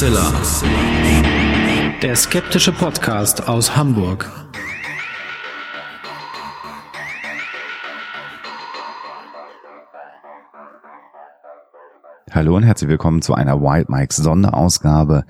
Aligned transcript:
Mixella. 0.00 0.32
Der 2.00 2.16
skeptische 2.16 2.72
Podcast 2.72 3.46
aus 3.46 3.76
Hamburg. 3.76 4.30
Hallo 12.30 12.56
und 12.56 12.62
herzlich 12.62 12.88
willkommen 12.88 13.20
zu 13.20 13.34
einer 13.34 13.60
Wild 13.60 13.90
Mikes 13.90 14.16
Sonderausgabe 14.16 15.24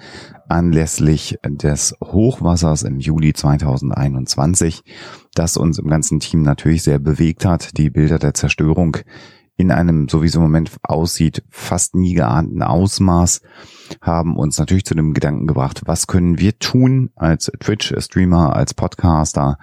anlässlich 0.49 1.37
des 1.45 1.97
Hochwassers 2.01 2.85
im 2.85 3.01
Juli 3.01 3.33
2021, 3.33 4.85
das 5.35 5.57
uns 5.57 5.81
im 5.81 5.89
ganzen 5.89 6.21
Team 6.21 6.43
natürlich 6.43 6.85
sehr 6.85 7.01
bewegt 7.01 7.45
hat. 7.45 7.77
Die 7.77 7.91
Bilder 7.91 8.21
der 8.21 8.35
Zerstörung 8.35 8.99
in 9.57 9.73
einem, 9.73 10.09
so 10.09 10.23
wie 10.23 10.27
es 10.27 10.37
im 10.37 10.43
Moment 10.43 10.71
aussieht, 10.85 11.43
fast 11.51 11.97
nie 11.97 12.15
geahnten 12.15 12.63
Ausmaß 12.63 13.41
haben 14.01 14.37
uns 14.37 14.59
natürlich 14.59 14.85
zu 14.85 14.95
dem 14.95 15.15
Gedanken 15.15 15.47
gebracht, 15.47 15.83
was 15.87 16.07
können 16.07 16.39
wir 16.39 16.59
tun 16.59 17.11
als 17.17 17.51
Twitch-Streamer, 17.61 18.55
als 18.55 18.75
Podcaster, 18.75 19.59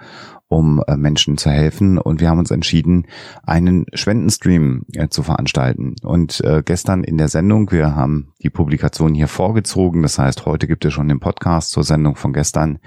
um 0.48 0.82
äh, 0.86 0.96
Menschen 0.96 1.36
zu 1.36 1.50
helfen. 1.50 1.98
Und 1.98 2.20
wir 2.20 2.30
haben 2.30 2.38
uns 2.38 2.50
entschieden, 2.50 3.06
einen 3.44 3.86
Spendenstream 3.92 4.84
äh, 4.94 5.08
zu 5.08 5.22
veranstalten. 5.22 5.94
Und 6.02 6.40
äh, 6.42 6.62
gestern 6.64 7.04
in 7.04 7.18
der 7.18 7.28
Sendung, 7.28 7.70
wir 7.70 7.94
haben 7.94 8.32
die 8.42 8.50
Publikation 8.50 9.14
hier 9.14 9.28
vorgezogen. 9.28 10.02
Das 10.02 10.18
heißt, 10.18 10.46
heute 10.46 10.66
gibt 10.66 10.84
es 10.84 10.92
schon 10.92 11.08
den 11.08 11.20
Podcast 11.20 11.70
zur 11.70 11.84
Sendung 11.84 12.16
von 12.16 12.32
gestern 12.32 12.78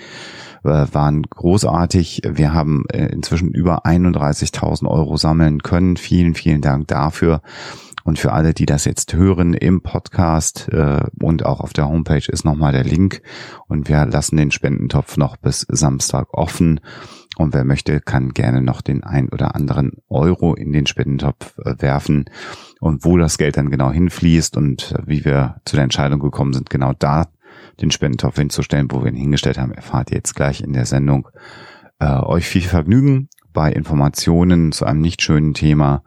waren 0.64 1.23
großartig. 1.23 2.22
Wir 2.30 2.53
haben 2.53 2.86
inzwischen 2.92 3.50
über 3.50 3.84
31.000 3.88 4.88
Euro 4.88 5.17
sammeln 5.17 5.64
können. 5.64 5.97
Vielen, 5.97 6.36
vielen 6.36 6.62
Dank 6.62 6.88
dafür. 6.88 7.42
Und 8.03 8.19
für 8.19 8.31
alle, 8.31 8.53
die 8.53 8.66
das 8.66 8.85
jetzt 8.85 9.13
hören 9.13 9.53
im 9.53 9.81
Podcast 9.81 10.69
äh, 10.69 11.03
und 11.21 11.45
auch 11.45 11.59
auf 11.59 11.73
der 11.73 11.88
Homepage 11.88 12.27
ist 12.27 12.45
nochmal 12.45 12.71
der 12.71 12.83
Link. 12.83 13.21
Und 13.67 13.89
wir 13.89 14.05
lassen 14.05 14.38
den 14.38 14.52
Spendentopf 14.52 15.17
noch 15.17 15.38
bis 15.38 15.66
Samstag 15.69 16.33
offen. 16.33 16.79
Und 17.38 17.53
wer 17.53 17.63
möchte, 17.63 18.02
kann 18.02 18.29
gerne 18.29 18.61
noch 18.61 18.81
den 18.81 19.03
ein 19.03 19.29
oder 19.29 19.55
anderen 19.55 19.94
Euro 20.09 20.53
in 20.53 20.72
den 20.72 20.85
Spendentopf 20.85 21.57
äh, 21.59 21.75
werfen. 21.79 22.25
Und 22.79 23.05
wo 23.05 23.17
das 23.17 23.38
Geld 23.38 23.57
dann 23.57 23.69
genau 23.69 23.91
hinfließt 23.91 24.57
und 24.57 24.91
äh, 24.91 25.03
wie 25.05 25.25
wir 25.25 25.61
zu 25.66 25.75
der 25.75 25.83
Entscheidung 25.83 26.19
gekommen 26.19 26.53
sind, 26.53 26.69
genau 26.69 26.94
da 26.97 27.27
den 27.81 27.91
Spendentopf 27.91 28.35
hinzustellen, 28.35 28.88
wo 28.91 29.03
wir 29.03 29.11
ihn 29.11 29.17
hingestellt 29.17 29.57
haben, 29.57 29.72
erfahrt 29.72 30.11
ihr 30.11 30.17
jetzt 30.17 30.35
gleich 30.35 30.61
in 30.61 30.73
der 30.73 30.85
Sendung. 30.85 31.29
Äh, 31.99 32.19
euch 32.22 32.47
viel 32.47 32.63
Vergnügen 32.63 33.29
bei 33.53 33.72
Informationen 33.72 34.72
zu 34.72 34.85
einem 34.85 35.02
nicht 35.02 35.22
schönen 35.22 35.53
Thema 35.53 36.03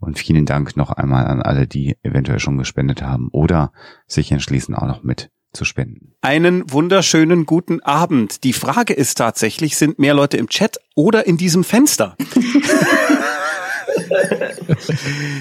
und 0.00 0.18
vielen 0.18 0.46
Dank 0.46 0.76
noch 0.76 0.90
einmal 0.90 1.26
an 1.26 1.42
alle, 1.42 1.66
die 1.66 1.96
eventuell 2.02 2.38
schon 2.38 2.58
gespendet 2.58 3.02
haben 3.02 3.28
oder 3.32 3.72
sich 4.06 4.32
entschließen, 4.32 4.74
auch 4.74 4.86
noch 4.86 5.02
mit 5.02 5.30
zu 5.52 5.64
spenden. 5.64 6.14
Einen 6.20 6.70
wunderschönen 6.70 7.46
guten 7.46 7.80
Abend. 7.80 8.44
Die 8.44 8.52
Frage 8.52 8.92
ist 8.92 9.16
tatsächlich, 9.16 9.76
sind 9.76 9.98
mehr 9.98 10.14
Leute 10.14 10.36
im 10.36 10.48
Chat 10.48 10.78
oder 10.94 11.26
in 11.26 11.36
diesem 11.36 11.64
Fenster? 11.64 12.16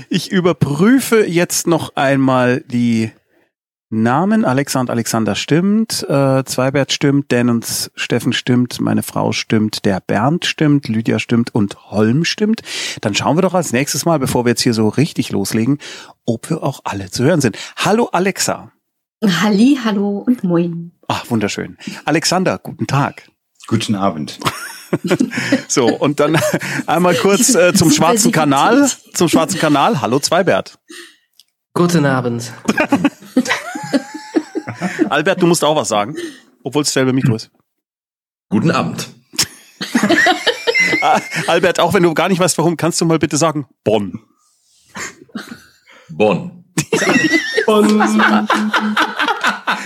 ich 0.10 0.32
überprüfe 0.32 1.26
jetzt 1.26 1.68
noch 1.68 1.96
einmal 1.96 2.62
die 2.62 3.12
Namen. 3.90 4.44
Alexa 4.44 4.82
und 4.82 4.90
Alexander 4.90 5.36
stimmt, 5.36 6.06
äh, 6.10 6.44
Zweibert 6.44 6.92
stimmt, 6.92 7.32
Dan 7.32 7.50
und 7.50 7.92
Steffen 7.96 8.34
stimmt, 8.34 8.82
meine 8.82 9.02
Frau 9.02 9.32
stimmt, 9.32 9.86
der 9.86 10.02
Bernd 10.02 10.46
stimmt, 10.46 10.90
Lydia 10.90 11.20
stimmt 11.20 11.56
und 11.56 11.92
Holm 11.92 12.26
stimmt. 12.26 12.62
Dann 13.02 13.16
schauen 13.16 13.38
wir 13.38 13.42
doch 13.42 13.54
als 13.54 13.72
nächstes 13.72 14.06
Mal, 14.06 14.20
bevor 14.20 14.46
wir 14.46 14.50
jetzt 14.50 14.62
hier 14.62 14.74
so 14.74 14.90
richtig 14.90 15.32
loslegen, 15.32 15.78
ob 16.26 16.50
wir 16.50 16.64
auch 16.64 16.82
alle 16.84 17.10
zu 17.10 17.24
hören 17.24 17.40
sind. 17.40 17.58
Hallo 17.78 18.10
Alexa. 18.12 18.72
Halli, 19.24 19.80
hallo 19.84 20.24
und 20.26 20.44
moin. 20.44 20.92
Ach, 21.08 21.30
wunderschön. 21.30 21.78
Alexander, 22.06 22.60
guten 22.60 22.88
Tag. 22.88 23.30
Guten 23.68 23.96
Abend. 23.96 24.40
so, 25.68 25.88
und 25.88 26.20
dann 26.20 26.38
einmal 26.86 27.16
kurz 27.16 27.56
äh, 27.56 27.74
zum 27.74 27.92
Schwarzen 27.92 28.32
Kanal. 28.32 28.90
Zum 29.14 29.28
Schwarzen 29.28 29.60
Kanal. 29.60 30.02
Hallo 30.02 30.20
Zweibert. 30.20 30.78
Guten 31.78 32.08
Abend. 32.08 32.52
Albert, 35.10 35.40
du 35.40 35.46
musst 35.46 35.64
auch 35.64 35.76
was 35.76 35.90
sagen, 35.90 36.16
obwohl 36.64 36.82
es 36.82 36.92
selber 36.92 37.14
Mikro 37.14 37.36
ist. 37.36 37.52
Guten 38.50 38.72
Abend. 38.72 39.08
Albert, 41.46 41.80
auch 41.80 41.94
wenn 41.94 42.02
du 42.02 42.16
gar 42.16 42.30
nicht 42.30 42.40
weißt, 42.40 42.58
warum, 42.58 42.78
kannst 42.78 43.00
du 43.00 43.06
mal 43.06 43.20
bitte 43.20 43.38
sagen 43.38 43.68
Bonn. 43.84 44.20
Bonn. 46.10 46.66
Bonn. 47.68 48.48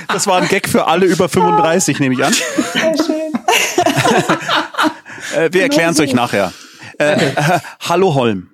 Das 0.07 0.27
war 0.27 0.41
ein 0.41 0.47
Gag 0.47 0.69
für 0.69 0.87
alle 0.87 1.07
über 1.07 1.27
35, 1.27 1.99
nehme 1.99 2.15
ich 2.15 2.23
an. 2.23 2.31
Sehr 2.31 2.95
schön. 3.05 3.33
äh, 5.35 5.49
wir 5.51 5.63
erklären 5.63 5.91
es 5.91 5.99
euch 5.99 6.13
nachher. 6.13 6.53
Äh, 6.97 7.31
äh, 7.31 7.59
hallo 7.81 8.15
Holm. 8.15 8.47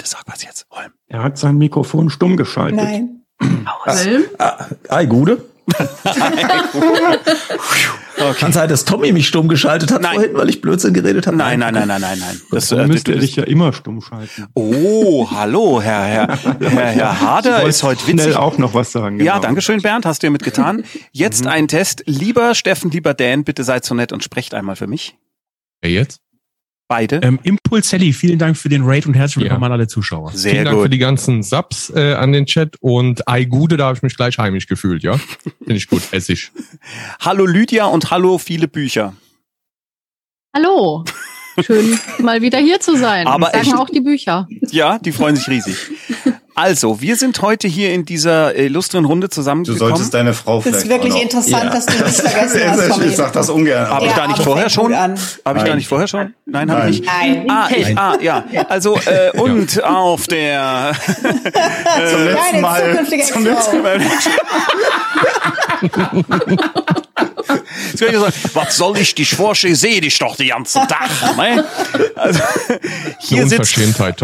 Bitte 0.00 0.08
sag 0.08 0.22
was 0.26 0.42
jetzt, 0.42 0.66
Holm. 0.70 0.92
Er 1.08 1.22
hat 1.22 1.36
sein 1.36 1.58
Mikrofon 1.58 2.08
stumm 2.08 2.36
geschaltet. 2.38 2.76
Nein. 2.76 3.22
Holm? 3.86 4.24
Ah, 4.38 4.66
Ei, 4.88 5.04
Gude. 5.04 5.44
Okay. 8.18 8.38
Kann 8.38 8.52
sein, 8.52 8.68
dass 8.68 8.84
Tommy 8.84 9.12
mich 9.12 9.26
stumm 9.28 9.48
geschaltet 9.48 9.90
hat 9.92 10.02
Nein. 10.02 10.14
vorhin, 10.16 10.34
weil 10.34 10.48
ich 10.50 10.60
Blödsinn 10.60 10.92
geredet 10.92 11.26
habe. 11.26 11.38
Nein, 11.38 11.58
nein, 11.60 11.72
nein, 11.72 11.88
nein, 11.88 12.00
nein, 12.02 12.18
nein. 12.18 12.40
Das 12.50 12.68
Das, 12.68 12.78
äh, 12.78 12.86
müsste 12.86 13.12
du- 13.12 13.16
er 13.16 13.20
dich 13.22 13.34
ja 13.36 13.44
immer 13.44 13.72
stumm 13.72 14.02
schalten. 14.02 14.46
Oh, 14.54 15.26
hallo, 15.30 15.80
Herr, 15.80 16.02
Herr, 16.04 16.38
Herr, 16.60 16.70
Herr 16.90 17.20
Harder 17.20 17.62
ist 17.66 17.82
heute 17.82 18.02
schnell 18.02 18.18
witzig. 18.18 18.36
auch 18.36 18.58
noch 18.58 18.74
was 18.74 18.92
sagen. 18.92 19.20
Ja, 19.20 19.34
genau. 19.34 19.42
danke 19.46 19.62
schön, 19.62 19.80
Bernd, 19.80 20.04
hast 20.04 20.22
du 20.22 20.26
ja 20.26 20.30
mitgetan. 20.32 20.84
Jetzt 21.12 21.46
ein 21.46 21.66
Test. 21.66 22.02
Lieber 22.04 22.54
Steffen, 22.54 22.90
lieber 22.90 23.14
Dan, 23.14 23.44
bitte 23.44 23.64
seid 23.64 23.86
so 23.86 23.94
nett 23.94 24.12
und 24.12 24.22
sprecht 24.22 24.52
einmal 24.52 24.76
für 24.76 24.86
mich. 24.86 25.16
Wer 25.80 25.92
jetzt? 25.92 26.20
Beide. 26.90 27.20
Ähm, 27.22 27.38
Impulselli, 27.44 28.12
vielen 28.12 28.40
Dank 28.40 28.56
für 28.56 28.68
den 28.68 28.82
Raid 28.82 29.06
und 29.06 29.14
herzlich 29.14 29.44
willkommen 29.44 29.62
Ja. 29.62 29.66
an 29.66 29.72
alle 29.74 29.86
Zuschauer. 29.86 30.32
Sehr 30.32 30.50
Vielen 30.50 30.64
Dank 30.64 30.74
gut. 30.78 30.82
für 30.86 30.90
die 30.90 30.98
ganzen 30.98 31.44
Subs 31.44 31.88
äh, 31.94 32.14
an 32.14 32.32
den 32.32 32.46
Chat 32.46 32.74
und 32.80 33.28
Ei 33.28 33.44
Gude, 33.44 33.76
da 33.76 33.84
habe 33.86 33.96
ich 33.96 34.02
mich 34.02 34.16
gleich 34.16 34.38
heimisch 34.38 34.66
gefühlt, 34.66 35.04
ja. 35.04 35.16
Finde 35.58 35.76
ich 35.76 35.86
gut, 35.86 36.02
Essig. 36.10 36.50
Hallo 37.20 37.46
Lydia 37.46 37.84
und 37.84 38.10
hallo 38.10 38.38
viele 38.38 38.66
Bücher. 38.66 39.14
Hallo. 40.52 41.04
Schön, 41.64 41.96
mal 42.18 42.42
wieder 42.42 42.58
hier 42.58 42.80
zu 42.80 42.96
sein. 42.96 43.28
Aber 43.28 43.46
Sagen 43.52 43.58
echt. 43.68 43.74
auch 43.76 43.88
die 43.88 44.00
Bücher. 44.00 44.48
Ja, 44.72 44.98
die 44.98 45.12
freuen 45.12 45.36
sich 45.36 45.46
riesig. 45.46 45.76
Also, 46.62 47.00
wir 47.00 47.16
sind 47.16 47.40
heute 47.40 47.68
hier 47.68 47.90
in 47.94 48.04
dieser 48.04 48.54
illustren 48.54 49.06
Runde 49.06 49.28
Du 49.28 49.34
zusammengekommen. 49.34 49.78
solltest 49.78 50.12
deine 50.12 50.34
Frau 50.34 50.58
Das 50.60 50.74
ist 50.76 50.82
vielleicht 50.82 51.04
wirklich 51.04 51.22
interessant, 51.22 51.64
Ja. 51.64 51.70
dass 51.70 51.86
du 51.86 51.98
das 51.98 52.20
vergessen 52.30 52.60
hast. 52.66 53.00
Ich 53.02 53.16
sag 53.16 53.32
das 53.32 53.48
ungern. 53.48 53.88
Habe 53.88 54.04
ich 54.04 54.10
Ja, 54.10 54.16
da 54.18 54.26
nicht 54.26 54.42
vorher 54.42 54.68
schon? 54.68 54.94
Habe 54.94 55.14
ich 55.14 55.40
da 55.44 55.52
Nein. 55.54 55.76
nicht 55.78 55.88
vorher 55.88 56.06
schon? 56.06 56.34
Nein, 56.44 56.70
habe 56.70 56.80
Nein. 56.82 56.92
ich 56.92 57.00
nicht. 57.00 57.10
Nein. 57.10 57.46
Ah, 57.48 57.68
ich, 57.74 57.96
ah, 57.98 58.14
ja. 58.20 58.44
Also, 58.68 58.96
äh, 59.06 59.30
und 59.40 59.82
auf 59.82 60.26
der 60.26 60.92
Zum 62.10 62.24
letzten 62.26 62.60
Mal. 62.60 63.06
Zum 63.06 63.46
Ex-Frau. 63.86 64.20
Jetzt 67.90 68.00
kann 68.00 68.14
ich 68.14 68.20
sagen, 68.20 68.34
was 68.54 68.76
soll 68.76 68.98
ich 68.98 69.14
dich 69.14 69.30
vorstellen? 69.34 69.74
Ich 69.74 69.80
sehe 69.80 70.00
dich 70.00 70.18
doch 70.18 70.36
den 70.36 70.48
ganzen 70.48 70.86
Tag. 70.88 71.36
Ne? 71.36 71.64
Also, 72.16 72.40
hier 73.20 73.46
sitzt 73.46 73.78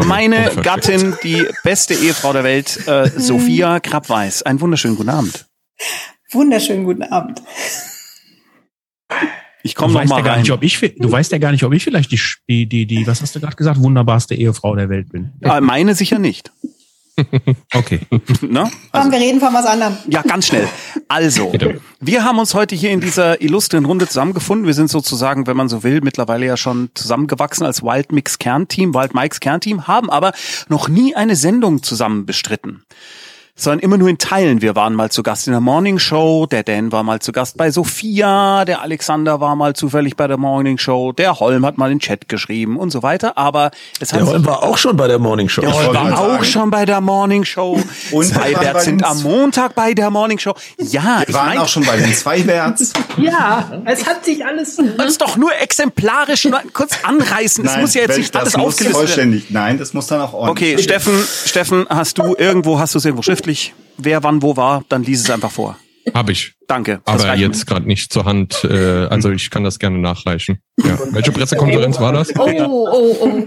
meine. 0.04 0.50
Gattin, 0.62 1.16
die 1.22 1.46
beste 1.62 1.94
Ehefrau 1.94 2.32
der 2.32 2.44
Welt, 2.44 2.86
äh, 2.86 3.10
Sophia 3.16 3.80
Krabweis. 3.80 4.42
Einen 4.42 4.60
wunderschönen 4.60 4.96
guten 4.96 5.10
Abend. 5.10 5.46
Wunderschönen 6.32 6.84
guten 6.84 7.02
Abend. 7.04 7.42
Ich 9.62 9.74
Du 9.74 9.80
komme 9.80 9.94
noch 9.94 10.00
weißt, 10.00 10.10
mal 10.10 10.18
ja 10.18 10.24
gar 10.24 10.32
rein. 10.34 10.42
nicht, 10.42 10.52
ob 10.52 10.62
ich, 10.62 10.78
du 10.78 11.10
weißt 11.10 11.32
ja 11.32 11.38
gar 11.38 11.50
nicht, 11.50 11.64
ob 11.64 11.72
ich 11.72 11.82
vielleicht 11.82 12.12
die, 12.12 12.20
die, 12.48 12.66
die, 12.66 12.86
die 12.86 13.06
was 13.06 13.20
hast 13.20 13.34
du 13.34 13.40
gerade 13.40 13.56
gesagt, 13.56 13.80
wunderbarste 13.80 14.34
Ehefrau 14.34 14.76
der 14.76 14.88
Welt 14.88 15.10
bin. 15.10 15.32
Äh, 15.42 15.60
meine 15.60 15.94
sicher 15.94 16.18
nicht. 16.20 16.52
Okay. 17.74 18.00
Ne? 18.42 18.70
Komm, 18.92 19.10
wir 19.10 19.18
reden 19.18 19.40
von 19.40 19.52
was 19.54 19.64
anderem. 19.64 19.96
Ja, 20.08 20.22
ganz 20.22 20.46
schnell. 20.46 20.68
Also, 21.08 21.48
Bitte. 21.52 21.80
wir 22.00 22.24
haben 22.24 22.38
uns 22.38 22.54
heute 22.54 22.74
hier 22.76 22.90
in 22.90 23.00
dieser 23.00 23.40
illustren 23.40 23.84
Runde 23.84 24.06
zusammengefunden. 24.06 24.66
Wir 24.66 24.74
sind 24.74 24.90
sozusagen, 24.90 25.46
wenn 25.46 25.56
man 25.56 25.68
so 25.68 25.82
will, 25.82 26.00
mittlerweile 26.02 26.46
ja 26.46 26.56
schon 26.56 26.90
zusammengewachsen 26.94 27.64
als 27.64 27.82
Wild 27.82 28.12
Mix 28.12 28.38
Kernteam, 28.38 28.94
Wild 28.94 29.14
Mikes 29.14 29.40
Kernteam, 29.40 29.86
haben 29.86 30.10
aber 30.10 30.32
noch 30.68 30.88
nie 30.88 31.14
eine 31.14 31.36
Sendung 31.36 31.82
zusammen 31.82 32.26
bestritten. 32.26 32.84
Sondern 33.58 33.78
immer 33.80 33.96
nur 33.96 34.10
in 34.10 34.18
Teilen. 34.18 34.60
Wir 34.60 34.76
waren 34.76 34.92
mal 34.92 35.10
zu 35.10 35.22
Gast 35.22 35.46
in 35.46 35.52
der 35.52 35.62
Morning 35.62 35.98
Show, 35.98 36.44
der 36.44 36.62
Dan 36.62 36.92
war 36.92 37.02
mal 37.02 37.20
zu 37.20 37.32
Gast 37.32 37.56
bei 37.56 37.70
Sophia, 37.70 38.66
der 38.66 38.82
Alexander 38.82 39.40
war 39.40 39.56
mal 39.56 39.74
zufällig 39.74 40.14
bei 40.14 40.26
der 40.26 40.36
Morning 40.36 40.76
Show, 40.76 41.12
der 41.12 41.40
Holm 41.40 41.64
hat 41.64 41.78
mal 41.78 41.88
den 41.88 41.98
Chat 41.98 42.28
geschrieben 42.28 42.76
und 42.76 42.90
so 42.90 43.02
weiter. 43.02 43.38
Aber 43.38 43.70
es 43.98 44.12
hat 44.12 44.20
Der 44.20 44.26
Holm 44.26 44.44
war 44.44 44.62
auch 44.62 44.76
schon 44.76 44.98
bei 44.98 45.08
der 45.08 45.18
Morning 45.18 45.48
Show. 45.48 45.62
der 45.62 45.72
Holm 45.72 45.94
war 45.94 46.20
auch 46.20 46.44
schon 46.44 46.70
bei 46.70 46.84
der 46.84 47.00
Morning 47.00 47.46
Show. 47.46 47.82
Und 48.12 48.34
bei 48.34 48.80
sind 48.80 49.02
am 49.02 49.22
Montag 49.22 49.74
bei 49.74 49.94
der 49.94 50.10
Morning 50.10 50.38
Show. 50.38 50.54
Ja, 50.78 51.20
Wir 51.20 51.28
ich 51.30 51.34
waren 51.34 51.46
meine, 51.48 51.62
auch 51.62 51.68
schon 51.68 51.84
bei 51.86 51.96
den 51.96 52.12
Zweiberts. 52.12 52.92
Ja, 53.16 53.80
es 53.86 54.06
hat 54.06 54.26
sich 54.26 54.44
alles. 54.44 54.78
uns 54.78 55.16
doch 55.16 55.38
nur 55.38 55.50
exemplarisch 55.58 56.44
nur 56.44 56.60
kurz 56.74 56.92
anreißen. 57.02 57.64
Es 57.64 57.78
muss 57.78 57.94
ja 57.94 58.02
jetzt 58.02 58.18
nicht 58.18 58.36
alles 58.36 58.52
das 58.52 58.58
muss 58.60 58.66
aufgelistet 58.74 58.94
werden. 58.94 59.06
vollständig. 59.06 59.46
Nein, 59.50 59.78
das 59.78 59.94
muss 59.94 60.06
dann 60.08 60.20
auch 60.20 60.34
ordentlich. 60.34 60.74
Okay, 60.74 60.82
Steffen, 60.82 61.14
Steffen, 61.46 61.86
hast 61.88 62.18
du 62.18 62.34
irgendwo, 62.36 62.78
hast 62.78 62.92
du 62.94 62.98
es 62.98 63.04
irgendwo 63.06 63.22
schriftlich? 63.22 63.45
Wer 63.98 64.22
wann 64.22 64.42
wo 64.42 64.56
war, 64.56 64.84
dann 64.88 65.02
lies 65.02 65.22
es 65.22 65.30
einfach 65.30 65.50
vor. 65.50 65.76
Habe 66.14 66.32
ich. 66.32 66.54
Danke. 66.68 67.00
Aber 67.04 67.34
jetzt 67.34 67.66
gerade 67.66 67.86
nicht 67.86 68.12
zur 68.12 68.24
Hand. 68.24 68.62
Äh, 68.64 69.06
also 69.06 69.30
ich 69.30 69.50
kann 69.50 69.64
das 69.64 69.78
gerne 69.78 69.98
nachreichen. 69.98 70.60
Ja. 70.78 70.98
Welche 71.10 71.32
Pressekonferenz 71.32 71.98
war 72.00 72.12
das? 72.12 72.32
Oh, 72.38 72.48
oh, 72.48 73.16
oh. 73.20 73.42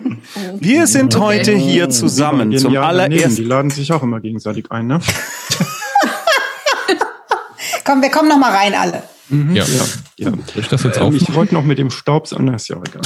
Wir 0.60 0.86
sind 0.88 1.18
heute 1.18 1.54
hier 1.56 1.90
zusammen 1.90 2.58
zum 2.58 2.74
daneben. 2.74 2.74
Die 2.74 2.78
allerersten. 2.78 3.46
laden 3.46 3.72
sich 3.72 3.94
auch 3.94 4.04
immer 4.04 4.20
gegenseitig 4.20 4.72
ein, 4.72 4.88
ne? 4.88 5.00
Komm, 7.86 8.02
wir 8.02 8.12
kommen 8.12 8.28
noch 8.30 8.38
mal 8.40 8.52
rein 8.52 8.74
alle. 8.76 9.04
Ja. 9.30 9.64
Ja. 9.64 9.86
ja. 10.18 10.32
Soll 10.32 10.42
ich 10.58 10.68
das 10.68 10.84
jetzt 10.84 10.98
Ähm, 10.98 11.04
auf? 11.04 11.14
ich 11.14 11.34
wollte 11.34 11.54
noch 11.54 11.64
mit 11.64 11.78
dem 11.78 11.92
Staubsauger, 11.92 12.56
ist 12.56 12.68
ja 12.68 12.78
auch 12.78 12.84
egal. 12.86 13.02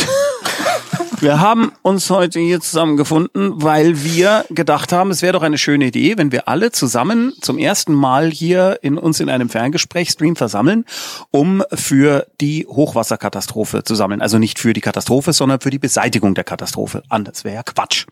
Wir 1.23 1.39
haben 1.39 1.71
uns 1.83 2.09
heute 2.09 2.41
hier 2.41 2.59
zusammengefunden, 2.59 3.63
weil 3.63 4.03
wir 4.03 4.43
gedacht 4.49 4.91
haben, 4.91 5.09
es 5.09 5.21
wäre 5.21 5.31
doch 5.31 5.41
eine 5.41 5.57
schöne 5.57 5.85
Idee, 5.85 6.17
wenn 6.17 6.33
wir 6.33 6.49
alle 6.49 6.73
zusammen 6.73 7.31
zum 7.39 7.57
ersten 7.57 7.93
Mal 7.93 8.29
hier 8.29 8.79
in 8.81 8.97
uns 8.97 9.21
in 9.21 9.29
einem 9.29 9.47
Ferngesprächsstream 9.47 10.35
versammeln, 10.35 10.83
um 11.31 11.63
für 11.71 12.27
die 12.41 12.67
Hochwasserkatastrophe 12.67 13.85
zu 13.85 13.95
sammeln. 13.95 14.21
Also 14.21 14.37
nicht 14.37 14.59
für 14.59 14.73
die 14.73 14.81
Katastrophe, 14.81 15.31
sondern 15.31 15.61
für 15.61 15.69
die 15.69 15.79
Beseitigung 15.79 16.35
der 16.35 16.43
Katastrophe. 16.43 17.03
Anders 17.07 17.45
wäre 17.45 17.55
ja 17.55 17.63
Quatsch. 17.63 18.05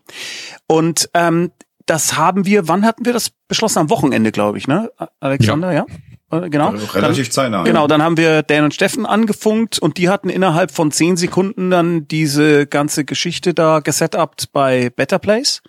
Und 0.66 1.10
ähm, 1.12 1.52
das 1.84 2.16
haben 2.16 2.46
wir, 2.46 2.66
wann 2.66 2.86
hatten 2.86 3.04
wir 3.04 3.12
das 3.12 3.30
beschlossen? 3.46 3.80
Am 3.80 3.90
Wochenende, 3.90 4.32
glaube 4.32 4.56
ich, 4.56 4.66
ne? 4.68 4.90
Alexander, 5.20 5.72
ja? 5.72 5.82
Äh, 5.82 6.11
Genau. 6.40 6.70
Also 6.70 6.86
relativ 6.86 7.30
zeitnah. 7.30 7.62
Genau, 7.62 7.86
dann 7.86 8.02
haben 8.02 8.16
wir 8.16 8.42
Dan 8.42 8.64
und 8.64 8.74
Steffen 8.74 9.04
angefunkt 9.04 9.78
und 9.78 9.98
die 9.98 10.08
hatten 10.08 10.30
innerhalb 10.30 10.70
von 10.70 10.90
zehn 10.90 11.18
Sekunden 11.18 11.70
dann 11.70 12.08
diese 12.08 12.66
ganze 12.66 13.04
Geschichte 13.04 13.52
da 13.52 13.80
gesetupt 13.80 14.50
bei 14.52 14.88
Better 14.88 15.18
Place. 15.18 15.62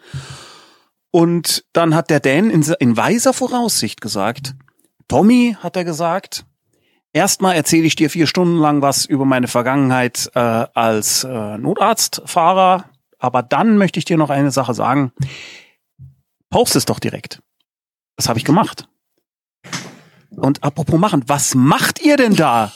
Und 1.12 1.66
dann 1.74 1.94
hat 1.94 2.10
der 2.10 2.22
Dan 2.22 2.50
in, 2.50 2.64
in 2.80 2.96
weiser 2.96 3.34
Voraussicht 3.34 4.00
gesagt, 4.00 4.56
Tommy, 5.10 5.58
hat 5.60 5.76
er 5.76 5.84
gesagt, 5.84 6.46
erstmal 7.12 7.56
erzähle 7.56 7.86
ich 7.86 7.96
dir 7.96 8.10
vier 8.10 8.26
Stunden 8.26 8.58
lang 8.58 8.82
was 8.82 9.06
über 9.06 9.26
meine 9.26 9.48
Vergangenheit 9.48 10.32
äh, 10.34 10.40
als 10.40 11.26
äh, 11.26 11.58
Notarztfahrer, 11.58 12.86
aber 13.20 13.44
dann 13.44 13.78
möchte 13.78 14.00
ich 14.00 14.06
dir 14.06 14.18
noch 14.18 14.30
eine 14.30 14.52
Sache 14.52 14.74
sagen. 14.74 15.12
Post 16.50 16.76
es 16.76 16.86
doch 16.86 17.00
direkt. 17.00 17.42
Das 18.16 18.30
habe 18.30 18.40
ich 18.40 18.46
gemacht. 18.46 18.88
Und 20.36 20.64
apropos 20.64 21.00
machen, 21.00 21.24
was 21.28 21.56
macht 21.56 22.02
ihr 22.02 22.18
denn 22.18 22.36
da? 22.36 22.72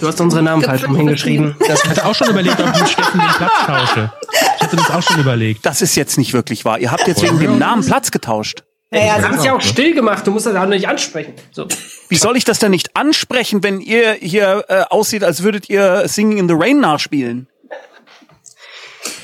Du 0.00 0.08
hast 0.08 0.20
unsere 0.20 0.42
Namen 0.42 0.62
falsch 0.62 0.84
rum 0.84 0.96
hingeschrieben. 0.96 1.56
Das 1.66 1.82
Ich 1.84 1.90
hatte 1.90 2.04
auch 2.04 2.14
schon 2.14 2.28
überlegt, 2.28 2.60
ob 2.60 2.74
ich 2.74 2.80
mit 2.80 2.88
Steffen 2.90 3.20
den 3.20 3.28
Platz 3.28 3.52
tausche. 3.66 4.12
Ich 4.56 4.62
hatte 4.62 4.76
das 4.76 4.90
auch 4.90 5.02
schon 5.02 5.20
überlegt. 5.20 5.64
Das 5.64 5.80
ist 5.80 5.94
jetzt 5.94 6.18
nicht 6.18 6.32
wirklich 6.32 6.64
wahr. 6.64 6.78
Ihr 6.78 6.90
habt 6.90 7.06
jetzt 7.06 7.22
wegen 7.22 7.38
dem 7.38 7.58
Namen 7.58 7.84
Platz 7.84 8.10
getauscht. 8.10 8.64
Naja, 8.90 9.18
das 9.18 9.38
es 9.38 9.44
ja 9.44 9.54
auch 9.54 9.60
still 9.60 9.94
gemacht. 9.94 10.26
Du 10.26 10.30
musst 10.30 10.46
das 10.46 10.54
auch 10.54 10.66
nicht 10.66 10.86
ansprechen. 10.86 11.34
So. 11.50 11.66
Wie 12.08 12.16
soll 12.16 12.36
ich 12.36 12.44
das 12.44 12.58
denn 12.58 12.70
nicht 12.70 12.94
ansprechen, 12.96 13.62
wenn 13.62 13.80
ihr 13.80 14.12
hier 14.14 14.64
äh, 14.68 14.82
aussieht, 14.90 15.24
als 15.24 15.42
würdet 15.42 15.68
ihr 15.68 16.06
Singing 16.06 16.38
in 16.38 16.48
the 16.48 16.54
Rain 16.56 16.80
nachspielen? 16.80 17.48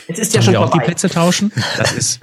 Es 0.09 0.19
ist 0.19 0.35
ja 0.35 0.43
Sollen 0.43 0.45
schon 0.45 0.53
wir 0.55 0.61
auch 0.61 0.67
die 0.67 0.71
vorbei. 0.73 0.87
Plätze 0.87 1.09
tauschen? 1.09 1.53
Das 1.77 1.93
ist. 1.93 2.21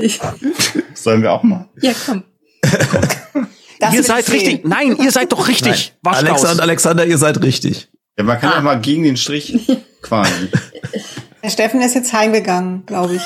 Sollen 0.93 1.21
wir 1.21 1.31
auch 1.31 1.43
mal? 1.43 1.67
ja, 1.81 1.93
komm. 2.05 2.23
Das 3.79 3.93
ihr 3.93 4.03
seid 4.03 4.29
richtig. 4.29 4.65
Nein, 4.65 4.97
ihr 4.97 5.11
seid 5.11 5.31
doch 5.31 5.47
richtig. 5.47 5.93
Waschkaus. 6.01 6.25
Alexander, 6.25 6.63
Alexander, 6.63 7.05
ihr 7.05 7.17
seid 7.17 7.41
richtig. 7.41 7.89
Ja, 8.17 8.25
man 8.25 8.39
kann 8.39 8.51
ja 8.51 8.61
mal 8.61 8.79
gegen 8.79 9.03
den 9.03 9.17
Strich 9.17 9.57
quasi. 10.01 10.49
Der 11.41 11.49
Steffen 11.49 11.81
ist 11.81 11.95
jetzt 11.95 12.11
heimgegangen, 12.11 12.85
glaube 12.85 13.15
ich. 13.15 13.21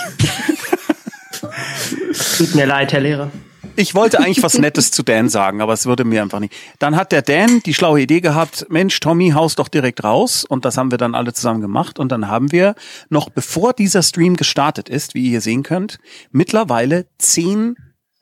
Tut 2.38 2.54
mir 2.56 2.68
leid, 2.68 2.94
Herr 2.94 3.02
Lehrer. 3.02 3.32
Ich 3.76 3.96
wollte 3.96 4.20
eigentlich 4.20 4.44
was 4.44 4.60
Nettes 4.60 4.92
zu 4.92 5.02
Dan 5.02 5.30
sagen, 5.30 5.60
aber 5.60 5.74
es 5.74 5.88
würde 5.88 6.04
mir 6.04 6.22
einfach 6.22 6.40
nicht. 6.40 6.54
Dann 6.78 6.96
hat 6.96 7.12
der 7.12 7.24
Dan 7.24 7.62
die 7.62 7.74
schlaue 7.74 8.02
Idee 8.02 8.22
gehabt, 8.22 8.68
Mensch, 8.70 9.00
Tommy, 9.00 9.32
haust 9.32 9.58
doch 9.58 9.68
direkt 9.68 10.04
raus. 10.04 10.46
Und 10.48 10.64
das 10.64 10.78
haben 10.78 10.92
wir 10.92 11.00
dann 11.00 11.16
alle 11.16 11.34
zusammen 11.34 11.62
gemacht. 11.62 11.98
Und 11.98 12.12
dann 12.12 12.28
haben 12.28 12.52
wir, 12.52 12.76
noch 13.10 13.32
bevor 13.32 13.74
dieser 13.74 14.04
Stream 14.04 14.36
gestartet 14.36 14.90
ist, 14.90 15.16
wie 15.16 15.24
ihr 15.24 15.30
hier 15.32 15.42
sehen 15.42 15.64
könnt, 15.64 15.98
mittlerweile 16.32 17.08
10 17.18 17.76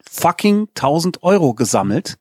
fucking 0.10 0.68
1000 0.76 1.22
Euro 1.24 1.54
gesammelt. 1.54 2.18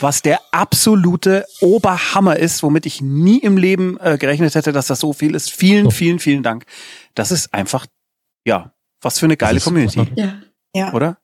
Was 0.00 0.22
der 0.22 0.40
absolute 0.52 1.44
Oberhammer 1.60 2.36
ist, 2.36 2.62
womit 2.62 2.86
ich 2.86 3.00
nie 3.00 3.38
im 3.38 3.56
Leben 3.56 3.98
äh, 4.00 4.16
gerechnet 4.18 4.54
hätte, 4.54 4.72
dass 4.72 4.86
das 4.86 5.00
so 5.00 5.12
viel 5.12 5.34
ist. 5.34 5.50
Vielen, 5.50 5.90
vielen, 5.90 6.18
vielen 6.18 6.42
Dank. 6.42 6.66
Das 7.14 7.32
ist 7.32 7.52
einfach, 7.52 7.86
ja, 8.44 8.72
was 9.00 9.18
für 9.18 9.26
eine 9.26 9.36
geile 9.36 9.60
Community, 9.60 9.96
großartig. 9.96 10.24
Ja. 10.74 10.92
oder? 10.92 11.18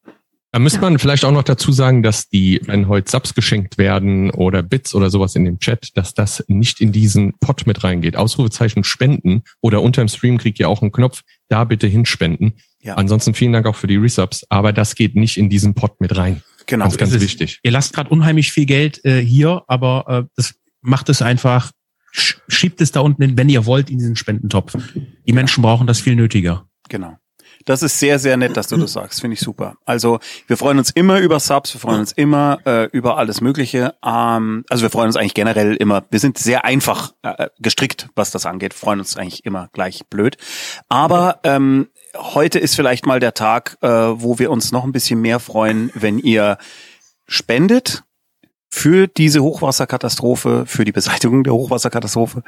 Da 0.55 0.61
müsste 0.61 0.81
man 0.81 1.01
vielleicht 1.01 1.25
auch 1.25 1.33
noch 1.33 1.43
dazu 1.43 1.73
sagen, 1.73 2.05
dass 2.05 2.29
die, 2.29 2.61
wenn 2.67 2.87
heute 2.87 3.11
Subs 3.11 3.35
geschenkt 3.35 3.77
werden 3.77 4.31
oder 4.31 4.63
Bits 4.63 4.95
oder 4.95 5.11
sowas 5.11 5.35
in 5.35 5.45
dem 5.45 5.59
Chat, 5.59 5.97
dass 5.97 6.15
das 6.15 6.45
nicht 6.47 6.81
in 6.81 6.93
diesen 6.93 7.37
Pot 7.41 7.67
mit 7.67 7.83
reingeht. 7.83 8.17
Ausrufezeichen 8.17 8.85
spenden 8.85 9.43
oder 9.61 9.83
unterm 9.83 10.07
Stream 10.07 10.39
kriegt 10.39 10.61
ihr 10.61 10.69
auch 10.69 10.81
einen 10.81 10.93
Knopf, 10.93 11.23
da 11.49 11.65
bitte 11.65 11.89
hinspenden. 11.89 12.55
Ja. 12.81 12.95
Ansonsten 12.95 13.35
vielen 13.35 13.53
Dank 13.53 13.67
auch 13.67 13.75
für 13.75 13.89
die 13.89 13.97
Resubs, 13.97 14.47
aber 14.49 14.73
das 14.73 14.95
geht 14.95 15.17
nicht 15.17 15.39
in 15.39 15.49
diesen 15.49 15.75
Pot 15.75 16.01
mit 16.01 16.17
rein. 16.17 16.45
Genau. 16.67 16.85
Ganz, 16.85 16.97
ganz 16.97 17.13
ist 17.13 17.21
wichtig. 17.23 17.61
Ihr 17.63 17.71
lasst 17.71 17.93
gerade 17.93 18.11
unheimlich 18.11 18.53
viel 18.53 18.67
Geld 18.67 19.05
äh, 19.05 19.21
hier, 19.21 19.63
aber 19.67 20.05
äh, 20.09 20.29
das 20.37 20.55
macht 20.81 21.09
es 21.09 21.23
einfach, 21.23 21.73
sch 22.13 22.39
schiebt 22.49 22.81
es 22.81 22.93
da 22.93 23.01
unten, 23.01 23.23
hin, 23.23 23.37
wenn 23.37 23.49
ihr 23.49 23.67
wollt, 23.67 23.91
in 23.91 23.99
diesen 23.99 24.17
Spendentopf. 24.17 24.77
Die 25.27 25.33
Menschen 25.33 25.63
brauchen 25.63 25.87
das 25.87 26.01
viel 26.01 26.17
nötiger. 26.17 26.67
Genau. 26.89 27.17
Das 27.65 27.83
ist 27.83 27.99
sehr, 27.99 28.19
sehr 28.19 28.37
nett, 28.37 28.57
dass 28.57 28.69
du 28.69 28.77
das 28.77 28.93
sagst. 28.93 29.21
Finde 29.21 29.35
ich 29.35 29.41
super. 29.41 29.77
Also 29.85 30.19
wir 30.47 30.57
freuen 30.57 30.79
uns 30.79 30.91
immer 30.91 31.21
über 31.21 31.41
Subs, 31.41 31.73
wir 31.75 31.81
freuen 31.81 32.01
uns 32.01 32.13
immer 32.13 32.59
äh, 32.67 32.89
über 32.91 33.17
alles 33.17 33.41
Mögliche. 33.41 33.95
Ähm, 34.05 34.65
also 34.69 34.83
wir 34.83 34.91
freuen 34.91 35.07
uns 35.07 35.17
eigentlich 35.17 35.35
generell 35.35 35.75
immer. 35.77 36.05
Wir 36.11 36.21
sind 36.21 36.37
sehr 36.39 36.65
einfach 36.65 37.13
äh, 37.23 37.49
gestrickt, 37.59 38.09
was 38.15 38.31
das 38.31 38.45
angeht. 38.47 38.75
Freuen 38.75 38.99
uns 38.99 39.17
eigentlich 39.17 39.45
immer 39.45 39.71
gleich 39.73 40.05
blöd. 40.11 40.37
Aber 40.89 41.41
ähm, 41.45 41.89
heute 42.17 42.59
ist 42.59 42.77
vielleicht 42.77 43.07
mal 43.07 43.21
der 43.21 43.35
Tag, 43.35 43.79
äh, 43.81 43.89
wo 43.89 44.39
wir 44.39 44.51
uns 44.51 44.73
noch 44.73 44.85
ein 44.85 44.93
bisschen 44.93 45.21
mehr 45.21 45.41
freuen, 45.41 45.91
wenn 45.95 46.19
ihr 46.19 46.59
spendet 47.27 48.05
für 48.69 49.07
diese 49.07 49.41
Hochwasserkatastrophe, 49.43 50.65
für 50.67 50.85
die 50.85 50.93
Beseitigung 50.93 51.45
der 51.45 51.55
Hochwasserkatastrophe. 51.55 52.43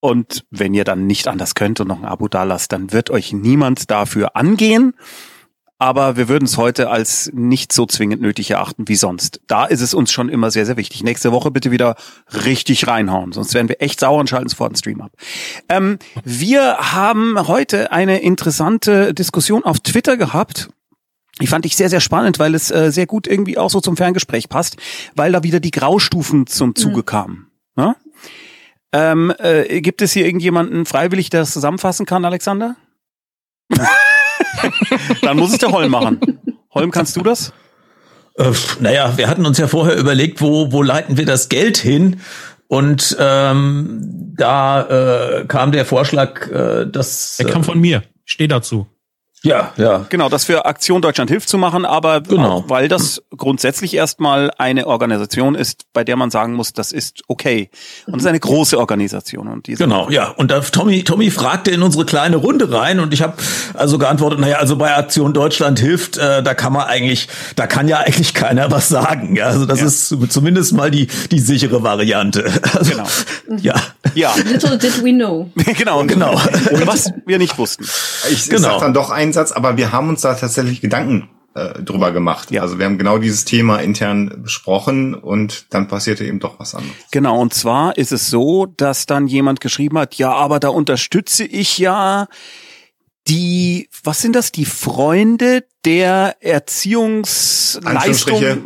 Und 0.00 0.44
wenn 0.50 0.74
ihr 0.74 0.84
dann 0.84 1.06
nicht 1.06 1.26
anders 1.28 1.54
könnt 1.54 1.80
und 1.80 1.88
noch 1.88 1.98
ein 1.98 2.04
Abo 2.04 2.28
da 2.28 2.44
lasst, 2.44 2.72
dann 2.72 2.92
wird 2.92 3.10
euch 3.10 3.32
niemand 3.32 3.90
dafür 3.90 4.36
angehen. 4.36 4.94
Aber 5.80 6.16
wir 6.16 6.28
würden 6.28 6.44
es 6.44 6.56
heute 6.56 6.90
als 6.90 7.30
nicht 7.32 7.72
so 7.72 7.86
zwingend 7.86 8.20
nötig 8.20 8.50
erachten 8.50 8.88
wie 8.88 8.96
sonst. 8.96 9.40
Da 9.46 9.64
ist 9.64 9.80
es 9.80 9.94
uns 9.94 10.10
schon 10.10 10.28
immer 10.28 10.50
sehr, 10.50 10.66
sehr 10.66 10.76
wichtig. 10.76 11.04
Nächste 11.04 11.30
Woche 11.30 11.52
bitte 11.52 11.70
wieder 11.70 11.94
richtig 12.44 12.88
reinhauen, 12.88 13.30
sonst 13.30 13.54
werden 13.54 13.68
wir 13.68 13.80
echt 13.80 14.00
sauer 14.00 14.18
und 14.18 14.28
schalten 14.28 14.48
sofort 14.48 14.72
den 14.72 14.76
Stream 14.76 15.00
ab. 15.00 15.12
Ähm, 15.68 16.00
wir 16.24 16.78
haben 16.78 17.46
heute 17.46 17.92
eine 17.92 18.20
interessante 18.22 19.14
Diskussion 19.14 19.62
auf 19.62 19.78
Twitter 19.78 20.16
gehabt. 20.16 20.68
Die 21.40 21.46
fand 21.46 21.64
ich 21.64 21.76
sehr, 21.76 21.90
sehr 21.90 22.00
spannend, 22.00 22.40
weil 22.40 22.56
es 22.56 22.72
äh, 22.72 22.90
sehr 22.90 23.06
gut 23.06 23.28
irgendwie 23.28 23.56
auch 23.56 23.70
so 23.70 23.80
zum 23.80 23.96
Ferngespräch 23.96 24.48
passt, 24.48 24.78
weil 25.14 25.30
da 25.30 25.44
wieder 25.44 25.60
die 25.60 25.70
Graustufen 25.70 26.48
zum 26.48 26.74
Zuge 26.74 27.04
kamen. 27.04 27.52
Ne? 27.76 27.94
Ähm, 28.92 29.32
äh, 29.38 29.80
gibt 29.80 30.00
es 30.02 30.12
hier 30.12 30.24
irgendjemanden 30.24 30.86
freiwillig, 30.86 31.30
der 31.30 31.40
das 31.40 31.52
zusammenfassen 31.52 32.06
kann, 32.06 32.24
Alexander? 32.24 32.76
Dann 35.22 35.36
muss 35.36 35.52
es 35.52 35.58
der 35.58 35.70
Holm 35.72 35.90
machen. 35.90 36.20
Holm, 36.72 36.90
kannst 36.90 37.16
du 37.16 37.22
das? 37.22 37.52
Äh, 38.36 38.52
naja, 38.80 39.16
wir 39.16 39.28
hatten 39.28 39.44
uns 39.44 39.58
ja 39.58 39.66
vorher 39.66 39.96
überlegt, 39.96 40.40
wo, 40.40 40.72
wo 40.72 40.82
leiten 40.82 41.16
wir 41.16 41.26
das 41.26 41.48
Geld 41.48 41.76
hin? 41.76 42.20
Und 42.68 43.16
ähm, 43.18 44.34
da 44.36 45.40
äh, 45.40 45.44
kam 45.46 45.72
der 45.72 45.84
Vorschlag, 45.84 46.50
äh, 46.50 46.86
dass 46.86 47.36
Der 47.38 47.46
kam 47.46 47.64
von 47.64 47.80
mir. 47.80 48.02
Ich 48.24 48.32
stehe 48.32 48.48
dazu. 48.48 48.86
Ja, 49.42 49.72
ja, 49.76 50.06
Genau, 50.08 50.28
das 50.28 50.44
für 50.44 50.64
Aktion 50.66 51.00
Deutschland 51.02 51.30
hilft 51.30 51.48
zu 51.48 51.58
machen, 51.58 51.84
aber 51.84 52.20
Genau. 52.20 52.58
auch, 52.58 52.64
weil 52.68 52.88
das 52.88 53.22
grundsätzlich 53.36 53.94
erstmal 53.94 54.50
eine 54.58 54.86
Organisation 54.86 55.54
ist, 55.54 55.84
bei 55.92 56.02
der 56.04 56.16
man 56.16 56.30
sagen 56.30 56.54
muss, 56.54 56.72
das 56.72 56.92
ist 56.92 57.22
okay. 57.28 57.70
Und 58.06 58.16
es 58.16 58.22
ist 58.22 58.26
eine 58.26 58.40
große 58.40 58.78
Organisation. 58.78 59.48
Und 59.48 59.66
diese 59.66 59.84
Genau, 59.84 60.10
ja. 60.10 60.28
Und 60.36 60.50
da 60.50 60.60
Tommy, 60.60 61.04
Tommy 61.04 61.30
fragte 61.30 61.70
in 61.70 61.82
unsere 61.82 62.04
kleine 62.04 62.36
Runde 62.36 62.72
rein 62.72 62.98
und 63.00 63.14
ich 63.14 63.22
habe 63.22 63.34
also 63.74 63.98
geantwortet, 63.98 64.40
naja, 64.40 64.56
also 64.58 64.76
bei 64.76 64.94
Aktion 64.96 65.32
Deutschland 65.34 65.78
hilft, 65.78 66.16
äh, 66.18 66.42
da 66.42 66.54
kann 66.54 66.72
man 66.72 66.86
eigentlich, 66.86 67.28
da 67.56 67.66
kann 67.66 67.86
ja 67.88 67.98
eigentlich 67.98 68.34
keiner 68.34 68.70
was 68.70 68.88
sagen. 68.88 69.36
Ja, 69.36 69.46
also 69.46 69.66
das 69.66 69.80
Ja. 69.80 69.86
ist 69.86 70.14
zumindest 70.30 70.72
mal 70.72 70.90
die, 70.90 71.06
die 71.30 71.38
sichere 71.38 71.82
Variante. 71.82 72.44
Also, 72.74 72.90
Genau. 72.92 73.06
Ja, 73.62 73.74
Ja, 74.14 74.34
Little 74.44 74.76
did 74.78 75.02
we 75.02 75.10
know. 75.12 75.50
genau. 75.76 76.04
Genau. 76.04 76.32
Und 76.32 76.86
was 76.86 77.10
wir 77.26 77.38
nicht 77.38 77.56
wussten. 77.58 77.84
Ich, 78.30 78.32
ich 78.44 78.50
Genau. 78.50 78.72
sag 78.72 78.80
dann 78.80 78.94
doch 78.94 79.10
einen 79.10 79.27
Satz, 79.32 79.52
aber 79.52 79.76
wir 79.76 79.92
haben 79.92 80.08
uns 80.08 80.22
da 80.22 80.34
tatsächlich 80.34 80.80
Gedanken 80.80 81.28
äh, 81.54 81.82
drüber 81.82 82.12
gemacht. 82.12 82.50
Ja. 82.50 82.62
Also 82.62 82.78
wir 82.78 82.86
haben 82.86 82.98
genau 82.98 83.18
dieses 83.18 83.44
Thema 83.44 83.78
intern 83.78 84.42
besprochen 84.42 85.14
und 85.14 85.66
dann 85.70 85.88
passierte 85.88 86.24
eben 86.24 86.40
doch 86.40 86.60
was 86.60 86.74
anderes. 86.74 86.94
Genau, 87.10 87.40
und 87.40 87.54
zwar 87.54 87.96
ist 87.96 88.12
es 88.12 88.30
so, 88.30 88.66
dass 88.66 89.06
dann 89.06 89.26
jemand 89.26 89.60
geschrieben 89.60 89.98
hat, 89.98 90.14
ja, 90.14 90.32
aber 90.32 90.60
da 90.60 90.68
unterstütze 90.68 91.44
ich 91.44 91.78
ja 91.78 92.28
die, 93.28 93.88
was 94.02 94.22
sind 94.22 94.34
das? 94.34 94.52
Die 94.52 94.64
Freunde 94.64 95.64
der 95.84 96.36
Erziehungsleistung, 96.40 97.86
Anführungsstriche, 97.86 98.58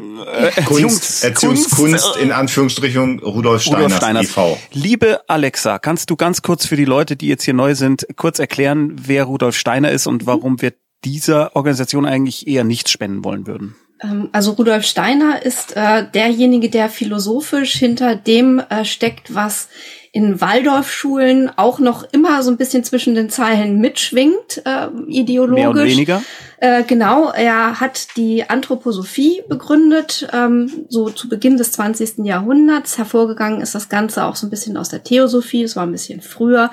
äh, 0.57 0.63
Kunst, 0.63 1.25
Erziehungskunst 1.25 2.17
in 2.17 2.33
Anführungsstrichen 2.33 3.19
Rudolf 3.21 3.63
Steiners, 3.63 3.85
Rudolf 3.85 3.97
Steiners. 3.97 4.25
e.V. 4.25 4.59
Liebe 4.73 5.21
Alexa, 5.29 5.79
kannst 5.79 6.11
du 6.11 6.17
ganz 6.17 6.43
kurz 6.43 6.67
für 6.67 6.77
die 6.77 6.85
Leute, 6.85 7.17
die 7.17 7.29
jetzt 7.29 7.45
hier 7.45 7.55
neu 7.55 7.75
sind, 7.75 8.07
kurz 8.17 8.39
erklären, 8.39 8.95
wer 9.05 9.25
Rudolf 9.25 9.57
Steiner 9.57 9.91
ist 9.91 10.07
und 10.07 10.27
warum 10.27 10.61
wir 10.63 10.73
dieser 11.05 11.57
Organisation 11.57 12.07
eigentlich 12.07 12.47
eher 12.47 12.65
nichts 12.65 12.91
spenden 12.91 13.25
wollen 13.25 13.47
würden? 13.47 13.75
Ähm, 14.03 14.29
Also 14.33 14.53
Rudolf 14.53 14.85
Steiner 14.85 15.45
ist 15.45 15.77
äh, 15.77 16.07
derjenige, 16.13 16.71
der 16.71 16.89
philosophisch 16.89 17.73
hinter 17.73 18.17
dem 18.17 18.61
äh, 18.61 18.85
steckt, 18.85 19.35
was 19.35 19.69
in 20.15 20.43
Waldorfschulen 20.43 21.51
auch 21.57 21.79
noch 21.79 22.05
immer 22.13 22.43
so 22.43 22.51
ein 22.51 22.59
bisschen 22.59 22.85
zwischen 22.85 23.15
den 23.15 23.31
Zeilen 23.31 23.81
mitschwingt, 23.81 24.63
äh, 24.67 24.89
ideologisch. 25.09 25.63
Mehr 25.63 25.71
und 25.71 25.79
weniger? 25.79 26.23
Äh, 26.59 26.85
genau, 26.85 27.31
er 27.31 27.81
hat 27.81 28.09
die 28.17 28.49
Anthroposophie 28.49 29.43
begründet, 29.49 30.29
ähm, 30.33 30.85
so 30.91 31.09
zu 31.09 31.31
Beginn 31.31 31.57
des 31.57 31.73
20. 31.73 32.27
Jahrhunderts. 32.27 32.99
Hervorgegangen 32.99 33.63
ist 33.63 33.75
das 33.75 33.89
Ganze 33.89 34.25
auch 34.25 34.37
so 34.37 34.47
ein 34.47 34.51
bisschen 34.51 34.77
aus 34.77 34.91
der 34.91 35.03
Theosophie, 35.03 35.63
es 35.63 35.77
war 35.77 35.85
ein 35.85 35.93
bisschen 35.93 36.21
früher, 36.21 36.71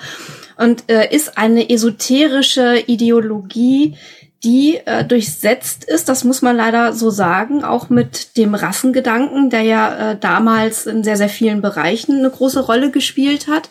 und 0.58 0.84
äh, 0.92 1.16
ist 1.16 1.38
eine 1.38 1.70
esoterische 1.70 2.84
Ideologie, 2.88 3.96
die 4.44 4.80
äh, 4.86 5.04
durchsetzt 5.04 5.84
ist, 5.84 6.08
das 6.08 6.24
muss 6.24 6.42
man 6.42 6.56
leider 6.56 6.94
so 6.94 7.10
sagen, 7.10 7.64
auch 7.64 7.90
mit 7.90 8.38
dem 8.38 8.56
Rassengedanken, 8.56 9.50
der 9.50 9.62
ja 9.64 10.12
äh, 10.12 10.18
damals 10.18 10.86
in 10.86 11.04
sehr, 11.04 11.18
sehr 11.18 11.30
vielen 11.30 11.62
Bereichen 11.62 12.20
eine 12.20 12.30
große 12.30 12.62
Rolle 12.62 12.92
gespielt 12.92 13.48
hat. 13.48 13.70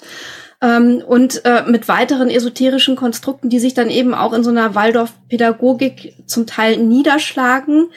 Ähm, 0.61 1.03
und 1.07 1.45
äh, 1.45 1.63
mit 1.67 1.89
weiteren 1.89 2.29
esoterischen 2.29 2.97
Konstrukten, 2.97 3.49
die 3.49 3.61
sich 3.61 3.75
dann 3.75 3.91
eben 3.91 4.13
auch 4.13 4.33
in 4.33 4.43
so 4.43 4.51
einer 4.51 4.75
Waldorf-Pädagogik 4.75 6.15
zum 6.27 6.47
Teil 6.47 6.79
niederschlagen. 6.79 7.91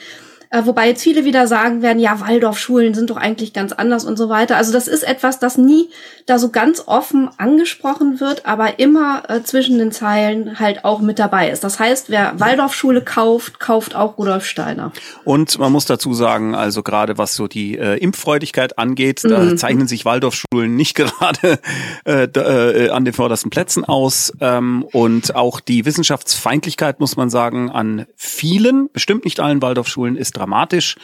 Äh, 0.50 0.66
wobei 0.66 0.88
jetzt 0.88 1.02
viele 1.02 1.24
wieder 1.24 1.46
sagen 1.46 1.82
werden, 1.82 1.98
ja, 1.98 2.20
Waldorfschulen 2.20 2.94
sind 2.94 3.10
doch 3.10 3.16
eigentlich 3.16 3.52
ganz 3.52 3.72
anders 3.72 4.04
und 4.04 4.16
so 4.16 4.28
weiter. 4.28 4.56
Also 4.56 4.72
das 4.72 4.86
ist 4.86 5.02
etwas, 5.02 5.38
das 5.40 5.58
nie 5.58 5.88
da 6.26 6.38
so 6.38 6.50
ganz 6.50 6.82
offen 6.86 7.28
angesprochen 7.38 8.20
wird, 8.20 8.46
aber 8.46 8.78
immer 8.78 9.22
äh, 9.28 9.42
zwischen 9.42 9.78
den 9.78 9.92
Zeilen 9.92 10.58
halt 10.58 10.84
auch 10.84 11.00
mit 11.00 11.18
dabei 11.18 11.50
ist. 11.50 11.64
Das 11.64 11.78
heißt, 11.78 12.10
wer 12.10 12.38
Waldorfschule 12.38 13.02
kauft, 13.02 13.60
kauft 13.60 13.94
auch 13.94 14.18
Rudolf 14.18 14.44
Steiner. 14.46 14.92
Und 15.24 15.58
man 15.58 15.72
muss 15.72 15.84
dazu 15.86 16.14
sagen, 16.14 16.54
also 16.54 16.82
gerade 16.82 17.18
was 17.18 17.34
so 17.34 17.46
die 17.48 17.76
äh, 17.76 17.96
Impffreudigkeit 17.98 18.78
angeht, 18.78 19.22
da 19.24 19.40
Mhm. 19.40 19.56
zeichnen 19.56 19.88
sich 19.88 20.04
Waldorfschulen 20.04 20.74
nicht 20.76 20.94
gerade 20.96 21.58
äh, 22.04 22.28
da, 22.28 22.70
äh, 22.70 22.88
an 22.90 23.04
den 23.04 23.14
vordersten 23.14 23.50
Plätzen 23.50 23.84
aus. 23.84 24.32
Ähm, 24.40 24.84
und 24.92 25.34
auch 25.34 25.60
die 25.60 25.84
Wissenschaftsfeindlichkeit, 25.84 27.00
muss 27.00 27.16
man 27.16 27.30
sagen, 27.30 27.70
an 27.70 28.06
vielen, 28.16 28.90
bestimmt 28.92 29.24
nicht 29.24 29.40
allen 29.40 29.62
Waldorfschulen, 29.62 30.16
ist 30.16 30.36
dramatisch. 30.36 30.96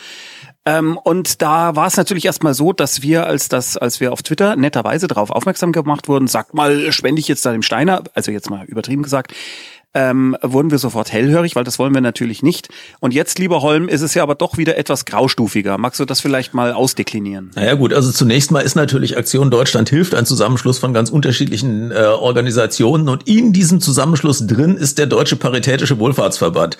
Ähm, 0.68 0.98
und 0.98 1.40
da 1.40 1.76
war 1.76 1.86
es 1.86 1.96
natürlich 1.96 2.26
erstmal 2.26 2.52
so, 2.52 2.74
dass 2.74 3.00
wir, 3.00 3.26
als 3.26 3.48
das, 3.48 3.78
als 3.78 4.00
wir 4.00 4.12
auf 4.12 4.22
Twitter 4.22 4.54
netterweise 4.54 5.06
darauf 5.06 5.30
aufmerksam 5.30 5.72
gemacht 5.72 6.08
wurden, 6.08 6.26
sagt 6.26 6.52
mal, 6.52 6.92
spende 6.92 7.20
ich 7.20 7.28
jetzt 7.28 7.46
da 7.46 7.52
dem 7.52 7.62
Steiner, 7.62 8.04
also 8.12 8.30
jetzt 8.32 8.50
mal 8.50 8.66
übertrieben 8.66 9.02
gesagt, 9.02 9.32
ähm, 9.98 10.36
wurden 10.42 10.70
wir 10.70 10.78
sofort 10.78 11.12
hellhörig, 11.12 11.56
weil 11.56 11.64
das 11.64 11.80
wollen 11.80 11.92
wir 11.92 12.00
natürlich 12.00 12.42
nicht. 12.44 12.68
Und 13.00 13.12
jetzt, 13.12 13.40
lieber 13.40 13.62
Holm, 13.62 13.88
ist 13.88 14.02
es 14.02 14.14
ja 14.14 14.22
aber 14.22 14.36
doch 14.36 14.56
wieder 14.56 14.78
etwas 14.78 15.04
graustufiger. 15.04 15.76
Magst 15.76 15.98
du 15.98 16.04
das 16.04 16.20
vielleicht 16.20 16.54
mal 16.54 16.72
ausdeklinieren? 16.72 17.50
Naja 17.56 17.74
gut, 17.74 17.92
also 17.92 18.12
zunächst 18.12 18.52
mal 18.52 18.60
ist 18.60 18.76
natürlich 18.76 19.16
Aktion 19.16 19.50
Deutschland 19.50 19.88
hilft 19.88 20.14
ein 20.14 20.24
Zusammenschluss 20.24 20.78
von 20.78 20.94
ganz 20.94 21.10
unterschiedlichen 21.10 21.90
äh, 21.90 21.96
Organisationen 21.96 23.08
und 23.08 23.26
in 23.26 23.52
diesem 23.52 23.80
Zusammenschluss 23.80 24.46
drin 24.46 24.76
ist 24.76 24.98
der 24.98 25.06
Deutsche 25.06 25.34
Paritätische 25.34 25.98
Wohlfahrtsverband, 25.98 26.78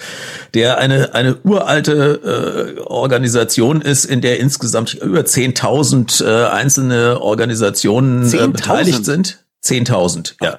der 0.54 0.78
eine, 0.78 1.14
eine 1.14 1.36
uralte 1.42 2.76
äh, 2.78 2.80
Organisation 2.82 3.80
ist, 3.80 4.04
in 4.04 4.20
der 4.20 4.38
insgesamt 4.38 4.94
über 4.94 5.20
10.000 5.20 6.24
äh, 6.24 6.50
einzelne 6.50 7.20
Organisationen 7.20 8.22
äh, 8.22 8.36
10.000? 8.36 8.46
beteiligt 8.52 9.04
sind. 9.04 9.44
10.000, 9.64 10.34
ja. 10.40 10.58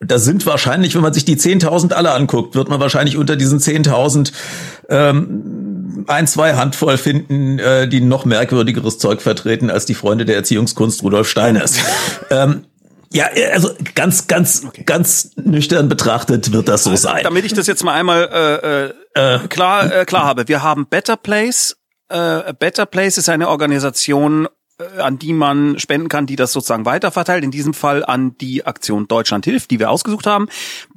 Und 0.00 0.10
Da 0.10 0.18
sind 0.18 0.46
wahrscheinlich, 0.46 0.94
wenn 0.94 1.02
man 1.02 1.12
sich 1.12 1.24
die 1.24 1.36
10.000 1.36 1.92
alle 1.92 2.12
anguckt, 2.12 2.54
wird 2.54 2.68
man 2.68 2.78
wahrscheinlich 2.78 3.16
unter 3.16 3.36
diesen 3.36 3.58
10.000 3.58 4.32
ähm, 4.88 6.04
ein, 6.06 6.26
zwei 6.26 6.54
Handvoll 6.54 6.96
finden, 6.98 7.58
äh, 7.58 7.88
die 7.88 8.00
noch 8.00 8.24
merkwürdigeres 8.24 8.98
Zeug 8.98 9.20
vertreten 9.20 9.70
als 9.70 9.86
die 9.86 9.94
Freunde 9.94 10.24
der 10.24 10.36
Erziehungskunst 10.36 11.02
Rudolf 11.02 11.28
Steiners. 11.28 11.78
ähm, 12.30 12.64
ja, 13.12 13.26
also 13.52 13.70
ganz, 13.94 14.26
ganz, 14.26 14.66
ganz 14.84 15.30
nüchtern 15.36 15.88
betrachtet 15.88 16.52
wird 16.52 16.68
das 16.68 16.84
so 16.84 16.94
sein. 16.94 17.22
Damit 17.24 17.44
ich 17.44 17.54
das 17.54 17.66
jetzt 17.66 17.82
mal 17.82 17.94
einmal 17.94 18.94
äh, 19.16 19.34
äh, 19.36 19.48
klar, 19.48 19.92
äh, 19.92 20.04
klar 20.04 20.24
habe. 20.24 20.46
Wir 20.46 20.62
haben 20.62 20.86
Better 20.86 21.16
Place. 21.16 21.76
Äh, 22.10 22.52
Better 22.58 22.86
Place 22.86 23.16
ist 23.18 23.28
eine 23.28 23.48
Organisation, 23.48 24.46
äh, 24.46 24.48
an 24.98 25.18
die 25.18 25.32
man 25.32 25.78
spenden 25.78 26.08
kann, 26.08 26.26
die 26.26 26.36
das 26.36 26.52
sozusagen 26.52 26.84
weiterverteilt. 26.84 27.42
In 27.42 27.50
diesem 27.50 27.74
Fall 27.74 28.04
an 28.04 28.36
die 28.38 28.64
Aktion 28.64 29.08
Deutschland 29.08 29.44
hilft, 29.44 29.70
die 29.72 29.80
wir 29.80 29.90
ausgesucht 29.90 30.26
haben. 30.26 30.48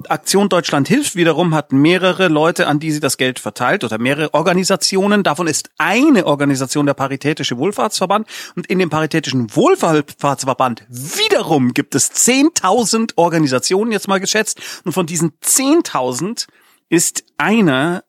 Aktion 0.07 0.49
Deutschland 0.49 0.87
hilft 0.87 1.15
wiederum 1.15 1.55
hat 1.55 1.73
mehrere 1.73 2.27
Leute, 2.27 2.67
an 2.67 2.79
die 2.79 2.91
sie 2.91 2.99
das 2.99 3.17
Geld 3.17 3.39
verteilt 3.39 3.83
oder 3.83 3.97
mehrere 3.97 4.33
Organisationen. 4.33 5.23
Davon 5.23 5.47
ist 5.47 5.71
eine 5.79 6.27
Organisation 6.27 6.85
der 6.85 6.93
Paritätische 6.93 7.57
Wohlfahrtsverband. 7.57 8.27
Und 8.55 8.67
in 8.67 8.77
dem 8.77 8.89
Paritätischen 8.89 9.55
Wohlfahrtsverband 9.55 10.85
wiederum 10.87 11.73
gibt 11.73 11.95
es 11.95 12.11
10.000 12.11 13.13
Organisationen, 13.15 13.91
jetzt 13.91 14.07
mal 14.07 14.19
geschätzt. 14.19 14.61
Und 14.85 14.91
von 14.91 15.07
diesen 15.07 15.31
10.000 15.43 16.45
ist 16.89 17.23
einer 17.37 18.03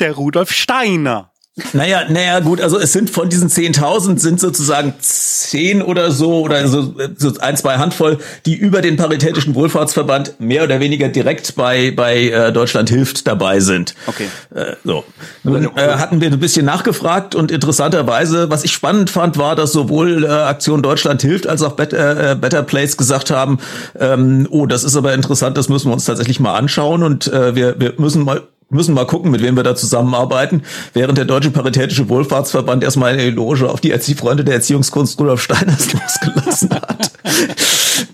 der 0.00 0.14
Rudolf 0.14 0.50
Steiner. 0.50 1.31
Naja, 1.74 2.04
naja, 2.08 2.40
gut, 2.40 2.62
also 2.62 2.78
es 2.78 2.94
sind 2.94 3.10
von 3.10 3.28
diesen 3.28 3.50
10.000 3.50 4.18
sind 4.18 4.40
sozusagen 4.40 4.94
zehn 5.00 5.82
oder 5.82 6.10
so 6.10 6.40
oder 6.40 6.66
so, 6.66 6.94
so 7.14 7.38
ein, 7.40 7.58
zwei 7.58 7.76
Handvoll, 7.76 8.16
die 8.46 8.54
über 8.54 8.80
den 8.80 8.96
Paritätischen 8.96 9.54
Wohlfahrtsverband 9.54 10.40
mehr 10.40 10.64
oder 10.64 10.80
weniger 10.80 11.10
direkt 11.10 11.54
bei, 11.54 11.90
bei 11.90 12.30
äh, 12.30 12.52
Deutschland 12.54 12.88
hilft 12.88 13.26
dabei 13.26 13.60
sind. 13.60 13.94
Okay. 14.06 14.28
Äh, 14.54 14.76
so. 14.82 15.04
Nun 15.42 15.76
äh, 15.76 15.88
hatten 15.98 16.22
wir 16.22 16.32
ein 16.32 16.40
bisschen 16.40 16.64
nachgefragt 16.64 17.34
und 17.34 17.50
interessanterweise, 17.50 18.48
was 18.48 18.64
ich 18.64 18.72
spannend 18.72 19.10
fand, 19.10 19.36
war, 19.36 19.54
dass 19.54 19.72
sowohl 19.72 20.24
äh, 20.24 20.28
Aktion 20.28 20.80
Deutschland 20.80 21.20
hilft 21.20 21.46
als 21.46 21.60
auch 21.60 21.72
Better, 21.72 22.30
äh, 22.30 22.34
Better 22.34 22.62
Place 22.62 22.96
gesagt 22.96 23.30
haben, 23.30 23.58
ähm, 24.00 24.48
oh, 24.50 24.64
das 24.64 24.84
ist 24.84 24.96
aber 24.96 25.12
interessant, 25.12 25.58
das 25.58 25.68
müssen 25.68 25.90
wir 25.90 25.92
uns 25.92 26.06
tatsächlich 26.06 26.40
mal 26.40 26.54
anschauen 26.54 27.02
und 27.02 27.26
äh, 27.26 27.54
wir, 27.54 27.78
wir 27.78 27.92
müssen 27.98 28.24
mal 28.24 28.40
müssen 28.72 28.94
mal 28.94 29.06
gucken, 29.06 29.30
mit 29.30 29.42
wem 29.42 29.56
wir 29.56 29.62
da 29.62 29.74
zusammenarbeiten, 29.74 30.62
während 30.94 31.18
der 31.18 31.24
Deutsche 31.24 31.50
Paritätische 31.50 32.08
Wohlfahrtsverband 32.08 32.82
erstmal 32.82 33.12
eine 33.12 33.22
Eloge 33.22 33.70
auf 33.70 33.80
die 33.80 33.92
Erzie- 33.92 34.12
der 34.22 34.54
Erziehungskunst 34.54 35.18
Rudolf 35.20 35.42
Steiners 35.42 35.92
losgelassen 35.92 36.70
hat. 36.70 37.12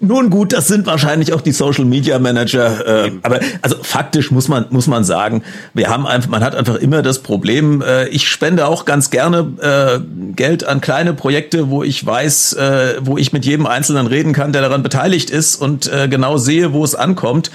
Nun 0.08 0.30
gut, 0.30 0.54
das 0.54 0.68
sind 0.68 0.86
wahrscheinlich 0.86 1.34
auch 1.34 1.42
die 1.42 1.52
Social 1.52 1.84
Media 1.84 2.18
Manager, 2.18 3.04
äh, 3.04 3.12
aber 3.22 3.40
also 3.60 3.76
faktisch 3.82 4.30
muss 4.30 4.48
man 4.48 4.64
muss 4.70 4.86
man 4.86 5.04
sagen, 5.04 5.42
wir 5.74 5.90
haben 5.90 6.06
einfach, 6.06 6.30
man 6.30 6.42
hat 6.42 6.54
einfach 6.54 6.76
immer 6.76 7.02
das 7.02 7.18
Problem. 7.18 7.82
Äh, 7.82 8.08
ich 8.08 8.26
spende 8.26 8.68
auch 8.68 8.86
ganz 8.86 9.10
gerne 9.10 9.52
äh, 9.60 10.32
Geld 10.34 10.64
an 10.64 10.80
kleine 10.80 11.12
Projekte, 11.12 11.68
wo 11.68 11.82
ich 11.82 12.06
weiß, 12.06 12.54
äh, 12.54 12.94
wo 13.02 13.18
ich 13.18 13.34
mit 13.34 13.44
jedem 13.44 13.66
Einzelnen 13.66 14.06
reden 14.06 14.32
kann, 14.32 14.54
der 14.54 14.62
daran 14.62 14.82
beteiligt 14.82 15.28
ist 15.28 15.56
und 15.56 15.92
äh, 15.92 16.08
genau 16.08 16.38
sehe, 16.38 16.72
wo 16.72 16.82
es 16.84 16.94
ankommt. 16.94 17.50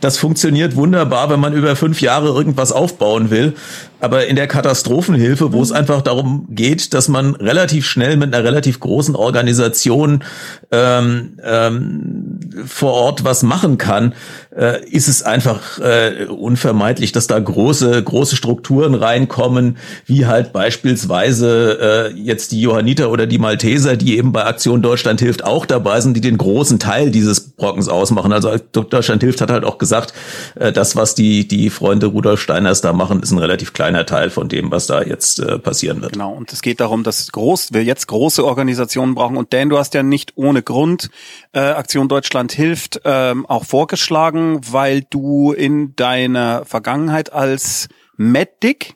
Das 0.00 0.16
funktioniert 0.16 0.76
wunderbar, 0.76 1.28
wenn 1.28 1.40
man 1.40 1.52
über 1.52 1.76
fünf 1.76 2.00
Jahre 2.00 2.28
irgendwas 2.28 2.72
aufbauen 2.72 3.28
will. 3.28 3.52
Aber 4.00 4.26
in 4.26 4.36
der 4.36 4.46
Katastrophenhilfe, 4.46 5.52
wo 5.52 5.62
es 5.62 5.72
einfach 5.72 6.02
darum 6.02 6.46
geht, 6.50 6.94
dass 6.94 7.08
man 7.08 7.34
relativ 7.34 7.86
schnell 7.86 8.16
mit 8.16 8.34
einer 8.34 8.44
relativ 8.44 8.80
großen 8.80 9.14
Organisation 9.14 10.24
ähm, 10.70 11.38
ähm, 11.42 12.40
vor 12.66 12.92
Ort 12.92 13.24
was 13.24 13.42
machen 13.42 13.78
kann, 13.78 14.14
äh, 14.56 14.84
ist 14.88 15.08
es 15.08 15.22
einfach 15.22 15.78
äh, 15.78 16.26
unvermeidlich, 16.26 17.12
dass 17.12 17.26
da 17.26 17.38
große 17.38 18.02
große 18.02 18.36
Strukturen 18.36 18.94
reinkommen, 18.94 19.78
wie 20.06 20.26
halt 20.26 20.52
beispielsweise 20.52 22.12
äh, 22.12 22.18
jetzt 22.18 22.52
die 22.52 22.60
Johanniter 22.60 23.10
oder 23.10 23.26
die 23.26 23.38
Malteser, 23.38 23.96
die 23.96 24.18
eben 24.18 24.32
bei 24.32 24.44
Aktion 24.44 24.82
Deutschland 24.82 25.20
hilft 25.20 25.44
auch 25.44 25.66
dabei 25.66 26.00
sind, 26.00 26.16
die 26.16 26.20
den 26.20 26.38
großen 26.38 26.78
Teil 26.78 27.10
dieses 27.10 27.40
Brockens 27.40 27.88
ausmachen. 27.88 28.32
Also 28.32 28.56
Deutschland 28.72 29.22
hilft 29.22 29.40
hat 29.40 29.50
halt 29.50 29.64
auch 29.64 29.78
gesagt, 29.78 30.14
äh, 30.56 30.72
das 30.72 30.96
was 30.96 31.14
die 31.14 31.46
die 31.46 31.70
Freunde 31.70 32.06
Rudolf 32.06 32.40
Steiners 32.40 32.80
da 32.80 32.92
machen, 32.92 33.22
ist 33.22 33.30
ein 33.30 33.38
relativ 33.38 33.72
kleiner 33.72 34.06
Teil 34.06 34.30
von 34.30 34.48
dem, 34.48 34.70
was 34.70 34.86
da 34.86 35.02
jetzt 35.02 35.38
äh, 35.40 35.58
passieren 35.58 36.02
wird. 36.02 36.12
Genau, 36.12 36.32
und 36.32 36.52
es 36.52 36.62
geht 36.62 36.80
darum, 36.80 37.04
dass 37.04 37.30
groß, 37.30 37.72
wir 37.72 37.84
jetzt 37.84 38.08
große 38.08 38.44
Organisationen 38.44 39.14
brauchen. 39.14 39.36
Und 39.36 39.52
Dan, 39.52 39.68
du 39.68 39.78
hast 39.78 39.94
ja 39.94 40.02
nicht 40.02 40.32
ohne 40.36 40.62
Grund 40.62 41.10
äh, 41.52 41.60
Aktion 41.60 42.08
Deutschland 42.08 42.52
hilft 42.52 43.00
ähm, 43.04 43.46
auch 43.46 43.64
vorgeschlagen, 43.64 44.39
weil 44.72 45.02
du 45.08 45.52
in 45.52 45.94
deiner 45.96 46.64
Vergangenheit 46.64 47.32
als 47.32 47.88
Medic 48.16 48.94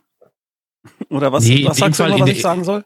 oder 1.09 1.33
was, 1.33 1.45
Nee, 1.45 1.65
was 1.67 1.79
sagst 1.79 2.01
du 2.01 2.05
immer, 2.05 2.21
was 2.21 2.29
ich 2.31 2.43
sagen 2.43 2.65
soll? 2.65 2.85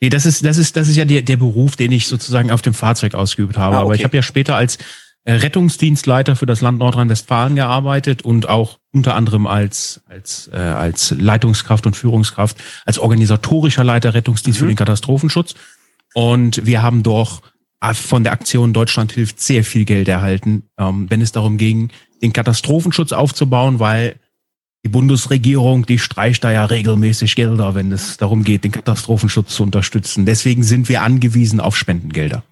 Nee, 0.00 0.10
das 0.10 0.26
ist, 0.26 0.44
das 0.44 0.58
ist, 0.58 0.76
das 0.76 0.88
ist 0.88 0.96
ja 0.96 1.04
der, 1.04 1.22
der 1.22 1.36
Beruf, 1.36 1.74
den 1.74 1.90
ich 1.90 2.06
sozusagen 2.06 2.50
auf 2.52 2.62
dem 2.62 2.74
Fahrzeug 2.74 3.14
ausgeübt 3.14 3.56
habe. 3.58 3.76
Ah, 3.76 3.80
Aber 3.80 3.88
okay. 3.88 3.98
ich 3.98 4.04
habe 4.04 4.16
ja 4.16 4.22
später 4.22 4.54
als 4.54 4.78
äh, 5.24 5.32
Rettungsdienstleiter 5.32 6.36
für 6.36 6.46
das 6.46 6.60
Land 6.60 6.78
Nordrhein-Westfalen 6.78 7.56
gearbeitet 7.56 8.22
und 8.22 8.48
auch 8.48 8.78
unter 8.92 9.16
anderem 9.16 9.46
als 9.48 10.00
als 10.08 10.48
äh, 10.52 10.56
als 10.56 11.10
Leitungskraft 11.18 11.86
und 11.86 11.96
Führungskraft, 11.96 12.56
als 12.86 12.98
organisatorischer 13.00 13.82
Leiter 13.82 14.14
Rettungsdienst 14.14 14.60
Mhm. 14.60 14.64
für 14.64 14.68
den 14.70 14.76
Katastrophenschutz. 14.76 15.54
Und 16.14 16.64
wir 16.64 16.82
haben 16.82 17.02
doch 17.02 17.42
von 17.92 18.24
der 18.24 18.32
Aktion 18.32 18.72
Deutschland 18.72 19.12
hilft 19.12 19.40
sehr 19.40 19.64
viel 19.64 19.84
Geld 19.84 20.08
erhalten, 20.08 20.64
ähm, 20.78 21.06
wenn 21.10 21.20
es 21.20 21.32
darum 21.32 21.58
ging, 21.58 21.90
den 22.22 22.32
Katastrophenschutz 22.32 23.12
aufzubauen, 23.12 23.78
weil 23.78 24.16
die 24.84 24.88
Bundesregierung, 24.88 25.86
die 25.86 25.98
streicht 25.98 26.44
da 26.44 26.52
ja 26.52 26.64
regelmäßig 26.64 27.34
Gelder, 27.34 27.74
wenn 27.74 27.92
es 27.92 28.16
darum 28.16 28.44
geht, 28.44 28.64
den 28.64 28.72
Katastrophenschutz 28.72 29.54
zu 29.54 29.62
unterstützen. 29.62 30.24
Deswegen 30.24 30.62
sind 30.62 30.88
wir 30.88 31.02
angewiesen 31.02 31.60
auf 31.60 31.76
Spendengelder. 31.76 32.42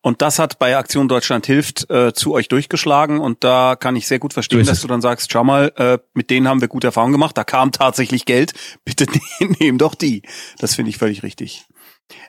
Und 0.00 0.22
das 0.22 0.38
hat 0.38 0.58
bei 0.58 0.76
Aktion 0.76 1.08
Deutschland 1.08 1.46
hilft 1.46 1.90
äh, 1.90 2.12
zu 2.12 2.32
euch 2.32 2.48
durchgeschlagen 2.48 3.18
und 3.18 3.42
da 3.42 3.74
kann 3.74 3.96
ich 3.96 4.06
sehr 4.06 4.20
gut 4.20 4.32
verstehen, 4.32 4.64
dass 4.64 4.80
du 4.80 4.86
dann 4.86 5.00
sagst, 5.00 5.32
schau 5.32 5.42
mal, 5.42 5.72
äh, 5.76 5.98
mit 6.14 6.30
denen 6.30 6.46
haben 6.46 6.60
wir 6.60 6.68
gute 6.68 6.86
Erfahrungen 6.86 7.12
gemacht, 7.12 7.36
da 7.36 7.42
kam 7.42 7.72
tatsächlich 7.72 8.24
Geld, 8.24 8.52
bitte 8.84 9.06
nehmen 9.60 9.78
doch 9.78 9.94
die. 9.94 10.22
Das 10.58 10.76
finde 10.76 10.90
ich 10.90 10.98
völlig 10.98 11.22
richtig. 11.22 11.66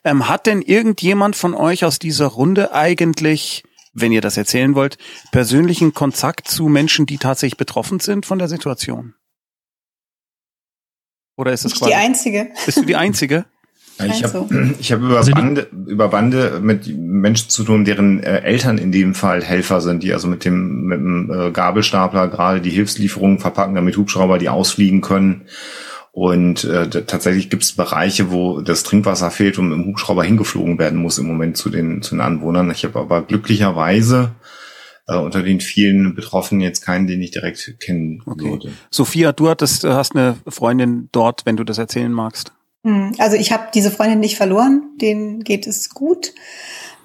Ähm, 0.04 0.28
hat 0.28 0.46
denn 0.46 0.62
irgendjemand 0.62 1.36
von 1.36 1.54
euch 1.54 1.86
aus 1.86 2.00
dieser 2.00 2.28
Runde 2.28 2.74
eigentlich, 2.74 3.64
wenn 3.94 4.12
ihr 4.12 4.22
das 4.22 4.38
erzählen 4.38 4.76
wollt, 4.76 4.98
persönlichen 5.32 5.94
Kontakt 5.94 6.48
zu 6.48 6.68
Menschen, 6.68 7.06
die 7.06 7.18
tatsächlich 7.18 7.58
betroffen 7.58 8.00
sind 8.00 8.26
von 8.26 8.40
der 8.40 8.48
Situation? 8.48 9.16
Oder 11.38 11.54
ist 11.54 11.66
es 11.66 11.74
Nicht 11.74 11.88
die 11.88 11.96
einzige. 11.96 12.50
Bist 12.66 12.80
du 12.80 12.86
die 12.86 12.98
Einzige? 12.98 13.46
Ich 14.06 14.24
Also. 14.24 14.50
habe 14.50 14.76
ich 14.80 14.92
hab 14.92 15.00
über, 15.00 15.18
Also 15.18 15.32
Bande, 15.32 15.68
über 15.88 16.08
Bande 16.10 16.60
mit 16.62 16.88
Menschen 16.98 17.50
zu 17.50 17.64
tun, 17.64 17.86
deren 17.86 18.22
äh, 18.24 18.42
Eltern 18.42 18.78
in 18.78 18.92
dem 18.92 19.14
Fall 19.14 19.44
Helfer 19.44 19.82
sind, 19.82 20.04
die 20.04 20.14
also 20.14 20.28
mit 20.28 20.46
dem, 20.46 20.84
mit 20.84 21.00
dem 21.00 21.32
äh, 21.32 21.52
Gabelstapler 21.52 22.28
gerade 22.28 22.62
die 22.62 22.70
Hilfslieferungen 22.70 23.40
verpacken, 23.40 23.76
damit 23.76 23.98
Hubschrauber 23.98 24.38
die 24.38 24.50
ausfliegen 24.50 25.02
können. 25.02 25.46
Und 26.20 26.66
äh, 26.66 26.90
tatsächlich 27.06 27.50
gibt 27.50 27.64
es 27.64 27.72
Bereiche, 27.72 28.30
wo 28.30 28.60
das 28.60 28.84
Trinkwasser 28.84 29.32
fehlt 29.32 29.58
und 29.58 29.70
mit 29.70 29.78
dem 29.78 29.86
Hubschrauber 29.86 30.26
hingeflogen 30.26 30.78
werden 30.78 31.00
muss 31.02 31.18
im 31.18 31.26
Moment 31.28 31.56
zu 31.56 31.70
den, 31.70 32.02
zu 32.02 32.14
den 32.14 32.20
Anwohnern. 32.20 32.70
Ich 32.72 32.84
habe 32.84 33.00
aber 33.00 33.22
glücklicherweise 33.22 34.32
äh, 35.08 35.16
unter 35.16 35.44
den 35.44 35.62
vielen 35.62 36.16
Betroffenen 36.16 36.60
jetzt 36.60 36.82
keinen, 36.82 37.08
den 37.08 37.22
ich 37.22 37.32
direkt 37.32 37.74
kennen 37.80 38.22
Okay. 38.26 38.52
würde. 38.52 38.74
Sophia, 38.92 39.32
du 39.32 39.48
hattest, 39.48 39.86
äh, 39.86 39.94
hast 39.94 40.14
eine 40.14 40.36
Freundin 40.46 41.08
dort, 41.14 41.46
wenn 41.46 41.56
du 41.56 41.64
das 41.64 41.78
erzählen 41.78 42.12
magst. 42.12 42.52
Hm, 42.84 43.14
Also 43.18 43.38
ich 43.38 43.54
habe 43.54 43.70
diese 43.74 43.90
Freundin 43.90 44.20
nicht 44.20 44.36
verloren, 44.36 44.98
denen 45.00 45.46
geht 45.46 45.68
es 45.68 45.90
gut. 45.90 46.34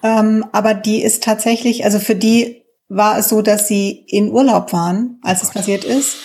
Ähm, 0.02 0.44
aber 0.50 0.75
die 0.75 1.00
ist 1.04 1.23
tatsächlich, 1.23 1.85
also 1.85 2.00
für 2.00 2.16
die 2.16 2.62
war 2.88 3.16
es 3.16 3.28
so, 3.28 3.42
dass 3.42 3.68
sie 3.68 4.04
in 4.09 4.33
Urlaub 4.33 4.73
waren, 4.73 5.21
als 5.23 5.44
es 5.44 5.50
passiert 5.50 5.85
ist. 5.85 6.16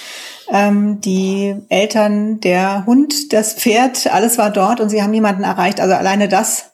Ähm, 0.52 1.00
die 1.02 1.56
Eltern, 1.70 2.40
der 2.40 2.86
Hund, 2.86 3.34
das 3.34 3.54
Pferd, 3.54 4.08
alles 4.12 4.38
war 4.38 4.50
dort 4.50 4.80
und 4.80 4.90
sie 4.90 5.04
haben 5.04 5.12
niemanden 5.12 5.44
erreicht. 5.44 5.80
Also 5.80 5.94
alleine 5.94 6.28
das 6.28 6.72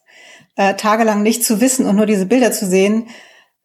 äh, 0.56 0.76
tagelang 0.76 1.22
nicht 1.24 1.44
zu 1.44 1.60
wissen 1.62 1.86
und 1.86 1.96
nur 1.96 2.06
diese 2.06 2.26
Bilder 2.26 2.52
zu 2.52 2.66
sehen. 2.66 3.08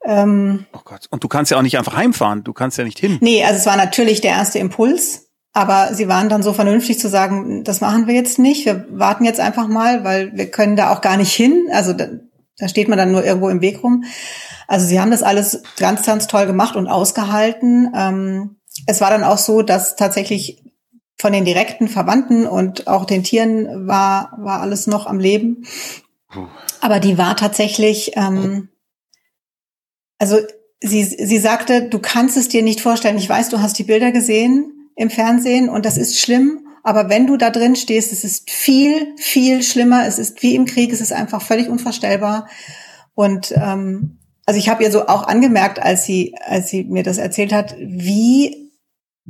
Ähm, 0.05 0.67
Oh 0.73 0.81
Gott. 0.85 1.07
Und 1.11 1.23
du 1.23 1.29
kannst 1.29 1.50
ja 1.50 1.59
auch 1.59 1.62
nicht 1.62 1.79
einfach 1.79 1.97
heimfahren. 1.97 2.43
Du 2.43 2.52
kannst 2.52 2.79
ja 2.79 2.85
nicht 2.85 2.99
hin. 2.99 3.19
Nee, 3.21 3.45
also 3.45 3.59
es 3.59 3.67
war 3.67 3.76
natürlich 3.76 4.21
der 4.21 4.33
erste 4.33 4.59
Impuls, 4.59 5.29
aber 5.52 5.95
sie 5.95 6.09
waren 6.09 6.29
dann 6.29 6.43
so 6.43 6.52
vernünftig 6.52 6.99
zu 6.99 7.09
sagen, 7.09 7.64
das 7.64 7.80
machen 7.80 8.06
wir 8.06 8.15
jetzt 8.15 8.39
nicht, 8.39 8.67
wir 8.67 8.87
warten 8.91 9.25
jetzt 9.25 9.41
einfach 9.41 9.69
mal, 9.69 10.04
weil 10.04 10.37
wir 10.37 10.50
können 10.50 10.76
da 10.76 10.93
auch 10.93 11.00
gar 11.00 11.17
nicht 11.17 11.32
hin. 11.32 11.69
Also 11.73 11.93
da, 11.93 12.08
da 12.58 12.69
steht 12.69 12.89
man 12.89 12.99
dann 12.99 13.13
nur 13.13 13.25
irgendwo 13.25 13.49
im 13.49 13.61
Weg 13.61 13.82
rum. 13.82 14.04
Also 14.67 14.87
sie 14.87 15.00
haben 15.00 15.11
das 15.11 15.23
alles 15.23 15.63
ganz, 15.76 16.06
ganz 16.06 16.26
toll 16.26 16.47
gemacht 16.47 16.76
und 16.76 16.87
ausgehalten. 16.87 17.93
Ähm, 17.95 18.60
es 18.86 19.00
war 19.00 19.10
dann 19.10 19.25
auch 19.25 19.38
so, 19.38 19.62
dass 19.62 19.97
tatsächlich 19.97 20.62
von 21.19 21.32
den 21.32 21.45
direkten 21.45 21.88
Verwandten 21.88 22.47
und 22.47 22.86
auch 22.86 23.04
den 23.04 23.23
Tieren 23.23 23.86
war, 23.86 24.32
war 24.38 24.60
alles 24.60 24.86
noch 24.86 25.06
am 25.06 25.19
Leben. 25.19 25.66
Aber 26.80 27.00
die 27.00 27.19
war 27.19 27.36
tatsächlich, 27.36 28.12
ähm, 28.16 28.69
also 30.19 30.38
sie, 30.80 31.04
sie 31.04 31.38
sagte, 31.38 31.88
du 31.88 31.99
kannst 31.99 32.36
es 32.36 32.49
dir 32.49 32.62
nicht 32.62 32.80
vorstellen. 32.80 33.19
Ich 33.19 33.28
weiß, 33.28 33.50
du 33.50 33.60
hast 33.60 33.78
die 33.78 33.84
Bilder 33.84 34.12
gesehen 34.12 34.90
im 34.97 35.10
Fernsehen 35.10 35.69
und 35.69 35.84
das 35.84 35.99
ist 35.99 36.19
schlimm. 36.19 36.66
Aber 36.82 37.10
wenn 37.10 37.26
du 37.26 37.36
da 37.36 37.50
drin 37.50 37.76
stehst, 37.76 38.12
es 38.12 38.25
ist 38.25 38.50
viel, 38.50 39.14
viel 39.19 39.62
schlimmer. 39.62 40.06
Es 40.06 40.19
ist 40.19 40.43
wie 40.43 40.54
im 40.54 40.64
Krieg. 40.64 40.93
Es 40.93 41.02
ist 41.02 41.12
einfach 41.12 41.43
völlig 41.43 41.69
unvorstellbar. 41.69 42.49
Und 43.14 43.52
ähm, 43.52 44.19
also 44.47 44.58
ich 44.58 44.71
habe 44.71 44.82
ihr 44.82 44.90
so 44.90 45.06
auch 45.06 45.25
angemerkt, 45.25 45.78
als 45.80 46.04
sie, 46.04 46.34
als 46.40 46.71
sie 46.71 46.84
mir 46.84 47.02
das 47.02 47.19
erzählt 47.19 47.52
hat, 47.52 47.76
wie 47.78 48.70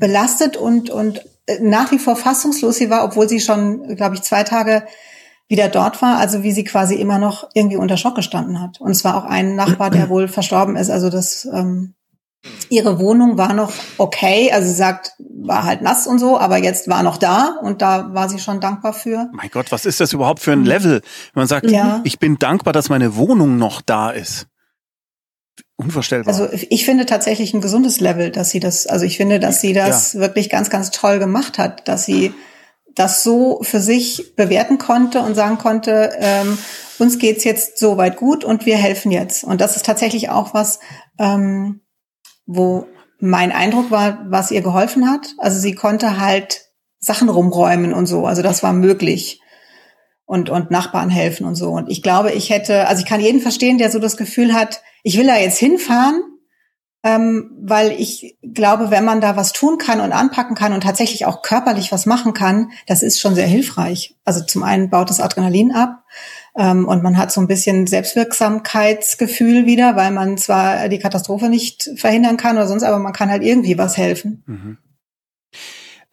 belastet 0.00 0.56
und 0.56 0.90
und 0.90 1.20
äh, 1.46 1.60
nach 1.60 1.92
wie 1.92 1.98
vor 1.98 2.16
fassungslos 2.16 2.76
sie 2.76 2.90
war, 2.90 3.04
obwohl 3.04 3.28
sie 3.28 3.38
schon, 3.40 3.94
glaube 3.96 4.16
ich, 4.16 4.22
zwei 4.22 4.42
Tage 4.42 4.82
wieder 5.48 5.68
dort 5.68 6.00
war, 6.00 6.18
also 6.18 6.42
wie 6.42 6.52
sie 6.52 6.64
quasi 6.64 6.94
immer 6.94 7.18
noch 7.18 7.48
irgendwie 7.54 7.76
unter 7.76 7.96
Schock 7.96 8.14
gestanden 8.14 8.60
hat. 8.60 8.80
Und 8.80 8.92
es 8.92 9.04
war 9.04 9.16
auch 9.16 9.24
ein 9.24 9.56
Nachbar, 9.56 9.90
der 9.90 10.08
wohl 10.08 10.28
verstorben 10.28 10.76
ist. 10.76 10.90
Also 10.90 11.10
das 11.10 11.48
ähm, 11.52 11.94
ihre 12.68 13.00
Wohnung 13.00 13.36
war 13.36 13.52
noch 13.52 13.72
okay. 13.98 14.52
Also 14.52 14.68
sie 14.68 14.74
sagt, 14.74 15.12
war 15.18 15.64
halt 15.64 15.82
nass 15.82 16.06
und 16.06 16.18
so, 16.20 16.38
aber 16.38 16.58
jetzt 16.58 16.88
war 16.88 17.02
noch 17.02 17.16
da 17.16 17.56
und 17.62 17.82
da 17.82 18.14
war 18.14 18.28
sie 18.28 18.38
schon 18.38 18.60
dankbar 18.60 18.92
für. 18.92 19.28
Mein 19.32 19.50
Gott, 19.50 19.72
was 19.72 19.86
ist 19.86 20.00
das 20.00 20.12
überhaupt 20.12 20.40
für 20.40 20.52
ein 20.52 20.64
Level? 20.64 21.02
Wenn 21.34 21.40
man 21.40 21.48
sagt, 21.48 21.68
Ja. 21.70 22.00
ich 22.04 22.18
bin 22.18 22.38
dankbar, 22.38 22.72
dass 22.72 22.88
meine 22.88 23.16
Wohnung 23.16 23.56
noch 23.56 23.82
da 23.82 24.10
ist. 24.10 24.46
Unvorstellbar. 25.80 26.32
Also 26.32 26.48
ich 26.52 26.84
finde 26.84 27.06
tatsächlich 27.06 27.54
ein 27.54 27.62
gesundes 27.62 28.00
Level, 28.00 28.30
dass 28.30 28.50
sie 28.50 28.60
das, 28.60 28.86
also 28.86 29.06
ich 29.06 29.16
finde, 29.16 29.40
dass 29.40 29.60
sie 29.60 29.72
das 29.72 30.14
wirklich 30.14 30.50
ganz, 30.50 30.68
ganz 30.68 30.90
toll 30.90 31.18
gemacht 31.18 31.56
hat, 31.56 31.88
dass 31.88 32.04
sie 32.04 32.34
das 32.94 33.22
so 33.22 33.60
für 33.62 33.80
sich 33.80 34.34
bewerten 34.36 34.76
konnte 34.76 35.20
und 35.20 35.34
sagen 35.34 35.56
konnte, 35.56 36.12
ähm, 36.18 36.58
uns 36.98 37.18
geht's 37.18 37.44
jetzt 37.44 37.78
soweit 37.78 38.16
gut 38.16 38.44
und 38.44 38.66
wir 38.66 38.76
helfen 38.76 39.10
jetzt. 39.10 39.42
Und 39.42 39.62
das 39.62 39.76
ist 39.76 39.86
tatsächlich 39.86 40.28
auch 40.28 40.52
was, 40.52 40.80
ähm, 41.18 41.80
wo 42.44 42.86
mein 43.18 43.52
Eindruck 43.52 43.90
war, 43.90 44.26
was 44.28 44.50
ihr 44.50 44.60
geholfen 44.60 45.10
hat. 45.10 45.34
Also 45.38 45.58
sie 45.58 45.74
konnte 45.74 46.20
halt 46.20 46.66
Sachen 46.98 47.30
rumräumen 47.30 47.94
und 47.94 48.04
so. 48.04 48.26
Also 48.26 48.42
das 48.42 48.62
war 48.62 48.74
möglich. 48.74 49.40
Und, 50.30 50.48
und 50.48 50.70
Nachbarn 50.70 51.10
helfen 51.10 51.44
und 51.44 51.56
so. 51.56 51.70
Und 51.70 51.90
ich 51.90 52.04
glaube, 52.04 52.30
ich 52.30 52.50
hätte, 52.50 52.86
also 52.86 53.02
ich 53.02 53.08
kann 53.08 53.20
jeden 53.20 53.40
verstehen, 53.40 53.78
der 53.78 53.90
so 53.90 53.98
das 53.98 54.16
Gefühl 54.16 54.54
hat, 54.54 54.80
ich 55.02 55.18
will 55.18 55.26
da 55.26 55.36
jetzt 55.36 55.58
hinfahren, 55.58 56.22
ähm, 57.02 57.50
weil 57.60 57.90
ich 57.98 58.38
glaube, 58.40 58.92
wenn 58.92 59.04
man 59.04 59.20
da 59.20 59.36
was 59.36 59.52
tun 59.52 59.76
kann 59.76 60.00
und 60.00 60.12
anpacken 60.12 60.54
kann 60.54 60.72
und 60.72 60.84
tatsächlich 60.84 61.26
auch 61.26 61.42
körperlich 61.42 61.90
was 61.90 62.06
machen 62.06 62.32
kann, 62.32 62.70
das 62.86 63.02
ist 63.02 63.18
schon 63.18 63.34
sehr 63.34 63.48
hilfreich. 63.48 64.14
Also 64.24 64.44
zum 64.44 64.62
einen 64.62 64.88
baut 64.88 65.10
das 65.10 65.18
Adrenalin 65.18 65.72
ab 65.72 66.04
ähm, 66.56 66.86
und 66.86 67.02
man 67.02 67.16
hat 67.16 67.32
so 67.32 67.40
ein 67.40 67.48
bisschen 67.48 67.88
Selbstwirksamkeitsgefühl 67.88 69.66
wieder, 69.66 69.96
weil 69.96 70.12
man 70.12 70.38
zwar 70.38 70.88
die 70.88 71.00
Katastrophe 71.00 71.48
nicht 71.48 71.90
verhindern 71.96 72.36
kann 72.36 72.54
oder 72.54 72.68
sonst, 72.68 72.84
aber 72.84 73.00
man 73.00 73.12
kann 73.12 73.30
halt 73.30 73.42
irgendwie 73.42 73.78
was 73.78 73.96
helfen. 73.96 74.44
Mhm. 74.46 74.78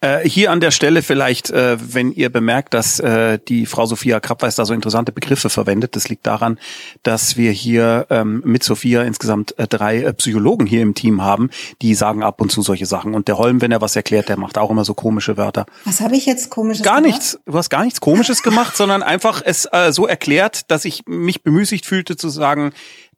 Äh, 0.00 0.28
hier 0.28 0.52
an 0.52 0.60
der 0.60 0.70
Stelle 0.70 1.02
vielleicht, 1.02 1.50
äh, 1.50 1.76
wenn 1.80 2.12
ihr 2.12 2.30
bemerkt, 2.30 2.72
dass 2.72 3.00
äh, 3.00 3.40
die 3.48 3.66
Frau 3.66 3.84
Sophia 3.84 4.20
Krappweis 4.20 4.54
da 4.54 4.64
so 4.64 4.72
interessante 4.72 5.10
Begriffe 5.10 5.50
verwendet, 5.50 5.96
das 5.96 6.08
liegt 6.08 6.24
daran, 6.24 6.60
dass 7.02 7.36
wir 7.36 7.50
hier 7.50 8.06
ähm, 8.08 8.40
mit 8.44 8.62
Sophia 8.62 9.02
insgesamt 9.02 9.58
äh, 9.58 9.66
drei 9.66 10.02
äh, 10.02 10.12
Psychologen 10.12 10.66
hier 10.66 10.82
im 10.82 10.94
Team 10.94 11.22
haben, 11.22 11.50
die 11.82 11.94
sagen 11.94 12.22
ab 12.22 12.40
und 12.40 12.52
zu 12.52 12.62
solche 12.62 12.86
Sachen. 12.86 13.14
Und 13.14 13.26
der 13.26 13.38
Holm, 13.38 13.60
wenn 13.60 13.72
er 13.72 13.80
was 13.80 13.96
erklärt, 13.96 14.28
der 14.28 14.38
macht 14.38 14.56
auch 14.56 14.70
immer 14.70 14.84
so 14.84 14.94
komische 14.94 15.36
Wörter. 15.36 15.66
Was 15.84 16.00
habe 16.00 16.14
ich 16.14 16.26
jetzt 16.26 16.48
komisches 16.50 16.84
Gar 16.84 17.02
gemacht? 17.02 17.16
nichts. 17.16 17.38
Du 17.44 17.54
hast 17.54 17.68
gar 17.68 17.82
nichts 17.82 18.00
Komisches 18.00 18.44
gemacht, 18.44 18.76
sondern 18.76 19.02
einfach 19.02 19.42
es 19.44 19.68
so 19.90 20.06
erklärt, 20.06 20.70
dass 20.70 20.84
ich 20.84 21.02
mich 21.06 21.42
bemüßigt 21.42 21.84
fühlte 21.84 22.16
zu 22.16 22.28
sagen, 22.28 22.72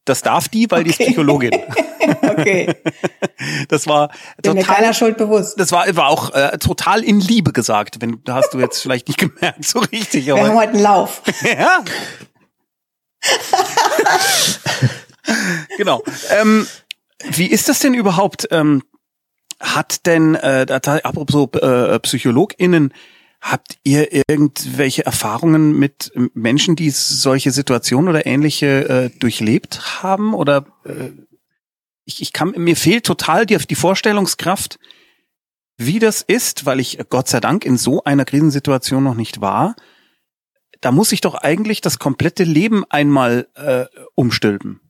das 0.07 0.23
darf 0.23 0.49
die, 0.49 0.71
weil 0.71 0.85
die 0.85 0.91
ist 0.91 1.01
Okay. 1.01 1.11
Psychologin. 1.11 1.51
Okay, 2.23 2.75
Das 3.69 3.87
war 3.87 4.09
bin 4.43 4.55
mir 4.55 4.61
total 4.63 4.77
keiner 4.77 4.95
Schuld 4.95 5.17
bewusst. 5.17 5.59
das 5.59 5.73
war, 5.73 5.85
war 5.97 6.09
auch 6.09 6.33
äh, 6.35 6.59
total 6.59 7.03
in 7.05 7.21
Liebe 7.21 7.53
gesagt. 7.53 7.97
Wenn 8.01 8.23
da 8.25 8.35
hast 8.37 8.51
du 8.55 8.59
jetzt 8.61 8.81
vielleicht 8.81 9.09
nicht 9.09 9.19
gemerkt 9.19 9.65
so 9.65 9.81
richtig, 9.81 10.27
Wir 10.27 10.37
haben 10.37 10.55
heute 10.57 10.73
einen 10.75 10.83
Lauf. 10.83 11.23
ja. 11.45 11.83
genau. 15.77 16.03
Ähm, 16.31 16.67
wie 17.31 17.47
ist 17.47 17.69
das 17.69 17.81
denn 17.81 17.95
überhaupt? 17.95 18.49
Ähm, 18.51 18.83
hat 19.61 20.07
denn 20.07 20.35
äh, 20.37 20.65
da- 20.65 20.81
da- 20.81 20.97
apropos 20.99 21.49
äh, 21.61 21.99
PsychologInnen, 22.01 22.95
habt 23.43 23.79
ihr 23.85 24.09
irgendwelche 24.29 25.05
Erfahrungen 25.05 25.79
mit 25.79 26.13
Menschen, 26.35 26.77
die 26.77 26.89
solche 26.91 27.51
Situationen 27.51 28.09
oder 28.09 28.25
ähnliche 28.27 28.89
äh, 28.89 29.11
durchlebt 29.19 30.03
haben? 30.03 30.33
Oder 30.35 30.65
äh, 30.85 31.11
ich, 32.11 32.23
ich 32.23 32.33
kann 32.33 32.53
mir 32.57 32.77
fehlt 32.77 33.07
total 33.07 33.47
die, 33.47 33.57
die 33.57 33.75
Vorstellungskraft, 33.75 34.79
wie 35.77 35.99
das 35.99 36.23
ist, 36.23 36.67
weil 36.67 36.81
ich 36.81 36.99
Gott 37.09 37.29
sei 37.29 37.41
Dank 37.41 37.65
in 37.65 37.79
so 37.79 38.03
einer 38.05 38.25
Krisensituation 38.25 39.03
noch 39.03 39.15
nicht 39.15 39.41
war. 39.41 39.77
Da 40.81 40.93
muss 40.93 41.13
ich 41.13 41.21
doch 41.21 41.35
eigentlich 41.35 41.81
das 41.81 41.99
komplette 41.99 42.45
Leben 42.45 42.85
einmal 42.91 43.49
äh, 43.55 43.87
umstülpen. 44.15 44.81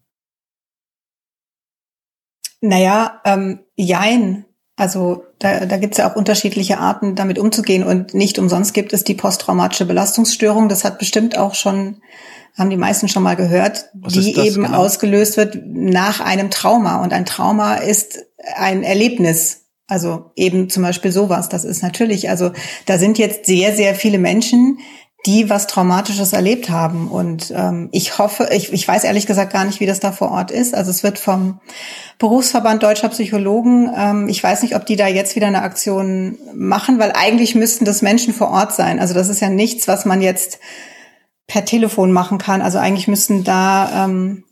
Naja, 2.61 3.21
ähm, 3.25 3.65
jein. 3.77 4.47
Also 4.81 5.25
da, 5.39 5.67
da 5.67 5.77
gibt 5.77 5.93
es 5.93 5.99
ja 5.99 6.11
auch 6.11 6.17
unterschiedliche 6.17 6.79
Arten, 6.79 7.15
damit 7.15 7.39
umzugehen. 7.39 7.85
Und 7.85 8.15
nicht 8.15 8.39
umsonst 8.39 8.73
gibt 8.73 8.95
es 8.95 9.05
die 9.05 9.13
posttraumatische 9.13 9.85
Belastungsstörung. 9.85 10.71
Das 10.71 10.85
hat 10.85 10.99
bestimmt 10.99 11.37
auch 11.37 11.55
schon, 11.55 12.01
haben 12.57 12.71
die 12.71 12.79
meisten 12.79 13.07
schon 13.07 13.23
mal 13.23 13.37
gehört, 13.37 13.91
Was 13.93 14.15
die 14.15 14.35
eben 14.39 14.65
genau? 14.65 14.79
ausgelöst 14.79 15.37
wird 15.37 15.59
nach 15.67 16.21
einem 16.21 16.49
Trauma. 16.49 17.03
Und 17.03 17.13
ein 17.13 17.27
Trauma 17.27 17.75
ist 17.75 18.25
ein 18.57 18.83
Erlebnis. 18.83 19.67
Also 19.87 20.31
eben 20.35 20.71
zum 20.71 20.83
Beispiel 20.83 21.13
sowas. 21.13 21.51
Das 21.51 21.67
ist 21.67 21.83
natürlich, 21.83 22.31
also 22.31 22.53
da 22.87 22.97
sind 22.97 23.19
jetzt 23.19 23.45
sehr, 23.45 23.77
sehr 23.77 23.95
viele 23.95 24.17
Menschen, 24.17 24.79
die 25.27 25.51
was 25.51 25.67
Traumatisches 25.67 26.33
erlebt 26.33 26.71
haben. 26.71 27.09
Und 27.09 27.53
ähm, 27.55 27.89
ich 27.93 28.19
hoffe, 28.19 28.49
ich, 28.53 28.73
ich 28.73 28.87
weiß 28.87 29.05
ehrlich 29.05 29.27
gesagt 29.27 29.53
gar 29.53 29.65
nicht, 29.65 29.81
wie 29.81 29.87
das 29.87 30.01
da 30.01 30.13
vor 30.13 30.31
Ort 30.31 30.51
ist. 30.51 30.75
Also 30.75 30.91
es 30.91 31.03
wird 31.03 31.19
vom 31.19 31.61
Berufsverband 32.19 32.83
Deutscher 32.83 33.11
Psychologen, 33.11 33.91
ähm, 33.97 34.29
ich 34.29 34.43
weiß 34.43 34.63
nicht, 34.63 34.77
ob 34.77 34.87
die 34.87 34.97
da 34.97 35.07
jetzt 35.07 35.37
wieder 35.37 35.49
eine 35.49 35.63
Aktion 35.63 36.39
machen, 36.55 36.99
weil 36.99 37.13
eigentlich 37.13 37.55
müssten 37.55 37.85
das 37.85 38.03
Menschen 38.03 38.33
vor 38.33 38.51
Ort 38.51 38.75
sein. 38.75 38.99
Also 38.99 39.13
das 39.13 39.29
ist 39.29 39.41
ja 39.41 39.51
nichts, 39.51 39.89
was 39.89 40.05
man 40.05 40.23
jetzt 40.23 40.59
per 41.47 41.65
Telefon 41.65 42.13
machen 42.13 42.39
kann. 42.39 42.63
Also 42.63 42.79
eigentlich 42.79 43.09
müssten 43.09 43.45
da 43.45 44.05
ähm, 44.05 44.45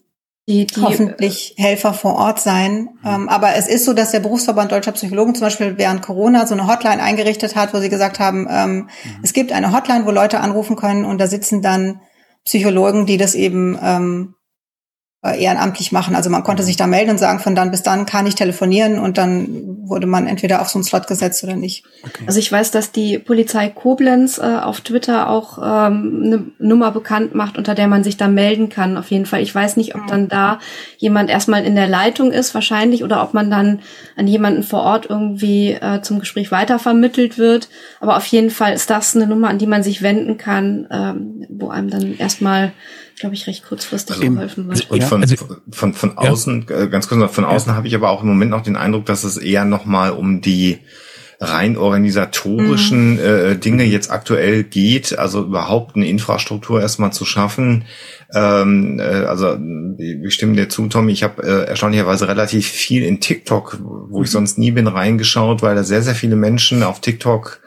Die, 0.48 0.66
die, 0.66 0.80
hoffentlich 0.80 1.54
Helfer 1.58 1.92
vor 1.92 2.14
Ort 2.14 2.40
sein. 2.40 2.88
Ähm, 3.04 3.28
aber 3.28 3.54
es 3.56 3.68
ist 3.68 3.84
so, 3.84 3.92
dass 3.92 4.12
der 4.12 4.20
Berufsverband 4.20 4.72
Deutscher 4.72 4.92
Psychologen 4.92 5.34
zum 5.34 5.42
Beispiel 5.46 5.76
während 5.76 6.00
Corona 6.00 6.46
so 6.46 6.54
eine 6.54 6.66
Hotline 6.66 7.02
eingerichtet 7.02 7.54
hat, 7.54 7.74
wo 7.74 7.80
sie 7.80 7.90
gesagt 7.90 8.18
haben, 8.18 8.48
ähm, 8.50 8.88
es 9.22 9.34
gibt 9.34 9.52
eine 9.52 9.74
Hotline, 9.74 10.06
wo 10.06 10.10
Leute 10.10 10.40
anrufen 10.40 10.74
können 10.74 11.04
und 11.04 11.18
da 11.18 11.26
sitzen 11.26 11.60
dann 11.60 12.00
Psychologen, 12.46 13.04
die 13.04 13.18
das 13.18 13.34
eben 13.34 13.78
ähm, 13.82 14.34
äh, 14.34 14.37
ehrenamtlich 15.22 15.90
machen. 15.90 16.14
Also 16.14 16.30
man 16.30 16.44
konnte 16.44 16.62
sich 16.62 16.76
da 16.76 16.86
melden 16.86 17.10
und 17.10 17.18
sagen, 17.18 17.40
von 17.40 17.56
dann 17.56 17.72
bis 17.72 17.82
dann 17.82 18.06
kann 18.06 18.26
ich 18.28 18.36
telefonieren 18.36 19.00
und 19.00 19.18
dann 19.18 19.78
wurde 19.88 20.06
man 20.06 20.28
entweder 20.28 20.60
auf 20.60 20.68
so 20.68 20.78
einen 20.78 20.84
Slot 20.84 21.08
gesetzt 21.08 21.42
oder 21.42 21.56
nicht. 21.56 21.84
Also 22.26 22.38
ich 22.38 22.52
weiß, 22.52 22.70
dass 22.70 22.92
die 22.92 23.18
Polizei 23.18 23.68
Koblenz 23.68 24.38
äh, 24.38 24.42
auf 24.42 24.80
Twitter 24.80 25.28
auch 25.28 25.58
ähm, 25.58 26.22
eine 26.24 26.44
Nummer 26.60 26.92
bekannt 26.92 27.34
macht, 27.34 27.58
unter 27.58 27.74
der 27.74 27.88
man 27.88 28.04
sich 28.04 28.16
da 28.16 28.28
melden 28.28 28.68
kann. 28.68 28.96
Auf 28.96 29.10
jeden 29.10 29.26
Fall. 29.26 29.42
Ich 29.42 29.52
weiß 29.52 29.76
nicht, 29.76 29.96
ob 29.96 30.06
dann 30.06 30.28
da 30.28 30.60
jemand 30.98 31.30
erstmal 31.30 31.64
in 31.64 31.74
der 31.74 31.88
Leitung 31.88 32.30
ist, 32.30 32.54
wahrscheinlich, 32.54 33.02
oder 33.02 33.20
ob 33.22 33.34
man 33.34 33.50
dann 33.50 33.80
an 34.16 34.28
jemanden 34.28 34.62
vor 34.62 34.82
Ort 34.82 35.06
irgendwie 35.08 35.72
äh, 35.72 36.00
zum 36.00 36.20
Gespräch 36.20 36.52
weitervermittelt 36.52 37.38
wird. 37.38 37.68
Aber 37.98 38.16
auf 38.16 38.26
jeden 38.26 38.50
Fall 38.50 38.72
ist 38.72 38.88
das 38.88 39.16
eine 39.16 39.26
Nummer, 39.26 39.48
an 39.48 39.58
die 39.58 39.66
man 39.66 39.82
sich 39.82 40.00
wenden 40.00 40.38
kann, 40.38 40.86
ähm, 40.92 41.46
wo 41.48 41.70
einem 41.70 41.90
dann 41.90 42.16
erstmal, 42.18 42.72
glaube 43.20 43.34
ich, 43.34 43.46
recht 43.46 43.64
kurzfristig 43.66 44.16
Also, 44.16 44.30
geholfen 44.30 44.68
wird. 44.68 44.90
Und 44.90 45.02
von, 45.04 45.22
Also- 45.22 45.36
von, 45.70 45.94
von 45.94 46.10
Ja. 46.10 46.16
außen, 46.30 46.66
äh, 46.68 46.88
ganz 46.88 47.08
kurz 47.08 47.20
noch, 47.20 47.30
von 47.30 47.44
außen 47.44 47.74
habe 47.74 47.86
ich 47.86 47.94
aber 47.94 48.10
auch 48.10 48.22
im 48.22 48.28
Moment 48.28 48.50
noch 48.50 48.62
den 48.62 48.76
Eindruck, 48.76 49.06
dass 49.06 49.24
es 49.24 49.36
eher 49.36 49.64
nochmal 49.64 50.10
um 50.12 50.40
die 50.40 50.78
rein 51.40 51.76
organisatorischen 51.76 53.12
Mhm. 53.14 53.18
äh, 53.20 53.54
Dinge 53.56 53.84
jetzt 53.84 54.10
aktuell 54.10 54.64
geht, 54.64 55.16
also 55.18 55.44
überhaupt 55.44 55.94
eine 55.94 56.08
Infrastruktur 56.08 56.80
erstmal 56.80 57.12
zu 57.12 57.24
schaffen. 57.24 57.84
Ähm, 58.34 58.98
äh, 58.98 59.02
also 59.04 59.56
wir 59.56 60.30
stimmen 60.30 60.54
dir 60.56 60.68
zu, 60.68 60.88
Tommy. 60.88 61.12
Ich 61.12 61.22
habe 61.22 61.42
äh, 61.42 61.68
erstaunlicherweise 61.68 62.26
relativ 62.28 62.66
viel 62.68 63.04
in 63.04 63.20
TikTok, 63.20 63.78
wo 63.80 64.18
Mhm. 64.18 64.24
ich 64.24 64.30
sonst 64.32 64.58
nie 64.58 64.72
bin, 64.72 64.86
reingeschaut, 64.88 65.62
weil 65.62 65.76
da 65.76 65.84
sehr, 65.84 66.02
sehr 66.02 66.16
viele 66.16 66.34
Menschen 66.36 66.82
auf 66.82 67.00
TikTok 67.00 67.60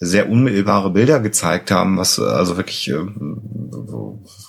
sehr 0.00 0.30
unmittelbare 0.30 0.90
Bilder 0.90 1.20
gezeigt 1.20 1.70
haben, 1.70 1.98
was 1.98 2.18
äh, 2.18 2.22
also 2.22 2.56
wirklich, 2.56 2.88
äh, 2.88 2.98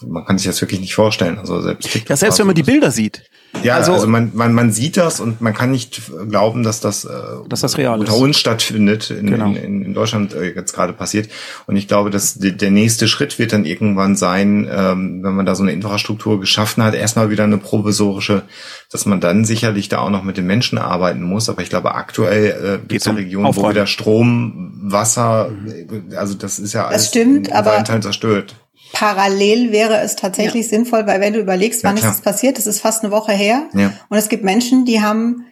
man 0.08 0.26
kann 0.26 0.38
sich 0.38 0.48
das 0.48 0.62
wirklich 0.62 0.80
nicht 0.80 0.94
vorstellen. 0.94 1.40
Also 1.40 1.62
selbst 1.62 1.92
TikTok 1.92 2.10
Ja, 2.10 2.16
selbst 2.18 2.40
wenn 2.40 2.48
man 2.48 2.56
die 2.56 2.64
Bilder 2.64 2.92
sieht. 2.92 3.24
Ja, 3.64 3.76
Also- 3.76 3.94
also, 3.94 4.08
man, 4.08 4.32
man, 4.34 4.54
man 4.54 4.72
sieht 4.72 4.96
das 4.98 5.20
und 5.20 5.42
man 5.42 5.54
kann 5.54 5.72
nicht 5.72 6.02
glauben, 6.30 6.64
dass 6.64 6.80
das, 6.80 7.04
äh, 7.06 7.10
Dass 7.50 7.62
das 7.62 7.78
real 7.78 8.00
unter 8.00 8.14
ist. 8.14 8.20
uns 8.20 8.40
stattfindet, 8.40 9.10
in, 9.10 9.28
Genau. 9.32 9.48
in, 9.48 9.56
in, 9.56 9.82
in 9.84 9.94
Deutschland 9.94 10.34
äh, 10.34 10.54
jetzt 10.54 10.74
gerade 10.74 10.94
passiert. 10.94 11.30
Und 11.68 11.76
ich 11.76 11.88
glaube, 11.88 12.10
dass 12.10 12.36
die, 12.36 12.56
der 12.56 12.72
nächste 12.72 13.08
Schritt 13.08 13.38
wird 13.40 13.52
dann 13.54 13.66
irgendwann 13.66 14.16
sein, 14.16 14.68
ähm, 14.72 15.24
wenn 15.24 15.34
man 15.36 15.46
da 15.46 15.56
so 15.56 15.64
eine 15.64 15.72
Infrastruktur 15.74 16.40
geschaffen 16.40 16.84
hat, 16.84 16.94
erstmal 16.96 17.30
wieder 17.30 17.44
eine 17.44 17.58
provisorische, 17.58 18.44
dass 18.92 19.06
man 19.06 19.20
dann 19.20 19.46
sicherlich 19.46 19.90
da 19.90 20.00
auch 20.00 20.10
noch 20.10 20.24
mit 20.24 20.38
den 20.38 20.46
Menschen 20.48 20.78
arbeiten 20.78 21.24
muss. 21.24 21.50
Aber 21.50 21.62
ich 21.62 21.70
glaube, 21.70 21.96
aktuell 21.96 22.80
äh, 22.82 22.88
gibt 22.88 23.02
es 23.02 23.06
ja 23.06 23.14
Regionen, 23.14 23.56
wo 23.56 23.70
wieder 23.70 23.88
Strom, 23.88 24.72
Wasser, 24.84 25.50
äh, 25.68 26.16
also 26.16 26.34
das 26.36 26.60
ist 26.60 26.74
ja 26.74 26.88
alles 26.88 27.08
stimmt, 27.08 27.48
in 27.50 27.54
aber- 27.54 27.72
seinen 27.72 27.86
Teilen 27.86 28.02
zerstört. 28.02 28.56
Parallel 28.94 29.72
wäre 29.72 30.00
es 30.02 30.16
tatsächlich 30.16 30.68
sinnvoll, 30.68 31.06
weil 31.08 31.22
wenn 31.22 31.34
du 31.34 31.40
überlegst, 31.40 31.84
Ja, 31.84 31.90
wann 31.90 31.96
ist 31.96 32.04
klar. 32.04 32.14
es 32.14 32.22
passiert, 32.22 32.58
das 32.58 32.68
ist 32.68 32.82
fast 32.82 33.04
eine 33.04 33.12
Woche 33.12 33.32
her. 33.32 33.68
Ja. 33.74 33.94
Und 34.10 34.18
es 34.18 34.30
gibt 34.30 34.44
Menschen, 34.44 34.86
die 34.86 35.02
haben 35.02 35.46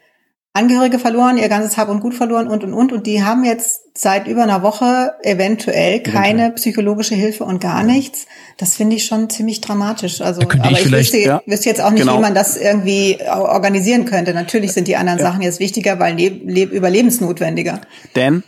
Angehörige 0.57 0.97
verloren, 0.97 1.37
ihr 1.37 1.49
ganzes 1.49 1.77
Hab 1.77 1.87
und 1.87 1.99
Gut 1.99 2.15
verloren 2.15 2.47
und 2.47 2.63
und 2.63 2.73
und 2.73 2.91
und 2.91 3.05
die 3.05 3.23
haben 3.23 3.43
jetzt 3.43 3.81
seit 3.95 4.27
über 4.27 4.41
einer 4.41 4.63
Woche 4.63 5.13
eventuell 5.21 6.01
keine 6.01 6.49
psychologische 6.51 7.13
Hilfe 7.13 7.43
und 7.43 7.61
gar 7.61 7.83
nichts. 7.83 8.25
Das 8.57 8.75
finde 8.75 8.95
ich 8.95 9.05
schon 9.05 9.29
ziemlich 9.29 9.61
dramatisch. 9.61 10.19
Also, 10.19 10.41
aber 10.41 10.71
ich 10.71 10.87
ich, 10.87 10.91
wüsste, 10.91 11.17
ja, 11.19 11.43
wüsste 11.45 11.69
jetzt 11.69 11.79
auch 11.79 11.91
nicht, 11.91 12.01
genau. 12.01 12.17
wie 12.17 12.21
man 12.21 12.33
das 12.33 12.57
irgendwie 12.57 13.19
organisieren 13.27 14.05
könnte. 14.05 14.33
Natürlich 14.33 14.73
sind 14.73 14.87
die 14.87 14.95
anderen 14.95 15.19
Sachen 15.19 15.43
jetzt 15.43 15.59
wichtiger, 15.59 15.99
weil 15.99 16.15
leb, 16.15 16.41
leb, 16.45 16.71
überlebensnotwendiger. 16.71 17.81
Dan? 18.15 18.43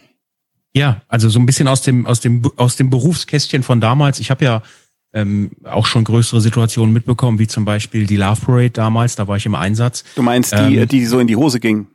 Ja, 0.76 1.02
also 1.08 1.30
so 1.30 1.40
ein 1.40 1.46
bisschen 1.46 1.68
aus 1.68 1.82
dem 1.82 2.06
aus 2.06 2.20
dem 2.20 2.44
aus 2.56 2.76
dem 2.76 2.90
Berufskästchen 2.90 3.64
von 3.64 3.82
damals. 3.82 4.20
Ich 4.20 4.30
habe 4.30 4.46
ja 4.46 4.62
ähm, 5.14 5.52
auch 5.64 5.88
schon 5.88 6.04
größere 6.04 6.42
Situationen 6.42 6.94
mitbekommen, 6.94 7.40
wie 7.40 7.48
zum 7.48 7.66
Beispiel 7.66 8.06
die 8.06 8.18
Love 8.18 8.42
Parade 8.46 8.70
damals. 8.70 9.16
Da 9.16 9.28
war 9.28 9.38
ich 9.38 9.46
im 9.48 9.56
Einsatz, 9.56 10.04
Du 10.16 10.22
meinst 10.22 10.52
die, 10.54 10.78
Ähm, 10.78 10.88
die 10.88 11.06
so 11.06 11.20
in 11.20 11.28
die 11.28 11.36
Hose 11.36 11.60
ging? 11.60 11.88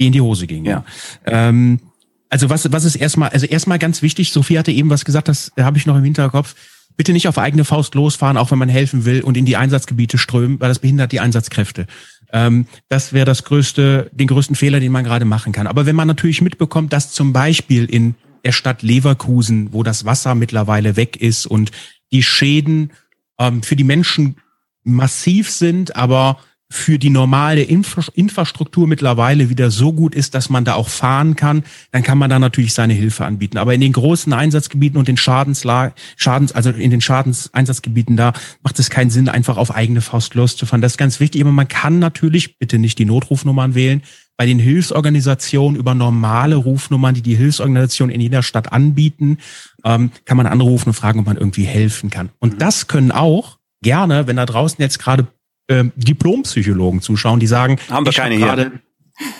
die 0.00 0.06
in 0.06 0.12
die 0.12 0.20
Hose 0.20 0.46
ging. 0.46 0.64
Ja. 0.64 0.84
Ähm, 1.26 1.80
also 2.28 2.48
was 2.48 2.70
was 2.72 2.84
ist 2.84 2.96
erstmal 2.96 3.30
also 3.30 3.46
erstmal 3.46 3.78
ganz 3.78 4.02
wichtig. 4.02 4.32
Sophie 4.32 4.58
hatte 4.58 4.70
eben 4.72 4.90
was 4.90 5.04
gesagt, 5.04 5.28
das 5.28 5.50
habe 5.58 5.76
ich 5.78 5.86
noch 5.86 5.96
im 5.96 6.04
Hinterkopf. 6.04 6.54
Bitte 6.96 7.12
nicht 7.12 7.26
auf 7.26 7.38
eigene 7.38 7.64
Faust 7.64 7.94
losfahren, 7.94 8.36
auch 8.36 8.50
wenn 8.50 8.58
man 8.58 8.68
helfen 8.68 9.04
will 9.04 9.22
und 9.22 9.36
in 9.36 9.46
die 9.46 9.56
Einsatzgebiete 9.56 10.18
strömen, 10.18 10.60
weil 10.60 10.68
das 10.68 10.78
behindert 10.78 11.10
die 11.10 11.20
Einsatzkräfte. 11.20 11.86
Ähm, 12.32 12.66
das 12.88 13.12
wäre 13.12 13.26
das 13.26 13.44
größte, 13.44 14.10
den 14.12 14.26
größten 14.26 14.56
Fehler, 14.56 14.80
den 14.80 14.92
man 14.92 15.04
gerade 15.04 15.24
machen 15.24 15.52
kann. 15.52 15.66
Aber 15.66 15.86
wenn 15.86 15.96
man 15.96 16.08
natürlich 16.08 16.40
mitbekommt, 16.40 16.92
dass 16.92 17.12
zum 17.12 17.32
Beispiel 17.32 17.84
in 17.84 18.14
der 18.44 18.52
Stadt 18.52 18.82
Leverkusen, 18.82 19.72
wo 19.72 19.82
das 19.82 20.04
Wasser 20.04 20.34
mittlerweile 20.34 20.96
weg 20.96 21.16
ist 21.16 21.46
und 21.46 21.70
die 22.10 22.22
Schäden 22.22 22.92
ähm, 23.38 23.62
für 23.62 23.76
die 23.76 23.84
Menschen 23.84 24.36
massiv 24.82 25.50
sind, 25.50 25.94
aber 25.94 26.38
für 26.72 26.98
die 26.98 27.10
normale 27.10 27.62
Infra 27.62 28.02
Infrastruktur 28.14 28.88
mittlerweile 28.88 29.50
wieder 29.50 29.70
so 29.70 29.92
gut 29.92 30.14
ist, 30.14 30.34
dass 30.34 30.48
man 30.48 30.64
da 30.64 30.74
auch 30.74 30.88
fahren 30.88 31.36
kann, 31.36 31.64
dann 31.90 32.02
kann 32.02 32.16
man 32.16 32.30
da 32.30 32.38
natürlich 32.38 32.72
seine 32.72 32.94
Hilfe 32.94 33.26
anbieten. 33.26 33.58
Aber 33.58 33.74
in 33.74 33.82
den 33.82 33.92
großen 33.92 34.32
Einsatzgebieten 34.32 34.98
und 34.98 35.06
den 35.06 35.18
Schadensla 35.18 35.92
Schadens, 36.16 36.52
also 36.52 36.70
in 36.70 36.90
den 36.90 37.02
Schadenseinsatzgebieten 37.02 38.16
da 38.16 38.32
macht 38.62 38.78
es 38.78 38.88
keinen 38.88 39.10
Sinn, 39.10 39.28
einfach 39.28 39.58
auf 39.58 39.74
eigene 39.74 40.00
Faust 40.00 40.34
loszufahren. 40.34 40.80
Das 40.80 40.92
ist 40.92 40.98
ganz 40.98 41.20
wichtig. 41.20 41.42
Aber 41.42 41.52
man 41.52 41.68
kann 41.68 41.98
natürlich 41.98 42.58
bitte 42.58 42.78
nicht 42.78 42.98
die 42.98 43.04
Notrufnummern 43.04 43.74
wählen. 43.74 44.02
Bei 44.38 44.46
den 44.46 44.58
Hilfsorganisationen 44.58 45.78
über 45.78 45.94
normale 45.94 46.56
Rufnummern, 46.56 47.14
die 47.14 47.22
die 47.22 47.36
Hilfsorganisationen 47.36 48.14
in 48.14 48.22
jeder 48.22 48.42
Stadt 48.42 48.72
anbieten, 48.72 49.38
ähm, 49.84 50.10
kann 50.24 50.38
man 50.38 50.46
anrufen 50.46 50.88
und 50.88 50.94
fragen, 50.94 51.20
ob 51.20 51.26
man 51.26 51.36
irgendwie 51.36 51.64
helfen 51.64 52.08
kann. 52.08 52.30
Und 52.38 52.62
das 52.62 52.88
können 52.88 53.12
auch 53.12 53.58
gerne, 53.82 54.26
wenn 54.26 54.36
da 54.36 54.46
draußen 54.46 54.80
jetzt 54.80 54.98
gerade 54.98 55.28
ähm, 55.72 55.92
Diplompsychologen 55.96 57.00
zuschauen, 57.00 57.40
die 57.40 57.46
sagen, 57.46 57.78
Haben 57.88 58.06
wir 58.06 58.10
ich 58.10 58.18
hab 58.18 58.24
keine 58.24 58.36
hier. 58.36 58.46
gerade, 58.46 58.72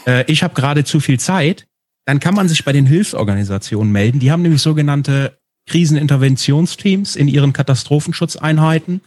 äh, 0.07 0.33
ich 0.33 0.43
habe 0.43 0.55
gerade 0.55 0.85
zu 0.85 1.01
viel 1.01 1.21
Zeit, 1.21 1.67
dann 2.05 2.21
kann 2.21 2.35
man 2.35 2.49
sich 2.49 2.65
bei 2.65 2.73
den 2.73 2.87
Hilfsorganisationen 2.87 3.93
melden. 3.93 4.19
Die 4.19 4.33
haben 4.33 4.43
nämlich 4.43 4.63
sogenannte 4.63 5.39
Kriseninterventionsteams 5.67 7.17
in 7.17 7.29
ihren 7.29 7.53
Katastrophenschutzeinheiten. 7.53 9.01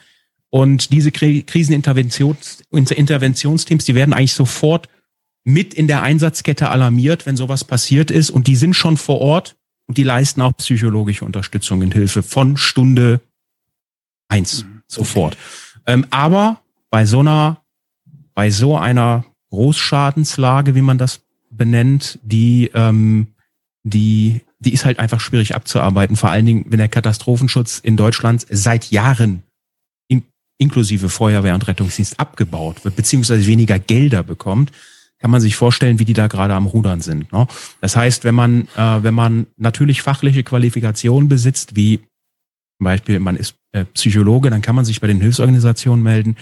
Und 0.49 0.93
diese 0.93 1.11
Kri 1.11 1.43
Kriseninterventions 1.43 2.63
Interventionsteams, 2.71 3.83
die 3.83 3.95
werden 3.95 4.13
eigentlich 4.13 4.33
sofort 4.33 4.87
mit 5.43 5.73
in 5.73 5.87
der 5.87 6.01
Einsatzkette 6.01 6.69
alarmiert, 6.69 7.25
wenn 7.25 7.35
sowas 7.35 7.63
passiert 7.65 8.09
ist. 8.09 8.29
Und 8.29 8.47
die 8.47 8.55
sind 8.55 8.73
schon 8.73 8.95
vor 8.95 9.19
Ort 9.19 9.57
und 9.87 9.97
die 9.97 10.03
leisten 10.03 10.41
auch 10.41 10.53
psychologische 10.57 11.25
Unterstützung 11.25 11.81
in 11.81 11.91
Hilfe 11.91 12.23
von 12.23 12.55
Stunde 12.55 13.19
eins 14.29 14.65
sofort. 14.87 15.37
Ähm, 15.85 16.05
aber 16.09 16.61
bei 16.89 17.05
so 17.05 17.19
einer, 17.19 17.61
bei 18.33 18.49
so 18.49 18.77
einer 18.77 19.25
Großschadenslage, 19.49 20.75
wie 20.75 20.81
man 20.81 20.97
das 20.97 21.21
benennt, 21.49 22.19
die, 22.23 22.71
ähm, 22.73 23.27
die, 23.83 24.41
die 24.59 24.73
ist 24.73 24.85
halt 24.85 24.99
einfach 24.99 25.19
schwierig 25.19 25.55
abzuarbeiten. 25.55 26.15
Vor 26.15 26.29
allen 26.29 26.45
Dingen, 26.45 26.65
wenn 26.69 26.79
der 26.79 26.89
Katastrophenschutz 26.89 27.79
in 27.79 27.97
Deutschland 27.97 28.45
seit 28.49 28.91
Jahren 28.91 29.43
in, 30.07 30.23
inklusive 30.57 31.09
Feuerwehr 31.09 31.53
und 31.53 31.67
Rettungsdienst 31.67 32.19
abgebaut 32.19 32.83
wird, 32.83 32.95
beziehungsweise 32.95 33.47
weniger 33.47 33.79
Gelder 33.79 34.23
bekommt, 34.23 34.71
kann 35.19 35.31
man 35.31 35.41
sich 35.41 35.55
vorstellen, 35.55 35.99
wie 35.99 36.05
die 36.05 36.13
da 36.13 36.27
gerade 36.27 36.53
am 36.53 36.65
Rudern 36.65 37.01
sind. 37.01 37.31
Ne? 37.31 37.47
Das 37.81 37.95
heißt, 37.95 38.25
wenn 38.25 38.35
man, 38.35 38.67
äh, 38.75 39.03
wenn 39.03 39.13
man 39.13 39.47
natürlich 39.57 40.01
fachliche 40.01 40.43
Qualifikationen 40.43 41.29
besitzt, 41.29 41.75
wie 41.75 41.99
zum 42.77 42.83
Beispiel 42.83 43.19
man 43.19 43.37
ist 43.37 43.55
äh, 43.71 43.85
Psychologe, 43.85 44.49
dann 44.49 44.61
kann 44.61 44.75
man 44.75 44.85
sich 44.85 44.99
bei 44.99 45.07
den 45.07 45.21
Hilfsorganisationen 45.21 46.03
melden. 46.03 46.35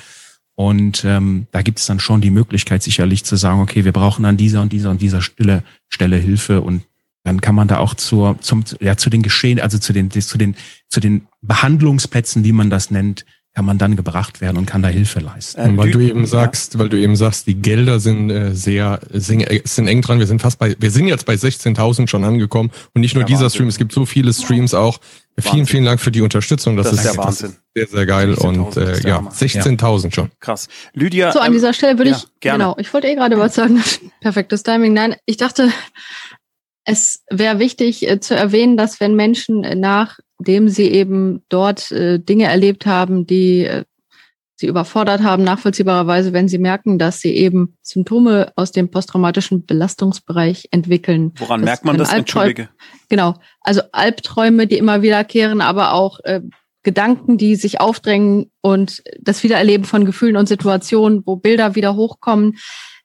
Und 0.56 1.04
ähm, 1.04 1.48
da 1.52 1.62
gibt 1.62 1.80
es 1.80 1.86
dann 1.88 2.00
schon 2.00 2.22
die 2.22 2.30
Möglichkeit, 2.30 2.84
sicherlich 2.84 3.24
zu 3.24 3.36
sagen, 3.36 3.62
okay, 3.62 3.86
wir 3.86 3.92
brauchen 3.92 4.26
an 4.26 4.38
dieser 4.38 4.62
und 4.62 4.72
dieser 4.72 4.92
und 4.92 5.02
dieser 5.02 5.22
Stelle, 5.22 5.64
Stelle 5.90 6.18
Hilfe. 6.18 6.62
Und 6.62 6.84
dann 7.24 7.42
kann 7.42 7.56
man 7.56 7.68
da 7.68 7.80
auch 7.80 7.96
zur, 7.96 8.40
zum, 8.40 8.64
ja, 8.80 8.96
zu 8.96 9.10
den 9.10 9.24
Geschehen, 9.24 9.60
also 9.60 9.80
zu 9.80 9.94
den, 9.94 10.12
zu 10.12 10.38
den, 10.38 10.56
zu 10.90 11.00
den 11.00 11.28
Behandlungsplätzen, 11.42 12.44
wie 12.44 12.52
man 12.52 12.70
das 12.70 12.92
nennt, 12.92 13.26
kann 13.56 13.66
man 13.66 13.78
dann 13.78 13.96
gebracht 13.96 14.42
werden 14.42 14.58
und 14.58 14.66
kann 14.66 14.82
da 14.82 14.88
Hilfe 14.88 15.20
leisten. 15.20 15.62
Und 15.62 15.78
weil 15.78 15.92
du 15.92 16.00
eben 16.00 16.26
sagst, 16.26 16.80
weil 16.80 16.90
du 16.90 16.98
eben 16.98 17.16
sagst, 17.16 17.46
die 17.46 17.54
Gelder 17.54 18.00
sind 18.00 18.32
äh, 18.32 18.56
sehr 18.56 19.00
sind, 19.12 19.42
äh, 19.42 19.62
sind 19.64 19.88
eng 19.88 20.02
dran. 20.02 20.18
Wir 20.18 20.26
sind 20.26 20.42
fast 20.42 20.58
bei, 20.58 20.76
wir 20.80 20.90
sind 20.90 21.08
jetzt 21.08 21.26
bei 21.28 21.36
16.000 21.36 22.08
schon 22.08 22.24
angekommen 22.24 22.72
und 22.96 23.02
nicht 23.02 23.14
nur 23.14 23.22
Ja, 23.22 23.28
dieser 23.28 23.42
Wahnsinn. 23.42 23.56
Stream. 23.58 23.68
Es 23.68 23.78
gibt 23.78 23.92
so 23.92 24.06
viele 24.08 24.34
Streams 24.34 24.74
auch. 24.74 25.00
Vielen, 25.38 25.46
Wahnsinn. 25.46 25.66
vielen 25.68 25.86
Dank 25.86 26.00
für 26.00 26.12
die 26.12 26.22
Unterstützung. 26.22 26.78
Das, 26.78 26.88
Das 26.90 26.94
ist 27.00 27.06
ist, 27.06 27.14
der 27.14 27.24
Wahnsinn. 27.24 27.56
Das 27.76 27.84
ist 27.84 27.92
sehr, 27.92 27.98
sehr 28.00 28.06
geil 28.08 28.34
16.000 28.34 28.48
und 28.48 28.78
äh, 28.78 29.08
ja, 29.08 29.16
Hammer. 29.18 29.32
16.000 29.32 30.14
schon. 30.16 30.32
Krass. 30.40 30.68
Lydia. 30.94 31.32
So, 31.32 31.40
an 31.40 31.48
ähm, 31.48 31.54
dieser 31.54 31.74
Stelle 31.74 31.98
würde 32.00 32.12
ja, 32.12 32.18
ich, 32.18 32.26
gerne. 32.40 32.58
genau, 32.64 32.76
ich 32.80 32.92
wollte 32.92 33.08
eh 33.08 33.16
gerade 33.16 33.38
was 33.38 33.54
sagen. 33.54 33.84
Perfektes 34.22 34.64
Timing. 34.64 34.94
Nein, 34.94 35.16
ich 35.26 35.38
dachte, 35.38 35.70
es 36.86 37.24
wäre 37.30 37.60
wichtig 37.60 38.10
äh, 38.10 38.20
zu 38.20 38.36
erwähnen, 38.36 38.78
dass 38.78 39.00
wenn 39.00 39.16
Menschen, 39.16 39.64
äh, 39.64 39.76
nachdem 39.76 40.70
sie 40.70 40.90
eben 40.90 41.44
dort 41.50 41.92
äh, 41.92 42.20
Dinge 42.20 42.46
erlebt 42.46 42.86
haben, 42.86 43.26
die 43.26 43.66
äh, 43.66 43.84
sie 44.56 44.68
überfordert 44.68 45.24
haben, 45.24 45.44
nachvollziehbarerweise, 45.44 46.32
wenn 46.32 46.48
sie 46.48 46.60
merken, 46.60 47.00
dass 47.00 47.20
sie 47.20 47.36
eben 47.36 47.76
Symptome 47.82 48.52
aus 48.56 48.72
dem 48.72 48.92
posttraumatischen 48.92 49.66
Belastungsbereich 49.66 50.68
entwickeln. 50.72 51.32
Woran 51.38 51.62
Das 51.62 51.66
merkt 51.66 51.86
man 51.86 51.98
das? 51.98 52.10
Albträu- 52.10 52.18
Entschuldige. 52.20 52.70
Genau, 53.10 53.36
also 53.62 53.82
Albträume, 53.92 54.68
die 54.68 54.78
immer 54.78 55.02
wiederkehren, 55.02 55.62
aber 55.62 55.94
auch 55.94 56.20
äh, 56.24 56.42
Gedanken, 56.84 57.38
die 57.38 57.56
sich 57.56 57.80
aufdrängen 57.80 58.52
und 58.62 59.04
das 59.20 59.42
Wiedererleben 59.44 59.86
von 59.86 60.06
Gefühlen 60.06 60.36
und 60.36 60.48
Situationen, 60.48 61.24
wo 61.26 61.38
Bilder 61.38 61.76
wieder 61.76 61.96
hochkommen, 61.96 62.58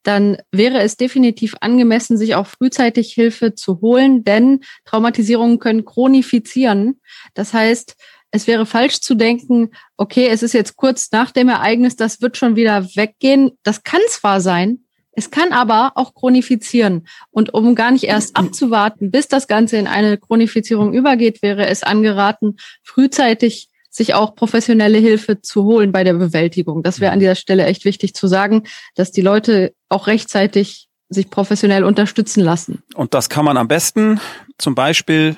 dann 0.08 0.38
wäre 0.50 0.80
es 0.80 0.96
definitiv 0.96 1.54
angemessen, 1.60 2.16
sich 2.16 2.34
auch 2.34 2.46
frühzeitig 2.46 3.12
Hilfe 3.12 3.54
zu 3.54 3.82
holen, 3.82 4.24
denn 4.24 4.60
Traumatisierungen 4.86 5.58
können 5.58 5.84
chronifizieren. 5.84 6.98
Das 7.34 7.52
heißt, 7.52 7.94
es 8.30 8.46
wäre 8.46 8.64
falsch 8.64 9.00
zu 9.00 9.14
denken, 9.14 9.68
okay, 9.98 10.28
es 10.28 10.42
ist 10.42 10.54
jetzt 10.54 10.76
kurz 10.76 11.12
nach 11.12 11.30
dem 11.30 11.50
Ereignis, 11.50 11.94
das 11.94 12.22
wird 12.22 12.38
schon 12.38 12.56
wieder 12.56 12.86
weggehen. 12.96 13.50
Das 13.64 13.82
kann 13.82 14.00
zwar 14.08 14.40
sein, 14.40 14.78
es 15.12 15.30
kann 15.30 15.52
aber 15.52 15.92
auch 15.94 16.14
chronifizieren. 16.14 17.06
Und 17.30 17.52
um 17.52 17.74
gar 17.74 17.90
nicht 17.90 18.04
erst 18.04 18.34
abzuwarten, 18.34 19.10
bis 19.10 19.28
das 19.28 19.46
Ganze 19.46 19.76
in 19.76 19.86
eine 19.86 20.16
Chronifizierung 20.16 20.94
übergeht, 20.94 21.42
wäre 21.42 21.66
es 21.66 21.82
angeraten, 21.82 22.56
frühzeitig 22.82 23.68
sich 23.98 24.14
auch 24.14 24.34
professionelle 24.34 24.98
Hilfe 24.98 25.42
zu 25.42 25.64
holen 25.64 25.92
bei 25.92 26.04
der 26.04 26.14
Bewältigung. 26.14 26.82
Das 26.82 27.00
wäre 27.00 27.12
an 27.12 27.18
dieser 27.18 27.34
Stelle 27.34 27.66
echt 27.66 27.84
wichtig 27.84 28.14
zu 28.14 28.26
sagen, 28.26 28.62
dass 28.94 29.10
die 29.10 29.20
Leute 29.20 29.74
auch 29.90 30.06
rechtzeitig 30.06 30.88
sich 31.10 31.30
professionell 31.30 31.84
unterstützen 31.84 32.42
lassen. 32.42 32.82
Und 32.94 33.12
das 33.12 33.28
kann 33.28 33.44
man 33.44 33.56
am 33.56 33.68
besten 33.68 34.20
zum 34.56 34.74
Beispiel, 34.74 35.36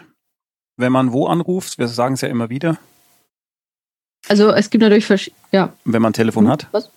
wenn 0.76 0.92
man 0.92 1.12
wo 1.12 1.26
anruft, 1.26 1.78
wir 1.78 1.88
sagen 1.88 2.14
es 2.14 2.20
ja 2.20 2.28
immer 2.28 2.50
wieder, 2.50 2.78
Also 4.28 4.50
es 4.50 4.70
gibt 4.70 4.82
natürlich 4.82 5.06
versch 5.06 5.30
ja. 5.52 5.72
wenn 5.84 6.02
man 6.02 6.10
ein 6.10 6.14
Telefon 6.14 6.48
hat. 6.48 6.66
Was? 6.72 6.90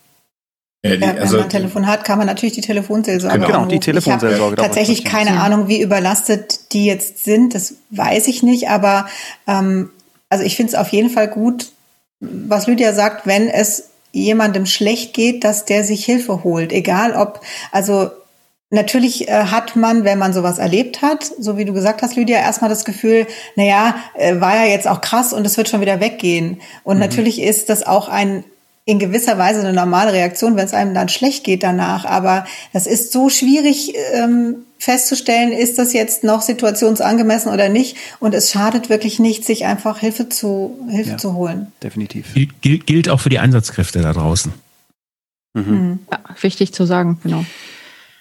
Ja, 0.84 0.98
die, 0.98 1.02
Ja, 1.02 1.08
wenn 1.14 1.20
also, 1.20 1.38
man 1.38 1.46
ein 1.46 1.50
Telefon 1.50 1.88
hat, 1.88 2.04
kann 2.04 2.18
man 2.18 2.28
natürlich 2.28 2.56
die 2.56 2.62
Telefonseelsorge 2.62 3.38
Genau, 3.38 3.48
die 3.48 3.56
anrufen. 3.56 3.80
Telefonseelsorge, 3.80 4.56
Ich 4.58 4.62
tatsächlich 4.62 5.06
keine. 5.06 5.40
Ahnung, 5.40 5.70
wie 5.70 5.82
überlastet 5.82 6.74
die 6.74 6.86
jetzt 6.86 7.24
sind. 7.24 7.56
Das 7.56 7.76
weiß 7.92 8.28
ich 8.28 8.44
nicht, 8.44 8.68
aber 8.70 9.08
ähm, 9.48 9.92
also 10.34 10.44
ich 10.44 10.56
finde 10.56 10.72
es 10.72 10.76
auf 10.76 10.90
jeden 10.90 11.12
Fall 11.12 11.28
gut, 11.28 11.74
was 12.20 12.66
Lydia 12.66 12.92
sagt, 12.94 13.28
wenn 13.28 13.50
es 13.50 13.90
jemandem 14.12 14.66
schlecht 14.66 15.14
geht, 15.14 15.44
dass 15.44 15.66
der 15.66 15.84
sich 15.84 16.04
Hilfe 16.06 16.44
holt. 16.44 16.72
Egal 16.74 17.14
ob, 17.14 17.42
also 17.72 18.10
Natürlich 18.72 19.28
äh, 19.28 19.32
hat 19.32 19.76
man, 19.76 20.04
wenn 20.04 20.18
man 20.18 20.34
sowas 20.34 20.58
erlebt 20.58 21.04
hat, 21.04 21.24
so 21.38 21.58
wie 21.58 21.66
du 21.66 21.74
gesagt 21.74 22.02
hast, 22.02 22.16
Lydia, 22.16 22.40
erstmal 22.40 22.72
das 22.72 22.86
Gefühl, 22.86 23.28
naja, 23.56 23.94
äh, 24.16 24.42
war 24.42 24.56
ja 24.56 24.66
jetzt 24.66 24.88
auch 24.88 25.00
krass 25.00 25.32
und 25.32 25.46
es 25.46 25.58
wird 25.58 25.70
schon 25.70 25.82
wieder 25.82 26.00
weggehen. 26.00 26.60
Und 26.84 26.98
natürlich 26.98 27.40
ist 27.40 27.70
das 27.70 27.86
auch 27.86 28.10
ein 28.10 28.44
in 28.86 28.98
gewisser 28.98 29.38
Weise 29.38 29.60
eine 29.60 29.74
normale 29.74 30.12
Reaktion, 30.12 30.56
wenn 30.56 30.66
es 30.66 30.74
einem 30.74 30.96
dann 30.96 31.08
schlecht 31.08 31.44
geht 31.44 31.62
danach. 31.62 32.06
Aber 32.06 32.46
das 32.74 32.88
ist 32.88 33.12
so 33.12 33.30
schwierig 33.30 33.94
ähm, 34.12 34.66
festzustellen, 34.84 35.52
ist 35.54 35.80
das 35.80 35.94
jetzt 35.94 36.24
noch 36.24 36.42
situationsangemessen 36.42 37.52
oder 37.52 37.70
nicht. 37.70 37.96
Und 38.20 38.34
es 38.36 38.52
schadet 38.52 38.90
wirklich 38.90 39.20
nicht, 39.20 39.46
sich 39.46 39.66
einfach 39.66 40.00
Hilfe 40.00 40.30
zu 40.30 40.78
Hilfe 40.90 41.12
Ja. 41.12 41.18
zu 41.18 41.34
holen. 41.36 41.72
Definitiv. 41.82 42.34
Gilt, 42.62 42.86
gilt, 42.86 43.10
auch 43.10 43.20
für 43.22 43.30
die 43.30 43.40
Einsatzkräfte 43.40 44.02
da 44.02 44.14
draußen. 44.14 44.54
Mhm. 45.56 46.00
ja, 46.12 46.20
wichtig 46.42 46.74
zu 46.74 46.86
sagen, 46.86 47.20
genau. 47.24 47.46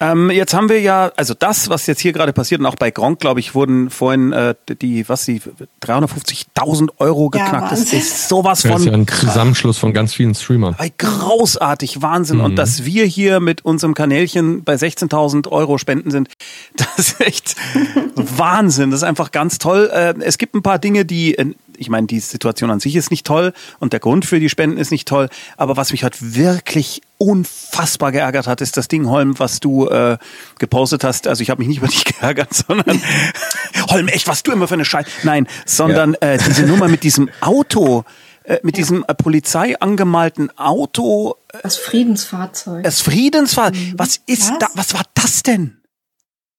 Ähm, 0.03 0.31
jetzt 0.31 0.53
haben 0.53 0.69
wir 0.69 0.81
ja, 0.81 1.13
also 1.17 1.33
das, 1.33 1.69
was 1.69 1.87
jetzt 1.87 2.01
hier 2.01 2.13
gerade 2.13 2.33
passiert 2.33 2.61
und 2.61 2.67
auch 2.67 2.75
bei 2.75 2.91
Gronk, 2.91 3.21
glaube 3.21 3.39
ich, 3.41 3.55
wurden 3.55 3.89
vorhin 3.89 4.33
äh, 4.33 4.55
die, 4.81 5.09
was 5.09 5.25
die 5.27 5.41
350.000 5.83 6.89
Euro 6.99 7.31
Ja, 7.35 7.45
geknackt. 7.45 7.73
das 7.73 7.81
Wahnsinn. 7.81 7.99
ist 8.01 8.29
sowas 8.29 8.63
Das 8.63 8.81
ist 8.81 8.85
ja 8.87 8.93
von 8.93 9.01
ein 9.03 9.07
Zusammenschluss 9.09 9.79
von 9.79 9.93
ganz 9.93 10.13
vielen 10.15 10.35
Streamern. 10.35 10.77
Großartig, 10.99 12.03
Wahnsinn. 12.03 12.41
Und 12.41 12.53
Mhm. 12.53 12.57
dass 12.57 12.85
wir 12.85 13.05
hier 13.05 13.41
mit 13.41 13.65
unserem 13.65 13.95
Kanälchen 13.95 14.65
bei 14.65 14.75
16.000 14.75 15.49
Euro 15.49 15.79
spenden 15.79 16.11
sind, 16.11 16.29
das 16.77 16.99
ist 16.99 17.21
echt 17.21 17.55
Wahnsinn. 18.17 18.91
Das 18.91 19.01
ist 19.01 19.05
einfach 19.05 19.31
ganz 19.31 19.59
toll. 19.59 19.91
Äh, 19.93 20.15
Es 20.21 20.39
gibt 20.39 20.55
ein 20.55 20.63
paar 20.63 20.79
Dinge, 20.79 21.05
die, 21.05 21.39
äh, 21.39 21.55
ich 21.77 21.89
meine, 21.89 22.07
die 22.07 22.21
Situation 22.21 22.71
an 22.71 22.81
sich 22.81 22.97
ist 22.97 23.11
nicht 23.11 23.27
toll 23.27 23.53
und 23.79 23.93
der 23.93 24.01
Grund 24.01 24.25
für 24.25 24.41
die 24.41 24.49
Spenden 24.49 24.79
ist 24.79 24.91
nicht 24.91 25.07
toll. 25.09 25.29
Aber 25.57 25.77
was 25.77 25.93
mich 25.93 26.05
heute 26.05 26.19
wirklich 26.35 27.03
unfassbar 27.19 28.13
geärgert 28.13 28.47
hat, 28.47 28.61
ist 28.61 28.77
das 28.77 28.89
Ding, 28.89 29.09
Holm, 29.09 29.39
was 29.39 29.61
du 29.61 29.89
äh, 29.89 30.19
gepostet 30.59 31.05
hast. 31.05 31.27
Also 31.27 31.43
ich 31.43 31.51
habe 31.51 31.61
mich 31.61 31.69
nicht 31.69 31.79
über 31.79 31.89
dich 31.89 32.05
geärgert, 32.21 32.53
sondern 32.55 33.01
Holm, 33.91 34.09
echt, 34.09 34.27
was 34.29 34.43
du 34.43 34.53
immer 34.53 34.69
für 34.69 34.75
eine 34.75 34.85
Scheiße. 34.85 35.09
Nein, 35.25 35.47
sondern 35.67 36.15
äh, 36.15 36.39
diese 36.39 36.65
Nummer 36.65 36.89
mit 36.89 37.03
diesem 37.05 37.31
Auto, 37.41 38.05
äh, 38.45 38.59
mit 38.63 38.77
diesem 38.77 39.05
äh, 39.07 39.15
Polizei 39.15 39.79
angemalten 39.81 40.57
Auto, 40.59 41.37
Das 41.63 41.77
Friedensfahrzeug. 41.77 42.83
das 42.85 43.01
Friedensfall. 43.01 43.73
Was 43.97 44.21
ist 44.27 44.51
Was? 44.51 44.59
da? 44.59 44.67
Was 44.75 44.95
war 44.95 45.03
das 45.15 45.43
denn? 45.43 45.79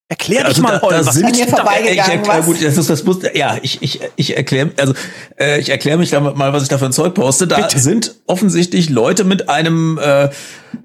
Erklär 0.10 0.46
Also 0.46 0.56
dich 0.56 0.62
mal, 0.62 0.74
da, 0.74 0.82
Holm. 0.82 0.92
da 0.92 1.06
was 1.06 1.16
sind, 1.16 1.26
an 1.26 1.32
mir 1.32 1.48
vorbeigegangen, 1.48 1.94
ich 1.94 2.08
erklär, 2.08 2.38
was? 2.40 2.46
gut, 2.46 2.64
das 2.64 2.78
ist 2.78 2.90
das 2.90 3.04
muss, 3.04 3.20
ja, 3.34 3.58
ich 3.62 3.82
ich 3.82 4.02
ich 4.18 4.36
erkläre 4.36 4.70
also 4.78 4.94
äh, 5.40 5.60
ich 5.60 5.70
erkläre 5.70 5.98
mich 5.98 6.12
damit 6.12 6.36
mal, 6.36 6.52
was 6.52 6.64
ich 6.64 6.70
da 6.70 6.78
für 6.78 6.86
ein 6.86 6.92
Zeug 6.92 7.14
poste. 7.14 7.48
Da 7.48 7.56
Bitte. 7.56 7.80
sind 7.80 8.16
offensichtlich 8.28 8.90
Leute 8.90 9.24
mit 9.24 9.50
einem 9.50 9.98
äh, 9.98 10.30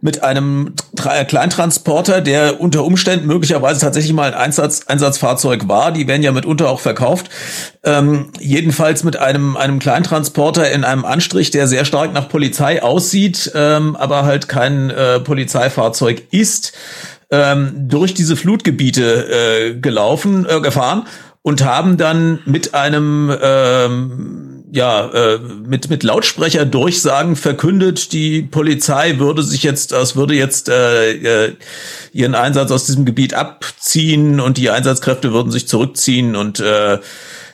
mit 0.00 0.22
einem 0.22 0.74
Tra 0.96 1.24
Kleintransporter, 1.24 2.20
der 2.20 2.61
unter 2.61 2.85
Umständen 2.85 3.26
möglicherweise 3.26 3.81
tatsächlich 3.81 4.12
mal 4.12 4.33
ein 4.33 4.38
Einsatz, 4.38 4.87
Einsatzfahrzeug 4.87 5.66
war. 5.68 5.90
Die 5.90 6.07
werden 6.07 6.22
ja 6.22 6.31
mitunter 6.31 6.70
auch 6.70 6.81
verkauft. 6.81 7.28
Ähm, 7.83 8.31
jedenfalls 8.38 9.02
mit 9.02 9.16
einem 9.16 9.57
einem 9.57 9.81
Kleintransporter 9.81 10.70
in 10.70 10.85
einem 10.85 11.04
Anstrich, 11.04 11.50
der 11.50 11.66
sehr 11.66 11.85
stark 11.85 12.12
nach 12.12 12.28
Polizei 12.28 12.83
aussieht, 12.83 13.50
ähm, 13.54 13.96
aber 13.96 14.24
halt 14.24 14.48
kein 14.48 14.90
äh, 14.90 15.18
Polizeifahrzeug 15.20 16.22
ist 16.31 16.72
ähm, 17.31 17.88
durch 17.88 18.14
diese 18.14 18.37
Flutgebiete 18.37 19.73
äh, 19.73 19.75
gelaufen, 19.75 20.47
äh, 20.49 20.61
gefahren 20.61 21.07
und 21.43 21.64
haben 21.64 21.97
dann 21.97 22.41
mit 22.47 22.75
einem 22.75 23.35
ähm, 23.41 24.64
ja 24.71 25.09
äh, 25.09 25.38
mit 25.38 25.88
mit 25.88 26.03
Lautsprecherdurchsagen 26.03 27.37
verkündet, 27.37 28.12
die 28.12 28.43
Polizei 28.43 29.19
würde 29.19 29.43
sich 29.43 29.62
jetzt, 29.62 29.93
es 29.93 30.17
würde 30.17 30.35
jetzt 30.35 30.69
äh, 30.69 31.12
äh, 31.47 31.57
ihren 32.12 32.35
Einsatz 32.35 32.71
aus 32.71 32.87
diesem 32.87 33.05
Gebiet 33.05 33.35
abziehen 33.35 34.41
und 34.41 34.59
die 34.59 34.71
Einsatzkräfte 34.71 35.33
würden 35.33 35.51
sich 35.51 35.69
zurückziehen 35.69 36.37
und 36.37 36.61
äh, 36.61 36.99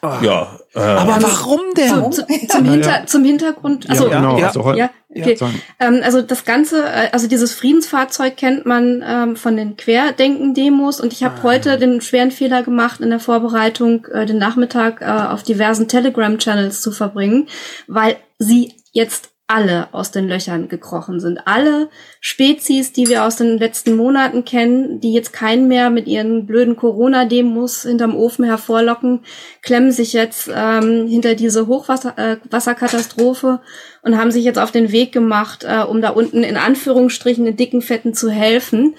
ja. 0.03 0.59
Äh, 0.75 0.81
Aber 0.81 1.23
warum 1.23 1.61
denn? 1.77 1.89
Zu, 1.89 2.11
zu, 2.11 2.27
zum, 2.49 2.65
Hinter, 2.65 3.07
zum 3.07 3.25
Hintergrund, 3.25 3.89
also 3.89 4.09
ja, 4.09 4.21
genau. 4.21 4.39
ja. 4.39 4.47
Also, 4.49 4.73
Ja, 4.73 4.91
okay. 5.15 5.37
Ähm, 5.79 6.01
also 6.03 6.21
das 6.21 6.45
Ganze, 6.45 6.85
äh, 6.85 7.11
also 7.13 7.29
dieses 7.29 7.55
Friedensfahrzeug 7.55 8.37
kennt 8.37 8.67
man 8.67 9.05
ähm, 9.07 9.37
von 9.37 9.57
den 9.57 9.77
Querdenken-Demos 9.77 11.01
und 11.01 11.13
ich 11.13 11.23
habe 11.23 11.43
heute 11.45 11.79
den 11.79 12.01
schweren 12.01 12.33
Fehler 12.33 12.63
gemacht, 12.63 13.01
in 13.01 13.11
der 13.11 13.21
Vorbereitung 13.21 14.07
äh, 14.07 14.27
den 14.27 14.39
Nachmittag 14.39 15.01
äh, 15.01 15.05
auf 15.05 15.45
diversen 15.45 15.87
Telegram-Channels 15.87 16.81
zu 16.81 16.91
verbringen, 16.91 17.49
weil 17.87 18.17
sie 18.39 18.75
jetzt 18.93 19.34
alle 19.55 19.87
aus 19.93 20.11
den 20.11 20.27
Löchern 20.27 20.69
gekrochen 20.69 21.21
sind. 21.21 21.47
Alle 21.47 21.89
Spezies, 22.21 22.93
die 22.93 23.07
wir 23.07 23.23
aus 23.23 23.37
den 23.37 23.57
letzten 23.57 23.95
Monaten 23.95 24.45
kennen, 24.45 24.99
die 24.99 25.13
jetzt 25.13 25.33
keinen 25.33 25.69
mehr 25.69 25.91
mit 25.91 26.09
ihren 26.09 26.45
blöden 26.45 26.75
Corona-Demos 26.75 27.83
hinterm 27.83 28.17
Ofen 28.17 28.45
hervorlocken, 28.45 29.21
klemmen 29.63 29.93
sich 29.93 30.13
jetzt 30.13 30.51
ähm, 30.53 31.07
hinter 31.07 31.37
diese 31.37 31.69
Hochwasserkatastrophe 31.69 33.61
äh, 33.63 34.07
und 34.07 34.19
haben 34.19 34.33
sich 34.33 34.43
jetzt 34.43 34.59
auf 34.59 34.73
den 34.73 34.91
Weg 34.91 35.13
gemacht, 35.13 35.63
äh, 35.63 35.85
um 35.85 36.03
da 36.03 36.09
unten 36.09 36.43
in 36.43 36.57
Anführungsstrichen 36.57 37.47
in 37.47 37.57
dicken 37.57 37.81
Fetten 37.81 38.13
zu 38.13 38.31
helfen. 38.31 38.97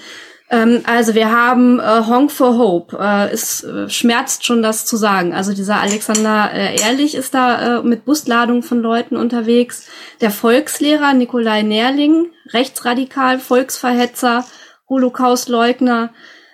Ähm, 0.56 0.84
also 0.86 1.15
wir 1.15 1.32
haben 1.32 1.80
äh, 1.80 2.04
Honk 2.08 2.32
for 2.32 2.58
Hope. 2.58 2.98
Äh, 2.98 3.34
es 3.34 3.63
äh, 3.63 3.89
schmerzt 3.89 4.46
schon, 4.46 4.63
das 4.63 4.86
zu 4.86 4.96
sagen. 4.96 5.34
Also 5.34 5.54
dieser 5.54 5.82
Alexander 5.82 6.52
äh, 6.54 6.80
Ehrlich 6.82 7.15
ist 7.15 7.34
da 7.34 7.80
äh, 7.80 7.84
mit 7.84 8.06
Busladung 8.06 8.63
von 8.63 8.82
Leuten 8.82 9.18
unterwegs. 9.18 9.88
Der 10.22 10.32
Volkslehrer 10.32 11.13
Nikolai 11.13 11.62
Nährling 11.62 12.28
rechtsradikal, 12.54 13.39
Volksverhetzer, 13.39 14.46
Holocaustleugner. 14.88 16.12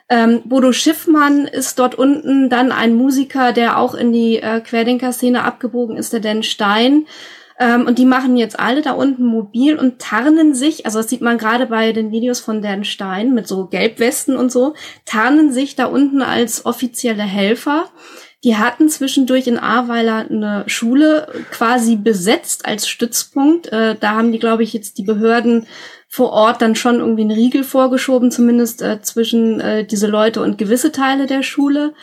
Ähm, 0.09 0.41
Bodo 0.45 0.71
Schiffmann 0.71 1.45
ist 1.45 1.77
dort 1.77 1.95
unten, 1.95 2.49
dann 2.49 2.71
ein 2.71 2.95
Musiker, 2.95 3.53
der 3.53 3.77
auch 3.77 3.93
in 3.93 4.11
die 4.11 4.37
äh, 4.37 4.61
Querdenker-Szene 4.61 5.43
abgebogen 5.43 5.95
ist, 5.95 6.11
der 6.11 6.21
Dan 6.21 6.43
Stein. 6.43 7.05
Ähm, 7.61 7.85
und 7.85 7.99
die 7.99 8.05
machen 8.05 8.37
jetzt 8.37 8.59
alle 8.59 8.81
da 8.81 8.93
unten 8.93 9.23
mobil 9.23 9.77
und 9.77 9.99
tarnen 9.99 10.55
sich, 10.55 10.87
also 10.87 10.97
das 10.97 11.09
sieht 11.09 11.21
man 11.21 11.37
gerade 11.37 11.67
bei 11.67 11.93
den 11.93 12.11
Videos 12.11 12.39
von 12.39 12.63
Dan 12.63 12.83
Stein 12.83 13.35
mit 13.35 13.47
so 13.47 13.67
Gelbwesten 13.67 14.35
und 14.35 14.51
so, 14.51 14.73
tarnen 15.05 15.53
sich 15.53 15.75
da 15.75 15.85
unten 15.85 16.23
als 16.23 16.65
offizielle 16.65 17.21
Helfer. 17.21 17.85
Die 18.43 18.57
hatten 18.57 18.89
zwischendurch 18.89 19.45
in 19.45 19.59
Ahrweiler 19.59 20.25
eine 20.27 20.63
Schule 20.65 21.27
quasi 21.51 21.97
besetzt 21.97 22.65
als 22.65 22.87
Stützpunkt. 22.87 23.67
Äh, 23.67 23.95
da 23.99 24.15
haben 24.15 24.31
die, 24.31 24.39
glaube 24.39 24.63
ich, 24.63 24.73
jetzt 24.73 24.97
die 24.97 25.03
Behörden 25.03 25.67
vor 26.07 26.31
Ort 26.31 26.63
dann 26.63 26.75
schon 26.75 26.95
irgendwie 26.95 27.21
einen 27.21 27.31
Riegel 27.31 27.63
vorgeschoben, 27.63 28.31
zumindest 28.31 28.81
äh, 28.81 29.03
zwischen 29.03 29.61
äh, 29.61 29.85
diese 29.85 30.07
Leute 30.07 30.41
und 30.41 30.57
gewisse 30.57 30.91
Teile 30.91 31.27
der 31.27 31.43
Schule. 31.43 31.93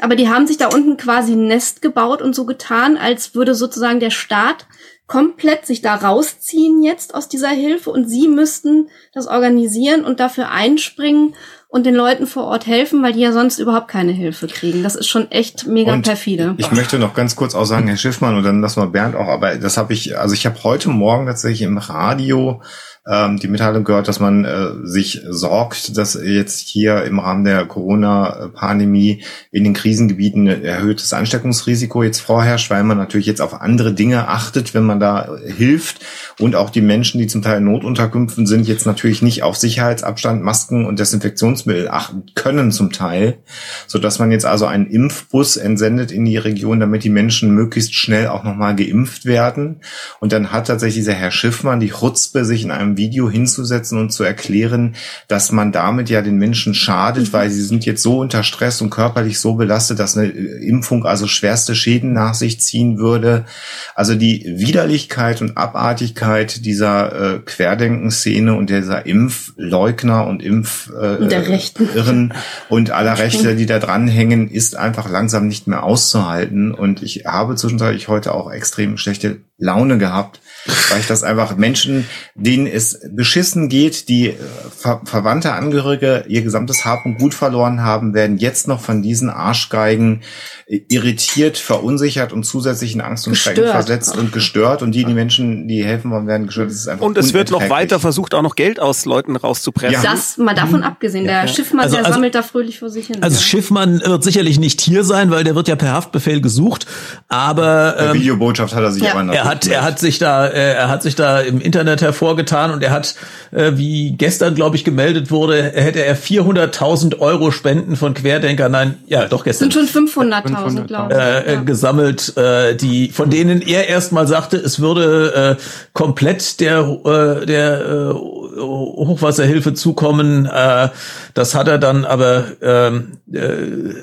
Aber 0.00 0.14
die 0.14 0.28
haben 0.28 0.46
sich 0.46 0.58
da 0.58 0.68
unten 0.68 0.96
quasi 0.96 1.32
ein 1.32 1.48
Nest 1.48 1.82
gebaut 1.82 2.22
und 2.22 2.36
so 2.36 2.46
getan, 2.46 2.96
als 2.96 3.34
würde 3.34 3.56
sozusagen 3.56 3.98
der 3.98 4.10
Staat 4.10 4.66
komplett 5.08 5.66
sich 5.66 5.80
da 5.80 5.94
rausziehen 5.96 6.82
jetzt 6.82 7.14
aus 7.14 7.28
dieser 7.28 7.48
Hilfe 7.48 7.90
und 7.90 8.08
sie 8.08 8.28
müssten 8.28 8.88
das 9.12 9.26
organisieren 9.26 10.04
und 10.04 10.20
dafür 10.20 10.50
einspringen 10.50 11.34
und 11.66 11.86
den 11.86 11.94
Leuten 11.94 12.26
vor 12.26 12.44
Ort 12.44 12.66
helfen, 12.66 13.02
weil 13.02 13.14
die 13.14 13.20
ja 13.20 13.32
sonst 13.32 13.58
überhaupt 13.58 13.88
keine 13.88 14.12
Hilfe 14.12 14.46
kriegen. 14.46 14.82
Das 14.82 14.94
ist 14.94 15.08
schon 15.08 15.30
echt 15.30 15.66
mega 15.66 15.92
Und 15.92 16.02
perfide. 16.02 16.54
Ich 16.58 16.70
möchte 16.72 16.98
noch 16.98 17.14
ganz 17.14 17.36
kurz 17.36 17.54
auch 17.54 17.64
sagen, 17.64 17.88
Herr 17.88 17.96
Schiffmann, 17.96 18.36
und 18.36 18.42
dann 18.42 18.60
lassen 18.60 18.82
wir 18.82 18.86
Bernd 18.86 19.16
auch, 19.16 19.28
aber 19.28 19.56
das 19.56 19.78
habe 19.78 19.94
ich, 19.94 20.18
also 20.18 20.34
ich 20.34 20.46
habe 20.46 20.62
heute 20.62 20.90
Morgen 20.90 21.26
tatsächlich 21.26 21.62
im 21.62 21.78
Radio 21.78 22.62
ähm, 23.08 23.38
die 23.38 23.48
Mitteilung 23.48 23.84
gehört, 23.84 24.06
dass 24.06 24.20
man 24.20 24.44
äh, 24.44 24.68
sich 24.82 25.22
sorgt, 25.28 25.96
dass 25.96 26.14
jetzt 26.14 26.68
hier 26.68 27.04
im 27.04 27.18
Rahmen 27.18 27.44
der 27.44 27.64
Corona-Pandemie 27.64 29.22
in 29.50 29.64
den 29.64 29.72
Krisengebieten 29.72 30.46
erhöhtes 30.46 31.12
Ansteckungsrisiko 31.12 32.02
jetzt 32.02 32.20
vorherrscht, 32.20 32.70
weil 32.70 32.84
man 32.84 32.98
natürlich 32.98 33.26
jetzt 33.26 33.40
auf 33.40 33.60
andere 33.60 33.94
Dinge 33.94 34.28
achtet, 34.28 34.74
wenn 34.74 34.84
man 34.84 35.00
da 35.00 35.28
hilft 35.46 36.04
und 36.38 36.54
auch 36.54 36.68
die 36.68 36.82
Menschen, 36.82 37.18
die 37.18 37.26
zum 37.26 37.40
Teil 37.40 37.58
in 37.58 37.64
Notunterkünften 37.64 38.46
sind, 38.46 38.68
jetzt 38.68 38.84
natürlich 38.84 39.22
nicht 39.22 39.42
auf 39.42 39.56
Sicherheitsabstand, 39.56 40.42
Masken 40.42 40.84
und 40.84 40.98
Desinfektionsmittel 40.98 41.88
achten 41.88 42.24
können 42.34 42.72
zum 42.72 42.92
Teil, 42.92 43.38
so 43.86 43.98
dass 43.98 44.18
man 44.18 44.30
jetzt 44.30 44.44
also 44.44 44.66
einen 44.66 44.86
Impfbus 44.86 45.56
entsendet 45.56 46.12
in 46.12 46.26
die 46.26 46.36
Region, 46.36 46.78
damit 46.78 47.04
die 47.04 47.10
Menschen 47.10 47.54
möglichst 47.54 47.94
schnell 47.94 48.26
auch 48.26 48.44
nochmal 48.44 48.76
geimpft 48.76 49.24
werden. 49.24 49.80
Und 50.20 50.32
dann 50.32 50.52
hat 50.52 50.66
tatsächlich 50.66 50.96
dieser 50.96 51.14
Herr 51.14 51.30
Schiffmann 51.30 51.80
die 51.80 51.90
Chutzpe, 51.90 52.44
sich 52.44 52.62
in 52.62 52.70
einem 52.70 52.97
Video 52.98 53.30
hinzusetzen 53.30 53.98
und 53.98 54.10
zu 54.10 54.24
erklären, 54.24 54.96
dass 55.26 55.50
man 55.50 55.72
damit 55.72 56.10
ja 56.10 56.20
den 56.20 56.36
Menschen 56.36 56.74
schadet, 56.74 57.32
weil 57.32 57.48
sie 57.48 57.62
sind 57.62 57.86
jetzt 57.86 58.02
so 58.02 58.18
unter 58.18 58.42
Stress 58.42 58.82
und 58.82 58.90
körperlich 58.90 59.38
so 59.38 59.54
belastet, 59.54 59.98
dass 59.98 60.18
eine 60.18 60.28
Impfung 60.28 61.06
also 61.06 61.26
schwerste 61.26 61.74
Schäden 61.74 62.12
nach 62.12 62.34
sich 62.34 62.60
ziehen 62.60 62.98
würde. 62.98 63.46
Also 63.94 64.14
die 64.14 64.44
Widerlichkeit 64.46 65.40
und 65.40 65.56
Abartigkeit 65.56 66.66
dieser 66.66 67.36
äh, 67.36 67.38
Querdenkenszene 67.38 68.54
und 68.54 68.68
dieser 68.68 69.06
Impfleugner 69.06 70.26
und 70.26 70.42
Impf 70.42 70.90
äh, 70.90 71.26
der 71.26 71.48
Rechten. 71.48 71.88
Irren 71.94 72.34
und 72.68 72.90
aller 72.90 73.18
Rechte, 73.18 73.56
die 73.56 73.66
da 73.66 73.78
dranhängen, 73.78 74.48
ist 74.48 74.76
einfach 74.76 75.08
langsam 75.10 75.46
nicht 75.46 75.66
mehr 75.66 75.84
auszuhalten. 75.84 76.74
Und 76.74 77.02
ich 77.02 77.24
habe 77.26 77.54
zwischenzeitlich 77.54 78.08
heute 78.08 78.34
auch 78.34 78.50
extrem 78.50 78.98
schlechte 78.98 79.38
Laune 79.58 79.98
gehabt, 79.98 80.40
weil 80.90 81.00
ich 81.00 81.06
das 81.06 81.22
einfach 81.22 81.56
Menschen, 81.56 82.06
denen 82.34 82.66
es 82.66 83.00
beschissen 83.10 83.68
geht, 83.68 84.08
die 84.08 84.28
äh, 84.30 84.36
ver 84.76 85.00
verwandte 85.04 85.52
Angehörige 85.52 86.24
ihr 86.28 86.42
gesamtes 86.42 86.84
Hab 86.84 87.06
und 87.06 87.18
Gut 87.18 87.34
verloren 87.34 87.82
haben, 87.82 88.14
werden 88.14 88.38
jetzt 88.38 88.68
noch 88.68 88.80
von 88.80 89.02
diesen 89.02 89.30
Arschgeigen 89.30 90.22
äh, 90.66 90.80
irritiert, 90.88 91.56
verunsichert 91.58 92.32
und 92.32 92.44
zusätzlich 92.44 92.94
in 92.94 93.00
Angst 93.00 93.26
und 93.28 93.34
Schrecken 93.36 93.66
versetzt 93.66 94.16
und 94.16 94.32
gestört. 94.32 94.82
Und 94.82 94.92
die, 94.92 95.04
die 95.04 95.14
Menschen, 95.14 95.68
die 95.68 95.84
helfen 95.84 96.10
wollen, 96.10 96.26
werden 96.26 96.46
gestört. 96.46 96.70
Das 96.70 96.76
ist 96.76 96.88
einfach 96.88 97.04
Und 97.06 97.16
es 97.18 97.32
wird 97.32 97.50
noch 97.50 97.68
weiter 97.70 98.00
versucht, 98.00 98.34
auch 98.34 98.42
noch 98.42 98.56
Geld 98.56 98.80
aus 98.80 99.04
Leuten 99.04 99.36
rauszupressen. 99.36 100.02
Das 100.02 100.38
mal 100.38 100.54
davon 100.54 100.82
abgesehen. 100.82 101.24
Der 101.24 101.42
Ja. 101.42 101.48
Schiffmann, 101.48 101.84
Also- 101.84 101.96
der 101.96 102.04
also- 102.06 102.14
sammelt 102.16 102.34
da 102.34 102.42
fröhlich 102.42 102.78
vor 102.78 102.90
sich 102.90 103.06
hin. 103.06 103.22
Also 103.22 103.40
Schiffmann 103.40 104.00
wird 104.04 104.24
sicherlich 104.24 104.58
nicht 104.58 104.80
hier 104.80 105.04
sein, 105.04 105.30
weil 105.30 105.44
der 105.44 105.54
wird 105.54 105.68
ja 105.68 105.76
per 105.76 105.92
Haftbefehl 105.92 106.40
gesucht. 106.40 106.86
Aber 107.28 107.96
ähm, 107.98 108.14
Videobotschaft 108.14 108.74
hat 108.74 108.82
er 108.82 108.90
sich 108.90 109.02
Ja. 109.02 109.14
aber 109.14 109.32
er 109.32 109.44
hat 109.44 109.66
er 109.66 109.82
hat 109.82 109.98
sich 109.98 110.18
da 110.18 110.47
äh, 110.52 110.74
er 110.74 110.88
hat 110.88 111.02
sich 111.02 111.14
da 111.14 111.40
im 111.40 111.60
Internet 111.60 112.02
hervorgetan 112.02 112.70
und 112.70 112.82
er 112.82 112.90
hat 112.90 113.14
äh, 113.50 113.72
wie 113.74 114.12
gestern 114.12 114.54
glaube 114.54 114.76
ich 114.76 114.84
gemeldet 114.84 115.30
wurde 115.30 115.62
hätte 115.62 116.04
er 116.04 116.16
400.000 116.16 117.18
Euro 117.20 117.50
Spenden 117.50 117.96
von 117.96 118.14
Querdenker 118.14 118.68
nein 118.68 118.96
ja 119.06 119.26
doch 119.26 119.44
gestern 119.44 119.70
sind 119.70 119.90
schon 119.90 120.08
500.000, 120.08 120.86
glaube 120.86 121.12
ich. 121.12 121.18
äh, 121.18 121.54
äh, 121.54 121.64
gesammelt, 121.64 122.36
äh, 122.36 122.74
die 122.74 123.08
von 123.10 123.30
denen 123.30 123.60
er 123.62 123.88
erstmal 123.88 124.26
sagte, 124.26 124.56
es 124.56 124.80
würde 124.80 125.56
äh, 125.58 125.62
komplett 125.92 126.60
der 126.60 126.80
äh, 126.80 127.46
der 127.46 127.80
äh, 127.80 128.14
Hochwasserhilfe 128.58 129.74
zukommen. 129.74 130.46
Äh, 130.46 130.88
das 131.34 131.54
hat 131.54 131.68
er 131.68 131.78
dann 131.78 132.04
aber 132.04 132.44
ähm, 132.60 133.18
äh, 133.32 133.38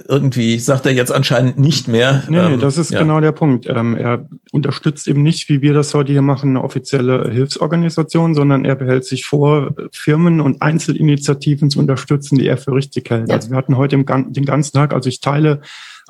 irgendwie 0.07 0.59
sagt 0.59 0.85
er 0.85 0.93
jetzt 0.93 1.11
anscheinend 1.11 1.59
nicht 1.59 1.87
mehr. 1.87 2.23
Nee, 2.29 2.37
nee, 2.37 2.53
Ähm, 2.53 2.59
das 2.59 2.77
ist 2.77 2.91
ja. 2.91 2.99
genau 2.99 3.19
der 3.19 3.31
Punkt. 3.31 3.67
Ähm, 3.67 3.97
er 3.97 4.27
unterstützt 4.51 5.07
eben 5.07 5.23
nicht, 5.23 5.49
wie 5.49 5.61
wir 5.61 5.73
das 5.73 5.93
heute 5.93 6.11
hier 6.11 6.21
machen, 6.21 6.34
eine 6.43 6.63
offizielle 6.63 7.29
Hilfsorganisation, 7.31 8.35
sondern 8.35 8.65
er 8.65 8.75
behält 8.75 9.05
sich 9.05 9.25
vor, 9.25 9.73
Firmen 9.91 10.41
und 10.41 10.61
Einzelinitiativen 10.61 11.69
zu 11.69 11.79
unterstützen, 11.79 12.37
die 12.37 12.47
er 12.47 12.57
für 12.57 12.73
richtig 12.73 13.09
hält. 13.09 13.29
Ja. 13.29 13.35
Also 13.35 13.49
wir 13.49 13.57
hatten 13.57 13.77
heute 13.77 13.97
den 13.97 14.45
ganzen 14.45 14.73
Tag, 14.73 14.93
also 14.93 15.09
ich 15.09 15.21
teile 15.21 15.61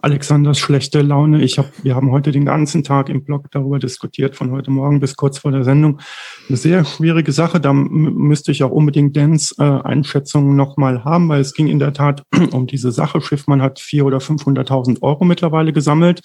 Alexanders 0.02 0.60
schlechte 0.60 1.02
Laune. 1.02 1.42
Ich 1.42 1.58
hab, 1.58 1.72
wir 1.84 1.96
haben 1.96 2.12
heute 2.12 2.32
den 2.32 2.46
ganzen 2.46 2.84
Tag 2.84 3.10
im 3.10 3.24
Blog 3.24 3.50
darüber 3.52 3.80
diskutiert, 3.80 4.36
von 4.36 4.52
heute 4.52 4.70
Morgen 4.70 5.00
bis 5.00 5.16
kurz 5.16 5.40
vor 5.40 5.52
der 5.52 5.64
Sendung. 5.64 6.00
Eine 6.48 6.58
sehr 6.58 6.86
schwierige 6.86 7.32
Sache. 7.32 7.60
Da 7.60 7.74
müsste 7.74 8.52
ich 8.52 8.64
auch 8.64 8.72
unbedingt 8.72 9.16
Dans 9.16 9.56
äh, 9.58 9.64
Einschätzungen 9.64 10.56
nochmal 10.56 11.06
haben, 11.06 11.30
weil 11.30 11.42
es 11.42 11.54
ging 11.54 11.68
in 11.68 11.80
der 11.80 11.94
Tat 11.94 12.24
um 12.52 12.68
diese 12.68 12.92
Sache. 12.92 13.22
Schiffmann 13.22 13.62
hat 13.62 13.80
vier 13.80 14.06
oder 14.06 14.18
500.000 14.18 15.02
Euro 15.02 15.24
mittlerweile 15.26 15.74
gesammelt 15.74 16.22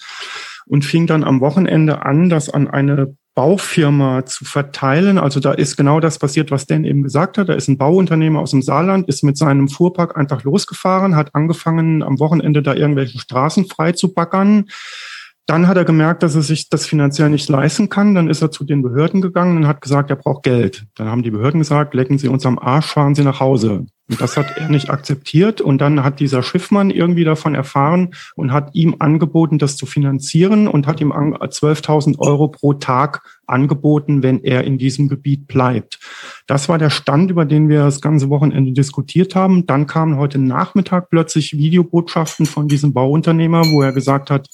und 0.67 0.85
fing 0.85 1.07
dann 1.07 1.23
am 1.23 1.41
Wochenende 1.41 2.05
an, 2.05 2.29
das 2.29 2.49
an 2.49 2.67
eine 2.67 3.15
Baufirma 3.33 4.25
zu 4.25 4.43
verteilen. 4.43 5.17
Also 5.17 5.39
da 5.39 5.53
ist 5.53 5.77
genau 5.77 5.99
das 5.99 6.19
passiert, 6.19 6.51
was 6.51 6.65
Dan 6.65 6.83
eben 6.83 7.03
gesagt 7.03 7.37
hat. 7.37 7.49
Da 7.49 7.53
ist 7.53 7.67
ein 7.67 7.77
Bauunternehmer 7.77 8.39
aus 8.39 8.51
dem 8.51 8.61
Saarland, 8.61 9.07
ist 9.07 9.23
mit 9.23 9.37
seinem 9.37 9.69
Fuhrpark 9.69 10.17
einfach 10.17 10.43
losgefahren, 10.43 11.15
hat 11.15 11.33
angefangen, 11.33 12.03
am 12.03 12.19
Wochenende 12.19 12.61
da 12.61 12.73
irgendwelche 12.73 13.19
Straßen 13.19 13.67
frei 13.67 13.93
zu 13.93 14.13
baggern. 14.13 14.65
Dann 15.47 15.67
hat 15.67 15.77
er 15.77 15.85
gemerkt, 15.85 16.23
dass 16.23 16.35
er 16.35 16.43
sich 16.43 16.69
das 16.69 16.85
finanziell 16.85 17.29
nicht 17.29 17.49
leisten 17.49 17.89
kann. 17.89 18.15
Dann 18.15 18.29
ist 18.29 18.41
er 18.41 18.51
zu 18.51 18.63
den 18.63 18.81
Behörden 18.81 19.21
gegangen 19.21 19.57
und 19.57 19.67
hat 19.67 19.81
gesagt, 19.81 20.09
er 20.09 20.15
braucht 20.15 20.43
Geld. 20.43 20.85
Dann 20.95 21.07
haben 21.07 21.23
die 21.23 21.31
Behörden 21.31 21.59
gesagt, 21.59 21.93
lecken 21.93 22.17
Sie 22.17 22.27
uns 22.27 22.45
am 22.45 22.59
Arsch, 22.59 22.87
fahren 22.87 23.15
Sie 23.15 23.23
nach 23.23 23.39
Hause. 23.39 23.85
Das 24.19 24.37
hat 24.37 24.57
er 24.57 24.69
nicht 24.69 24.89
akzeptiert. 24.89 25.61
Und 25.61 25.79
dann 25.79 26.03
hat 26.03 26.19
dieser 26.19 26.43
Schiffmann 26.43 26.89
irgendwie 26.89 27.23
davon 27.23 27.55
erfahren 27.55 28.13
und 28.35 28.51
hat 28.51 28.73
ihm 28.73 28.95
angeboten, 28.99 29.57
das 29.57 29.77
zu 29.77 29.85
finanzieren 29.85 30.67
und 30.67 30.87
hat 30.87 31.01
ihm 31.01 31.11
an- 31.11 31.33
12.000 31.33 32.19
Euro 32.19 32.47
pro 32.47 32.73
Tag 32.73 33.21
angeboten, 33.47 34.23
wenn 34.23 34.43
er 34.43 34.63
in 34.63 34.77
diesem 34.77 35.09
Gebiet 35.09 35.47
bleibt. 35.47 35.99
Das 36.47 36.69
war 36.69 36.77
der 36.77 36.89
Stand, 36.89 37.31
über 37.31 37.45
den 37.45 37.69
wir 37.69 37.83
das 37.83 38.01
ganze 38.01 38.29
Wochenende 38.29 38.71
diskutiert 38.71 39.35
haben. 39.35 39.65
Dann 39.65 39.87
kamen 39.87 40.17
heute 40.17 40.39
Nachmittag 40.39 41.09
plötzlich 41.09 41.57
Videobotschaften 41.57 42.45
von 42.45 42.67
diesem 42.67 42.93
Bauunternehmer, 42.93 43.65
wo 43.71 43.81
er 43.81 43.91
gesagt 43.91 44.31
hat, 44.31 44.47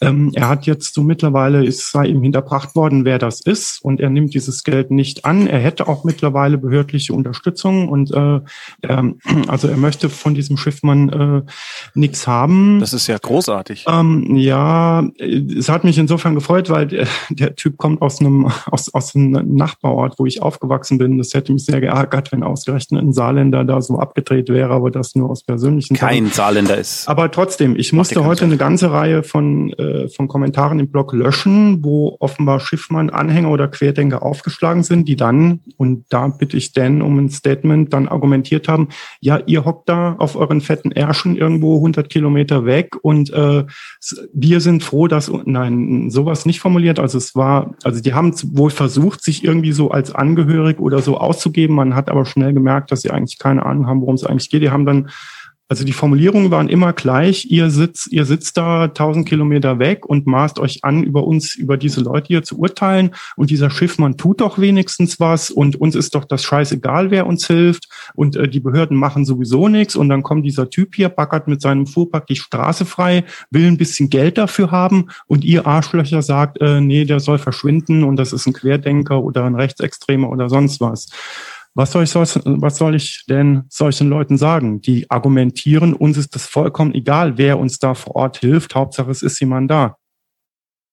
ähm, 0.00 0.30
er 0.34 0.48
hat 0.48 0.66
jetzt 0.66 0.94
so 0.94 1.02
mittlerweile, 1.02 1.66
es 1.66 1.90
sei 1.90 2.06
ihm 2.06 2.22
hinterbracht 2.22 2.74
worden, 2.74 3.04
wer 3.04 3.18
das 3.18 3.40
ist, 3.40 3.80
und 3.82 4.00
er 4.00 4.10
nimmt 4.10 4.34
dieses 4.34 4.64
Geld 4.64 4.90
nicht 4.90 5.24
an. 5.24 5.46
Er 5.46 5.58
hätte 5.58 5.88
auch 5.88 6.04
mittlerweile 6.04 6.58
behördliche 6.58 7.12
Unterstützung 7.12 7.88
und 7.88 8.12
äh, 8.12 8.40
ähm, 8.82 9.18
also 9.48 9.68
er 9.68 9.76
möchte 9.76 10.08
von 10.08 10.34
diesem 10.34 10.56
Schiffmann 10.56 11.08
äh, 11.08 11.50
nichts 11.94 12.26
haben. 12.26 12.80
Das 12.80 12.92
ist 12.92 13.06
ja 13.06 13.18
großartig. 13.18 13.86
Ähm, 13.88 14.36
ja, 14.36 15.00
äh, 15.18 15.42
es 15.58 15.68
hat 15.68 15.84
mich 15.84 15.98
insofern 15.98 16.34
gefreut, 16.34 16.70
weil 16.70 16.86
der, 16.86 17.06
der 17.30 17.54
Typ 17.54 17.76
kommt 17.76 18.02
aus 18.02 18.20
einem 18.20 18.50
aus, 18.66 18.92
aus 18.94 19.14
einem 19.14 19.54
Nachbarort, 19.54 20.18
wo 20.18 20.26
ich 20.26 20.42
aufgewachsen 20.42 20.98
bin. 20.98 21.18
Das 21.18 21.34
hätte 21.34 21.52
mich 21.52 21.64
sehr 21.64 21.80
geärgert, 21.80 22.32
wenn 22.32 22.42
ausgerechnet 22.42 23.02
ein 23.02 23.12
Saarländer 23.12 23.64
da 23.64 23.80
so 23.80 23.98
abgedreht 23.98 24.48
wäre, 24.48 24.72
aber 24.72 24.90
das 24.90 25.14
nur 25.14 25.30
aus 25.30 25.42
persönlichen 25.42 25.96
Kein. 25.96 26.28
Saarländer 26.28 26.76
ist. 26.76 27.08
Aber 27.08 27.30
trotzdem, 27.30 27.76
ich 27.76 27.92
musste 27.92 28.24
heute 28.24 28.44
eine 28.44 28.56
ganze 28.56 28.90
Reihe 28.90 29.22
von 29.22 29.72
äh, 29.72 29.87
äh, 29.88 30.08
von 30.08 30.28
Kommentaren 30.28 30.78
im 30.78 30.90
Blog 30.90 31.12
löschen, 31.12 31.82
wo 31.82 32.16
offenbar 32.20 32.60
Schiffmann, 32.60 33.10
Anhänger 33.10 33.50
oder 33.50 33.68
Querdenker 33.68 34.22
aufgeschlagen 34.22 34.82
sind, 34.82 35.08
die 35.08 35.16
dann, 35.16 35.60
und 35.76 36.04
da 36.10 36.28
bitte 36.28 36.56
ich 36.56 36.72
Dan 36.72 37.02
um 37.02 37.18
ein 37.18 37.30
Statement, 37.30 37.92
dann 37.92 38.08
argumentiert 38.08 38.68
haben, 38.68 38.88
ja, 39.20 39.40
ihr 39.46 39.64
hockt 39.64 39.88
da 39.88 40.14
auf 40.18 40.36
euren 40.36 40.60
fetten 40.60 40.92
Ärschen 40.92 41.36
irgendwo 41.36 41.76
100 41.76 42.10
Kilometer 42.10 42.64
weg 42.64 42.96
und 43.02 43.32
äh, 43.32 43.64
wir 44.32 44.60
sind 44.60 44.82
froh, 44.82 45.08
dass, 45.08 45.30
nein, 45.44 46.10
sowas 46.10 46.46
nicht 46.46 46.60
formuliert, 46.60 46.98
also 46.98 47.18
es 47.18 47.34
war, 47.34 47.74
also 47.84 48.00
die 48.00 48.14
haben 48.14 48.34
wohl 48.52 48.70
versucht, 48.70 49.22
sich 49.22 49.44
irgendwie 49.44 49.72
so 49.72 49.90
als 49.90 50.14
angehörig 50.14 50.80
oder 50.80 51.00
so 51.00 51.18
auszugeben, 51.18 51.74
man 51.74 51.94
hat 51.94 52.10
aber 52.10 52.26
schnell 52.26 52.52
gemerkt, 52.52 52.92
dass 52.92 53.02
sie 53.02 53.10
eigentlich 53.10 53.38
keine 53.38 53.64
Ahnung 53.64 53.86
haben, 53.86 54.00
worum 54.00 54.14
es 54.14 54.24
eigentlich 54.24 54.50
geht, 54.50 54.62
die 54.62 54.70
haben 54.70 54.86
dann 54.86 55.08
also 55.68 55.84
die 55.84 55.92
Formulierungen 55.92 56.50
waren 56.50 56.70
immer 56.70 56.94
gleich. 56.94 57.44
Ihr 57.50 57.68
sitzt, 57.68 58.10
ihr 58.10 58.24
sitzt 58.24 58.56
da 58.56 58.88
tausend 58.88 59.28
Kilometer 59.28 59.78
weg 59.78 60.06
und 60.06 60.26
maßt 60.26 60.58
euch 60.60 60.80
an, 60.82 61.02
über 61.02 61.24
uns, 61.24 61.54
über 61.54 61.76
diese 61.76 62.00
Leute 62.00 62.28
hier 62.28 62.42
zu 62.42 62.58
urteilen. 62.58 63.10
Und 63.36 63.50
dieser 63.50 63.68
Schiffmann 63.68 64.16
tut 64.16 64.40
doch 64.40 64.58
wenigstens 64.58 65.20
was. 65.20 65.50
Und 65.50 65.76
uns 65.76 65.94
ist 65.94 66.14
doch 66.14 66.24
das 66.24 66.42
scheißegal, 66.42 67.10
wer 67.10 67.26
uns 67.26 67.46
hilft. 67.46 67.86
Und 68.14 68.34
äh, 68.34 68.48
die 68.48 68.60
Behörden 68.60 68.96
machen 68.96 69.26
sowieso 69.26 69.68
nichts. 69.68 69.94
Und 69.94 70.08
dann 70.08 70.22
kommt 70.22 70.46
dieser 70.46 70.70
Typ 70.70 70.94
hier, 70.94 71.10
backert 71.10 71.48
mit 71.48 71.60
seinem 71.60 71.86
Fuhrpark 71.86 72.26
die 72.26 72.36
Straße 72.36 72.86
frei, 72.86 73.24
will 73.50 73.66
ein 73.66 73.76
bisschen 73.76 74.08
Geld 74.08 74.38
dafür 74.38 74.70
haben. 74.70 75.08
Und 75.26 75.44
ihr 75.44 75.66
Arschlöcher 75.66 76.22
sagt, 76.22 76.62
äh, 76.62 76.80
nee, 76.80 77.04
der 77.04 77.20
soll 77.20 77.36
verschwinden 77.36 78.04
und 78.04 78.16
das 78.16 78.32
ist 78.32 78.46
ein 78.46 78.54
Querdenker 78.54 79.22
oder 79.22 79.44
ein 79.44 79.54
Rechtsextremer 79.54 80.30
oder 80.30 80.48
sonst 80.48 80.80
was. 80.80 81.08
Was 81.78 81.92
soll, 81.92 82.02
ich, 82.02 82.12
was 82.12 82.76
soll 82.76 82.96
ich 82.96 83.24
denn 83.28 83.62
solchen 83.68 84.08
Leuten 84.08 84.36
sagen? 84.36 84.82
Die 84.82 85.08
argumentieren, 85.12 85.94
uns 85.94 86.16
ist 86.16 86.34
das 86.34 86.44
vollkommen 86.44 86.92
egal, 86.92 87.38
wer 87.38 87.56
uns 87.56 87.78
da 87.78 87.94
vor 87.94 88.16
Ort 88.16 88.38
hilft. 88.38 88.74
Hauptsache, 88.74 89.08
es 89.12 89.22
ist 89.22 89.38
jemand 89.38 89.70
da. 89.70 89.96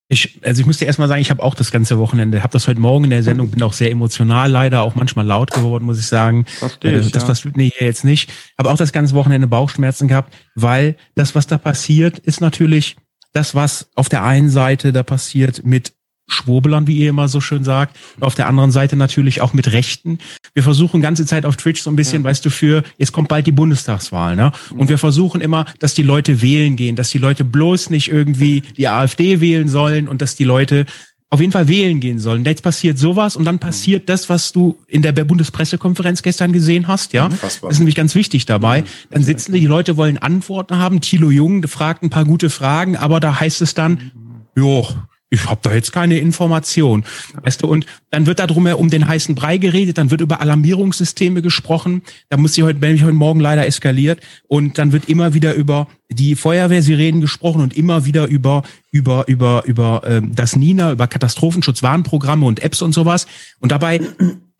Ich, 0.09 0.39
also 0.43 0.61
ich 0.61 0.67
muss 0.67 0.77
dir 0.77 0.86
erstmal 0.86 1.07
sagen, 1.07 1.21
ich 1.21 1.31
habe 1.31 1.41
auch 1.41 1.55
das 1.55 1.71
ganze 1.71 1.97
Wochenende, 1.97 2.43
habe 2.43 2.53
das 2.53 2.67
heute 2.67 2.79
Morgen 2.79 3.05
in 3.05 3.09
der 3.09 3.23
Sendung, 3.23 3.49
bin 3.49 3.63
auch 3.63 3.73
sehr 3.73 3.89
emotional, 3.89 4.51
leider 4.51 4.83
auch 4.83 4.93
manchmal 4.93 5.25
laut 5.25 5.49
geworden, 5.49 5.86
muss 5.86 5.97
ich 5.97 6.05
sagen. 6.05 6.45
Verstehe 6.45 6.99
ich, 6.99 7.07
äh, 7.07 7.09
das 7.09 7.43
ja. 7.43 7.51
nee, 7.55 7.71
hier 7.75 7.88
jetzt 7.88 8.05
nicht. 8.05 8.31
Habe 8.55 8.69
auch 8.69 8.77
das 8.77 8.91
ganze 8.91 9.15
Wochenende 9.15 9.47
Bauchschmerzen 9.47 10.07
gehabt, 10.07 10.36
weil 10.53 10.97
das, 11.15 11.33
was 11.33 11.47
da 11.47 11.57
passiert, 11.57 12.19
ist 12.19 12.41
natürlich 12.41 12.95
das, 13.33 13.55
was 13.55 13.89
auf 13.95 14.07
der 14.07 14.23
einen 14.23 14.49
Seite 14.49 14.93
da 14.93 15.01
passiert 15.01 15.65
mit 15.65 15.93
Schwurbelern, 16.28 16.88
wie 16.88 16.97
ihr 16.97 17.09
immer 17.09 17.28
so 17.28 17.39
schön 17.39 17.63
sagt. 17.63 17.97
Auf 18.19 18.36
der 18.36 18.47
anderen 18.47 18.71
Seite 18.71 18.95
natürlich 18.95 19.41
auch 19.41 19.53
mit 19.53 19.71
Rechten. 19.71 20.17
Wir 20.53 20.63
versuchen 20.63 21.01
ganze 21.01 21.26
Zeit 21.26 21.45
auf 21.45 21.55
Twitch 21.55 21.82
so 21.82 21.89
ein 21.89 21.95
bisschen, 21.95 22.23
ja. 22.23 22.30
weißt 22.30 22.45
du, 22.45 22.49
für, 22.49 22.84
jetzt 22.97 23.11
kommt 23.11 23.28
bald 23.28 23.45
die 23.45 23.51
Bundestagswahl, 23.51 24.36
ne? 24.36 24.51
Und 24.76 24.89
wir 24.89 24.97
versuchen 24.97 25.41
immer, 25.41 25.65
dass 25.80 25.93
die 25.93 26.03
Leute 26.03 26.41
wählen 26.41 26.76
gehen, 26.76 26.95
dass 26.95 27.09
die 27.09 27.19
Leute 27.19 27.43
bloß 27.43 27.89
nicht 27.89 28.09
irgendwie 28.09 28.61
die 28.61 28.88
AfD 28.88 29.39
wählen 29.39 29.67
sollen 29.67 30.07
und 30.07 30.21
dass 30.21 30.36
die 30.36 30.43
Leute 30.43 30.86
auf 31.30 31.41
jeden 31.41 31.51
Fall 31.51 31.67
wählen 31.67 31.99
gehen 31.99 32.19
sollen. 32.19 32.45
Jetzt 32.45 32.63
passiert 32.63 32.97
sowas 32.97 33.36
und 33.36 33.45
dann 33.45 33.59
passiert 33.59 34.09
das, 34.09 34.30
was 34.30 34.51
du 34.51 34.78
in 34.88 35.01
der 35.01 35.11
Bundespressekonferenz 35.11 36.21
gestern 36.21 36.53
gesehen 36.53 36.88
hast, 36.88 37.13
ja. 37.13 37.30
Das 37.41 37.61
ist 37.61 37.80
nämlich 37.80 37.95
ganz 37.95 38.15
wichtig 38.15 38.45
dabei. 38.45 38.84
Dann 39.09 39.23
sitzen 39.23 39.53
die 39.53 39.65
Leute 39.65 39.97
wollen 39.97 40.17
Antworten 40.17 40.78
haben. 40.78 41.01
Thilo 41.01 41.32
Jung 41.32 41.67
fragt 41.67 42.03
ein 42.03 42.09
paar 42.09 42.26
gute 42.26 42.49
Fragen, 42.49 42.95
aber 42.95 43.19
da 43.19 43.39
heißt 43.39 43.61
es 43.61 43.73
dann, 43.73 44.11
jo, 44.55 44.88
ich 45.30 45.45
habe 45.45 45.59
da 45.63 45.73
jetzt 45.73 45.91
keine 45.91 46.19
Information. 46.19 47.03
Weißt 47.41 47.63
du, 47.63 47.67
und 47.67 47.86
dann 48.11 48.26
wird 48.26 48.39
da 48.39 48.47
drum 48.47 48.65
um 48.67 48.89
den 48.89 49.07
heißen 49.07 49.36
Brei 49.36 49.57
geredet, 49.57 49.97
dann 49.97 50.11
wird 50.11 50.21
über 50.21 50.39
Alarmierungssysteme 50.39 51.41
gesprochen. 51.41 52.03
Da 52.30 52.38
muss 52.38 52.57
ich 52.57 52.63
heute, 52.63 52.82
wenn 52.82 52.95
ich 52.95 53.03
heute 53.03 53.13
Morgen 53.13 53.39
leider 53.39 53.65
eskaliert. 53.65 54.19
Und 54.47 54.78
dann 54.78 54.91
wird 54.91 55.09
immer 55.09 55.34
wieder 55.34 55.53
über 55.53 55.88
die 56.09 56.36
Feuerwehrsirenen 56.36 57.21
gesprochen 57.21 57.61
und 57.61 57.76
immer 57.76 58.05
wieder 58.05 58.28
über 58.28 58.63
über 58.91 59.28
über 59.28 59.63
über 59.65 60.03
ähm, 60.05 60.36
das 60.36 60.55
Nina, 60.55 60.91
über 60.91 61.07
Katastrophenschutzwarnprogramme 61.07 62.45
und 62.45 62.61
Apps 62.61 62.82
und 62.82 62.93
sowas. 62.93 63.26
Und 63.59 63.71
dabei 63.71 64.01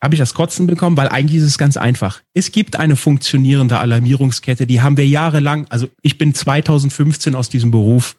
habe 0.02 0.14
ich 0.14 0.18
das 0.18 0.34
Kotzen 0.34 0.66
bekommen, 0.66 0.96
weil 0.96 1.08
eigentlich 1.08 1.38
ist 1.38 1.48
es 1.48 1.58
ganz 1.58 1.76
einfach. 1.76 2.20
Es 2.34 2.52
gibt 2.52 2.76
eine 2.76 2.96
funktionierende 2.96 3.78
Alarmierungskette, 3.78 4.66
die 4.66 4.80
haben 4.80 4.96
wir 4.96 5.06
jahrelang, 5.06 5.66
also 5.68 5.88
ich 6.02 6.18
bin 6.18 6.34
2015 6.34 7.34
aus 7.34 7.48
diesem 7.48 7.70
Beruf 7.70 8.16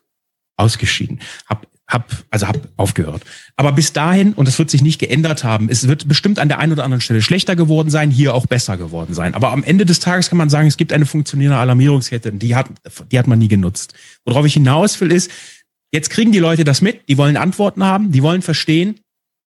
ausgeschieden, 0.55 1.19
habe 1.45 1.67
hab, 1.87 2.11
also 2.29 2.47
hab 2.47 2.59
aufgehört. 2.75 3.23
Aber 3.55 3.71
bis 3.71 3.93
dahin, 3.93 4.33
und 4.33 4.47
das 4.47 4.59
wird 4.59 4.69
sich 4.69 4.81
nicht 4.81 4.99
geändert 4.99 5.43
haben, 5.43 5.69
es 5.69 5.87
wird 5.87 6.07
bestimmt 6.07 6.37
an 6.37 6.49
der 6.49 6.59
einen 6.59 6.73
oder 6.73 6.83
anderen 6.83 7.01
Stelle 7.01 7.21
schlechter 7.21 7.55
geworden 7.55 7.89
sein, 7.89 8.11
hier 8.11 8.33
auch 8.35 8.45
besser 8.45 8.77
geworden 8.77 9.13
sein. 9.13 9.33
Aber 9.33 9.51
am 9.51 9.63
Ende 9.63 9.85
des 9.85 9.99
Tages 9.99 10.29
kann 10.29 10.37
man 10.37 10.49
sagen, 10.49 10.67
es 10.67 10.77
gibt 10.77 10.91
eine 10.91 11.05
funktionierende 11.05 11.59
Alarmierungskette, 11.59 12.33
die 12.33 12.55
hat, 12.55 12.67
die 13.11 13.17
hat 13.17 13.27
man 13.27 13.39
nie 13.39 13.47
genutzt. 13.47 13.93
Worauf 14.25 14.45
ich 14.45 14.53
hinaus 14.53 14.99
will, 14.99 15.11
ist, 15.11 15.31
jetzt 15.93 16.09
kriegen 16.09 16.31
die 16.31 16.39
Leute 16.39 16.65
das 16.65 16.81
mit, 16.81 17.07
die 17.07 17.17
wollen 17.17 17.37
Antworten 17.37 17.83
haben, 17.83 18.11
die 18.11 18.21
wollen 18.21 18.41
verstehen, 18.41 18.99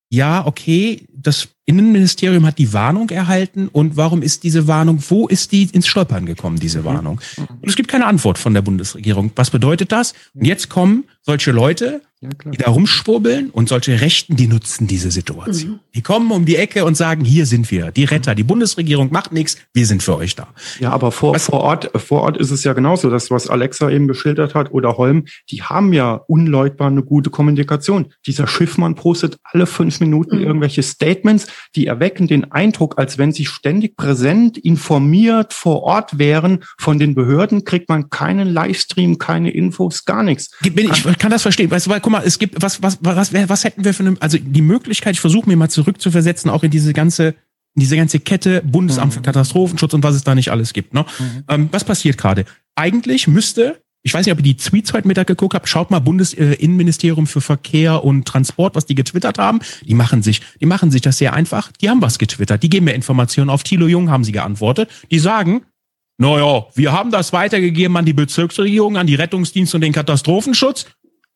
ja, 0.10 0.46
okay, 0.46 1.06
das 1.24 1.49
Innenministerium 1.65 2.45
hat 2.45 2.57
die 2.57 2.74
Warnung 2.74 3.09
erhalten 3.09 3.67
und 3.67 3.97
warum 3.97 4.22
ist 4.22 4.43
diese 4.43 4.67
Warnung, 4.67 5.03
wo 5.09 5.28
ist 5.28 5.51
die 5.51 5.69
ins 5.72 5.88
Stolpern 5.88 6.26
gekommen, 6.26 6.59
diese 6.59 6.80
mhm. 6.80 6.86
Warnung? 6.86 7.22
Und 7.38 7.69
es 7.69 7.76
gibt 7.76 7.89
keine 7.89 8.05
Antwort 8.05 8.38
von 8.38 8.53
der 8.53 8.61
Bundesregierung. 8.61 9.32
Was 9.36 9.49
bedeutet 9.49 9.91
das? 9.91 10.13
Und 10.34 10.45
jetzt 10.45 10.69
kommen 10.69 11.05
solche 11.22 11.51
Leute, 11.51 12.01
die 12.22 12.57
da 12.57 12.69
rumschwurbeln 12.69 13.49
und 13.49 13.67
solche 13.67 13.99
Rechten, 13.99 14.36
die 14.36 14.45
nutzen 14.45 14.86
diese 14.86 15.09
Situation. 15.09 15.72
Mhm. 15.72 15.80
Die 15.95 16.01
kommen 16.03 16.30
um 16.32 16.45
die 16.45 16.55
Ecke 16.55 16.86
und 16.86 16.95
sagen, 16.95 17.26
hier 17.26 17.47
sind 17.47 17.72
wir, 17.72 17.91
die 17.91 18.03
Retter, 18.03 18.36
die 18.36 18.43
Bundesregierung 18.43 19.11
macht 19.11 19.32
nichts, 19.32 19.57
wir 19.74 19.88
sind 19.88 20.03
für 20.03 20.17
euch 20.17 20.36
da. 20.36 20.47
Ja, 20.80 20.91
aber 20.91 21.11
vor, 21.11 21.38
vor, 21.39 21.61
Ort, 21.61 21.89
vor 21.95 22.22
Ort 22.22 22.38
ist 22.38 22.51
es 22.51 22.63
ja 22.63 22.74
genauso, 22.74 23.09
das, 23.09 23.32
was 23.32 23.47
Alexa 23.47 23.89
eben 23.89 24.07
geschildert 24.07 24.53
hat 24.53 24.72
oder 24.72 24.97
Holm, 24.97 25.26
die 25.49 25.63
haben 25.63 25.93
ja 25.93 26.13
unleugbar 26.28 26.88
eine 26.88 27.01
gute 27.01 27.32
Kommunikation. 27.32 28.13
Dieser 28.28 28.45
Schiffmann 28.45 28.93
postet 28.93 29.39
alle 29.43 29.65
fünf 29.65 29.99
Minuten 29.99 30.38
mhm. 30.38 30.43
irgendwelche 30.43 30.84
Statements, 30.84 31.11
die 31.76 31.88
erwecken 31.88 32.28
den 32.28 32.51
Eindruck, 32.51 32.97
als 32.97 33.18
wenn 33.18 33.32
sie 33.32 33.45
ständig 33.45 33.97
präsent, 33.97 34.57
informiert 34.57 35.53
vor 35.53 35.84
Ort 35.84 36.18
wären. 36.18 36.64
Von 36.78 36.99
den 36.99 37.16
Behörden 37.16 37.66
kriegt 37.66 37.89
man 37.89 38.09
keinen 38.09 38.47
Livestream, 38.47 39.18
keine 39.18 39.51
Infos, 39.51 40.05
gar 40.05 40.24
nichts. 40.24 40.51
Ich 40.64 41.20
kann 41.20 41.32
das 41.32 41.41
verstehen, 41.41 41.72
weißt 41.72 41.88
du, 41.88 41.91
weil, 41.91 42.01
guck 42.01 42.12
mal, 42.12 42.24
es 42.26 42.39
gibt, 42.39 42.62
was, 42.62 42.82
was, 42.82 42.97
was, 43.01 43.34
was 43.34 43.64
hätten 43.64 43.84
wir 43.84 43.93
für 43.93 44.03
eine, 44.03 44.18
also 44.20 44.38
die 44.39 44.62
Möglichkeit, 44.62 45.14
ich 45.14 45.22
versuche 45.22 45.47
mir 45.47 45.55
mal 45.55 45.70
zurückzuversetzen, 45.70 46.49
auch 46.49 46.64
in 46.64 46.72
diese 46.72 46.93
ganze, 46.93 47.36
diese 47.76 47.95
ganze 47.95 48.20
Kette 48.20 48.62
Bundesamt 48.64 49.14
für 49.14 49.20
mhm. 49.20 49.26
Katastrophenschutz 49.26 49.93
und 49.93 50.03
was 50.03 50.16
es 50.16 50.24
da 50.24 50.36
nicht 50.36 50.51
alles 50.51 50.74
gibt. 50.74 50.93
Ne? 50.93 51.05
Mhm. 51.20 51.43
Ähm, 51.47 51.70
was 51.72 51.84
passiert 51.84 52.18
gerade? 52.18 52.45
Eigentlich 52.76 53.28
müsste, 53.28 53.81
ich 54.04 54.14
weiß 54.14 54.26
nicht, 54.26 54.34
ob 54.34 54.39
ihr 54.39 54.43
die 54.43 54.58
Tweets 54.58 54.93
heute 54.93 55.08
Mittag 55.08 55.28
geguckt 55.28 55.54
habt, 55.54 55.70
schaut 55.70 55.91
mal 55.91 55.99
Bundesinnenministerium 55.99 57.28
für 57.28 57.41
Verkehr 57.41 58.04
und 58.04 58.28
Transport, 58.28 58.76
was 58.76 58.86
die 58.86 58.95
getwittert 58.95 59.38
haben. 59.38 59.60
Die 59.84 59.93
machen 59.93 60.24
sich, 60.24 60.41
die 60.60 60.66
machen 60.66 60.89
sich 60.89 61.02
das 61.02 61.20
sehr 61.20 61.34
einfach. 61.34 61.72
Die 61.82 61.89
haben 61.89 62.02
was 62.02 62.18
getwittert. 62.18 62.64
Die 62.64 62.70
geben 62.70 62.86
mir 62.86 62.93
Informationen. 62.93 63.49
Auf 63.49 63.64
Thilo 63.64 63.88
Jung 63.88 64.10
haben 64.10 64.24
sie 64.24 64.32
geantwortet. 64.32 64.89
Die 65.12 65.20
sagen, 65.20 65.66
naja, 66.18 66.66
wir 66.74 66.91
haben 66.91 67.12
das 67.12 67.32
weitergegeben 67.34 67.95
an 67.97 68.06
die 68.06 68.14
Bezirksregierung, 68.14 68.97
an 68.97 69.08
die 69.08 69.16
Rettungsdienste 69.16 69.78
und 69.78 69.82
den 69.82 69.93
Katastrophenschutz. 69.93 70.86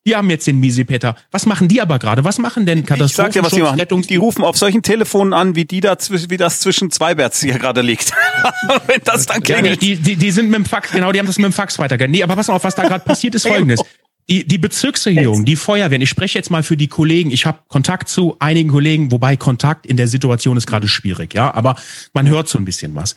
Die 0.06 0.14
haben 0.14 0.30
jetzt 0.30 0.46
den 0.46 0.60
Miesepeter. 0.60 1.16
Was 1.32 1.46
machen 1.46 1.66
die 1.66 1.80
aber 1.82 1.98
gerade? 1.98 2.22
Was 2.22 2.38
machen 2.38 2.64
denn 2.64 2.86
Katastrophen? 2.86 3.06
Ich 3.08 3.16
sag 3.16 3.32
dir, 3.32 3.42
was 3.42 3.52
die 3.52 3.60
machen. 3.60 3.80
Rettungs 3.80 4.06
die 4.06 4.14
rufen 4.14 4.44
auf 4.44 4.56
solchen 4.56 4.82
Telefonen 4.82 5.32
an, 5.32 5.56
wie 5.56 5.64
die 5.64 5.80
da 5.80 5.96
wie 5.98 6.36
das 6.36 6.60
zwischen 6.60 6.92
Zweiberts 6.92 7.40
hier 7.40 7.58
gerade 7.58 7.80
liegt. 7.80 8.12
Wenn 8.86 9.00
das 9.04 9.26
dann 9.26 9.42
klingelt. 9.42 9.82
Ja, 9.82 9.88
die, 9.88 9.96
die, 9.96 10.14
die 10.14 10.30
sind 10.30 10.48
mit 10.48 10.54
dem 10.60 10.64
Fax, 10.64 10.92
genau, 10.92 11.10
die 11.10 11.18
haben 11.18 11.26
das 11.26 11.38
mit 11.38 11.46
dem 11.46 11.52
Fax 11.52 11.78
weitergegeben. 11.80 12.12
Nee, 12.12 12.22
aber 12.22 12.36
pass 12.36 12.48
auf, 12.48 12.62
was 12.62 12.76
da 12.76 12.84
gerade 12.84 13.04
passiert 13.04 13.34
ist 13.34 13.46
folgendes. 13.48 13.80
Die, 14.28 14.46
die 14.46 14.58
Bezirksregierung, 14.58 15.44
die 15.44 15.56
Feuerwehren, 15.56 16.02
ich 16.02 16.08
spreche 16.08 16.38
jetzt 16.38 16.50
mal 16.50 16.62
für 16.62 16.76
die 16.76 16.88
Kollegen, 16.88 17.30
ich 17.30 17.46
habe 17.46 17.58
Kontakt 17.68 18.08
zu 18.08 18.36
einigen 18.40 18.70
Kollegen, 18.70 19.12
wobei 19.12 19.36
Kontakt 19.36 19.86
in 19.86 19.96
der 19.96 20.08
Situation 20.08 20.56
ist 20.56 20.66
gerade 20.66 20.88
schwierig, 20.88 21.34
ja, 21.34 21.54
aber 21.54 21.76
man 22.12 22.28
hört 22.28 22.48
so 22.48 22.58
ein 22.58 22.64
bisschen 22.64 22.94
was. 22.96 23.14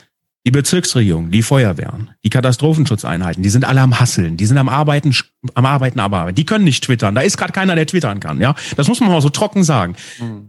Die 0.47 0.51
Bezirksregierung, 0.51 1.31
die 1.31 1.41
Feuerwehren, 1.41 2.11
die 2.23 2.29
Katastrophenschutzeinheiten, 2.29 3.43
die 3.43 3.49
sind 3.49 3.65
alle 3.65 3.81
am 3.81 3.99
Hasseln, 3.99 4.37
die 4.37 4.45
sind 4.45 4.57
am 4.57 4.69
Arbeiten, 4.69 5.13
am 5.53 5.65
Arbeiten, 5.65 5.99
Arbeiten. 5.99 6.33
Die 6.33 6.45
können 6.45 6.63
nicht 6.63 6.85
twittern. 6.85 7.13
Da 7.13 7.21
ist 7.21 7.37
gerade 7.37 7.51
keiner, 7.51 7.75
der 7.75 7.85
twittern 7.85 8.21
kann. 8.21 8.39
Ja, 8.39 8.55
das 8.77 8.87
muss 8.87 9.01
man 9.01 9.09
mal 9.09 9.21
so 9.21 9.29
trocken 9.29 9.65
sagen. 9.65 9.95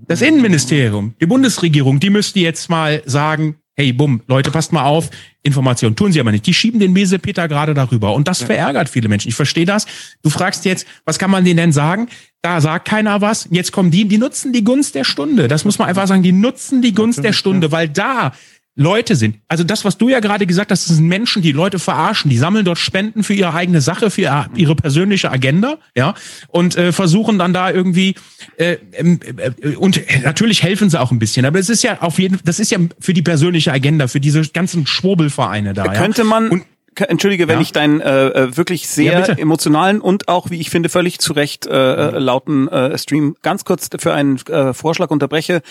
Das 0.06 0.22
Innenministerium, 0.22 1.14
die 1.20 1.26
Bundesregierung, 1.26 1.98
die 1.98 2.10
müsste 2.10 2.38
jetzt 2.38 2.70
mal 2.70 3.02
sagen: 3.04 3.56
Hey, 3.74 3.92
bumm, 3.92 4.22
Leute, 4.28 4.52
passt 4.52 4.72
mal 4.72 4.84
auf. 4.84 5.10
Informationen 5.42 5.96
tun 5.96 6.12
sie 6.12 6.20
aber 6.20 6.32
nicht. 6.32 6.46
Die 6.46 6.54
schieben 6.54 6.78
den 6.78 6.92
Mesepeter 6.92 7.48
gerade 7.48 7.74
darüber 7.74 8.12
und 8.12 8.28
das 8.28 8.42
verärgert 8.42 8.88
viele 8.90 9.08
Menschen. 9.08 9.28
Ich 9.28 9.34
verstehe 9.34 9.64
das. 9.64 9.86
Du 10.22 10.30
fragst 10.30 10.66
jetzt, 10.66 10.86
was 11.04 11.18
kann 11.18 11.30
man 11.30 11.44
denen 11.44 11.56
denn 11.56 11.72
sagen? 11.72 12.08
Da 12.42 12.60
sagt 12.60 12.86
keiner 12.86 13.22
was. 13.22 13.48
Jetzt 13.50 13.72
kommen 13.72 13.90
die, 13.90 14.06
die 14.06 14.18
nutzen 14.18 14.52
die 14.52 14.64
Gunst 14.64 14.94
der 14.94 15.04
Stunde. 15.04 15.48
Das 15.48 15.64
muss 15.64 15.78
man 15.78 15.88
einfach 15.88 16.06
sagen. 16.06 16.22
Die 16.22 16.32
nutzen 16.32 16.82
die 16.82 16.94
Gunst 16.94 17.24
der 17.24 17.32
Stunde, 17.32 17.72
weil 17.72 17.88
da 17.88 18.32
Leute 18.80 19.14
sind. 19.14 19.36
Also 19.46 19.62
das, 19.62 19.84
was 19.84 19.98
du 19.98 20.08
ja 20.08 20.20
gerade 20.20 20.46
gesagt 20.46 20.70
hast, 20.70 20.88
das 20.88 20.96
sind 20.96 21.06
Menschen, 21.06 21.42
die 21.42 21.52
Leute 21.52 21.78
verarschen. 21.78 22.30
Die 22.30 22.38
sammeln 22.38 22.64
dort 22.64 22.78
Spenden 22.78 23.22
für 23.22 23.34
ihre 23.34 23.52
eigene 23.52 23.82
Sache, 23.82 24.10
für 24.10 24.48
ihre 24.56 24.74
persönliche 24.74 25.30
Agenda, 25.30 25.76
ja, 25.94 26.14
und 26.48 26.76
äh, 26.76 26.90
versuchen 26.90 27.38
dann 27.38 27.52
da 27.52 27.70
irgendwie 27.70 28.14
äh, 28.56 28.78
äh, 28.92 29.18
äh, 29.60 29.76
und 29.76 30.00
natürlich 30.24 30.62
helfen 30.62 30.88
sie 30.88 30.98
auch 30.98 31.10
ein 31.10 31.18
bisschen. 31.18 31.44
Aber 31.44 31.58
es 31.58 31.68
ist 31.68 31.82
ja 31.82 32.00
auf 32.00 32.18
jeden, 32.18 32.38
das 32.42 32.58
ist 32.58 32.70
ja 32.70 32.78
für 32.98 33.12
die 33.12 33.20
persönliche 33.20 33.70
Agenda, 33.70 34.08
für 34.08 34.20
diese 34.20 34.40
ganzen 34.48 34.86
Schwurbelvereine 34.86 35.74
da. 35.74 35.92
Könnte 35.92 36.22
ja? 36.22 36.28
man 36.28 36.48
und 36.48 36.62
Entschuldige, 36.96 37.48
wenn 37.48 37.56
Ja? 37.56 37.62
ich 37.62 37.72
deinen 37.72 38.00
äh, 38.00 38.26
äh, 38.28 38.56
wirklich 38.56 38.88
sehr 38.88 39.20
Ja, 39.20 39.34
emotionalen 39.34 40.00
und 40.00 40.28
auch, 40.28 40.50
wie 40.50 40.60
ich 40.60 40.70
finde, 40.70 40.88
völlig 40.88 41.18
zu 41.20 41.32
Recht 41.32 41.66
äh, 41.66 41.72
äh, 41.72 42.18
lauten 42.18 42.68
äh, 42.68 42.98
Stream 42.98 43.36
ganz 43.42 43.64
kurz 43.64 43.88
für 43.98 44.12
einen 44.12 44.38
äh, 44.48 44.74
Vorschlag 44.74 45.10
unterbreche, 45.10 45.62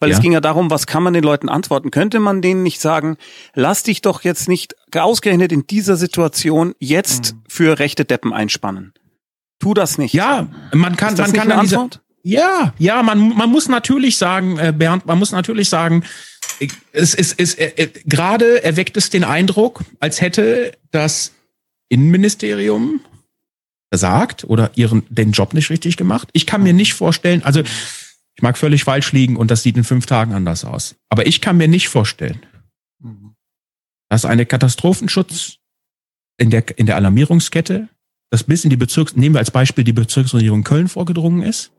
weil 0.00 0.10
Ja. 0.10 0.16
es 0.16 0.22
ging 0.22 0.32
ja 0.32 0.40
darum, 0.40 0.70
was 0.70 0.86
kann 0.86 1.02
man 1.02 1.14
den 1.14 1.24
Leuten 1.24 1.48
antworten? 1.48 1.90
Könnte 1.90 2.20
man 2.20 2.42
denen 2.42 2.62
nicht 2.62 2.80
sagen, 2.80 3.16
lass 3.54 3.82
dich 3.82 4.02
doch 4.02 4.22
jetzt 4.22 4.48
nicht 4.48 4.74
ausgerechnet 4.94 5.50
in 5.50 5.66
dieser 5.66 5.96
Situation 5.96 6.74
jetzt 6.78 7.34
Mhm. 7.34 7.42
für 7.48 7.78
rechte 7.78 8.04
Deppen 8.04 8.32
einspannen? 8.32 8.92
Tu 9.58 9.72
das 9.74 9.96
nicht. 9.98 10.12
Ja, 10.14 10.46
man 10.72 10.96
kann, 10.96 11.14
man 11.16 11.30
nicht 11.30 11.34
kann 11.40 11.50
eine 11.50 11.60
Antwort? 11.60 12.00
Ja, 12.22 12.74
ja, 12.78 13.02
man, 13.02 13.20
man 13.36 13.48
muss 13.50 13.68
natürlich 13.68 14.18
sagen, 14.18 14.58
äh, 14.58 14.72
Bernd, 14.76 15.06
man 15.06 15.18
muss 15.18 15.32
natürlich 15.32 15.68
sagen, 15.68 16.02
es 16.92 17.14
ist, 17.14 17.38
es, 17.38 17.54
äh, 17.54 17.90
gerade 18.04 18.62
erweckt 18.62 18.96
es 18.96 19.10
den 19.10 19.24
Eindruck, 19.24 19.84
als 20.00 20.20
hätte 20.20 20.72
das 20.90 21.32
Innenministerium 21.88 23.00
versagt 23.90 24.44
oder 24.44 24.70
ihren, 24.74 25.04
den 25.08 25.32
Job 25.32 25.54
nicht 25.54 25.70
richtig 25.70 25.96
gemacht. 25.96 26.28
Ich 26.32 26.46
kann 26.46 26.62
mir 26.62 26.72
nicht 26.72 26.94
vorstellen, 26.94 27.42
also 27.42 27.60
ich 27.60 28.42
mag 28.42 28.58
völlig 28.58 28.84
falsch 28.84 29.12
liegen 29.12 29.36
und 29.36 29.50
das 29.50 29.62
sieht 29.62 29.76
in 29.76 29.84
fünf 29.84 30.06
Tagen 30.06 30.34
anders 30.34 30.64
aus. 30.64 30.96
Aber 31.08 31.26
ich 31.26 31.40
kann 31.40 31.56
mir 31.56 31.68
nicht 31.68 31.88
vorstellen, 31.88 32.44
dass 34.08 34.24
eine 34.24 34.46
Katastrophenschutz 34.46 35.58
in 36.38 36.50
der, 36.50 36.78
in 36.78 36.86
der 36.86 36.96
Alarmierungskette, 36.96 37.88
das 38.30 38.44
bis 38.44 38.64
in 38.64 38.70
die 38.70 38.76
Bezirks, 38.76 39.16
nehmen 39.16 39.34
wir 39.34 39.38
als 39.38 39.50
Beispiel 39.50 39.84
die 39.84 39.92
Bezirksregierung 39.92 40.64
Köln 40.64 40.88
vorgedrungen 40.88 41.42
ist. 41.42 41.70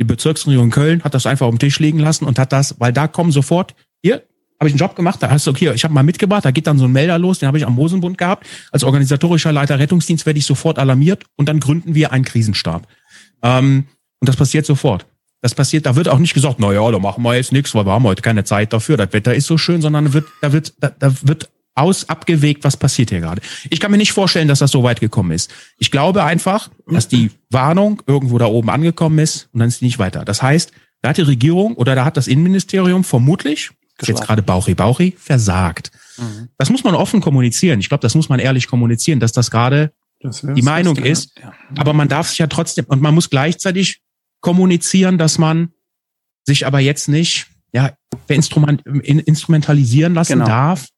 Die 0.00 0.04
Bezirksregierung 0.04 0.70
Köln 0.70 1.02
hat 1.02 1.14
das 1.14 1.26
einfach 1.26 1.46
auf 1.46 1.54
dem 1.54 1.58
Tisch 1.58 1.80
liegen 1.80 1.98
lassen 1.98 2.24
und 2.24 2.38
hat 2.38 2.52
das, 2.52 2.78
weil 2.78 2.92
da 2.92 3.08
kommen 3.08 3.32
sofort, 3.32 3.74
hier, 4.02 4.22
habe 4.58 4.68
ich 4.68 4.74
einen 4.74 4.78
Job 4.78 4.96
gemacht, 4.96 5.22
da 5.22 5.30
hast 5.30 5.46
du, 5.46 5.50
okay, 5.50 5.72
ich 5.72 5.84
habe 5.84 5.94
mal 5.94 6.02
mitgebracht, 6.02 6.44
da 6.44 6.50
geht 6.50 6.66
dann 6.66 6.78
so 6.78 6.86
ein 6.86 6.92
Melder 6.92 7.18
los, 7.18 7.38
den 7.38 7.46
habe 7.46 7.58
ich 7.58 7.66
am 7.66 7.74
Mosenbund 7.74 8.18
gehabt. 8.18 8.46
Als 8.72 8.82
organisatorischer 8.82 9.52
Leiter 9.52 9.78
Rettungsdienst 9.78 10.26
werde 10.26 10.38
ich 10.38 10.46
sofort 10.46 10.78
alarmiert 10.78 11.24
und 11.36 11.48
dann 11.48 11.60
gründen 11.60 11.94
wir 11.94 12.12
einen 12.12 12.24
Krisenstab. 12.24 12.88
Ähm, 13.42 13.86
und 14.20 14.28
das 14.28 14.36
passiert 14.36 14.66
sofort. 14.66 15.06
Das 15.40 15.54
passiert, 15.54 15.86
da 15.86 15.94
wird 15.94 16.08
auch 16.08 16.18
nicht 16.18 16.34
gesagt, 16.34 16.56
na 16.58 16.72
ja, 16.72 16.90
da 16.90 16.98
machen 16.98 17.22
wir 17.22 17.36
jetzt 17.36 17.52
nichts, 17.52 17.72
weil 17.74 17.86
wir 17.86 17.92
haben 17.92 18.02
heute 18.02 18.22
keine 18.22 18.42
Zeit 18.42 18.72
dafür, 18.72 18.96
das 18.96 19.12
Wetter 19.12 19.34
ist 19.34 19.46
so 19.46 19.56
schön, 19.56 19.80
sondern 19.80 20.06
da 20.06 20.12
wird, 20.12 20.26
da 20.40 20.52
wird, 20.52 20.74
da, 20.80 20.90
da 20.90 21.12
wird 21.22 21.48
aus 21.76 22.08
abgewegt, 22.08 22.64
was 22.64 22.76
passiert 22.76 23.10
hier 23.10 23.20
gerade. 23.20 23.40
Ich 23.70 23.78
kann 23.78 23.92
mir 23.92 23.98
nicht 23.98 24.10
vorstellen, 24.10 24.48
dass 24.48 24.58
das 24.58 24.72
so 24.72 24.82
weit 24.82 24.98
gekommen 24.98 25.30
ist. 25.30 25.52
Ich 25.78 25.92
glaube 25.92 26.24
einfach, 26.24 26.70
dass 26.90 27.06
die 27.06 27.30
Warnung 27.50 28.02
irgendwo 28.08 28.36
da 28.38 28.46
oben 28.46 28.68
angekommen 28.68 29.20
ist 29.20 29.48
und 29.52 29.60
dann 29.60 29.68
ist 29.68 29.80
die 29.80 29.84
nicht 29.84 30.00
weiter. 30.00 30.24
Das 30.24 30.42
heißt, 30.42 30.72
da 31.02 31.10
hat 31.10 31.18
die 31.18 31.22
Regierung 31.22 31.76
oder 31.76 31.94
da 31.94 32.04
hat 32.04 32.16
das 32.16 32.26
Innenministerium 32.26 33.04
vermutlich, 33.04 33.70
ist 34.02 34.08
jetzt 34.08 34.22
gerade 34.22 34.42
Bauchi 34.42 34.74
Bauchi, 34.74 35.14
versagt. 35.18 35.90
Das 36.56 36.70
muss 36.70 36.84
man 36.84 36.94
offen 36.94 37.20
kommunizieren. 37.20 37.80
Ich 37.80 37.88
glaube, 37.88 38.02
das 38.02 38.14
muss 38.14 38.28
man 38.28 38.40
ehrlich 38.40 38.66
kommunizieren, 38.66 39.20
dass 39.20 39.32
das 39.32 39.50
gerade 39.50 39.92
die 40.22 40.62
Meinung 40.62 40.94
Beste, 40.94 41.40
ja. 41.40 41.48
ist. 41.50 41.78
Aber 41.78 41.92
man 41.92 42.08
darf 42.08 42.28
sich 42.28 42.38
ja 42.38 42.48
trotzdem, 42.48 42.86
und 42.86 43.00
man 43.00 43.14
muss 43.14 43.30
gleichzeitig 43.30 44.02
kommunizieren, 44.40 45.18
dass 45.18 45.38
man 45.38 45.72
sich 46.44 46.66
aber 46.66 46.80
jetzt 46.80 47.08
nicht 47.08 47.46
ja, 47.72 47.92
instrument, 48.26 48.84
in, 48.86 49.18
instrumentalisieren 49.20 50.14
lassen 50.14 50.34
Genau. 50.34 50.46
darf 50.46 50.88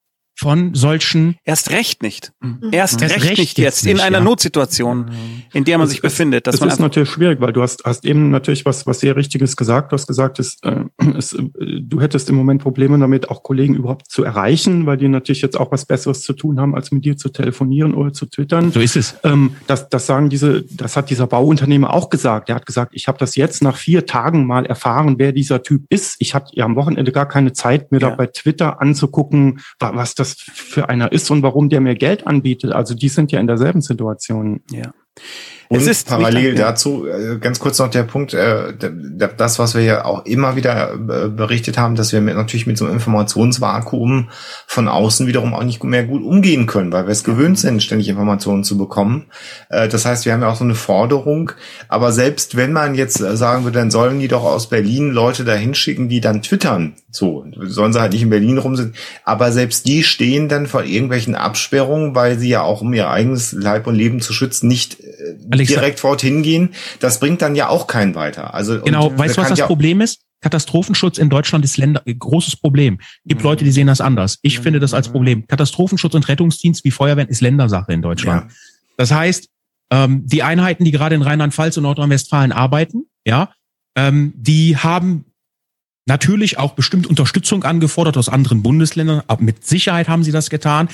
von 0.41 0.73
solchen. 0.73 1.35
Erst 1.45 1.69
recht 1.69 2.01
nicht. 2.01 2.33
Erst, 2.71 2.99
Erst 3.01 3.15
recht, 3.15 3.25
recht 3.29 3.37
nicht 3.37 3.57
jetzt 3.59 3.81
jetzt 3.81 3.85
in 3.85 3.93
nicht, 3.97 4.03
einer 4.03 4.17
ja. 4.17 4.23
Notsituation, 4.23 5.11
in 5.53 5.65
der 5.65 5.77
man 5.77 5.87
sich 5.87 6.01
befindet. 6.01 6.47
Dass 6.47 6.53
Das 6.53 6.61
man 6.61 6.69
ist 6.69 6.79
natürlich 6.79 7.09
schwierig, 7.11 7.39
weil 7.41 7.53
du 7.53 7.61
hast, 7.61 7.83
hast 7.85 8.05
eben 8.05 8.31
natürlich 8.31 8.65
was, 8.65 8.87
was 8.87 8.99
sehr 9.01 9.15
Richtiges 9.15 9.55
gesagt. 9.55 9.91
Du 9.91 9.93
hast 9.95 10.07
gesagt, 10.07 10.39
es, 10.39 10.57
äh, 10.63 10.83
es, 11.17 11.33
äh, 11.33 11.43
du 11.81 12.01
hättest 12.01 12.27
im 12.31 12.35
Moment 12.35 12.61
Probleme 12.63 12.97
damit, 12.97 13.29
auch 13.29 13.43
Kollegen 13.43 13.75
überhaupt 13.75 14.09
zu 14.09 14.23
erreichen, 14.23 14.87
weil 14.87 14.97
die 14.97 15.07
natürlich 15.07 15.41
jetzt 15.43 15.59
auch 15.59 15.71
was 15.71 15.85
Besseres 15.85 16.21
zu 16.23 16.33
tun 16.33 16.59
haben, 16.59 16.73
als 16.73 16.91
mit 16.91 17.05
dir 17.05 17.17
zu 17.17 17.29
telefonieren 17.29 17.93
oder 17.93 18.11
zu 18.11 18.25
twittern. 18.25 18.71
So 18.71 18.79
ist 18.79 18.95
es. 18.95 19.15
Ähm, 19.23 19.55
das, 19.67 19.89
das 19.89 20.07
sagen 20.07 20.29
diese, 20.29 20.63
das 20.63 20.97
hat 20.97 21.11
dieser 21.11 21.27
Bauunternehmer 21.27 21.93
auch 21.93 22.09
gesagt. 22.09 22.49
Er 22.49 22.55
hat 22.55 22.65
gesagt, 22.65 22.93
ich 22.95 23.07
habe 23.07 23.19
das 23.19 23.35
jetzt 23.35 23.61
nach 23.61 23.77
vier 23.77 24.07
Tagen 24.07 24.47
mal 24.47 24.65
erfahren, 24.65 25.15
wer 25.19 25.33
dieser 25.33 25.61
Typ 25.61 25.83
ist. 25.89 26.15
Ich 26.19 26.33
hatte 26.33 26.51
ja 26.55 26.65
am 26.65 26.75
Wochenende 26.75 27.11
gar 27.11 27.27
keine 27.27 27.53
Zeit, 27.53 27.91
mir 27.91 27.99
da 27.99 28.09
bei 28.09 28.25
Twitter 28.25 28.81
anzugucken, 28.81 29.59
wa- 29.79 29.91
was 29.93 30.15
das 30.15 30.30
für 30.39 30.89
einer 30.89 31.11
ist 31.11 31.29
und 31.31 31.43
warum 31.43 31.69
der 31.69 31.81
mir 31.81 31.95
Geld 31.95 32.27
anbietet. 32.27 32.71
Also 32.71 32.95
die 32.95 33.09
sind 33.09 33.31
ja 33.31 33.39
in 33.39 33.47
derselben 33.47 33.81
Situation. 33.81 34.61
Ja. 34.71 34.93
Und 35.71 36.05
parallel 36.05 36.55
dazu 36.55 37.07
äh, 37.07 37.37
ganz 37.37 37.61
kurz 37.61 37.79
noch 37.79 37.89
der 37.89 38.03
Punkt, 38.03 38.33
äh, 38.33 38.73
das, 39.37 39.57
was 39.57 39.73
wir 39.73 39.81
ja 39.81 40.03
auch 40.03 40.25
immer 40.25 40.57
wieder 40.57 40.95
äh, 40.95 41.29
berichtet 41.29 41.77
haben, 41.77 41.95
dass 41.95 42.11
wir 42.11 42.19
mit, 42.19 42.35
natürlich 42.35 42.67
mit 42.67 42.77
so 42.77 42.83
einem 42.83 42.95
Informationsvakuum 42.95 44.27
von 44.67 44.87
außen 44.89 45.27
wiederum 45.27 45.53
auch 45.53 45.63
nicht 45.63 45.81
mehr 45.81 46.03
gut 46.03 46.23
umgehen 46.23 46.65
können, 46.65 46.91
weil 46.91 47.05
wir 47.05 47.13
es 47.13 47.23
gewöhnt 47.23 47.57
sind, 47.57 47.81
ständig 47.81 48.09
Informationen 48.09 48.65
zu 48.65 48.77
bekommen. 48.77 49.27
Das 49.69 50.05
heißt, 50.05 50.25
wir 50.25 50.33
haben 50.33 50.41
ja 50.41 50.49
auch 50.49 50.55
so 50.55 50.65
eine 50.65 50.75
Forderung, 50.75 51.51
aber 51.87 52.11
selbst 52.11 52.57
wenn 52.57 52.73
man 52.73 52.95
jetzt 52.95 53.17
sagen 53.17 53.63
würde, 53.63 53.79
dann 53.79 53.91
sollen 53.91 54.19
die 54.19 54.27
doch 54.27 54.43
aus 54.43 54.67
Berlin 54.67 55.11
Leute 55.11 55.45
dahin 55.45 55.73
schicken, 55.73 56.09
die 56.09 56.19
dann 56.19 56.41
twittern, 56.41 56.95
so, 57.09 57.45
sollen 57.61 57.93
sie 57.93 58.01
halt 58.01 58.13
nicht 58.13 58.23
in 58.23 58.29
Berlin 58.29 58.57
rumsitzen, 58.57 58.95
aber 59.23 59.51
selbst 59.51 59.87
die 59.87 60.03
stehen 60.03 60.49
dann 60.49 60.67
vor 60.67 60.83
irgendwelchen 60.83 61.35
Absperrungen, 61.35 62.15
weil 62.15 62.37
sie 62.37 62.49
ja 62.49 62.61
auch 62.61 62.81
um 62.81 62.93
ihr 62.93 63.09
eigenes 63.09 63.53
Leib 63.53 63.87
und 63.87 63.95
Leben 63.95 64.19
zu 64.19 64.33
schützen 64.33 64.67
nicht 64.67 64.97
äh, 65.69 65.73
Alexa. 65.73 65.79
direkt 65.81 65.99
forthin 65.99 66.43
gehen. 66.43 66.69
Das 66.99 67.19
bringt 67.19 67.41
dann 67.41 67.55
ja 67.55 67.69
auch 67.69 67.87
keinen 67.87 68.15
weiter. 68.15 68.53
Also 68.53 68.81
Genau, 68.81 69.17
weißt 69.17 69.37
du, 69.37 69.41
was 69.41 69.49
das 69.49 69.59
ja- 69.59 69.67
Problem 69.67 70.01
ist? 70.01 70.21
Katastrophenschutz 70.41 71.19
in 71.19 71.29
Deutschland 71.29 71.63
ist 71.63 71.77
Länder, 71.77 72.01
großes 72.05 72.55
Problem. 72.55 72.99
Gibt 73.25 73.43
Leute, 73.43 73.63
die 73.63 73.71
sehen 73.71 73.87
das 73.87 74.01
anders. 74.01 74.39
Ich 74.41 74.59
finde 74.59 74.79
das 74.79 74.93
als 74.93 75.09
Problem. 75.09 75.45
Katastrophenschutz 75.47 76.15
und 76.15 76.27
Rettungsdienst 76.27 76.83
wie 76.83 76.89
Feuerwehr 76.91 77.29
ist 77.29 77.41
Ländersache 77.41 77.93
in 77.93 78.01
Deutschland. 78.01 78.51
Das 78.97 79.11
heißt, 79.11 79.49
ähm, 79.91 80.23
die 80.25 80.41
Einheiten, 80.41 80.83
die 80.83 80.91
gerade 80.91 81.13
in 81.13 81.21
Rheinland-Pfalz 81.21 81.77
und 81.77 81.83
Nordrhein-Westfalen 81.83 82.51
arbeiten, 82.51 83.05
ja, 83.25 83.51
ähm, 83.95 84.33
die 84.35 84.77
haben 84.77 85.25
natürlich 86.07 86.57
auch 86.57 86.73
bestimmt 86.73 87.05
Unterstützung 87.07 87.63
angefordert 87.63 88.17
aus 88.17 88.27
anderen 88.27 88.63
Bundesländern. 88.63 89.21
Aber 89.27 89.43
mit 89.43 89.65
Sicherheit 89.65 90.07
haben 90.07 90.23
sie 90.23 90.31
das 90.31 90.49
getan 90.49 90.89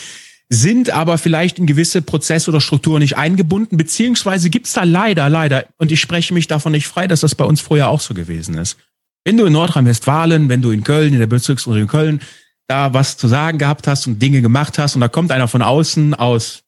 sind 0.49 0.91
aber 0.91 1.17
vielleicht 1.17 1.59
in 1.59 1.65
gewisse 1.65 2.01
Prozesse 2.01 2.49
oder 2.49 2.61
Strukturen 2.61 3.01
nicht 3.01 3.17
eingebunden, 3.17 3.75
beziehungsweise 3.77 4.49
gibt's 4.49 4.73
da 4.73 4.83
leider, 4.83 5.29
leider, 5.29 5.65
und 5.77 5.91
ich 5.91 5.99
spreche 5.99 6.33
mich 6.33 6.47
davon 6.47 6.71
nicht 6.71 6.87
frei, 6.87 7.07
dass 7.07 7.21
das 7.21 7.35
bei 7.35 7.43
uns 7.43 7.59
früher 7.59 7.89
auch 7.89 7.99
so 7.99 8.13
gewesen 8.13 8.57
ist. 8.57 8.77
Wenn 9.25 9.35
du 9.35 9.45
in 9.45 9.53
Nordrhein-Westfalen, 9.53 10.47
wenn 10.47 10.61
du 10.61 10.71
in 10.71 10.85
Köln, 10.85 11.13
in 11.13 11.19
der 11.19 11.27
Bezirksregierung 11.27 11.89
Köln, 11.89 12.21
da 12.67 12.93
was 12.93 13.17
zu 13.17 13.27
sagen 13.27 13.57
gehabt 13.57 13.87
hast 13.87 14.07
und 14.07 14.21
Dinge 14.21 14.41
gemacht 14.41 14.77
hast 14.77 14.95
und 14.95 15.01
da 15.01 15.09
kommt 15.09 15.31
einer 15.31 15.49
von 15.49 15.61
außen 15.61 16.13
aus, 16.13 16.63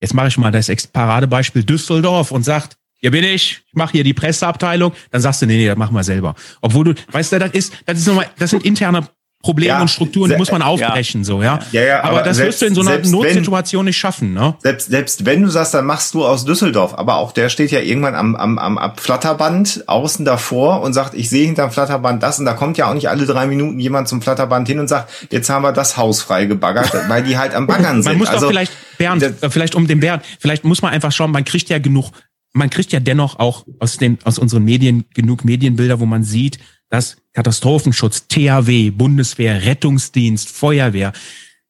jetzt 0.00 0.14
mache 0.14 0.28
ich 0.28 0.38
mal 0.38 0.50
das 0.50 0.68
Paradebeispiel 0.88 1.62
Düsseldorf 1.62 2.32
und 2.32 2.42
sagt, 2.42 2.76
hier 2.94 3.10
bin 3.10 3.22
ich, 3.22 3.62
ich 3.66 3.74
mache 3.74 3.92
hier 3.92 4.04
die 4.04 4.14
Presseabteilung, 4.14 4.92
dann 5.10 5.20
sagst 5.20 5.42
du, 5.42 5.46
nee, 5.46 5.56
nee, 5.56 5.66
das 5.66 5.76
machen 5.76 5.94
wir 5.94 6.02
selber. 6.02 6.34
Obwohl 6.62 6.84
du, 6.84 6.94
weißt 7.12 7.32
du, 7.32 7.38
das 7.38 7.52
ist, 7.52 7.72
das 7.86 7.98
ist 7.98 8.06
nochmal, 8.06 8.30
das 8.38 8.50
sind 8.50 8.64
interne 8.64 9.06
Probleme 9.44 9.68
Ja, 9.74 9.82
und 9.82 9.88
Strukturen, 9.88 10.30
die 10.30 10.36
muss 10.38 10.50
man 10.50 10.62
ja. 10.62 10.68
aufbrechen, 10.68 11.22
so, 11.22 11.42
ja. 11.42 11.58
Ja, 11.70 11.82
ja, 11.82 11.98
aber, 12.02 12.08
aber 12.08 12.22
das 12.22 12.38
selbst- 12.38 12.62
wirst 12.62 12.62
du 12.62 12.66
in 12.66 12.74
so 12.74 12.80
einer 12.80 12.92
selbst 12.92 13.12
wenn- 13.12 13.18
Notsituation 13.18 13.84
nicht 13.84 13.98
schaffen, 13.98 14.32
ne? 14.32 14.54
Selbst, 14.62 14.90
selbst 14.90 15.26
wenn 15.26 15.42
du 15.42 15.50
sagst, 15.50 15.74
dann 15.74 15.84
machst 15.84 16.14
du 16.14 16.24
aus 16.24 16.46
Düsseldorf, 16.46 16.94
aber 16.98 17.16
auch 17.16 17.30
der 17.32 17.50
steht 17.50 17.70
ja 17.70 17.80
irgendwann 17.80 18.14
am, 18.14 18.36
am, 18.36 18.58
am, 18.58 18.78
am 18.78 18.96
Flatterband 18.96 19.84
außen 19.86 20.24
davor 20.24 20.80
und 20.80 20.94
sagt, 20.94 21.12
ich 21.12 21.28
sehe 21.28 21.44
hinterm 21.44 21.70
Flatterband 21.70 22.22
das 22.22 22.38
und 22.38 22.46
da 22.46 22.54
kommt 22.54 22.78
ja 22.78 22.88
auch 22.88 22.94
nicht 22.94 23.10
alle 23.10 23.26
drei 23.26 23.46
Minuten 23.46 23.78
jemand 23.78 24.08
zum 24.08 24.22
Flatterband 24.22 24.66
hin 24.66 24.78
und 24.78 24.88
sagt, 24.88 25.28
jetzt 25.30 25.50
haben 25.50 25.60
wir 25.62 25.72
das 25.72 25.98
Haus 25.98 26.22
freigebaggert, 26.22 26.90
weil 27.08 27.22
die 27.22 27.36
halt 27.36 27.54
am 27.54 27.66
Baggern 27.66 28.02
sind. 28.02 28.12
Man 28.12 28.18
muss 28.18 28.28
also, 28.28 28.46
doch 28.46 28.50
vielleicht, 28.50 28.72
Bernd, 28.96 29.22
äh, 29.22 29.50
vielleicht 29.50 29.74
um 29.74 29.86
den 29.86 30.00
Bernd, 30.00 30.22
vielleicht 30.40 30.64
muss 30.64 30.80
man 30.80 30.92
einfach 30.92 31.12
schauen, 31.12 31.30
man 31.30 31.44
kriegt 31.44 31.68
ja 31.68 31.78
genug, 31.78 32.12
man 32.54 32.70
kriegt 32.70 32.92
ja 32.92 33.00
dennoch 33.00 33.38
auch 33.38 33.66
aus 33.78 33.98
den, 33.98 34.16
aus 34.24 34.38
unseren 34.38 34.64
Medien 34.64 35.04
genug 35.14 35.44
Medienbilder, 35.44 36.00
wo 36.00 36.06
man 36.06 36.22
sieht, 36.24 36.58
dass 36.88 37.18
Katastrophenschutz, 37.34 38.28
THW, 38.28 38.90
Bundeswehr, 38.90 39.64
Rettungsdienst, 39.64 40.48
Feuerwehr, 40.48 41.12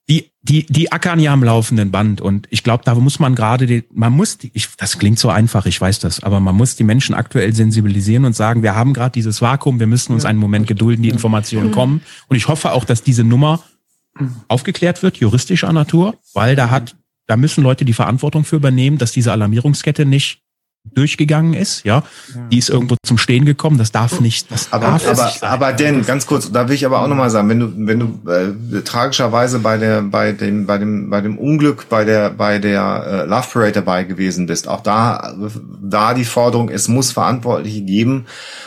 die, 0.08 0.30
die, 0.42 0.66
die 0.66 0.92
ackern 0.92 1.18
ja 1.18 1.32
am 1.32 1.42
laufenden 1.42 1.90
Band. 1.90 2.20
Und 2.20 2.46
ich 2.50 2.62
glaube, 2.62 2.84
da 2.84 2.94
muss 2.94 3.18
man 3.18 3.34
gerade, 3.34 3.84
man 3.90 4.12
muss, 4.12 4.36
die, 4.36 4.50
ich, 4.52 4.68
das 4.76 4.98
klingt 4.98 5.18
so 5.18 5.30
einfach, 5.30 5.64
ich 5.64 5.80
weiß 5.80 5.98
das, 5.98 6.22
aber 6.22 6.40
man 6.40 6.54
muss 6.54 6.76
die 6.76 6.84
Menschen 6.84 7.14
aktuell 7.14 7.54
sensibilisieren 7.54 8.26
und 8.26 8.36
sagen, 8.36 8.62
wir 8.62 8.74
haben 8.74 8.92
gerade 8.92 9.12
dieses 9.12 9.40
Vakuum, 9.40 9.80
wir 9.80 9.86
müssen 9.86 10.12
uns 10.12 10.26
einen 10.26 10.38
Moment 10.38 10.66
gedulden, 10.66 11.02
die 11.02 11.08
Informationen 11.08 11.70
kommen. 11.70 12.02
Und 12.28 12.36
ich 12.36 12.48
hoffe 12.48 12.72
auch, 12.72 12.84
dass 12.84 13.02
diese 13.02 13.24
Nummer 13.24 13.64
aufgeklärt 14.48 15.02
wird, 15.02 15.16
juristischer 15.16 15.72
Natur, 15.72 16.18
weil 16.34 16.54
da 16.54 16.70
hat, 16.70 16.94
da 17.26 17.36
müssen 17.36 17.64
Leute 17.64 17.86
die 17.86 17.94
Verantwortung 17.94 18.44
für 18.44 18.56
übernehmen, 18.56 18.98
dass 18.98 19.12
diese 19.12 19.32
Alarmierungskette 19.32 20.04
nicht 20.04 20.43
durchgegangen 20.93 21.55
ist, 21.55 21.85
ja, 21.85 22.03
die 22.53 22.59
ist 22.59 22.68
irgendwo 22.68 22.97
zum 23.03 23.18
Stehen 23.18 23.45
gekommen. 23.45 23.78
Das 23.78 23.91
darf 23.91 24.20
nicht. 24.20 24.51
Das 24.51 24.72
aber 24.72 24.87
darf 24.87 25.09
aber, 25.09 25.24
nicht 25.24 25.41
sein. 25.41 25.51
aber 25.51 25.72
denn 25.72 26.05
ganz 26.05 26.26
kurz, 26.26 26.53
da 26.53 26.68
will 26.68 26.74
ich 26.74 26.85
aber 26.85 27.01
auch 27.01 27.09
nochmal 27.09 27.30
sagen, 27.30 27.49
wenn 27.49 27.61
du 27.61 27.72
wenn 27.76 27.99
du 27.99 28.30
äh, 28.30 28.82
tragischerweise 28.82 29.59
bei 29.61 29.78
der 29.78 30.03
bei 30.03 30.32
dem 30.32 30.66
bei 30.66 30.78
dem 30.78 31.11
bei 31.11 31.20
dem 31.20 31.39
Unglück 31.39 31.89
bei 31.89 32.05
der 32.05 32.30
bei 32.30 32.59
der 32.59 33.24
äh, 33.24 33.28
Love 33.28 33.49
Parade 33.53 33.72
dabei 33.72 34.05
gewesen 34.05 34.47
bist, 34.47 34.68
auch 34.68 34.82
da 34.82 35.35
da 35.82 36.14
die 36.14 36.24
Forderung, 36.24 36.68
es 36.68 36.89
muss 36.89 37.12
Verantwortliche 37.12 37.82
geben. 37.82 38.26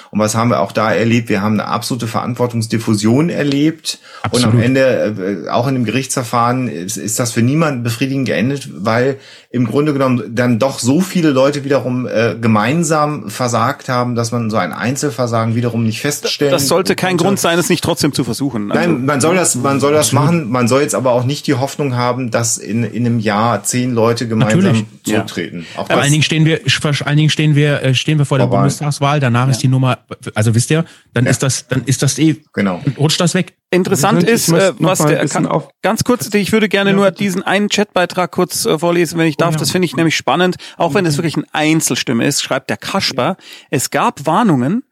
Und 0.09 0.19
was 0.19 0.35
haben 0.35 0.49
wir 0.49 0.61
auch 0.61 0.71
da 0.71 0.93
erlebt? 0.93 1.29
Wir 1.29 1.41
haben 1.41 1.59
eine 1.59 1.67
absolute 1.67 2.07
Verantwortungsdiffusion 2.07 3.29
erlebt. 3.29 3.99
Absolut. 4.23 4.53
Und 4.53 4.59
am 4.59 4.63
Ende, 4.63 5.45
äh, 5.45 5.49
auch 5.49 5.67
in 5.67 5.75
dem 5.75 5.85
Gerichtsverfahren, 5.85 6.67
ist, 6.67 6.97
ist 6.97 7.19
das 7.19 7.33
für 7.33 7.41
niemanden 7.41 7.83
befriedigend 7.83 8.27
geendet, 8.27 8.69
weil 8.73 9.17
im 9.51 9.65
Grunde 9.65 9.93
genommen 9.93 10.23
dann 10.33 10.59
doch 10.59 10.79
so 10.79 11.01
viele 11.01 11.31
Leute 11.31 11.63
wiederum 11.63 12.06
äh, 12.07 12.35
gemeinsam 12.39 13.29
versagt 13.29 13.89
haben, 13.89 14.15
dass 14.15 14.31
man 14.31 14.49
so 14.49 14.57
ein 14.57 14.73
Einzelversagen 14.73 15.55
wiederum 15.55 15.83
nicht 15.83 16.01
feststellen 16.01 16.51
Das 16.51 16.67
sollte 16.67 16.95
kein. 16.95 17.17
Grund 17.17 17.39
sein, 17.39 17.57
es 17.57 17.69
nicht 17.69 17.83
trotzdem 17.83 18.13
zu 18.13 18.23
versuchen. 18.23 18.71
Also, 18.71 18.91
Nein, 18.91 19.05
man 19.05 19.21
soll 19.21 19.35
das, 19.35 19.55
man 19.55 19.79
soll 19.79 19.93
das 19.93 20.11
machen. 20.11 20.49
Man 20.49 20.67
soll 20.67 20.81
jetzt 20.81 20.93
aber 20.93 21.11
auch 21.11 21.23
nicht 21.23 21.47
die 21.47 21.55
Hoffnung 21.55 21.95
haben, 21.95 22.31
dass 22.31 22.57
in, 22.57 22.83
in 22.83 23.05
einem 23.05 23.19
Jahr 23.19 23.63
zehn 23.63 23.93
Leute 23.93 24.27
gemeinsam 24.27 24.59
Natürlich, 24.59 24.85
ja. 25.05 25.15
zurücktreten. 25.15 25.65
Auch 25.75 25.87
Vor 25.87 25.97
allen 25.97 26.11
Dingen 26.11 26.23
stehen 26.23 26.45
wir, 26.45 26.61
vor 26.67 26.91
allen 27.05 27.17
Dingen 27.17 27.29
stehen 27.29 27.55
wir, 27.55 27.81
äh, 27.81 27.93
stehen 27.93 28.17
wir 28.17 28.25
vor 28.25 28.37
der. 28.37 28.47
Bundestagswahl. 28.47 29.19
Danach 29.19 29.49
ist 29.49 29.59
die 29.59 29.67
Nummer, 29.67 29.99
also 30.33 30.55
wisst 30.55 30.71
ihr, 30.71 30.85
dann 31.13 31.25
ist 31.25 31.43
das, 31.43 31.67
dann 31.67 31.83
ist 31.85 32.01
das 32.01 32.17
eh, 32.17 32.37
genau. 32.53 32.81
rutscht 32.97 33.19
das 33.19 33.33
weg. 33.33 33.53
Interessant 33.69 34.23
Ich 34.23 34.29
ist, 34.29 34.49
äh, 34.49 34.73
was 34.79 34.99
der 34.99 35.27
kann, 35.27 35.49
ganz 35.81 36.05
kurz, 36.05 36.33
ich 36.33 36.51
würde 36.53 36.69
gerne 36.69 36.91
Ja, 36.91 36.95
nur 36.95 37.05
bitte. 37.07 37.17
diesen 37.17 37.43
einen 37.43 37.67
Chatbeitrag 37.67 38.31
kurz 38.31 38.65
äh, 38.65 38.79
vorlesen, 38.79 39.17
wenn 39.19 39.27
ich 39.27 39.35
darf. 39.35 39.53
ja. 39.55 39.59
Das 39.59 39.71
finde 39.71 39.85
ich 39.85 39.95
nämlich 39.95 40.15
spannend, 40.15 40.55
auch 40.77 40.93
wenn 40.93 41.05
es 41.05 41.17
wirklich 41.17 41.35
eine 41.35 41.45
Einzelstimme 41.51 42.25
ist, 42.25 42.41
schreibt 42.41 42.69
der 42.69 42.77
Kasper. 42.77 43.35
Es 43.69 43.89
gab 43.89 44.25
Warnungen, 44.25 44.83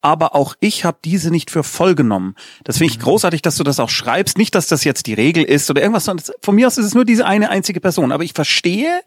aber 0.00 0.34
auch 0.34 0.56
ich 0.58 0.84
habe 0.84 0.98
diese 1.04 1.30
nicht 1.30 1.50
für 1.50 1.62
voll 1.62 1.94
genommen. 1.94 2.34
Das 2.64 2.78
finde 2.78 2.92
ich 2.92 2.98
großartig, 2.98 3.40
dass 3.40 3.56
du 3.56 3.62
das 3.62 3.78
auch 3.78 3.88
schreibst. 3.88 4.36
Nicht, 4.36 4.54
dass 4.56 4.66
das 4.66 4.82
jetzt 4.82 5.06
die 5.06 5.14
Regel 5.14 5.44
ist 5.44 5.70
oder 5.70 5.80
irgendwas, 5.80 6.04
sondern 6.06 6.26
von 6.42 6.56
mir 6.56 6.66
aus 6.66 6.76
ist 6.76 6.86
es 6.86 6.94
nur 6.94 7.04
diese 7.04 7.26
eine 7.26 7.50
einzige 7.50 7.80
Person. 7.80 8.10
Aber 8.10 8.24
ich 8.24 8.32
verstehe 8.32 9.00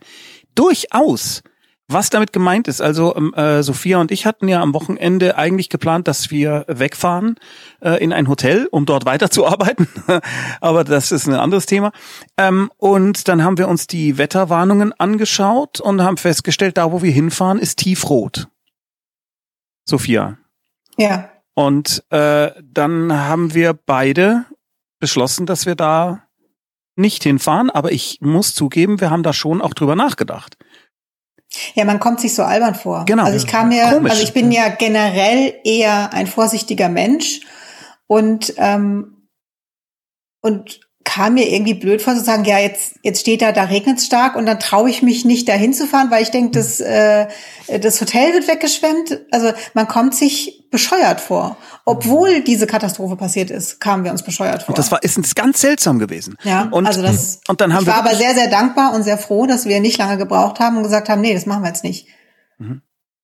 durchaus, 0.55 1.41
was 1.87 2.09
damit 2.09 2.33
gemeint 2.33 2.67
ist. 2.67 2.81
Also 2.81 3.15
ähm, 3.15 3.33
äh, 3.33 3.63
Sophia 3.63 3.99
und 3.99 4.11
ich 4.11 4.25
hatten 4.25 4.47
ja 4.47 4.61
am 4.61 4.73
Wochenende 4.73 5.37
eigentlich 5.37 5.69
geplant, 5.69 6.07
dass 6.07 6.31
wir 6.31 6.65
wegfahren 6.67 7.35
äh, 7.81 8.03
in 8.03 8.11
ein 8.11 8.27
Hotel, 8.27 8.67
um 8.71 8.85
dort 8.85 9.05
weiterzuarbeiten. 9.05 9.87
Aber 10.61 10.83
das 10.83 11.11
ist 11.11 11.27
ein 11.27 11.33
anderes 11.33 11.65
Thema. 11.65 11.91
Ähm, 12.37 12.69
und 12.77 13.27
dann 13.27 13.43
haben 13.43 13.57
wir 13.57 13.67
uns 13.67 13.87
die 13.87 14.17
Wetterwarnungen 14.17 14.93
angeschaut 14.93 15.79
und 15.79 16.01
haben 16.01 16.17
festgestellt, 16.17 16.77
da 16.77 16.91
wo 16.91 17.01
wir 17.01 17.11
hinfahren, 17.11 17.59
ist 17.59 17.79
tiefrot. 17.79 18.47
Sophia. 19.85 20.37
Ja. 20.97 21.29
Und 21.53 22.03
äh, 22.09 22.51
dann 22.61 23.13
haben 23.13 23.53
wir 23.53 23.73
beide 23.73 24.45
beschlossen, 24.99 25.45
dass 25.45 25.65
wir 25.65 25.75
da 25.75 26.23
nicht 26.97 27.23
hinfahren. 27.23 27.69
Aber 27.69 27.91
ich 27.91 28.19
muss 28.19 28.53
zugeben, 28.53 28.99
wir 28.99 29.09
haben 29.09 29.23
da 29.23 29.31
schon 29.31 29.61
auch 29.61 29.73
drüber 29.73 29.95
nachgedacht. 29.95 30.57
Ja, 31.75 31.85
man 31.85 31.99
kommt 31.99 32.19
sich 32.19 32.33
so 32.33 32.43
albern 32.43 32.75
vor. 32.75 33.05
Genau. 33.05 33.23
Also 33.23 33.37
ich 33.37 33.47
kam 33.47 33.69
mir, 33.69 33.83
Komisch. 33.89 34.11
also 34.11 34.23
ich 34.23 34.33
bin 34.33 34.51
ja 34.51 34.69
generell 34.69 35.55
eher 35.63 36.13
ein 36.13 36.27
vorsichtiger 36.27 36.89
Mensch 36.89 37.41
und 38.07 38.53
ähm, 38.57 39.29
und 40.41 40.79
kam 41.03 41.35
mir 41.35 41.49
irgendwie 41.49 41.73
blöd 41.73 42.01
vor 42.01 42.15
zu 42.15 42.23
sagen, 42.23 42.43
ja 42.43 42.59
jetzt 42.59 42.95
jetzt 43.01 43.21
steht 43.21 43.41
da, 43.41 43.51
da 43.51 43.63
regnet 43.63 43.99
es 43.99 44.05
stark 44.05 44.35
und 44.35 44.45
dann 44.45 44.59
traue 44.59 44.89
ich 44.89 45.01
mich 45.01 45.23
nicht 45.23 45.47
dahin 45.47 45.73
zu 45.73 45.87
fahren, 45.87 46.11
weil 46.11 46.21
ich 46.21 46.31
denke, 46.31 46.51
das 46.51 46.79
äh, 46.79 47.27
das 47.79 48.01
Hotel 48.01 48.33
wird 48.33 48.47
weggeschwemmt. 48.47 49.21
Also 49.31 49.51
man 49.73 49.87
kommt 49.87 50.15
sich 50.15 50.56
bescheuert 50.69 51.21
vor, 51.21 51.57
obwohl 51.85 52.41
diese 52.41 52.67
Katastrophe 52.67 53.15
passiert 53.15 53.49
ist, 53.51 53.79
kamen 53.79 54.03
wir 54.03 54.11
uns 54.11 54.23
bescheuert 54.23 54.63
vor. 54.63 54.69
Und 54.69 54.77
das 54.77 54.91
war 54.91 55.03
ist 55.03 55.17
uns 55.17 55.33
ganz 55.35 55.61
seltsam 55.61 55.99
gewesen. 55.99 56.35
Ja, 56.43 56.67
und, 56.71 56.85
also 56.85 57.01
das. 57.01 57.41
und 57.47 57.61
dann 57.61 57.73
haben 57.73 57.81
ich 57.81 57.87
wir 57.87 57.93
war 57.93 57.99
aber 58.05 58.15
sehr, 58.15 58.33
sehr 58.35 58.49
dankbar 58.49 58.93
und 58.93 59.03
sehr 59.03 59.17
froh, 59.17 59.45
dass 59.47 59.65
wir 59.65 59.79
nicht 59.79 59.97
lange 59.97 60.17
gebraucht 60.17 60.59
haben 60.59 60.77
und 60.77 60.83
gesagt 60.83 61.09
haben, 61.09 61.21
nee, 61.21 61.33
das 61.33 61.45
machen 61.45 61.63
wir 61.63 61.69
jetzt 61.69 61.83
nicht. 61.83 62.07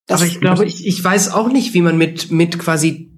Das- 0.08 0.22
Aber 0.22 0.28
ich 0.28 0.40
glaube, 0.40 0.66
ich, 0.66 0.86
ich 0.86 1.04
weiß 1.04 1.32
auch 1.34 1.50
nicht, 1.50 1.74
wie 1.74 1.82
man 1.82 1.98
mit, 1.98 2.32
mit 2.32 2.60
quasi 2.60 3.10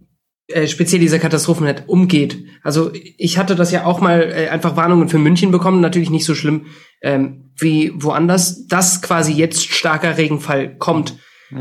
äh, 0.47 0.67
speziell 0.67 1.01
dieser 1.01 1.17
Katastrophen 1.19 1.65
halt 1.65 1.89
umgeht. 1.89 2.45
Also 2.63 2.91
ich 2.93 3.37
hatte 3.39 3.55
das 3.55 3.71
ja 3.71 3.85
auch 3.85 3.99
mal 4.01 4.21
äh, 4.21 4.49
einfach 4.49 4.75
Warnungen 4.75 5.09
für 5.09 5.17
München 5.17 5.51
bekommen, 5.51 5.81
natürlich 5.81 6.11
nicht 6.11 6.25
so 6.25 6.35
schlimm 6.35 6.67
ähm, 7.01 7.51
wie 7.57 7.91
woanders, 7.95 8.67
dass 8.67 9.01
quasi 9.01 9.33
jetzt 9.33 9.65
starker 9.73 10.17
Regenfall 10.17 10.77
kommt. 10.77 11.17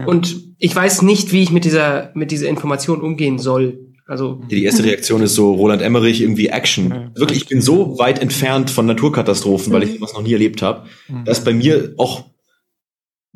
Und 0.06 0.36
ich 0.58 0.74
weiß 0.74 1.02
nicht, 1.02 1.32
wie 1.32 1.42
ich 1.42 1.50
mit 1.50 1.64
dieser 1.64 2.10
mit 2.14 2.30
dieser 2.30 2.48
Information 2.48 3.00
umgehen 3.00 3.38
soll. 3.38 3.78
Also 4.06 4.40
Die 4.50 4.62
erste 4.64 4.84
Reaktion 4.84 5.22
ist 5.22 5.34
so 5.34 5.54
Roland 5.54 5.80
Emmerich 5.80 6.20
irgendwie 6.20 6.48
Action. 6.48 7.10
Wirklich, 7.14 7.38
ich 7.42 7.48
bin 7.48 7.62
so 7.62 7.98
weit 7.98 8.20
entfernt 8.20 8.70
von 8.70 8.84
Naturkatastrophen, 8.86 9.72
weil 9.72 9.82
ich 9.84 9.94
sowas 9.94 10.12
noch 10.12 10.22
nie 10.22 10.32
erlebt 10.32 10.60
habe, 10.60 10.86
dass 11.24 11.42
bei 11.42 11.54
mir 11.54 11.94
auch 11.96 12.24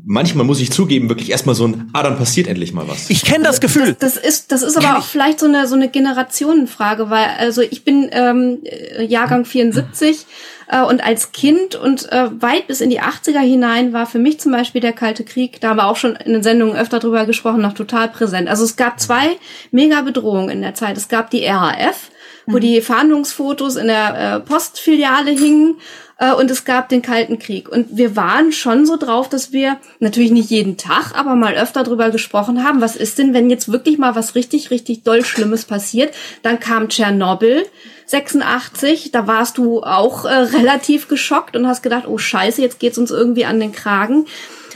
manchmal 0.05 0.45
muss 0.45 0.61
ich 0.61 0.71
zugeben, 0.71 1.09
wirklich 1.09 1.31
erstmal 1.31 1.55
so 1.55 1.67
ein, 1.67 1.91
ah, 1.93 2.03
dann 2.03 2.17
passiert 2.17 2.47
endlich 2.47 2.73
mal 2.73 2.89
was. 2.89 3.11
Ich 3.11 3.25
kenne 3.25 3.45
das 3.45 3.61
Gefühl. 3.61 3.97
Das 3.99 4.17
ist, 4.17 4.53
das 4.53 4.63
ist 4.63 4.77
aber 4.77 4.99
auch 4.99 5.05
vielleicht 5.05 5.41
so 5.41 5.47
eine, 5.47 5.67
so 5.67 5.75
eine 5.75 5.89
Generationenfrage, 5.89 7.11
weil 7.11 7.27
also 7.39 7.63
ich 7.63 7.85
bin 7.85 8.09
ähm, 8.13 8.61
äh, 8.65 9.05
Jahrgang 9.05 9.45
74 9.45 10.27
äh, 10.69 10.83
und 10.83 11.03
als 11.03 11.33
Kind 11.33 11.75
und 11.75 12.11
äh, 12.13 12.29
weit 12.41 12.67
bis 12.67 12.81
in 12.81 12.91
die 12.91 13.01
80er 13.01 13.41
hinein 13.41 13.93
war 13.93 14.07
für 14.07 14.19
mich 14.19 14.39
zum 14.39 14.53
Beispiel 14.53 14.81
der 14.81 14.93
Kalte 14.93 15.25
Krieg, 15.25 15.61
da 15.61 15.71
haben 15.71 15.79
wir 15.79 15.87
auch 15.87 15.97
schon 15.97 16.17
in 16.17 16.33
den 16.33 16.43
Sendungen 16.43 16.77
öfter 16.77 16.99
drüber 16.99 17.27
gesprochen, 17.27 17.63
noch 17.63 17.73
total 17.73 18.09
präsent. 18.09 18.49
Also 18.49 18.65
es 18.65 18.77
gab 18.77 19.01
zwei 19.01 19.37
Mega-Bedrohungen 19.71 20.51
in 20.51 20.63
der 20.63 20.75
Zeit. 20.75 20.97
Es 20.97 21.09
gab 21.09 21.31
die 21.31 21.45
RAF, 21.47 22.11
wo 22.47 22.59
die 22.59 22.81
Fahndungsfotos 22.81 23.77
in 23.77 23.89
der 23.89 24.37
äh, 24.37 24.41
Postfiliale 24.41 25.31
hingen 25.31 25.77
äh, 26.19 26.33
und 26.33 26.51
es 26.51 26.65
gab 26.65 26.89
den 26.89 27.03
Kalten 27.03 27.39
Krieg. 27.39 27.69
Und 27.69 27.97
wir 27.97 28.17
waren 28.17 28.53
schon 28.53 28.85
so 28.85 28.97
drauf, 28.97 29.29
dass 29.29 29.53
wir 29.53 29.79
natürlich 30.01 30.31
nicht 30.31 30.51
jeden 30.51 30.77
Tag, 30.77 31.13
aber 31.15 31.35
mal 31.35 31.55
öfter 31.55 31.85
drüber 31.85 32.11
gesprochen 32.11 32.65
haben, 32.65 32.81
was 32.81 32.97
ist 32.97 33.19
denn, 33.19 33.35
wenn 33.35 33.51
jetzt 33.51 33.73
wirklich 33.73 33.99
mal 33.99 34.15
was 34.15 34.35
richtig, 34.35 34.71
richtig 34.71 35.05
doll 35.05 35.25
Schlimmes 35.25 35.65
passiert. 35.65 36.15
Dann 36.43 36.61
kam 36.61 36.89
Tschernobyl. 36.89 37.67
86, 38.07 39.13
da 39.13 39.27
warst 39.27 39.59
du 39.59 39.83
auch 39.83 40.25
äh, 40.25 40.29
relativ 40.57 41.09
geschockt 41.09 41.57
und 41.57 41.67
hast 41.67 41.83
gedacht, 41.83 42.05
oh 42.07 42.19
Scheiße, 42.19 42.63
jetzt 42.63 42.81
geht's 42.81 42.99
uns 42.99 43.11
irgendwie 43.11 43.45
an 43.45 43.61
den 43.61 43.73
Kragen. 43.73 44.27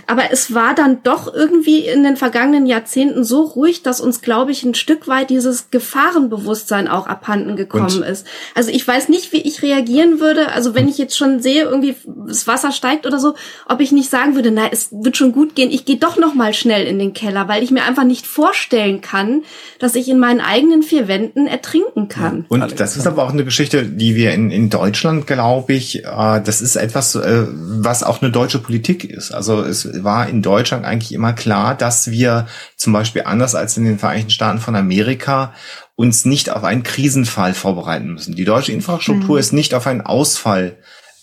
Aber 0.07 0.25
es 0.31 0.55
war 0.55 0.75
dann 0.75 1.03
doch 1.03 1.33
irgendwie 1.33 1.81
in 1.81 2.05
den 2.05 2.17
vergangenen 2.17 2.67
Jahrzehnten 2.67 3.25
so 3.25 3.43
ruhig, 3.43 3.83
dass 3.83 4.01
uns, 4.01 4.21
glaube 4.21 4.53
ich, 4.53 4.63
ein 4.65 4.75
Stück 4.75 5.09
weit 5.09 5.31
dieses 5.31 5.71
Gefahrenbewusstsein 5.71 6.89
auch 6.89 7.07
abhanden 7.07 7.57
gekommen 7.57 8.03
Und- 8.03 8.03
ist. 8.03 8.27
Also 8.55 8.71
ich 8.71 8.87
weiß 8.87 9.09
nicht, 9.09 9.33
wie 9.33 9.41
ich 9.43 9.63
reagieren 9.63 10.21
würde. 10.21 10.53
Also 10.53 10.75
wenn 10.75 10.89
ich 10.89 10.99
jetzt 10.99 11.17
schon 11.17 11.41
sehe, 11.41 11.65
irgendwie 11.65 11.95
das 12.27 12.47
Wasser 12.47 12.73
steigt 12.73 13.07
oder 13.07 13.19
so, 13.19 13.35
ob 13.69 13.81
ich 13.81 13.93
nicht 13.93 14.11
sagen 14.11 14.35
würde, 14.35 14.51
na, 14.51 14.69
es 14.71 14.89
wird 14.93 15.17
schon 15.17 15.33
gut 15.33 15.55
gehen. 15.55 15.71
Ich 15.71 15.85
gehe 15.85 15.97
doch 15.97 16.19
noch 16.19 16.35
mal 16.35 16.55
schnell 16.55 16.87
in 16.87 16.99
den 16.99 17.13
Keller, 17.13 17.49
weil 17.49 17.63
ich 17.63 17.71
mir 17.71 17.85
einfach 17.85 18.05
nicht 18.05 18.27
vorstellen 18.27 19.01
kann, 19.01 19.43
dass 19.79 19.95
ich 19.95 20.09
in 20.09 20.19
meinen 20.19 20.41
eigenen 20.41 20.83
vier 20.83 21.09
Wänden 21.09 21.47
ertrinken 21.47 22.09
kann. 22.09 22.45
Und 22.49 22.81
das 22.81 22.97
ist 22.97 23.07
aber 23.07 23.25
auch 23.25 23.33
eine 23.33 23.45
Geschichte, 23.45 23.85
die 23.85 24.15
wir 24.17 24.33
in, 24.33 24.51
in 24.51 24.71
Deutschland, 24.71 25.27
glaube 25.27 25.73
ich, 25.75 26.05
äh, 26.05 26.41
das 26.45 26.61
ist 26.61 26.77
etwas, 26.77 27.15
äh, 27.15 27.47
was 27.49 28.03
auch 28.03 28.23
eine 28.23 28.31
deutsche 28.31 28.59
Politik 28.59 29.05
ist. 29.05 29.33
Also 29.33 29.63
es 29.63 29.85
war 30.01 30.29
in 30.29 30.43
Deutschland 30.43 30.85
eigentlich 30.85 31.13
immer 31.13 31.33
klar, 31.33 31.75
dass 31.75 32.11
wir 32.11 32.47
zum 32.77 32.93
Beispiel 32.93 33.23
anders 33.25 33.55
als 33.55 33.77
in 33.77 33.85
den 33.85 33.99
Vereinigten 33.99 34.31
Staaten 34.31 34.59
von 34.59 34.77
Amerika 34.77 35.53
uns 35.95 36.25
nicht 36.25 36.51
auf 36.51 36.65
einen 36.65 36.83
Krisenfall 36.83 37.55
vorbereiten 37.55 38.13
müssen. 38.13 38.35
Die 38.35 38.45
deutsche 38.45 38.73
Infrastruktur 38.73 39.37
Mhm. 39.37 39.41
ist 39.41 39.53
nicht 39.53 39.75
auf 39.75 39.87
einen 39.87 40.01
Ausfall 40.01 40.79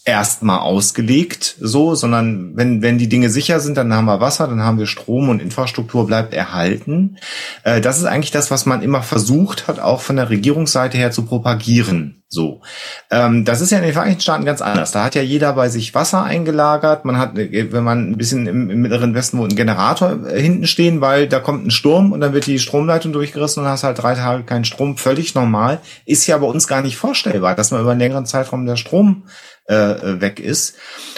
erstmal 0.06 0.60
ausgelegt, 0.60 1.56
so, 1.60 1.94
sondern 1.96 2.56
wenn, 2.56 2.82
wenn 2.82 2.98
die 2.98 3.10
Dinge 3.10 3.30
sicher 3.30 3.60
sind, 3.60 3.78
dann 3.78 3.94
haben 3.94 4.06
wir 4.06 4.20
Wasser, 4.20 4.48
dann 4.48 4.64
haben 4.64 4.80
wir 4.80 4.88
Strom 4.88 5.30
und 5.30 5.42
Infrastruktur 5.42 6.08
bleibt 6.08 6.34
erhalten. 6.34 7.18
Äh, 7.64 7.82
das 7.82 8.00
ist 8.00 8.06
eigentlich 8.06 8.32
das, 8.32 8.50
was 8.50 8.66
man 8.66 8.82
immer 8.82 9.04
versucht 9.04 9.68
hat, 9.68 9.80
auch 9.80 10.02
von 10.02 10.16
der 10.16 10.30
Regierungsseite 10.30 10.98
her 10.98 11.12
zu 11.12 11.26
propagieren. 11.26 12.20
So. 12.32 12.62
Ähm, 13.10 13.44
das 13.44 13.60
ist 13.60 13.72
ja 13.72 13.80
in 13.80 13.84
den 13.84 13.94
Vereinigten 13.94 14.22
Staaten 14.22 14.46
ganz 14.46 14.62
anders. 14.62 14.92
Da 14.92 15.04
hat 15.04 15.16
ja 15.16 15.24
jeder 15.24 15.54
bei 15.54 15.68
sich 15.68 15.96
Wasser 15.96 16.24
eingelagert. 16.24 17.04
Man 17.04 17.18
hat, 17.18 17.36
äh, 17.40 17.72
wenn 17.72 17.84
man 17.84 18.12
ein 18.12 18.18
bisschen 18.18 18.46
im, 18.46 18.68
mittleren 18.68 19.16
Westen, 19.16 19.40
wo 19.40 19.46
ein 19.46 19.56
Generator 19.56 20.28
äh, 20.28 20.40
hinten 20.40 20.68
stehen, 20.68 21.02
weil 21.02 21.28
da 21.28 21.40
kommt 21.40 21.66
ein 21.66 21.72
Sturm 21.72 22.12
und 22.12 22.22
dann 22.22 22.34
wird 22.34 22.46
die 22.46 22.60
Stromleitung 22.60 23.14
durchgerissen 23.14 23.64
und 23.64 23.70
hast 23.70 23.84
halt 23.84 23.98
drei 23.98 24.14
Tage 24.14 24.44
keinen 24.44 24.66
Strom. 24.66 24.96
Völlig 24.96 25.34
normal. 25.34 25.80
Ist 26.06 26.28
ja 26.28 26.38
bei 26.38 26.46
uns 26.46 26.68
gar 26.68 26.84
nicht 26.84 26.98
vorstellbar, 26.98 27.56
dass 27.56 27.72
man 27.72 27.82
über 27.82 27.92
einen 27.92 28.00
längeren 28.00 28.28
Zeitraum 28.28 28.68
der 28.68 28.76
Strom 28.76 29.24
äh, 29.70 30.20
weg 30.20 30.40
ist. 30.40 30.76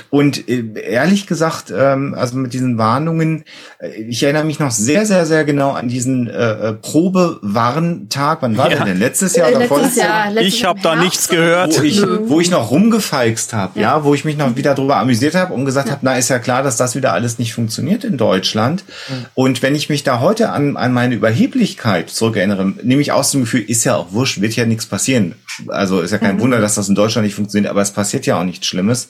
Und 0.10 0.50
äh, 0.50 0.64
ehrlich 0.76 1.26
gesagt, 1.26 1.74
ähm, 1.76 2.14
also 2.18 2.38
mit 2.38 2.54
diesen 2.54 2.78
Warnungen, 2.78 3.46
äh, 3.80 3.90
ich 4.02 4.22
erinnere 4.24 4.44
mich 4.44 4.60
noch 4.60 4.72
sehr, 4.72 5.06
sehr, 5.06 5.26
sehr 5.26 5.46
genau 5.46 5.72
an 5.72 5.88
diesen 5.88 6.28
äh, 6.28 6.70
äh 6.70 6.74
Probewarntag. 6.74 8.42
Wann 8.42 8.58
war 8.58 8.70
ja. 8.70 8.78
der 8.78 8.86
denn? 8.88 9.00
Letztes 9.00 9.36
Jahr 9.36 9.52
äh, 9.52 9.56
oder 9.56 9.68
vorletztes 9.68 10.04
Jahr? 10.04 10.30
Letztes 10.32 10.54
ich 10.54 10.66
habe 10.66 10.82
da 10.82 10.96
nichts 10.96 11.30
gehört. 11.30 11.80
Wo 11.80 11.84
ich, 11.84 12.02
wo 12.02 12.40
ich 12.42 12.52
noch 12.52 12.72
rumgefeixt 12.72 13.54
habe, 13.54 13.80
ja. 13.80 13.98
ja. 13.98 14.04
wo 14.04 14.14
ich 14.14 14.26
mich 14.26 14.38
noch 14.38 14.56
wieder 14.58 14.76
drüber 14.76 14.98
amüsiert 14.98 15.36
habe 15.36 15.54
und 15.54 15.64
gesagt 15.64 15.88
ja. 15.88 15.94
habe, 15.94 16.02
na 16.04 16.16
ist 16.18 16.30
ja 16.30 16.40
klar, 16.40 16.62
dass 16.62 16.76
das 16.76 16.96
wieder 16.96 17.14
alles 17.14 17.40
nicht 17.40 17.54
funktioniert 17.54 18.04
in 18.04 18.18
Deutschland. 18.18 18.84
Mhm. 19.08 19.26
Und 19.34 19.62
wenn 19.62 19.76
ich 19.76 19.88
mich 19.88 20.04
da 20.04 20.20
heute 20.20 20.50
an, 20.50 20.76
an 20.76 20.92
meine 20.92 21.16
Überheblichkeit 21.16 22.10
zurückerinnere, 22.10 22.74
nehme 22.84 23.02
ich 23.02 23.14
aus 23.14 23.32
dem 23.32 23.42
Gefühl, 23.42 23.62
ist 23.62 23.86
ja 23.86 23.96
auch 23.96 24.12
wurscht, 24.12 24.42
wird 24.42 24.58
ja 24.58 24.66
nichts 24.66 24.86
passieren. 24.86 25.36
Also 25.70 26.02
ist 26.02 26.12
ja 26.12 26.18
kein 26.18 26.36
mhm. 26.36 26.42
Wunder, 26.42 26.60
dass 26.60 26.76
das 26.76 26.90
in 26.90 26.96
Deutschland 26.96 27.26
nicht 27.26 27.36
funktioniert, 27.36 27.72
aber 27.72 27.82
es 27.82 27.92
passiert 27.92 28.26
ja 28.26 28.41
auch 28.42 28.46
nichts 28.46 28.68
Schlimmes. 28.68 29.10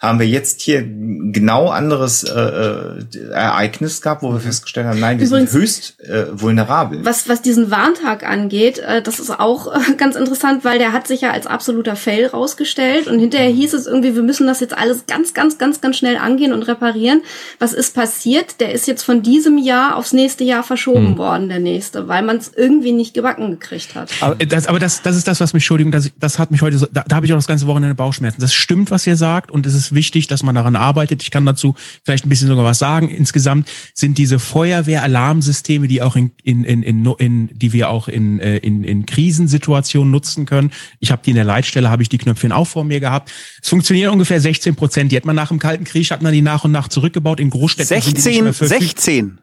Haben 0.00 0.18
wir 0.18 0.26
jetzt 0.26 0.60
hier 0.60 0.82
genau 0.82 1.68
anderes 1.68 2.24
äh, 2.24 2.40
äh, 2.40 3.30
Ereignis 3.32 4.02
gehabt, 4.02 4.22
wo 4.22 4.32
wir 4.32 4.40
festgestellt 4.40 4.86
haben, 4.86 5.00
nein, 5.00 5.18
wir 5.18 5.26
Übrigens, 5.26 5.52
sind 5.52 5.60
höchst 5.60 6.00
äh, 6.00 6.26
vulnerabel. 6.32 7.04
Was, 7.04 7.28
was 7.28 7.42
diesen 7.42 7.70
Warntag 7.70 8.24
angeht, 8.24 8.78
äh, 8.78 9.02
das 9.02 9.20
ist 9.20 9.30
auch 9.30 9.74
äh, 9.74 9.94
ganz 9.96 10.16
interessant, 10.16 10.64
weil 10.64 10.78
der 10.78 10.92
hat 10.92 11.06
sich 11.06 11.22
ja 11.22 11.30
als 11.30 11.46
absoluter 11.46 11.96
Fail 11.96 12.26
rausgestellt 12.26 13.06
und 13.06 13.18
hinterher 13.18 13.50
hieß 13.50 13.74
es 13.74 13.86
irgendwie, 13.86 14.14
wir 14.14 14.22
müssen 14.22 14.46
das 14.46 14.60
jetzt 14.60 14.76
alles 14.76 15.06
ganz, 15.06 15.34
ganz, 15.34 15.58
ganz, 15.58 15.80
ganz 15.80 15.96
schnell 15.96 16.16
angehen 16.16 16.52
und 16.52 16.62
reparieren. 16.64 17.22
Was 17.58 17.72
ist 17.72 17.94
passiert? 17.94 18.60
Der 18.60 18.72
ist 18.72 18.86
jetzt 18.86 19.02
von 19.02 19.22
diesem 19.22 19.58
Jahr 19.58 19.96
aufs 19.96 20.12
nächste 20.12 20.44
Jahr 20.44 20.62
verschoben 20.62 21.10
hm. 21.10 21.18
worden, 21.18 21.48
der 21.48 21.60
nächste, 21.60 22.08
weil 22.08 22.22
man 22.22 22.36
es 22.36 22.50
irgendwie 22.54 22.92
nicht 22.92 23.14
gebacken 23.14 23.50
gekriegt 23.50 23.94
hat. 23.94 24.10
Aber 24.20 24.34
das, 24.34 24.66
aber 24.66 24.78
das, 24.78 25.02
das 25.02 25.16
ist 25.16 25.28
das, 25.28 25.40
was 25.40 25.52
mich, 25.52 25.62
Entschuldigung, 25.62 25.92
das, 25.92 26.10
das 26.18 26.38
hat 26.38 26.50
mich 26.50 26.62
heute 26.62 26.78
so, 26.78 26.86
da, 26.90 27.04
da 27.06 27.16
habe 27.16 27.26
ich 27.26 27.32
auch 27.32 27.36
das 27.36 27.46
ganze 27.46 27.66
Wochenende 27.66 27.94
Bauchschmerzen. 27.94 28.40
Das 28.40 28.52
stimmt, 28.52 28.71
was 28.76 29.06
ihr 29.06 29.16
sagt 29.16 29.50
und 29.50 29.66
es 29.66 29.74
ist 29.74 29.94
wichtig, 29.94 30.26
dass 30.26 30.42
man 30.42 30.54
daran 30.54 30.76
arbeitet. 30.76 31.22
Ich 31.22 31.30
kann 31.30 31.46
dazu 31.46 31.74
vielleicht 32.04 32.26
ein 32.26 32.28
bisschen 32.28 32.48
sogar 32.48 32.64
was 32.64 32.78
sagen. 32.78 33.08
Insgesamt 33.08 33.70
sind 33.94 34.18
diese 34.18 34.38
Feuerwehralarmsysteme, 34.38 35.88
die 35.88 36.02
auch 36.02 36.16
in, 36.16 36.32
in, 36.42 36.64
in, 36.64 36.82
in, 36.82 37.04
in 37.04 37.50
die 37.52 37.72
wir 37.72 37.90
auch 37.90 38.08
in, 38.08 38.40
äh, 38.40 38.58
in, 38.58 38.84
in 38.84 39.06
Krisensituationen 39.06 40.10
nutzen 40.10 40.46
können. 40.46 40.72
Ich 41.00 41.10
habe 41.10 41.22
die 41.24 41.30
in 41.30 41.36
der 41.36 41.44
Leitstelle, 41.44 41.90
habe 41.90 42.02
ich 42.02 42.08
die 42.08 42.18
Knöpfchen 42.18 42.52
auch 42.52 42.66
vor 42.66 42.84
mir 42.84 43.00
gehabt. 43.00 43.30
Es 43.62 43.68
funktionieren 43.68 44.12
ungefähr 44.12 44.40
16 44.40 44.74
Prozent. 44.74 45.12
Die 45.12 45.16
hat 45.16 45.24
man 45.24 45.36
nach 45.36 45.48
dem 45.48 45.58
Kalten 45.58 45.84
Krieg, 45.84 46.10
hat 46.10 46.22
man 46.22 46.32
die 46.32 46.42
nach 46.42 46.64
und 46.64 46.72
nach 46.72 46.88
zurückgebaut 46.88 47.40
in 47.40 47.50
Großstädten. 47.50 48.00
16, 48.00 48.52
16. 48.52 49.38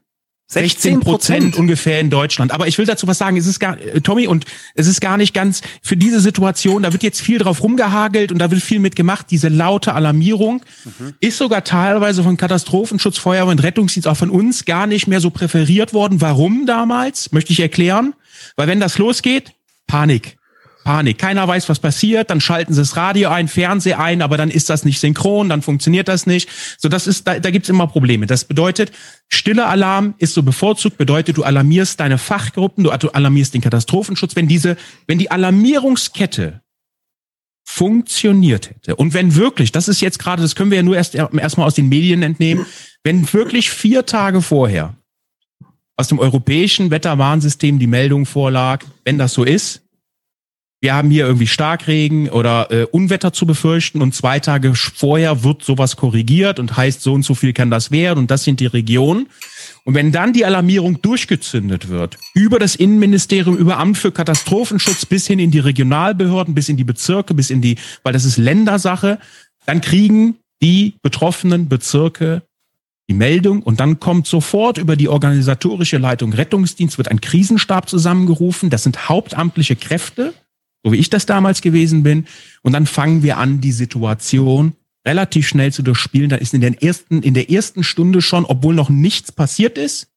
16 0.52 1.02
Prozent 1.02 1.56
ungefähr 1.58 2.00
in 2.00 2.10
Deutschland. 2.10 2.52
Aber 2.52 2.68
ich 2.68 2.80
will 2.80 2.86
dazu 2.88 3.06
was 3.06 3.20
sagen. 3.20 3.38
Es 3.38 3.45
ist 3.45 3.60
gar, 3.60 3.80
äh, 3.80 4.02
Tommy, 4.02 4.26
und 4.26 4.45
es 4.74 4.88
ist 4.88 5.00
gar 5.00 5.16
nicht 5.16 5.36
ganz 5.36 5.62
für 5.84 5.95
diese 5.95 6.20
Situation, 6.20 6.82
da 6.82 6.91
wird 6.91 7.04
jetzt 7.04 7.22
viel 7.22 7.38
drauf 7.38 7.62
rumgehagelt 7.62 8.32
und 8.32 8.39
da 8.39 8.50
wird 8.50 8.64
viel 8.64 8.80
mitgemacht. 8.80 9.28
Diese 9.30 9.47
laute 9.47 9.93
Alarmierung 9.93 10.64
mhm. 10.86 11.14
ist 11.20 11.38
sogar 11.38 11.64
teilweise 11.64 12.24
von 12.24 12.36
Katastrophenschutz, 12.36 13.20
Feuerwehr 13.20 13.52
und 13.52 13.62
Rettungsdienst 13.62 14.08
auch 14.08 14.18
von 14.18 14.32
uns 14.32 14.66
gar 14.66 14.88
nicht 14.88 15.06
mehr 15.06 15.22
so 15.22 15.30
präferiert 15.30 15.93
worden. 15.93 16.20
Warum 16.20 16.66
damals? 16.66 17.32
Möchte 17.32 17.54
ich 17.54 17.60
erklären. 17.60 18.16
Weil 18.56 18.68
wenn 18.68 18.80
das 18.80 18.97
losgeht, 18.97 19.54
Panik. 19.86 20.39
Panik. 20.90 21.20
Keiner 21.20 21.48
weiß, 21.48 21.70
was 21.70 21.78
passiert. 21.78 22.32
Dann 22.32 22.42
schalten 22.42 22.74
sie 22.74 22.82
das 22.82 22.98
Radio 22.98 23.30
ein, 23.30 23.48
Fernseher 23.48 24.00
ein, 24.00 24.24
aber 24.24 24.38
dann 24.38 24.50
ist 24.50 24.72
das 24.72 24.86
nicht 24.86 25.00
synchron, 25.00 25.48
dann 25.48 25.62
funktioniert 25.62 26.08
das 26.08 26.26
nicht. 26.26 26.50
So, 26.80 26.90
das 26.90 27.06
ist, 27.06 27.28
da, 27.28 27.40
da 27.40 27.52
gibt's 27.52 27.70
immer 27.70 27.86
Probleme. 27.86 28.26
Das 28.26 28.46
bedeutet, 28.46 28.92
stiller 29.28 29.70
Alarm 29.70 30.16
ist 30.18 30.34
so 30.34 30.42
bevorzugt, 30.42 30.98
bedeutet, 30.98 31.38
du 31.38 31.44
alarmierst 31.44 32.00
deine 32.00 32.18
Fachgruppen, 32.18 32.84
du, 32.84 32.90
du 32.98 33.10
alarmierst 33.10 33.54
den 33.54 33.62
Katastrophenschutz. 33.62 34.36
Wenn 34.36 34.48
diese, 34.48 34.78
wenn 35.06 35.20
die 35.20 35.30
Alarmierungskette 35.30 36.62
funktioniert 37.64 38.72
hätte 38.72 38.96
und 38.96 39.14
wenn 39.14 39.36
wirklich, 39.36 39.72
das 39.72 39.90
ist 39.90 40.02
jetzt 40.02 40.18
gerade, 40.18 40.42
das 40.42 40.56
können 40.56 40.72
wir 40.72 40.78
ja 40.78 40.84
nur 40.84 40.96
erst 40.96 41.14
erstmal 41.14 41.68
aus 41.68 41.76
den 41.76 41.88
Medien 41.88 42.24
entnehmen, 42.24 42.66
wenn 43.04 43.32
wirklich 43.32 43.70
vier 43.70 44.08
Tage 44.08 44.42
vorher 44.42 44.96
aus 45.98 46.08
dem 46.08 46.18
europäischen 46.18 46.90
Wetterwarnsystem 46.90 47.78
die 47.78 47.86
Meldung 47.86 48.26
vorlag, 48.26 48.84
wenn 49.04 49.20
das 49.20 49.34
so 49.34 49.44
ist, 49.44 49.84
wir 50.82 50.94
haben 50.94 51.10
hier 51.10 51.26
irgendwie 51.26 51.48
Starkregen 51.48 52.30
oder 52.30 52.72
äh, 52.72 52.86
Unwetter 52.86 53.34
zu 53.34 53.46
befürchten 53.46 54.02
und 54.02 54.16
zwei 54.16 54.40
Tage 54.40 54.74
vorher 54.76 55.44
wird 55.44 55.64
sowas 55.64 55.98
korrigiert 55.98 56.58
und 56.58 56.78
heißt, 56.78 57.02
so 57.02 57.14
und 57.14 57.24
so 57.24 57.36
viel 57.36 57.52
kann 57.52 57.70
das 57.70 57.92
werden 57.92 58.20
und 58.20 58.32
das 58.32 58.46
sind 58.46 58.62
die 58.62 58.66
Regionen. 58.66 59.28
Und 59.84 59.94
wenn 59.94 60.14
dann 60.14 60.32
die 60.32 60.46
Alarmierung 60.46 61.02
durchgezündet 61.02 61.90
wird, 61.90 62.18
über 62.34 62.60
das 62.60 62.76
Innenministerium, 62.76 63.58
über 63.58 63.78
Amt 63.78 63.98
für 63.98 64.12
Katastrophenschutz 64.12 65.06
bis 65.06 65.28
hin 65.28 65.40
in 65.40 65.52
die 65.52 65.60
Regionalbehörden, 65.60 66.54
bis 66.54 66.70
in 66.70 66.78
die 66.78 66.84
Bezirke, 66.86 67.34
bis 67.34 67.50
in 67.50 67.62
die, 67.62 67.76
weil 68.04 68.14
das 68.14 68.24
ist 68.24 68.38
Ländersache, 68.38 69.20
dann 69.66 69.82
kriegen 69.82 70.38
die 70.62 70.96
betroffenen 71.02 71.68
Bezirke 71.68 72.44
die 73.10 73.16
Meldung 73.16 73.64
und 73.64 73.80
dann 73.80 74.00
kommt 74.00 74.28
sofort 74.28 74.78
über 74.78 74.96
die 74.96 75.10
organisatorische 75.10 75.98
Leitung 75.98 76.32
Rettungsdienst, 76.32 76.98
wird 76.98 77.10
ein 77.10 77.22
Krisenstab 77.22 77.90
zusammengerufen. 77.90 78.70
Das 78.70 78.84
sind 78.84 79.10
hauptamtliche 79.10 79.76
Kräfte, 79.76 80.34
so 80.84 80.92
wie 80.92 80.98
ich 80.98 81.10
das 81.10 81.26
damals 81.26 81.62
gewesen 81.62 82.04
bin. 82.04 82.26
Und 82.62 82.74
dann 82.74 82.86
fangen 82.86 83.24
wir 83.24 83.38
an, 83.38 83.62
die 83.62 83.72
Situation 83.72 84.74
relativ 85.06 85.48
schnell 85.48 85.72
zu 85.72 85.84
durchspielen. 85.84 86.30
Da 86.30 86.38
ist 86.38 86.54
in 86.54 86.62
der 86.62 86.82
ersten, 86.82 87.22
in 87.22 87.34
der 87.34 87.50
ersten 87.50 87.84
Stunde 87.84 88.22
schon, 88.22 88.46
obwohl 88.46 88.76
noch 88.76 88.90
nichts 88.90 89.32
passiert 89.32 89.78
ist, 89.78 90.08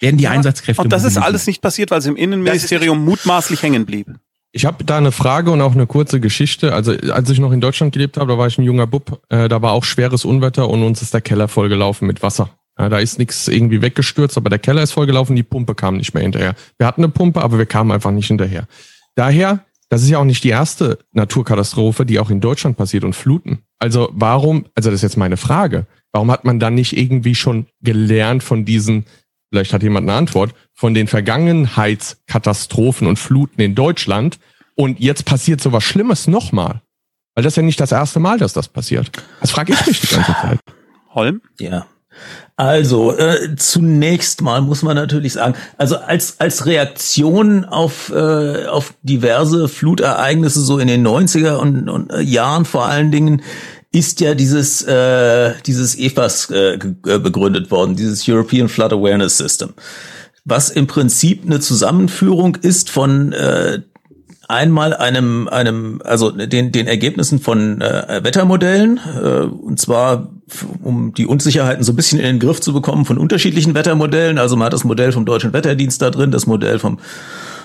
werden 0.00 0.16
die 0.18 0.28
Einsatzkräfte. 0.28 0.82
Und 0.82 0.92
das 0.92 1.04
ist 1.04 1.16
alles 1.16 1.46
nicht 1.46 1.62
passiert, 1.62 1.90
weil 1.90 1.98
es 1.98 2.06
im 2.06 2.16
Innenministerium 2.16 3.04
mutmaßlich 3.04 3.62
hängen 3.62 3.86
blieb. 3.86 4.08
Ich 4.52 4.64
habe 4.64 4.84
da 4.84 4.96
eine 4.96 5.12
Frage 5.12 5.50
und 5.50 5.60
auch 5.60 5.74
eine 5.74 5.86
kurze 5.86 6.18
Geschichte. 6.18 6.72
Also 6.72 6.92
als 7.10 7.28
ich 7.28 7.38
noch 7.38 7.52
in 7.52 7.60
Deutschland 7.60 7.92
gelebt 7.92 8.16
habe, 8.16 8.32
da 8.32 8.38
war 8.38 8.46
ich 8.46 8.56
ein 8.56 8.62
junger 8.62 8.86
Bub, 8.86 9.20
äh, 9.28 9.48
da 9.48 9.60
war 9.60 9.72
auch 9.72 9.84
schweres 9.84 10.24
Unwetter 10.24 10.70
und 10.70 10.82
uns 10.82 11.02
ist 11.02 11.12
der 11.12 11.20
Keller 11.20 11.48
vollgelaufen 11.48 12.06
mit 12.06 12.22
Wasser. 12.22 12.50
Ja, 12.78 12.88
da 12.88 12.98
ist 12.98 13.18
nichts 13.18 13.48
irgendwie 13.48 13.82
weggestürzt, 13.82 14.38
aber 14.38 14.48
der 14.48 14.58
Keller 14.58 14.82
ist 14.82 14.92
vollgelaufen, 14.92 15.36
die 15.36 15.42
Pumpe 15.42 15.74
kam 15.74 15.98
nicht 15.98 16.14
mehr 16.14 16.22
hinterher. 16.22 16.54
Wir 16.78 16.86
hatten 16.86 17.02
eine 17.02 17.10
Pumpe, 17.10 17.42
aber 17.42 17.58
wir 17.58 17.66
kamen 17.66 17.90
einfach 17.90 18.10
nicht 18.10 18.28
hinterher. 18.28 18.66
Daher, 19.14 19.64
das 19.88 20.02
ist 20.02 20.10
ja 20.10 20.18
auch 20.18 20.24
nicht 20.24 20.44
die 20.44 20.48
erste 20.48 20.98
Naturkatastrophe, 21.12 22.04
die 22.04 22.18
auch 22.18 22.30
in 22.30 22.40
Deutschland 22.40 22.76
passiert 22.76 23.04
und 23.04 23.14
Fluten. 23.14 23.60
Also 23.78 24.10
warum, 24.12 24.66
also 24.74 24.90
das 24.90 24.98
ist 24.98 25.02
jetzt 25.02 25.16
meine 25.16 25.36
Frage, 25.36 25.86
warum 26.12 26.30
hat 26.30 26.44
man 26.44 26.58
dann 26.58 26.74
nicht 26.74 26.96
irgendwie 26.96 27.34
schon 27.34 27.66
gelernt 27.82 28.42
von 28.42 28.64
diesen, 28.64 29.06
vielleicht 29.50 29.72
hat 29.72 29.82
jemand 29.82 30.08
eine 30.08 30.18
Antwort, 30.18 30.54
von 30.74 30.94
den 30.94 31.06
Vergangenheitskatastrophen 31.06 33.06
und 33.06 33.18
Fluten 33.18 33.60
in 33.60 33.74
Deutschland 33.74 34.38
und 34.74 34.98
jetzt 34.98 35.24
passiert 35.24 35.60
sowas 35.60 35.84
Schlimmes 35.84 36.26
nochmal? 36.26 36.82
Weil 37.34 37.44
das 37.44 37.52
ist 37.52 37.58
ja 37.58 37.62
nicht 37.62 37.80
das 37.80 37.92
erste 37.92 38.18
Mal, 38.18 38.38
dass 38.38 38.54
das 38.54 38.68
passiert. 38.68 39.10
Das 39.40 39.50
frage 39.50 39.74
ich 39.74 39.86
mich 39.86 40.00
die 40.00 40.08
ganze 40.08 40.32
Zeit. 40.32 40.58
Holm? 41.10 41.42
Ja. 41.60 41.86
Also 42.56 43.14
äh, 43.16 43.54
zunächst 43.56 44.40
mal 44.40 44.62
muss 44.62 44.82
man 44.82 44.96
natürlich 44.96 45.34
sagen, 45.34 45.54
also 45.76 45.96
als 45.96 46.40
als 46.40 46.64
Reaktion 46.64 47.66
auf 47.66 48.10
äh, 48.10 48.64
auf 48.66 48.94
diverse 49.02 49.68
Flutereignisse 49.68 50.60
so 50.60 50.78
in 50.78 50.88
den 50.88 51.06
90er 51.06 51.56
und, 51.56 51.90
und 51.90 52.10
äh, 52.10 52.22
Jahren 52.22 52.64
vor 52.64 52.86
allen 52.86 53.10
Dingen 53.10 53.42
ist 53.92 54.22
ja 54.22 54.34
dieses 54.34 54.82
äh, 54.82 55.52
dieses 55.66 55.98
EFAS 55.98 56.50
äh, 56.50 56.74
äh, 56.74 57.18
begründet 57.18 57.70
worden, 57.70 57.94
dieses 57.94 58.26
European 58.26 58.68
Flood 58.68 58.94
Awareness 58.94 59.36
System, 59.36 59.74
was 60.46 60.70
im 60.70 60.86
Prinzip 60.86 61.44
eine 61.44 61.60
Zusammenführung 61.60 62.54
ist 62.56 62.88
von 62.88 63.34
äh, 63.34 63.80
einmal 64.48 64.94
einem 64.94 65.48
einem 65.48 66.00
also 66.04 66.30
den 66.30 66.72
den 66.72 66.86
Ergebnissen 66.86 67.40
von 67.40 67.80
äh, 67.80 68.20
Wettermodellen 68.22 69.00
äh, 69.20 69.40
und 69.40 69.80
zwar 69.80 70.28
um 70.82 71.12
die 71.14 71.26
Unsicherheiten 71.26 71.82
so 71.82 71.92
ein 71.92 71.96
bisschen 71.96 72.18
in 72.20 72.26
den 72.26 72.38
Griff 72.38 72.60
zu 72.60 72.72
bekommen 72.72 73.04
von 73.04 73.18
unterschiedlichen 73.18 73.74
Wettermodellen. 73.74 74.38
Also 74.38 74.56
man 74.56 74.66
hat 74.66 74.72
das 74.72 74.84
Modell 74.84 75.12
vom 75.12 75.24
Deutschen 75.24 75.52
Wetterdienst 75.52 76.00
da 76.00 76.10
drin, 76.10 76.30
das 76.30 76.46
Modell 76.46 76.78
vom 76.78 76.98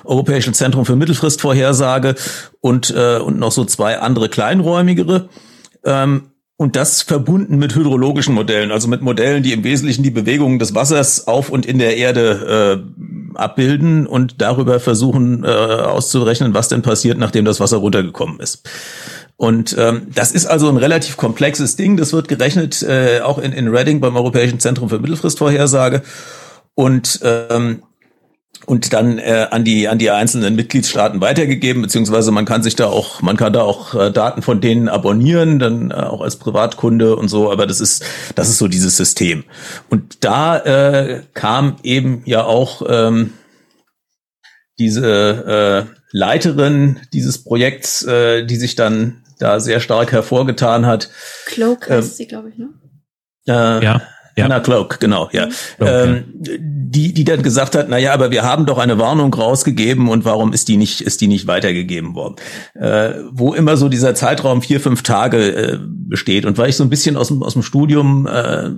Europäischen 0.04 0.54
Zentrum 0.54 0.86
für 0.86 0.96
Mittelfristvorhersage 0.96 2.16
und, 2.60 2.92
äh, 2.96 3.20
und 3.20 3.38
noch 3.38 3.52
so 3.52 3.66
zwei 3.66 4.00
andere 4.00 4.30
kleinräumigere. 4.30 5.30
Ähm, 5.84 6.31
und 6.62 6.76
das 6.76 7.02
verbunden 7.02 7.58
mit 7.58 7.74
hydrologischen 7.74 8.36
Modellen, 8.36 8.72
also 8.72 8.88
mit 8.88 9.02
Modellen, 9.02 9.42
die 9.42 9.52
im 9.52 9.64
Wesentlichen 9.64 10.04
die 10.04 10.12
Bewegungen 10.12 10.60
des 10.60 10.76
Wassers 10.76 11.26
auf 11.26 11.50
und 11.50 11.66
in 11.66 11.80
der 11.80 11.98
Erde 11.98 12.84
äh, 13.34 13.36
abbilden 13.36 14.06
und 14.06 14.44
darüber 14.44 14.80
versuchen 14.80 15.44
äh, 15.44 15.48
auszurechnen, 15.48 16.54
was 16.54 16.68
denn 16.68 16.84
passiert, 16.84 17.18
nachdem 17.18 17.46
das 17.46 17.60
Wasser 17.60 17.78
runtergekommen 17.78 18.40
ist. 18.40 18.70
Und 19.38 19.76
ähm, 19.80 20.04
das 20.14 20.34
ist 20.34 20.46
also 20.46 20.70
ein 20.70 20.78
relativ 20.78 21.18
komplexes 21.18 21.78
Ding. 21.78 21.98
Das 21.98 22.14
wird 22.14 22.28
gerechnet 22.28 22.84
äh, 22.84 23.22
auch 23.22 23.40
in, 23.40 23.54
in 23.54 23.68
Reading 23.68 24.00
beim 24.00 24.16
Europäischen 24.16 24.60
Zentrum 24.60 24.88
für 24.88 25.00
Mittelfristvorhersage. 25.00 26.04
Und 26.76 27.22
ähm, 27.24 27.82
und 28.66 28.94
dann 28.94 29.18
äh, 29.18 29.48
an 29.50 29.64
die 29.64 29.88
an 29.88 29.98
die 29.98 30.12
einzelnen 30.12 30.56
Mitgliedstaaten 30.56 31.20
weitergegeben 31.20 31.82
beziehungsweise 31.82 32.32
man 32.32 32.46
kann 32.46 32.62
sich 32.62 32.76
da 32.76 32.88
auch 32.88 33.22
man 33.22 33.38
kann 33.38 33.54
da 33.54 33.64
auch 33.64 33.96
äh, 33.96 34.12
Daten 34.12 34.42
von 34.42 34.62
denen 34.62 34.88
abonnieren 34.88 35.58
dann 35.58 35.92
äh, 35.92 35.96
auch 35.96 36.22
als 36.22 36.36
Privatkunde 36.36 37.16
und 37.16 37.28
so 37.28 37.52
aber 37.52 37.66
das 37.66 37.80
ist 37.80 38.04
das 38.36 38.50
ist 38.50 38.60
so 38.60 38.68
dieses 38.68 38.98
System 38.98 39.44
und 39.90 40.24
da 40.24 40.58
äh, 40.60 41.24
kam 41.34 41.78
eben 41.84 42.22
ja 42.26 42.44
auch 42.44 42.84
ähm, 42.88 43.34
diese 44.78 45.88
äh, 45.90 45.96
Leiterin 46.12 47.00
dieses 47.14 47.44
Projekts 47.44 48.04
äh, 48.04 48.46
die 48.46 48.58
sich 48.58 48.76
dann 48.76 49.22
da 49.42 49.60
sehr 49.60 49.80
stark 49.80 50.12
hervorgetan 50.12 50.86
hat. 50.86 51.10
Cloak 51.46 51.90
heißt 51.90 52.10
ähm, 52.10 52.16
sie, 52.16 52.28
glaube 52.28 52.50
ich, 52.50 52.58
ne? 52.58 52.70
Äh, 53.48 53.84
ja. 53.84 54.02
Ja. 54.36 54.46
Hannah 54.46 54.60
Cloak, 54.60 55.00
genau, 55.00 55.30
ja. 55.32 55.48
Okay. 55.80 56.04
Ähm, 56.04 56.24
die, 56.34 57.14
die 57.14 57.24
dann 57.24 57.42
gesagt 57.42 57.76
hat, 57.76 57.88
na 57.90 57.98
ja, 57.98 58.14
aber 58.14 58.32
wir 58.32 58.44
haben 58.44 58.66
doch 58.66 58.78
eine 58.78 58.98
Warnung 59.00 59.34
rausgegeben 59.34 60.10
und 60.10 60.26
warum 60.26 60.54
ist 60.54 60.68
die 60.68 60.78
nicht, 60.78 61.02
ist 61.02 61.22
die 61.22 61.28
nicht 61.28 61.48
weitergegeben 61.48 62.16
worden? 62.16 62.36
Äh, 62.74 63.12
wo 63.32 63.54
immer 63.54 63.78
so 63.78 63.90
dieser 63.90 64.14
Zeitraum 64.16 64.62
vier, 64.62 64.80
fünf 64.80 65.04
Tage 65.04 65.38
äh, 65.38 65.78
besteht. 65.82 66.46
Und 66.46 66.58
weil 66.58 66.70
ich 66.70 66.76
so 66.76 66.84
ein 66.84 66.90
bisschen 66.90 67.18
aus 67.18 67.30
dem, 67.30 67.44
aus 67.44 67.54
dem 67.54 67.64
Studium 67.64 68.28
äh, 68.28 68.72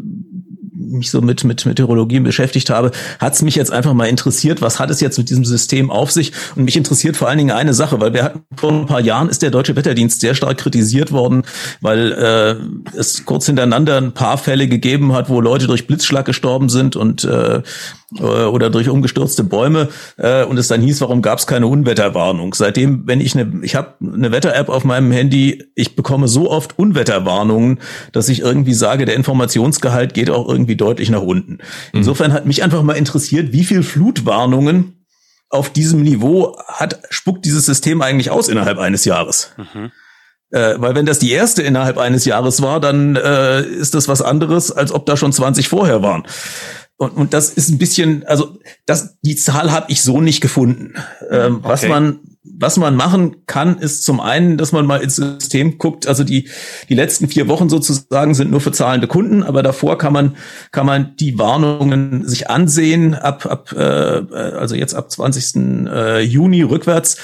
mich 0.92 1.12
so 1.12 1.22
mit, 1.22 1.44
mit 1.44 1.66
Meteorologie 1.66 2.20
beschäftigt 2.20 2.70
habe, 2.70 2.92
hat 3.20 3.34
es 3.34 3.42
mich 3.42 3.56
jetzt 3.56 3.72
einfach 3.72 3.94
mal 3.94 4.06
interessiert, 4.06 4.62
was 4.62 4.80
hat 4.80 4.90
es 4.90 5.00
jetzt 5.00 5.18
mit 5.18 5.30
diesem 5.30 5.46
System 5.46 5.90
auf 5.92 6.12
sich? 6.12 6.32
Und 6.56 6.66
mich 6.66 6.78
interessiert 6.78 7.18
vor 7.18 7.28
allen 7.28 7.38
Dingen 7.38 7.52
eine 7.52 7.74
Sache, 7.74 8.00
weil 8.00 8.14
wir 8.14 8.24
hatten 8.24 8.42
vor 8.56 8.72
ein 8.72 8.86
paar 8.86 9.02
Jahren 9.02 9.30
ist 9.30 9.42
der 9.42 9.52
Deutsche 9.52 9.76
Wetterdienst 9.76 10.22
sehr 10.22 10.36
stark 10.36 10.58
kritisiert 10.58 11.12
worden, 11.12 11.44
weil 11.82 12.12
äh, 12.12 12.98
es 12.98 13.26
kurz 13.26 13.46
hintereinander 13.46 13.98
ein 13.98 14.14
paar 14.14 14.38
Fälle 14.38 14.68
gegeben 14.68 15.14
hat, 15.14 15.30
wo 15.30 15.42
Leute 15.42 15.68
durch 15.68 15.88
Blitzschlag 15.88 16.26
gestorben 16.26 16.70
sind 16.70 16.96
und 16.96 17.24
äh, 17.24 17.62
oder 18.22 18.70
durch 18.70 18.90
umgestürzte 18.90 19.44
Bäume 19.44 19.90
äh, 20.18 20.44
und 20.44 20.58
es 20.58 20.68
dann 20.68 20.82
hieß, 20.82 21.02
warum 21.02 21.22
gab 21.22 21.40
es 21.40 21.48
keine 21.48 21.68
Unwetterwarnung? 21.68 22.54
Seitdem, 22.54 23.08
wenn 23.08 23.22
ich 23.22 23.38
eine, 23.38 23.64
ich 23.64 23.76
habe 23.76 23.96
eine 24.02 24.32
Wetter-App 24.32 24.70
auf 24.70 24.84
meinem 24.84 25.12
Handy, 25.12 25.64
ich 25.76 25.96
bekomme 25.96 26.28
so 26.28 26.50
oft 26.50 26.78
Unwetterwarnungen, 26.78 27.80
dass 28.12 28.30
ich 28.30 28.42
irgendwie 28.42 28.74
sage, 28.74 29.06
der 29.06 29.16
Informationsgehalt 29.16 30.14
geht 30.14 30.30
auch 30.30 30.48
irgendwie 30.48 30.76
deutlich 30.76 31.10
nach 31.10 31.22
unten. 31.22 31.54
Mhm. 31.54 31.60
Insofern 31.94 32.34
hat 32.34 32.46
mich 32.46 32.64
einfach 32.64 32.84
mal 32.84 32.94
interessiert, 32.94 33.54
wie 33.54 33.64
viel 33.64 33.84
Flutwarnungen 33.84 35.06
auf 35.50 35.72
diesem 35.72 36.02
Niveau 36.02 36.58
hat 36.68 37.00
spuckt 37.10 37.46
dieses 37.46 37.66
System 37.66 38.02
eigentlich 38.02 38.32
aus 38.32 38.48
innerhalb 38.48 38.80
eines 38.80 39.06
Jahres? 39.06 39.52
Mhm. 39.58 39.92
Äh, 40.54 40.76
weil 40.78 40.94
wenn 40.96 41.06
das 41.06 41.18
die 41.18 41.32
erste 41.32 41.64
innerhalb 41.64 41.98
eines 41.98 42.26
Jahres 42.26 42.62
war, 42.62 42.80
dann 42.80 43.16
äh, 43.16 43.62
ist 43.62 43.96
das 43.96 44.08
was 44.08 44.22
anderes, 44.22 44.72
als 44.72 44.92
ob 44.92 45.06
da 45.08 45.18
schon 45.18 45.34
20 45.34 45.68
vorher 45.68 46.04
waren. 46.04 46.24
Und, 46.98 47.12
und 47.12 47.34
das 47.34 47.50
ist 47.50 47.70
ein 47.70 47.78
bisschen, 47.78 48.24
also 48.26 48.58
das, 48.86 49.18
die 49.22 49.36
Zahl 49.36 49.72
habe 49.72 49.92
ich 49.92 50.02
so 50.04 50.22
nicht 50.22 50.42
gefunden. 50.42 50.94
Ähm, 51.30 51.58
okay. 51.58 51.70
Was 51.70 51.88
man 51.88 52.20
was 52.56 52.78
man 52.78 52.96
machen 52.96 53.46
kann, 53.46 53.78
ist 53.78 54.04
zum 54.04 54.20
einen, 54.20 54.58
dass 54.58 54.72
man 54.72 54.86
mal 54.86 55.02
ins 55.02 55.16
System 55.16 55.78
guckt. 55.78 56.08
Also 56.08 56.24
die, 56.24 56.50
die 56.90 56.94
letzten 56.94 57.28
vier 57.28 57.48
Wochen 57.48 57.70
sozusagen 57.70 58.36
sind 58.36 58.52
nur 58.52 58.62
für 58.62 58.72
zahlende 58.72 59.08
Kunden, 59.08 59.44
aber 59.44 59.64
davor 59.64 59.98
kann 59.98 60.14
man, 60.14 60.36
kann 60.72 60.86
man 60.86 61.16
die 61.18 61.40
Warnungen 61.40 62.28
sich 62.28 62.50
ansehen, 62.50 63.16
ab, 63.16 63.46
ab 63.46 63.74
äh, 63.74 63.80
also 63.80 64.76
jetzt 64.76 64.94
ab 64.94 65.10
20. 65.10 65.88
Äh, 65.88 66.20
Juni 66.22 66.62
rückwärts. 66.64 67.18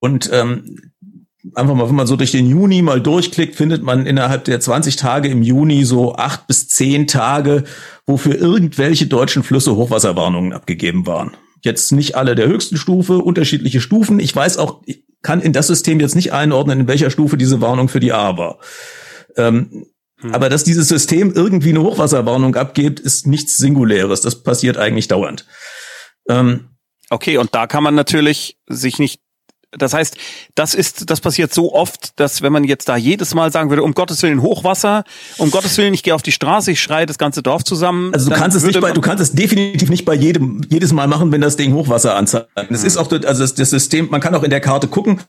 Und 0.00 0.30
ähm, 0.32 0.92
einfach 1.54 1.74
mal, 1.74 1.88
wenn 1.88 1.94
man 1.94 2.06
so 2.06 2.16
durch 2.16 2.32
den 2.32 2.46
Juni 2.46 2.82
mal 2.82 3.00
durchklickt, 3.00 3.54
findet 3.54 3.82
man 3.82 4.06
innerhalb 4.06 4.44
der 4.44 4.60
20 4.60 4.96
Tage 4.96 5.28
im 5.28 5.42
Juni 5.42 5.84
so 5.84 6.14
acht 6.16 6.46
bis 6.46 6.68
zehn 6.68 7.06
Tage, 7.06 7.64
wo 8.06 8.16
für 8.16 8.34
irgendwelche 8.34 9.06
deutschen 9.06 9.42
Flüsse 9.42 9.76
Hochwasserwarnungen 9.76 10.52
abgegeben 10.52 11.06
waren. 11.06 11.36
Jetzt 11.62 11.92
nicht 11.92 12.16
alle 12.16 12.34
der 12.34 12.48
höchsten 12.48 12.76
Stufe, 12.76 13.18
unterschiedliche 13.18 13.80
Stufen. 13.80 14.20
Ich 14.20 14.34
weiß 14.34 14.58
auch, 14.58 14.82
ich 14.86 15.04
kann 15.22 15.40
in 15.40 15.52
das 15.52 15.66
System 15.66 16.00
jetzt 16.00 16.14
nicht 16.14 16.32
einordnen, 16.32 16.80
in 16.80 16.88
welcher 16.88 17.10
Stufe 17.10 17.36
diese 17.36 17.60
Warnung 17.60 17.88
für 17.88 18.00
die 18.00 18.12
A 18.12 18.36
war. 18.36 18.58
Ähm, 19.36 19.86
hm. 20.20 20.34
Aber 20.34 20.48
dass 20.48 20.64
dieses 20.64 20.88
System 20.88 21.32
irgendwie 21.32 21.70
eine 21.70 21.82
Hochwasserwarnung 21.82 22.56
abgibt, 22.56 23.00
ist 23.00 23.26
nichts 23.26 23.56
Singuläres. 23.56 24.20
Das 24.20 24.42
passiert 24.42 24.76
eigentlich 24.76 25.08
dauernd. 25.08 25.46
Ähm, 26.28 26.70
okay, 27.10 27.38
und 27.38 27.54
da 27.54 27.66
kann 27.66 27.82
man 27.82 27.94
natürlich 27.94 28.58
sich 28.66 28.98
nicht 28.98 29.20
das 29.72 29.92
heißt, 29.92 30.16
das 30.54 30.74
ist, 30.74 31.10
das 31.10 31.20
passiert 31.20 31.52
so 31.52 31.74
oft, 31.74 32.18
dass 32.18 32.40
wenn 32.40 32.52
man 32.52 32.64
jetzt 32.64 32.88
da 32.88 32.96
jedes 32.96 33.34
Mal 33.34 33.52
sagen 33.52 33.68
würde, 33.68 33.82
um 33.82 33.92
Gottes 33.92 34.22
Willen 34.22 34.40
Hochwasser, 34.40 35.04
um 35.36 35.50
Gottes 35.50 35.76
Willen, 35.76 35.92
ich 35.92 36.02
gehe 36.02 36.14
auf 36.14 36.22
die 36.22 36.32
Straße, 36.32 36.72
ich 36.72 36.80
schreie 36.80 37.04
das 37.04 37.18
ganze 37.18 37.42
Dorf 37.42 37.64
zusammen. 37.64 38.12
Also 38.14 38.30
du 38.30 38.36
kannst 38.36 38.56
es 38.56 38.64
nicht 38.64 38.80
bei, 38.80 38.92
du 38.92 39.00
kannst 39.02 39.22
es 39.22 39.32
definitiv 39.32 39.90
nicht 39.90 40.06
bei 40.06 40.14
jedem, 40.14 40.62
jedes 40.70 40.92
Mal 40.92 41.06
machen, 41.06 41.32
wenn 41.32 41.42
das 41.42 41.56
Ding 41.56 41.74
Hochwasser 41.74 42.16
anzeigt. 42.16 42.48
Das 42.70 42.82
ist 42.82 42.96
auch, 42.96 43.10
also 43.10 43.42
das, 43.42 43.54
das 43.54 43.70
System, 43.70 44.08
man 44.10 44.20
kann 44.22 44.34
auch 44.34 44.42
in 44.42 44.50
der 44.50 44.60
Karte 44.60 44.88
gucken, 44.88 45.20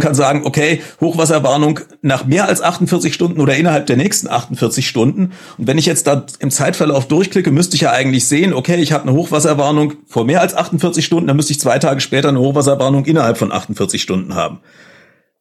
kann 0.00 0.14
sagen, 0.14 0.42
okay, 0.44 0.80
Hochwasserwarnung 1.00 1.80
nach 2.00 2.24
mehr 2.24 2.48
als 2.48 2.62
48 2.62 3.12
Stunden 3.12 3.40
oder 3.40 3.54
innerhalb 3.56 3.86
der 3.86 3.96
nächsten 3.96 4.28
48 4.28 4.86
Stunden. 4.86 5.32
Und 5.58 5.66
wenn 5.66 5.78
ich 5.78 5.86
jetzt 5.86 6.06
da 6.06 6.26
im 6.38 6.50
Zeitverlauf 6.50 7.08
durchklicke, 7.08 7.50
müsste 7.50 7.76
ich 7.76 7.82
ja 7.82 7.90
eigentlich 7.90 8.26
sehen, 8.26 8.54
okay, 8.54 8.80
ich 8.80 8.92
habe 8.92 9.08
eine 9.08 9.12
Hochwasserwarnung 9.12 9.94
vor 10.06 10.24
mehr 10.24 10.40
als 10.40 10.54
48 10.54 11.04
Stunden, 11.04 11.26
dann 11.26 11.36
müsste 11.36 11.52
ich 11.52 11.60
zwei 11.60 11.78
Tage 11.78 12.00
später 12.00 12.28
eine 12.28 12.40
Hochwasserwarnung 12.40 13.04
innerhalb 13.04 13.38
von 13.38 13.52
48 13.52 14.00
Stunden 14.00 14.34
haben. 14.34 14.60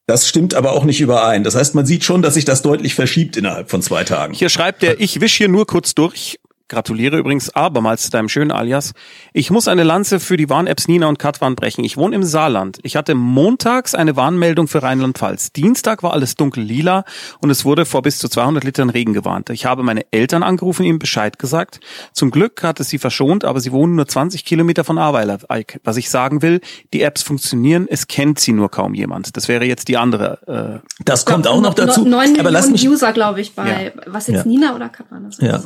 Das 0.08 0.28
stimmt 0.28 0.56
aber 0.56 0.74
auch 0.74 0.84
nicht 0.84 1.00
überein. 1.00 1.44
Das 1.44 1.56
heißt, 1.56 1.76
man 1.76 1.86
sieht 1.86 2.04
schon, 2.04 2.22
dass 2.22 2.34
sich 2.34 2.44
das 2.44 2.62
deutlich 2.62 2.96
verschiebt 2.96 3.38
innerhalb 3.38 3.70
von 3.70 3.82
zwei 3.82 4.04
Tagen. 4.04 4.34
Hier 4.34 4.50
schreibt 4.50 4.82
der, 4.82 5.00
ich 5.00 5.22
wisch 5.22 5.36
hier 5.36 5.48
nur 5.48 5.66
kurz 5.66 5.96
durch. 5.96 6.38
Gratuliere 6.72 7.18
übrigens 7.18 7.50
abermals 7.50 8.04
zu 8.04 8.12
deinem 8.12 8.30
schönen 8.30 8.50
Alias. 8.50 8.94
Ich 9.34 9.52
muss 9.52 9.68
eine 9.68 9.84
Lanze 9.84 10.22
für 10.22 10.38
die 10.38 10.50
Warn-Apps 10.50 10.88
Nina 10.88 11.08
und 11.08 11.20
Katwan 11.20 11.56
brechen. 11.56 11.84
Ich 11.84 11.98
wohne 11.98 12.16
im 12.16 12.24
Saarland. 12.24 12.80
Ich 12.84 12.96
hatte 12.96 13.14
montags 13.14 13.94
eine 13.94 14.16
Warnmeldung 14.16 14.70
für 14.70 14.82
Rheinland-Pfalz. 14.82 15.52
Dienstag 15.52 16.02
war 16.02 16.14
alles 16.14 16.36
dunkel 16.36 16.64
lila 16.64 17.04
und 17.42 17.50
es 17.50 17.66
wurde 17.66 17.86
vor 17.86 18.02
bis 18.04 18.20
zu 18.20 18.30
200 18.30 18.64
Litern 18.64 18.90
Regen 18.90 19.12
gewarnt. 19.12 19.50
Ich 19.50 19.66
habe 19.66 19.84
meine 19.84 20.06
Eltern 20.12 20.44
angerufen, 20.44 20.86
ihnen 20.86 20.98
Bescheid 20.98 21.38
gesagt. 21.38 21.82
Zum 22.14 22.32
Glück 22.32 22.64
hat 22.64 22.80
es 22.80 22.88
sie 22.88 23.00
verschont, 23.00 23.44
aber 23.44 23.60
sie 23.60 23.74
wohnen 23.74 23.96
nur 23.96 24.08
20 24.08 24.46
Kilometer 24.46 24.86
von 24.86 24.98
Aweiler. 24.98 25.40
Was 25.84 25.98
ich 25.98 26.10
sagen 26.10 26.42
will, 26.42 26.62
die 26.94 27.02
Apps 27.02 27.22
funktionieren, 27.22 27.86
es 27.90 28.08
kennt 28.08 28.40
sie 28.40 28.54
nur 28.54 28.72
kaum 28.72 28.94
jemand. 28.94 29.36
Das 29.36 29.50
wäre 29.50 29.66
jetzt 29.66 29.90
die 29.90 29.98
andere. 29.98 30.82
Äh 30.82 31.04
das 31.04 31.26
kommt 31.26 31.48
auch 31.48 31.60
noch 31.60 31.74
dazu. 31.74 32.06
Neun 32.06 32.32
Millionen 32.32 32.74
User, 32.74 33.12
glaube 33.12 33.42
ich, 33.42 33.56
bei 33.56 33.92
ja. 33.94 34.02
was 34.06 34.28
jetzt 34.28 34.46
ja. 34.46 34.50
Nina 34.50 34.74
oder 34.74 34.88
Katwan 34.88 35.26
ist. 35.26 35.42
Ja. 35.42 35.62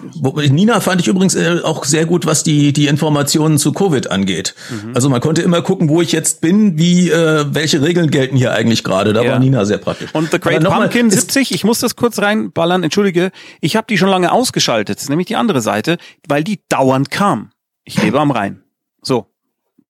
Nina 0.49 0.79
fand 0.79 0.94
ich 1.01 1.07
übrigens 1.07 1.35
äh, 1.35 1.59
auch 1.63 1.83
sehr 1.83 2.05
gut, 2.05 2.25
was 2.25 2.43
die, 2.43 2.73
die 2.73 2.87
Informationen 2.87 3.57
zu 3.57 3.71
Covid 3.71 4.11
angeht. 4.11 4.55
Mhm. 4.69 4.91
Also 4.95 5.09
man 5.09 5.21
konnte 5.21 5.41
immer 5.41 5.61
gucken, 5.61 5.89
wo 5.89 6.01
ich 6.01 6.11
jetzt 6.11 6.41
bin, 6.41 6.77
wie, 6.77 7.09
äh, 7.09 7.45
welche 7.49 7.81
Regeln 7.81 8.11
gelten 8.11 8.35
hier 8.35 8.53
eigentlich 8.53 8.83
gerade. 8.83 9.13
Da 9.13 9.23
ja. 9.23 9.31
war 9.31 9.39
Nina 9.39 9.65
sehr 9.65 9.77
praktisch. 9.77 10.13
Und 10.13 10.31
The 10.31 10.39
Great 10.39 10.63
Pumpkin 10.63 11.09
70, 11.09 11.53
ich 11.53 11.63
muss 11.63 11.79
das 11.79 11.95
kurz 11.95 12.19
reinballern, 12.19 12.83
entschuldige, 12.83 13.31
ich 13.61 13.75
habe 13.75 13.87
die 13.89 13.97
schon 13.97 14.09
lange 14.09 14.31
ausgeschaltet, 14.31 14.97
das 14.97 15.03
ist 15.03 15.09
nämlich 15.09 15.27
die 15.27 15.35
andere 15.35 15.61
Seite, 15.61 15.97
weil 16.27 16.43
die 16.43 16.59
dauernd 16.69 17.11
kam. 17.11 17.51
Ich 17.83 18.01
lebe 18.01 18.19
am 18.19 18.31
Rhein. 18.31 18.63
So, 19.01 19.27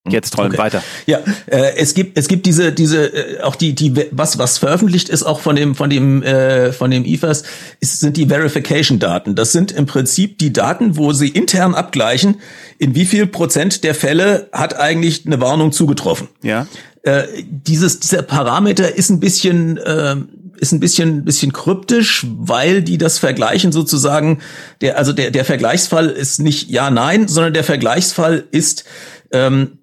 Jetzt 0.08 0.36
tollen 0.36 0.50
okay. 0.50 0.58
weiter. 0.60 0.84
Ja, 1.08 1.20
äh, 1.48 1.78
es 1.78 1.96
gibt 1.96 2.16
es 2.18 2.28
gibt 2.28 2.46
diese 2.46 2.72
diese 2.72 3.08
äh, 3.08 3.42
auch 3.42 3.56
die 3.56 3.74
die 3.74 4.06
was 4.12 4.38
was 4.38 4.60
veröffentlicht 4.60 5.10
ist 5.10 5.24
auch 5.24 5.40
von 5.40 5.56
dem 5.56 5.74
von 5.74 5.90
dem 5.90 6.22
äh, 6.22 6.72
von 6.74 6.92
dem 6.92 7.06
IFAS 7.06 7.44
ist, 7.80 8.02
sind 8.02 8.16
die 8.16 8.28
Verification 8.28 9.00
Daten. 9.00 9.36
Das 9.36 9.52
sind 9.52 9.72
im 9.72 9.88
Prinzip 9.88 10.38
die 10.38 10.54
Daten, 10.54 10.96
wo 10.98 11.12
sie 11.12 11.30
intern 11.30 11.74
abgleichen, 11.74 12.40
in 12.78 12.94
wie 12.94 13.06
viel 13.06 13.26
Prozent 13.26 13.84
der 13.84 13.96
Fälle 13.96 14.48
hat 14.52 14.78
eigentlich 14.78 15.26
eine 15.26 15.42
Warnung 15.42 15.72
zugetroffen. 15.72 16.28
Ja. 16.44 16.68
Äh, 17.02 17.24
dieses 17.48 18.00
dieser 18.00 18.22
Parameter 18.22 18.96
ist 18.96 19.10
ein 19.10 19.20
bisschen 19.20 19.78
äh, 19.78 20.18
ist 20.58 20.72
ein 20.72 20.80
bisschen 20.80 21.26
bisschen 21.26 21.52
kryptisch, 21.52 22.28
weil 22.38 22.84
die 22.84 23.00
das 23.00 23.18
vergleichen 23.18 23.72
sozusagen 23.72 24.40
der 24.82 25.00
also 25.00 25.14
der 25.14 25.32
der 25.32 25.46
Vergleichsfall 25.46 26.10
ist 26.10 26.40
nicht 26.40 26.70
ja 26.70 26.92
nein, 26.92 27.28
sondern 27.28 27.54
der 27.54 27.64
Vergleichsfall 27.64 28.44
ist 28.52 28.86
ähm, 29.32 29.80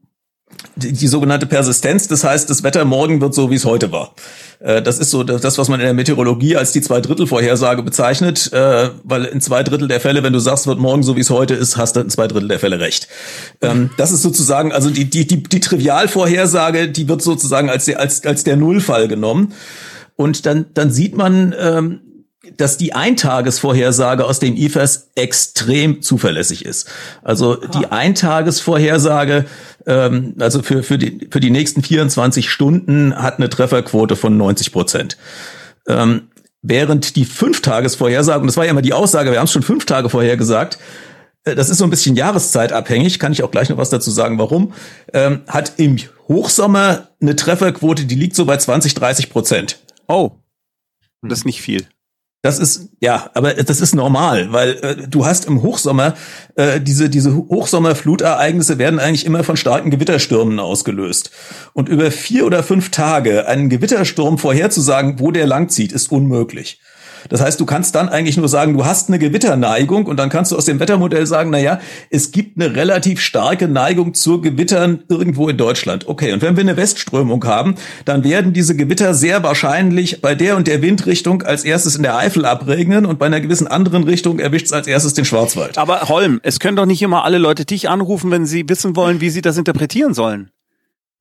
die, 0.77 0.93
die 0.93 1.07
sogenannte 1.07 1.47
Persistenz, 1.47 2.09
das 2.09 2.25
heißt, 2.25 2.49
das 2.49 2.63
Wetter 2.63 2.85
morgen 2.85 3.21
wird 3.21 3.35
so, 3.35 3.51
wie 3.51 3.55
es 3.55 3.65
heute 3.65 3.93
war. 3.93 4.15
Äh, 4.61 4.83
das 4.83 4.99
ist 4.99 5.11
so 5.11 5.23
das, 5.23 5.59
was 5.59 5.69
man 5.69 5.81
in 5.81 5.85
der 5.85 5.95
Meteorologie 5.95 6.57
als 6.57 6.73
die 6.73 6.81
Zweidrittel-Vorhersage 6.81 7.83
bezeichnet, 7.83 8.53
äh, 8.53 8.91
weil 9.05 9.25
in 9.27 9.41
zwei 9.41 9.63
Drittel 9.63 9.89
der 9.89 10.01
Fälle, 10.01 10.23
wenn 10.23 10.33
du 10.33 10.39
sagst, 10.39 10.67
wird 10.67 10.79
morgen 10.79 11.03
so, 11.03 11.17
wie 11.17 11.21
es 11.21 11.31
heute 11.31 11.55
ist, 11.55 11.77
hast 11.77 11.97
du 11.97 12.01
in 12.01 12.11
zwei 12.11 12.27
Drittel 12.27 12.49
der 12.49 12.59
Fälle 12.59 12.81
recht. 12.81 13.09
Ähm, 13.61 13.91
das 13.97 14.13
ist 14.13 14.23
sozusagen, 14.23 14.73
also 14.73 14.91
die, 14.91 15.09
die, 15.09 15.27
die, 15.27 15.43
die 15.43 15.61
Trivialvorhersage, 15.61 16.89
die 16.89 17.09
wird 17.09 17.23
sozusagen 17.23 17.69
als 17.69 17.85
der, 17.85 18.01
als, 18.01 18.25
als 18.25 18.45
der 18.45 18.57
Nullfall 18.57 19.09
genommen. 19.09 19.53
Und 20.17 20.47
dann, 20.47 20.67
dann 20.75 20.91
sieht 20.91 21.17
man, 21.17 21.55
ähm, 21.59 22.01
dass 22.57 22.77
die 22.77 22.93
Eintagesvorhersage 22.93 24.25
aus 24.25 24.41
dem 24.41 24.57
IFAS 24.57 25.11
extrem 25.15 26.03
zuverlässig 26.03 26.65
ist. 26.65 26.89
Also 27.23 27.55
die 27.55 27.87
Eintagesvorhersage, 27.87 29.47
ähm, 29.87 30.35
also 30.41 30.63
für, 30.63 30.83
für, 30.83 30.99
die, 30.99 31.29
für 31.31 31.39
die 31.39 31.51
nächsten 31.51 31.83
24 31.83 32.51
Stunden 32.51 33.15
hat 33.15 33.39
eine 33.39 33.49
Trefferquote 33.49 34.17
von 34.17 34.37
90 34.37 34.73
Prozent. 34.73 35.17
Ähm, 35.87 36.31
während 36.63 37.15
die 37.15 37.25
Fünftagesvorhersage, 37.25 38.41
und 38.41 38.47
das 38.49 38.57
war 38.57 38.65
ja 38.65 38.73
immer 38.73 38.83
die 38.83 38.93
Aussage, 38.93 39.31
wir 39.31 39.39
haben 39.39 39.47
es 39.47 39.53
schon 39.53 39.63
fünf 39.63 39.87
Tage 39.87 40.09
vorher 40.09 40.37
gesagt, 40.37 40.79
äh, 41.45 41.55
das 41.55 41.71
ist 41.71 41.79
so 41.79 41.85
ein 41.85 41.91
bisschen 41.91 42.17
jahreszeitabhängig, 42.17 43.21
kann 43.21 43.31
ich 43.31 43.45
auch 43.45 43.53
gleich 43.53 43.69
noch 43.69 43.79
was 43.79 43.91
dazu 43.91 44.11
sagen, 44.11 44.39
warum, 44.39 44.73
ähm, 45.13 45.43
hat 45.47 45.75
im 45.77 45.97
Hochsommer 46.27 47.09
eine 47.21 47.37
Trefferquote, 47.37 48.05
die 48.05 48.17
liegt 48.17 48.35
so 48.35 48.47
bei 48.47 48.57
20, 48.57 48.95
30 48.95 49.31
Prozent. 49.31 49.79
Oh, 50.09 50.33
das 51.23 51.41
ist 51.41 51.45
nicht 51.45 51.63
viel. 51.63 51.87
Das 52.43 52.59
ist 52.59 52.89
ja, 53.01 53.31
aber 53.35 53.55
das 53.55 53.81
ist 53.81 53.95
normal, 53.95 54.53
weil 54.53 54.71
äh, 54.83 54.97
du 55.09 55.25
hast 55.25 55.45
im 55.47 55.63
Hochsommer 55.63 56.15
äh, 56.57 56.81
diese 56.81 57.09
diese 57.09 57.37
Hochsommerflutereignisse 57.37 58.79
werden 58.79 58.99
eigentlich 58.99 59.25
immer 59.27 59.45
von 59.45 59.57
starken 59.57 59.93
Gewitterstürmen 59.93 60.59
ausgelöst. 60.59 61.31
Und 61.73 61.89
über 61.89 62.11
vier 62.11 62.45
oder 62.45 62.65
fünf 62.65 62.91
Tage 62.91 63.47
einen 63.47 63.69
Gewittersturm 63.69 64.39
vorherzusagen, 64.39 65.21
wo 65.21 65.31
der 65.31 65.47
langzieht, 65.47 65.93
ist 65.93 66.11
unmöglich. 66.11 66.81
Das 67.29 67.41
heißt, 67.41 67.61
du 67.61 67.67
kannst 67.67 67.95
dann 67.95 68.09
eigentlich 68.09 68.37
nur 68.37 68.49
sagen, 68.49 68.75
du 68.75 68.85
hast 68.85 69.09
eine 69.09 69.19
Gewitterneigung 69.19 70.07
und 70.07 70.17
dann 70.17 70.29
kannst 70.29 70.53
du 70.53 70.57
aus 70.57 70.65
dem 70.65 70.81
Wettermodell 70.81 71.27
sagen, 71.27 71.51
na 71.51 71.59
ja, 71.59 71.81
es 72.11 72.33
gibt 72.33 72.61
eine 72.61 72.75
relativ 72.75 73.21
starke 73.21 73.69
Neigung 73.69 74.15
zu 74.15 74.41
Gewittern 74.41 75.05
irgendwo 75.09 75.49
in 75.49 75.57
Deutschland. 75.57 76.09
Okay, 76.09 76.33
und 76.33 76.43
wenn 76.43 76.57
wir 76.57 76.63
eine 76.63 76.77
Westströmung 76.77 77.45
haben, 77.45 77.75
dann 78.05 78.25
werden 78.25 78.53
diese 78.53 78.77
Gewitter 78.77 79.15
sehr 79.15 79.43
wahrscheinlich 79.43 80.21
bei 80.21 80.35
der 80.35 80.57
und 80.57 80.67
der 80.67 80.83
Windrichtung 80.83 81.43
als 81.43 81.65
erstes 81.65 81.97
in 81.97 82.03
der 82.03 82.17
Eifel 82.17 82.45
abregnen 82.45 83.07
und 83.07 83.19
bei 83.19 83.27
einer 83.27 83.41
gewissen 83.41 83.67
anderen 83.67 84.05
Richtung 84.05 84.39
erwischt 84.39 84.67
es 84.67 84.73
als 84.73 84.87
erstes 84.87 85.15
den 85.15 85.25
Schwarzwald. 85.25 85.79
Aber 85.79 86.09
Holm, 86.09 86.41
es 86.43 86.61
können 86.61 86.77
doch 86.77 86.87
nicht 86.87 87.03
immer 87.03 87.25
alle 87.25 87.39
Leute 87.39 87.65
dich 87.65 87.89
anrufen, 87.89 88.31
wenn 88.31 88.47
sie 88.47 88.69
wissen 88.69 88.97
wollen, 88.97 89.21
wie 89.21 89.31
sie 89.31 89.43
das 89.43 89.57
interpretieren 89.57 90.15
sollen. 90.15 90.51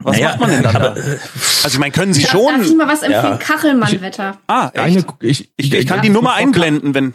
Was 0.03 0.15
Naja, 0.17 0.29
macht 0.29 0.39
man 0.41 0.49
denn 0.51 0.63
dann 0.63 0.75
aber, 0.75 0.89
da? 0.89 1.01
Also 1.01 1.67
ich 1.67 1.79
meine, 1.79 1.91
können 1.91 2.13
Sie 2.13 2.23
Darf 2.23 2.31
schon? 2.31 2.61
ich 2.63 2.75
mal 2.75 2.87
was 2.87 3.03
empfehlen? 3.03 3.23
Ja. 3.33 3.37
Kachelmann-Wetter. 3.37 4.37
Ah, 4.47 4.69
echt? 4.73 4.77
Eine, 4.77 5.05
ich, 5.21 5.51
ich, 5.57 5.73
ich 5.73 5.87
kann 5.87 5.97
ja, 5.97 6.01
die 6.03 6.09
Nummer 6.09 6.33
einblenden, 6.33 6.93
wenn. 6.93 7.13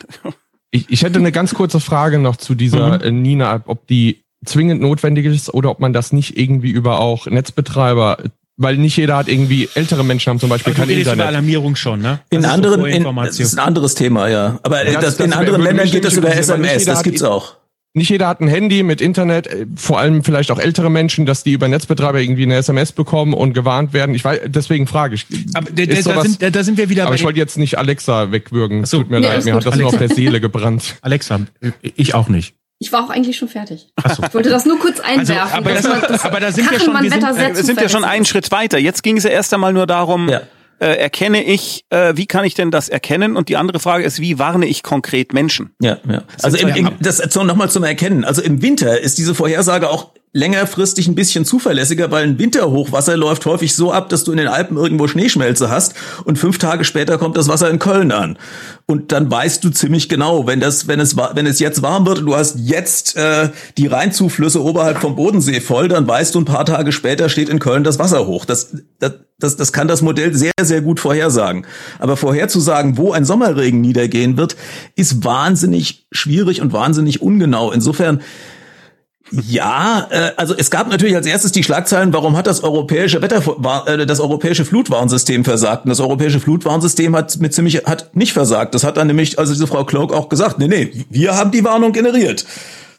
Ich, 0.71 0.91
ich 0.91 1.03
hätte 1.03 1.19
eine 1.19 1.33
ganz 1.33 1.55
kurze 1.55 1.81
Frage 1.81 2.19
noch 2.19 2.37
zu 2.37 2.55
dieser 2.55 3.03
äh, 3.05 3.11
Nina, 3.11 3.63
ob 3.67 3.87
die 3.87 4.23
zwingend 4.45 4.81
notwendig 4.83 5.25
ist 5.27 5.53
oder 5.55 5.71
ob 5.71 5.81
man 5.81 5.93
das 5.93 6.13
nicht 6.13 6.37
irgendwie 6.39 6.71
über 6.71 7.01
auch 7.01 7.27
Netzbetreiber, 7.27 8.19
weil 8.57 8.77
nicht 8.77 8.97
jeder 8.97 9.17
hat 9.17 9.29
irgendwie, 9.29 9.69
ältere 9.75 10.05
Menschen 10.05 10.31
haben 10.31 10.41
zum 10.41 10.49
Beispiel 10.49 10.73
Also 10.73 10.83
kein 10.83 10.89
redest 10.89 11.07
über 11.07 11.13
Internet. 11.15 11.29
Alarmierung 11.35 11.77
schon, 11.77 12.01
ne? 12.01 12.21
in 12.31 12.43
Das 12.43 12.45
ist 12.45 12.49
so 12.49 12.55
anderen, 12.55 12.87
in, 12.87 13.05
das 13.17 13.39
ist 13.41 13.55
ein 13.59 13.67
anderes 13.67 13.95
Thema, 13.95 14.29
ja. 14.29 14.59
Aber 14.63 14.85
Ja, 14.87 15.01
das, 15.01 15.17
das- 15.17 15.25
in 15.27 15.31
das 15.31 15.39
anderen 15.39 15.63
Ländern 15.63 15.91
geht 15.91 16.05
das 16.05 16.17
über 16.17 16.35
SMS, 16.35 16.85
das 16.85 17.03
gibt's 17.03 17.23
auch. 17.23 17.57
Nicht 17.97 18.11
jeder 18.11 18.29
hat 18.29 18.41
ein 18.43 18.49
Handy 18.49 18.83
mit 18.83 19.01
Internet, 19.01 19.47
äh, 19.47 19.65
vor 19.75 19.99
allem 19.99 20.23
vielleicht 20.23 20.51
auch 20.51 20.59
ältere 20.59 20.91
Menschen, 20.91 21.25
dass 21.25 21.43
die 21.45 21.53
über 21.53 21.67
Netzbetreiber 21.67 22.21
irgendwie 22.21 22.43
eine 22.43 22.57
SMS 22.57 22.93
bekommen 22.93 23.33
und 23.33 23.55
gewarnt 23.55 23.95
werden. 23.95 24.15
Ich 24.15 24.23
weiß, 24.23 24.41
deswegen 24.49 24.87
frage 24.87 25.15
ich. 25.15 25.25
Aber 25.55 25.71
da, 25.71 25.87
da, 25.87 25.95
da, 25.95 26.03
sowas- 26.03 26.23
sind, 26.25 26.43
da, 26.43 26.51
da 26.51 26.63
sind 26.63 26.77
wir 26.77 26.91
wieder 26.91 27.05
aber 27.05 27.13
bei 27.13 27.17
ich 27.17 27.25
wollte 27.25 27.39
jetzt 27.39 27.57
nicht 27.57 27.79
Alexa 27.79 28.31
wegwürgen. 28.33 28.83
Ach 28.85 28.87
so. 28.87 28.99
Tut 28.99 29.11
mir 29.11 29.21
Nee, 29.21 29.27
leid, 29.29 29.45
mir 29.47 29.53
gut. 29.55 29.65
hat 29.65 29.73
das 29.73 29.79
nur 29.79 29.87
auf 29.89 29.95
Alexa. 29.95 30.15
der 30.15 30.15
Seele 30.15 30.41
gebrannt. 30.43 30.97
Alexa, 31.01 31.41
ich 31.81 32.15
auch 32.15 32.29
nicht. 32.29 32.55
Ich 32.79 32.93
war 32.93 33.03
auch 33.07 33.09
eigentlich 33.09 33.39
schon 33.39 33.49
fertig. 33.49 33.89
Ich 34.23 34.35
wollte 34.35 34.51
das 34.51 34.67
nur 34.67 34.79
kurz 34.79 35.01
einwerfen. 35.01 35.39
Also, 35.39 35.57
aber 35.57 35.73
das- 35.73 35.83
man 35.85 36.01
das 36.03 36.25
aber 36.27 36.41
da 36.41 36.53
sind 36.53 36.71
wir 36.71 36.79
schon- 36.79 36.93
wir 37.03 37.11
sind- 37.11 37.23
Wir 37.57 37.65
sind 37.65 37.81
ja 37.81 37.89
schon 37.89 38.05
einen. 38.05 38.27
Schritt 38.27 38.51
weiter. 38.53 38.77
Jetzt 38.79 39.03
ging 39.03 39.17
es 39.17 39.25
ja 39.25 39.31
erst 39.31 39.55
einmal 39.55 39.73
nur 39.73 39.87
darum, 39.87 40.29
Ja. 40.29 40.43
Äh, 40.79 40.87
erkenne 40.87 41.43
ich, 41.43 41.85
äh, 41.91 42.13
wie 42.17 42.27
kann 42.27 42.45
ich 42.45 42.55
denn 42.55 42.71
das 42.71 42.89
erkennen? 42.89 43.37
Und 43.37 43.49
die 43.49 43.57
andere 43.57 43.81
Frage 43.81 44.05
ist, 44.05 44.21
wie 44.21 44.39
warne 44.39 44.67
ich 44.67 44.83
konkret 44.83 45.33
Menschen? 45.33 45.75
Ja, 45.81 45.99
ja. 46.09 46.23
Also 46.43 46.59
im, 46.59 46.69
im, 46.69 46.91
das 47.01 47.19
so 47.19 47.45
nochmal 47.45 47.71
zum 47.71 47.85
Erkennen. 47.85 48.25
Also 48.25 48.43
im 48.43 48.63
Winter 48.63 49.01
ist 49.01 49.19
diese 49.19 49.35
Vorhersage 49.35 49.89
auch 49.89 50.13
längerfristig 50.37 51.09
ein 51.09 51.15
bisschen 51.15 51.47
zuverlässiger, 51.47 52.11
weil 52.11 52.25
ein 52.25 52.39
Winterhochwasser 52.39 53.17
läuft 53.17 53.47
häufig 53.47 53.75
so 53.75 53.91
ab, 53.91 54.11
dass 54.11 54.23
du 54.23 54.33
in 54.33 54.37
den 54.37 54.49
Alpen 54.49 54.77
irgendwo 54.77 55.09
Schneeschmelze 55.09 55.71
hast 55.71 55.95
und 56.25 56.39
fünf 56.39 56.59
Tage 56.59 56.85
später 56.85 57.17
kommt 57.17 57.39
das 57.39 57.49
Wasser 57.49 57.71
in 57.71 57.79
Köln 57.79 58.13
an. 58.13 58.39
Und 58.85 59.13
dann 59.13 59.31
weißt 59.31 59.65
du 59.65 59.71
ziemlich 59.71 60.11
genau, 60.11 60.47
wenn 60.47 60.61
das, 60.61 60.89
wenn 60.89 61.01
es, 61.01 61.17
wenn 61.17 61.47
es 61.47 61.59
jetzt 61.59 61.81
warm 61.81 62.07
wird 62.07 62.19
und 62.19 62.27
du 62.27 62.37
hast 62.37 62.59
jetzt 62.59 63.17
äh, 63.17 63.49
die 63.79 63.87
Rheinzuflüsse 63.87 64.63
oberhalb 64.63 64.99
vom 64.99 65.17
Bodensee 65.17 65.61
voll, 65.61 65.89
dann 65.89 66.07
weißt 66.07 66.35
du, 66.35 66.41
ein 66.41 66.45
paar 66.45 66.67
Tage 66.67 66.93
später 66.93 67.31
steht 67.31 67.49
in 67.49 67.59
Köln 67.59 67.83
das 67.83 67.99
Wasser 67.99 68.27
hoch. 68.27 68.45
Das, 68.45 68.77
das, 68.99 69.15
das, 69.39 69.57
das 69.57 69.73
kann 69.73 69.89
das 69.89 70.03
Modell 70.03 70.35
sehr, 70.35 70.53
sehr 70.61 70.83
gut 70.83 71.01
vorhersagen. 71.01 71.67
Aber 71.99 72.19
vorherzusagen, 72.19 72.99
wo 72.99 73.13
ein 73.13 73.25
Sommerregen 73.25 73.81
niedergehen 73.81 74.37
wird, 74.37 74.55
ist 74.97 75.25
wahnsinnig 75.25 76.07
schwierig 76.13 76.61
und 76.61 76.75
wahnsinnig 76.75 77.23
ungenau. 77.23 77.73
Insofern, 77.73 78.21
ja, 79.33 80.07
äh, 80.11 80.33
also 80.37 80.55
es 80.57 80.71
gab 80.71 80.89
natürlich 80.89 81.17
als 81.17 81.27
erstes 81.27 81.53
die 81.53 81.63
Schlagzeilen, 81.65 82.13
warum 82.13 82.37
hat 82.37 82.47
das 82.47 82.63
europäische 82.63 83.21
Wetter, 83.23 83.43
äh, 83.87 84.07
das 84.07 84.21
europäische 84.21 84.65
Flutwarnsystem 84.65 85.45
versagt? 85.45 85.85
Und 85.85 85.91
das 85.91 86.01
europäische 86.01 86.41
Flutwarnsystem 86.41 87.17
hat 87.17 87.39
mit 87.39 87.53
ziemlich, 87.53 87.85
hat 87.87 88.15
nicht 88.15 88.33
versagt. 88.33 88.75
Das 88.75 88.85
hat 88.85 88.97
dann 88.97 89.09
nämlich, 89.09 89.39
also 89.39 89.53
diese 89.53 89.67
Frau 89.67 89.85
Cloak 89.85 90.13
auch 90.13 90.29
gesagt, 90.29 90.59
nee, 90.59 90.69
nee, 90.69 91.05
wir 91.11 91.35
haben 91.35 91.51
die 91.51 91.65
Warnung 91.65 91.93
generiert. 91.93 92.47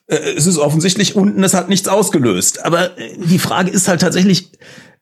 Äh, 0.08 0.18
Es 0.36 0.48
ist 0.48 0.58
offensichtlich 0.58 1.16
unten, 1.16 1.44
es 1.44 1.54
hat 1.54 1.70
nichts 1.70 1.88
ausgelöst. 1.88 2.66
Aber 2.66 2.98
äh, 2.98 3.18
die 3.18 3.40
Frage 3.40 3.72
ist 3.72 3.88
halt 3.88 4.02
tatsächlich, 4.02 4.52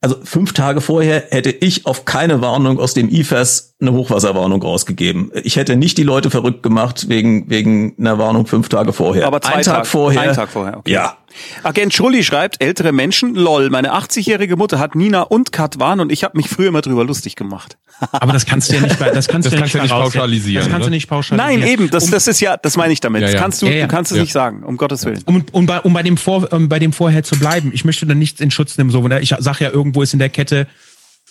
also 0.02 0.18
fünf 0.24 0.54
Tage 0.54 0.82
vorher 0.82 1.24
hätte 1.30 1.50
ich 1.52 1.86
auf 1.86 2.06
keine 2.06 2.42
Warnung 2.42 2.80
aus 2.80 2.94
dem 2.94 3.10
IFAS 3.10 3.76
eine 3.82 3.92
Hochwasserwarnung 3.94 4.62
rausgegeben. 4.62 5.32
Ich 5.44 5.56
hätte 5.56 5.76
nicht 5.76 5.98
die 5.98 6.04
Leute 6.04 6.30
verrückt 6.30 6.64
gemacht 6.64 7.10
wegen, 7.10 7.50
wegen 7.50 7.96
einer 8.00 8.18
Warnung 8.18 8.46
fünf 8.46 8.70
Tage 8.70 8.94
vorher. 8.94 9.28
Aber 9.28 9.42
zwei 9.42 9.56
Ein 9.56 9.64
Tag 9.64 9.76
Tag- 9.78 9.88
vorher. 9.88 10.22
ein 10.22 10.36
Tag 10.36 10.50
vorher, 10.50 10.78
okay. 10.78 10.92
Ja. 10.92 11.18
Agent 11.64 11.94
Schrulli 11.94 12.24
schreibt, 12.24 12.62
ältere 12.64 12.92
Menschen, 12.94 13.36
lol, 13.36 13.70
meine 13.70 13.94
80-jährige 13.94 14.56
Mutter 14.56 14.80
hat 14.80 14.96
Nina 14.96 15.22
und 15.24 15.52
Katwan 15.52 16.00
und 16.00 16.12
ich 16.12 16.24
habe 16.24 16.38
mich 16.38 16.48
früher 16.50 16.70
immer 16.70 16.82
drüber 16.82 17.04
lustig 17.04 17.36
gemacht. 17.36 17.78
Aber 18.12 18.34
das 18.34 18.46
kannst 18.46 18.70
du 18.70 18.76
ja 18.76 18.82
nicht, 18.82 19.00
das 19.00 19.28
kannst 19.28 19.46
Das 19.48 19.52
du 19.52 19.56
ja 19.58 19.62
kannst 19.62 19.76
nicht 19.76 19.88
voraussetzen. 19.88 20.18
pauschalisieren, 20.20 20.64
Das 20.66 20.72
kannst 20.72 20.88
du 20.88 20.92
nicht 20.92 21.08
pauschalisieren. 21.08 21.60
Nein, 21.62 21.68
eben, 21.70 21.90
das, 21.90 22.06
Um- 22.06 22.12
das 22.12 22.28
ist 22.28 22.40
ja, 22.42 22.58
das 22.58 22.76
meine 22.78 22.92
ich 22.94 23.00
damit. 23.00 23.22
Ja, 23.22 23.28
Das 23.28 23.34
ja. 23.36 23.40
kannst 23.42 23.62
du, 23.62 23.68
Ja, 23.68 23.72
ja. 23.74 23.82
du 23.88 23.88
kannst 23.88 24.12
es 24.12 24.18
Ja. 24.18 24.24
nicht 24.24 24.34
sagen, 24.34 24.64
um 24.64 24.78
Gottes 24.78 25.06
Willen. 25.06 25.22
um, 25.26 25.46
um, 25.52 25.66
bei, 25.66 25.80
um 25.80 25.94
bei 25.94 26.04
dem 26.04 26.18
vor, 26.18 26.52
um 26.52 26.68
bei 26.70 26.80
dem 26.80 26.92
vorher 26.94 27.24
zu 27.24 27.38
bleiben, 27.40 27.72
ich 27.74 27.86
möchte 27.86 28.06
da 28.06 28.14
nichts 28.16 28.42
in 28.42 28.52
Schutz 28.52 28.78
nehmen. 28.78 28.90
So, 28.90 29.08
ich 29.10 29.34
sage 29.40 29.64
ja, 29.64 29.70
irgendwo 29.72 30.02
ist 30.02 30.14
in 30.14 30.20
der 30.20 30.30
Kette 30.30 30.68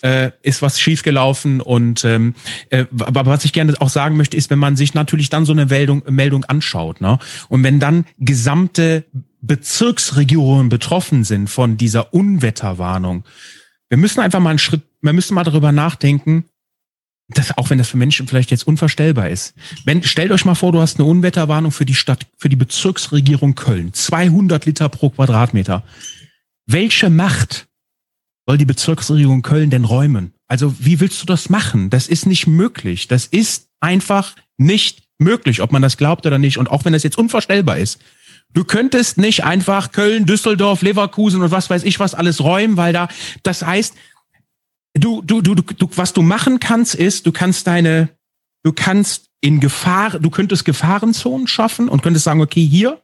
äh, 0.01 0.31
ist 0.41 0.61
was 0.61 0.79
schiefgelaufen 0.79 1.61
und 1.61 2.03
ähm, 2.03 2.35
äh, 2.69 2.85
aber 2.99 3.25
was 3.27 3.45
ich 3.45 3.53
gerne 3.53 3.73
auch 3.79 3.87
sagen 3.89 4.17
möchte, 4.17 4.35
ist, 4.35 4.49
wenn 4.49 4.59
man 4.59 4.75
sich 4.75 4.93
natürlich 4.93 5.29
dann 5.29 5.45
so 5.45 5.53
eine 5.53 5.67
Meldung, 5.67 6.03
Meldung 6.09 6.43
anschaut, 6.45 6.99
ne, 6.99 7.17
und 7.47 7.63
wenn 7.63 7.79
dann 7.79 8.03
gesamte 8.19 9.05
Bezirksregionen 9.41 10.69
betroffen 10.69 11.23
sind 11.23 11.49
von 11.49 11.77
dieser 11.77 12.13
Unwetterwarnung, 12.13 13.23
wir 13.89 13.97
müssen 13.97 14.19
einfach 14.19 14.39
mal 14.39 14.51
einen 14.51 14.59
Schritt, 14.59 14.81
wir 15.01 15.13
müssen 15.13 15.33
mal 15.33 15.43
darüber 15.43 15.71
nachdenken, 15.71 16.45
das, 17.27 17.57
auch 17.57 17.69
wenn 17.69 17.77
das 17.77 17.89
für 17.89 17.97
Menschen 17.97 18.27
vielleicht 18.27 18.51
jetzt 18.51 18.67
unvorstellbar 18.67 19.29
ist. 19.29 19.55
Wenn, 19.83 20.03
stellt 20.03 20.31
euch 20.31 20.45
mal 20.45 20.55
vor, 20.55 20.71
du 20.71 20.79
hast 20.79 20.99
eine 20.99 21.07
Unwetterwarnung 21.07 21.71
für 21.71 21.85
die 21.85 21.95
Stadt, 21.95 22.27
für 22.37 22.49
die 22.49 22.55
Bezirksregierung 22.55 23.55
Köln. 23.55 23.93
200 23.93 24.65
Liter 24.65 24.89
pro 24.89 25.09
Quadratmeter. 25.09 25.83
Welche 26.67 27.09
Macht 27.09 27.67
soll 28.47 28.57
die 28.57 28.65
Bezirksregierung 28.65 29.41
Köln 29.41 29.71
denn 29.71 29.85
räumen? 29.85 30.33
Also, 30.47 30.75
wie 30.79 30.99
willst 30.99 31.21
du 31.21 31.25
das 31.25 31.49
machen? 31.49 31.89
Das 31.89 32.07
ist 32.07 32.27
nicht 32.27 32.45
möglich. 32.45 33.07
Das 33.07 33.25
ist 33.25 33.69
einfach 33.79 34.35
nicht 34.57 35.03
möglich, 35.17 35.61
ob 35.61 35.71
man 35.71 35.81
das 35.81 35.97
glaubt 35.97 36.27
oder 36.27 36.37
nicht. 36.37 36.57
Und 36.57 36.69
auch 36.69 36.85
wenn 36.85 36.93
das 36.93 37.03
jetzt 37.03 37.17
unvorstellbar 37.17 37.77
ist. 37.77 37.99
Du 38.53 38.63
könntest 38.63 39.17
nicht 39.17 39.43
einfach 39.43 39.91
Köln, 39.91 40.25
Düsseldorf, 40.25 40.81
Leverkusen 40.81 41.41
und 41.41 41.51
was 41.51 41.69
weiß 41.69 41.83
ich 41.83 41.99
was 41.99 42.13
alles 42.13 42.41
räumen, 42.41 42.77
weil 42.77 42.93
da, 42.93 43.09
das 43.43 43.65
heißt, 43.65 43.95
du, 44.97 45.21
du, 45.21 45.41
du, 45.41 45.55
du, 45.55 45.89
was 45.95 46.13
du 46.13 46.21
machen 46.21 46.59
kannst, 46.59 46.95
ist, 46.95 47.25
du 47.25 47.31
kannst 47.31 47.67
deine, 47.67 48.09
du 48.63 48.73
kannst 48.73 49.29
in 49.41 49.59
Gefahr, 49.59 50.19
du 50.19 50.29
könntest 50.29 50.65
Gefahrenzonen 50.65 51.47
schaffen 51.47 51.89
und 51.89 52.01
könntest 52.01 52.25
sagen, 52.25 52.41
okay, 52.41 52.65
hier 52.65 53.01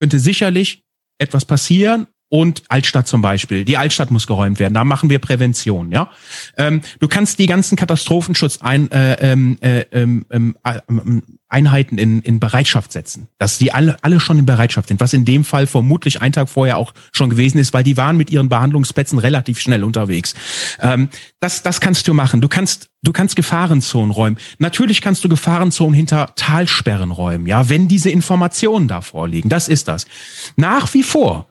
könnte 0.00 0.18
sicherlich 0.18 0.84
etwas 1.18 1.44
passieren 1.44 2.06
und 2.30 2.62
Altstadt 2.68 3.08
zum 3.08 3.20
Beispiel. 3.20 3.64
Die 3.64 3.76
Altstadt 3.76 4.10
muss 4.10 4.26
geräumt 4.26 4.58
werden. 4.60 4.72
Da 4.72 4.84
machen 4.84 5.10
wir 5.10 5.18
Prävention, 5.18 5.90
ja. 5.90 6.10
Ähm, 6.56 6.80
du 7.00 7.08
kannst 7.08 7.38
die 7.40 7.46
ganzen 7.46 7.76
Katastrophenschutz 7.76 8.58
ein, 8.62 8.90
äh, 8.92 9.32
ähm, 9.32 9.58
äh, 9.60 9.80
ähm, 9.90 10.24
ähm, 10.30 10.56
äh, 10.62 11.80
in, 11.80 12.22
in 12.22 12.38
Bereitschaft 12.38 12.92
setzen, 12.92 13.26
dass 13.38 13.58
die 13.58 13.72
alle, 13.72 13.96
alle 14.02 14.20
schon 14.20 14.38
in 14.38 14.46
Bereitschaft 14.46 14.88
sind, 14.88 15.00
was 15.00 15.12
in 15.12 15.24
dem 15.24 15.44
Fall 15.44 15.66
vermutlich 15.66 16.22
einen 16.22 16.32
Tag 16.32 16.48
vorher 16.48 16.78
auch 16.78 16.94
schon 17.10 17.30
gewesen 17.30 17.58
ist, 17.58 17.74
weil 17.74 17.82
die 17.82 17.96
waren 17.96 18.16
mit 18.16 18.30
ihren 18.30 18.48
Behandlungsplätzen 18.48 19.18
relativ 19.18 19.58
schnell 19.58 19.82
unterwegs. 19.82 20.34
Ähm, 20.80 21.08
das, 21.40 21.64
das 21.64 21.80
kannst 21.80 22.06
du 22.06 22.14
machen. 22.14 22.40
Du 22.40 22.48
kannst, 22.48 22.90
du 23.02 23.10
kannst 23.10 23.34
Gefahrenzonen 23.34 24.12
räumen. 24.12 24.38
Natürlich 24.58 25.00
kannst 25.00 25.24
du 25.24 25.28
Gefahrenzonen 25.28 25.94
hinter 25.94 26.32
Talsperren 26.36 27.10
räumen, 27.10 27.48
ja, 27.48 27.68
wenn 27.68 27.88
diese 27.88 28.08
Informationen 28.10 28.86
da 28.86 29.00
vorliegen. 29.00 29.48
Das 29.48 29.66
ist 29.66 29.88
das. 29.88 30.06
Nach 30.54 30.94
wie 30.94 31.02
vor. 31.02 31.48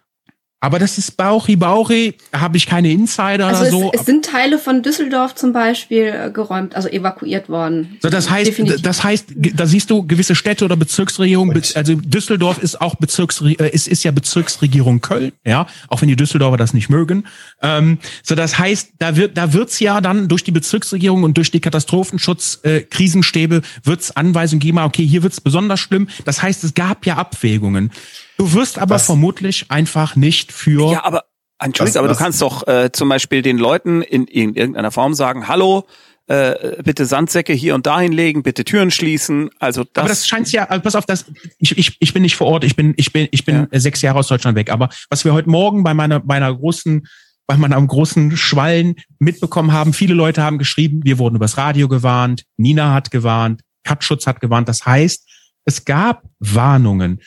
Aber 0.62 0.78
das 0.78 0.98
ist 0.98 1.16
Bauchi 1.16 1.56
Bauchi, 1.56 2.16
habe 2.34 2.58
ich 2.58 2.66
keine 2.66 2.92
Insider 2.92 3.48
Also 3.48 3.62
oder 3.62 3.68
es, 3.68 3.72
so. 3.72 3.92
es 3.94 4.06
sind 4.06 4.26
Teile 4.26 4.60
von 4.60 4.84
Düsseldorf 4.84 5.36
zum 5.36 5.54
Beispiel 5.54 6.08
äh, 6.08 6.32
geräumt, 6.32 6.76
also 6.76 6.90
evakuiert 6.90 7.48
worden. 7.48 7.98
So, 8.02 8.10
das 8.10 8.30
heißt, 8.30 8.48
Definitiv. 8.48 8.82
das 8.82 9.04
heißt, 9.04 9.28
da 9.36 9.66
siehst 9.66 9.90
du 9.90 10.06
gewisse 10.06 10.36
Städte 10.36 10.66
oder 10.66 10.76
Bezirksregierungen, 10.76 11.54
Bez- 11.54 11.78
also 11.78 11.96
Düsseldorf 11.96 12.62
ist 12.62 12.82
auch 12.82 12.96
Bezirksre 12.96 13.52
äh, 13.54 13.70
ist, 13.70 13.88
ist 13.88 14.04
ja 14.04 14.12
Bezirksregierung 14.12 15.00
Köln, 15.00 15.32
ja, 15.46 15.66
auch 15.88 16.02
wenn 16.02 16.10
die 16.10 16.18
Düsseldorfer 16.18 16.58
das 16.58 16.74
nicht 16.74 16.90
mögen. 16.90 17.24
Ähm, 17.62 17.98
so, 18.22 18.36
das 18.36 18.60
heißt, 18.60 18.90
da 19.00 19.16
wird, 19.16 19.38
da 19.38 19.54
wird's 19.54 19.80
ja 19.80 20.02
dann 20.02 20.28
durch 20.28 20.44
die 20.44 20.52
Bezirksregierung 20.52 21.24
und 21.24 21.38
durch 21.38 21.52
die 21.52 21.62
Katastrophenschutz 21.62 22.60
äh, 22.64 22.82
Krisenstäbe 22.82 23.62
wird's 23.86 24.12
Anweisungen 24.12 24.60
geben, 24.60 24.80
okay, 24.80 25.06
hier 25.06 25.24
wird's 25.24 25.40
besonders 25.40 25.80
schlimm. 25.80 26.10
Das 26.26 26.42
heißt, 26.44 26.66
es 26.66 26.74
gab 26.74 27.06
ja 27.06 27.16
Abwägungen. 27.16 27.92
Du 28.40 28.54
wirst 28.54 28.80
aber 28.80 28.96
Was- 28.96 29.06
vermutlich 29.06 29.70
einfach 29.70 30.16
nicht 30.16 30.52
für 30.54 30.92
Ja, 30.94 31.04
aber 31.04 31.26
Entschuldigung, 31.60 31.96
Was- 31.96 31.98
aber 31.98 32.10
was- 32.10 32.18
du 32.18 32.24
kannst 32.24 32.42
doch 32.42 32.68
äh, 32.68 32.90
zum 32.92 33.10
Beispiel 33.10 33.42
den 33.42 33.58
Leuten 33.58 34.02
in, 34.02 34.26
in 34.26 34.56
irgendeiner 34.56 34.92
Form 34.92 35.14
sagen, 35.14 35.50
hallo, 35.50 35.86
äh, 36.28 36.82
bitte 36.82 37.06
Sandsäcke 37.06 37.52
hier 37.52 37.76
und 37.76 37.86
dahin 37.86 38.14
legen, 38.14 38.42
bitte 38.42 38.64
Türen 38.64 38.92
schließen. 38.92 39.50
Also 39.60 39.84
das, 39.84 40.02
aber 40.02 40.08
das 40.08 40.26
scheint 40.26 40.50
ja, 40.54 40.64
also 40.66 40.82
pass 40.82 40.96
auf, 40.96 41.06
das, 41.06 41.26
ich, 41.58 41.78
ich, 41.78 41.98
ich 42.00 42.14
bin 42.14 42.22
nicht 42.22 42.38
vor 42.38 42.48
Ort, 42.48 42.64
ich 42.64 42.78
bin, 42.78 42.94
ich 42.96 43.12
bin, 43.12 43.28
ich 43.32 43.44
bin 43.44 43.68
ja. 43.72 43.80
sechs 43.80 44.02
Jahre 44.02 44.20
aus 44.20 44.28
Deutschland 44.28 44.56
weg. 44.56 44.72
Aber 44.72 44.88
was 45.10 45.26
wir 45.26 45.34
heute 45.34 45.50
Morgen 45.50 45.84
bei 45.84 45.94
meiner, 45.94 46.24
meiner 46.24 46.56
großen, 46.56 47.06
bei 47.46 47.58
meinem 47.58 47.88
großen 47.88 48.38
Schwallen 48.38 48.96
mitbekommen 49.18 49.74
haben, 49.74 49.92
viele 49.92 50.14
Leute 50.14 50.44
haben 50.44 50.60
geschrieben, 50.60 51.02
wir 51.04 51.18
wurden 51.18 51.36
übers 51.36 51.58
Radio 51.58 51.90
gewarnt, 51.90 52.46
Nina 52.56 52.94
hat 52.94 53.12
gewarnt, 53.12 53.64
Katschutz 53.84 54.28
hat 54.28 54.40
gewarnt. 54.40 54.70
Das 54.70 54.86
heißt, 54.86 55.28
es 55.66 55.84
gab 55.84 56.24
Warnungen. 56.40 57.20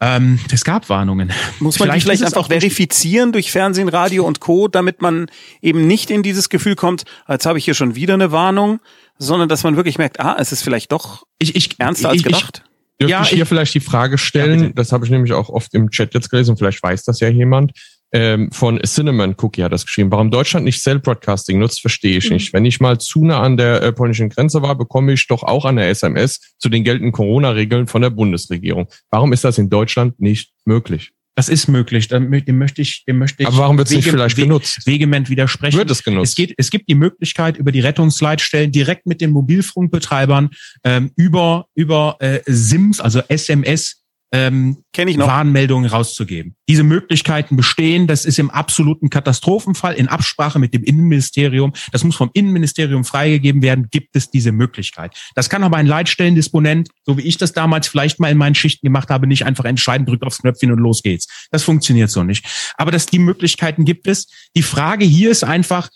Ähm, 0.00 0.38
es 0.52 0.64
gab 0.64 0.88
Warnungen. 0.88 1.32
Muss 1.58 1.78
man 1.78 1.88
vielleicht, 1.88 2.04
vielleicht 2.04 2.24
einfach 2.24 2.48
verifizieren 2.48 3.32
durch 3.32 3.50
Fernsehen, 3.50 3.88
Radio 3.88 4.24
und 4.24 4.40
Co., 4.40 4.68
damit 4.68 5.02
man 5.02 5.26
eben 5.60 5.86
nicht 5.86 6.10
in 6.10 6.22
dieses 6.22 6.48
Gefühl 6.48 6.76
kommt, 6.76 7.04
als 7.26 7.46
habe 7.46 7.58
ich 7.58 7.64
hier 7.64 7.74
schon 7.74 7.94
wieder 7.94 8.14
eine 8.14 8.32
Warnung, 8.32 8.80
sondern 9.18 9.48
dass 9.48 9.64
man 9.64 9.76
wirklich 9.76 9.98
merkt, 9.98 10.20
ah, 10.20 10.36
es 10.38 10.52
ist 10.52 10.62
vielleicht 10.62 10.92
doch 10.92 11.24
ich, 11.38 11.56
ich, 11.56 11.80
ernster 11.80 12.10
als 12.10 12.22
gedacht. 12.22 12.62
Ich, 12.98 13.08
ja, 13.08 13.22
ich 13.22 13.30
hier 13.30 13.46
vielleicht 13.46 13.74
die 13.74 13.80
Frage 13.80 14.18
stellen, 14.18 14.62
ja, 14.62 14.68
das 14.70 14.92
habe 14.92 15.04
ich 15.04 15.10
nämlich 15.10 15.32
auch 15.32 15.48
oft 15.48 15.74
im 15.74 15.90
Chat 15.90 16.14
jetzt 16.14 16.30
gelesen, 16.30 16.56
vielleicht 16.56 16.82
weiß 16.82 17.04
das 17.04 17.20
ja 17.20 17.28
jemand 17.28 17.72
ähm, 18.12 18.50
von 18.50 18.80
Cinnamon 18.82 19.34
Cookie 19.38 19.62
hat 19.62 19.72
das 19.72 19.84
geschrieben. 19.84 20.10
Warum 20.10 20.30
Deutschland 20.30 20.64
nicht 20.64 20.82
Cell 20.82 20.98
Broadcasting 20.98 21.58
nutzt, 21.58 21.80
verstehe 21.80 22.18
ich 22.18 22.28
mhm. 22.28 22.34
nicht. 22.34 22.52
Wenn 22.52 22.64
ich 22.64 22.80
mal 22.80 22.98
zu 22.98 23.24
nah 23.24 23.40
an 23.40 23.56
der 23.56 23.82
äh, 23.82 23.92
polnischen 23.92 24.28
Grenze 24.28 24.62
war, 24.62 24.76
bekomme 24.76 25.12
ich 25.12 25.26
doch 25.26 25.42
auch 25.42 25.64
eine 25.64 25.86
SMS 25.86 26.40
zu 26.58 26.68
den 26.68 26.84
geltenden 26.84 27.12
Corona-Regeln 27.12 27.86
von 27.86 28.02
der 28.02 28.10
Bundesregierung. 28.10 28.88
Warum 29.10 29.32
ist 29.32 29.44
das 29.44 29.58
in 29.58 29.70
Deutschland 29.70 30.20
nicht 30.20 30.52
möglich? 30.64 31.12
Das 31.36 31.48
ist 31.48 31.68
möglich. 31.68 32.08
Dem 32.08 32.58
möchte 32.58 32.82
ich, 32.82 33.04
dem 33.06 33.18
möchte 33.18 33.44
ich. 33.44 33.48
Aber 33.48 33.58
warum 33.58 33.78
wird 33.78 33.88
es 33.88 33.94
nicht 33.94 34.10
vielleicht 34.10 34.36
genutzt? 34.36 34.86
Vehement 34.86 35.30
widersprechen. 35.30 35.78
Wird 35.78 35.90
es 35.90 36.02
genutzt? 36.02 36.30
Es 36.30 36.34
geht, 36.34 36.54
es 36.58 36.70
gibt 36.70 36.88
die 36.88 36.94
Möglichkeit 36.94 37.56
über 37.56 37.72
die 37.72 37.80
Rettungsleitstellen 37.80 38.72
direkt 38.72 39.06
mit 39.06 39.20
den 39.20 39.30
Mobilfunkbetreibern 39.30 40.50
ähm, 40.84 41.12
über 41.16 41.66
über 41.74 42.16
äh, 42.18 42.40
SIMs, 42.46 43.00
also 43.00 43.22
SMS 43.28 43.99
ähm, 44.32 44.84
Kenn 44.92 45.08
ich 45.08 45.16
noch. 45.16 45.26
Warnmeldungen 45.26 45.90
rauszugeben. 45.90 46.54
Diese 46.68 46.84
Möglichkeiten 46.84 47.56
bestehen. 47.56 48.06
Das 48.06 48.24
ist 48.24 48.38
im 48.38 48.50
absoluten 48.50 49.10
Katastrophenfall 49.10 49.94
in 49.94 50.08
Absprache 50.08 50.58
mit 50.60 50.72
dem 50.72 50.84
Innenministerium. 50.84 51.72
Das 51.90 52.04
muss 52.04 52.14
vom 52.14 52.30
Innenministerium 52.32 53.04
freigegeben 53.04 53.60
werden. 53.62 53.88
Gibt 53.90 54.14
es 54.14 54.30
diese 54.30 54.52
Möglichkeit? 54.52 55.16
Das 55.34 55.50
kann 55.50 55.64
aber 55.64 55.78
ein 55.78 55.86
Leitstellendisponent, 55.86 56.90
so 57.04 57.18
wie 57.18 57.22
ich 57.22 57.38
das 57.38 57.52
damals 57.52 57.88
vielleicht 57.88 58.20
mal 58.20 58.30
in 58.30 58.38
meinen 58.38 58.54
Schichten 58.54 58.86
gemacht 58.86 59.10
habe, 59.10 59.26
nicht 59.26 59.44
einfach 59.46 59.64
entscheiden, 59.64 60.06
drückt 60.06 60.24
aufs 60.24 60.38
Knöpfchen 60.38 60.70
und 60.70 60.78
los 60.78 61.02
geht's. 61.02 61.26
Das 61.50 61.64
funktioniert 61.64 62.10
so 62.10 62.22
nicht. 62.22 62.72
Aber 62.76 62.92
dass 62.92 63.06
die 63.06 63.18
Möglichkeiten 63.18 63.84
gibt 63.84 64.06
es. 64.06 64.28
Die 64.56 64.62
Frage 64.62 65.04
hier 65.04 65.30
ist 65.30 65.42
einfach, 65.42 65.88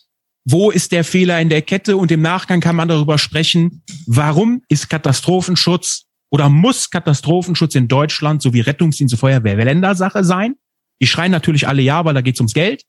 wo 0.44 0.70
ist 0.70 0.92
der 0.92 1.04
Fehler 1.04 1.40
in 1.40 1.48
der 1.48 1.62
Kette? 1.62 1.96
Und 1.96 2.10
im 2.10 2.20
Nachgang 2.20 2.60
kann 2.60 2.76
man 2.76 2.88
darüber 2.88 3.16
sprechen, 3.16 3.82
warum 4.06 4.62
ist 4.68 4.90
Katastrophenschutz 4.90 6.06
oder 6.34 6.48
muss 6.48 6.90
Katastrophenschutz 6.90 7.76
in 7.76 7.86
Deutschland 7.86 8.42
sowie 8.42 8.58
Rettungsdienste, 8.58 9.16
Feuerwehr 9.16 9.54
Ländersache 9.54 10.24
sein? 10.24 10.56
Die 11.00 11.06
schreien 11.06 11.30
natürlich 11.30 11.68
alle 11.68 11.80
ja, 11.80 12.04
weil 12.04 12.12
da 12.12 12.22
geht's 12.22 12.40
ums 12.40 12.54
Geld. 12.54 12.82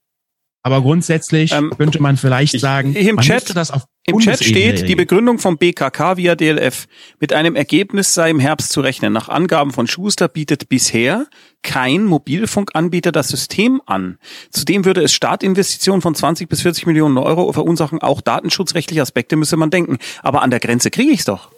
Aber 0.64 0.82
grundsätzlich 0.82 1.52
ähm, 1.52 1.72
könnte 1.78 2.02
man 2.02 2.16
vielleicht 2.16 2.58
sagen, 2.58 2.96
im 2.96 3.14
man 3.14 3.24
Chat, 3.24 3.54
im 4.06 4.18
Chat 4.18 4.42
steht, 4.42 4.88
die 4.88 4.96
Begründung 4.96 5.38
vom 5.38 5.58
BKK 5.58 6.16
via 6.16 6.34
DLF 6.34 6.88
mit 7.20 7.32
einem 7.32 7.54
Ergebnis 7.54 8.14
sei 8.14 8.30
im 8.30 8.40
Herbst 8.40 8.72
zu 8.72 8.80
rechnen. 8.80 9.12
Nach 9.12 9.28
Angaben 9.28 9.70
von 9.70 9.86
Schuster 9.86 10.26
bietet 10.26 10.68
bisher 10.68 11.28
kein 11.62 12.04
Mobilfunkanbieter 12.04 13.12
das 13.12 13.28
System 13.28 13.80
an. 13.86 14.18
Zudem 14.50 14.84
würde 14.84 15.04
es 15.04 15.12
Startinvestitionen 15.12 16.02
von 16.02 16.16
20 16.16 16.48
bis 16.48 16.62
40 16.62 16.86
Millionen 16.86 17.16
Euro 17.16 17.52
verursachen. 17.52 18.02
Auch 18.02 18.20
datenschutzrechtliche 18.20 19.02
Aspekte 19.02 19.36
müsse 19.36 19.56
man 19.56 19.70
denken. 19.70 19.98
Aber 20.24 20.42
an 20.42 20.50
der 20.50 20.58
Grenze 20.58 20.90
kriege 20.90 21.12
ich's 21.12 21.26
doch 21.26 21.52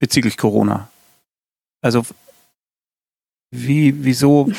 bezüglich 0.00 0.36
Corona. 0.36 0.88
Also 1.80 2.04
wie, 3.52 4.04
wieso? 4.04 4.50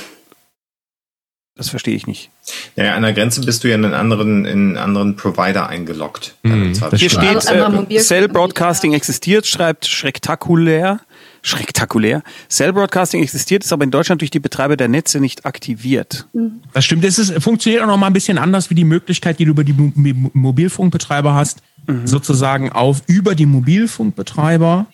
Das 1.56 1.70
verstehe 1.70 1.96
ich 1.96 2.08
nicht. 2.08 2.30
Ja, 2.76 2.96
an 2.96 3.04
der 3.04 3.14
Grenze 3.14 3.42
bist 3.42 3.64
du 3.64 3.68
ja 3.68 3.76
in 3.76 3.86
einen 3.86 3.94
anderen, 3.94 4.46
in 4.46 4.70
einen 4.70 4.78
anderen 4.78 5.16
Provider 5.16 5.68
eingeloggt. 5.68 6.36
Mhm, 6.44 6.74
Hier 6.96 7.10
steht, 7.10 7.46
äh, 7.46 8.00
Cell 8.00 8.28
Broadcasting 8.30 8.94
existiert, 8.94 9.46
schreibt 9.46 9.86
schrektakulär. 9.86 11.02
Schrektakulär. 11.44 12.24
Cell 12.50 12.72
Broadcasting 12.72 13.22
existiert, 13.22 13.64
ist 13.64 13.74
aber 13.74 13.84
in 13.84 13.92
Deutschland 13.92 14.22
durch 14.22 14.32
die 14.32 14.40
Betreiber 14.40 14.78
der 14.78 14.88
Netze 14.88 15.20
nicht 15.20 15.46
aktiviert. 15.46 16.28
Mhm. 16.34 16.62
Das 16.74 16.86
stimmt. 16.86 17.04
Es 17.04 17.20
ist, 17.20 17.34
funktioniert 17.44 17.84
auch 17.84 17.88
noch 17.88 17.98
mal 17.98 18.08
ein 18.08 18.14
bisschen 18.14 18.38
anders 18.38 18.70
wie 18.70 18.76
die 18.76 18.84
Möglichkeit, 18.84 19.40
die 19.40 19.46
du 19.46 19.52
über 19.52 19.64
die 19.64 19.74
Mobilfunkbetreiber 20.34 21.34
hast, 21.34 21.62
mhm. 21.88 22.08
sozusagen 22.08 22.72
auf 22.72 23.02
über 23.08 23.36
die 23.36 23.46
Mobilfunkbetreiber 23.46 24.88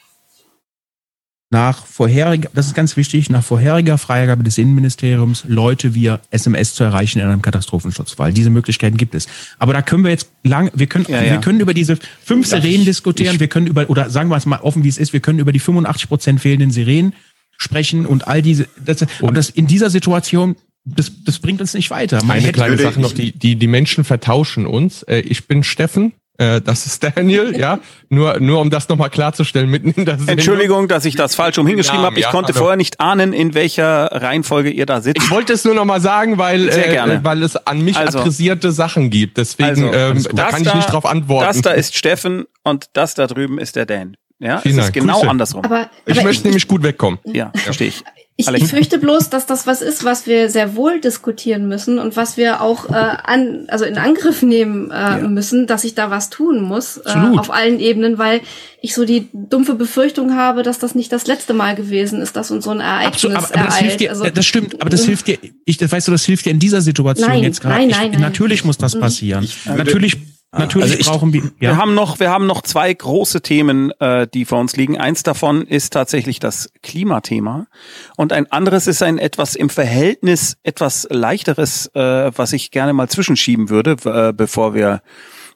nach 1.49 1.85
vorheriger, 1.85 2.49
das 2.53 2.67
ist 2.67 2.75
ganz 2.75 2.97
wichtig, 2.97 3.29
nach 3.29 3.43
vorheriger 3.43 3.97
Freigabe 3.97 4.43
des 4.43 4.57
Innenministeriums 4.57 5.45
Leute 5.47 5.95
via 5.95 6.19
SMS 6.29 6.73
zu 6.73 6.83
erreichen 6.83 7.19
in 7.19 7.27
einem 7.27 7.41
Katastrophenschutzfall. 7.41 8.33
Diese 8.33 8.49
Möglichkeiten 8.49 8.97
gibt 8.97 9.15
es. 9.15 9.27
Aber 9.57 9.71
da 9.71 9.81
können 9.81 10.03
wir 10.03 10.11
jetzt 10.11 10.29
lang, 10.43 10.71
wir 10.73 10.87
können, 10.87 11.05
ja, 11.07 11.23
ja. 11.23 11.31
wir 11.33 11.39
können 11.39 11.61
über 11.61 11.73
diese 11.73 11.97
fünf 12.23 12.47
Sirenen 12.47 12.83
diskutieren, 12.85 13.35
ich, 13.35 13.39
wir 13.39 13.47
können 13.47 13.67
über, 13.67 13.89
oder 13.89 14.09
sagen 14.09 14.29
wir 14.29 14.35
es 14.35 14.45
mal 14.45 14.59
offen, 14.59 14.83
wie 14.83 14.89
es 14.89 14.97
ist, 14.97 15.13
wir 15.13 15.21
können 15.21 15.39
über 15.39 15.53
die 15.53 15.59
85 15.59 16.09
Prozent 16.09 16.41
fehlenden 16.41 16.71
Sirenen 16.71 17.13
sprechen 17.57 18.05
und 18.05 18.27
all 18.27 18.41
diese, 18.41 18.67
das, 18.83 19.05
und 19.21 19.35
das 19.35 19.49
in 19.49 19.67
dieser 19.67 19.89
Situation, 19.89 20.57
das, 20.83 21.11
das 21.23 21.39
bringt 21.39 21.61
uns 21.61 21.73
nicht 21.73 21.89
weiter. 21.91 22.23
Man 22.23 22.37
Eine 22.37 22.51
kleine 22.51 22.77
Sache 22.77 22.99
noch, 22.99 23.13
die, 23.13 23.31
die, 23.31 23.55
die 23.55 23.67
Menschen 23.67 24.03
vertauschen 24.03 24.65
uns. 24.65 25.03
Äh, 25.03 25.19
ich 25.19 25.47
bin 25.47 25.63
Steffen, 25.63 26.13
äh, 26.37 26.61
das 26.61 26.85
ist 26.85 27.03
Daniel, 27.03 27.57
ja. 27.57 27.79
Nur, 28.09 28.39
nur 28.39 28.61
um 28.61 28.69
das 28.69 28.87
nochmal 28.89 29.09
klarzustellen, 29.09 29.69
mitten 29.69 29.89
in 29.89 30.05
der 30.05 30.17
Sendung. 30.17 30.33
Entschuldigung, 30.33 30.87
dass 30.87 31.03
ich 31.05 31.15
das 31.15 31.35
falsch 31.35 31.57
umhingeschrieben 31.57 32.05
habe. 32.05 32.15
Ich 32.17 32.25
ja, 32.25 32.31
konnte 32.31 32.53
hallo. 32.53 32.59
vorher 32.59 32.77
nicht 32.77 32.99
ahnen, 32.99 33.33
in 33.33 33.53
welcher 33.53 34.05
Reihenfolge 34.11 34.69
ihr 34.69 34.85
da 34.85 35.01
sitzt. 35.01 35.23
Ich 35.23 35.31
wollte 35.31 35.53
es 35.53 35.65
nur 35.65 35.73
nochmal 35.73 35.99
sagen, 35.99 36.37
weil, 36.37 36.69
äh, 36.69 37.19
weil 37.23 37.41
es 37.43 37.55
an 37.55 37.81
mich 37.81 37.97
also, 37.97 38.19
adressierte 38.19 38.71
Sachen 38.71 39.09
gibt. 39.09 39.37
Deswegen, 39.37 39.69
also, 39.69 39.93
ähm, 39.93 40.25
da 40.33 40.49
kann 40.49 40.61
ich 40.61 40.73
nicht 40.73 40.91
drauf 40.91 41.05
antworten. 41.05 41.47
Das 41.47 41.61
da 41.61 41.71
ist 41.71 41.97
Steffen 41.97 42.45
und 42.63 42.85
das 42.93 43.15
da 43.15 43.27
drüben 43.27 43.57
ist 43.57 43.75
der 43.75 43.85
Dan. 43.85 44.15
Ja, 44.39 44.59
Vielen 44.59 44.77
es 44.77 44.85
ist 44.85 44.93
genau 44.93 45.19
Grüße. 45.19 45.29
andersrum. 45.29 45.63
Aber, 45.63 45.89
ich 46.05 46.15
möchte 46.15 46.29
ich, 46.31 46.43
nämlich 46.43 46.67
gut 46.67 46.83
wegkommen. 46.83 47.19
Ja, 47.25 47.51
verstehe 47.55 47.87
ich. 47.87 48.03
Ich, 48.39 48.47
ich 48.47 48.67
fürchte 48.67 48.99
bloß, 48.99 49.31
dass 49.31 49.47
das 49.47 49.65
was 49.65 49.81
ist, 49.81 50.03
was 50.03 50.27
wir 50.27 50.51
sehr 50.51 50.75
wohl 50.75 51.01
diskutieren 51.01 51.67
müssen 51.67 51.97
und 51.97 52.15
was 52.15 52.37
wir 52.37 52.61
auch 52.61 52.87
äh, 52.87 52.93
an, 52.93 53.65
also 53.67 53.83
in 53.83 53.97
Angriff 53.97 54.43
nehmen 54.43 54.91
äh, 54.91 54.93
ja. 54.93 55.17
müssen, 55.27 55.65
dass 55.65 55.83
ich 55.83 55.95
da 55.95 56.11
was 56.11 56.29
tun 56.29 56.61
muss 56.61 56.97
äh, 56.97 57.17
auf 57.35 57.51
allen 57.51 57.79
Ebenen, 57.79 58.19
weil 58.19 58.41
ich 58.79 58.93
so 58.93 59.05
die 59.05 59.27
dumpfe 59.33 59.73
Befürchtung 59.73 60.35
habe, 60.35 60.61
dass 60.61 60.77
das 60.77 60.93
nicht 60.93 61.11
das 61.11 61.25
letzte 61.25 61.55
Mal 61.55 61.73
gewesen 61.73 62.21
ist, 62.21 62.35
dass 62.35 62.51
uns 62.51 62.65
so 62.65 62.69
ein 62.69 62.79
Ereignis 62.79 63.25
Absolut, 63.25 63.37
aber, 63.37 63.55
aber 63.55 63.65
das 63.65 63.77
hilft 63.79 63.99
dir, 64.01 64.11
also, 64.11 64.29
das 64.29 64.45
stimmt, 64.45 64.81
aber 64.81 64.91
das 64.91 65.03
hilft 65.03 65.25
dir, 65.25 65.39
ich, 65.65 65.77
das 65.77 65.91
weißt 65.91 66.07
du, 66.07 66.11
das 66.11 66.23
hilft 66.23 66.45
dir 66.45 66.51
in 66.51 66.59
dieser 66.59 66.81
Situation 66.81 67.27
nein, 67.27 67.41
jetzt 67.41 67.61
gerade. 67.61 67.73
Nein, 67.73 67.87
nein, 67.87 68.11
nein, 68.11 68.21
natürlich 68.21 68.63
muss 68.63 68.77
das 68.77 68.93
mhm. 68.93 68.99
passieren. 68.99 69.43
Ich, 69.45 69.65
natürlich 69.65 70.15
Natürlich 70.53 70.91
also 70.91 70.99
ich, 70.99 71.07
brauchen 71.07 71.33
wir. 71.33 71.43
Ja. 71.43 71.51
Wir 71.59 71.77
haben 71.77 71.93
noch, 71.93 72.19
wir 72.19 72.29
haben 72.29 72.47
noch 72.47 72.61
zwei 72.61 72.93
große 72.93 73.41
Themen, 73.41 73.91
äh, 73.99 74.27
die 74.33 74.45
vor 74.45 74.59
uns 74.59 74.77
liegen. 74.77 74.97
Eins 74.97 75.23
davon 75.23 75.63
ist 75.63 75.91
tatsächlich 75.91 76.39
das 76.39 76.71
Klimathema 76.83 77.67
und 78.15 78.31
ein 78.31 78.49
anderes 78.51 78.87
ist 78.87 79.03
ein 79.03 79.17
etwas 79.17 79.55
im 79.55 79.69
Verhältnis 79.69 80.57
etwas 80.63 81.05
leichteres, 81.09 81.87
äh, 81.95 82.31
was 82.35 82.53
ich 82.53 82.71
gerne 82.71 82.93
mal 82.93 83.09
zwischenschieben 83.09 83.69
würde, 83.69 83.97
äh, 84.05 84.31
bevor 84.31 84.73
wir 84.73 85.01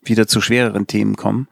wieder 0.03 0.27
zu 0.27 0.41
schwereren 0.41 0.87
Themen 0.87 1.15
kommen. 1.15 1.47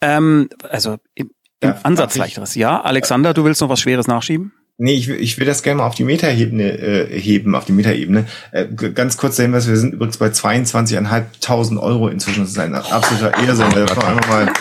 Ähm, 0.00 0.48
also 0.70 0.98
im, 1.14 1.30
im 1.60 1.70
ja, 1.70 1.80
Ansatz 1.82 2.16
leichteres. 2.16 2.54
Ja, 2.54 2.80
Alexander, 2.80 3.34
du 3.34 3.44
willst 3.44 3.60
noch 3.60 3.68
was 3.68 3.80
Schweres 3.80 4.06
nachschieben? 4.06 4.52
Nee, 4.80 4.94
ich, 4.94 5.08
will, 5.08 5.16
ich 5.16 5.36
will 5.38 5.44
das 5.44 5.64
gerne 5.64 5.78
mal 5.78 5.88
auf 5.88 5.96
die 5.96 6.04
Metaebene 6.04 6.78
äh, 6.78 7.20
heben, 7.20 7.56
auf 7.56 7.64
die 7.64 7.72
Metaebene. 7.72 8.26
Äh, 8.52 8.66
ganz 8.94 9.16
kurz 9.16 9.34
der 9.34 9.46
Hinweis, 9.46 9.66
wir 9.66 9.76
sind 9.76 9.92
übrigens 9.92 10.18
bei 10.18 10.28
22.500 10.28 11.80
Euro 11.80 12.06
inzwischen. 12.06 12.44
Das 12.44 12.50
ist 12.50 12.58
ein 12.60 12.76
absoluter 12.76 13.36
Irrsinn. 13.42 13.70
Da 13.74 13.86
kann 13.86 14.14
man 14.14 14.28
mal 14.28 14.52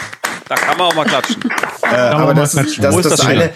da 0.49 0.55
kann 0.55 0.77
man 0.77 0.87
auch 0.87 0.95
mal 0.95 1.05
klatschen. 1.05 1.37
Äh, 1.81 1.95
aber 1.95 2.33
das, 2.33 2.53
ist, 2.53 2.83
das, 2.83 2.95
ist 2.95 3.05
das, 3.05 3.17
das 3.17 3.25
eine. 3.25 3.51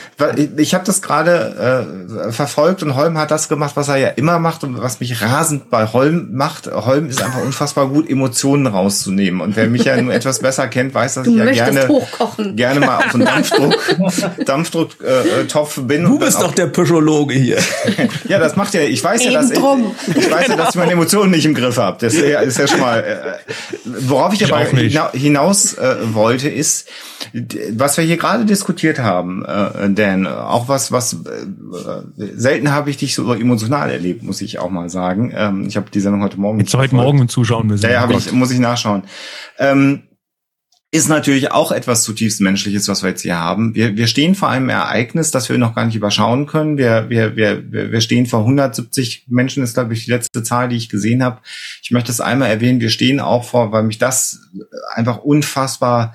Ich 0.57 0.73
habe 0.73 0.85
das 0.85 1.01
gerade 1.01 1.87
äh, 2.27 2.31
verfolgt 2.31 2.83
und 2.83 2.95
Holm 2.95 3.17
hat 3.17 3.31
das 3.31 3.49
gemacht, 3.49 3.71
was 3.75 3.87
er 3.87 3.97
ja 3.97 4.07
immer 4.09 4.39
macht 4.39 4.63
und 4.63 4.81
was 4.81 4.99
mich 4.99 5.21
rasend 5.21 5.69
bei 5.69 5.87
Holm 5.87 6.29
macht. 6.31 6.67
Holm 6.67 7.09
ist 7.09 7.21
einfach 7.21 7.41
unfassbar 7.41 7.87
gut, 7.87 8.09
Emotionen 8.09 8.67
rauszunehmen. 8.67 9.41
Und 9.41 9.55
wer 9.55 9.67
mich 9.67 9.85
ja 9.85 10.01
nur 10.01 10.13
etwas 10.13 10.39
besser 10.39 10.67
kennt, 10.67 10.93
weiß, 10.93 11.15
dass 11.15 11.23
du 11.25 11.31
ich 11.31 11.37
ja 11.37 11.65
gerne, 11.65 11.87
hochkochen. 11.87 12.55
gerne 12.55 12.79
mal 12.81 12.97
auf 12.97 13.15
einen 13.15 13.25
Dampfdruck, 13.25 13.75
Dampfdrucktopf 14.45 15.77
äh, 15.77 15.81
bin. 15.81 16.03
Du 16.03 16.19
bist 16.19 16.41
doch 16.41 16.53
der 16.53 16.67
Psychologe 16.67 17.35
hier. 17.35 17.57
ja, 18.27 18.39
das 18.39 18.55
macht 18.55 18.73
ja. 18.73 18.81
Ich 18.81 19.03
weiß 19.03 19.23
ja, 19.23 19.31
dass 19.31 19.51
ich, 19.51 19.57
ich 19.57 20.31
weiß 20.31 20.47
ja, 20.47 20.55
dass 20.55 20.69
ich 20.69 20.75
meine 20.75 20.91
Emotionen 20.91 21.31
nicht 21.31 21.45
im 21.45 21.53
Griff 21.53 21.77
habe. 21.77 21.97
Das 22.01 22.13
ist 22.13 22.25
ja, 22.25 22.41
ist 22.41 22.57
ja 22.57 22.67
schon 22.67 22.79
mal. 22.79 22.99
Äh, 22.99 23.53
worauf 23.85 24.33
ich, 24.33 24.41
ich 24.41 24.53
aber 24.53 24.65
hinaus 25.13 25.73
äh, 25.73 25.95
wollte, 26.13 26.49
ist 26.49 26.80
was 27.73 27.97
wir 27.97 28.03
hier 28.03 28.17
gerade 28.17 28.45
diskutiert 28.45 28.99
haben, 28.99 29.45
äh, 29.45 29.89
Dan, 29.91 30.27
auch 30.27 30.67
was, 30.67 30.91
was 30.91 31.13
äh, 31.13 31.17
selten 32.35 32.71
habe 32.71 32.89
ich 32.89 32.97
dich 32.97 33.15
so 33.15 33.31
emotional 33.33 33.89
erlebt, 33.89 34.23
muss 34.23 34.41
ich 34.41 34.59
auch 34.59 34.69
mal 34.69 34.89
sagen. 34.89 35.31
Ähm, 35.35 35.65
ich 35.67 35.77
habe 35.77 35.89
die 35.91 35.99
Sendung 35.99 36.23
heute 36.23 36.39
Morgen. 36.39 36.59
Jetzt 36.59 36.73
heute 36.73 36.95
Morgen 36.95 37.27
zuschauen 37.29 37.67
müssen. 37.67 37.85
Ja, 37.85 37.91
ja 37.91 38.09
oh 38.09 38.17
ich, 38.17 38.31
muss 38.31 38.51
ich 38.51 38.59
nachschauen. 38.59 39.03
Ähm, 39.57 40.03
ist 40.93 41.07
natürlich 41.07 41.51
auch 41.51 41.71
etwas 41.71 42.03
zutiefst 42.03 42.41
Menschliches, 42.41 42.89
was 42.89 43.01
wir 43.01 43.11
jetzt 43.11 43.21
hier 43.21 43.39
haben. 43.39 43.73
Wir, 43.75 43.95
wir 43.95 44.07
stehen 44.07 44.35
vor 44.35 44.49
einem 44.49 44.67
Ereignis, 44.67 45.31
das 45.31 45.47
wir 45.47 45.57
noch 45.57 45.73
gar 45.73 45.85
nicht 45.85 45.95
überschauen 45.95 46.47
können. 46.47 46.77
Wir, 46.77 47.09
wir, 47.09 47.37
wir, 47.37 47.71
wir 47.71 48.01
stehen 48.01 48.25
vor 48.25 48.41
170 48.41 49.27
Menschen, 49.29 49.63
ist, 49.63 49.75
glaube 49.75 49.93
ich, 49.93 50.03
die 50.03 50.11
letzte 50.11 50.43
Zahl, 50.43 50.67
die 50.67 50.75
ich 50.75 50.89
gesehen 50.89 51.23
habe. 51.23 51.39
Ich 51.81 51.91
möchte 51.91 52.11
es 52.11 52.19
einmal 52.19 52.49
erwähnen, 52.49 52.81
wir 52.81 52.89
stehen 52.89 53.21
auch 53.21 53.45
vor, 53.45 53.71
weil 53.71 53.83
mich 53.83 53.99
das 53.99 54.41
einfach 54.93 55.19
unfassbar 55.19 56.13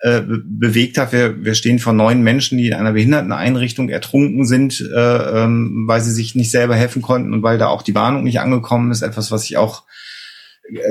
äh, 0.00 0.22
bewegt 0.26 0.98
hat. 0.98 1.12
Wir, 1.12 1.44
wir 1.44 1.54
stehen 1.54 1.78
vor 1.78 1.92
neun 1.92 2.22
Menschen, 2.22 2.58
die 2.58 2.68
in 2.68 2.74
einer 2.74 2.92
Behinderteneinrichtung 2.92 3.88
ertrunken 3.88 4.44
sind, 4.44 4.80
äh, 4.80 5.44
ähm, 5.44 5.84
weil 5.86 6.00
sie 6.00 6.12
sich 6.12 6.34
nicht 6.34 6.50
selber 6.50 6.76
helfen 6.76 7.02
konnten 7.02 7.32
und 7.32 7.42
weil 7.42 7.58
da 7.58 7.68
auch 7.68 7.82
die 7.82 7.94
Warnung 7.94 8.24
nicht 8.24 8.40
angekommen 8.40 8.90
ist. 8.90 9.02
Etwas, 9.02 9.30
was 9.30 9.44
ich 9.44 9.56
auch 9.56 9.84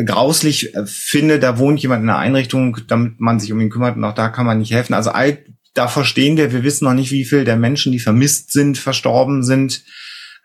grauslich 0.05 0.75
äh, 0.75 0.85
finde, 0.85 1.39
da 1.39 1.59
wohnt 1.59 1.79
jemand 1.81 2.03
in 2.03 2.09
einer 2.09 2.19
Einrichtung, 2.19 2.77
damit 2.87 3.19
man 3.19 3.39
sich 3.39 3.51
um 3.51 3.59
ihn 3.59 3.69
kümmert 3.69 3.97
und 3.97 4.03
auch 4.03 4.15
da 4.15 4.29
kann 4.29 4.45
man 4.45 4.59
nicht 4.59 4.71
helfen. 4.71 4.93
Also 4.93 5.11
all 5.11 5.37
davor 5.73 6.05
stehen 6.05 6.37
wir. 6.37 6.51
Wir 6.51 6.63
wissen 6.63 6.85
noch 6.85 6.93
nicht, 6.93 7.11
wie 7.11 7.25
viel 7.25 7.45
der 7.45 7.57
Menschen, 7.57 7.91
die 7.91 7.99
vermisst 7.99 8.51
sind, 8.51 8.77
verstorben 8.77 9.43
sind. 9.43 9.83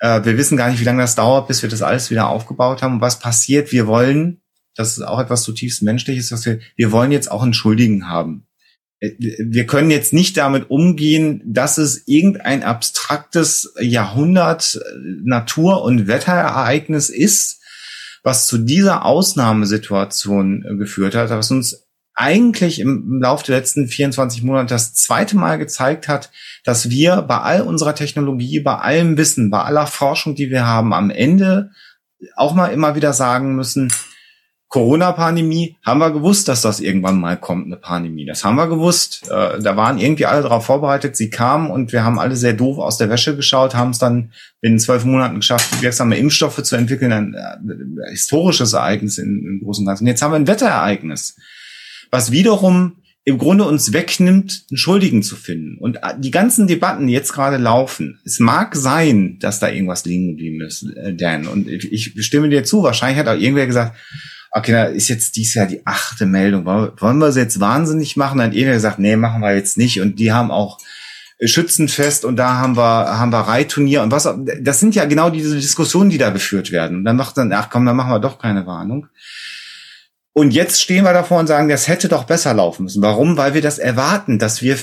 Äh, 0.01 0.24
wir 0.24 0.37
wissen 0.37 0.57
gar 0.57 0.70
nicht, 0.70 0.81
wie 0.81 0.85
lange 0.85 1.03
das 1.03 1.15
dauert, 1.15 1.49
bis 1.49 1.62
wir 1.62 1.70
das 1.70 1.82
alles 1.82 2.11
wieder 2.11 2.28
aufgebaut 2.28 2.82
haben. 2.82 2.95
Und 2.95 3.01
was 3.01 3.19
passiert? 3.19 3.73
Wir 3.73 3.87
wollen, 3.87 4.43
das 4.74 4.99
ist 4.99 5.03
auch 5.03 5.20
etwas 5.20 5.43
zutiefst 5.43 5.82
Menschliches, 5.82 6.32
was 6.32 6.45
wir, 6.45 6.61
wir 6.77 6.93
wollen 6.93 7.12
jetzt 7.12 7.31
auch 7.31 7.43
einen 7.43 7.55
Schuldigen 7.55 8.09
haben. 8.09 8.47
Äh, 9.01 9.13
wir 9.19 9.67
können 9.67 9.91
jetzt 9.91 10.13
nicht 10.13 10.37
damit 10.37 10.71
umgehen, 10.71 11.43
dass 11.45 11.79
es 11.79 12.07
irgendein 12.07 12.63
abstraktes 12.63 13.75
Jahrhundert 13.81 14.81
Natur- 15.25 15.83
und 15.83 16.07
Wetterereignis 16.07 17.09
ist, 17.09 17.61
was 18.23 18.47
zu 18.47 18.59
dieser 18.59 19.05
Ausnahmesituation 19.05 20.65
äh, 20.65 20.77
geführt 20.77 21.15
hat, 21.15 21.31
was 21.31 21.51
uns 21.51 21.87
eigentlich 22.15 22.81
im 22.81 23.21
Laufe 23.23 23.47
der 23.47 23.57
letzten 23.57 23.89
24 23.89 24.43
Monate 24.43 24.75
das 24.75 24.93
zweite 24.93 25.37
Mal 25.37 25.57
gezeigt 25.57 26.07
hat, 26.07 26.31
dass 26.65 26.91
wir 26.91 27.23
bei 27.23 27.39
all 27.39 27.63
unserer 27.63 27.95
Technologie, 27.95 28.61
bei 28.61 28.77
allem 28.77 29.17
Wissen, 29.17 29.49
bei 29.49 29.63
aller 29.63 29.87
Forschung, 29.87 30.35
die 30.35 30.51
wir 30.51 30.67
haben, 30.67 30.93
am 30.93 31.09
Ende 31.09 31.71
auch 32.37 32.55
mal 32.55 32.69
immer 32.69 32.95
wieder 32.95 33.15
sagen 33.15 33.55
müssen, 33.55 33.91
Corona-Pandemie, 34.71 35.77
haben 35.85 35.99
wir 35.99 36.13
gewusst, 36.13 36.47
dass 36.47 36.63
das 36.63 36.79
irgendwann 36.79 37.19
mal 37.19 37.37
kommt, 37.37 37.67
eine 37.67 37.77
Pandemie. 37.77 38.25
Das 38.25 38.45
haben 38.45 38.55
wir 38.55 38.69
gewusst. 38.69 39.29
Äh, 39.29 39.61
da 39.61 39.77
waren 39.77 39.99
irgendwie 39.99 40.27
alle 40.27 40.43
darauf 40.43 40.65
vorbereitet. 40.65 41.17
Sie 41.17 41.29
kamen 41.29 41.73
und 41.73 41.93
wir 41.93 42.05
haben 42.05 42.21
alle 42.21 42.37
sehr 42.37 42.53
doof 42.53 42.79
aus 42.79 42.97
der 42.97 43.11
Wäsche 43.11 43.35
geschaut, 43.35 43.75
haben 43.75 43.91
es 43.91 43.99
dann 43.99 44.31
in 44.61 44.79
zwölf 44.79 45.05
Monaten 45.05 45.37
geschafft, 45.37 45.83
wirksame 45.83 46.17
Impfstoffe 46.17 46.63
zu 46.63 46.77
entwickeln. 46.77 47.13
Ein 47.13 47.35
äh, 47.35 48.11
historisches 48.11 48.73
Ereignis 48.73 49.19
im 49.19 49.61
Großen 49.61 49.83
und 49.83 49.89
Ganzen. 49.89 50.07
Jetzt 50.07 50.23
haben 50.23 50.31
wir 50.31 50.37
ein 50.37 50.47
Wetterereignis, 50.47 51.37
was 52.13 52.31
wiederum 52.31 52.99
im 53.25 53.39
Grunde 53.39 53.65
uns 53.65 53.93
wegnimmt, 53.93 54.67
einen 54.71 54.79
Schuldigen 54.79 55.25
zu 55.25 55.35
finden. 55.35 55.79
Und 55.79 55.97
äh, 55.97 56.15
die 56.17 56.31
ganzen 56.31 56.69
Debatten, 56.69 57.09
die 57.09 57.13
jetzt 57.13 57.33
gerade 57.33 57.57
laufen, 57.57 58.21
es 58.25 58.39
mag 58.39 58.77
sein, 58.77 59.39
dass 59.41 59.59
da 59.59 59.69
irgendwas 59.69 60.05
liegen 60.05 60.29
geblieben 60.29 60.61
ist, 60.61 60.87
Dan. 61.15 61.49
Und 61.49 61.67
ich 61.67 62.15
stimme 62.25 62.49
dir 62.51 62.63
zu. 62.63 62.85
Wahrscheinlich 62.85 63.19
hat 63.19 63.27
auch 63.27 63.41
irgendwer 63.41 63.67
gesagt, 63.67 63.97
okay, 64.53 64.73
da 64.73 64.85
ist 64.85 65.09
jetzt 65.09 65.37
dies 65.37 65.55
Jahr 65.55 65.67
die 65.67 65.87
achte 65.87 66.27
Meldung. 66.27 66.65
Wollen 66.65 67.19
wir 67.19 67.33
sie 67.33 67.41
jetzt 67.41 67.61
wahnsinnig 67.61 68.17
machen? 68.17 68.39
Dann 68.39 68.49
hat 68.49 68.55
irgendwer 68.55 68.75
gesagt, 68.75 68.99
nee, 68.99 69.17
machen 69.17 69.41
wir 69.41 69.55
jetzt 69.55 69.79
nicht. 69.79 70.01
Und 70.01 70.19
die 70.19 70.33
haben 70.33 70.51
auch 70.51 70.79
Schützenfest 71.43 72.25
und 72.25 72.37
da 72.37 72.57
haben 72.57 72.77
wir, 72.77 73.19
haben 73.19 73.33
wir 73.33 73.41
Reitturnier 73.41 74.03
und 74.03 74.13
was. 74.13 74.29
Das 74.61 74.81
sind 74.81 74.95
ja 74.95 75.07
genau 75.07 75.31
diese 75.31 75.57
Diskussionen, 75.57 76.11
die 76.11 76.19
da 76.19 76.31
geführt 76.31 76.71
werden. 76.71 76.99
Und 76.99 77.05
dann 77.05 77.17
macht 77.17 77.39
dann, 77.39 77.53
ach 77.53 77.71
komm, 77.71 77.87
dann 77.87 77.97
machen 77.97 78.13
wir 78.13 78.19
doch 78.19 78.39
keine 78.39 78.67
Warnung. 78.67 79.07
Und 80.33 80.53
jetzt 80.53 80.81
stehen 80.81 81.05
wir 81.05 81.13
davor 81.13 81.41
und 81.41 81.47
sagen, 81.47 81.69
das 81.69 81.89
hätte 81.89 82.09
doch 82.09 82.25
besser 82.25 82.55
laufen 82.55 82.85
müssen. 82.85 83.03
Warum? 83.03 83.37
Weil 83.37 83.55
wir 83.55 83.63
das 83.63 83.79
erwarten, 83.79 84.39
dass 84.39 84.63
wir 84.63 84.79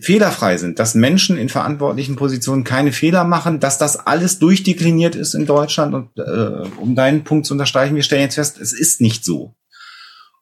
fehlerfrei 0.00 0.56
sind, 0.56 0.78
dass 0.78 0.94
Menschen 0.94 1.36
in 1.36 1.48
verantwortlichen 1.48 2.16
Positionen 2.16 2.64
keine 2.64 2.92
Fehler 2.92 3.24
machen, 3.24 3.60
dass 3.60 3.78
das 3.78 3.96
alles 3.96 4.38
durchdekliniert 4.38 5.14
ist 5.14 5.34
in 5.34 5.46
Deutschland. 5.46 5.94
Und 5.94 6.08
äh, 6.18 6.68
um 6.78 6.94
deinen 6.94 7.24
Punkt 7.24 7.46
zu 7.46 7.54
unterstreichen, 7.54 7.94
wir 7.94 8.02
stellen 8.02 8.22
jetzt 8.22 8.36
fest, 8.36 8.58
es 8.60 8.72
ist 8.72 9.00
nicht 9.00 9.24
so. 9.24 9.54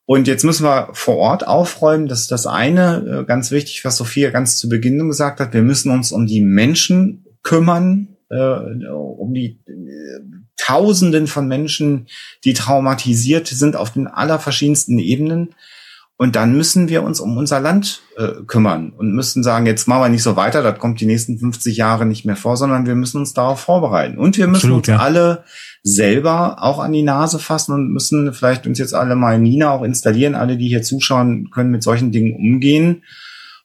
Und 0.07 0.27
jetzt 0.27 0.45
müssen 0.45 0.65
wir 0.65 0.89
vor 0.93 1.17
Ort 1.19 1.47
aufräumen. 1.47 2.09
Das 2.09 2.23
ist 2.23 2.33
das 2.33 2.47
eine, 2.47 3.21
äh, 3.23 3.25
ganz 3.25 3.51
wichtig, 3.51 3.85
was 3.85 3.97
Sophia 3.97 4.31
ganz 4.31 4.57
zu 4.57 4.69
Beginn 4.69 5.09
gesagt 5.09 5.41
hat. 5.41 5.53
Wir 5.55 5.63
müssen 5.63 5.91
uns 5.91 6.13
um 6.13 6.27
die 6.27 6.41
Menschen 6.41 7.25
kümmern, 7.43 8.17
äh, 8.29 8.37
um 8.37 9.33
die 9.35 9.61
äh, 9.67 10.21
Tausenden 10.57 11.27
von 11.27 11.49
Menschen, 11.49 12.07
die 12.45 12.55
traumatisiert 12.55 13.47
sind 13.47 13.77
auf 13.77 13.93
den 13.93 14.07
allerverschiedensten 14.07 14.99
Ebenen. 14.99 15.55
Und 16.21 16.37
dann 16.37 16.55
müssen 16.55 16.91
wir 16.91 17.03
uns 17.03 17.19
um 17.19 17.39
unser 17.39 17.61
Land 17.61 18.03
äh, 18.19 18.43
kümmern 18.47 18.93
und 18.95 19.15
müssen 19.15 19.43
sagen, 19.43 19.65
jetzt 19.65 19.89
machen 19.89 20.03
wir 20.03 20.09
nicht 20.11 20.23
so 20.23 20.37
weiter, 20.37 20.63
das 20.63 20.79
kommt 20.79 21.01
die 21.01 21.07
nächsten 21.07 21.39
50 21.39 21.79
Jahre 21.79 22.05
nicht 22.05 22.27
mehr 22.27 22.37
vor, 22.37 22.59
sondern 22.59 22.85
wir 22.85 22.95
müssen 22.95 23.17
uns 23.17 23.33
darauf 23.33 23.61
vorbereiten. 23.61 24.19
Und 24.19 24.37
wir 24.37 24.47
müssen 24.47 24.67
Absolut, 24.67 24.79
uns 24.81 24.89
ja. 24.89 24.97
alle 24.99 25.45
selber 25.83 26.63
auch 26.63 26.79
an 26.79 26.93
die 26.93 27.05
Nase 27.05 27.39
fassen 27.39 27.73
und 27.73 27.89
müssen 27.91 28.35
vielleicht 28.35 28.67
uns 28.67 28.79
jetzt 28.79 28.93
alle 28.93 29.17
mal 29.17 29.39
Nina 29.39 29.71
auch 29.71 29.83
installieren. 29.83 30.35
Alle, 30.35 30.59
die 30.59 30.69
hier 30.69 30.83
zuschauen, 30.83 31.49
können 31.51 31.71
mit 31.71 31.83
solchen 31.83 32.13
Dingen 32.13 32.37
umgehen 32.37 33.03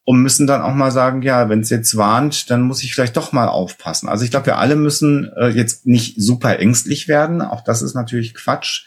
und 0.06 0.22
müssen 0.22 0.48
dann 0.48 0.62
auch 0.62 0.74
mal 0.74 0.92
sagen, 0.92 1.24
ja, 1.24 1.50
wenn 1.50 1.60
es 1.60 1.70
jetzt 1.70 1.98
warnt, 1.98 2.50
dann 2.50 2.62
muss 2.62 2.84
ich 2.84 2.94
vielleicht 2.94 3.18
doch 3.18 3.34
mal 3.34 3.50
aufpassen. 3.50 4.08
Also 4.08 4.24
ich 4.24 4.32
glaube, 4.32 4.46
wir 4.46 4.60
alle 4.60 4.78
müssen 4.78 5.30
äh, 5.36 5.50
jetzt 5.50 5.88
nicht 5.88 6.22
super 6.22 6.58
ängstlich 6.58 7.10
werden. 7.10 7.42
Auch 7.42 7.66
das 7.66 7.82
ist 7.82 7.96
natürlich 7.96 8.34
Quatsch. 8.34 8.86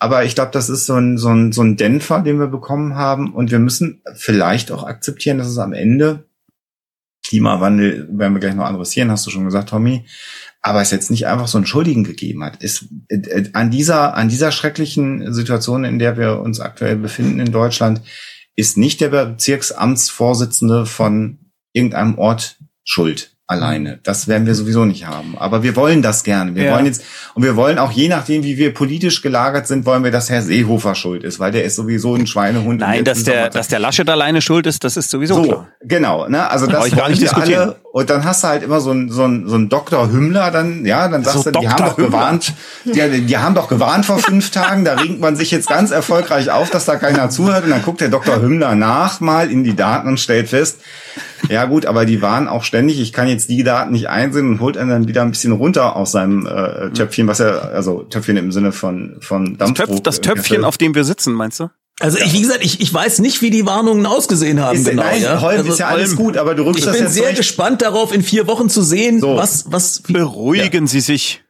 Aber 0.00 0.24
ich 0.24 0.34
glaube, 0.34 0.50
das 0.50 0.70
ist 0.70 0.86
so 0.86 0.94
ein, 0.94 1.18
so, 1.18 1.28
ein, 1.28 1.52
so 1.52 1.62
ein 1.62 1.76
Dämpfer, 1.76 2.22
den 2.22 2.40
wir 2.40 2.46
bekommen 2.46 2.94
haben. 2.94 3.34
Und 3.34 3.50
wir 3.50 3.58
müssen 3.58 4.02
vielleicht 4.16 4.72
auch 4.72 4.82
akzeptieren, 4.82 5.38
dass 5.38 5.48
es 5.48 5.58
am 5.58 5.74
Ende 5.74 6.24
Klimawandel, 7.22 8.08
werden 8.10 8.32
wir 8.32 8.40
gleich 8.40 8.54
noch 8.54 8.64
adressieren, 8.64 9.10
hast 9.10 9.26
du 9.26 9.30
schon 9.30 9.44
gesagt, 9.44 9.68
Tommy. 9.68 10.06
Aber 10.62 10.80
es 10.80 10.90
jetzt 10.90 11.10
nicht 11.10 11.26
einfach 11.26 11.48
so 11.48 11.58
einen 11.58 11.66
Schuldigen 11.66 12.02
gegeben 12.02 12.42
hat. 12.42 12.58
Es, 12.62 12.86
äh, 13.08 13.50
an 13.52 13.70
dieser, 13.70 14.14
an 14.14 14.28
dieser 14.28 14.52
schrecklichen 14.52 15.32
Situation, 15.34 15.84
in 15.84 15.98
der 15.98 16.16
wir 16.16 16.40
uns 16.40 16.60
aktuell 16.60 16.96
befinden 16.96 17.38
in 17.38 17.52
Deutschland, 17.52 18.00
ist 18.56 18.78
nicht 18.78 19.00
der 19.02 19.10
Bezirksamtsvorsitzende 19.10 20.86
von 20.86 21.38
irgendeinem 21.72 22.18
Ort 22.18 22.58
schuld 22.84 23.36
alleine. 23.50 23.98
Das 24.04 24.28
werden 24.28 24.46
wir 24.46 24.54
sowieso 24.54 24.84
nicht 24.84 25.06
haben. 25.06 25.36
Aber 25.36 25.62
wir 25.62 25.74
wollen 25.74 26.02
das 26.02 26.22
gerne. 26.22 26.54
Wir 26.54 26.64
ja. 26.64 26.74
wollen 26.74 26.86
jetzt, 26.86 27.02
und 27.34 27.42
wir 27.42 27.56
wollen 27.56 27.78
auch 27.78 27.90
je 27.90 28.08
nachdem, 28.08 28.44
wie 28.44 28.56
wir 28.56 28.72
politisch 28.72 29.22
gelagert 29.22 29.66
sind, 29.66 29.84
wollen 29.86 30.04
wir, 30.04 30.10
dass 30.10 30.30
Herr 30.30 30.42
Seehofer 30.42 30.94
schuld 30.94 31.24
ist, 31.24 31.40
weil 31.40 31.50
der 31.50 31.64
ist 31.64 31.74
sowieso 31.74 32.14
ein 32.14 32.26
Schweinehund. 32.26 32.80
Nein, 32.80 33.04
dass 33.04 33.24
der, 33.24 33.50
dass 33.50 33.68
der 33.68 33.80
Laschet 33.80 34.08
alleine 34.08 34.40
schuld 34.40 34.66
ist, 34.66 34.84
das 34.84 34.96
ist 34.96 35.10
sowieso 35.10 35.34
so, 35.34 35.42
klar. 35.42 35.68
Genau, 35.82 36.28
ne? 36.28 36.50
Also 36.50 36.66
das 36.66 36.82
wollen 36.82 36.96
gar 36.96 37.08
nicht 37.08 37.22
wir 37.22 37.34
alle. 37.34 37.76
Und 37.92 38.10
dann 38.10 38.24
hast 38.24 38.44
du 38.44 38.48
halt 38.48 38.62
immer 38.62 38.80
so 38.80 38.90
ein, 38.92 39.10
so 39.10 39.24
ein, 39.24 39.48
so 39.48 39.56
ein 39.56 39.70
Dr. 39.70 40.12
Hümmler 40.12 40.50
dann, 40.50 40.84
ja, 40.84 41.08
dann 41.08 41.24
sagst 41.24 41.44
so 41.44 41.50
du, 41.50 41.58
die 41.58 41.66
Dr. 41.66 41.70
haben 41.70 41.88
doch 41.88 41.96
Hümmler. 41.96 42.10
gewarnt, 42.10 42.52
die, 42.84 43.20
die 43.22 43.38
haben 43.38 43.54
doch 43.54 43.68
gewarnt 43.68 44.04
vor 44.04 44.18
fünf 44.18 44.50
Tagen, 44.50 44.84
da 44.84 44.94
ringt 44.94 45.20
man 45.20 45.36
sich 45.36 45.50
jetzt 45.50 45.68
ganz 45.68 45.90
erfolgreich 45.90 46.50
auf, 46.50 46.68
dass 46.68 46.84
da 46.84 46.96
keiner 46.96 47.30
zuhört 47.30 47.64
und 47.64 47.70
dann 47.70 47.82
guckt 47.82 48.02
der 48.02 48.10
Dr. 48.10 48.42
Hümmler 48.42 48.74
nach 48.74 49.20
mal 49.20 49.50
in 49.50 49.64
die 49.64 49.74
Daten 49.74 50.06
und 50.06 50.20
stellt 50.20 50.50
fest, 50.50 50.80
ja 51.48 51.64
gut, 51.64 51.86
aber 51.86 52.04
die 52.04 52.20
waren 52.20 52.46
auch 52.46 52.62
ständig. 52.62 53.00
Ich 53.00 53.14
kann 53.14 53.26
jetzt 53.26 53.48
die 53.48 53.64
Daten 53.64 53.92
nicht 53.92 54.10
einsehen 54.10 54.48
und 54.50 54.60
holt 54.60 54.76
dann 54.76 55.08
wieder 55.08 55.22
ein 55.22 55.30
bisschen 55.30 55.52
runter 55.52 55.96
aus 55.96 56.12
seinem 56.12 56.46
äh, 56.46 56.90
Töpfchen, 56.90 57.26
was 57.26 57.40
er, 57.40 57.72
also 57.72 58.02
Töpfchen 58.02 58.36
im 58.36 58.52
Sinne 58.52 58.72
von 58.72 59.16
von 59.20 59.56
Dampf. 59.56 59.78
Das, 59.78 59.88
Töpf, 59.88 60.00
das 60.02 60.20
Töpfchen, 60.20 60.64
auf 60.64 60.76
dem 60.76 60.94
wir 60.94 61.04
sitzen, 61.04 61.32
meinst 61.32 61.58
du? 61.58 61.70
Also 62.00 62.18
ich, 62.18 62.32
wie 62.32 62.40
gesagt, 62.40 62.64
ich, 62.64 62.80
ich 62.80 62.92
weiß 62.92 63.18
nicht, 63.18 63.42
wie 63.42 63.50
die 63.50 63.66
Warnungen 63.66 64.06
ausgesehen 64.06 64.60
haben. 64.60 64.76
Ist, 64.76 64.88
genau, 64.88 65.02
nein, 65.02 65.22
ja? 65.22 65.40
Holm 65.40 65.58
also, 65.58 65.70
ist 65.70 65.78
ja 65.78 65.88
alles 65.88 66.16
gut, 66.16 66.38
aber 66.38 66.54
du 66.54 66.64
rückst 66.64 66.80
Ich 66.80 66.84
das 66.86 66.94
bin 66.94 67.04
jetzt 67.04 67.14
sehr 67.14 67.34
gespannt 67.34 67.82
darauf, 67.82 68.14
in 68.14 68.22
vier 68.22 68.46
Wochen 68.46 68.70
zu 68.70 68.82
sehen, 68.82 69.20
so. 69.20 69.36
was 69.36 69.66
was. 69.70 70.02
Beruhigen 70.08 70.84
ja. 70.84 70.88
Sie 70.88 71.00
sich. 71.00 71.42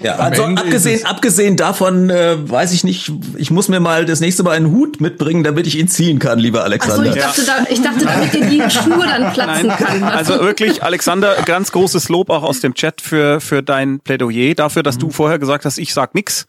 Ja, 0.00 0.16
also 0.16 0.44
abgesehen, 0.44 1.04
abgesehen 1.04 1.56
davon 1.56 2.08
äh, 2.08 2.36
weiß 2.48 2.72
ich 2.72 2.84
nicht, 2.84 3.10
ich 3.36 3.50
muss 3.50 3.68
mir 3.68 3.80
mal 3.80 4.04
das 4.04 4.20
nächste 4.20 4.44
Mal 4.44 4.52
einen 4.52 4.70
Hut 4.70 5.00
mitbringen, 5.00 5.42
damit 5.42 5.66
ich 5.66 5.76
ihn 5.76 5.88
ziehen 5.88 6.20
kann, 6.20 6.38
lieber 6.38 6.62
Alexander. 6.62 7.10
Ach 7.10 7.34
so, 7.34 7.42
ich 7.42 7.44
dachte, 7.44 7.64
da, 7.64 7.72
ich 7.72 7.82
dachte 7.82 8.04
damit 8.04 8.32
dir 8.32 8.46
die 8.48 8.70
Schnur 8.70 9.04
dann 9.04 9.32
platzen 9.32 9.66
Nein. 9.66 9.76
kann. 9.76 10.04
Also 10.04 10.40
wirklich, 10.40 10.84
Alexander, 10.84 11.34
ganz 11.44 11.72
großes 11.72 12.08
Lob 12.08 12.30
auch 12.30 12.44
aus 12.44 12.60
dem 12.60 12.74
Chat 12.74 13.00
für, 13.00 13.40
für 13.40 13.62
dein 13.62 13.98
Plädoyer, 13.98 14.54
dafür, 14.54 14.84
dass 14.84 14.98
du 14.98 15.10
vorher 15.10 15.40
gesagt 15.40 15.64
hast, 15.64 15.78
ich 15.78 15.92
sag 15.94 16.14
nix. 16.14 16.46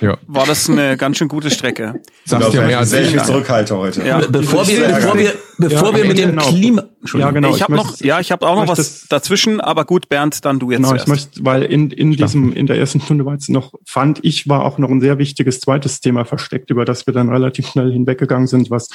Ja. 0.00 0.18
War 0.26 0.46
das 0.46 0.68
eine 0.68 0.96
ganz 0.96 1.18
schön 1.18 1.28
gute 1.28 1.50
Strecke. 1.50 2.00
Sagst 2.24 2.54
ja 2.54 2.66
mehr 2.66 2.78
als 2.78 2.90
sehr 2.90 3.04
viel 3.04 3.22
Zurückhalter 3.22 3.76
heute. 3.78 4.06
Ja. 4.06 4.20
Bevor 4.28 4.66
wir, 4.66 4.88
bevor 4.88 5.16
wir, 5.16 5.32
bevor 5.58 5.90
ja, 5.92 5.96
wir 5.96 6.04
mit 6.06 6.18
dem 6.18 6.30
genau. 6.30 6.48
Klima, 6.48 6.84
ja, 7.14 7.30
genau. 7.30 7.50
Ich, 7.50 7.56
ich 7.56 7.62
habe 7.62 7.74
noch, 7.74 8.00
ja, 8.00 8.20
ich 8.20 8.32
habe 8.32 8.46
auch 8.46 8.56
noch 8.56 8.68
was 8.68 9.06
dazwischen, 9.08 9.60
aber 9.60 9.84
gut, 9.84 10.08
Bernd, 10.08 10.44
dann 10.44 10.58
du 10.58 10.70
jetzt. 10.70 10.82
Genau, 10.82 10.94
ich 10.94 11.06
möchte, 11.06 11.44
weil 11.44 11.62
in, 11.62 11.90
in 11.90 12.12
diesem, 12.12 12.52
in 12.52 12.66
der 12.66 12.78
ersten 12.78 13.00
Stunde 13.00 13.24
war 13.24 13.34
jetzt 13.34 13.48
noch, 13.48 13.74
fand 13.86 14.24
ich, 14.24 14.48
war 14.48 14.64
auch 14.64 14.78
noch 14.78 14.90
ein 14.90 15.00
sehr 15.00 15.18
wichtiges 15.18 15.60
zweites 15.60 16.00
Thema 16.00 16.24
versteckt, 16.24 16.70
über 16.70 16.84
das 16.84 17.06
wir 17.06 17.14
dann 17.14 17.28
relativ 17.28 17.68
schnell 17.68 17.92
hinweggegangen 17.92 18.46
sind, 18.46 18.70
was 18.70 18.88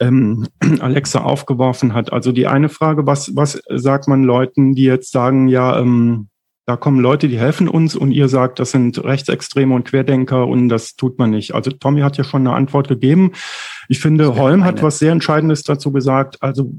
ähm, 0.00 0.46
Alexa 0.80 1.20
aufgeworfen 1.20 1.94
hat. 1.94 2.12
Also 2.12 2.32
die 2.32 2.46
eine 2.46 2.68
Frage, 2.68 3.06
was, 3.06 3.34
was 3.34 3.60
sagt 3.68 4.08
man 4.08 4.24
Leuten, 4.24 4.74
die 4.74 4.84
jetzt 4.84 5.12
sagen, 5.12 5.48
ja, 5.48 5.78
ähm, 5.78 6.28
Da 6.68 6.76
kommen 6.76 6.98
Leute, 6.98 7.28
die 7.28 7.38
helfen 7.38 7.68
uns 7.68 7.94
und 7.94 8.10
ihr 8.10 8.28
sagt, 8.28 8.58
das 8.58 8.72
sind 8.72 9.02
Rechtsextreme 9.04 9.72
und 9.72 9.84
Querdenker 9.84 10.48
und 10.48 10.68
das 10.68 10.96
tut 10.96 11.16
man 11.16 11.30
nicht. 11.30 11.54
Also 11.54 11.70
Tommy 11.70 12.00
hat 12.00 12.18
ja 12.18 12.24
schon 12.24 12.44
eine 12.44 12.56
Antwort 12.56 12.88
gegeben. 12.88 13.30
Ich 13.88 13.98
finde, 13.98 14.36
Holm 14.36 14.64
hat 14.64 14.82
was 14.82 14.98
sehr 14.98 15.12
Entscheidendes 15.12 15.62
dazu 15.62 15.92
gesagt. 15.92 16.42
Also 16.42 16.70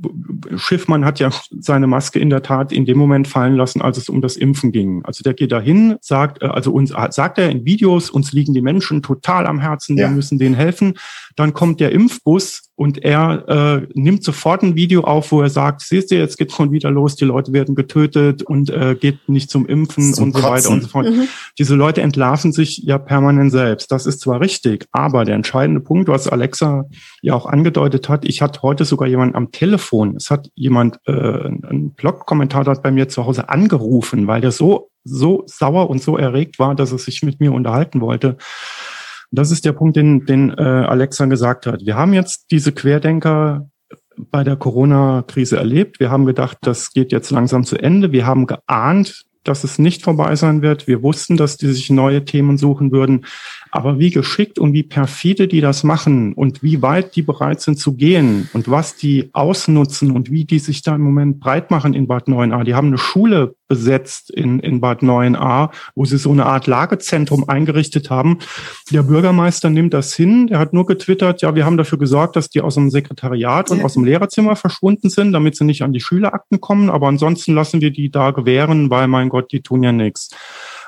Schiffmann 0.56 1.06
hat 1.06 1.20
ja 1.20 1.30
seine 1.60 1.88
Maske 1.88 2.20
in 2.20 2.30
der 2.30 2.42
Tat 2.42 2.72
in 2.72 2.86
dem 2.86 2.98
Moment 2.98 3.28
fallen 3.28 3.56
lassen, 3.56 3.82
als 3.82 3.98
es 3.98 4.10
um 4.10 4.22
das 4.22 4.38
Impfen 4.38 4.72
ging. 4.72 5.04
Also 5.06 5.24
der 5.24 5.34
geht 5.34 5.52
dahin, 5.52 5.98
sagt, 6.02 6.42
äh, 6.42 6.48
also 6.48 6.72
uns 6.72 6.94
sagt 7.10 7.38
er 7.38 7.50
in 7.50 7.66
Videos, 7.66 8.10
uns 8.10 8.32
liegen 8.34 8.54
die 8.54 8.62
Menschen 8.62 9.02
total 9.02 9.48
am 9.48 9.60
Herzen, 9.60 9.98
wir 9.98 10.10
müssen 10.10 10.38
denen 10.38 10.56
helfen. 10.56 10.94
Dann 11.36 11.54
kommt 11.54 11.80
der 11.80 11.92
Impfbus 11.92 12.72
und 12.76 13.04
er 13.04 13.48
äh, 13.48 13.88
nimmt 13.96 14.24
sofort 14.24 14.62
ein 14.62 14.76
Video 14.76 15.02
auf, 15.02 15.32
wo 15.32 15.42
er 15.42 15.50
sagt, 15.50 15.82
siehst 15.82 16.12
du, 16.12 16.16
jetzt 16.16 16.38
geht's 16.38 16.54
schon 16.54 16.72
wieder 16.72 16.92
los, 16.92 17.16
die 17.16 17.26
Leute 17.26 17.52
werden 17.52 17.74
getötet 17.74 18.44
und 18.44 18.70
äh, 18.70 18.96
geht 18.96 19.28
nicht 19.28 19.50
zum 19.50 19.66
Impfen 19.66 20.14
Zum 20.14 20.26
und 20.26 20.36
so 20.36 20.44
weiter 20.44 20.54
Kotzen. 20.54 20.74
und 20.74 20.82
so 20.82 20.88
fort. 20.88 21.06
Mhm. 21.08 21.28
Diese 21.58 21.76
Leute 21.76 22.02
entlarven 22.02 22.52
sich 22.52 22.78
ja 22.78 23.00
permanent 23.00 23.52
selbst. 23.52 23.92
Das 23.92 24.06
ist 24.06 24.20
zwar 24.20 24.42
richtig, 24.42 24.86
aber 24.92 25.26
der 25.26 25.36
entscheidende 25.36 25.82
Punkt, 25.82 26.08
was 26.08 26.28
Alexa 26.28 26.86
ja 27.22 27.34
auch 27.34 27.46
angedeutet 27.46 28.10
hat, 28.10 28.26
ich 28.26 28.42
hatte 28.42 28.62
heute 28.62 28.86
sogar 28.86 29.08
jemanden 29.08 29.36
am 29.36 29.52
Telefon. 29.52 30.16
Es 30.16 30.30
hat 30.32 30.50
jemand, 30.56 31.00
äh, 31.06 31.12
ein 31.12 31.94
Blog-Kommentator 31.96 32.76
hat 32.76 32.84
bei 32.84 32.92
mir 32.92 33.10
zu 33.10 33.26
Hause 33.26 33.50
angerufen, 33.50 34.28
weil 34.28 34.42
der 34.42 34.52
so, 34.52 34.90
so 35.04 35.44
sauer 35.46 35.90
und 35.90 36.02
so 36.02 36.18
erregt 36.18 36.60
war, 36.60 36.76
dass 36.76 36.92
er 36.92 36.98
sich 36.98 37.24
mit 37.24 37.40
mir 37.40 37.54
unterhalten 37.54 38.02
wollte. 38.02 38.38
Das 39.32 39.52
ist 39.52 39.66
der 39.66 39.74
Punkt, 39.74 39.98
den, 39.98 40.26
den 40.26 40.52
äh, 40.52 40.62
Alexa 40.62 41.26
gesagt 41.26 41.66
hat. 41.66 41.86
Wir 41.86 41.96
haben 41.96 42.14
jetzt 42.14 42.52
diese 42.52 42.72
Querdenker 42.72 43.70
bei 44.18 44.44
der 44.44 44.56
Corona-Krise 44.56 45.58
erlebt. 45.58 46.00
Wir 46.00 46.10
haben 46.10 46.26
gedacht, 46.26 46.58
das 46.62 46.92
geht 46.92 47.12
jetzt 47.12 47.30
langsam 47.32 47.64
zu 47.64 47.78
Ende. 47.78 48.12
Wir 48.12 48.26
haben 48.26 48.48
geahnt, 48.48 49.26
dass 49.44 49.64
es 49.64 49.80
nicht 49.80 50.04
vorbei 50.04 50.36
sein 50.36 50.62
wird. 50.62 50.88
Wir 50.88 51.04
wussten, 51.04 51.38
dass 51.38 51.58
die 51.58 51.68
sich 51.68 51.90
neue 51.90 52.26
Themen 52.26 52.58
suchen 52.58 52.92
würden. 52.92 53.26
Aber 53.78 54.00
wie 54.00 54.10
geschickt 54.10 54.58
und 54.58 54.74
wie 54.74 54.82
perfide 54.82 55.48
die 55.48 55.62
das 55.62 55.84
machen 55.84 56.34
und 56.34 56.64
wie 56.64 56.82
weit 56.82 57.16
die 57.16 57.22
bereit 57.22 57.62
sind 57.62 57.78
zu 57.78 57.94
gehen 57.94 58.50
und 58.54 58.72
was 58.72 58.96
die 58.96 59.30
ausnutzen 59.34 60.10
und 60.10 60.32
wie 60.32 60.46
die 60.46 60.58
sich 60.58 60.82
da 60.82 60.96
im 60.96 61.02
Moment 61.02 61.40
breit 61.40 61.70
machen 61.70 61.94
in 61.94 62.08
Bad 62.08 62.28
9a. 62.28 62.64
Die 62.64 62.74
haben 62.74 62.88
eine 62.88 62.98
Schule 62.98 63.54
besetzt 63.68 64.32
in, 64.32 64.58
in 64.62 64.82
Bad 64.82 65.04
9a, 65.04 65.70
wo 65.94 66.06
sie 66.06 66.18
so 66.18 66.32
eine 66.32 66.48
Art 66.48 66.66
Lagezentrum 66.66 67.48
eingerichtet 67.48 68.10
haben. 68.10 68.40
Der 68.92 69.04
Bürgermeister 69.04 69.70
nimmt 69.70 69.94
das 69.94 70.16
hin. 70.16 70.48
Der 70.48 70.58
hat 70.58 70.74
nur 70.74 70.88
getwittert, 70.88 71.44
ja, 71.44 71.54
wir 71.54 71.64
haben 71.64 71.78
dafür 71.78 72.00
gesorgt, 72.00 72.36
dass 72.36 72.50
die 72.50 72.62
aus 72.62 72.74
dem 72.74 72.90
Sekretariat 72.90 73.70
und 73.70 73.84
aus 73.84 73.94
dem 73.94 74.06
Lehrerzimmer 74.06 74.56
verschwunden 74.56 75.12
sind, 75.12 75.34
damit 75.34 75.56
sie 75.56 75.66
nicht 75.66 75.84
an 75.84 75.94
die 75.94 76.00
Schülerakten 76.00 76.60
kommen. 76.60 76.90
Aber 76.90 77.08
ansonsten 77.10 77.54
lassen 77.54 77.80
wir 77.80 77.92
die 77.92 78.10
da 78.10 78.32
gewähren, 78.32 78.90
weil 78.90 79.08
mein 79.08 79.30
Gott, 79.30 79.52
die 79.52 79.62
tun 79.62 79.84
ja 79.84 79.92
nichts. 79.92 80.30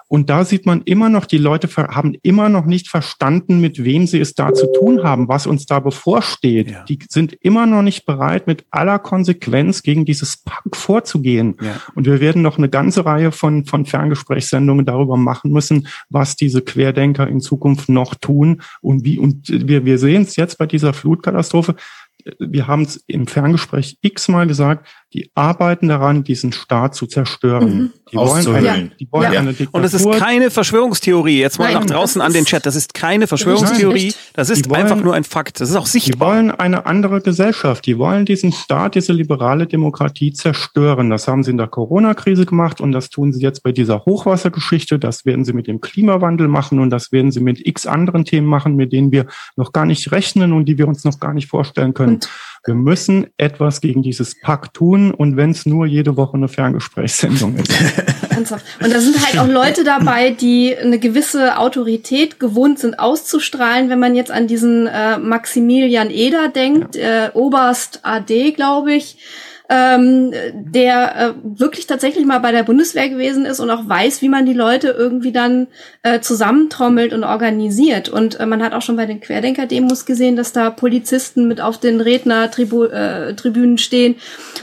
Und 0.10 0.30
da 0.32 0.44
sieht 0.44 0.66
man 0.66 0.82
immer 0.82 1.08
noch, 1.08 1.26
die 1.26 1.38
Leute 1.38 1.70
haben 1.78 2.16
immer 2.24 2.50
noch 2.50 2.66
nicht 2.66 2.90
verstanden, 2.90 3.62
mit 3.62 3.84
wem 3.84 4.08
sie 4.08 4.20
es 4.20 4.34
da 4.34 4.54
zu 4.54 4.66
tun 4.74 5.04
haben, 5.04 5.28
was 5.28 5.46
uns 5.46 5.68
da 5.68 5.80
bevorsteht. 5.80 6.76
Die 6.90 6.98
sind 7.08 7.34
immer 7.42 7.68
noch 7.68 7.84
nicht 7.84 8.06
bereit, 8.06 8.48
mit 8.48 8.66
aller 8.72 8.98
Konsequenz 8.98 9.84
gegen 9.84 10.06
dieses 10.06 10.38
Pakt 10.38 10.76
vorzugehen. 10.76 11.58
Und 11.94 12.08
wir 12.08 12.20
werden 12.20 12.42
noch 12.42 12.58
eine 12.58 12.70
ganze 12.70 13.06
Reihe 13.06 13.32
von, 13.32 13.66
von 13.66 13.86
Ferngesprächssendungen 13.86 14.84
darüber 14.84 15.16
machen 15.16 15.52
müssen, 15.52 15.88
was 16.10 16.36
diese 16.36 16.64
Querdenker 16.64 17.28
in 17.28 17.40
Zukunft 17.40 17.88
noch 17.88 18.16
tun 18.16 18.64
und 18.82 19.06
wie. 19.06 19.20
Und 19.20 19.48
wir, 19.48 19.86
wir 19.86 20.00
sehen 20.00 20.24
es 20.24 20.36
jetzt 20.36 20.58
bei 20.58 20.66
dieser 20.66 20.94
Flutkatastrophe. 20.94 21.76
Wir 22.40 22.68
haben 22.68 22.82
es 22.82 22.98
im 23.08 23.28
Ferngespräch 23.28 23.98
x-mal 24.02 24.48
gesagt, 24.48 24.88
die 25.14 25.32
arbeiten 25.34 25.88
daran, 25.88 26.24
diesen 26.24 26.52
Staat 26.52 26.94
zu 26.94 27.08
zerstören. 27.08 27.70
Mhm. 27.78 27.90
Die 28.12 28.16
wollen, 28.18 28.48
eine, 28.56 28.92
die 29.00 29.08
wollen 29.12 29.32
Ja. 29.34 29.40
eine 29.40 29.50
Diktatur. 29.54 29.74
Und 29.76 29.82
das 29.84 29.94
ist 29.94 30.12
keine 30.14 30.50
Verschwörungstheorie. 30.52 31.40
Jetzt 31.40 31.60
mal 31.60 31.66
Nein, 31.66 31.82
nach 31.82 31.86
draußen 31.86 32.22
an 32.22 32.34
den 32.34 32.46
Chat. 32.46 32.66
Das 32.66 32.76
ist 32.76 32.94
keine 32.96 33.28
Verschwörungstheorie. 33.28 34.14
Das 34.34 34.50
ist 34.50 34.66
Die 34.66 34.70
wollen- 34.70 34.82
einfach 34.82 34.98
nur 35.04 35.14
ein 35.14 35.24
Fakt. 35.24 35.62
Das 35.62 35.70
ist 35.70 35.76
auch 35.76 35.86
Die 35.86 35.92
sichtbar. 35.92 36.30
wollen 36.30 36.52
eine 36.52 36.86
andere 36.88 37.22
Gesellschaft. 37.22 37.86
Die 37.86 37.98
wollen 37.98 38.26
diesen 38.26 38.52
Staat, 38.52 38.96
diese 38.96 39.14
liberale 39.14 39.68
Demokratie 39.68 40.32
zerstören. 40.34 41.10
Das 41.10 41.28
haben 41.28 41.44
sie 41.44 41.52
in 41.52 41.58
der 41.58 41.68
Corona-Krise 41.68 42.46
gemacht 42.46 42.82
und 42.82 42.92
das 42.92 43.10
tun 43.10 43.32
sie 43.34 43.42
jetzt 43.42 43.62
bei 43.64 43.72
dieser 43.72 44.06
Hochwassergeschichte. 44.06 44.98
Das 45.00 45.26
werden 45.26 45.46
sie 45.46 45.54
mit 45.54 45.68
dem 45.68 45.82
Klimawandel 45.82 46.48
machen 46.48 46.80
und 46.80 46.90
das 46.92 47.12
werden 47.12 47.32
sie 47.32 47.40
mit 47.42 47.66
x 47.66 47.86
anderen 47.86 48.26
Themen 48.26 48.48
machen, 48.48 48.76
mit 48.76 48.92
denen 48.94 49.12
wir 49.12 49.26
noch 49.56 49.72
gar 49.72 49.86
nicht 49.86 50.12
rechnen 50.12 50.54
und 50.54 50.66
die 50.66 50.78
wir 50.78 50.88
uns 50.88 51.04
noch 51.04 51.20
gar 51.20 51.34
nicht 51.34 51.48
vorstellen 51.48 51.94
können. 51.94 52.20
Wir 52.66 52.76
müssen 52.76 53.28
etwas 53.38 53.82
gegen 53.82 54.02
dieses 54.02 54.40
Pack 54.40 54.74
tun 54.74 55.12
und 55.12 55.38
wenn 55.38 55.52
es 55.52 55.66
nur 55.66 55.86
jede 55.86 56.18
Woche 56.18 56.36
eine 56.36 56.48
Ferngesprächssendung 56.48 57.56
ist. 57.56 57.72
Und 58.40 58.94
da 58.94 59.02
sind 59.02 59.26
halt 59.26 59.38
auch 59.38 59.48
Leute 59.48 59.84
dabei, 59.84 60.30
die 60.30 60.74
eine 60.74 60.98
gewisse 60.98 61.58
Autorität 61.58 62.40
gewohnt 62.40 62.80
sind 62.80 62.98
auszustrahlen, 62.98 63.90
wenn 63.90 64.00
man 64.00 64.16
jetzt 64.16 64.32
an 64.32 64.48
diesen 64.48 64.88
äh, 64.88 65.18
Maximilian 65.18 66.10
Eder 66.10 66.48
denkt, 66.48 66.96
äh, 66.96 67.32
Oberst 67.34 68.00
AD, 68.04 68.52
glaube 68.54 68.94
ich, 68.94 69.18
ähm, 69.70 70.32
der 70.54 71.16
äh, 71.16 71.34
wirklich 71.44 71.86
tatsächlich 71.86 72.26
mal 72.26 72.40
bei 72.40 72.52
der 72.52 72.64
Bundeswehr 72.64 73.08
gewesen 73.08 73.46
ist 73.46 73.60
und 73.60 73.70
auch 73.70 73.88
weiß, 73.88 74.22
wie 74.24 74.30
man 74.30 74.48
die 74.48 74.54
Leute 74.54 74.90
irgendwie 74.90 75.32
dann 75.32 75.68
äh, 76.02 76.20
zusammentrommelt 76.22 77.14
und 77.14 77.24
organisiert. 77.24 78.10
Und 78.10 78.40
äh, 78.40 78.48
man 78.48 78.64
hat 78.64 78.74
auch 78.74 78.82
schon 78.82 78.96
bei 78.96 79.06
den 79.06 79.22
Querdenker-Demos 79.22 80.08
gesehen, 80.08 80.36
dass 80.36 80.54
da 80.54 80.72
Polizisten 80.72 81.48
mit 81.48 81.62
auf 81.62 81.80
den 81.80 82.02
Redner-Tribünen 82.02 83.76
äh, 83.76 83.78
stehen 83.78 84.16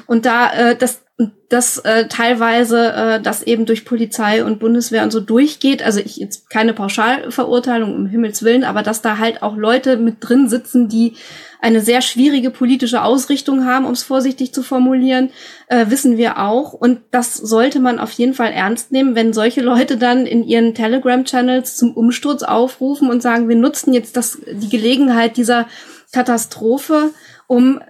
und 0.07 0.27
da 0.27 0.53
äh, 0.53 0.77
das 0.77 1.03
dass 1.49 1.79
äh, 1.79 2.09
teilweise 2.09 2.93
äh, 2.93 3.21
das 3.23 3.43
eben 3.43 3.65
durch 3.65 3.87
Polizei 3.87 4.45
und 4.45 4.59
Bundeswehr 4.59 5.03
und 5.03 5.13
so 5.13 5.21
durchgeht. 5.21 5.83
Also 5.83 6.01
ich 6.01 6.17
jetzt 6.19 6.51
keine 6.51 6.75
Pauschalverurteilung 6.75 7.95
um 7.95 8.07
Himmels 8.07 8.43
Willen, 8.43 8.65
aber 8.65 8.83
dass 8.83 9.01
da 9.01 9.17
halt 9.17 9.43
auch 9.43 9.57
Leute 9.57 9.97
mit 9.97 10.17
drin 10.21 10.49
sitzen, 10.49 10.89
die 10.89 11.15
eine 11.61 11.81
sehr 11.81 12.01
schwierige 12.01 12.51
politische 12.51 13.03
Ausrichtung 13.03 13.65
haben, 13.65 13.85
um 13.85 13.93
es 13.93 14.03
vorsichtig 14.03 14.53
zu 14.53 14.63
formulieren, 14.63 15.31
äh, 15.69 15.87
wissen 15.89 16.17
wir 16.17 16.39
auch. 16.39 16.73
Und 16.73 17.01
das 17.11 17.35
sollte 17.35 17.81
man 17.81 17.99
auf 17.99 18.13
jeden 18.13 18.35
Fall 18.35 18.53
ernst 18.53 18.93
nehmen, 18.93 19.15
wenn 19.15 19.33
solche 19.33 19.63
Leute 19.63 19.97
dann 19.97 20.27
in 20.27 20.45
ihren 20.45 20.75
Telegram-Channels 20.75 21.77
zum 21.77 21.95
Umsturz 21.95 22.43
aufrufen 22.43 23.11
und 23.11 23.23
sagen, 23.23 23.49
wir 23.49 23.57
nutzen 23.57 23.93
jetzt 23.93 24.17
das, 24.17 24.39
die 24.51 24.69
Gelegenheit 24.69 25.37
dieser 25.37 25.67
Katastrophe, 26.13 27.11
um 27.47 27.81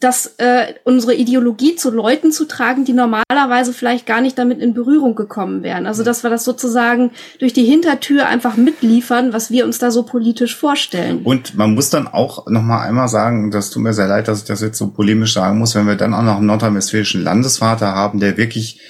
das 0.00 0.34
äh, 0.38 0.74
unsere 0.84 1.14
Ideologie 1.14 1.76
zu 1.76 1.90
Leuten 1.90 2.32
zu 2.32 2.46
tragen, 2.46 2.84
die 2.84 2.92
normalerweise 2.92 3.72
vielleicht 3.72 4.06
gar 4.06 4.20
nicht 4.20 4.38
damit 4.38 4.60
in 4.60 4.74
Berührung 4.74 5.14
gekommen 5.14 5.62
wären. 5.62 5.86
Also 5.86 6.02
dass 6.02 6.22
wir 6.22 6.30
das 6.30 6.44
sozusagen 6.44 7.10
durch 7.38 7.52
die 7.52 7.64
Hintertür 7.64 8.26
einfach 8.26 8.56
mitliefern, 8.56 9.32
was 9.32 9.50
wir 9.50 9.64
uns 9.64 9.78
da 9.78 9.90
so 9.90 10.02
politisch 10.02 10.56
vorstellen. 10.56 11.22
Und 11.24 11.56
man 11.56 11.74
muss 11.74 11.90
dann 11.90 12.08
auch 12.08 12.46
noch 12.46 12.62
mal 12.62 12.82
einmal 12.82 13.08
sagen, 13.08 13.50
das 13.50 13.70
tut 13.70 13.82
mir 13.82 13.92
sehr 13.92 14.08
leid, 14.08 14.28
dass 14.28 14.40
ich 14.40 14.44
das 14.44 14.60
jetzt 14.60 14.78
so 14.78 14.88
polemisch 14.88 15.34
sagen 15.34 15.58
muss, 15.58 15.74
wenn 15.74 15.86
wir 15.86 15.96
dann 15.96 16.14
auch 16.14 16.22
noch 16.22 16.36
einen 16.36 16.46
nordrhein-westfälischen 16.46 17.22
Landesvater 17.22 17.94
haben, 17.94 18.20
der 18.20 18.36
wirklich 18.36 18.80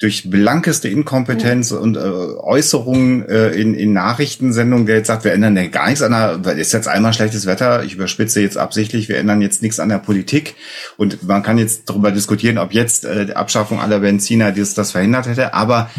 durch 0.00 0.28
blankeste 0.28 0.88
Inkompetenz 0.88 1.70
und 1.70 1.96
äh, 1.96 2.00
Äußerungen 2.00 3.28
äh, 3.28 3.50
in, 3.50 3.74
in 3.74 3.92
Nachrichtensendungen, 3.92 4.86
der 4.86 4.96
jetzt 4.96 5.06
sagt, 5.06 5.24
wir 5.24 5.32
ändern 5.32 5.56
ja 5.56 5.66
gar 5.68 5.86
nichts 5.86 6.02
an 6.02 6.10
der, 6.10 6.44
weil 6.44 6.58
ist 6.58 6.72
jetzt 6.72 6.88
einmal 6.88 7.12
schlechtes 7.12 7.46
Wetter, 7.46 7.84
ich 7.84 7.94
überspitze 7.94 8.40
jetzt 8.40 8.58
absichtlich, 8.58 9.08
wir 9.08 9.18
ändern 9.18 9.40
jetzt 9.40 9.62
nichts 9.62 9.78
an 9.78 9.88
der 9.88 9.98
Politik. 9.98 10.56
Und 10.96 11.22
man 11.22 11.44
kann 11.44 11.58
jetzt 11.58 11.88
darüber 11.88 12.10
diskutieren, 12.10 12.58
ob 12.58 12.72
jetzt 12.72 13.04
äh, 13.04 13.26
die 13.26 13.36
Abschaffung 13.36 13.80
aller 13.80 14.00
Benziner 14.00 14.50
das, 14.50 14.74
das 14.74 14.90
verhindert 14.90 15.28
hätte, 15.28 15.54
aber 15.54 15.90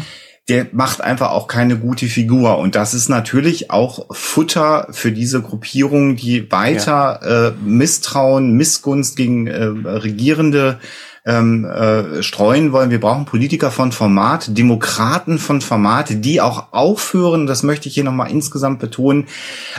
der 0.48 0.68
macht 0.72 1.00
einfach 1.00 1.30
auch 1.30 1.48
keine 1.48 1.76
gute 1.76 2.06
Figur. 2.06 2.58
Und 2.58 2.76
das 2.76 2.94
ist 2.94 3.08
natürlich 3.08 3.70
auch 3.70 4.14
Futter 4.14 4.86
für 4.90 5.10
diese 5.10 5.42
Gruppierung, 5.42 6.16
die 6.16 6.52
weiter 6.52 7.54
äh, 7.56 7.64
Misstrauen, 7.66 8.52
Missgunst 8.52 9.16
gegen 9.16 9.48
äh, 9.48 9.64
Regierende 9.64 10.78
ähm, 11.26 11.64
äh, 11.64 12.22
streuen 12.22 12.72
wollen. 12.72 12.90
Wir 12.90 13.00
brauchen 13.00 13.24
Politiker 13.24 13.70
von 13.70 13.92
Format, 13.92 14.56
Demokraten 14.56 15.38
von 15.38 15.60
Format, 15.60 16.24
die 16.24 16.40
auch 16.40 16.68
aufhören, 16.72 17.46
das 17.46 17.62
möchte 17.62 17.88
ich 17.88 17.94
hier 17.94 18.04
nochmal 18.04 18.30
insgesamt 18.30 18.78
betonen, 18.78 19.26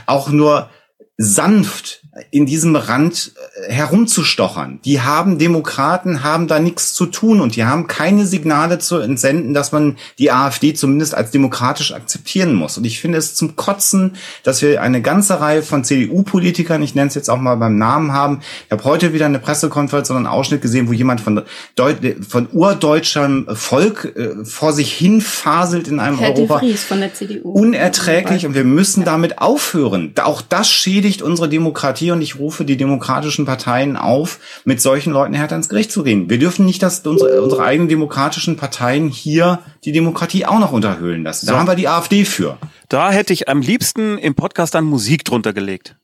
auch 0.06 0.30
nur 0.30 0.70
sanft 1.18 2.04
in 2.32 2.46
diesem 2.46 2.76
Rand 2.76 3.34
äh, 3.68 3.72
herumzustochern. 3.72 4.80
Die 4.86 5.02
haben 5.02 5.38
Demokraten, 5.38 6.24
haben 6.24 6.48
da 6.48 6.60
nichts 6.60 6.94
zu 6.94 7.06
tun 7.06 7.42
und 7.42 7.56
die 7.56 7.66
haben 7.66 7.88
keine 7.88 8.26
Signale 8.26 8.80
zu 8.80 8.98
entsenden, 8.98 9.54
dass 9.54 9.72
man 9.72 9.98
die 10.18 10.32
AfD 10.32 10.74
zumindest 10.74 11.16
als 11.16 11.32
demokratisch 11.32 11.94
akzeptieren 11.94 12.54
muss. 12.54 12.78
Und 12.78 12.86
ich 12.86 13.00
finde 13.00 13.18
es 13.18 13.36
zum 13.36 13.56
Kotzen, 13.56 14.16
dass 14.44 14.62
wir 14.62 14.82
eine 14.82 15.02
ganze 15.02 15.40
Reihe 15.40 15.64
von 15.64 15.84
CDU-Politikern, 15.84 16.82
ich 16.82 16.96
nenne 16.96 17.08
es 17.08 17.16
jetzt 17.16 17.30
auch 17.30 17.38
mal 17.38 17.56
beim 17.56 17.78
Namen 17.78 18.14
haben, 18.14 18.42
ich 18.66 18.72
habe 18.72 18.84
heute 18.84 19.14
wieder 19.14 19.26
eine 19.26 19.40
Pressekonferenz 19.40 20.10
oder 20.10 20.18
einen 20.18 20.28
Ausschnitt 20.28 20.62
gesehen, 20.62 20.88
wo 20.88 20.94
jemand 20.94 21.22
von, 21.22 21.44
Deut 21.76 21.98
von 22.28 22.48
urdeutschem 22.52 23.48
Volk 23.54 24.14
äh, 24.16 24.46
vor 24.46 24.74
sich 24.74 24.94
hin 24.94 25.22
faselt 25.22 25.88
in 25.88 26.00
einem 26.00 26.20
Herr 26.20 26.36
Europa 26.36 26.60
Vries 26.60 26.84
von 26.84 27.00
der 27.00 27.14
CDU. 27.14 27.50
unerträglich 27.52 28.46
und 28.46 28.56
wir 28.56 28.64
müssen 28.64 29.04
damit 29.04 29.40
aufhören. 29.40 30.14
Auch 30.22 30.42
das 30.42 30.70
schädigt 30.70 31.07
schädigt 31.08 31.22
unsere 31.22 31.48
Demokratie 31.48 32.12
und 32.12 32.22
ich 32.22 32.38
rufe 32.38 32.66
die 32.66 32.76
demokratischen 32.76 33.46
Parteien 33.46 33.96
auf, 33.96 34.40
mit 34.66 34.82
solchen 34.82 35.14
Leuten 35.14 35.34
härter 35.34 35.56
ins 35.56 35.70
Gericht 35.70 35.90
zu 35.90 36.04
gehen. 36.04 36.30
Wir 36.30 36.38
dürfen 36.38 36.66
nicht, 36.66 36.84
dass 36.84 37.00
unsere, 37.00 37.42
unsere 37.42 37.64
eigenen 37.64 37.88
demokratischen 37.88 38.58
Parteien 38.58 39.08
hier 39.08 39.60
die 39.86 39.94
Demokratie 39.94 40.46
auch 40.46 40.60
noch 40.60 40.74
unterhöhlen 40.74 41.24
lassen. 41.24 41.46
Da 41.46 41.54
So. 41.54 41.60
haben 41.60 41.68
wir 41.68 41.76
die 41.76 41.88
AfD 41.88 42.26
für. 42.26 42.58
Da 42.90 43.10
hätte 43.10 43.32
ich 43.32 43.48
am 43.48 43.62
liebsten 43.62 44.18
im 44.18 44.36
Podcast 44.36 44.76
dann 44.76 44.84
Musik 44.84 45.24
drunter 45.24 45.54
gelegt. 45.54 45.96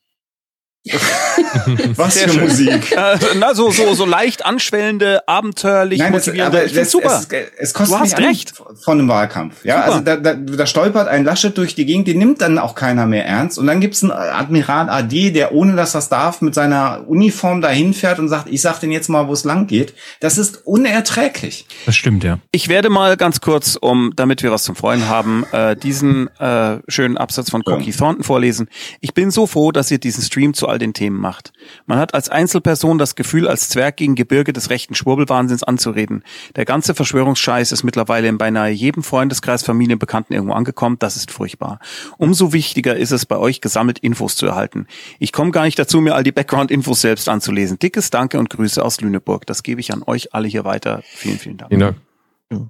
Was 1.95 2.15
Sehr 2.15 2.27
für 2.27 2.33
schön. 2.33 2.43
Musik. 2.43 2.91
Äh, 2.91 3.17
na, 3.37 3.53
so, 3.55 3.71
so, 3.71 3.93
so 3.93 4.05
leicht 4.05 4.45
anschwellende, 4.45 5.25
abenteuerlich 5.27 5.99
Nein, 5.99 6.11
das, 6.11 6.25
motivierende. 6.25 6.57
aber 6.57 6.65
ich 6.65 6.73
find's 6.73 6.91
das, 6.91 7.21
super. 7.23 7.37
Es, 7.57 7.69
es 7.69 7.73
kostet 7.73 7.95
du 7.95 7.99
hast 8.01 8.17
mich 8.17 8.27
recht. 8.27 8.53
von 8.83 8.99
einem 8.99 9.07
Wahlkampf. 9.07 9.63
Ja, 9.63 9.77
Super. 9.77 9.85
also 9.85 9.99
da, 10.01 10.15
da, 10.17 10.33
da 10.33 10.65
stolpert 10.65 11.07
ein 11.07 11.23
Laschet 11.23 11.57
durch 11.57 11.75
die 11.75 11.85
Gegend, 11.85 12.07
den 12.07 12.17
nimmt 12.17 12.41
dann 12.41 12.59
auch 12.59 12.75
keiner 12.75 13.05
mehr 13.05 13.25
ernst. 13.25 13.57
Und 13.57 13.67
dann 13.67 13.79
gibt's 13.79 14.03
einen 14.03 14.11
Admiral 14.11 14.89
AD, 14.89 15.31
der 15.31 15.53
ohne 15.53 15.75
dass 15.77 15.93
das 15.93 16.09
darf, 16.09 16.41
mit 16.41 16.53
seiner 16.53 17.05
Uniform 17.07 17.61
dahin 17.61 17.93
fährt 17.93 18.19
und 18.19 18.27
sagt, 18.27 18.49
ich 18.49 18.61
sag 18.61 18.79
den 18.81 18.91
jetzt 18.91 19.07
mal, 19.07 19.27
wo 19.29 19.33
es 19.33 19.45
lang 19.45 19.67
geht. 19.67 19.93
Das 20.19 20.37
ist 20.37 20.65
unerträglich. 20.65 21.65
Das 21.85 21.95
stimmt, 21.95 22.25
ja. 22.25 22.39
Ich 22.51 22.67
werde 22.67 22.89
mal 22.89 23.15
ganz 23.15 23.39
kurz, 23.39 23.77
um, 23.79 24.11
damit 24.17 24.43
wir 24.43 24.51
was 24.51 24.63
zum 24.63 24.75
Freuen 24.75 25.07
haben, 25.07 25.45
äh, 25.53 25.77
diesen 25.77 26.27
äh, 26.39 26.79
schönen 26.89 27.17
Absatz 27.17 27.49
von 27.49 27.63
Cocky 27.63 27.91
Thornton 27.93 28.23
vorlesen. 28.23 28.67
Ich 28.99 29.13
bin 29.13 29.31
so 29.31 29.47
froh, 29.47 29.71
dass 29.71 29.89
ihr 29.89 29.97
diesen 29.97 30.23
Stream 30.23 30.53
zu 30.53 30.67
all 30.73 30.79
den 30.79 30.93
Themen 30.93 31.19
macht. 31.19 31.53
Man 31.85 31.99
hat 31.99 32.13
als 32.13 32.29
Einzelperson 32.29 32.97
das 32.97 33.15
Gefühl, 33.15 33.47
als 33.47 33.69
Zwerg 33.69 33.97
gegen 33.97 34.15
Gebirge 34.15 34.51
des 34.51 34.69
rechten 34.69 34.95
Schwurbelwahnsinns 34.95 35.63
anzureden. 35.63 36.23
Der 36.55 36.65
ganze 36.65 36.95
Verschwörungsscheiß 36.95 37.71
ist 37.71 37.83
mittlerweile 37.83 38.27
in 38.27 38.37
beinahe 38.37 38.71
jedem 38.71 39.03
Freundeskreis, 39.03 39.63
Bekannten 39.99 40.33
irgendwo 40.33 40.53
angekommen. 40.53 40.97
Das 40.99 41.15
ist 41.15 41.31
furchtbar. 41.31 41.79
Umso 42.17 42.51
wichtiger 42.51 42.95
ist 42.95 43.11
es 43.11 43.25
bei 43.25 43.37
euch, 43.37 43.61
gesammelt 43.61 43.99
Infos 43.99 44.35
zu 44.35 44.47
erhalten. 44.47 44.87
Ich 45.19 45.31
komme 45.31 45.51
gar 45.51 45.63
nicht 45.63 45.77
dazu, 45.77 46.01
mir 46.01 46.15
all 46.15 46.23
die 46.23 46.31
Background-Infos 46.31 47.01
selbst 47.01 47.29
anzulesen. 47.29 47.79
Dickes 47.79 48.09
Danke 48.09 48.39
und 48.39 48.49
Grüße 48.49 48.83
aus 48.83 48.99
Lüneburg. 48.99 49.45
Das 49.45 49.63
gebe 49.63 49.79
ich 49.79 49.93
an 49.93 50.03
euch 50.05 50.33
alle 50.33 50.47
hier 50.47 50.65
weiter. 50.65 51.01
Vielen, 51.03 51.37
vielen 51.37 51.57
Dank. 51.57 51.69
Vielen 51.69 51.81
Dank. 51.81 52.12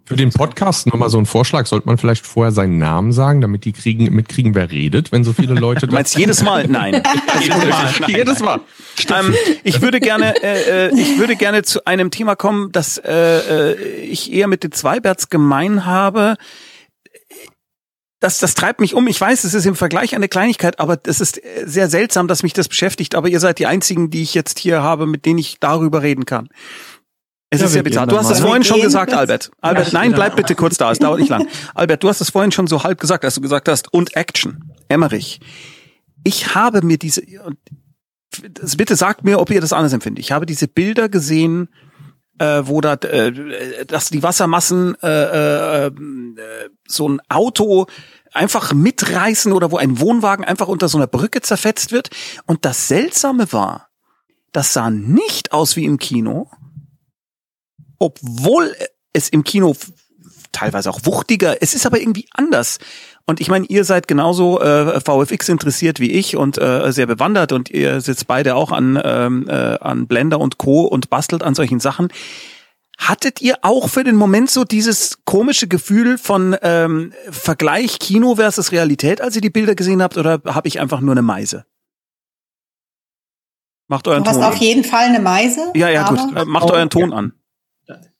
Für 0.05 0.15
den 0.15 0.31
Podcast 0.31 0.87
nochmal 0.87 1.09
so 1.09 1.17
ein 1.17 1.25
Vorschlag, 1.25 1.65
sollte 1.65 1.87
man 1.87 1.97
vielleicht 1.97 2.25
vorher 2.25 2.51
seinen 2.51 2.77
Namen 2.77 3.11
sagen, 3.11 3.41
damit 3.41 3.65
die 3.65 3.73
kriegen, 3.73 4.13
mitkriegen, 4.13 4.55
wer 4.55 4.71
redet, 4.71 5.11
wenn 5.11 5.23
so 5.23 5.33
viele 5.33 5.53
Leute. 5.55 5.87
Du 5.93 5.93
meinst 5.93 6.15
jedes 6.17 6.41
Mal? 6.43 6.67
Nein. 6.67 7.01
jedes 7.41 7.65
Mal. 7.65 7.93
Jedes 8.07 8.39
Mal. 8.39 8.59
Ähm, 9.09 9.35
ich 9.63 9.81
würde 9.81 9.99
gerne, 9.99 10.41
äh, 10.41 10.87
äh, 10.87 10.99
ich 10.99 11.17
würde 11.17 11.35
gerne 11.35 11.63
zu 11.63 11.85
einem 11.85 12.11
Thema 12.11 12.35
kommen, 12.35 12.71
das 12.71 12.97
äh, 12.97 13.71
äh, 13.71 14.01
ich 14.03 14.31
eher 14.31 14.47
mit 14.47 14.63
den 14.63 14.71
Zweiberts 14.71 15.29
gemein 15.29 15.85
habe. 15.85 16.35
Das, 18.23 18.39
das 18.39 18.55
treibt 18.55 18.79
mich 18.79 18.93
um. 18.93 19.05
Ich 19.07 19.19
weiß, 19.19 19.43
es 19.43 19.53
ist 19.53 19.65
im 19.65 19.75
Vergleich 19.75 20.15
eine 20.15 20.29
Kleinigkeit, 20.29 20.79
aber 20.79 20.97
es 21.05 21.19
ist 21.19 21.43
äh, 21.43 21.63
sehr 21.65 21.89
seltsam, 21.89 22.29
dass 22.29 22.41
mich 22.41 22.53
das 22.53 22.69
beschäftigt. 22.69 23.15
Aber 23.15 23.27
ihr 23.27 23.41
seid 23.41 23.59
die 23.59 23.65
einzigen, 23.65 24.09
die 24.11 24.21
ich 24.21 24.33
jetzt 24.33 24.59
hier 24.59 24.81
habe, 24.81 25.05
mit 25.07 25.25
denen 25.25 25.39
ich 25.39 25.57
darüber 25.59 26.03
reden 26.03 26.25
kann. 26.25 26.47
Es 27.53 27.59
Ja, 27.59 27.65
ist 27.67 27.73
sehr 27.73 27.83
bizarr. 27.83 28.07
Du 28.07 28.17
hast 28.17 28.29
es 28.31 28.39
vorhin 28.39 28.63
schon 28.63 28.81
gesagt, 28.81 29.11
jetzt- 29.11 29.19
Albert. 29.19 29.51
Albert, 29.61 29.91
Ja, 29.91 29.99
nein, 29.99 30.13
bleib 30.13 30.35
bitte 30.35 30.55
kurz 30.55 30.77
da. 30.77 30.91
Es 30.91 30.99
dauert 30.99 31.19
nicht 31.19 31.29
lang. 31.29 31.47
Albert, 31.75 32.03
du 32.03 32.09
hast 32.09 32.19
es 32.21 32.29
vorhin 32.31 32.51
schon 32.51 32.67
so 32.67 32.83
halb 32.83 32.99
gesagt, 32.99 33.23
als 33.25 33.35
du 33.35 33.41
gesagt 33.41 33.67
hast, 33.69 33.93
und 33.93 34.15
Action. 34.15 34.71
Emmerich. 34.89 35.39
Ich 36.23 36.55
habe 36.55 36.81
mir 36.85 36.97
diese, 36.97 37.21
und 37.45 37.57
das- 38.49 38.75
bitte 38.77 38.95
sagt 38.95 39.23
mir, 39.23 39.39
ob 39.39 39.49
ihr 39.51 39.61
das 39.61 39.73
anders 39.73 39.93
empfindet. 39.93 40.23
Ich 40.23 40.31
habe 40.31 40.45
diese 40.45 40.67
Bilder 40.67 41.09
gesehen, 41.09 41.69
äh, 42.39 42.61
wo 42.65 42.81
da, 42.81 42.93
äh, 42.93 43.85
dass 43.85 44.09
die 44.09 44.23
Wassermassen 44.23 44.95
äh, 45.03 45.07
äh, 45.07 45.85
äh, 45.87 45.91
so 46.87 47.07
ein 47.09 47.21
Auto 47.29 47.85
einfach 48.31 48.73
mitreißen 48.73 49.53
oder 49.53 49.69
wo 49.71 49.77
ein 49.77 49.99
Wohnwagen 49.99 50.43
einfach 50.43 50.67
unter 50.67 50.89
so 50.89 50.97
einer 50.97 51.05
Brücke 51.07 51.41
zerfetzt 51.41 51.91
wird. 51.91 52.09
Und 52.47 52.65
das 52.65 52.87
Seltsame 52.87 53.53
war, 53.53 53.89
das 54.51 54.73
sah 54.73 54.89
nicht 54.89 55.51
aus 55.51 55.75
wie 55.75 55.85
im 55.85 55.99
Kino, 55.99 56.49
obwohl 58.03 58.75
es 59.13 59.29
im 59.29 59.43
Kino 59.43 59.75
teilweise 60.51 60.89
auch 60.89 60.99
wuchtiger, 61.03 61.61
es 61.61 61.73
ist 61.73 61.85
aber 61.85 61.99
irgendwie 61.99 62.27
anders. 62.33 62.77
Und 63.25 63.39
ich 63.39 63.47
meine, 63.47 63.65
ihr 63.67 63.85
seid 63.85 64.07
genauso 64.07 64.59
äh, 64.61 64.99
VFX 64.99 65.47
interessiert 65.49 65.99
wie 65.99 66.11
ich 66.11 66.35
und 66.35 66.57
äh, 66.57 66.91
sehr 66.91 67.05
bewandert 67.07 67.53
und 67.53 67.69
ihr 67.69 68.01
sitzt 68.01 68.27
beide 68.27 68.55
auch 68.55 68.71
an, 68.71 69.01
ähm, 69.03 69.47
äh, 69.47 69.53
an 69.79 70.07
Blender 70.07 70.39
und 70.39 70.57
Co. 70.57 70.81
und 70.81 71.09
bastelt 71.09 71.41
an 71.43 71.55
solchen 71.55 71.79
Sachen. 71.79 72.09
Hattet 72.97 73.41
ihr 73.41 73.55
auch 73.63 73.89
für 73.89 74.03
den 74.03 74.15
Moment 74.15 74.51
so 74.51 74.65
dieses 74.65 75.19
komische 75.25 75.67
Gefühl 75.67 76.17
von 76.17 76.55
ähm, 76.61 77.13
Vergleich 77.31 77.97
Kino 77.99 78.35
versus 78.35 78.71
Realität, 78.71 79.21
als 79.21 79.35
ihr 79.35 79.41
die 79.41 79.49
Bilder 79.49 79.73
gesehen 79.73 80.03
habt, 80.03 80.17
oder 80.17 80.41
habe 80.45 80.67
ich 80.67 80.79
einfach 80.79 80.99
nur 80.99 81.13
eine 81.13 81.23
Meise? 81.23 81.65
Macht 83.87 84.07
euren 84.07 84.23
Du 84.23 84.29
hast 84.29 84.37
Ton 84.37 84.45
auf 84.45 84.55
an. 84.55 84.61
jeden 84.61 84.83
Fall 84.83 85.05
eine 85.07 85.19
Meise. 85.19 85.71
Ja, 85.75 85.89
ja, 85.89 86.07
gut. 86.07 86.19
Äh, 86.35 86.45
Macht 86.45 86.69
Oh, 86.69 86.73
euren 86.73 86.89
Ton 86.89 87.13
an. 87.13 87.33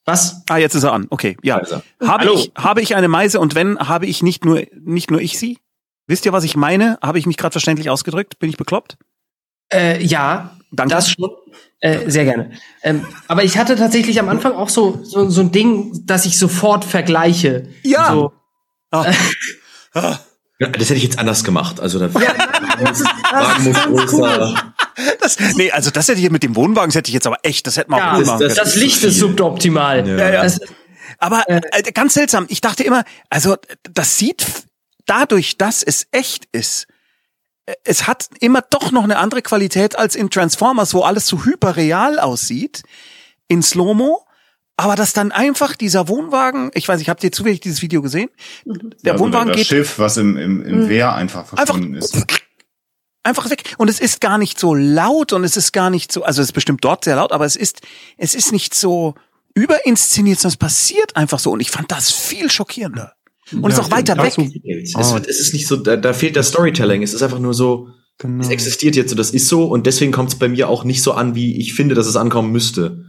Was? 0.06 0.42
Ah, 0.50 0.58
jetzt 0.58 0.76
ist 0.76 0.84
er 0.84 0.94
an. 0.94 1.08
Okay, 1.10 1.38
ja. 1.44 1.58
Also. 1.58 1.82
Habe 2.02 2.26
Hallo. 2.26 2.34
ich, 2.36 2.52
habe 2.58 2.82
ich 2.82 2.96
eine 2.96 3.08
Meise 3.08 3.40
und 3.40 3.56
wenn, 3.56 3.80
habe 3.80 4.06
ich 4.06 4.22
nicht 4.22 4.44
nur, 4.46 4.64
nicht 4.82 5.12
nur 5.12 5.22
ich 5.22 5.40
sie? 5.40 5.60
Wisst 6.08 6.26
ihr, 6.26 6.34
was 6.34 6.44
ich 6.44 6.56
meine? 6.58 6.98
Habe 7.02 7.20
ich 7.20 7.26
mich 7.26 7.38
gerade 7.38 7.54
verständlich 7.54 7.90
ausgedrückt? 7.90 8.40
Bin 8.40 8.50
ich 8.50 8.58
bekloppt? 8.58 8.98
Äh, 9.72 10.04
ja, 10.04 10.58
Danke. 10.72 10.94
das 10.94 11.10
schon. 11.12 11.30
Äh, 11.80 12.10
sehr 12.10 12.26
gerne. 12.26 12.52
Ähm, 12.82 13.06
aber 13.28 13.44
ich 13.44 13.58
hatte 13.58 13.76
tatsächlich 13.76 14.20
am 14.20 14.28
Anfang 14.30 14.54
auch 14.54 14.70
so, 14.70 15.00
so, 15.04 15.30
so 15.30 15.42
ein 15.42 15.52
Ding, 15.52 16.06
dass 16.06 16.26
ich 16.26 16.38
sofort 16.38 16.84
vergleiche. 16.84 17.70
Ja. 17.84 18.12
So, 18.12 18.34
Ah. 18.94 19.12
Ja, 20.60 20.70
das 20.70 20.84
hätte 20.84 20.96
ich 20.96 21.04
jetzt 21.04 21.20
anders 21.20 21.44
gemacht. 21.44 21.80
Also 21.80 22.00
da 22.00 22.08
das 22.80 23.02
ist 23.02 23.08
Wagen 23.32 23.64
muss 23.64 23.74
ganz 23.74 24.12
größer. 24.12 24.74
Das, 25.24 25.38
nee, 25.56 25.72
also 25.72 25.90
das 25.90 26.08
hätte 26.08 26.20
ich 26.22 26.30
mit 26.30 26.44
dem 26.44 26.56
Wohnwagen, 26.56 26.90
das 26.90 26.96
hätte 26.96 27.10
ich 27.10 27.14
jetzt 27.14 27.26
aber 27.28 27.38
echt, 27.44 27.66
das 27.66 27.78
hätte 27.78 27.90
man 27.90 28.00
auch 28.02 28.06
ja, 28.06 28.14
cool 28.14 28.20
das, 28.20 28.28
machen 28.28 28.40
können. 28.40 28.56
das 28.56 28.76
Licht 28.76 29.04
ist 29.04 29.18
suboptimal. 29.18 30.08
Ja, 30.08 30.30
ja. 30.30 30.44
Das, 30.44 30.60
Aber 31.20 31.44
äh, 31.48 31.62
ganz 31.94 32.14
seltsam. 32.16 32.46
Ich 32.50 32.62
dachte 32.62 32.84
immer, 32.84 33.04
also 33.30 33.56
das 33.94 34.18
sieht 34.18 34.46
dadurch, 35.06 35.58
dass 35.58 35.82
es 35.84 36.08
echt 36.12 36.46
ist. 36.52 36.88
äh, 37.66 37.74
Es 37.84 38.08
hat 38.08 38.28
immer 38.42 38.62
doch 38.70 38.92
noch 38.92 39.04
eine 39.04 39.18
andere 39.18 39.42
Qualität 39.42 39.98
als 39.98 40.16
in 40.16 40.30
Transformers, 40.30 40.94
wo 40.94 41.02
alles 41.02 41.28
so 41.28 41.46
hyperreal 41.46 42.20
aussieht, 42.20 42.84
in 43.48 43.62
Slow-Mo. 43.64 44.26
Aber 44.76 44.96
dass 44.96 45.14
dann 45.14 45.32
einfach 45.32 45.76
dieser 45.76 46.08
Wohnwagen, 46.08 46.72
ich 46.74 46.88
weiß 46.88 46.98
nicht, 46.98 47.08
habt 47.10 47.24
ihr 47.24 47.32
zufällig 47.32 47.62
dieses 47.62 47.82
Video 47.84 48.02
gesehen? 48.02 48.30
Der 49.04 49.14
Also 49.14 49.24
Wohnwagen 49.24 49.50
das 49.50 49.58
geht 49.58 49.68
Schiff, 49.68 50.00
was 50.00 50.18
im, 50.18 50.36
im, 50.36 50.66
im 50.66 50.80
Mhm. 50.86 50.90
Wehr 50.90 51.14
einfach 51.14 51.46
verschwunden 51.46 51.94
ist. 51.94 52.18
Einfach 53.24 53.50
weg. 53.50 53.76
Und 53.78 53.90
es 53.90 54.00
ist 54.00 54.22
gar 54.22 54.38
nicht 54.38 54.60
so 54.60 54.74
laut 54.74 55.34
und 55.34 55.44
es 55.44 55.58
ist 55.58 55.74
gar 55.74 55.90
nicht 55.90 56.12
so, 56.12 56.24
also 56.24 56.42
es 56.42 56.50
ist 56.50 56.54
bestimmt 56.54 56.84
dort 56.84 57.06
sehr 57.06 57.16
laut, 57.16 57.32
aber 57.32 57.46
es 57.46 57.56
ist, 57.56 57.82
es 58.18 58.36
ist 58.36 58.52
nicht 58.52 58.74
so 58.74 59.16
überinszeniert, 59.56 60.40
sondern 60.40 60.54
es 60.54 60.58
passiert 60.58 61.16
einfach 61.16 61.40
so. 61.40 61.52
Und 61.52 61.60
ich 61.60 61.72
fand 61.72 61.92
das 61.92 62.12
viel 62.12 62.50
schockierender. 62.50 63.14
Und 63.52 63.72
es 63.72 63.78
ist 63.78 63.86
auch 63.86 63.92
weiter 63.92 64.18
weg. 64.18 64.38
Es, 64.38 64.96
es, 64.96 65.28
es 65.28 65.40
ist 65.40 65.54
nicht 65.54 65.68
so, 65.68 65.76
da, 65.76 65.96
da 65.96 66.14
fehlt 66.14 66.36
das 66.36 66.50
Storytelling. 66.50 67.04
Es 67.04 67.14
ist 67.14 67.22
einfach 67.22 67.40
nur 67.40 67.54
so, 67.54 67.90
Genau. 68.20 68.44
es 68.44 68.50
existiert 68.50 68.96
jetzt 68.96 69.10
so, 69.10 69.16
das 69.16 69.32
ist 69.32 69.48
so 69.48 69.66
und 69.66 69.88
deswegen 69.88 70.12
kommt 70.12 70.30
es 70.30 70.36
bei 70.36 70.48
mir 70.48 70.70
auch 70.70 70.84
nicht 70.84 71.02
so 71.02 71.14
an, 71.14 71.34
wie 71.34 71.60
ich 71.60 71.74
finde, 71.74 71.96
dass 71.96 72.06
es 72.06 72.16
ankommen 72.16 72.52
müsste. 72.52 73.06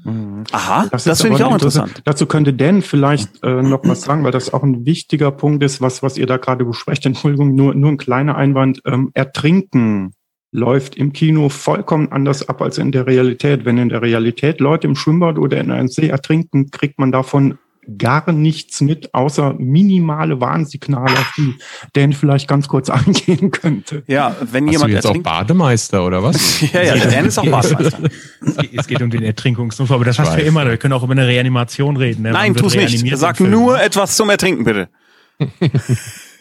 Aha, 0.53 0.89
das, 0.91 1.07
ist 1.07 1.23
finde 1.23 1.39
ich 1.39 1.45
auch 1.45 1.53
interessant. 1.53 1.89
interessant. 1.89 2.07
Dazu 2.07 2.27
könnte 2.27 2.53
Dan 2.53 2.83
vielleicht 2.83 3.43
äh, 3.43 3.63
noch 3.63 3.81
was 3.85 4.03
sagen, 4.03 4.25
weil 4.25 4.33
das 4.33 4.53
auch 4.53 4.63
ein 4.63 4.87
wichtiger 4.87 5.31
Punkt 5.31 5.63
ist, 5.63 5.81
was, 5.81 6.03
was 6.03 6.19
ihr 6.19 6.27
da 6.27 6.37
gerade 6.37 6.65
besprecht. 6.65 7.07
Entschuldigung, 7.07 7.55
nur, 7.55 7.75
nur 7.75 7.93
ein 7.93 7.97
kleiner 7.97 8.37
Einwand. 8.37 8.81
Ähm, 8.85 9.11
Ertrinken 9.15 10.15
läuft 10.53 10.97
im 10.97 11.13
Kino 11.13 11.49
vollkommen 11.49 12.13
anders 12.13 12.49
ab 12.49 12.63
als 12.63 12.79
in 12.79 12.93
der 12.93 13.07
Realität. 13.07 13.65
Wenn 13.65 13.77
in 13.77 13.89
der 13.89 14.03
Realität 14.03 14.61
Leute 14.61 14.87
im 14.87 14.95
Schwimmbad 14.95 15.37
oder 15.37 15.59
in 15.59 15.71
einem 15.71 15.89
See 15.89 16.09
ertrinken, 16.09 16.71
kriegt 16.71 16.99
man 16.99 17.11
davon 17.11 17.59
gar 17.99 18.31
nichts 18.33 18.81
mit, 18.81 19.15
außer 19.15 19.55
minimale 19.55 20.41
Warnsignale, 20.41 21.13
auf 21.13 21.33
die 21.37 21.55
Dan 21.93 22.13
vielleicht 22.13 22.49
ganz 22.49 22.69
kurz 22.69 22.91
eingehen 22.91 23.51
könnte. 23.51 24.03
Ja, 24.07 24.37
wenn 24.41 24.67
Hast 24.67 24.73
jemand 24.73 24.91
du 24.91 24.95
jetzt 24.95 25.05
auch 25.05 25.11
ertrinkt. 25.11 25.25
Bademeister 25.25 26.05
oder 26.05 26.23
was? 26.23 26.61
Ja, 26.73 26.83
ja, 26.83 26.95
der 26.97 27.11
Dan 27.11 27.27
ist 27.27 27.39
auch 27.39 27.47
Badmeister. 27.47 28.11
Es 28.73 28.87
geht, 28.87 29.03
um 29.03 29.11
den 29.11 29.23
Ertrinkungsnotfall, 29.25 29.97
aber 29.97 30.05
das 30.05 30.19
hast 30.19 30.35
du 30.35 30.41
ja 30.41 30.47
immer. 30.47 30.67
Wir 30.67 30.77
können 30.77 30.93
auch 30.93 31.03
über 31.03 31.13
eine 31.13 31.27
Reanimation 31.27 31.97
reden. 31.97 32.23
Ne? 32.23 32.33
Nein, 32.33 32.55
tu's 32.55 32.75
nicht. 32.75 33.17
Sag 33.17 33.41
nur 33.41 33.81
etwas 33.81 34.17
zum 34.17 34.31
Ertrinken, 34.31 34.65
bitte. 34.65 34.89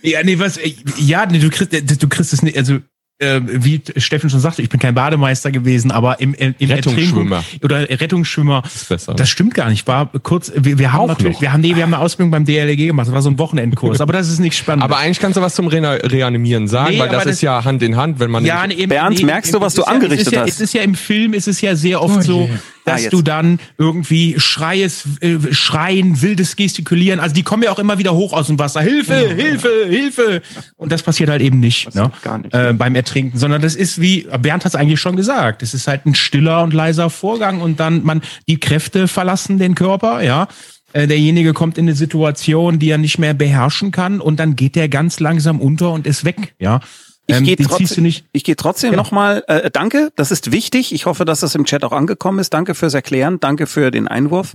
Ja, 0.04 0.22
nee, 0.22 0.38
was, 0.38 0.60
ja, 0.98 1.26
nee, 1.26 1.40
du 1.40 1.50
kriegst, 1.50 1.72
du 1.74 2.10
kriegst 2.10 2.34
es 2.34 2.42
nicht, 2.42 2.58
also, 2.58 2.80
äh, 3.24 3.42
wie 3.46 3.82
Steffen 3.98 4.30
schon 4.30 4.40
sagte, 4.40 4.62
ich 4.62 4.70
bin 4.70 4.80
kein 4.80 4.94
Bademeister 4.94 5.52
gewesen, 5.52 5.92
aber 5.92 6.20
im, 6.20 6.34
im, 6.34 6.54
im 6.60 6.70
Rettungsschwimmer. 6.70 7.44
Oder 7.64 7.90
Rettungsschwimmer, 7.90 8.64
ist 8.66 8.90
besser. 8.90 9.14
das 9.14 9.30
stimmt 9.30 9.54
gar 9.54 9.70
nicht. 9.70 9.82
Ich 9.82 9.88
war 9.88 10.10
kurz, 10.22 10.52
wir, 10.56 10.78
wir 10.78 10.94
haben 10.94 11.02
Auch 11.02 11.08
natürlich, 11.08 11.36
noch. 11.36 11.42
wir 11.42 11.54
haben, 11.54 11.62
nee, 11.62 11.76
wir 11.76 11.84
haben 11.84 11.94
eine 11.94 12.04
Ausbildung 12.04 12.32
beim 12.32 12.46
DLG 12.46 12.88
gemacht, 12.88 13.08
das 13.08 13.14
war 13.14 13.22
so 13.22 13.30
ein 13.30 13.40
Wochenendkurs, 13.40 14.02
aber 14.02 14.14
das 14.14 14.30
ist 14.30 14.40
nicht 14.40 14.58
spannend. 14.58 14.84
Aber 14.84 14.98
eigentlich 14.98 15.20
kannst 15.20 15.38
du 15.38 15.42
was 15.42 15.56
zum 15.56 15.68
Re 15.68 15.82
Reanimieren 16.04 16.68
sagen, 16.68 16.94
Nee, 16.94 17.00
weil 17.00 17.10
das, 17.10 17.24
das- 17.24 17.34
ist 17.34 17.42
ja 17.42 17.64
Hand 17.66 17.82
in 17.84 17.96
Hand, 17.96 18.20
wenn 18.20 18.30
man 18.32 18.46
ja, 18.46 18.66
nicht- 18.68 18.80
nee, 18.80 18.88
Bernd, 18.88 19.18
nee, 19.18 19.26
merkst 19.26 19.54
du, 19.54 19.62
was 19.62 19.74
du 19.74 19.82
ist 19.82 19.88
ja, 19.88 19.94
angerichtet 19.94 20.22
es 20.22 20.28
ist 20.28 20.34
ja, 20.34 20.42
hast? 20.42 20.50
Es 20.50 20.60
ist 20.62 20.74
ja 20.74 20.82
im 20.84 20.96
Film, 20.96 21.34
ist 21.34 21.48
es 21.48 21.62
ja 21.62 21.76
sehr 21.76 22.02
oft 22.02 22.18
Oh 22.18 22.22
so. 22.22 22.50
Dass 22.86 23.06
Ah, 23.06 23.10
du 23.10 23.22
dann 23.22 23.60
irgendwie 23.78 24.36
schreies, 24.38 25.06
äh, 25.22 25.38
schreien, 25.52 26.22
wildes 26.22 26.56
Gestikulieren. 26.56 27.20
Also 27.20 27.34
die 27.34 27.44
kommen 27.44 27.64
ja 27.64 27.72
auch 27.72 27.80
immer 27.80 27.98
wieder 27.98 28.14
hoch 28.14 28.34
aus 28.34 28.48
dem 28.48 28.60
Wasser. 28.60 28.82
Hilfe, 28.82 29.30
Hilfe, 29.36 29.86
Hilfe. 29.88 30.42
Und 30.78 30.92
das 30.92 31.04
passiert 31.04 31.30
halt 31.30 31.42
eben 31.42 31.60
nicht, 31.60 31.94
ne? 31.96 32.12
gar 32.22 32.38
nicht. 32.38 32.54
Äh, 32.54 32.74
beim 32.74 32.96
Ertrinken, 32.96 33.38
sondern 33.38 33.62
das 33.62 33.76
ist 33.76 34.02
wie, 34.02 34.28
Bernd 34.40 34.66
hat 34.66 34.74
es 34.74 34.76
eigentlich 34.76 35.00
schon 35.00 35.16
gesagt, 35.16 35.64
es 35.64 35.74
ist 35.74 35.88
halt 35.88 36.06
ein 36.06 36.16
stiller 36.16 36.64
und 36.64 36.74
leiser 36.74 37.10
Vorgang 37.10 37.62
und 37.62 37.80
dann 37.80 38.04
man, 38.04 38.22
die 38.48 38.60
Kräfte 38.60 39.08
verlassen 39.08 39.58
den 39.58 39.76
Körper, 39.76 40.22
ja. 40.24 40.48
Äh, 40.94 41.08
Derjenige 41.08 41.54
kommt 41.54 41.78
in 41.78 41.86
eine 41.86 41.96
Situation, 41.96 42.80
die 42.80 42.90
er 42.90 42.98
nicht 43.00 43.18
mehr 43.18 43.34
beherrschen 43.34 43.92
kann 43.92 44.20
und 44.22 44.40
dann 44.40 44.56
geht 44.56 44.76
der 44.76 44.90
ganz 44.90 45.20
langsam 45.20 45.60
unter 45.60 45.92
und 45.92 46.06
ist 46.06 46.26
weg, 46.26 46.56
ja. 46.60 46.82
Ich 47.26 47.36
Ähm, 47.38 47.44
gehe 47.46 47.56
trotzdem, 47.56 48.06
ich 48.06 48.44
gehe 48.44 48.56
trotzdem 48.58 48.92
Genau. 48.92 49.04
nochmal, 49.04 49.44
äh, 49.48 49.72
danke, 49.72 50.12
das 50.18 50.32
ist 50.32 50.52
wichtig. 50.52 50.94
Ich 50.94 51.06
hoffe, 51.06 51.24
dass 51.24 51.40
das 51.40 51.56
im 51.56 51.64
Chat 51.64 51.86
auch 51.86 51.94
angekommen 51.94 52.40
ist. 52.40 52.54
Danke 52.54 52.76
fürs 52.76 52.94
Erklären, 52.94 53.40
danke 53.40 53.66
für 53.66 53.92
den 53.92 54.10
Einwurf. 54.10 54.54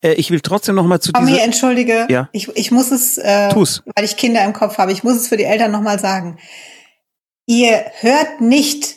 Äh, 0.00 0.14
ich 0.14 0.32
will 0.32 0.40
trotzdem 0.40 0.74
nochmal 0.74 1.00
zu 1.00 1.12
Tommy, 1.12 1.32
dieser... 1.32 1.44
entschuldige. 1.44 2.06
Ja. 2.10 2.28
Ich, 2.32 2.48
ich 2.56 2.72
muss 2.72 2.90
es, 2.90 3.16
äh, 3.18 3.50
Tu's. 3.50 3.82
weil 3.94 4.04
ich 4.04 4.16
Kinder 4.16 4.44
im 4.44 4.52
Kopf 4.52 4.78
habe, 4.78 4.90
ich 4.90 5.04
muss 5.04 5.14
es 5.16 5.28
für 5.28 5.36
die 5.36 5.44
Eltern 5.44 5.70
nochmal 5.70 6.00
sagen. 6.00 6.38
Ihr 7.46 7.84
hört 8.00 8.40
nicht, 8.40 8.96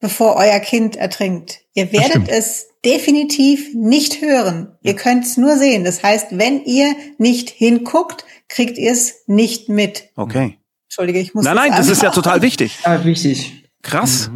bevor 0.00 0.36
euer 0.36 0.58
Kind 0.60 0.96
ertrinkt. 0.96 1.60
Ihr 1.74 1.92
werdet 1.92 2.28
es 2.28 2.66
definitiv 2.84 3.74
nicht 3.74 4.20
hören. 4.22 4.76
Ihr 4.82 4.96
könnt 4.96 5.24
es 5.24 5.36
nur 5.36 5.56
sehen. 5.56 5.84
Das 5.84 6.02
heißt, 6.02 6.28
wenn 6.38 6.64
ihr 6.64 6.94
nicht 7.18 7.48
hinguckt, 7.50 8.24
kriegt 8.48 8.78
ihr 8.78 8.92
es 8.92 9.22
nicht 9.26 9.68
mit. 9.68 10.08
Okay. 10.16 10.58
Entschuldige, 10.90 11.20
ich 11.20 11.34
muss 11.34 11.44
Nein, 11.44 11.54
nein, 11.54 11.72
das 11.76 11.88
ist 11.88 12.02
ja 12.02 12.10
total 12.10 12.42
wichtig. 12.42 12.80
Ah, 12.82 12.98
wichtig. 13.04 13.64
Krass. 13.82 14.28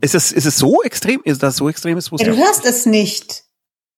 Ist 0.00 0.14
es, 0.14 0.30
ist 0.30 0.44
es 0.46 0.56
so 0.56 0.80
extrem? 0.84 1.20
Ist 1.24 1.42
das 1.42 1.56
so 1.56 1.68
extrem? 1.68 1.98
Ist, 1.98 2.12
Ja, 2.12 2.24
du 2.24 2.36
hörst 2.36 2.64
es 2.64 2.86
nicht. 2.86 3.42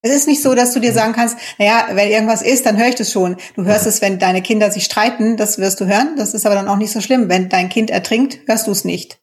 Es 0.01 0.11
ist 0.11 0.27
nicht 0.27 0.41
so, 0.41 0.55
dass 0.55 0.73
du 0.73 0.79
dir 0.79 0.93
sagen 0.93 1.13
kannst, 1.13 1.37
naja, 1.59 1.89
wenn 1.93 2.09
irgendwas 2.09 2.41
ist, 2.41 2.65
dann 2.65 2.75
höre 2.75 2.87
ich 2.87 2.95
das 2.95 3.11
schon. 3.11 3.35
Du 3.55 3.65
hörst 3.65 3.85
es, 3.85 4.01
wenn 4.01 4.17
deine 4.17 4.41
Kinder 4.41 4.71
sich 4.71 4.85
streiten, 4.85 5.37
das 5.37 5.59
wirst 5.59 5.79
du 5.79 5.85
hören. 5.85 6.15
Das 6.17 6.33
ist 6.33 6.47
aber 6.47 6.55
dann 6.55 6.67
auch 6.67 6.77
nicht 6.77 6.91
so 6.91 7.01
schlimm. 7.01 7.29
Wenn 7.29 7.49
dein 7.49 7.69
Kind 7.69 7.91
ertrinkt, 7.91 8.39
hörst 8.47 8.65
du 8.65 8.71
es 8.71 8.83
nicht. 8.83 9.19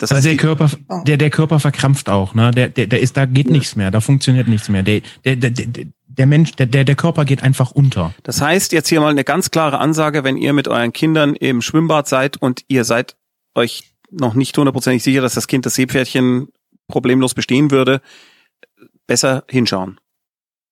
Das 0.00 0.10
Also 0.10 0.28
ist 0.28 0.32
der 0.32 0.36
Körper, 0.44 0.70
Oh. 0.88 1.02
der, 1.06 1.18
der 1.18 1.30
Körper 1.30 1.60
verkrampft 1.60 2.08
auch, 2.08 2.34
ne? 2.34 2.50
Der, 2.50 2.68
der, 2.68 2.88
der 2.88 2.98
ist, 2.98 3.16
da 3.16 3.26
geht 3.26 3.48
nichts 3.48 3.76
mehr, 3.76 3.92
da 3.92 4.00
funktioniert 4.00 4.48
nichts 4.48 4.68
mehr. 4.68 4.82
Der, 4.82 5.02
der, 5.24 5.36
der, 5.36 5.50
der, 5.50 5.84
der 6.18 6.26
Mensch, 6.26 6.52
der, 6.52 6.66
der, 6.66 6.84
der 6.84 6.94
Körper 6.94 7.24
geht 7.24 7.42
einfach 7.42 7.70
unter. 7.70 8.14
das 8.22 8.40
heißt 8.40 8.72
jetzt 8.72 8.88
hier 8.88 9.00
mal 9.00 9.10
eine 9.10 9.24
ganz 9.24 9.50
klare 9.50 9.78
Ansage, 9.78 10.24
wenn 10.24 10.36
ihr 10.36 10.52
mit 10.52 10.68
euren 10.68 10.92
Kindern 10.92 11.34
im 11.34 11.62
Schwimmbad 11.62 12.08
seid 12.08 12.36
und 12.36 12.64
ihr 12.68 12.84
seid 12.84 13.16
euch 13.54 13.92
noch 14.10 14.34
nicht 14.34 14.56
hundertprozentig 14.56 15.02
sicher, 15.02 15.22
dass 15.22 15.34
das 15.34 15.46
Kind 15.46 15.64
das 15.66 15.74
Seepferdchen 15.74 16.48
problemlos 16.88 17.34
bestehen 17.34 17.70
würde, 17.70 18.00
besser 19.06 19.44
hinschauen. 19.48 19.98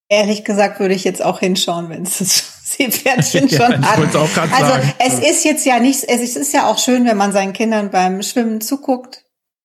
Ehrlich 0.09 0.43
gesagt 0.43 0.79
würde 0.79 0.93
ich 0.93 1.03
jetzt 1.03 1.23
auch 1.23 1.39
hinschauen, 1.39 1.89
wenn 1.89 2.03
es 2.03 2.19
das 2.19 2.71
Seepferdchen 2.77 3.47
Ja, 3.47 3.57
schon 3.57 3.85
hat. 3.85 3.97
also 3.97 4.27
sagen. 4.27 4.93
es 4.99 5.19
ist 5.19 5.43
jetzt 5.43 5.65
ja 5.65 5.79
nicht, 5.79 6.03
es 6.07 6.35
ist 6.35 6.53
ja 6.53 6.67
auch 6.67 6.77
schön, 6.77 7.05
wenn 7.05 7.17
man 7.17 7.31
seinen 7.31 7.53
Kindern 7.53 7.91
beim 7.91 8.21
Schwimmen 8.21 8.61
zuguckt. 8.61 9.20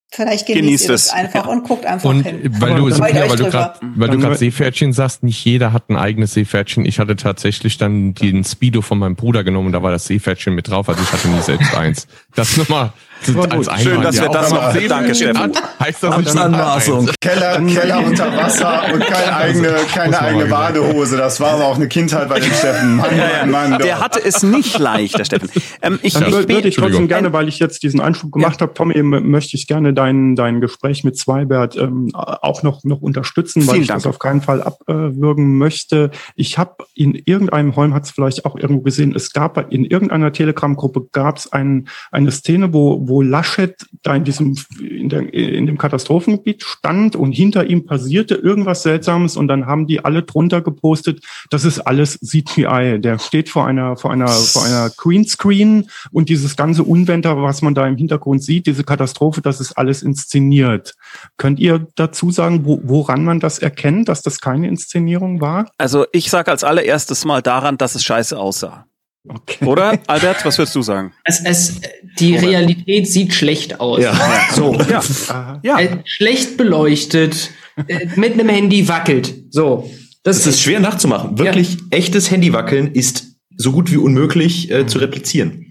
Vielleicht 0.09 0.47
genießt, 0.47 0.63
Genießt 0.63 0.89
es, 0.89 1.09
einfach 1.09 1.45
ja. 1.45 1.51
und 1.51 1.63
guckt 1.65 1.85
einfach 1.85 2.09
Und 2.09 2.23
hin. 2.23 2.39
weil 2.59 2.75
du, 2.75 2.87
ja, 2.87 2.99
weil 2.99 3.35
du 3.35 3.49
gerade 3.49 3.79
weil 3.81 4.09
du 4.09 4.17
gerade 4.17 4.35
Seepferdchen 4.37 4.93
sagst, 4.93 5.21
nicht 5.21 5.43
jeder 5.43 5.73
hat 5.73 5.89
ein 5.89 5.97
eigenes 5.97 6.33
Seepferdchen. 6.33 6.85
Ich 6.85 6.99
hatte 6.99 7.17
tatsächlich 7.17 7.77
dann 7.77 8.13
den 8.13 8.45
Speedo 8.45 8.81
von 8.81 8.99
meinem 8.99 9.17
Bruder 9.17 9.43
genommen 9.43 9.67
und 9.67 9.73
da 9.73 9.83
war 9.83 9.91
das 9.91 10.05
Seepferdchen 10.05 10.55
mit 10.55 10.69
drauf, 10.69 10.87
also 10.87 11.01
ich 11.01 11.11
hatte 11.11 11.27
nie 11.27 11.41
selbst 11.41 11.75
eins. 11.75 12.07
Das 12.35 12.55
nochmal 12.55 12.93
als 13.25 13.33
gut. 13.35 13.51
Einwand. 13.51 13.79
Schön, 13.81 14.01
dass 14.01 14.15
wir 14.15 14.29
auch 14.29 14.33
das 14.33 14.49
noch- 14.51 14.73
Danke, 14.87 15.15
Steffen. 15.15 15.39
hat, 15.39 15.63
Heißt 15.79 16.03
das 16.03 16.17
nicht 16.17 16.27
Amtsanmaßung. 16.29 17.09
Keller, 17.21 17.61
Keller 17.61 18.05
unter 18.05 18.35
Wasser 18.37 18.81
und 18.93 18.99
keine 19.05 19.35
eigene, 19.35 19.75
keine 19.93 20.19
eigene. 20.21 20.45
Badehose. 20.45 21.17
Das 21.17 21.39
war 21.39 21.51
aber 21.51 21.65
auch 21.65 21.75
eine 21.75 21.87
Kindheit 21.87 22.29
bei 22.29 22.39
den 22.39 22.51
Steffen. 22.51 22.95
Mann, 22.97 23.17
Mann, 23.17 23.51
Mann. 23.71 23.79
Der 23.81 23.95
doch. 23.95 24.03
hatte 24.03 24.23
es 24.23 24.43
nicht 24.43 24.77
leicht, 24.79 25.17
der 25.17 25.25
Steffen. 25.25 25.49
Ähm, 25.81 25.99
ich, 26.01 26.13
Dann 26.13 26.27
ich, 26.27 26.31
würde 26.31 26.67
ich 26.67 26.75
trotzdem 26.75 27.07
gerne, 27.07 27.33
weil 27.33 27.47
ich 27.47 27.59
jetzt 27.59 27.83
diesen 27.83 27.99
Einschub 27.99 28.31
gemacht 28.31 28.61
habe, 28.61 28.73
Tommy, 28.73 29.01
möchte 29.03 29.55
ich 29.57 29.67
gerne 29.67 29.93
dein, 29.93 30.35
dein 30.35 30.61
Gespräch 30.61 31.03
mit 31.03 31.17
Zweibert 31.17 31.75
ähm, 31.75 32.11
auch 32.13 32.63
noch, 32.63 32.83
noch 32.83 33.01
unterstützen, 33.01 33.65
weil 33.67 33.73
Vielen 33.73 33.81
ich 33.83 33.87
Dank. 33.87 34.03
das 34.03 34.07
auf 34.07 34.19
keinen 34.19 34.41
Fall 34.41 34.61
abwürgen 34.61 35.57
möchte. 35.57 36.11
Ich 36.35 36.57
habe 36.57 36.85
in 36.93 37.13
irgendeinem, 37.15 37.75
Holm 37.75 37.93
hat 37.93 38.05
es 38.05 38.11
vielleicht 38.11 38.45
auch 38.45 38.55
irgendwo 38.55 38.81
gesehen, 38.81 39.13
es 39.15 39.33
gab 39.33 39.71
in 39.71 39.85
irgendeiner 39.85 40.31
Telegram-Gruppe 40.31 41.07
gab 41.11 41.37
es 41.37 41.51
ein, 41.51 41.87
eine 42.11 42.31
Szene, 42.31 42.73
wo, 42.73 43.06
wo 43.07 43.21
Laschet 43.21 43.75
da 44.03 44.15
in 44.15 44.23
diesem 44.23 44.55
in, 44.79 45.09
der, 45.09 45.33
in 45.33 45.65
dem 45.65 45.77
Katastrophengebiet 45.77 46.63
stand 46.63 47.15
und 47.15 47.31
hinter 47.31 47.65
ihm 47.65 47.85
passierte 47.85 48.35
irgendwas 48.35 48.83
Seltsames 48.83 49.37
und 49.37 49.47
dann 49.47 49.65
haben 49.65 49.87
die 49.87 50.03
alle 50.03 50.23
drunter 50.23 50.61
gepostet, 50.61 51.23
das 51.49 51.65
ist 51.65 51.79
alles 51.79 52.19
CGI. 52.19 52.99
Der 52.99 53.19
steht 53.19 53.49
vor 53.49 53.65
einer, 53.65 53.97
vor 53.97 54.11
einer, 54.11 54.27
vor 54.27 54.63
einer 54.65 54.89
Greenscreen 54.95 55.89
und 56.11 56.29
dieses 56.29 56.55
ganze 56.55 56.83
Unwetter, 56.83 57.41
was 57.41 57.61
man 57.61 57.73
da 57.73 57.87
im 57.87 57.97
Hintergrund 57.97 58.43
sieht, 58.43 58.67
diese 58.67 58.83
Katastrophe, 58.83 59.41
das 59.41 59.59
ist 59.59 59.73
alles 59.73 60.03
inszeniert. 60.03 60.95
Könnt 61.37 61.59
ihr 61.59 61.87
dazu 61.95 62.31
sagen, 62.31 62.65
wo, 62.65 62.79
woran 62.83 63.23
man 63.23 63.39
das 63.39 63.59
erkennt, 63.59 64.09
dass 64.09 64.21
das 64.21 64.41
keine 64.41 64.67
Inszenierung 64.67 65.41
war? 65.41 65.69
also 65.87 66.05
ich 66.11 66.29
sage 66.29 66.51
als 66.51 66.65
allererstes 66.65 67.23
mal 67.23 67.41
daran, 67.41 67.77
dass 67.77 67.95
es 67.95 68.03
scheiße 68.03 68.37
aussah. 68.37 68.85
Okay. 69.27 69.65
Oder, 69.65 69.99
Albert, 70.07 70.45
was 70.45 70.57
würdest 70.57 70.75
du 70.75 70.81
sagen? 70.81 71.13
Es, 71.23 71.41
es, 71.43 71.81
die 72.19 72.35
Realität 72.35 73.07
sieht 73.07 73.33
schlecht 73.33 73.79
aus. 73.79 74.01
Ja. 74.01 74.15
So. 74.53 74.77
Ja, 74.89 75.59
ja. 75.63 75.79
Äh, 75.79 75.97
schlecht 76.05 76.57
beleuchtet, 76.57 77.51
äh, 77.87 78.07
mit 78.15 78.33
einem 78.33 78.49
Handy 78.49 78.87
wackelt. 78.87 79.33
So. 79.49 79.89
Das, 80.23 80.37
Das 80.43 80.47
ist 80.47 80.61
schwer 80.61 80.79
nachzumachen. 80.79 81.37
Wirklich 81.37 81.77
echtes 81.91 82.31
Handywackeln 82.31 82.91
ist 82.93 83.25
so 83.55 83.71
gut 83.71 83.91
wie 83.91 83.97
unmöglich 83.97 84.69
äh, 84.71 84.85
zu 84.85 84.99
replizieren. 84.99 85.65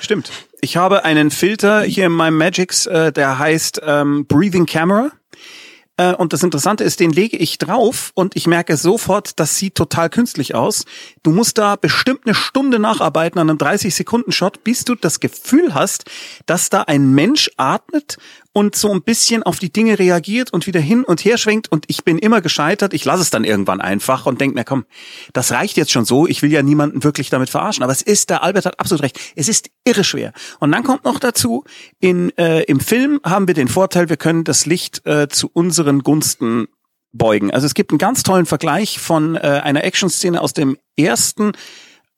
Stimmt. 0.00 0.30
Ich 0.60 0.76
habe 0.76 1.04
einen 1.04 1.30
Filter 1.30 1.82
hier 1.82 2.06
in 2.06 2.12
meinem 2.12 2.38
Magix, 2.38 2.86
äh, 2.86 3.12
der 3.12 3.38
heißt 3.38 3.80
ähm, 3.84 4.24
Breathing 4.26 4.66
Camera. 4.66 5.10
Äh, 5.96 6.14
und 6.14 6.32
das 6.32 6.42
Interessante 6.42 6.84
ist, 6.84 7.00
den 7.00 7.10
lege 7.10 7.36
ich 7.36 7.58
drauf 7.58 8.12
und 8.14 8.36
ich 8.36 8.46
merke 8.46 8.76
sofort, 8.76 9.38
das 9.40 9.56
sieht 9.56 9.74
total 9.74 10.10
künstlich 10.10 10.54
aus. 10.54 10.84
Du 11.22 11.30
musst 11.30 11.58
da 11.58 11.76
bestimmt 11.76 12.20
eine 12.24 12.34
Stunde 12.34 12.78
nacharbeiten 12.78 13.40
an 13.40 13.50
einem 13.50 13.58
30-Sekunden-Shot, 13.58 14.64
bis 14.64 14.84
du 14.84 14.94
das 14.94 15.20
Gefühl 15.20 15.74
hast, 15.74 16.04
dass 16.46 16.70
da 16.70 16.82
ein 16.82 17.12
Mensch 17.12 17.50
atmet 17.56 18.18
und 18.56 18.74
so 18.74 18.90
ein 18.90 19.02
bisschen 19.02 19.42
auf 19.42 19.58
die 19.58 19.70
Dinge 19.70 19.98
reagiert 19.98 20.50
und 20.50 20.66
wieder 20.66 20.80
hin 20.80 21.04
und 21.04 21.22
her 21.26 21.36
schwenkt 21.36 21.70
und 21.70 21.84
ich 21.88 22.04
bin 22.04 22.16
immer 22.16 22.40
gescheitert. 22.40 22.94
Ich 22.94 23.04
lasse 23.04 23.20
es 23.20 23.28
dann 23.28 23.44
irgendwann 23.44 23.82
einfach 23.82 24.24
und 24.24 24.40
denke 24.40 24.54
mir, 24.54 24.64
komm, 24.64 24.86
das 25.34 25.52
reicht 25.52 25.76
jetzt 25.76 25.92
schon 25.92 26.06
so. 26.06 26.26
Ich 26.26 26.40
will 26.40 26.50
ja 26.50 26.62
niemanden 26.62 27.04
wirklich 27.04 27.28
damit 27.28 27.50
verarschen. 27.50 27.82
Aber 27.82 27.92
es 27.92 28.00
ist, 28.00 28.30
der 28.30 28.42
Albert 28.42 28.64
hat 28.64 28.80
absolut 28.80 29.02
recht, 29.02 29.20
es 29.36 29.50
ist 29.50 29.68
irre 29.84 30.04
schwer. 30.04 30.32
Und 30.58 30.72
dann 30.72 30.84
kommt 30.84 31.04
noch 31.04 31.18
dazu, 31.18 31.64
in, 32.00 32.30
äh, 32.38 32.62
im 32.62 32.80
Film 32.80 33.20
haben 33.22 33.46
wir 33.46 33.52
den 33.52 33.68
Vorteil, 33.68 34.08
wir 34.08 34.16
können 34.16 34.42
das 34.42 34.64
Licht 34.64 35.04
äh, 35.04 35.28
zu 35.28 35.50
unseren 35.52 35.98
Gunsten 35.98 36.68
beugen. 37.12 37.50
Also 37.50 37.66
es 37.66 37.74
gibt 37.74 37.90
einen 37.90 37.98
ganz 37.98 38.22
tollen 38.22 38.46
Vergleich 38.46 38.98
von 38.98 39.36
äh, 39.36 39.40
einer 39.40 39.84
Action-Szene 39.84 40.40
aus 40.40 40.54
dem 40.54 40.78
ersten 40.96 41.52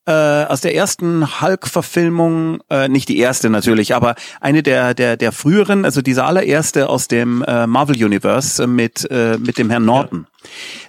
äh, 0.09 0.45
aus 0.45 0.61
der 0.61 0.73
ersten 0.73 1.39
Hulk-Verfilmung, 1.39 2.61
äh, 2.71 2.87
nicht 2.89 3.09
die 3.09 3.19
erste 3.19 3.51
natürlich, 3.51 3.93
aber 3.93 4.15
eine 4.41 4.63
der 4.63 4.95
der 4.95 5.17
der 5.17 5.31
früheren, 5.31 5.85
also 5.85 6.01
diese 6.01 6.23
allererste 6.23 6.89
aus 6.89 7.07
dem 7.07 7.43
äh, 7.43 7.67
Marvel 7.67 8.03
Universe 8.03 8.65
mit 8.65 9.09
äh, 9.11 9.37
mit 9.37 9.59
dem 9.59 9.69
Herrn 9.69 9.85
Norton. 9.85 10.25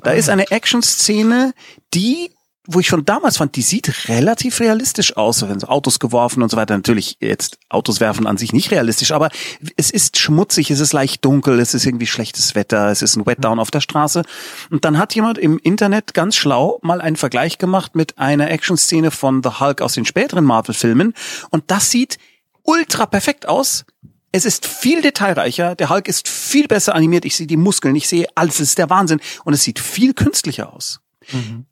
Da 0.03 0.13
ist 0.13 0.31
eine 0.31 0.51
Action-Szene, 0.51 1.53
die 1.93 2.31
wo 2.73 2.81
ich 2.81 2.87
schon 2.87 3.05
damals 3.05 3.39
fand, 3.39 3.57
die 3.57 3.63
sieht 3.63 4.09
relativ 4.09 4.61
realistisch 4.61 5.17
aus, 5.17 5.43
wenn 5.49 5.59
so 5.59 5.67
Autos 5.67 5.99
geworfen 5.99 6.43
und 6.43 6.51
so 6.51 6.57
weiter. 6.57 6.77
Natürlich 6.77 7.17
jetzt 7.21 7.59
Autos 7.69 8.01
werfen 8.01 8.27
an 8.27 8.37
sich 8.37 8.53
nicht 8.53 8.71
realistisch, 8.71 9.11
aber 9.11 9.31
es 9.77 9.91
ist 9.91 10.19
schmutzig, 10.19 10.71
es 10.71 10.79
ist 10.79 10.93
leicht 10.93 11.25
dunkel, 11.25 11.59
es 11.59 11.75
ist 11.75 11.85
irgendwie 11.85 12.07
schlechtes 12.07 12.55
Wetter, 12.55 12.89
es 12.91 13.03
ist 13.03 13.17
ein 13.17 13.27
Wetdown 13.27 13.59
auf 13.59 13.71
der 13.71 13.81
Straße. 13.81 14.23
Und 14.71 14.85
dann 14.85 14.99
hat 14.99 15.15
jemand 15.15 15.39
im 15.39 15.59
Internet 15.59 16.15
ganz 16.15 16.37
schlau 16.37 16.79
mal 16.83 17.01
einen 17.01 17.17
Vergleich 17.17 17.59
gemacht 17.59 17.97
mit 17.97 18.19
einer 18.19 18.51
Action-Szene 18.51 19.11
von 19.11 19.43
The 19.43 19.61
Hulk 19.61 19.83
aus 19.83 19.95
den 19.95 20.05
späteren 20.05 20.45
Marvel-Filmen. 20.45 21.15
Und 21.51 21.65
das 21.67 21.91
sieht 21.91 22.19
ultra 22.63 23.07
perfekt 23.07 23.49
aus. 23.49 23.85
Es 24.33 24.45
ist 24.45 24.65
viel 24.65 25.03
detailreicher, 25.03 25.75
der 25.75 25.91
Hulk 25.91 26.07
ist 26.07 26.29
viel 26.29 26.69
besser 26.69 26.95
animiert, 26.95 27.25
ich 27.25 27.37
sehe 27.37 27.49
die 27.49 27.57
Muskeln, 27.57 27.97
ich 27.97 28.09
sehe 28.09 28.29
alles, 28.37 28.61
es 28.61 28.69
ist 28.71 28.79
der 28.79 28.89
Wahnsinn 28.89 29.21
und 29.45 29.55
es 29.55 29.65
sieht 29.65 29.81
viel 29.81 30.15
künstlicher 30.15 30.73
aus. 30.73 31.01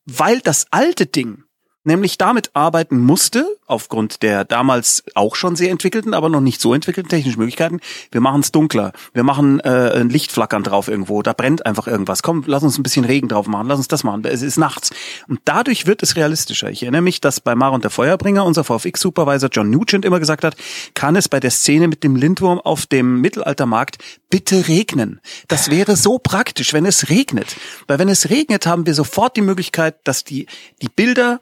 Weil 0.06 0.40
das 0.40 0.66
alte 0.70 1.06
Ding 1.06 1.44
nämlich 1.88 2.18
damit 2.18 2.50
arbeiten 2.54 2.98
musste, 2.98 3.46
aufgrund 3.66 4.22
der 4.22 4.44
damals 4.44 5.02
auch 5.14 5.34
schon 5.34 5.56
sehr 5.56 5.70
entwickelten, 5.70 6.14
aber 6.14 6.28
noch 6.28 6.40
nicht 6.40 6.60
so 6.60 6.72
entwickelten 6.72 7.08
technischen 7.08 7.40
Möglichkeiten, 7.40 7.80
wir 8.12 8.20
machen 8.20 8.42
es 8.42 8.52
dunkler, 8.52 8.92
wir 9.12 9.24
machen 9.24 9.58
äh, 9.60 9.92
ein 9.94 10.08
Lichtflackern 10.08 10.62
drauf 10.62 10.86
irgendwo, 10.86 11.22
da 11.22 11.32
brennt 11.32 11.66
einfach 11.66 11.88
irgendwas, 11.88 12.22
komm, 12.22 12.44
lass 12.46 12.62
uns 12.62 12.78
ein 12.78 12.84
bisschen 12.84 13.04
Regen 13.04 13.28
drauf 13.28 13.48
machen, 13.48 13.66
lass 13.66 13.78
uns 13.78 13.88
das 13.88 14.04
machen, 14.04 14.24
es 14.24 14.42
ist 14.42 14.58
nachts. 14.58 14.90
Und 15.26 15.40
dadurch 15.44 15.86
wird 15.86 16.02
es 16.02 16.14
realistischer. 16.14 16.70
Ich 16.70 16.82
erinnere 16.82 17.02
mich, 17.02 17.20
dass 17.20 17.40
bei 17.40 17.54
Mar 17.54 17.72
und 17.72 17.82
der 17.82 17.90
Feuerbringer 17.90 18.44
unser 18.44 18.62
VFX-Supervisor 18.62 19.48
John 19.50 19.70
Nugent 19.70 20.04
immer 20.04 20.20
gesagt 20.20 20.44
hat, 20.44 20.56
kann 20.94 21.16
es 21.16 21.28
bei 21.28 21.40
der 21.40 21.50
Szene 21.50 21.88
mit 21.88 22.04
dem 22.04 22.14
Lindwurm 22.14 22.60
auf 22.60 22.86
dem 22.86 23.20
Mittelaltermarkt 23.20 23.98
bitte 24.30 24.68
regnen. 24.68 25.20
Das 25.48 25.70
wäre 25.70 25.96
so 25.96 26.18
praktisch, 26.18 26.72
wenn 26.74 26.86
es 26.86 27.08
regnet. 27.08 27.56
Weil 27.86 27.98
wenn 27.98 28.08
es 28.08 28.28
regnet, 28.28 28.66
haben 28.66 28.86
wir 28.86 28.94
sofort 28.94 29.36
die 29.36 29.42
Möglichkeit, 29.42 29.96
dass 30.04 30.24
die, 30.24 30.46
die 30.82 30.88
Bilder 30.88 31.40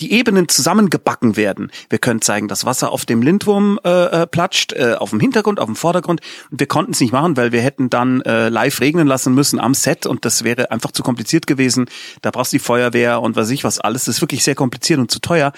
die 0.00 0.12
Ebenen 0.12 0.48
zusammengebacken 0.48 1.36
werden. 1.36 1.70
Wir 1.88 1.98
können 1.98 2.20
zeigen, 2.20 2.48
dass 2.48 2.64
Wasser 2.64 2.90
auf 2.90 3.06
dem 3.06 3.22
Lindwurm 3.22 3.78
äh, 3.84 4.22
äh, 4.22 4.26
platscht, 4.26 4.72
äh, 4.72 4.94
auf 4.98 5.10
dem 5.10 5.20
Hintergrund, 5.20 5.60
auf 5.60 5.66
dem 5.66 5.76
Vordergrund. 5.76 6.20
Und 6.50 6.60
wir 6.60 6.66
konnten 6.66 6.92
es 6.92 7.00
nicht 7.00 7.12
machen, 7.12 7.36
weil 7.36 7.52
wir 7.52 7.60
hätten 7.60 7.90
dann 7.90 8.20
äh, 8.22 8.48
live 8.48 8.80
regnen 8.80 9.06
lassen 9.06 9.34
müssen 9.34 9.60
am 9.60 9.74
Set 9.74 10.06
und 10.06 10.24
das 10.24 10.42
wäre 10.42 10.70
einfach 10.70 10.90
zu 10.90 11.02
kompliziert 11.02 11.46
gewesen. 11.46 11.86
Da 12.22 12.30
brauchst 12.32 12.52
du 12.52 12.56
die 12.56 12.64
Feuerwehr 12.64 13.20
und 13.22 13.36
was 13.36 13.50
ich 13.50 13.62
was 13.62 13.78
alles. 13.78 14.04
Das 14.04 14.16
ist 14.16 14.20
wirklich 14.20 14.42
sehr 14.42 14.56
kompliziert 14.56 14.98
und 14.98 15.10
zu 15.10 15.20
teuer. 15.20 15.52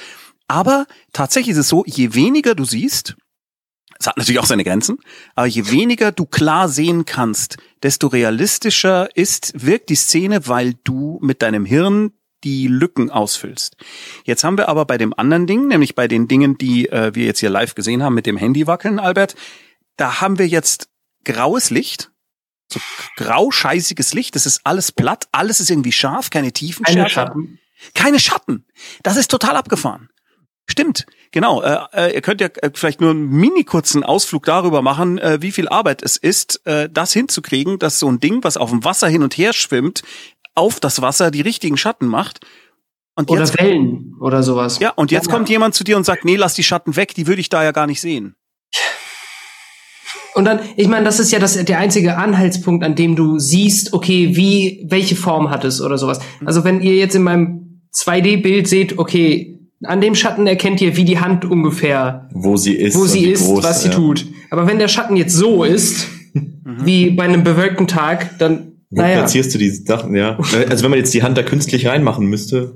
Aber 0.49 0.87
tatsächlich 1.13 1.53
ist 1.53 1.61
es 1.61 1.69
so, 1.69 1.85
je 1.87 2.15
weniger 2.15 2.55
du 2.55 2.65
siehst, 2.65 3.17
es 3.99 4.07
hat 4.07 4.19
natürlich 4.19 4.41
auch 4.41 4.47
seine 4.47 4.65
Grenzen, 4.65 4.99
aber 5.35 5.47
je 5.47 5.71
weniger 5.71 6.13
du 6.13 6.27
klar 6.27 6.69
sehen 6.69 7.07
kannst, 7.07 7.57
desto 7.83 8.09
realistischer 8.09 9.09
ist, 9.17 9.53
wirkt 9.57 9.89
die 9.89 9.95
Szene, 9.95 10.47
weil 10.47 10.75
du 10.85 11.19
mit 11.23 11.41
deinem 11.41 11.65
Hirn 11.65 12.13
die 12.45 12.69
Lücken 12.69 13.11
ausfüllst. 13.11 13.77
Jetzt 14.25 14.45
haben 14.45 14.59
wir 14.59 14.69
aber 14.69 14.85
bei 14.85 14.99
dem 14.99 15.15
anderen 15.19 15.47
Ding, 15.47 15.69
nämlich 15.69 15.95
bei 15.95 16.09
den 16.09 16.29
Dingen, 16.29 16.59
die 16.59 16.89
äh, 16.89 17.15
wir 17.15 17.25
jetzt 17.25 17.41
hier 17.41 17.51
live 17.51 17.75
gesehen 17.75 18.03
haben 18.03 18.15
mit 18.15 18.27
dem 18.27 18.37
Handy 18.37 18.67
wackeln, 18.67 18.99
Albert, 18.99 19.35
da 19.97 20.21
haben 20.21 20.39
wir 20.39 20.47
jetzt 20.47 20.89
graues 21.25 21.71
Licht, 21.71 22.11
so 22.73 22.81
grau 23.17 23.51
scheißiges 23.51 24.15
Licht, 24.15 24.35
das 24.35 24.47
ist 24.47 24.61
alles 24.65 24.93
platt, 24.93 25.29
alles 25.33 25.61
ist 25.61 25.71
irgendwie 25.71 25.93
scharf, 25.93 26.31
keine 26.31 26.53
Tiefenschärfe. 26.53 26.99
Keine 26.99 27.11
Schatten. 27.11 27.59
Keine 27.95 28.21
Schatten. 28.21 28.67
Das 29.03 29.17
ist 29.17 29.31
total 29.31 29.57
abgefahren. 29.57 30.09
Stimmt, 30.69 31.07
genau. 31.31 31.63
Äh, 31.63 31.79
äh, 31.93 32.15
ihr 32.17 32.23
könnt 32.23 32.41
ja 32.41 32.49
äh, 32.49 32.71
vielleicht 32.75 33.01
nur 33.01 33.11
einen 33.11 33.31
mini 33.31 33.63
kurzen 33.63 34.03
Ausflug 34.03 34.45
darüber 34.45 34.83
machen, 34.83 35.19
äh, 35.19 35.41
wie 35.41 35.53
viel 35.53 35.69
Arbeit 35.69 36.03
es 36.03 36.17
ist, 36.17 36.67
äh, 36.67 36.89
das 36.91 37.13
hinzukriegen, 37.13 37.79
dass 37.79 38.01
so 38.01 38.11
ein 38.11 38.19
Ding, 38.19 38.43
was 38.43 38.57
auf 38.57 38.71
dem 38.71 38.83
Wasser 38.83 39.07
hin 39.07 39.23
und 39.23 39.39
her 39.39 39.53
schwimmt, 39.53 40.03
auf 40.57 40.81
das 40.81 41.01
Wasser 41.03 41.31
die 41.31 41.41
richtigen 41.43 41.77
Schatten 41.77 42.07
macht. 42.07 42.41
Und 43.15 43.31
Oder 43.31 43.41
jetzt, 43.43 43.59
Wellen 43.59 44.15
oder 44.21 44.43
sowas. 44.43 44.79
ja, 44.81 44.91
und 44.91 45.11
jetzt 45.11 45.29
Ja. 45.29 45.33
kommt 45.33 45.49
jemand 45.49 45.75
zu 45.75 45.85
dir 45.85 45.97
und 45.97 46.05
sagt, 46.05 46.25
nee, 46.25 46.37
lass 46.37 46.55
die 46.55 46.63
Schatten 46.65 46.97
weg, 46.97 47.15
die 47.15 47.27
würde 47.27 47.41
ich 47.41 47.49
da 47.49 47.63
ja 47.65 47.73
gar 47.73 47.87
nicht 47.87 48.01
sehen. 48.01 48.35
Und 50.35 50.45
dann, 50.45 50.61
ich 50.77 50.87
meine, 50.89 51.05
das 51.07 51.19
ist 51.19 51.33
ja 51.33 51.39
das, 51.39 51.55
der 51.65 51.79
einzige 51.79 52.19
Anhaltspunkt, 52.19 52.85
an 52.85 52.95
dem 52.95 53.17
du 53.17 53.39
siehst, 53.39 53.95
okay, 53.95 54.37
wie, 54.37 54.85
welche 54.91 55.17
Form 55.17 55.49
hat 55.51 55.65
es 55.65 55.81
oder 55.81 55.97
sowas. 55.97 56.21
Also 56.45 56.63
wenn 56.63 56.83
ihr 56.83 56.95
jetzt 56.95 57.15
in 57.15 57.23
meinem 57.23 57.81
2D-Bild 57.95 58.69
seht, 58.69 58.99
okay, 58.99 59.59
an 59.85 60.03
dem 60.03 60.15
Schatten 60.15 60.47
erkennt 60.47 60.83
ihr, 60.83 60.97
wie 60.97 61.07
die 61.07 61.21
Hand 61.21 61.47
ungefähr, 61.47 62.29
Wo 62.35 62.57
sie 62.59 62.75
ist. 62.75 62.97
wo 62.99 63.07
sie 63.07 63.31
ist, 63.31 63.47
groß, 63.47 63.65
was 63.65 63.83
sie 63.83 63.89
ja. 63.89 63.95
tut. 63.95 64.27
Aber 64.51 64.67
wenn 64.67 64.79
der 64.79 64.89
Schatten 64.89 65.17
jetzt 65.17 65.35
so 65.35 65.65
ist, 65.65 66.07
wie 66.65 67.11
bei 67.11 67.25
einem 67.25 67.43
bewölkten 67.43 67.87
Tag, 67.87 68.39
dann, 68.39 68.76
Wo 68.91 69.01
naja, 69.01 69.19
platzierst 69.19 69.55
du 69.55 69.59
die 69.59 69.71
Sachen, 69.71 70.15
ja? 70.15 70.39
Also 70.69 70.85
wenn 70.85 70.91
man 70.91 70.99
jetzt 70.99 71.13
die 71.13 71.23
Hand 71.23 71.37
da 71.37 71.43
künstlich 71.43 71.87
reinmachen 71.87 72.27
müsste. 72.27 72.75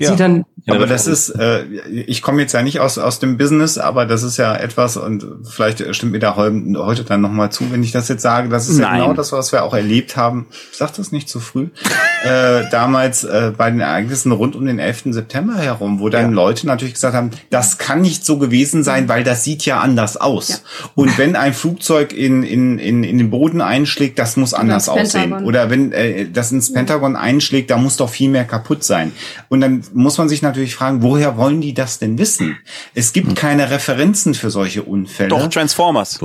Ja. 0.00 0.10
sieht 0.10 0.20
dann, 0.20 0.44
aber 0.68 0.86
das 0.86 1.06
ist, 1.08 1.30
äh, 1.30 1.64
ich 1.90 2.22
komme 2.22 2.40
jetzt 2.42 2.52
ja 2.52 2.62
nicht 2.62 2.78
aus, 2.78 2.98
aus 2.98 3.18
dem 3.18 3.36
Business, 3.36 3.78
aber 3.78 4.06
das 4.06 4.22
ist 4.22 4.36
ja 4.36 4.54
etwas, 4.54 4.96
und 4.96 5.26
vielleicht 5.50 5.82
stimmt 5.94 6.12
mir 6.12 6.20
da 6.20 6.36
heu- 6.36 6.52
heute 6.76 7.02
dann 7.04 7.20
nochmal 7.20 7.50
zu, 7.50 7.72
wenn 7.72 7.82
ich 7.82 7.90
das 7.90 8.06
jetzt 8.08 8.22
sage, 8.22 8.48
das 8.48 8.68
ist 8.68 8.78
ja 8.78 8.88
Nein. 8.90 9.00
genau 9.00 9.14
das, 9.14 9.32
was 9.32 9.50
wir 9.50 9.64
auch 9.64 9.74
erlebt 9.74 10.16
haben. 10.16 10.46
Ich 10.70 10.78
sag 10.78 10.94
das 10.94 11.10
nicht 11.10 11.28
zu 11.28 11.40
früh. 11.40 11.68
äh, 12.24 12.62
damals 12.70 13.24
äh, 13.24 13.52
bei 13.56 13.70
den 13.70 13.80
Ereignissen 13.80 14.30
rund 14.30 14.54
um 14.54 14.66
den 14.66 14.78
11. 14.78 15.04
September 15.10 15.56
herum, 15.56 15.98
wo 16.00 16.08
dann 16.10 16.32
Leute 16.32 16.66
natürlich 16.66 16.94
gesagt 16.94 17.14
haben, 17.16 17.30
das 17.50 17.78
kann 17.78 18.00
nicht 18.00 18.24
so 18.24 18.38
gewesen 18.38 18.84
sein, 18.84 19.08
weil 19.08 19.24
das 19.24 19.42
sieht 19.42 19.64
ja 19.64 19.80
anders 19.80 20.16
aus. 20.16 20.62
Und 20.94 21.18
wenn 21.18 21.34
ein 21.34 21.54
Flugzeug 21.54 22.12
in, 22.12 22.42
in, 22.44 22.78
in, 22.78 23.02
in 23.02 23.18
den 23.18 23.30
Boden 23.30 23.60
einschlägt, 23.60 24.18
das 24.18 24.36
muss 24.36 24.54
anders 24.54 24.88
aussehen. 24.88 25.22
Pentagon. 25.22 25.44
Oder 25.46 25.70
wenn 25.70 25.90
äh, 25.92 26.26
das 26.30 26.52
ins 26.52 26.72
Pentagon 26.72 27.16
einschlägt, 27.16 27.70
da 27.70 27.78
muss 27.78 27.96
doch 27.96 28.10
viel 28.10 28.30
mehr 28.30 28.44
kaputt 28.44 28.84
sein. 28.84 29.12
Und 29.48 29.60
dann 29.60 29.82
muss 29.94 30.18
man 30.18 30.28
sich 30.28 30.42
natürlich 30.42 30.74
fragen, 30.74 31.02
woher 31.02 31.36
wollen 31.36 31.60
die 31.60 31.74
das 31.74 31.98
denn 31.98 32.18
wissen? 32.18 32.58
Es 32.94 33.12
gibt 33.12 33.36
keine 33.36 33.70
Referenzen 33.70 34.34
für 34.34 34.50
solche 34.50 34.82
Unfälle. 34.82 35.28
Doch, 35.28 35.48
Transformers. 35.48 36.18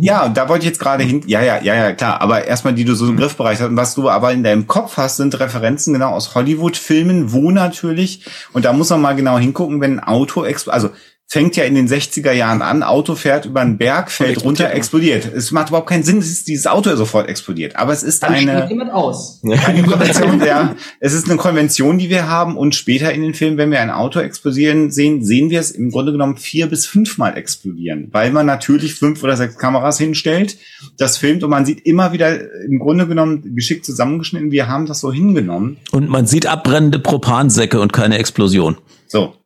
Ja, 0.00 0.26
und 0.26 0.36
da 0.36 0.48
wollte 0.48 0.64
ich 0.64 0.70
jetzt 0.70 0.80
gerade 0.80 1.04
hin. 1.04 1.22
Ja, 1.26 1.42
ja, 1.42 1.60
ja, 1.62 1.74
ja, 1.74 1.92
klar. 1.92 2.20
Aber 2.20 2.44
erstmal, 2.46 2.74
die 2.74 2.84
du 2.84 2.94
so 2.94 3.08
im 3.08 3.16
Griffbereich 3.16 3.60
hast. 3.60 3.68
Und 3.68 3.76
was 3.76 3.94
du 3.94 4.08
aber 4.08 4.32
in 4.32 4.42
deinem 4.42 4.66
Kopf 4.66 4.96
hast, 4.96 5.16
sind 5.16 5.38
Referenzen 5.38 5.92
genau 5.92 6.10
aus 6.10 6.34
Hollywood-Filmen, 6.34 7.32
wo 7.32 7.50
natürlich, 7.50 8.24
und 8.52 8.64
da 8.64 8.72
muss 8.72 8.90
man 8.90 9.00
mal 9.00 9.16
genau 9.16 9.38
hingucken, 9.38 9.80
wenn 9.80 9.98
ein 9.98 10.04
Auto, 10.04 10.46
also 10.66 10.90
fängt 11.32 11.54
ja 11.54 11.62
in 11.62 11.76
den 11.76 11.88
60er 11.88 12.32
Jahren 12.32 12.60
an, 12.60 12.82
Auto 12.82 13.14
fährt 13.14 13.44
über 13.44 13.60
einen 13.60 13.78
Berg, 13.78 14.10
fällt 14.10 14.42
runter, 14.42 14.72
explodiert. 14.72 15.32
Es 15.32 15.52
macht 15.52 15.68
überhaupt 15.68 15.88
keinen 15.88 16.02
Sinn, 16.02 16.18
dass 16.18 16.42
dieses 16.42 16.66
Auto 16.66 16.96
sofort 16.96 17.28
explodiert. 17.28 17.76
Aber 17.76 17.92
es 17.92 18.02
ist 18.02 18.24
dann 18.24 18.34
eine, 18.34 18.50
steigt 18.50 18.70
jemand 18.70 18.92
aus. 18.92 19.40
eine 19.44 19.84
Konvention, 19.84 20.42
ja. 20.44 20.74
Es 20.98 21.12
ist 21.12 21.28
eine 21.28 21.36
Konvention, 21.36 21.98
die 21.98 22.10
wir 22.10 22.28
haben 22.28 22.56
und 22.56 22.74
später 22.74 23.12
in 23.12 23.22
den 23.22 23.34
Filmen, 23.34 23.58
wenn 23.58 23.70
wir 23.70 23.80
ein 23.80 23.92
Auto 23.92 24.18
explodieren 24.18 24.90
sehen, 24.90 25.24
sehen 25.24 25.50
wir 25.50 25.60
es 25.60 25.70
im 25.70 25.92
Grunde 25.92 26.10
genommen 26.10 26.36
vier 26.36 26.66
bis 26.66 26.86
fünfmal 26.86 27.38
explodieren, 27.38 28.08
weil 28.10 28.32
man 28.32 28.46
natürlich 28.46 28.96
fünf 28.96 29.22
oder 29.22 29.36
sechs 29.36 29.56
Kameras 29.56 29.98
hinstellt, 29.98 30.56
das 30.98 31.16
filmt 31.16 31.44
und 31.44 31.50
man 31.50 31.64
sieht 31.64 31.86
immer 31.86 32.12
wieder 32.12 32.40
im 32.64 32.80
Grunde 32.80 33.06
genommen 33.06 33.54
geschickt 33.54 33.84
zusammengeschnitten, 33.84 34.50
wir 34.50 34.66
haben 34.66 34.86
das 34.86 34.98
so 34.98 35.12
hingenommen. 35.12 35.76
Und 35.92 36.08
man 36.08 36.26
sieht 36.26 36.46
abbrennende 36.46 36.98
Propansäcke 36.98 37.80
und 37.80 37.92
keine 37.92 38.18
Explosion. 38.18 38.78
So. 39.06 39.36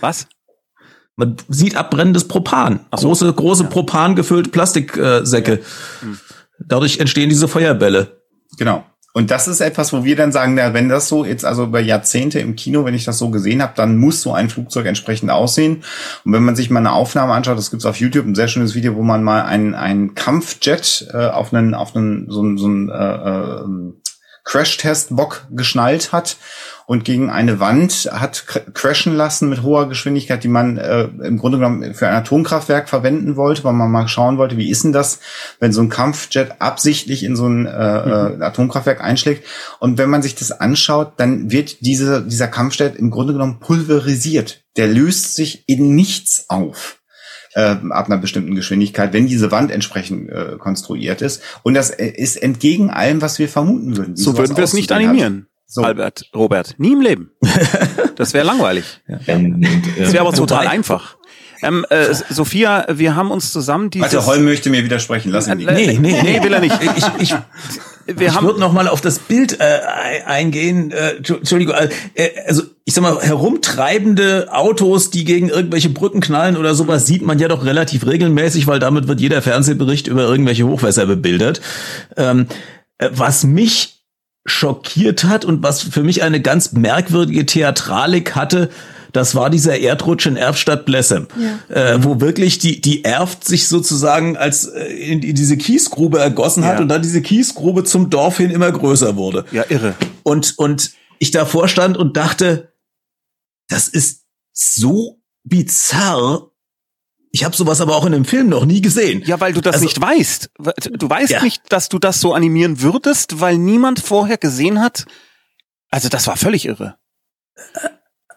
Was? 0.00 0.26
Man 1.16 1.36
sieht 1.48 1.76
abbrennendes 1.76 2.26
Propan. 2.26 2.80
Große, 2.90 3.32
große 3.32 3.64
Propan 3.64 4.16
gefüllte 4.16 4.50
Plastiksäcke. 4.50 5.60
Dadurch 6.58 6.98
entstehen 7.00 7.28
diese 7.28 7.48
Feuerbälle. 7.48 8.22
Genau. 8.58 8.84
Und 9.14 9.30
das 9.30 9.46
ist 9.46 9.60
etwas, 9.60 9.92
wo 9.92 10.04
wir 10.04 10.16
dann 10.16 10.32
sagen, 10.32 10.54
na, 10.54 10.72
wenn 10.72 10.88
das 10.88 11.06
so 11.08 11.22
jetzt 11.26 11.44
also 11.44 11.64
über 11.64 11.80
Jahrzehnte 11.80 12.38
im 12.40 12.56
Kino, 12.56 12.86
wenn 12.86 12.94
ich 12.94 13.04
das 13.04 13.18
so 13.18 13.28
gesehen 13.28 13.60
habe, 13.60 13.74
dann 13.76 13.98
muss 13.98 14.22
so 14.22 14.32
ein 14.32 14.48
Flugzeug 14.48 14.86
entsprechend 14.86 15.30
aussehen. 15.30 15.82
Und 16.24 16.32
wenn 16.32 16.42
man 16.42 16.56
sich 16.56 16.70
mal 16.70 16.78
eine 16.78 16.92
Aufnahme 16.92 17.34
anschaut, 17.34 17.58
das 17.58 17.70
gibt's 17.70 17.84
auf 17.84 18.00
YouTube, 18.00 18.24
ein 18.24 18.34
sehr 18.34 18.48
schönes 18.48 18.74
Video, 18.74 18.94
wo 18.96 19.02
man 19.02 19.22
mal 19.22 19.42
einen, 19.42 19.74
einen 19.74 20.14
Kampfjet 20.14 21.08
äh, 21.12 21.26
auf 21.26 21.52
einen, 21.52 21.74
auf 21.74 21.94
einen 21.94 22.30
so, 22.30 22.40
einen- 22.40 22.56
so 22.56 22.64
einen 22.66 22.88
äh, 22.88 23.14
äh, 23.14 23.92
Crash-Test-Bock 24.44 25.46
geschnallt 25.50 26.12
hat 26.12 26.36
und 26.86 27.04
gegen 27.04 27.30
eine 27.30 27.60
Wand 27.60 28.10
hat 28.12 28.44
cr- 28.46 28.70
crashen 28.72 29.14
lassen 29.14 29.48
mit 29.48 29.62
hoher 29.62 29.88
Geschwindigkeit, 29.88 30.42
die 30.44 30.48
man 30.48 30.78
äh, 30.78 31.04
im 31.04 31.38
Grunde 31.38 31.58
genommen 31.58 31.94
für 31.94 32.08
ein 32.08 32.14
Atomkraftwerk 32.14 32.88
verwenden 32.88 33.36
wollte, 33.36 33.64
weil 33.64 33.72
man 33.72 33.90
mal 33.90 34.08
schauen 34.08 34.38
wollte, 34.38 34.56
wie 34.56 34.70
ist 34.70 34.84
denn 34.84 34.92
das, 34.92 35.20
wenn 35.60 35.72
so 35.72 35.80
ein 35.80 35.88
Kampfjet 35.88 36.60
absichtlich 36.60 37.24
in 37.24 37.36
so 37.36 37.46
ein 37.46 37.66
äh, 37.66 37.70
äh, 37.70 38.42
Atomkraftwerk 38.42 39.00
einschlägt. 39.00 39.44
Und 39.78 39.98
wenn 39.98 40.10
man 40.10 40.22
sich 40.22 40.34
das 40.34 40.52
anschaut, 40.52 41.14
dann 41.18 41.50
wird 41.50 41.84
diese, 41.84 42.22
dieser 42.22 42.48
Kampfjet 42.48 42.96
im 42.96 43.10
Grunde 43.10 43.32
genommen 43.32 43.60
pulverisiert. 43.60 44.64
Der 44.76 44.88
löst 44.88 45.34
sich 45.34 45.64
in 45.68 45.94
nichts 45.94 46.46
auf 46.48 47.00
äh, 47.54 47.76
ab 47.90 48.06
einer 48.06 48.18
bestimmten 48.18 48.54
Geschwindigkeit, 48.54 49.12
wenn 49.12 49.26
diese 49.26 49.50
Wand 49.50 49.70
entsprechend 49.70 50.30
äh, 50.30 50.56
konstruiert 50.58 51.22
ist. 51.22 51.42
Und 51.62 51.74
das 51.74 51.90
äh, 51.90 52.06
ist 52.06 52.42
entgegen 52.42 52.90
allem, 52.90 53.20
was 53.20 53.38
wir 53.38 53.48
vermuten 53.48 53.96
würden. 53.96 54.16
So 54.16 54.36
würden 54.38 54.56
wir 54.56 54.64
es 54.64 54.72
nicht 54.72 54.90
auszusehen 54.90 55.10
hat. 55.44 55.51
So. 55.74 55.82
Albert, 55.82 56.26
Robert, 56.34 56.74
nie 56.78 56.92
im 56.92 57.00
Leben. 57.00 57.30
Das 58.16 58.34
wäre 58.34 58.44
langweilig. 58.44 58.84
Das 59.08 59.26
wäre 60.12 60.20
aber 60.20 60.32
total 60.34 60.68
einfach. 60.68 61.16
Ähm, 61.62 61.86
äh, 61.88 62.12
Sophia, 62.28 62.84
wir 62.90 63.16
haben 63.16 63.30
uns 63.30 63.50
zusammen 63.52 63.88
dieses... 63.88 64.12
Warte, 64.12 64.26
Holm 64.26 64.44
möchte 64.44 64.68
mir 64.68 64.84
widersprechen. 64.84 65.30
Lass 65.32 65.48
ihn 65.48 65.66
Äh, 65.66 65.72
Nee, 65.72 65.98
nee, 65.98 66.20
nee, 66.22 66.42
will 66.42 66.52
er 66.52 66.60
nicht. 66.60 66.76
Ich, 66.96 67.04
ich, 67.20 67.34
Wir 68.06 68.28
ich 68.28 68.34
haben 68.34 68.46
würde 68.46 68.60
noch 68.60 68.72
mal 68.72 68.86
auf 68.86 69.00
das 69.00 69.18
Bild 69.18 69.60
äh, 69.60 69.64
ein- 69.64 70.26
eingehen. 70.26 70.90
Äh, 70.92 71.14
Entschu- 71.20 71.38
Entschuldigung, 71.38 71.74
äh, 72.14 72.28
also 72.46 72.62
ich 72.84 72.92
sag 72.94 73.00
mal, 73.02 73.18
herumtreibende 73.22 74.48
Autos, 74.52 75.10
die 75.10 75.24
gegen 75.24 75.48
irgendwelche 75.48 75.88
Brücken 75.88 76.20
knallen 76.20 76.56
oder 76.58 76.74
sowas, 76.74 77.06
sieht 77.06 77.22
man 77.22 77.38
ja 77.38 77.48
doch 77.48 77.64
relativ 77.64 78.06
regelmäßig, 78.06 78.66
weil 78.66 78.78
damit 78.78 79.08
wird 79.08 79.20
jeder 79.20 79.40
Fernsehbericht 79.40 80.06
über 80.06 80.24
irgendwelche 80.24 80.66
Hochwässer 80.66 81.06
bebildert. 81.06 81.60
Ähm, 82.16 82.46
äh, 82.98 83.08
was 83.12 83.44
mich 83.44 84.01
schockiert 84.44 85.24
hat 85.24 85.44
und 85.44 85.62
was 85.62 85.82
für 85.82 86.02
mich 86.02 86.22
eine 86.22 86.40
ganz 86.40 86.72
merkwürdige 86.72 87.46
Theatralik 87.46 88.34
hatte, 88.34 88.70
das 89.12 89.34
war 89.34 89.50
dieser 89.50 89.78
Erdrutsch 89.78 90.24
in 90.26 90.36
Erfstadt 90.36 90.86
Blessem, 90.86 91.28
äh, 91.68 91.98
wo 92.00 92.20
wirklich 92.20 92.58
die 92.58 92.80
die 92.80 93.04
Erft 93.04 93.44
sich 93.44 93.68
sozusagen 93.68 94.36
als 94.38 94.64
äh, 94.66 94.84
in, 94.86 95.22
in 95.22 95.34
diese 95.34 95.56
Kiesgrube 95.58 96.18
ergossen 96.18 96.64
hat 96.64 96.76
Ja. 96.76 96.80
und 96.80 96.88
dann 96.88 97.02
diese 97.02 97.20
Kiesgrube 97.20 97.84
zum 97.84 98.08
Dorf 98.08 98.38
hin 98.38 98.50
immer 98.50 98.72
größer 98.72 99.16
wurde. 99.16 99.44
ja 99.52 99.64
irre. 99.68 99.94
Und 100.22 100.54
und 100.58 100.92
ich 101.18 101.30
davor 101.30 101.68
stand 101.68 101.96
und 101.98 102.16
dachte, 102.16 102.72
das 103.68 103.86
ist 103.88 104.22
so 104.52 105.20
bizarr. 105.44 106.51
Ich 107.34 107.44
habe 107.44 107.56
sowas 107.56 107.80
aber 107.80 107.96
auch 107.96 108.04
in 108.04 108.14
einem 108.14 108.26
Film 108.26 108.48
noch 108.50 108.66
nie 108.66 108.82
gesehen. 108.82 109.22
Ja, 109.24 109.40
weil 109.40 109.54
du 109.54 109.60
das 109.62 109.74
Also- 109.76 109.86
nicht 109.86 110.00
weißt. 110.00 110.50
Du 110.92 111.08
weißt 111.08 111.30
Ja. 111.30 111.42
nicht, 111.42 111.62
dass 111.72 111.88
du 111.88 111.98
das 111.98 112.20
so 112.20 112.34
animieren 112.34 112.82
würdest, 112.82 113.40
weil 113.40 113.56
niemand 113.56 114.00
vorher 114.00 114.36
gesehen 114.36 114.80
hat. 114.80 115.06
Also 115.90 116.08
das 116.10 116.26
war 116.26 116.36
völlig 116.36 116.66
irre. 116.66 116.96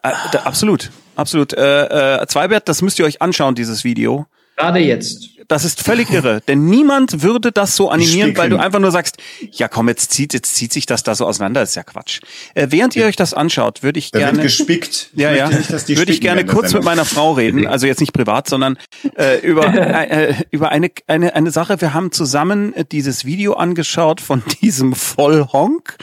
Äh, 0.02 0.12
da, 0.32 0.40
absolut, 0.44 0.90
absolut. 1.14 1.52
Äh, 1.52 2.20
äh, 2.22 2.26
Zweibert, 2.26 2.68
das 2.70 2.80
müsst 2.80 2.98
ihr 2.98 3.04
euch 3.04 3.20
anschauen, 3.20 3.54
dieses 3.54 3.84
Video. 3.84 4.26
Gerade 4.56 4.78
jetzt. 4.80 5.30
Das 5.48 5.64
ist 5.64 5.80
völlig 5.82 6.10
irre, 6.10 6.40
denn 6.48 6.64
niemand 6.64 7.22
würde 7.22 7.52
das 7.52 7.76
so 7.76 7.88
animieren, 7.88 8.36
weil 8.36 8.48
du 8.50 8.56
einfach 8.56 8.80
nur 8.80 8.90
sagst, 8.90 9.18
ja 9.52 9.68
komm, 9.68 9.86
jetzt 9.88 10.10
zieht, 10.12 10.34
jetzt 10.34 10.56
zieht 10.56 10.72
sich 10.72 10.86
das 10.86 11.04
da 11.04 11.14
so 11.14 11.24
auseinander, 11.24 11.62
ist 11.62 11.76
ja 11.76 11.84
Quatsch. 11.84 12.20
Äh, 12.54 12.66
während 12.70 12.96
ihr 12.96 13.04
euch 13.06 13.14
das 13.14 13.32
anschaut, 13.32 13.84
würde 13.84 13.98
ich 14.00 14.10
Da 14.10 14.18
gerne 14.18 14.38
wird 14.38 14.42
gespickt. 14.44 15.10
Ich 15.14 15.20
ja, 15.20 15.32
ja. 15.32 15.48
nicht, 15.48 15.72
dass 15.72 15.84
die 15.84 15.96
Würde 15.98 16.10
ich 16.10 16.20
gerne 16.20 16.44
kurz 16.46 16.72
mit 16.72 16.82
meiner 16.82 17.04
Frau 17.04 17.32
reden, 17.32 17.64
also 17.68 17.86
jetzt 17.86 18.00
nicht 18.00 18.12
privat, 18.12 18.48
sondern 18.48 18.76
äh, 19.16 19.38
über 19.46 19.72
äh, 19.72 20.30
äh, 20.30 20.34
über 20.50 20.70
eine 20.70 20.90
eine 21.06 21.34
eine 21.36 21.50
Sache. 21.52 21.80
Wir 21.80 21.94
haben 21.94 22.10
zusammen 22.10 22.74
äh, 22.74 22.84
dieses 22.84 23.24
Video 23.24 23.52
angeschaut 23.52 24.20
von 24.20 24.42
diesem 24.62 24.94
Vollhonk, 24.94 25.96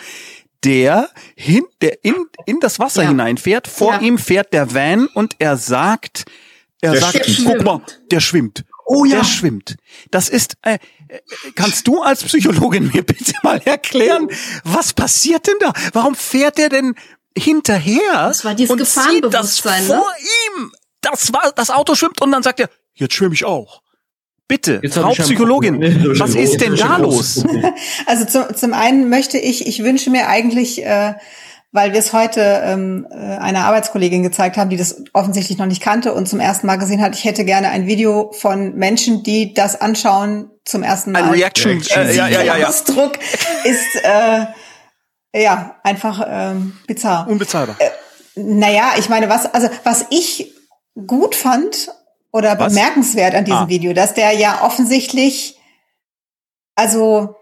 der 0.64 1.10
hin, 1.36 1.64
der 1.82 2.06
in 2.06 2.16
in 2.46 2.60
das 2.62 2.80
Wasser 2.80 3.02
Ja. 3.04 3.10
hineinfährt. 3.10 3.68
Vor 3.68 3.94
Ja. 3.96 4.00
ihm 4.02 4.18
fährt 4.18 4.54
der 4.54 4.74
Van 4.74 5.08
und 5.08 5.36
er 5.40 5.58
sagt, 5.58 6.24
er 6.84 6.92
Der 6.92 7.00
sagt, 7.02 7.26
schwimmt. 7.26 7.48
guck 7.48 7.64
mal, 7.64 7.82
der 8.12 8.20
schwimmt. 8.20 8.66
Oh 8.86 9.06
ja. 9.06 9.18
Der 9.18 9.24
schwimmt. 9.24 9.78
Das 10.12 10.28
ist, 10.28 10.58
äh, 10.64 10.78
äh, 11.08 11.20
kannst 11.56 11.88
du 11.88 12.02
als 12.02 12.24
Psychologin 12.26 12.88
mir 12.94 13.04
bitte 13.04 13.34
mal 13.42 13.62
erklären, 13.64 14.28
was 14.66 14.92
passiert 14.92 15.48
denn 15.48 15.56
da? 15.62 15.72
Warum 15.94 16.14
fährt 16.14 16.60
er 16.60 16.68
denn 16.68 16.96
hinterher? 17.38 18.28
Das 18.28 18.44
war 18.44 18.54
dieses 18.54 18.72
und 18.72 18.86
sieht 18.86 19.34
das 19.34 19.64
ne? 19.64 19.72
vor 19.88 20.12
ihm. 20.58 20.74
Das 21.00 21.32
war, 21.32 21.54
das 21.56 21.70
Auto 21.70 21.96
schwimmt 21.96 22.22
und 22.22 22.34
dann 22.34 22.44
sagt 22.44 22.60
er, 22.60 22.70
jetzt 22.94 23.14
schwimme 23.14 23.34
ich 23.34 23.46
auch. 23.46 23.82
Bitte, 24.50 24.82
Jetzt 24.84 24.96
Frau 24.96 25.12
Psychologin, 25.14 25.80
was 26.20 26.36
ist 26.36 26.60
denn 26.60 26.76
da 26.76 26.98
los? 26.98 27.46
Also 28.06 28.26
zum, 28.26 28.54
zum 28.54 28.74
einen 28.74 29.08
möchte 29.10 29.38
ich, 29.38 29.68
ich 29.68 29.84
wünsche 29.86 30.10
mir 30.10 30.28
eigentlich, 30.28 30.84
äh, 30.84 31.14
weil 31.74 31.92
wir 31.92 32.00
es 32.00 32.14
heute 32.14 32.62
ähm, 32.64 33.08
äh, 33.10 33.16
einer 33.16 33.66
Arbeitskollegin 33.66 34.22
gezeigt 34.22 34.58
haben, 34.58 34.70
die 34.70 34.78
das 34.78 35.04
offensichtlich 35.12 35.58
noch 35.58 35.66
nicht 35.66 35.82
kannte 35.82 36.14
und 36.14 36.30
zum 36.30 36.40
ersten 36.40 36.68
Mal 36.68 36.78
gesehen 36.78 37.02
hat, 37.02 37.16
ich 37.16 37.26
hätte 37.26 37.44
gerne 37.44 37.70
ein 37.70 37.88
Video 37.88 38.32
von 38.32 38.76
Menschen, 38.76 39.24
die 39.24 39.56
das 39.56 39.82
anschauen 39.82 40.52
zum 40.64 40.84
ersten 40.84 41.12
Mal. 41.12 41.24
Ein 41.24 41.30
Reaction, 41.32 41.82
äh, 41.82 42.16
ja, 42.16 42.28
ja, 42.28 42.42
ja, 42.44 42.44
Der 42.44 42.58
ja. 42.62 42.68
Ausdruck 42.68 43.18
ist 43.64 44.04
äh, 44.04 44.46
ja 45.44 45.76
einfach 45.84 46.26
ähm, 46.26 46.78
bizarr. 46.86 47.28
Unbezahlbar. 47.28 47.76
Naja, 48.36 48.94
ich 48.98 49.10
meine, 49.10 49.28
was, 49.28 49.52
also 49.52 49.68
was 49.84 50.06
ich 50.12 50.54
gut 51.08 51.34
fand 51.36 51.92
oder 52.32 52.58
Was? 52.60 52.74
bemerkenswert 52.74 53.34
an 53.34 53.46
diesem 53.46 53.62
Ah. 53.62 53.68
Video, 53.68 53.94
dass 53.94 54.14
der 54.14 54.32
ja 54.34 54.64
offensichtlich, 54.64 55.58
also, 56.76 57.36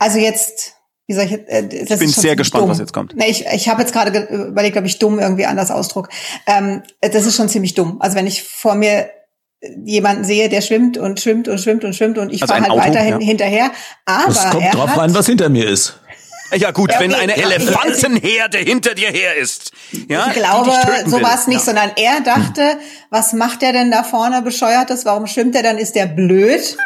also 0.00 0.18
jetzt, 0.18 0.74
wie 1.06 1.14
soll 1.14 1.24
ich 1.24 1.32
äh, 1.32 1.62
das 1.68 1.90
Ich 1.90 1.98
bin 1.98 2.08
sehr 2.08 2.36
gespannt, 2.36 2.62
dumm. 2.62 2.70
was 2.70 2.78
jetzt 2.78 2.92
kommt. 2.92 3.14
Nee, 3.16 3.26
ich 3.28 3.44
ich 3.46 3.68
habe 3.68 3.82
jetzt 3.82 3.92
gerade 3.92 4.10
ge- 4.12 4.46
überlegt, 4.48 4.76
ob 4.76 4.84
ich 4.84 4.98
dumm 4.98 5.18
irgendwie 5.18 5.46
anders 5.46 5.70
ausdruck. 5.70 6.08
Ähm, 6.46 6.82
das 7.00 7.26
ist 7.26 7.36
schon 7.36 7.48
ziemlich 7.48 7.74
dumm. 7.74 7.96
Also 8.00 8.16
wenn 8.16 8.26
ich 8.26 8.42
vor 8.42 8.74
mir 8.74 9.10
jemanden 9.84 10.24
sehe, 10.24 10.48
der 10.50 10.60
schwimmt 10.60 10.98
und 10.98 11.20
schwimmt 11.20 11.48
und 11.48 11.58
schwimmt 11.58 11.84
und 11.84 11.94
schwimmt 11.94 12.18
und 12.18 12.32
ich 12.32 12.42
Also 12.42 12.52
fahre 12.54 12.64
halt 12.66 12.72
Auto, 12.72 12.82
weiterhin 12.88 13.20
ja. 13.20 13.26
hinterher. 13.26 13.70
Aber 14.04 14.30
Es 14.30 14.50
kommt 14.50 14.62
er 14.64 14.72
drauf 14.72 14.98
an, 14.98 15.14
was 15.14 15.26
hinter 15.26 15.48
mir 15.48 15.68
ist. 15.68 15.98
Ja 16.54 16.70
gut, 16.70 16.92
Ja, 16.92 17.00
wenn 17.00 17.12
okay. 17.12 17.22
eine. 17.22 17.36
Elefantenherde 17.36 18.58
hinter 18.58 18.94
dir 18.94 19.08
her 19.10 19.34
ist. 19.36 19.72
Ja, 20.08 20.26
ich 20.28 20.34
glaube, 20.34 20.70
so 21.06 21.20
war 21.22 21.34
es 21.34 21.46
nicht, 21.46 21.58
Ja. 21.60 21.64
sondern 21.64 21.90
er 21.96 22.20
dachte, 22.20 22.78
was 23.10 23.32
macht 23.32 23.62
der 23.62 23.72
denn 23.72 23.90
da 23.90 24.04
vorne 24.04 24.42
bescheuertes? 24.42 25.04
Warum 25.04 25.26
schwimmt 25.26 25.56
er 25.56 25.62
dann? 25.62 25.78
Ist 25.78 25.94
der 25.96 26.06
blöd? 26.06 26.76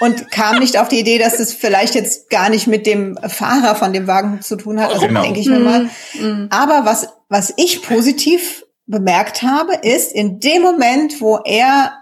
Und 0.00 0.30
kam 0.30 0.60
nicht 0.60 0.78
auf 0.78 0.88
die 0.88 1.00
Idee, 1.00 1.18
dass 1.18 1.38
das 1.38 1.52
vielleicht 1.52 1.94
jetzt 1.94 2.30
gar 2.30 2.50
nicht 2.50 2.66
mit 2.68 2.86
dem 2.86 3.18
Fahrer 3.26 3.74
von 3.74 3.92
dem 3.92 4.06
Wagen 4.06 4.40
zu 4.42 4.56
tun 4.56 4.80
hat. 4.80 4.92
Also 4.92 5.06
Genau. 5.06 5.22
denke 5.22 5.40
ich 5.40 5.48
mir 5.48 5.58
mal. 5.58 5.90
Mhm. 6.14 6.48
Aber 6.50 6.84
was, 6.84 7.08
was 7.28 7.52
ich 7.56 7.82
positiv 7.82 8.64
bemerkt 8.86 9.42
habe, 9.42 9.74
ist, 9.82 10.12
in 10.12 10.40
dem 10.40 10.62
Moment, 10.62 11.20
wo 11.20 11.38
er 11.44 11.92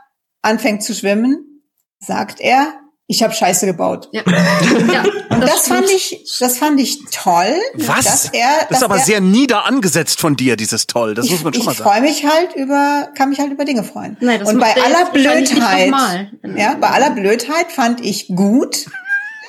anfängt 0.43 0.83
zu 0.83 0.95
schwimmen, 0.95 1.63
sagt 1.99 2.41
er, 2.41 2.75
ich 3.09 3.23
habe 3.23 3.33
Scheiße 3.33 3.67
gebaut. 3.67 4.09
Ja. 4.13 4.23
ja 4.93 5.05
Und 5.31 5.41
das, 5.41 5.65
stimmt. 5.65 5.79
fand 5.79 5.91
ich, 5.91 6.25
das 6.41 6.59
fand 6.59 6.81
ich 6.81 7.05
toll, 7.13 7.55
Was? 7.75 8.05
dass 8.05 8.25
er, 8.33 8.49
das 8.61 8.69
dass 8.69 8.79
ist 8.79 8.85
aber 8.85 8.97
er, 8.97 9.05
sehr 9.05 9.21
nieder 9.21 9.65
angesetzt 9.65 10.21
von 10.21 10.37
dir, 10.37 10.57
dieses 10.57 10.87
Toll. 10.87 11.15
Das 11.15 11.27
ich, 11.27 11.33
muss 11.33 11.45
man 11.45 11.53
schon 11.55 11.61
ich 11.61 11.67
mal 11.67 11.75
sagen. 11.75 11.91
freue 11.91 12.01
mich 12.01 12.25
halt 12.25 12.55
über, 12.57 13.09
kann 13.17 13.29
mich 13.29 13.39
halt 13.39 13.53
über 13.53 13.65
Dinge 13.65 13.85
freuen. 13.85 14.17
Nein, 14.21 14.41
das 14.41 14.49
und 14.49 14.59
bei 14.59 14.71
er 14.71 14.85
aller 14.85 15.11
Blödheit, 15.11 15.93
ja, 16.57 16.75
bei 16.81 16.89
aller 16.89 17.11
Blödheit 17.11 17.71
fand 17.71 18.05
ich 18.05 18.29
gut, 18.29 18.87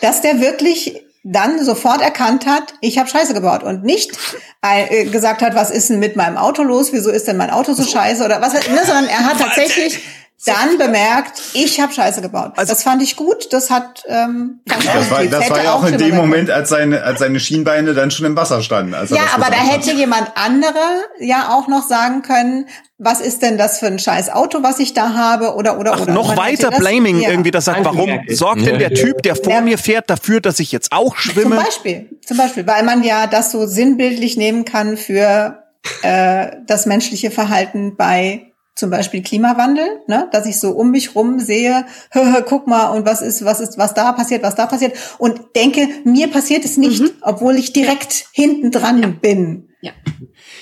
dass 0.02 0.22
der 0.22 0.40
wirklich 0.40 1.02
dann 1.24 1.64
sofort 1.64 2.02
erkannt 2.02 2.46
hat, 2.46 2.76
ich 2.80 3.00
habe 3.00 3.10
Scheiße 3.10 3.34
gebaut 3.34 3.64
und 3.64 3.84
nicht 3.84 4.18
äh, 4.62 5.06
gesagt 5.06 5.42
hat, 5.42 5.56
was 5.56 5.72
ist 5.72 5.90
denn 5.90 6.00
mit 6.00 6.16
meinem 6.16 6.38
Auto 6.38 6.64
los, 6.64 6.94
wieso 6.94 7.10
ist 7.10 7.28
denn 7.28 7.38
mein 7.38 7.50
Auto 7.50 7.74
so 7.74 7.84
scheiße 7.84 8.24
oder 8.24 8.40
was, 8.40 8.54
ne, 8.54 8.86
sondern 8.86 9.08
er 9.08 9.26
hat 9.26 9.40
tatsächlich 9.40 10.00
dann 10.46 10.78
bemerkt, 10.78 11.42
ich 11.54 11.80
habe 11.80 11.92
Scheiße 11.92 12.22
gebaut. 12.22 12.54
Also- 12.56 12.72
das 12.74 12.84
fand 12.84 13.02
ich 13.02 13.16
gut, 13.16 13.52
das 13.52 13.70
hat 13.70 14.04
ähm, 14.08 14.60
Das 14.66 15.10
war, 15.12 15.24
das 15.26 15.50
war 15.50 15.64
ja 15.64 15.74
auch 15.74 15.84
in 15.86 15.98
dem. 15.98 16.16
Moment, 16.16 16.50
als 16.52 16.70
seine, 16.70 17.04
als 17.04 17.20
seine 17.20 17.40
Schienbeine 17.40 17.94
dann 17.94 18.12
schon 18.12 18.26
im 18.26 18.36
Wasser 18.36 18.62
standen. 18.62 18.94
Als 18.94 19.10
Ja, 19.10 19.22
aber 19.34 19.46
da 19.50 19.58
hat. 19.58 19.72
hätte 19.72 19.92
jemand 19.94 20.32
andere 20.36 20.78
ja 21.20 21.50
auch 21.50 21.68
noch 21.68 21.88
sagen 21.88 22.22
können, 22.22 22.68
was 23.00 23.20
ist 23.20 23.42
denn 23.42 23.58
das 23.58 23.80
für 23.80 23.88
ein 23.88 24.00
scheiß 24.00 24.30
Auto, 24.30 24.64
was 24.64 24.80
ich 24.80 24.94
da 24.94 25.14
habe 25.14 25.56
oder 25.56 25.80
oder 25.80 25.94
Ach, 25.96 26.02
oder. 26.02 26.14
noch 26.14 26.38
weiter 26.38 26.70
das- 26.70 26.80
Blaming 26.80 27.20
ja. 27.20 27.30
irgendwie, 27.30 27.52
das 27.52 27.66
sagt, 27.66 27.84
warum 27.84 28.20
sorgt 28.30 28.66
denn 28.66 28.80
der 28.80 28.94
Typ, 28.94 29.22
der 29.24 29.36
vor 29.36 29.54
Ja. 29.54 29.62
mir 29.62 29.78
fährt, 29.78 30.10
dafür, 30.10 30.40
dass 30.40 30.60
ich 30.60 30.72
jetzt 30.72 30.92
auch 30.92 31.16
Zum 31.20 31.32
schwimme? 31.32 31.56
Beispiel, 31.58 32.10
zum 32.26 32.38
Beispiel, 32.38 32.66
weil 32.68 32.84
man 32.84 33.04
ja 33.04 33.28
das 33.28 33.52
so 33.52 33.66
sinnbildlich 33.66 34.38
nehmen 34.38 34.66
kann 34.66 34.98
für 34.98 35.64
äh, 36.04 36.48
das 36.66 36.86
menschliche 36.86 37.32
Verhalten 37.32 37.96
bei 37.98 38.52
zum 38.78 38.92
Beispiel 38.92 39.24
Klimawandel, 39.24 40.02
ne? 40.08 40.30
dass 40.32 40.46
ich 40.46 40.60
so 40.60 40.72
um 40.72 40.92
mich 40.92 41.16
rum 41.16 41.40
sehe, 41.40 41.86
guck 42.46 42.68
mal 42.68 42.90
und 42.90 43.06
was 43.06 43.22
ist, 43.22 43.44
was 43.44 43.60
ist, 43.60 43.78
was 43.78 43.94
da 43.96 44.12
passiert, 44.12 44.44
was 44.44 44.56
da 44.56 44.68
passiert 44.68 44.96
und 45.18 45.56
denke, 45.56 45.88
mir 46.04 46.30
passiert 46.30 46.64
es 46.64 46.78
nicht, 46.78 47.04
obwohl 47.22 47.58
ich 47.58 47.74
direkt 47.74 48.28
hinten 48.32 48.72
dran 48.72 49.20
bin. 49.20 49.70
Ja. 49.82 49.94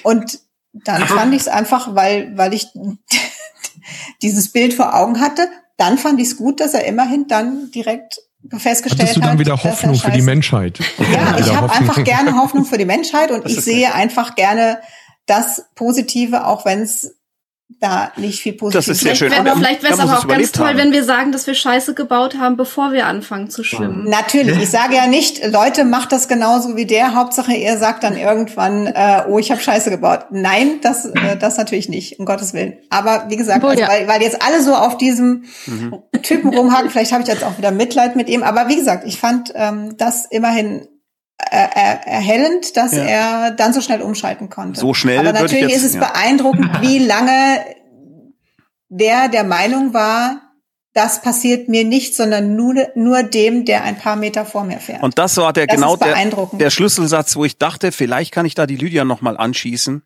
Und 0.04 0.40
dann 0.74 1.06
fand 1.06 1.34
ich 1.34 1.42
es 1.42 1.48
einfach, 1.48 1.94
weil, 1.94 2.38
weil 2.38 2.54
ich 2.54 2.68
dieses 4.22 4.52
Bild 4.52 4.74
vor 4.74 4.96
Augen 4.96 5.20
hatte, 5.20 5.50
dann 5.78 5.98
fand 5.98 6.22
ich 6.22 6.28
es 6.28 6.38
gut, 6.38 6.62
dass 6.62 6.74
er 6.74 6.86
immerhin 6.86 7.28
dann 7.28 7.70
direkt 7.72 8.22
festgestellt 8.58 9.02
Hattest 9.02 9.18
du 9.18 9.22
dann 9.22 9.32
hat, 9.32 9.40
wieder 9.40 9.56
dass 9.56 9.66
er 9.66 9.72
Hoffnung 9.72 9.96
für 9.96 10.12
die 10.12 10.22
Menschheit? 10.22 10.80
ja, 11.12 11.38
ich 11.38 11.54
habe 11.54 11.70
einfach 11.70 12.02
gerne 12.06 12.38
Hoffnung 12.38 12.64
für 12.64 12.78
die 12.78 12.86
Menschheit 12.86 13.32
und 13.32 13.44
Das 13.44 13.52
ich 13.52 13.62
sehe 13.62 13.94
einfach 13.94 14.36
gerne 14.36 14.80
das 15.26 15.66
Positive, 15.76 16.46
auch 16.46 16.66
wenn 16.66 16.82
es 16.82 17.15
da 17.80 18.12
nicht 18.16 18.40
viel 18.42 18.54
Positives 18.54 18.86
Das 18.86 18.96
ist 18.98 19.04
sehr 19.04 19.16
Vielleicht 19.16 19.34
schön. 19.36 19.46
wäre 19.46 19.56
er- 19.56 19.58
vielleicht 19.58 19.84
wär's 19.84 19.98
er 19.98 20.06
muss 20.06 20.10
aber 20.12 20.20
es 20.20 20.24
auch 20.26 20.28
ganz 20.30 20.52
toll, 20.52 20.68
haben. 20.68 20.78
wenn 20.78 20.92
wir 20.94 21.04
sagen, 21.04 21.32
dass 21.32 21.48
wir 21.48 21.56
Scheiße 21.56 21.94
gebaut 21.96 22.38
haben, 22.38 22.58
bevor 22.58 22.94
wir 22.94 23.08
anfangen 23.08 23.50
zu 23.50 23.64
schwimmen. 23.64 24.08
Natürlich, 24.08 24.58
ich 24.62 24.70
sage 24.70 24.96
ja 24.96 25.08
nicht, 25.08 25.44
Leute, 25.52 25.84
macht 25.84 26.12
das 26.12 26.28
genauso 26.28 26.78
wie 26.78 26.86
der. 26.86 27.16
Hauptsache, 27.16 27.54
ihr 27.54 27.78
sagt 27.78 28.04
dann 28.04 28.16
irgendwann, 28.16 28.88
äh, 28.88 29.24
oh, 29.28 29.40
ich 29.40 29.52
habe 29.52 29.60
Scheiße 29.62 29.90
gebaut. 29.90 30.26
Nein, 30.30 30.80
das, 30.84 31.06
äh, 31.06 31.38
das 31.40 31.58
natürlich 31.58 31.90
nicht, 31.90 32.20
um 32.20 32.26
Gottes 32.26 32.54
Willen. 32.54 32.78
Aber 32.92 33.26
wie 33.30 33.36
gesagt, 33.36 33.58
Obwohl, 33.64 33.72
also, 33.72 33.82
ja. 33.82 33.90
weil, 33.90 34.08
weil 34.08 34.22
jetzt 34.22 34.42
alle 34.42 34.62
so 34.62 34.74
auf 34.76 34.98
diesem 34.98 35.44
Mhm. 35.66 35.96
Typen 36.22 36.56
rumhaken, 36.56 36.90
vielleicht 36.92 37.12
habe 37.12 37.24
ich 37.24 37.28
jetzt 37.30 37.44
auch 37.44 37.58
wieder 37.58 37.72
Mitleid 37.72 38.16
mit 38.16 38.30
ihm. 38.30 38.44
Aber 38.44 38.68
wie 38.68 38.76
gesagt, 38.76 39.06
ich 39.08 39.20
fand 39.20 39.52
ähm, 39.56 39.98
das 39.98 40.26
immerhin 40.30 40.88
erhellend, 41.38 42.78
dass 42.78 42.94
Ja. 42.94 43.04
er 43.04 43.52
dann 43.52 43.74
so 43.74 43.82
schnell 43.82 44.02
umschalten 44.02 44.50
konnte. 44.50 44.80
So 44.80 44.94
schnell 44.94 45.20
Aber 45.20 45.34
natürlich 45.34 45.62
jetzt- 45.70 45.76
ist 45.78 45.84
es 45.86 45.94
ja. 45.96 46.00
beeindruckend, 46.02 46.70
wie 46.82 47.00
lange 47.00 47.66
der 48.90 49.28
der 49.30 49.44
Meinung 49.44 49.94
war, 49.94 50.42
das 50.94 51.22
passiert 51.22 51.68
mir 51.68 51.84
nicht, 51.84 52.16
sondern 52.16 52.56
nur, 52.56 52.74
nur 52.96 53.24
dem, 53.24 53.66
der 53.66 53.84
ein 53.84 53.98
paar 53.98 54.16
Meter 54.16 54.46
vor 54.46 54.64
mir 54.64 54.80
fährt. 54.80 55.04
Und 55.04 55.18
das 55.20 55.36
war 55.36 55.52
der 55.52 55.68
Das 55.68 55.76
genau 55.76 55.98
der, 55.98 56.16
der 56.54 56.70
Schlüsselsatz, 56.70 57.36
wo 57.36 57.44
ich 57.44 57.58
dachte, 57.58 57.92
vielleicht 57.92 58.32
kann 58.32 58.46
ich 58.46 58.56
da 58.56 58.66
die 58.66 58.78
Lydia 58.78 59.04
noch 59.04 59.20
mal 59.22 59.36
anschießen. 59.36 60.04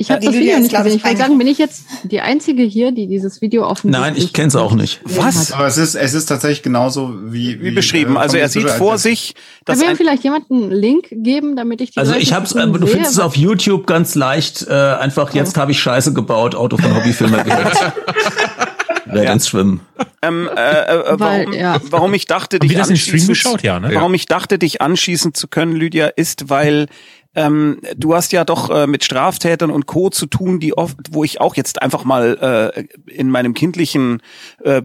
Ich 0.00 0.08
Ja, 0.08 0.14
habe 0.14 0.24
das 0.24 0.34
Video 0.34 0.58
nicht 0.58 0.74
gesehen. 0.74 0.96
ich, 0.96 1.04
wollte 1.04 1.18
sagen, 1.18 1.36
bin 1.36 1.46
ich 1.46 1.58
jetzt 1.58 1.84
die 2.04 2.22
Einzige 2.22 2.62
hier, 2.62 2.90
die 2.90 3.06
dieses 3.06 3.42
Video 3.42 3.66
offensichtlich... 3.66 4.00
Nein, 4.00 4.14
ich 4.16 4.32
kenn's 4.32 4.56
auch 4.56 4.72
nicht. 4.72 4.98
Was? 5.04 5.52
Aber 5.52 5.66
es 5.66 5.76
ist, 5.76 5.94
es 5.94 6.14
ist 6.14 6.24
tatsächlich 6.24 6.62
genauso 6.62 7.12
wie, 7.30 7.60
Wie 7.62 7.70
beschrieben. 7.70 8.16
äh, 8.16 8.20
Also 8.20 8.38
er 8.38 8.48
sieht 8.48 8.70
vor 8.70 8.96
sich, 8.96 9.34
Da 9.66 9.74
dass 9.74 9.78
will 9.80 9.88
mir 9.88 9.90
ein, 9.90 9.96
vielleicht 9.98 10.24
jemand 10.24 10.50
einen 10.50 10.70
Link 10.70 11.08
geben, 11.10 11.54
damit 11.54 11.82
ich 11.82 11.90
die 11.90 11.98
Also 11.98 12.12
30 12.12 12.26
ich 12.28 12.32
hab's, 12.34 12.52
äh, 12.52 12.66
du 12.66 12.78
sehe, 12.78 12.86
findest 12.94 13.12
es 13.12 13.18
auf 13.18 13.36
YouTube 13.36 13.86
ganz 13.86 14.14
leicht, 14.14 14.66
äh, 14.66 14.72
einfach 14.72 15.34
jetzt 15.34 15.58
habe 15.58 15.72
ich 15.72 15.78
Scheiße 15.80 16.14
gebaut, 16.14 16.54
Auto 16.54 16.78
von 16.78 16.96
Hobbyfilmer 16.96 17.44
gehört. 17.44 17.76
Wer 19.12 19.32
ins 19.32 19.48
Schwimmen. 19.48 19.80
ähm, 20.22 20.48
äh, 20.56 20.60
äh, 20.60 21.04
Weil, 21.18 21.44
warum, 21.46 21.52
ja. 21.52 21.80
warum 21.90 22.14
ich 22.14 22.24
dachte, 22.26 22.58
dich 22.58 22.72
anschießen- 22.80 23.26
geschaut? 23.26 23.62
Ja, 23.62 23.80
ne? 23.80 23.90
Warum 23.92 24.14
ich 24.14 24.26
dachte, 24.26 24.56
dich 24.58 24.80
anschießen 24.80 25.34
zu 25.34 25.48
können, 25.48 25.74
Lydia, 25.74 26.06
ist, 26.06 26.48
weil 26.48 26.86
ähm, 27.34 27.80
du 27.96 28.14
hast 28.14 28.32
ja 28.32 28.44
doch 28.44 28.70
äh, 28.70 28.86
mit 28.88 29.04
Straftätern 29.04 29.70
und 29.70 29.86
Co. 29.86 30.10
zu 30.10 30.26
tun, 30.26 30.58
die 30.58 30.76
oft, 30.76 30.96
wo 31.12 31.22
ich 31.22 31.40
auch 31.40 31.54
jetzt 31.54 31.80
einfach 31.80 32.04
mal 32.04 32.72
äh, 32.76 33.10
in 33.10 33.30
meinem 33.30 33.54
kindlichen 33.54 34.20
äh, 34.64 34.82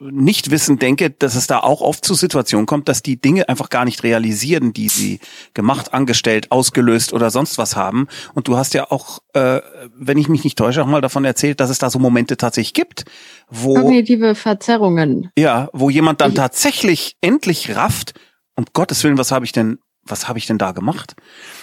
Nichtwissen 0.00 0.78
denke, 0.78 1.10
dass 1.10 1.34
es 1.34 1.48
da 1.48 1.58
auch 1.58 1.80
oft 1.80 2.04
zu 2.04 2.14
Situationen 2.14 2.66
kommt, 2.66 2.88
dass 2.88 3.02
die 3.02 3.20
Dinge 3.20 3.48
einfach 3.48 3.68
gar 3.68 3.84
nicht 3.84 4.04
realisieren, 4.04 4.72
die 4.72 4.88
sie 4.88 5.18
gemacht, 5.54 5.92
angestellt, 5.92 6.52
ausgelöst 6.52 7.12
oder 7.12 7.30
sonst 7.30 7.58
was 7.58 7.74
haben. 7.74 8.06
Und 8.34 8.46
du 8.46 8.56
hast 8.56 8.74
ja 8.74 8.90
auch, 8.90 9.18
äh, 9.34 9.60
wenn 9.96 10.18
ich 10.18 10.28
mich 10.28 10.44
nicht 10.44 10.56
täusche, 10.56 10.82
auch 10.82 10.86
mal 10.86 11.00
davon 11.00 11.24
erzählt, 11.24 11.58
dass 11.58 11.70
es 11.70 11.78
da 11.78 11.90
so 11.90 11.98
Momente 11.98 12.36
tatsächlich 12.36 12.74
gibt, 12.74 13.04
wo 13.50 13.74
Kognitive 13.74 14.36
Verzerrungen. 14.36 15.30
ja, 15.36 15.68
wo 15.72 15.90
jemand 15.90 16.20
dann 16.20 16.34
tatsächlich 16.34 17.16
endlich 17.20 17.74
rafft, 17.74 18.14
um 18.54 18.66
Gottes 18.72 19.02
Willen, 19.02 19.18
was 19.18 19.32
habe 19.32 19.44
ich 19.44 19.52
denn, 19.52 19.78
was 20.04 20.28
habe 20.28 20.38
ich 20.38 20.46
denn 20.46 20.58
da 20.58 20.72
gemacht? 20.72 21.14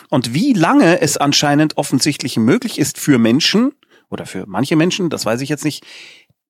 Und 0.10 0.34
wie 0.34 0.54
lange 0.54 1.02
es 1.02 1.18
anscheinend 1.18 1.78
offensichtlich 1.78 2.38
möglich 2.38 2.80
ist 2.80 2.98
für 2.98 3.18
Menschen 3.18 3.74
oder 4.10 4.26
für 4.26 4.46
manche 4.48 4.76
Menschen, 4.76 5.10
das 5.10 5.26
weiß 5.26 5.42
ich 5.42 5.50
jetzt 5.50 5.66
nicht, 5.66 5.86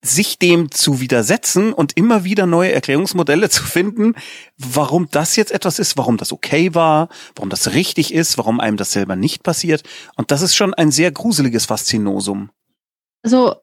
sich 0.02 0.40
dem 0.40 0.72
zu 0.72 1.02
widersetzen 1.02 1.74
und 1.74 1.98
immer 1.98 2.24
wieder 2.24 2.45
neue 2.45 2.72
Erklärungsmodelle 2.72 3.49
zu 3.49 3.64
finden, 3.64 4.16
warum 4.57 5.10
das 5.11 5.36
jetzt 5.36 5.52
etwas 5.52 5.80
ist, 5.80 5.98
warum 5.98 6.18
das 6.18 6.32
okay 6.32 6.74
war, 6.74 7.10
warum 7.36 7.49
das 7.49 7.74
richtig 7.74 8.14
ist, 8.14 8.38
warum 8.38 8.60
einem 8.60 8.78
das 8.78 8.94
selber 8.94 9.16
nicht 9.16 9.44
passiert. 9.44 9.84
Und 10.16 10.32
das 10.32 10.41
ist 10.41 10.56
schon 10.56 10.74
ein 10.74 10.91
sehr 10.91 11.11
gruseliges 11.11 11.66
Faszinosum. 11.66 12.49
Also 13.24 13.56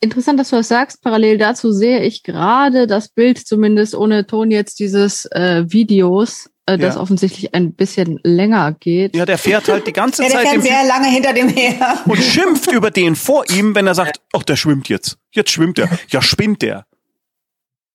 interessant, 0.00 0.38
dass 0.38 0.50
du 0.50 0.56
das 0.56 0.68
sagst. 0.68 1.02
Parallel 1.02 1.38
dazu 1.38 1.72
sehe 1.72 2.02
ich 2.02 2.22
gerade 2.22 2.86
das 2.86 3.08
Bild, 3.08 3.38
zumindest 3.38 3.94
ohne 3.94 4.26
Ton 4.26 4.52
jetzt 4.52 4.78
dieses 4.78 5.24
äh, 5.32 5.64
Videos, 5.66 6.50
äh, 6.66 6.78
das 6.78 6.94
Ja. 6.94 7.00
offensichtlich 7.00 7.54
ein 7.54 7.72
bisschen 7.74 8.18
länger 8.22 8.72
geht. 8.72 9.14
Ja, 9.16 9.26
der 9.26 9.38
fährt 9.38 9.68
halt 9.68 9.86
die 9.86 9.92
ganze 9.92 10.22
Ja, 10.24 10.28
der 10.28 10.38
Zeit 10.38 10.46
fährt 10.48 10.56
dem 10.56 10.62
sehr 10.62 10.84
lange 10.86 11.08
hinter 11.08 11.32
dem 11.32 11.48
her. 11.48 11.98
und 12.06 12.22
schimpft 12.22 12.70
über 12.72 12.90
den 12.90 13.16
vor 13.16 13.44
ihm, 13.50 13.74
wenn 13.74 13.86
er 13.86 13.94
sagt, 13.94 14.20
ach, 14.32 14.42
der 14.42 14.56
schwimmt 14.56 14.88
jetzt. 14.88 15.18
Jetzt 15.32 15.50
schwimmt 15.50 15.78
er. 15.78 15.88
Ja, 16.08 16.22
spinnt 16.22 16.62
der. 16.62 16.86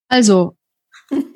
Also, 0.07 0.55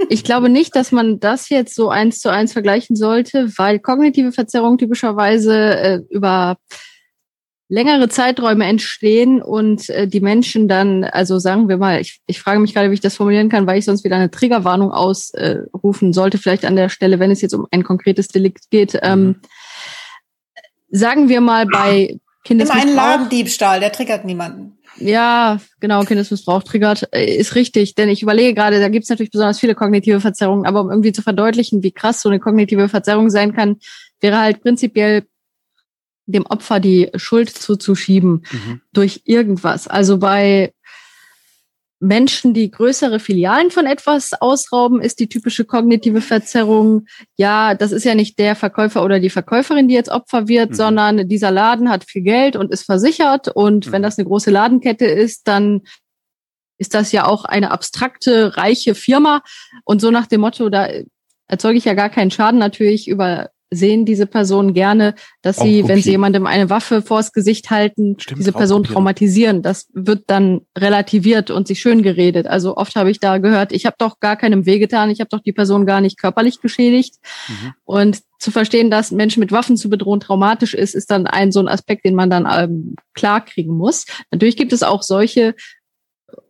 ich 0.10 0.23
glaube 0.23 0.49
nicht, 0.49 0.76
dass 0.76 0.91
man 0.91 1.19
das 1.19 1.49
jetzt 1.49 1.76
so 1.76 1.89
eins 1.89 2.19
zu 2.19 2.30
eins 2.30 2.53
vergleichen 2.53 2.95
sollte, 2.95 3.51
weil 3.57 3.80
kognitive 3.80 4.31
Verzerrungen 4.31 4.77
typischerweise 4.77 5.55
äh, 5.77 5.99
über 6.10 6.57
längere 7.74 8.08
Zeiträume 8.08 8.66
entstehen 8.66 9.41
und 9.41 9.90
äh, 9.90 10.08
die 10.08 10.20
Menschen 10.20 10.68
dann, 10.68 11.04
also 11.04 11.40
sagen 11.40 11.70
wir 11.70 11.78
mal, 11.78 12.00
ich, 12.00 12.22
ich 12.28 12.40
frage 12.40 12.60
mich 12.60 12.76
gerade, 12.76 12.91
wie 12.91 12.94
ich 12.94 13.02
das 13.02 13.16
formulieren 13.16 13.50
kann, 13.50 13.66
weil 13.66 13.80
ich 13.80 13.86
sonst 13.86 14.04
wieder 14.04 14.16
eine 14.16 14.30
Triggerwarnung 14.30 14.91
ausrufen 14.91 16.14
sollte, 16.14 16.38
vielleicht 16.38 16.66
an 16.66 16.76
der 16.76 16.90
Stelle, 16.90 17.20
wenn 17.20 17.32
es 17.32 17.41
jetzt 17.41 17.54
um 17.54 17.66
ein 17.72 17.84
konkretes 17.84 18.28
Delikt 18.28 18.70
geht. 18.70 19.00
Ähm, 19.02 19.38
sagen 20.91 21.30
wir 21.30 21.41
mal 21.41 21.66
bei 21.66 21.90
Immer 21.90 22.10
einen 22.10 22.20
Kindesmissbrauch. 22.44 22.95
Ladendiebstahl, 22.95 23.80
der 23.80 23.91
triggert 23.91 24.24
niemanden. 24.24 24.78
Ja, 24.98 25.58
genau, 25.80 26.04
Kindesmissbrauch 26.04 26.62
triggert, 26.62 27.10
äh, 27.12 27.26
ist 27.26 27.56
richtig. 27.56 27.95
Denn 27.95 28.08
ich 28.10 28.22
überlege 28.22 28.54
gerade, 28.54 28.80
da 28.80 28.90
gibt 28.90 29.04
es 29.04 29.10
natürlich 29.10 29.32
besonders 29.32 29.60
viele 29.60 29.74
kognitive 29.74 30.22
Verzerrungen, 30.22 30.68
aber 30.68 30.82
um 30.82 30.91
irgendwie 30.91 31.12
zu 31.12 31.24
verdeutlichen, 31.24 31.82
wie 31.82 31.91
krass 31.91 32.22
so 32.22 32.30
eine 32.30 32.40
kognitive 32.40 32.88
Verzerrung 32.88 33.32
sein 33.32 33.56
kann, 33.56 33.78
wäre 34.20 34.38
halt 34.38 34.62
prinzipiell 34.62 35.24
dem 36.26 36.45
Opfer 36.45 36.80
die 36.80 37.10
Schuld 37.16 37.50
zuzuschieben 37.50 38.45
durch 38.94 39.22
irgendwas. 39.26 39.88
Also 39.88 40.18
bei 40.18 40.74
Menschen, 42.04 42.54
die 42.54 42.70
größere 42.70 43.20
Filialen 43.20 43.72
von 43.72 43.86
etwas 43.86 44.34
ausrauben, 44.34 45.02
ist 45.02 45.20
die 45.20 45.30
typische 45.30 45.64
kognitive 45.64 46.20
Verzerrung, 46.20 47.06
ja, 47.38 47.76
das 47.76 47.94
ist 47.94 48.04
ja 48.04 48.14
nicht 48.14 48.38
der 48.40 48.56
Verkäufer 48.56 49.04
oder 49.04 49.20
die 49.22 49.30
Verkäuferin, 49.30 49.88
die 49.88 49.94
jetzt 49.94 50.10
Opfer 50.10 50.50
wird, 50.50 50.76
sondern 50.76 51.30
dieser 51.30 51.50
Laden 51.50 51.90
hat 51.90 52.04
viel 52.04 52.24
Geld 52.24 52.58
und 52.58 52.72
ist 52.72 52.84
versichert. 52.84 53.48
Und 53.48 53.91
wenn 53.91 54.04
das 54.04 54.18
eine 54.18 54.28
große 54.28 54.52
Ladenkette 54.52 55.06
ist, 55.06 55.48
dann 55.48 55.82
ist 56.78 56.94
das 56.94 57.14
ja 57.14 57.26
auch 57.26 57.45
eine 57.45 57.72
abstrakte, 57.72 58.58
reiche 58.58 58.95
Firma. 58.95 59.41
Und 59.86 60.02
so 60.02 60.12
nach 60.12 60.28
dem 60.28 60.41
Motto, 60.41 60.70
da 60.70 60.90
erzeuge 61.48 61.78
ich 61.78 61.86
ja 61.86 61.94
gar 61.94 62.10
keinen 62.10 62.32
Schaden. 62.32 62.60
Natürlich 62.60 63.08
übersehen 63.74 64.06
diese 64.06 64.28
Personen 64.28 64.74
gerne, 64.74 65.16
dass 65.41 65.58
sie, 65.58 65.88
wenn 65.88 66.00
sie 66.00 66.12
jemandem 66.12 66.45
eine 66.45 66.70
Waffe 66.70 67.02
vors 67.02 67.34
Gesicht 67.34 67.72
halten, 67.72 68.18
diese 68.38 68.52
Person 68.52 68.84
traumatisieren. 68.84 69.64
Das 69.64 69.88
wird 69.94 70.26
dann 70.28 70.62
relativiert 70.78 71.50
und 71.50 71.68
sich 71.68 71.80
schön 71.80 72.04
geredet. 72.04 72.45
Also 72.45 72.78
oft 72.78 72.95
habe 72.95 73.10
ich 73.10 73.20
da 73.20 73.40
gehört, 73.40 73.72
ich 73.72 73.88
habe 73.88 73.95
doch 73.98 74.20
gar 74.20 74.36
keinem 74.36 74.68
wehgetan, 74.68 75.10
ich 75.10 75.20
habe 75.20 75.30
doch 75.30 75.41
die 75.41 75.54
Person 75.54 75.88
gar 75.88 76.02
nicht 76.02 76.20
körperlich 76.20 76.62
geschädigt. 76.62 77.16
Und 77.84 78.20
zu 78.38 78.52
verstehen, 78.52 78.91
dass 78.91 79.12
Menschen 79.12 79.40
mit 79.40 79.52
Waffen 79.52 79.76
zu 79.76 79.90
bedrohen 79.90 80.20
traumatisch 80.20 80.76
ist, 80.76 80.94
ist 80.94 81.10
dann 81.10 81.26
ein 81.26 81.52
so 81.52 81.60
ein 81.60 81.68
Aspekt, 81.68 82.06
den 82.06 82.14
man 82.14 82.30
dann 82.30 82.48
ähm, 82.50 82.95
klar 83.14 83.44
kriegen 83.44 83.76
muss. 83.76 84.06
Natürlich 84.32 84.58
gibt 84.58 84.74
es 84.74 84.84
auch 84.84 85.02
solche 85.02 85.56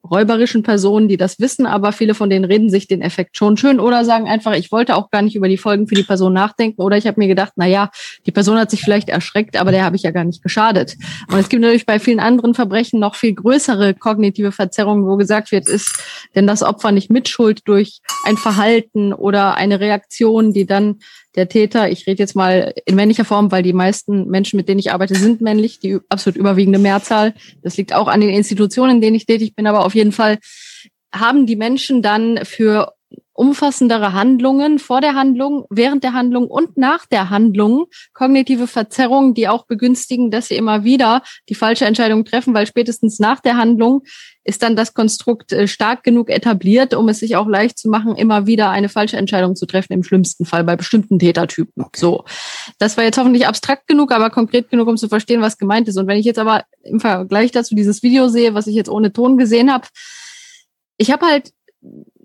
räuberischen 0.09 0.63
Personen, 0.63 1.07
die 1.07 1.17
das 1.17 1.39
wissen, 1.39 1.65
aber 1.65 1.93
viele 1.93 2.13
von 2.13 2.29
denen 2.29 2.43
reden 2.43 2.69
sich 2.69 2.87
den 2.87 3.01
Effekt 3.01 3.37
schon 3.37 3.55
schön 3.55 3.79
oder 3.79 4.03
sagen 4.03 4.27
einfach, 4.27 4.53
ich 4.53 4.71
wollte 4.71 4.95
auch 4.95 5.09
gar 5.09 5.21
nicht 5.21 5.35
über 5.35 5.47
die 5.47 5.57
Folgen 5.57 5.87
für 5.87 5.95
die 5.95 6.03
Person 6.03 6.33
nachdenken 6.33 6.81
oder 6.81 6.97
ich 6.97 7.07
habe 7.07 7.19
mir 7.19 7.27
gedacht, 7.27 7.53
na 7.55 7.65
ja, 7.65 7.89
die 8.25 8.31
Person 8.31 8.57
hat 8.57 8.69
sich 8.69 8.81
vielleicht 8.81 9.07
erschreckt, 9.07 9.55
aber 9.55 9.71
der 9.71 9.85
habe 9.85 9.95
ich 9.95 10.03
ja 10.03 10.11
gar 10.11 10.25
nicht 10.25 10.43
geschadet. 10.43 10.97
Und 11.31 11.39
es 11.39 11.47
gibt 11.47 11.61
natürlich 11.61 11.85
bei 11.85 11.99
vielen 11.99 12.19
anderen 12.19 12.53
Verbrechen 12.53 12.99
noch 12.99 13.15
viel 13.15 13.33
größere 13.33 13.93
kognitive 13.93 14.51
Verzerrungen, 14.51 15.05
wo 15.05 15.15
gesagt 15.15 15.51
wird, 15.51 15.69
ist 15.69 15.97
denn 16.35 16.47
das 16.47 16.63
Opfer 16.63 16.91
nicht 16.91 17.09
mitschuld 17.09 17.61
durch 17.65 18.01
ein 18.25 18.35
Verhalten 18.37 19.13
oder 19.13 19.55
eine 19.55 19.79
Reaktion, 19.79 20.51
die 20.51 20.65
dann 20.65 20.99
der 21.35 21.49
Täter, 21.49 21.89
ich 21.89 22.05
rede 22.05 22.19
jetzt 22.19 22.35
mal 22.35 22.73
in 22.85 22.95
männlicher 22.95 23.25
Form, 23.25 23.51
weil 23.51 23.63
die 23.63 23.73
meisten 23.73 24.27
Menschen, 24.27 24.57
mit 24.57 24.69
denen 24.69 24.79
ich 24.79 24.91
arbeite, 24.91 25.15
sind 25.15 25.41
männlich, 25.41 25.79
die 25.79 25.99
absolut 26.09 26.37
überwiegende 26.37 26.79
Mehrzahl. 26.79 27.33
Das 27.61 27.77
liegt 27.77 27.93
auch 27.93 28.07
an 28.07 28.21
den 28.21 28.29
Institutionen, 28.29 28.95
in 28.95 29.01
denen 29.01 29.15
ich 29.15 29.25
tätig 29.25 29.55
bin, 29.55 29.67
aber 29.67 29.85
auf 29.85 29.95
jeden 29.95 30.11
Fall 30.11 30.37
haben 31.13 31.45
die 31.45 31.55
Menschen 31.55 32.01
dann 32.01 32.39
für 32.43 32.93
umfassendere 33.33 34.13
Handlungen 34.13 34.79
vor 34.79 35.01
der 35.01 35.15
Handlung, 35.15 35.65
während 35.69 36.03
der 36.03 36.13
Handlung 36.13 36.47
und 36.47 36.77
nach 36.77 37.05
der 37.05 37.29
Handlung 37.29 37.85
kognitive 38.13 38.67
Verzerrungen, 38.67 39.33
die 39.33 39.47
auch 39.47 39.65
begünstigen, 39.65 40.31
dass 40.31 40.47
sie 40.47 40.55
immer 40.55 40.83
wieder 40.83 41.23
die 41.49 41.55
falsche 41.55 41.85
Entscheidung 41.85 42.25
treffen, 42.25 42.53
weil 42.53 42.67
spätestens 42.67 43.19
nach 43.19 43.39
der 43.39 43.57
Handlung 43.57 44.03
ist 44.43 44.61
dann 44.61 44.75
das 44.75 44.93
Konstrukt 44.93 45.51
äh, 45.51 45.67
stark 45.67 46.03
genug 46.03 46.29
etabliert, 46.29 46.93
um 46.93 47.07
es 47.09 47.19
sich 47.19 47.35
auch 47.35 47.47
leicht 47.47 47.77
zu 47.77 47.89
machen, 47.89 48.15
immer 48.15 48.45
wieder 48.45 48.69
eine 48.69 48.89
falsche 48.89 49.17
Entscheidung 49.17 49.55
zu 49.55 49.65
treffen, 49.65 49.93
im 49.93 50.03
schlimmsten 50.03 50.45
Fall 50.45 50.63
bei 50.63 50.75
bestimmten 50.75 51.17
Tätertypen. 51.17 51.85
So. 51.95 52.25
Das 52.77 52.97
war 52.97 53.03
jetzt 53.03 53.17
hoffentlich 53.17 53.47
abstrakt 53.47 53.87
genug, 53.87 54.11
aber 54.11 54.29
konkret 54.29 54.69
genug, 54.69 54.87
um 54.87 54.97
zu 54.97 55.07
verstehen, 55.07 55.41
was 55.41 55.57
gemeint 55.57 55.87
ist. 55.87 55.97
Und 55.97 56.07
wenn 56.07 56.17
ich 56.17 56.25
jetzt 56.25 56.39
aber 56.39 56.65
im 56.83 56.99
Vergleich 56.99 57.51
dazu 57.51 57.73
dieses 57.73 58.03
Video 58.03 58.27
sehe, 58.27 58.53
was 58.53 58.67
ich 58.67 58.75
jetzt 58.75 58.89
ohne 58.89 59.13
Ton 59.13 59.37
gesehen 59.37 59.71
habe, 59.71 59.87
ich 60.97 61.11
habe 61.11 61.25
halt 61.25 61.51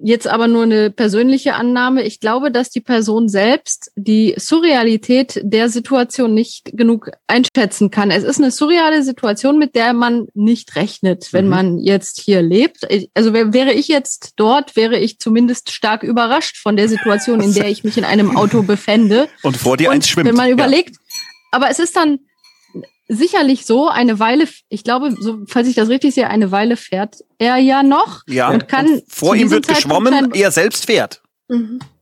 jetzt 0.00 0.28
aber 0.28 0.46
nur 0.46 0.62
eine 0.62 0.90
persönliche 0.90 1.54
Annahme. 1.54 2.04
Ich 2.04 2.20
glaube, 2.20 2.52
dass 2.52 2.70
die 2.70 2.80
Person 2.80 3.28
selbst 3.28 3.90
die 3.96 4.34
Surrealität 4.36 5.40
der 5.42 5.68
Situation 5.68 6.32
nicht 6.34 6.70
genug 6.76 7.10
einschätzen 7.26 7.90
kann. 7.90 8.10
Es 8.12 8.22
ist 8.22 8.38
eine 8.38 8.50
surreale 8.52 9.02
Situation, 9.02 9.58
mit 9.58 9.74
der 9.74 9.92
man 9.94 10.28
nicht 10.34 10.76
rechnet, 10.76 11.32
wenn 11.32 11.46
Mhm. 11.46 11.50
man 11.50 11.78
jetzt 11.78 12.20
hier 12.20 12.42
lebt. 12.42 12.86
Also 13.14 13.32
wär- 13.32 13.52
wäre 13.52 13.72
ich 13.72 13.88
jetzt 13.88 14.34
dort, 14.36 14.76
wäre 14.76 14.98
ich 14.98 15.18
zumindest 15.18 15.72
stark 15.72 16.02
überrascht 16.04 16.56
von 16.58 16.76
der 16.76 16.88
Situation, 16.88 17.40
in 17.40 17.52
der 17.54 17.68
ich 17.68 17.82
mich 17.82 17.98
in 17.98 18.04
einem 18.04 18.36
Auto 18.36 18.62
befände. 18.62 19.28
Und 19.42 19.56
vor 19.56 19.76
dir 19.76 19.90
eins 19.90 20.08
schwimmt. 20.08 20.28
Wenn 20.28 20.36
man 20.36 20.46
Ja. 20.48 20.52
überlegt, 20.54 20.96
aber 21.50 21.70
es 21.70 21.80
ist 21.80 21.96
dann 21.96 22.20
sicherlich 23.08 23.64
so, 23.66 23.88
eine 23.88 24.18
Weile, 24.18 24.46
ich 24.68 24.84
glaube, 24.84 25.14
so, 25.18 25.38
falls 25.46 25.66
ich 25.68 25.74
das 25.74 25.88
richtig 25.88 26.14
sehe, 26.14 26.28
eine 26.28 26.52
Weile 26.52 26.76
fährt 26.76 27.24
er 27.38 27.56
ja 27.56 27.82
noch 27.82 28.22
Ja. 28.28 28.50
und 28.50 28.68
kann 28.68 29.02
vor 29.08 29.34
zu 29.34 29.40
ihm 29.40 29.50
wird 29.50 29.66
Zeitpunkt 29.66 30.06
geschwommen, 30.08 30.32
er 30.34 30.50
selbst 30.50 30.86
fährt. 30.86 31.22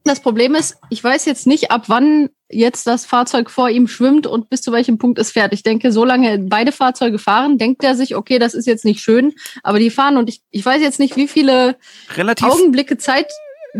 Das 0.04 0.20
Problem 0.20 0.54
ist, 0.54 0.76
ich 0.90 1.02
weiß 1.02 1.24
jetzt 1.24 1.46
nicht, 1.46 1.70
ab 1.70 1.84
wann 1.86 2.30
jetzt 2.50 2.86
das 2.86 3.06
Fahrzeug 3.06 3.50
vor 3.50 3.70
ihm 3.70 3.88
schwimmt 3.88 4.26
und 4.26 4.50
bis 4.50 4.62
zu 4.62 4.72
welchem 4.72 4.98
Punkt 4.98 5.18
es 5.18 5.32
fährt. 5.32 5.52
Ich 5.52 5.62
denke, 5.62 5.90
solange 5.92 6.38
beide 6.38 6.72
Fahrzeuge 6.72 7.18
fahren, 7.18 7.58
denkt 7.58 7.82
er 7.82 7.94
sich, 7.96 8.14
okay, 8.14 8.38
das 8.38 8.54
ist 8.54 8.66
jetzt 8.66 8.84
nicht 8.84 9.00
schön, 9.00 9.34
aber 9.62 9.78
die 9.78 9.90
fahren 9.90 10.16
und 10.16 10.28
ich, 10.28 10.42
ich 10.50 10.64
weiß 10.64 10.80
jetzt 10.80 10.98
nicht, 11.00 11.16
wie 11.16 11.28
viele 11.28 11.76
Relativ 12.16 12.46
Augenblicke 12.46 12.98
Zeit 12.98 13.26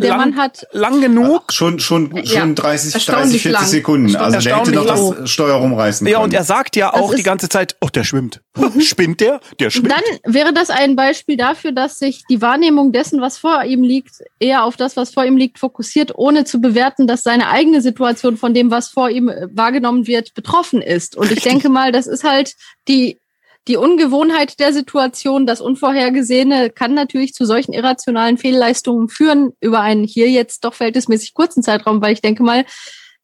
der 0.01 0.11
lang- 0.11 0.19
Mann 0.19 0.37
hat. 0.37 0.67
Lang 0.73 1.01
genug. 1.01 1.53
Schon, 1.53 1.79
schon, 1.79 2.11
schon 2.11 2.25
Ja, 2.25 2.47
30, 2.47 2.55
30, 2.57 2.95
erstaunlich 2.95 3.43
40 3.43 3.53
lang. 3.53 3.65
Sekunden. 3.67 4.17
Also 4.17 4.39
der 4.41 4.59
hätte 4.59 4.73
noch 4.73 4.87
das 4.87 5.31
Steuer 5.31 5.57
rumreißen 5.57 6.07
Ja, 6.07 6.15
können. 6.15 6.25
und 6.25 6.35
er 6.35 6.45
sagt 6.45 6.77
ja 6.77 6.91
Das 6.91 7.01
auch 7.01 7.15
die 7.15 7.23
ganze 7.23 7.49
Zeit, 7.49 7.77
oh, 7.81 7.89
der 7.89 8.05
schwimmt. 8.05 8.41
Spinnt 8.81 9.21
der? 9.21 9.41
Der 9.61 9.71
schwimmt. 9.71 9.91
Dann 9.93 10.33
wäre 10.35 10.53
das 10.53 10.71
ein 10.71 10.97
Beispiel 10.97 11.37
dafür, 11.37 11.73
dass 11.73 11.99
sich 11.99 12.23
die 12.31 12.41
Wahrnehmung 12.43 12.93
dessen, 12.93 13.21
was 13.21 13.39
vor 13.39 13.65
ihm 13.65 13.83
liegt, 13.83 14.23
eher 14.39 14.65
auf 14.65 14.77
das, 14.77 14.97
was 14.97 15.11
vor 15.13 15.25
ihm 15.25 15.37
liegt, 15.37 15.59
fokussiert, 15.59 16.13
ohne 16.15 16.45
zu 16.45 16.61
bewerten, 16.61 17.07
dass 17.07 17.23
seine 17.23 17.49
eigene 17.49 17.81
Situation 17.83 18.37
von 18.37 18.55
dem, 18.55 18.71
was 18.71 18.89
vor 18.89 19.11
ihm 19.11 19.29
äh, 19.29 19.47
wahrgenommen 19.53 20.07
wird, 20.07 20.35
betroffen 20.35 20.83
ist. 20.83 21.17
Und 21.17 21.31
ich 21.33 21.43
denke 21.43 21.69
mal, 21.69 21.93
das 21.93 22.07
ist 22.07 22.25
halt 22.25 22.55
die, 22.89 23.21
die 23.69 23.77
Ungewohnheit 23.77 24.61
der 24.61 24.73
Situation, 24.73 25.47
das 25.47 25.61
Unvorhergesehene 25.61 26.71
kann 26.71 26.95
natürlich 26.95 27.35
zu 27.35 27.45
solchen 27.45 27.73
irrationalen 27.73 28.39
Fehlleistungen 28.39 29.09
führen 29.09 29.53
über 29.61 29.81
einen 29.81 30.05
hier 30.05 30.31
jetzt 30.31 30.65
doch 30.65 30.75
verhältnismäßig 30.75 31.35
kurzen 31.35 31.63
Zeitraum, 31.63 32.01
weil 32.01 32.13
ich 32.13 32.23
denke 32.23 32.43
mal, 32.43 32.65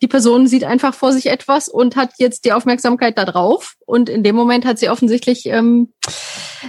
die 0.02 0.08
Person 0.08 0.48
sieht 0.48 0.64
einfach 0.64 0.94
vor 0.94 1.12
sich 1.12 1.26
etwas 1.26 1.68
und 1.68 1.94
hat 1.94 2.14
jetzt 2.18 2.44
die 2.44 2.52
Aufmerksamkeit 2.52 3.16
da 3.16 3.24
drauf. 3.24 3.76
Und 3.86 4.08
in 4.08 4.24
dem 4.24 4.34
Moment 4.34 4.64
hat 4.64 4.80
sie 4.80 4.88
offensichtlich 4.88 5.46
ähm, 5.46 5.92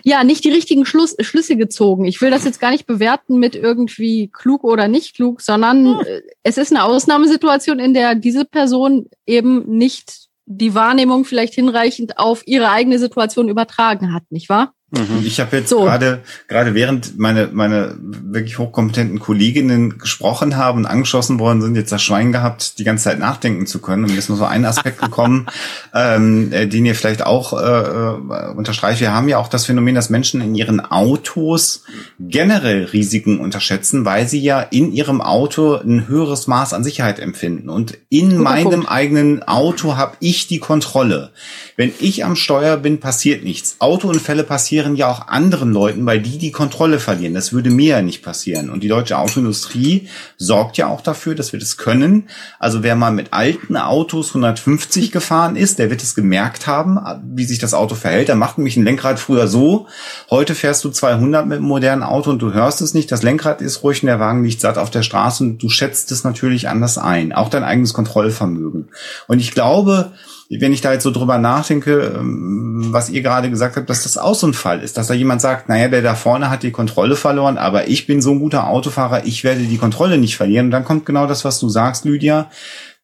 ja 0.04 0.24
nicht 0.24 0.44
die 0.44 0.52
richtigen 0.52 0.86
Schluss, 0.86 1.16
Schlüsse 1.20 1.56
gezogen. 1.58 2.06
Ich 2.06 2.22
will 2.22 2.30
das 2.30 2.46
jetzt 2.46 2.62
gar 2.62 2.70
nicht 2.70 2.86
bewerten 2.86 3.40
mit 3.40 3.56
irgendwie 3.56 4.30
klug 4.32 4.64
oder 4.64 4.88
nicht 4.88 5.16
klug, 5.16 5.42
sondern 5.42 6.00
äh, 6.02 6.22
es 6.44 6.60
ist 6.60 6.72
eine 6.72 6.84
Ausnahmesituation, 6.84 7.80
in 7.80 7.96
der 7.96 8.14
diese 8.14 8.46
Person 8.46 9.10
eben 9.26 9.66
nicht 9.66 10.30
die 10.46 10.76
Wahrnehmung 10.76 11.26
vielleicht 11.26 11.54
hinreichend 11.54 12.18
auf 12.18 12.46
ihre 12.46 12.70
eigene 12.70 13.00
Situation 13.00 13.50
übertragen 13.50 14.14
hat, 14.14 14.24
nicht 14.30 14.50
wahr? 14.50 14.74
Mhm. 14.94 15.24
Ich 15.26 15.40
habe 15.40 15.58
jetzt 15.58 15.70
So. 15.70 15.82
gerade 15.82 16.20
gerade 16.48 16.76
während 16.76 17.18
meine 17.18 17.50
meine 17.52 17.96
wirklich 18.00 18.60
hochkompetenten 18.60 19.20
Kolleginnen 19.20 19.98
gesprochen 19.98 20.56
haben 20.56 20.80
und 20.80 20.86
angeschossen 20.86 21.40
worden 21.40 21.64
sind, 21.64 21.76
jetzt 21.76 21.92
das 21.92 22.04
Schwein 22.04 22.32
gehabt, 22.32 22.78
die 22.78 22.84
ganze 22.84 23.06
Zeit 23.06 23.18
nachdenken 23.18 23.66
zu 23.66 23.80
können. 23.80 24.04
Und 24.04 24.12
mir 24.12 24.20
ist 24.20 24.30
nur 24.30 24.38
so 24.38 24.46
ein 24.46 24.66
Aspekt 24.66 25.02
gekommen, 25.02 25.48
ähm, 25.96 26.54
äh, 26.54 26.68
den 26.68 26.86
ihr 26.86 26.94
vielleicht 26.94 27.26
auch 27.26 27.54
äh, 27.54 27.66
äh, 27.66 28.54
unterstreicht. 28.56 29.00
Wir 29.00 29.12
haben 29.12 29.28
ja 29.28 29.40
auch 29.40 29.48
das 29.48 29.66
Phänomen, 29.66 29.96
dass 29.96 30.12
Menschen 30.12 30.42
in 30.42 30.54
ihren 30.54 30.80
Autos 30.80 31.86
generell 32.20 32.84
Risiken 32.86 33.40
unterschätzen, 33.40 34.06
weil 34.06 34.28
sie 34.28 34.42
ja 34.42 34.62
in 34.62 34.94
ihrem 34.94 35.22
Auto 35.22 35.76
ein 35.76 36.08
höheres 36.08 36.46
Maß 36.46 36.74
an 36.74 36.84
Sicherheit 36.84 37.18
empfinden. 37.20 37.70
Und 37.70 37.98
in 38.10 38.30
Guter 38.30 38.42
meinem 38.44 38.64
Punkt. 38.70 38.92
eigenen 38.92 39.42
Auto 39.42 39.98
habe 39.98 40.18
ich 40.20 40.46
die 40.46 40.60
Kontrolle. 40.60 41.32
Wenn 41.78 41.92
ich 42.00 42.24
am 42.24 42.36
Steuer 42.36 42.78
bin, 42.78 43.00
passiert 43.00 43.44
nichts. 43.44 43.78
Autounfälle 43.80 44.44
passieren 44.44 44.83
ja 44.96 45.10
auch 45.10 45.28
anderen 45.28 45.72
Leuten, 45.72 46.06
weil 46.06 46.22
die 46.22 46.38
die 46.38 46.52
Kontrolle 46.52 47.00
verlieren. 47.00 47.34
Das 47.34 47.54
würde 47.54 47.70
mir 47.70 47.90
ja 47.90 48.02
nicht 48.02 48.24
passieren. 48.24 48.70
Und 48.70 48.84
die 48.84 48.88
deutsche 48.88 49.18
Autoindustrie 49.18 50.08
sorgt 50.38 50.78
ja 50.78 50.88
auch 50.88 51.02
dafür, 51.02 51.36
dass 51.36 51.54
wir 51.54 51.60
das 51.60 51.78
können. 51.78 52.30
Also 52.60 52.84
wer 52.84 52.96
mal 52.96 53.12
mit 53.12 53.34
alten 53.34 53.78
Autos 53.78 54.30
150 54.30 55.12
gefahren 55.12 55.56
ist, 55.56 55.80
der 55.80 55.90
wird 55.90 56.04
es 56.04 56.16
gemerkt 56.16 56.68
haben, 56.68 57.00
wie 57.34 57.46
sich 57.46 57.60
das 57.60 57.74
Auto 57.74 57.96
verhält. 57.96 58.30
Da 58.30 58.36
macht 58.36 58.58
nämlich 58.58 58.78
ein 58.78 58.84
Lenkrad 58.84 59.20
früher 59.20 59.48
so. 59.48 59.88
Heute 60.30 60.56
fährst 60.56 60.84
du 60.84 60.90
200 60.90 61.46
mit 61.46 61.58
einem 61.58 61.68
modernen 61.68 62.04
Auto 62.04 62.30
und 62.30 62.42
du 62.42 62.54
hörst 62.54 62.82
es 62.82 62.94
nicht. 62.94 63.12
Das 63.12 63.24
Lenkrad 63.24 63.62
ist 63.62 63.84
ruhig 63.84 64.04
und 64.04 64.08
der 64.08 64.20
Wagen 64.20 64.44
liegt 64.44 64.62
satt 64.62 64.78
auf 64.78 64.92
der 64.92 65.04
Straße 65.04 65.44
und 65.44 65.64
du 65.64 65.70
schätzt 65.70 66.12
es 66.12 66.24
natürlich 66.24 66.70
anders 66.70 66.98
ein. 66.98 67.34
Auch 67.34 67.50
dein 67.50 67.64
eigenes 67.64 67.94
Kontrollvermögen. 67.94 68.90
Und 69.28 69.40
ich 69.40 69.52
glaube, 69.52 70.12
wenn 70.60 70.74
ich 70.74 70.82
da 70.82 70.92
jetzt 70.94 71.04
so 71.04 71.12
drüber 71.12 71.38
nachdenke, 71.38 72.14
ähm, 72.18 72.88
was 72.92 73.10
ihr 73.10 73.22
gerade 73.22 73.50
gesagt 73.50 73.76
habt, 73.76 73.90
dass 73.90 74.04
das 74.04 74.18
auch 74.18 74.36
so 74.36 74.48
ein 74.48 74.54
Fall 74.54 74.82
ist, 74.82 74.98
dass 74.98 75.08
da 75.08 75.14
jemand 75.14 75.42
sagt, 75.42 75.70
naja, 75.70 75.88
der 75.88 76.02
da 76.02 76.16
vorne 76.16 76.50
hat 76.50 76.64
die 76.64 76.72
Kontrolle 76.72 77.16
verloren, 77.16 77.58
aber 77.58 77.88
ich 77.88 78.08
bin 78.08 78.22
so 78.22 78.32
ein 78.32 78.40
guter 78.40 78.68
Autofahrer, 78.68 79.26
ich 79.26 79.44
werde 79.44 79.62
die 79.62 79.78
Kontrolle 79.78 80.18
nicht 80.18 80.38
verlieren. 80.38 80.68
Und 80.68 80.72
dann 80.72 80.86
kommt 80.86 81.06
genau 81.06 81.28
das, 81.28 81.46
was 81.46 81.60
du 81.60 81.70
sagst, 81.70 82.06
Lydia, 82.06 82.50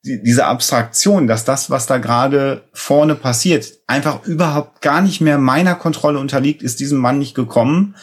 die- 0.05 0.21
diese 0.23 0.45
Abstraktion, 0.45 1.27
dass 1.27 1.43
das, 1.45 1.69
was 1.69 1.85
da 1.85 1.97
gerade 1.97 2.63
vorne 2.73 3.15
passiert, 3.15 3.65
einfach 3.87 4.25
überhaupt 4.25 4.81
gar 4.81 5.01
nicht 5.01 5.19
mehr 5.21 5.37
meiner 5.37 5.75
Kontrolle 5.75 6.19
unterliegt, 6.19 6.61
ist 6.63 6.79
diesem 6.79 6.99
Mann 6.99 7.19
nicht 7.19 7.35
gekommen. 7.35 7.95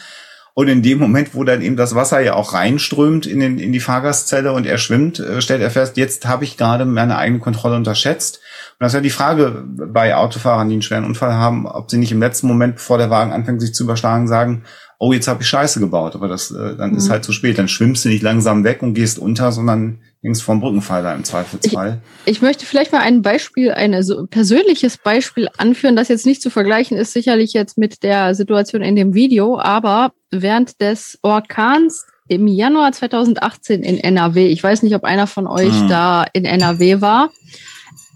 Und 0.57 0.69
in 0.69 0.81
dem 0.81 0.97
Moment, 0.97 1.35
wo 1.35 1.43
dann 1.43 1.61
eben 1.61 1.75
das 1.75 1.93
Wasser 1.93 2.19
ja 2.19 2.33
auch 2.33 2.55
reinströmt 2.55 3.27
in, 3.27 3.39
den, 3.39 3.59
in 3.59 3.71
die 3.71 3.79
Fahrgastzelle 3.79 4.51
und 4.53 4.65
er 4.65 4.79
schwimmt, 4.79 5.19
äh, 5.19 5.39
stellt 5.39 5.61
er 5.61 5.69
fest, 5.69 5.97
jetzt 5.97 6.25
habe 6.27 6.45
ich 6.45 6.57
gerade 6.57 6.83
meine 6.85 7.15
eigene 7.15 7.37
Kontrolle 7.37 7.75
unterschätzt. 7.75 8.37
Und 8.71 8.83
das 8.83 8.91
ist 8.91 8.95
ja 8.95 9.01
die 9.01 9.11
Frage 9.11 9.63
bei 9.67 10.15
Autofahrern, 10.15 10.67
die 10.67 10.73
einen 10.73 10.81
schweren 10.81 11.05
Unfall 11.05 11.35
haben, 11.35 11.67
ob 11.67 11.91
sie 11.91 11.99
nicht 11.99 12.11
im 12.11 12.19
letzten 12.21 12.47
Moment, 12.47 12.77
bevor 12.77 12.97
der 12.97 13.11
Wagen 13.11 13.33
anfängt, 13.33 13.61
sich 13.61 13.75
zu 13.75 13.83
überschlagen, 13.83 14.27
sagen, 14.27 14.63
oh, 14.97 15.13
jetzt 15.13 15.27
habe 15.27 15.43
ich 15.43 15.47
Scheiße 15.47 15.79
gebaut. 15.79 16.15
Aber 16.15 16.27
das 16.27 16.49
äh, 16.49 16.75
dann 16.75 16.95
ist 16.95 17.05
Mhm. 17.05 17.11
halt 17.11 17.23
zu 17.23 17.33
spät. 17.33 17.59
Dann 17.59 17.67
schwimmst 17.67 18.03
du 18.05 18.09
nicht 18.09 18.23
langsam 18.23 18.63
weg 18.63 18.81
und 18.81 18.95
gehst 18.95 19.19
unter, 19.19 19.51
sondern 19.51 19.99
hängst 20.23 20.43
vorm 20.43 20.59
Brückenpfeiler 20.59 21.13
im 21.15 21.23
Zweifelsfall. 21.23 22.01
Ich 22.25 22.41
möchte 22.41 22.65
vielleicht 22.65 22.91
mal 22.91 23.01
ein 23.01 23.21
Beispiel, 23.21 23.71
ein 23.71 24.01
so 24.03 24.25
persönliches 24.27 24.97
Beispiel 24.97 25.47
anführen, 25.57 25.95
das 25.95 26.07
jetzt 26.07 26.25
nicht 26.25 26.41
zu 26.41 26.49
vergleichen 26.49 26.97
ist, 26.97 27.13
sicherlich 27.13 27.53
jetzt 27.53 27.77
mit 27.77 28.03
der 28.03 28.35
Situation 28.35 28.81
in 28.81 28.95
dem 28.95 29.13
Video, 29.13 29.59
aber 29.59 30.11
während 30.31 30.81
des 30.81 31.19
Orkans 31.21 32.05
im 32.27 32.47
Januar 32.47 32.91
2018 32.91 33.83
in 33.83 33.97
NRW, 33.97 34.47
ich 34.47 34.61
weiß 34.61 34.83
nicht, 34.83 34.95
ob 34.95 35.03
einer 35.03 35.27
von 35.27 35.47
euch 35.47 35.81
Hm. 35.81 35.87
da 35.87 36.25
in 36.33 36.45
NRW 36.45 36.99
war, 36.99 37.29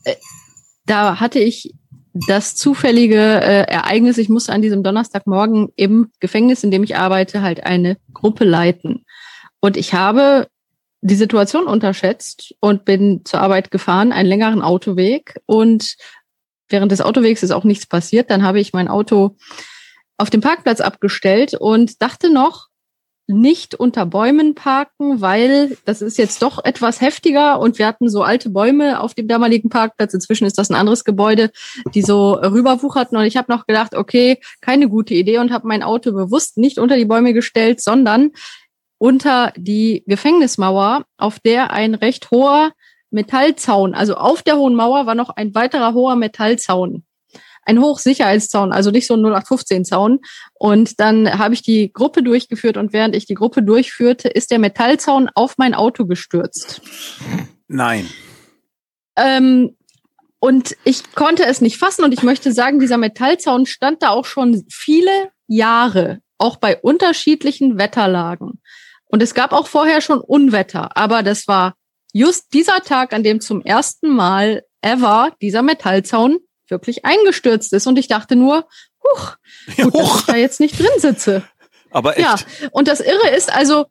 äh, 0.03 0.15
da 0.85 1.19
hatte 1.19 1.39
ich 1.39 1.73
das 2.27 2.55
zufällige 2.55 3.15
äh, 3.15 3.63
Ereignis, 3.71 4.17
ich 4.17 4.27
musste 4.27 4.51
an 4.51 4.61
diesem 4.61 4.83
Donnerstagmorgen 4.83 5.69
im 5.77 6.09
Gefängnis, 6.19 6.63
in 6.63 6.71
dem 6.71 6.83
ich 6.83 6.97
arbeite, 6.97 7.41
halt 7.41 7.63
eine 7.63 7.97
Gruppe 8.13 8.43
leiten. 8.43 9.05
Und 9.61 9.77
ich 9.77 9.93
habe 9.93 10.47
die 11.01 11.15
Situation 11.15 11.65
unterschätzt 11.65 12.55
und 12.59 12.85
bin 12.85 13.21
zur 13.25 13.41
Arbeit 13.41 13.71
gefahren, 13.71 14.11
einen 14.11 14.29
längeren 14.29 14.61
Autoweg. 14.61 15.39
Und 15.45 15.95
während 16.69 16.91
des 16.91 17.01
Autowegs 17.01 17.43
ist 17.43 17.51
auch 17.51 17.63
nichts 17.63 17.85
passiert. 17.85 18.29
Dann 18.29 18.43
habe 18.43 18.59
ich 18.59 18.73
mein 18.73 18.87
Auto 18.87 19.35
auf 20.17 20.29
dem 20.29 20.41
Parkplatz 20.41 20.79
abgestellt 20.79 21.55
und 21.55 22.01
dachte 22.01 22.31
noch, 22.31 22.71
nicht 23.31 23.75
unter 23.75 24.05
Bäumen 24.05 24.55
parken, 24.55 25.21
weil 25.21 25.77
das 25.85 26.01
ist 26.01 26.17
jetzt 26.17 26.41
doch 26.41 26.63
etwas 26.63 27.01
heftiger 27.01 27.59
und 27.59 27.79
wir 27.79 27.87
hatten 27.87 28.09
so 28.09 28.23
alte 28.23 28.49
Bäume 28.49 28.99
auf 28.99 29.13
dem 29.13 29.27
damaligen 29.27 29.69
Parkplatz. 29.69 30.13
Inzwischen 30.13 30.45
ist 30.45 30.57
das 30.57 30.69
ein 30.69 30.75
anderes 30.75 31.03
Gebäude, 31.03 31.51
die 31.93 32.01
so 32.01 32.33
rüberwucherten 32.33 33.17
und 33.17 33.25
ich 33.25 33.37
habe 33.37 33.51
noch 33.51 33.65
gedacht, 33.65 33.95
okay, 33.95 34.39
keine 34.59 34.89
gute 34.89 35.13
Idee 35.13 35.37
und 35.37 35.51
habe 35.51 35.67
mein 35.67 35.83
Auto 35.83 36.11
bewusst 36.11 36.57
nicht 36.57 36.77
unter 36.77 36.97
die 36.97 37.05
Bäume 37.05 37.33
gestellt, 37.33 37.81
sondern 37.81 38.31
unter 39.01 39.51
die 39.57 40.03
Gefängnismauer, 40.05 41.05
auf 41.17 41.39
der 41.39 41.71
ein 41.71 41.95
recht 41.95 42.29
hoher 42.29 42.71
Metallzaun, 43.09 43.95
also 43.95 44.13
auf 44.13 44.43
der 44.43 44.57
hohen 44.57 44.75
Mauer 44.75 45.07
war 45.07 45.15
noch 45.15 45.31
ein 45.31 45.55
weiterer 45.55 45.95
hoher 45.95 46.15
Metallzaun. 46.15 47.03
Ein 47.63 47.81
Hochsicherheitszaun, 47.81 48.71
also 48.71 48.91
nicht 48.91 49.07
so 49.07 49.15
ein 49.15 49.21
0815-Zaun. 49.21 50.19
Und 50.53 50.99
dann 50.99 51.39
habe 51.39 51.55
ich 51.55 51.63
die 51.63 51.91
Gruppe 51.91 52.21
durchgeführt 52.21 52.77
und 52.77 52.93
während 52.93 53.15
ich 53.15 53.25
die 53.25 53.33
Gruppe 53.33 53.63
durchführte, 53.63 54.29
ist 54.29 54.51
der 54.51 54.59
Metallzaun 54.59 55.31
auf 55.33 55.57
mein 55.57 55.73
Auto 55.73 56.05
gestürzt. 56.05 56.81
Nein. 57.67 58.07
Ähm, 59.17 59.77
und 60.39 60.77
ich 60.83 61.11
konnte 61.15 61.45
es 61.45 61.59
nicht 61.59 61.77
fassen 61.77 62.03
und 62.03 62.13
ich 62.13 62.21
möchte 62.21 62.51
sagen, 62.51 62.79
dieser 62.79 62.97
Metallzaun 62.97 63.65
stand 63.65 64.03
da 64.03 64.09
auch 64.09 64.25
schon 64.25 64.63
viele 64.69 65.31
Jahre, 65.47 66.19
auch 66.37 66.57
bei 66.57 66.79
unterschiedlichen 66.79 67.79
Wetterlagen. 67.79 68.60
Und 69.11 69.21
es 69.21 69.33
gab 69.33 69.51
auch 69.51 69.67
vorher 69.67 70.01
schon 70.01 70.19
Unwetter, 70.19 70.95
aber 70.95 71.21
das 71.21 71.47
war 71.47 71.75
just 72.13 72.53
dieser 72.53 72.81
Tag, 72.81 73.13
an 73.13 73.23
dem 73.23 73.41
zum 73.41 73.61
ersten 73.61 74.09
Mal 74.09 74.63
ever 74.81 75.33
dieser 75.41 75.61
Metallzaun 75.61 76.39
wirklich 76.67 77.05
eingestürzt 77.05 77.73
ist. 77.73 77.87
Und 77.87 77.99
ich 77.99 78.07
dachte 78.07 78.35
nur, 78.35 78.67
huch, 79.03 79.35
gut, 79.77 79.95
dass 79.95 80.19
ich 80.19 80.25
da 80.25 80.35
jetzt 80.35 80.59
nicht 80.59 80.79
drin 80.79 80.87
sitze. 80.97 81.43
Aber 81.91 82.17
echt. 82.17 82.25
Ja, 82.25 82.35
und 82.71 82.87
das 82.87 83.01
Irre 83.01 83.29
ist 83.35 83.53
also, 83.53 83.85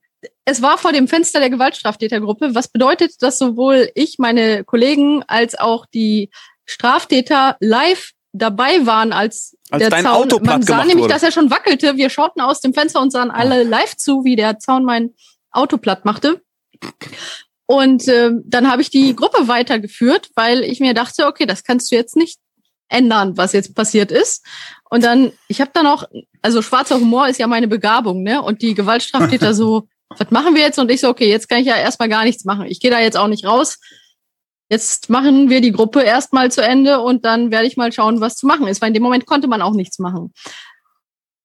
es 0.45 0.63
war 0.63 0.79
vor 0.79 0.93
dem 0.93 1.07
Fenster 1.07 1.39
der 1.39 1.51
Gewaltstraftätergruppe, 1.51 2.55
was 2.55 2.69
bedeutet, 2.69 3.13
dass 3.21 3.39
sowohl 3.39 3.91
ich, 3.95 4.17
meine 4.19 4.65
Kollegen, 4.65 5.23
als 5.27 5.59
auch 5.59 5.87
die 5.87 6.31
Straftäter 6.65 7.57
live 7.61 8.13
dabei 8.33 8.87
waren, 8.87 9.13
als, 9.13 9.57
Als 9.71 9.81
der 9.81 9.91
dein 9.91 10.05
Zaun, 10.05 10.25
Auto 10.25 10.41
man 10.43 10.63
sah 10.63 10.85
nämlich, 10.85 11.05
wurde. 11.05 11.15
dass 11.15 11.23
er 11.23 11.33
schon 11.33 11.51
wackelte. 11.51 11.97
Wir 11.97 12.11
schauten 12.11 12.41
aus 12.41 12.61
dem 12.61 12.75
Fenster 12.75 13.01
und 13.01 13.11
sahen 13.11 13.31
alle 13.31 13.63
live 13.63 13.97
zu, 13.97 14.25
wie 14.25 14.37
der 14.37 14.59
Zaun 14.59 14.85
mein 14.85 15.15
Auto 15.53 15.79
platt 15.79 16.05
machte. 16.05 16.43
Und 17.67 18.09
äh, 18.09 18.31
dann 18.45 18.71
habe 18.71 18.83
ich 18.83 18.91
die 18.91 19.15
Gruppe 19.15 19.47
weitergeführt, 19.47 20.31
weil 20.35 20.65
ich 20.65 20.81
mir 20.81 20.93
dachte, 20.93 21.27
okay, 21.27 21.47
das 21.47 21.63
kannst 21.63 21.93
du 21.93 21.97
jetzt 21.97 22.17
nicht 22.17 22.41
ändern, 22.89 23.37
was 23.37 23.53
jetzt 23.53 23.75
passiert 23.77 24.11
ist. 24.11 24.45
Und 24.91 25.05
dann, 25.05 25.33
ich 25.47 25.61
habe 25.61 25.71
dann 25.73 25.87
auch, 25.87 26.05
also 26.43 26.63
schwarzer 26.63 26.97
Humor 26.97 27.29
ist 27.29 27.39
ja 27.39 27.47
meine 27.47 27.69
Begabung, 27.69 28.25
ne? 28.25 28.43
Und 28.43 28.63
die 28.63 28.75
Gewaltstraftäter 28.75 29.55
so, 29.55 29.87
was 30.09 30.31
machen 30.31 30.57
wir 30.57 30.63
jetzt? 30.63 30.79
Und 30.81 30.91
ich 30.91 31.01
so, 31.01 31.09
okay, 31.09 31.29
jetzt 31.29 31.49
kann 31.49 31.61
ich 31.61 31.67
ja 31.67 31.77
erstmal 31.77 32.09
gar 32.09 32.25
nichts 32.25 32.45
machen. 32.45 32.67
Ich 32.67 32.81
gehe 32.81 32.91
da 32.91 32.99
jetzt 32.99 33.17
auch 33.17 33.29
nicht 33.29 33.47
raus. 33.47 33.79
Jetzt 34.71 35.11
machen 35.11 35.51
wir 35.51 35.61
die 35.61 35.73
Gruppe 35.73 36.03
erstmal 36.03 36.53
zu 36.53 36.63
Ende 36.63 37.01
und 37.01 37.25
dann 37.25 37.51
werde 37.51 37.67
ich 37.67 37.77
mal 37.77 37.93
schauen, 37.93 38.21
was 38.21 38.37
zu 38.37 38.47
machen 38.47 38.69
ist, 38.69 38.81
weil 38.81 38.89
in 38.89 38.95
dem 38.95 39.03
Moment 39.03 39.27
konnte 39.27 39.49
man 39.49 39.63
auch 39.63 39.75
nichts 39.75 39.99
machen. 39.99 40.33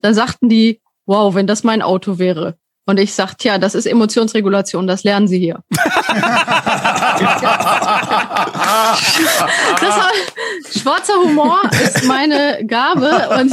Dann 0.01 0.13
sagten 0.13 0.47
die, 0.47 0.79
wow, 1.07 1.33
wenn 1.33 1.47
das 1.47 1.63
mein 1.63 1.81
Auto 1.81 2.19
wäre. 2.19 2.57
Und 2.87 2.99
ich 2.99 3.15
sagte, 3.15 3.47
ja, 3.47 3.57
das 3.57 3.73
ist 3.73 3.87
Emotionsregulation, 3.87 4.85
das 4.85 5.03
lernen 5.03 5.27
Sie 5.27 5.39
hier. 5.39 5.63
War, 9.81 10.11
schwarzer 10.71 11.15
Humor 11.15 11.61
ist 11.71 12.03
meine 12.05 12.63
Gabe 12.67 13.29
und 13.39 13.51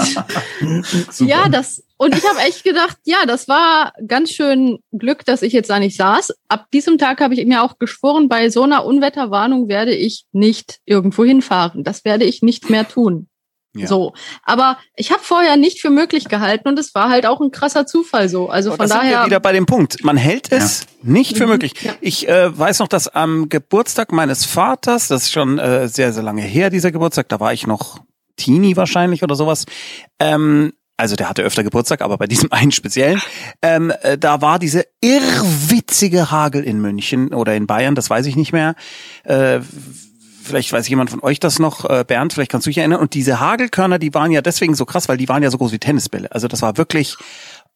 ja, 1.27 1.49
das 1.49 1.83
und 2.03 2.17
ich 2.17 2.29
habe 2.29 2.41
echt 2.41 2.65
gedacht, 2.65 2.97
ja, 3.05 3.25
das 3.27 3.49
war 3.49 3.93
ganz 4.07 4.31
schön 4.31 4.79
Glück, 4.93 5.25
dass 5.25 5.43
ich 5.43 5.53
jetzt 5.53 5.71
da 5.71 5.79
nicht 5.79 5.97
saß. 5.97 6.33
Ab 6.49 6.67
diesem 6.73 6.99
Tag 6.99 7.21
habe 7.21 7.35
ich 7.35 7.47
mir 7.47 7.63
auch 7.63 7.79
geschworen, 7.79 8.29
bei 8.29 8.51
so 8.51 8.63
einer 8.63 8.85
Unwetterwarnung 8.85 9.69
werde 9.69 9.95
ich 9.95 10.25
nicht 10.33 10.81
irgendwo 10.85 11.25
hinfahren. 11.25 11.85
Das 11.85 12.05
werde 12.05 12.25
ich 12.25 12.43
nicht 12.43 12.71
mehr 12.71 12.89
tun. 12.89 13.29
Ja. 13.75 13.87
So, 13.87 14.13
aber 14.43 14.77
ich 14.97 15.13
habe 15.13 15.23
vorher 15.23 15.57
nicht 15.57 15.81
für 15.81 15.89
möglich 15.89 16.29
gehalten 16.29 16.69
und 16.69 16.79
es 16.79 16.95
war 16.95 17.09
halt 17.09 17.25
auch 17.25 17.41
ein 17.41 17.51
krasser 17.51 17.87
Zufall 17.87 18.29
so. 18.29 18.51
Also 18.51 18.71
Aber 18.73 18.77
von 18.79 18.89
da 18.89 18.95
sind 18.97 19.05
wir 19.05 19.13
daher 19.13 19.27
wieder 19.27 19.41
bei 19.41 19.53
dem 19.53 19.65
Punkt. 19.65 20.05
Man 20.05 20.19
hält 20.19 20.53
es 20.53 20.87
nicht 21.03 21.39
für 21.39 21.45
Mhm, 21.47 21.53
möglich. 21.53 21.73
ja. 21.81 21.95
Ich 22.03 22.29
äh, 22.29 22.57
weiß 22.59 22.81
noch, 22.81 22.89
dass 22.89 23.09
am 23.09 23.49
Geburtstag 23.49 24.13
meines 24.13 24.45
Vaters, 24.45 25.09
das 25.09 25.23
ist 25.23 25.33
schon 25.33 25.59
äh, 25.59 25.89
sehr, 25.89 26.13
sehr 26.13 26.23
lange 26.23 26.43
her, 26.43 26.69
dieser 26.69 26.93
Geburtstag, 26.93 27.31
da 27.31 27.41
war 27.41 27.55
ich 27.55 27.67
noch 27.67 28.01
Teenie 28.37 28.77
wahrscheinlich 28.77 29.23
oder 29.23 29.37
sowas. 29.37 29.65
Ähm, 30.19 30.73
also 31.03 31.17
der 31.17 31.29
hatte 31.29 31.43
öfter 31.43 31.65
Geburtstag, 31.65 32.01
aber 32.01 32.17
bei 32.17 32.27
diesem 32.27 32.49
einen 32.53 32.71
speziellen, 32.71 33.21
ähm, 33.61 33.93
äh, 34.03 34.17
da 34.17 34.41
war 34.41 34.59
diese 34.59 34.87
irrwitzige 35.01 36.31
Hagel 36.31 36.63
in 36.63 36.81
München 36.81 37.35
oder 37.35 37.55
in 37.57 37.67
Bayern, 37.67 37.97
das 37.97 38.09
weiß 38.09 38.25
ich 38.27 38.37
nicht 38.37 38.53
mehr. 38.53 38.77
Äh, 39.25 39.61
vielleicht 40.43 40.73
weiß 40.73 40.89
jemand 40.89 41.11
von 41.11 41.21
euch 41.21 41.41
das 41.41 41.59
noch, 41.59 41.85
äh, 41.85 42.05
Bernd, 42.07 42.33
vielleicht 42.33 42.53
kannst 42.53 42.67
du 42.67 42.71
dich 42.71 42.79
erinnern. 42.79 43.01
Und 43.01 43.15
diese 43.15 43.41
Hagelkörner, 43.41 43.99
die 43.99 44.15
waren 44.15 44.31
ja 44.31 44.43
deswegen 44.43 44.75
so 44.75 44.85
krass, 44.85 45.09
weil 45.09 45.17
die 45.17 45.29
waren 45.29 45.43
ja 45.43 45.51
so 45.51 45.59
groß 45.59 45.73
wie 45.73 45.79
Tennisbälle. 45.79 46.31
Also 46.31 46.47
das 46.47 46.63
war 46.63 46.77
wirklich 46.79 47.17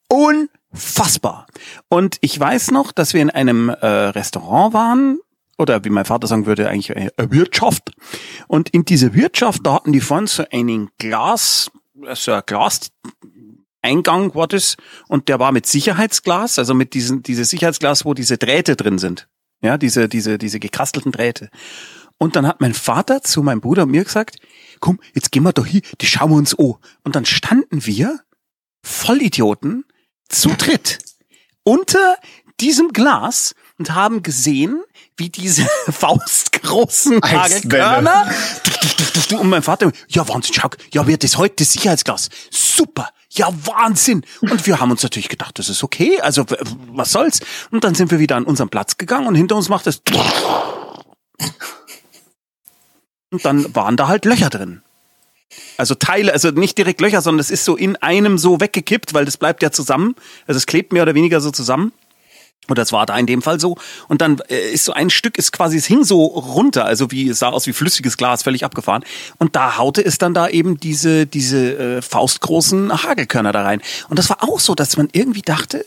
unfassbar. 0.09 1.47
Und 1.89 2.19
ich 2.21 2.39
weiß 2.39 2.71
noch, 2.71 2.93
dass 2.93 3.13
wir 3.13 3.23
in 3.23 3.31
einem 3.31 3.71
äh, 3.71 3.87
Restaurant 3.87 4.73
waren, 4.73 5.19
oder 5.59 5.85
wie 5.85 5.91
mein 5.91 6.05
Vater 6.05 6.27
sagen 6.27 6.47
würde, 6.47 6.69
eigentlich 6.69 6.95
eine 6.95 7.11
Wirtschaft. 7.17 7.91
Und 8.47 8.69
in 8.71 8.85
dieser 8.85 9.15
Wirtschaft, 9.15 9.61
da 9.65 9.75
hatten 9.75 9.93
die 9.93 10.01
vorne 10.01 10.27
so 10.27 10.45
einen 10.53 10.91
Glas, 10.99 11.71
so 12.15 12.33
ein 12.33 12.43
Glas, 12.47 12.91
Eingang 13.83 14.35
war 14.35 14.49
das, 14.49 14.77
und 15.09 15.29
der 15.29 15.39
war 15.39 15.53
mit 15.53 15.67
Sicherheitsglas, 15.67 16.59
also 16.59 16.75
mit 16.75 16.95
diesen, 16.95 17.23
dieses 17.23 17.51
Sicherheitsglas, 17.51 18.05
wo 18.05 18.15
diese 18.15 18.37
Drähte 18.37 18.77
drin 18.77 18.99
sind. 18.99 19.29
Ja, 19.63 19.79
diese, 19.79 20.09
diese, 20.09 20.39
diese 20.39 20.61
gekastelten 20.61 21.13
Drähte. 21.13 21.51
Und 22.19 22.37
dann 22.37 22.47
hat 22.47 22.61
mein 22.61 22.75
Vater 22.75 23.23
zu 23.23 23.43
meinem 23.43 23.61
Bruder 23.61 23.85
und 23.85 23.91
mir 23.91 24.05
gesagt, 24.05 24.37
komm, 24.81 24.99
jetzt 25.15 25.33
gehen 25.33 25.43
wir 25.45 25.53
doch 25.53 25.67
hier, 25.67 25.83
die 26.01 26.07
schauen 26.07 26.31
wir 26.31 26.37
uns 26.37 26.59
an. 26.59 26.75
Und 27.05 27.17
dann 27.17 27.25
standen 27.25 27.87
wir, 27.87 28.21
Vollidioten, 28.83 29.85
zu 30.29 30.51
dritt, 30.51 30.99
unter 31.63 32.17
diesem 32.61 32.93
Glas 32.93 33.55
und 33.79 33.95
haben 33.95 34.23
gesehen, 34.23 34.83
wie 35.17 35.31
diese 35.31 35.67
faustgroßen. 35.91 37.21
Hagelkörner 37.23 38.31
und 39.41 39.49
mein 39.49 39.63
Vater, 39.63 39.93
ja 40.09 40.29
Wahnsinn, 40.29 40.55
schau, 40.55 40.69
ja 40.93 41.07
wird 41.07 41.25
das 41.25 41.39
heute 41.39 41.57
das 41.57 41.73
Sicherheitsglas. 41.73 42.29
Super, 42.51 43.09
ja 43.31 43.49
Wahnsinn. 43.65 44.25
Und 44.41 44.67
wir 44.67 44.81
haben 44.81 44.91
uns 44.91 45.03
natürlich 45.03 45.29
gedacht, 45.29 45.59
das 45.59 45.69
ist 45.69 45.83
okay, 45.83 46.21
also 46.21 46.45
was 46.93 47.13
soll's. 47.13 47.41
Und 47.71 47.85
dann 47.85 47.95
sind 47.95 48.11
wir 48.11 48.19
wieder 48.19 48.37
an 48.37 48.45
unseren 48.45 48.69
Platz 48.69 48.97
gegangen 48.97 49.27
und 49.27 49.35
hinter 49.35 49.57
uns 49.57 49.69
macht 49.69 49.87
es 49.87 50.03
und 53.31 53.45
dann 53.45 53.75
waren 53.75 53.97
da 53.97 54.09
halt 54.09 54.25
Löcher 54.25 54.51
drin. 54.51 54.83
Also 55.79 55.95
Teile, 55.95 56.33
also 56.33 56.51
nicht 56.51 56.77
direkt 56.79 57.01
Löcher, 57.01 57.21
sondern 57.21 57.41
es 57.41 57.51
ist 57.51 57.65
so 57.65 57.77
in 57.77 57.97
einem 57.97 58.39
so 58.39 58.61
weggekippt, 58.61 59.15
weil 59.15 59.25
das 59.25 59.37
bleibt 59.37 59.63
ja 59.63 59.71
zusammen. 59.71 60.15
Also 60.47 60.59
es 60.59 60.67
klebt 60.67 60.93
mehr 60.93 61.03
oder 61.03 61.15
weniger 61.15 61.41
so 61.41 61.51
zusammen. 61.51 61.93
Oder 62.69 62.83
es 62.83 62.93
war 62.93 63.07
da 63.07 63.17
in 63.17 63.27
dem 63.27 63.43
Fall 63.43 63.61
so. 63.61 63.77
Und 64.09 64.21
dann 64.21 64.41
äh, 64.49 64.73
ist 64.73 64.85
so 64.85 64.93
ein 64.93 65.11
Stück, 65.11 65.39
ist 65.39 65.53
quasi, 65.53 65.77
es 65.77 65.87
hing 65.87 66.05
so 66.05 66.25
runter, 66.25 66.85
also 66.85 67.11
wie, 67.11 67.29
es 67.29 67.39
sah 67.39 67.49
aus 67.49 67.67
wie 67.67 67.73
flüssiges 67.73 68.17
Glas, 68.17 68.43
völlig 68.43 68.65
abgefahren. 68.65 69.05
Und 69.39 69.57
da 69.57 69.79
haute 69.79 70.05
es 70.05 70.19
dann 70.19 70.35
da 70.35 70.49
eben 70.49 70.79
diese, 70.79 71.27
diese 71.27 71.79
äh, 71.79 72.03
faustgroßen 72.03 73.03
Hagelkörner 73.03 73.53
da 73.53 73.63
rein. 73.63 73.81
Und 74.09 74.19
das 74.19 74.29
war 74.31 74.43
auch 74.43 74.61
so, 74.61 74.75
dass 74.75 74.97
man 74.97 75.09
irgendwie 75.13 75.43
dachte, 75.43 75.87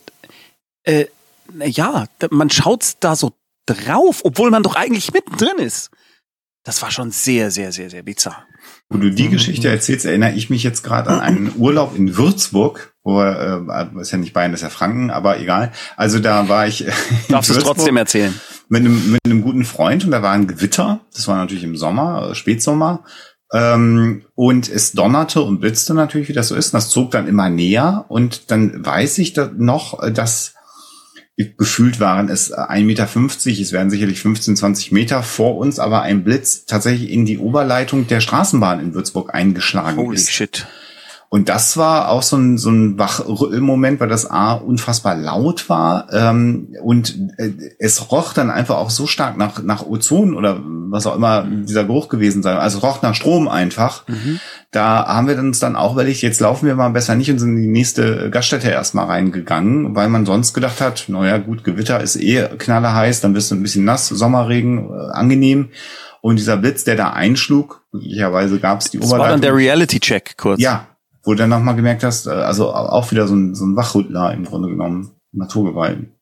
äh, 0.84 1.06
na 1.54 1.66
ja, 1.66 2.06
man 2.30 2.50
schaut 2.50 2.94
da 3.00 3.16
so 3.16 3.34
drauf, 3.66 4.22
obwohl 4.24 4.52
man 4.52 4.64
doch 4.64 4.76
eigentlich 4.76 5.14
mittendrin 5.14 5.58
ist. 5.58 5.92
Das 6.64 6.82
war 6.82 6.92
schon 6.92 7.12
sehr, 7.12 7.52
sehr, 7.52 7.72
sehr, 7.72 7.90
sehr 7.90 8.04
bizarr. 8.04 8.46
Wo 8.90 8.98
du 8.98 9.12
die 9.12 9.30
Geschichte 9.30 9.70
erzählst, 9.70 10.06
erinnere 10.06 10.34
ich 10.34 10.50
mich 10.50 10.64
jetzt 10.64 10.84
gerade 10.84 11.10
an 11.10 11.20
einen 11.20 11.54
Urlaub 11.58 11.96
in 11.96 12.18
Würzburg, 12.18 12.94
wo 13.10 13.22
äh, 13.22 14.02
ist 14.02 14.12
ja 14.12 14.18
nicht 14.18 14.34
Bayern, 14.34 14.52
das 14.52 14.62
ist 14.62 14.64
ja 14.64 14.70
Franken, 14.70 15.10
aber 15.10 15.40
egal. 15.40 15.72
Also 15.98 16.20
da 16.20 16.48
war 16.48 16.68
ich. 16.68 16.86
in 16.86 16.94
Darfst 17.30 17.50
du 17.50 17.56
es 17.56 17.64
trotzdem 17.64 17.98
erzählen? 17.98 18.34
Mit 18.68 18.82
einem, 18.82 19.12
mit 19.12 19.22
einem 19.26 19.42
guten 19.42 19.66
Freund 19.66 20.06
und 20.06 20.12
da 20.12 20.22
war 20.22 20.32
ein 20.32 20.48
Gewitter. 20.48 21.02
Das 21.14 21.28
war 21.28 21.38
natürlich 21.38 21.64
im 21.64 21.76
Sommer, 21.76 22.30
äh, 22.32 22.36
Spätsommer. 22.36 23.04
Ähm, 23.52 24.24
und 24.36 24.70
es 24.70 24.92
donnerte 24.92 25.42
und 25.42 25.60
blitzte 25.60 25.96
natürlich, 25.96 26.30
wie 26.30 26.34
das 26.34 26.50
so 26.50 26.56
ist. 26.56 26.68
Und 26.68 26.74
das 26.78 26.90
zog 26.90 27.12
dann 27.12 27.28
immer 27.28 27.50
näher. 27.50 28.06
Und 28.10 28.52
dann 28.52 28.86
weiß 28.86 29.18
ich 29.18 29.34
da 29.34 29.50
noch, 29.58 30.04
äh, 30.04 30.12
dass 30.12 30.54
gefühlt 31.58 32.00
waren 32.02 32.30
es 32.30 32.54
1,50 32.54 32.84
Meter, 32.84 33.08
es 33.62 33.72
wären 33.72 33.90
sicherlich 33.90 34.20
15, 34.20 34.58
20 34.58 34.92
Meter 34.92 35.24
vor 35.24 35.58
uns, 35.58 35.80
aber 35.80 36.02
ein 36.02 36.26
Blitz 36.26 36.66
tatsächlich 36.66 37.12
in 37.12 37.26
die 37.26 37.38
Oberleitung 37.38 38.08
der 38.08 38.20
Straßenbahn 38.20 38.82
in 38.82 38.94
Würzburg 38.94 39.34
eingeschlagen 39.34 39.98
Holy 39.98 40.16
ist. 40.16 40.32
shit. 40.32 40.68
Und 41.32 41.48
das 41.48 41.78
war 41.78 42.10
auch 42.10 42.24
so 42.24 42.38
ein, 42.38 42.58
so 42.58 42.72
ein 42.72 42.98
Wachrüttelmoment, 42.98 44.00
weil 44.00 44.10
das 44.10 44.30
A 44.30 44.54
unfassbar 44.54 45.16
laut 45.16 45.70
war 45.70 46.08
ähm, 46.12 46.76
und 46.82 47.16
äh, 47.38 47.52
es 47.78 48.12
roch 48.12 48.34
dann 48.34 48.50
einfach 48.50 48.78
auch 48.78 48.90
so 48.90 49.06
stark 49.06 49.38
nach, 49.38 49.62
nach 49.62 49.86
Ozon 49.86 50.36
oder 50.36 50.60
was 50.64 51.06
auch 51.06 51.16
immer 51.16 51.44
dieser 51.44 51.84
Geruch 51.84 52.10
gewesen 52.10 52.42
sein. 52.42 52.58
Also 52.58 52.80
roch 52.80 53.04
nach 53.04 53.14
Strom 53.14 53.48
einfach. 53.48 54.06
Da 54.72 55.06
haben 55.06 55.28
wir 55.28 55.38
uns 55.38 55.60
dann 55.60 55.76
auch 55.76 55.94
überlegt, 55.94 56.24
jetzt 56.24 56.42
laufen 56.42 56.66
wir 56.66 56.74
mal 56.74 56.90
besser 56.90 57.14
nicht 57.14 57.30
und 57.30 57.38
sind 57.38 57.58
in 57.58 57.62
die 57.62 57.68
nächste 57.68 58.32
Gaststätte 58.32 58.70
erstmal 58.70 59.06
reingegangen, 59.06 59.96
weil 59.96 60.10
man 60.10 60.26
sonst 60.26 60.56
gedacht 60.56 60.82
hat, 60.82 61.06
naja 61.10 61.38
gut, 61.38 61.64
Gewitter 61.64 62.02
ist 62.02 62.16
eh 62.16 62.48
knallerheiß, 62.58 63.22
dann 63.22 63.34
bist 63.34 63.52
du 63.52 63.56
ein 63.56 63.62
bisschen 63.62 63.86
nass, 63.86 64.08
Sommerregen, 64.08 64.90
äh, 64.90 65.12
angenehm. 65.12 65.70
Und 66.22 66.38
dieser 66.38 66.58
Blitz, 66.58 66.84
der 66.84 66.96
da 66.96 67.12
einschlug, 67.12 67.84
möglicherweise 67.92 68.60
gab 68.60 68.82
es 68.82 68.90
die 68.90 69.00
Das 69.00 69.12
war 69.12 69.30
dann 69.30 69.42
der 69.42 69.56
Reality-Check 69.56 70.38
kurz. 70.38 70.60
ja, 70.60 70.89
wo 71.30 71.34
du 71.34 71.38
dann 71.38 71.52
nochmal 71.52 71.76
gemerkt 71.76 72.04
hast, 72.04 72.26
äh, 72.26 72.32
also 72.32 72.74
auch 72.74 73.12
wieder 73.12 73.28
so 73.28 73.36
ein, 73.36 73.54
so 73.54 73.64
ein 73.64 73.76
Wachrüttler 73.76 74.34
im 74.34 74.46
Grunde 74.46 74.68
genommen, 74.68 75.12
Naturgewalten. 75.32 76.16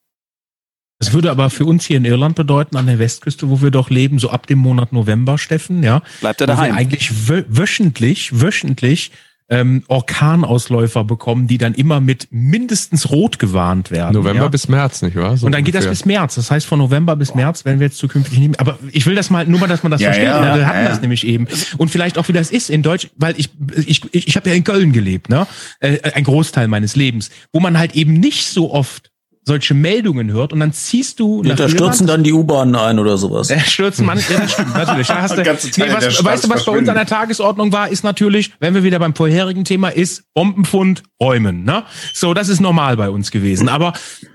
Das 1.00 1.14
würde 1.14 1.32
aber 1.32 1.50
für 1.50 1.64
uns 1.64 1.86
hier 1.86 1.96
in 1.96 2.04
Irland 2.04 2.36
bedeuten, 2.36 2.76
an 2.76 2.88
der 2.88 3.00
Westküste, 3.00 3.50
wo 3.50 3.62
wir 3.62 3.72
doch 3.72 3.90
leben, 3.90 4.20
so 4.20 4.32
ab 4.32 4.48
dem 4.48 4.60
Monat 4.60 4.92
November, 4.92 5.38
Steffen, 5.38 5.82
ja. 5.82 6.02
Bleibt 6.20 6.42
er 6.42 6.48
daheim. 6.48 6.76
eigentlich 6.76 7.30
wö 7.30 7.44
wöchentlich, 7.48 8.42
wöchentlich 8.42 9.12
ähm, 9.50 9.84
Orkanausläufer 9.88 11.04
bekommen, 11.04 11.48
die 11.48 11.58
dann 11.58 11.74
immer 11.74 12.02
mit 12.02 12.28
mindestens 12.32 13.10
rot 13.10 13.40
gewarnt 13.40 13.92
werden. 13.92 14.14
November 14.14 14.44
ja? 14.44 14.48
bis 14.50 14.68
März, 14.68 15.02
nicht 15.02 15.16
wahr? 15.16 15.38
So 15.38 15.46
und 15.46 15.54
dann 15.54 15.64
geht 15.64 15.74
das 15.74 15.86
ungefähr. 15.86 15.92
bis 15.92 16.06
März. 16.06 16.36
Das 16.36 16.52
heißt, 16.52 16.66
von 16.66 16.80
November 16.80 17.16
bis 17.16 17.34
März 17.34 17.64
werden 17.64 17.80
wir 17.80 17.88
jetzt 17.88 17.98
zukünftig 17.98 18.40
nicht 18.40 18.50
mehr. 18.50 18.60
Aber 18.60 18.78
ich 18.92 19.06
will 19.06 19.16
das 19.16 19.30
mal, 19.30 19.46
nur 19.46 19.60
mal, 19.60 19.68
dass 19.68 19.84
man 19.84 19.92
das 19.92 20.02
Ja, 20.02 20.08
versteht. 20.10 20.28
ja, 20.28 20.42
ne? 20.42 20.54
Wir 20.56 20.62
ja, 20.62 20.68
hatten 20.68 20.84
ja. 20.84 20.90
das 20.90 21.02
nämlich 21.02 21.26
eben. 21.26 21.48
Und 21.78 21.90
vielleicht 21.90 22.18
auch, 22.18 22.28
wie 22.28 22.34
das 22.34 22.52
ist 22.52 22.70
in 22.70 22.84
Deutsch, 22.84 23.10
weil 23.16 23.36
ich, 23.38 23.50
ich, 23.86 24.04
ich, 24.12 24.28
ich 24.28 24.36
habe 24.36 24.50
ja 24.50 24.56
in 24.56 24.64
Köln 24.66 24.92
gelebt, 24.92 25.30
ne? 25.30 25.48
Äh, 25.80 26.00
ein 26.12 26.26
Großteil 26.26 26.68
meines 26.68 26.96
Lebens, 26.96 27.30
wo 27.54 27.60
man 27.62 27.78
halt 27.78 27.96
eben 27.96 28.14
nicht 28.14 28.48
so 28.48 28.74
oft 28.74 29.12
solche 29.48 29.74
Meldungen 29.74 30.32
hört 30.32 30.52
und 30.54 30.60
dann 30.60 30.74
ziehst 30.74 31.20
du 31.22 31.42
Nee, 31.42 31.50
nach 31.50 31.56
da 31.56 31.70
stürzen 31.70 32.06
Irland- 32.06 32.10
dann 32.10 32.24
die 32.24 32.34
U-Bahnen 32.34 32.76
ein 32.76 33.00
oder 33.00 33.18
sowas. 33.18 33.50
äh, 33.50 33.60
stürzen 33.62 34.06
man, 34.06 34.20
ja, 34.20 34.40
das 34.42 34.52
stimmt, 34.52 34.74
natürlich. 34.76 35.08
Da 35.08 35.22
hast 35.22 35.32
du, 35.38 35.44
Ganze 35.44 35.68
nee, 35.80 35.86
was, 35.90 36.24
weißt 36.24 36.44
du, 36.44 36.50
was 36.50 36.66
bei 36.66 36.72
uns 36.78 36.90
an 36.90 36.96
der 36.96 37.06
Tagesordnung 37.06 37.72
war, 37.72 37.88
ist 37.90 38.04
natürlich, 38.04 38.52
wenn 38.60 38.74
wir 38.76 38.84
wieder 38.84 39.00
beim 39.00 39.16
vorherigen 39.16 39.64
Thema 39.64 39.88
ist, 39.90 40.24
Bombenfund 40.34 41.04
räumen, 41.22 41.64
ne? 41.64 41.84
So, 42.14 42.34
das 42.34 42.50
ist 42.50 42.60
normal 42.60 42.98
bei 42.98 43.10
uns 43.10 43.32
gewesen. 43.32 43.70
Aber, 43.70 43.94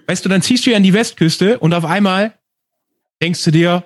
weißt 0.09 0.25
du, 0.25 0.29
dann 0.31 0.41
ziehst 0.43 0.65
du 0.67 0.71
ja 0.71 0.77
an 0.79 0.83
die 0.83 0.95
Westküste 0.95 1.59
und 1.59 1.75
auf 1.75 1.85
einmal 1.85 2.33
denkst 3.23 3.45
du 3.45 3.51
dir, 3.51 3.85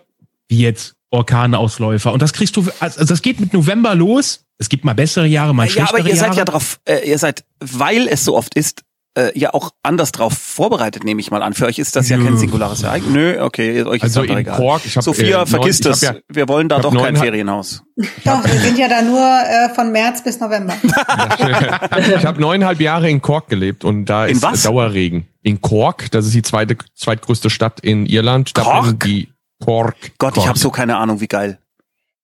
wie 0.48 0.61
jetzt 0.61 0.94
Orkanausläufer. 1.11 2.12
Und 2.12 2.23
das 2.23 2.32
kriegst 2.32 2.57
du, 2.57 2.66
also 2.81 3.05
das 3.05 3.20
geht 3.23 3.40
mit 3.40 3.53
November 3.53 3.94
los. 3.94 4.44
Es 4.59 4.69
gibt 4.69 4.85
mal 4.85 4.94
bessere 4.94 5.27
Jahre, 5.27 5.55
mal 5.55 5.65
Ja, 5.66 5.70
schlechtere 5.73 6.01
aber 6.01 6.09
ihr 6.09 6.15
seid 6.16 6.28
Jahre. 6.28 6.39
ja 6.39 6.44
drauf, 6.47 6.81
äh, 6.86 7.09
ihr 7.09 7.19
seid, 7.19 7.44
weil 7.61 8.09
es 8.09 8.24
so 8.24 8.36
oft 8.36 8.55
ist, 8.55 8.82
äh, 9.16 9.36
ja 9.38 9.52
auch 9.55 9.70
anders 9.82 10.12
drauf 10.12 10.34
vorbereitet, 10.34 11.02
nehme 11.05 11.20
ich 11.20 11.30
mal 11.30 11.43
an. 11.43 11.55
Für 11.55 11.66
euch 11.66 11.78
ist 11.78 11.97
das 11.97 12.09
ja 12.09 12.16
kein 12.18 12.34
Nö. 12.34 12.36
singulares 12.38 12.82
Ereignis. 12.82 13.12
Nö, 13.12 13.40
okay, 13.43 13.82
euch 13.84 14.02
Also 14.02 14.22
ist 14.22 14.28
das 14.30 14.36
in 14.36 14.40
egal. 14.43 14.56
Kork, 14.56 14.82
ich 14.84 14.97
hab, 14.97 15.02
Sophia, 15.05 15.43
äh, 15.43 15.47
vergiss 15.47 15.80
neun- 15.80 15.93
ich 15.94 16.01
das. 16.01 16.01
ja- 16.02 16.14
wir 16.28 16.48
wollen 16.48 16.68
da 16.68 16.76
ich 16.76 16.82
doch 16.82 16.94
kein 17.02 17.16
Ferienhaus. 17.16 17.82
Doch, 18.24 18.44
wir 18.44 18.60
sind 18.60 18.78
ja 18.78 18.88
da 18.88 19.02
nur 19.02 19.18
äh, 19.20 19.74
von 19.74 19.90
März 19.90 20.22
bis 20.22 20.38
November. 20.38 20.74
ich 20.82 22.24
habe 22.26 22.40
neuneinhalb 22.40 22.80
Jahre 22.80 23.09
in 23.10 23.22
Cork 23.22 23.48
gelebt 23.48 23.84
und 23.84 24.05
da 24.06 24.26
In 24.26 24.36
ist 24.36 24.43
was? 24.43 24.62
Dauerregen. 24.62 25.26
In 25.43 25.60
Cork, 25.60 26.10
das 26.10 26.26
ist 26.26 26.34
die 26.34 26.43
zweite, 26.43 26.76
zweitgrößte 26.94 27.51
Stadt 27.51 27.80
in 27.80 28.06
Irland. 28.06 28.56
Da 28.56 28.62
Cork? 28.62 29.01
die 29.05 29.28
Cork. 29.64 29.97
Gott, 30.18 30.32
ich 30.32 30.36
Cork. 30.36 30.48
habe 30.48 30.59
so 30.59 30.70
keine 30.70 30.97
Ahnung, 30.97 31.20
wie 31.20 31.28
geil. 31.28 31.59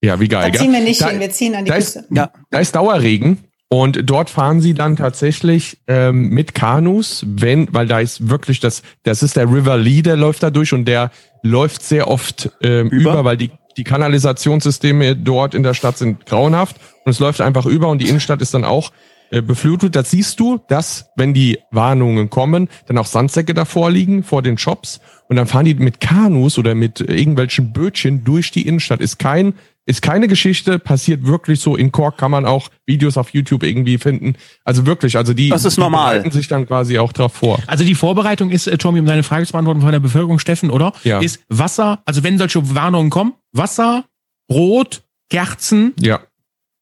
Ja, 0.01 0.19
wie 0.19 0.27
geil. 0.27 0.51
Da 0.51 0.59
ziehen 0.59 0.73
wir 0.73 0.81
nicht 0.81 1.01
da, 1.01 1.07
hin, 1.09 1.19
wir 1.21 1.31
ziehen 1.31 1.55
an 1.55 1.63
die 1.65 1.69
da 1.71 1.75
ist- 1.77 1.93
Küste. 1.93 2.05
Ja. 2.13 2.31
Da 2.51 2.59
ist 2.59 2.75
Dauerregen 2.75 3.37
und 3.69 4.07
dort 4.09 4.29
fahren 4.29 4.61
sie 4.61 4.73
dann 4.73 4.95
tatsächlich 4.95 5.79
ähm, 5.87 6.29
mit 6.29 6.53
Kanus, 6.53 7.25
wenn, 7.27 7.67
weil 7.73 7.87
da 7.87 7.99
ist 7.99 8.29
wirklich 8.29 8.59
das, 8.59 8.83
das 9.03 9.23
ist 9.23 9.35
der 9.35 9.51
River 9.51 9.77
Lee, 9.77 10.01
der 10.03 10.15
läuft 10.15 10.43
da 10.43 10.51
durch 10.51 10.73
und 10.73 10.85
der 10.85 11.11
läuft 11.41 11.81
sehr 11.81 12.07
oft 12.07 12.51
ähm, 12.61 12.89
Über? 12.89 13.13
über? 13.13 13.25
weil 13.25 13.37
die, 13.37 13.51
die 13.77 13.83
Kanalisationssysteme 13.83 15.15
dort 15.15 15.55
in 15.55 15.63
der 15.63 15.73
Stadt 15.73 15.97
sind 15.97 16.25
grauenhaft 16.25 16.77
und 17.03 17.09
es 17.09 17.19
läuft 17.19 17.41
einfach 17.41 17.65
über 17.65 17.89
und 17.89 17.99
die 17.99 18.09
Innenstadt 18.09 18.41
ist 18.41 18.53
dann 18.53 18.63
auch 18.63 18.91
äh, 19.31 19.41
beflutet. 19.41 19.95
Das 19.95 20.11
siehst 20.11 20.39
du, 20.39 20.59
dass, 20.67 21.07
wenn 21.15 21.33
die 21.33 21.57
Warnungen 21.71 22.29
kommen, 22.29 22.69
dann 22.85 22.99
auch 22.99 23.07
Sandsäcke 23.07 23.55
davor 23.55 23.89
liegen, 23.89 24.23
vor 24.23 24.43
den 24.43 24.59
Shops 24.59 25.01
und 25.27 25.37
dann 25.37 25.47
fahren 25.47 25.65
die 25.65 25.73
mit 25.73 25.99
Kanus 25.99 26.59
oder 26.59 26.75
mit 26.75 26.99
irgendwelchen 26.99 27.73
Bötchen 27.73 28.23
durch 28.23 28.51
die 28.51 28.67
Innenstadt. 28.67 29.01
Ist 29.01 29.17
kein 29.17 29.55
Ist 29.85 30.01
keine 30.01 30.29
Geschichte, 30.29 30.79
passiert 30.79 31.25
wirklich 31.25 31.59
so. 31.59 31.75
In 31.75 31.91
Cork 31.91 32.17
kann 32.17 32.31
man 32.31 32.45
auch 32.45 32.69
Videos 32.85 33.17
auf 33.17 33.29
YouTube 33.33 33.63
irgendwie 33.63 33.97
finden. 33.97 34.35
Also 34.63 34.85
wirklich, 34.85 35.17
also 35.17 35.33
die, 35.33 35.49
Das 35.49 35.65
ist 35.65 35.75
die 35.75 35.81
normal. 35.81 36.13
bereiten 36.19 36.31
sich 36.31 36.47
dann 36.47 36.65
quasi 36.65 36.99
auch 36.99 37.11
drauf 37.11 37.33
vor. 37.33 37.59
Also 37.67 37.83
die 37.83 37.95
Vorbereitung 37.95 38.49
ist, 38.49 38.67
äh, 38.67 38.77
Tommy, 38.77 38.99
um 39.01 39.05
deine 39.05 39.23
Frage 39.23 39.45
zu 39.45 39.51
beantworten 39.51 39.81
von 39.81 39.91
der 39.91 39.99
Bevölkerung, 39.99 40.39
Steffen, 40.39 40.69
oder? 40.69 40.93
Ja. 41.03 41.19
Ist 41.19 41.43
Wasser, 41.49 42.01
also 42.05 42.23
wenn 42.23 42.37
solche 42.37 42.73
Warnungen 42.73 43.09
kommen, 43.09 43.33
Wasser, 43.51 44.05
Brot, 44.47 45.03
Kerzen, 45.29 45.93
Ja. 45.99 46.21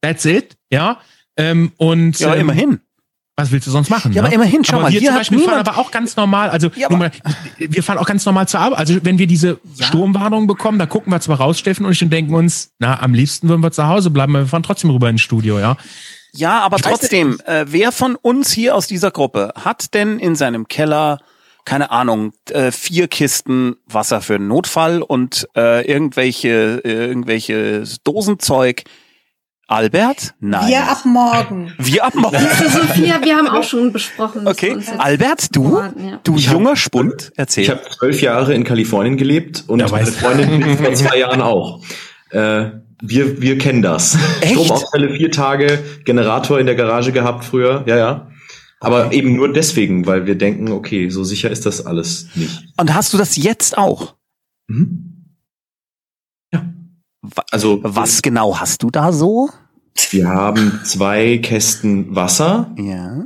that's 0.02 0.26
it, 0.26 0.58
ja. 0.72 1.00
Ähm, 1.38 1.72
und 1.78 2.20
Ja, 2.20 2.28
aber 2.28 2.36
ähm, 2.36 2.42
immerhin. 2.42 2.80
Was 3.38 3.52
willst 3.52 3.66
du 3.66 3.72
sonst 3.72 3.90
machen? 3.90 4.12
Ja, 4.12 4.22
ne? 4.22 4.28
aber 4.28 4.36
immerhin, 4.36 4.64
schau 4.64 4.74
aber 4.74 4.84
mal, 4.84 4.92
wir 4.92 5.00
hier 5.00 5.10
zum 5.10 5.18
Beispiel 5.18 5.40
fahren 5.40 5.60
aber 5.66 5.78
auch 5.78 5.92
ganz 5.92 6.16
normal, 6.16 6.50
also 6.50 6.70
Ja, 6.76 6.90
mal, 6.90 7.12
wir 7.58 7.82
fahren 7.82 7.98
auch 7.98 8.06
ganz 8.06 8.26
normal 8.26 8.48
zur 8.48 8.60
Arbeit. 8.60 8.80
Also 8.80 9.00
wenn 9.04 9.18
wir 9.18 9.28
diese 9.28 9.60
Sturmwarnung 9.80 10.48
bekommen, 10.48 10.78
da 10.78 10.86
gucken 10.86 11.12
wir 11.12 11.22
zwar 11.22 11.38
raus, 11.38 11.58
Steffen 11.58 11.86
und 11.86 11.94
ich, 11.94 12.04
und 12.04 12.12
denken 12.12 12.34
uns, 12.34 12.72
na, 12.80 13.02
am 13.02 13.14
liebsten 13.14 13.48
würden 13.48 13.62
wir 13.62 13.72
zu 13.72 13.88
Hause 13.88 14.10
bleiben, 14.10 14.36
aber 14.36 14.46
wir 14.46 14.50
fahren 14.50 14.64
trotzdem 14.64 14.90
rüber 14.90 15.10
ins 15.10 15.22
Studio, 15.22 15.60
ja. 15.60 15.78
Ja, 16.34 16.60
aber 16.60 16.78
trotzdem, 16.78 17.40
äh, 17.46 17.66
wer 17.68 17.92
von 17.92 18.16
uns 18.16 18.52
hier 18.52 18.76
aus 18.76 18.88
dieser 18.88 19.12
Gruppe 19.12 19.54
hat 19.56 19.94
denn 19.94 20.20
in 20.20 20.36
seinem 20.36 20.68
Keller, 20.68 21.20
keine 21.66 21.92
Ahnung, 21.92 22.34
äh, 22.50 22.72
vier 22.72 23.08
Kisten 23.08 23.76
Wasser 23.86 24.22
für 24.22 24.38
den 24.38 24.48
Notfall 24.48 25.02
und 25.02 25.48
äh, 25.56 25.86
irgendwelche, 25.86 26.82
äh, 26.84 27.08
irgendwelche 27.08 27.84
Dosenzeug? 28.04 28.84
Albert? 29.72 30.34
Nein. 30.40 30.68
Wir 30.68 30.84
ab 30.90 31.06
morgen. 31.06 31.74
Wir 31.78 32.04
ab 32.06 32.14
morgen. 32.16 32.38
Sophia, 32.38 33.22
wir 33.24 33.36
haben 33.38 33.48
auch 33.48 33.64
schon 33.64 33.92
besprochen. 33.94 34.46
Okay, 34.48 34.78
Albert, 34.98 35.56
du, 35.56 35.80
ja. 35.80 36.20
du 36.24 36.36
Ich 36.36 36.48
hab- 36.50 36.56
junger 36.56 36.76
Spund, 36.76 37.32
erzähl. 37.38 37.64
Ich 37.64 37.70
habe 37.70 37.82
zwölf 37.98 38.22
Jahre 38.22 38.54
in 38.54 38.64
Kalifornien 38.66 39.16
gelebt 39.18 39.64
und 39.68 39.90
meine 39.90 40.08
Freundin 40.08 40.62
lebt 40.68 40.82
vor 40.82 40.94
zwei 40.94 41.20
Jahren 41.20 41.42
auch. 41.42 41.82
Äh, 42.32 42.72
wir, 43.02 43.42
wir 43.42 43.58
kennen 43.58 43.82
das. 43.82 44.18
Echt? 44.42 44.54
Stromausfälle 44.54 45.16
vier 45.16 45.32
Tage, 45.32 45.80
Generator 46.06 46.60
in 46.60 46.66
der 46.66 46.76
Garage 46.76 47.12
gehabt 47.14 47.46
früher, 47.46 47.84
ja, 47.88 47.98
ja. 47.98 48.28
Aber 48.80 49.14
eben 49.14 49.36
nur 49.36 49.54
deswegen, 49.54 50.06
weil 50.06 50.26
wir 50.26 50.36
denken, 50.36 50.70
okay, 50.72 51.10
so 51.10 51.24
sicher 51.24 51.50
ist 51.50 51.66
das 51.66 51.86
alles 51.86 52.28
nicht. 52.36 52.64
Und 52.78 52.94
hast 52.94 53.14
du 53.14 53.18
das 53.18 53.36
jetzt 53.38 53.78
auch? 53.78 54.16
Mhm. 54.68 55.11
Also 57.52 57.80
Was 57.84 58.22
genau 58.22 58.60
hast 58.60 58.84
du 58.84 58.90
da 58.92 59.12
so? 59.12 59.50
wir 60.12 60.28
haben 60.30 60.80
zwei 60.84 61.38
Kästen 61.38 62.16
Wasser, 62.16 62.74
Ja. 62.78 63.26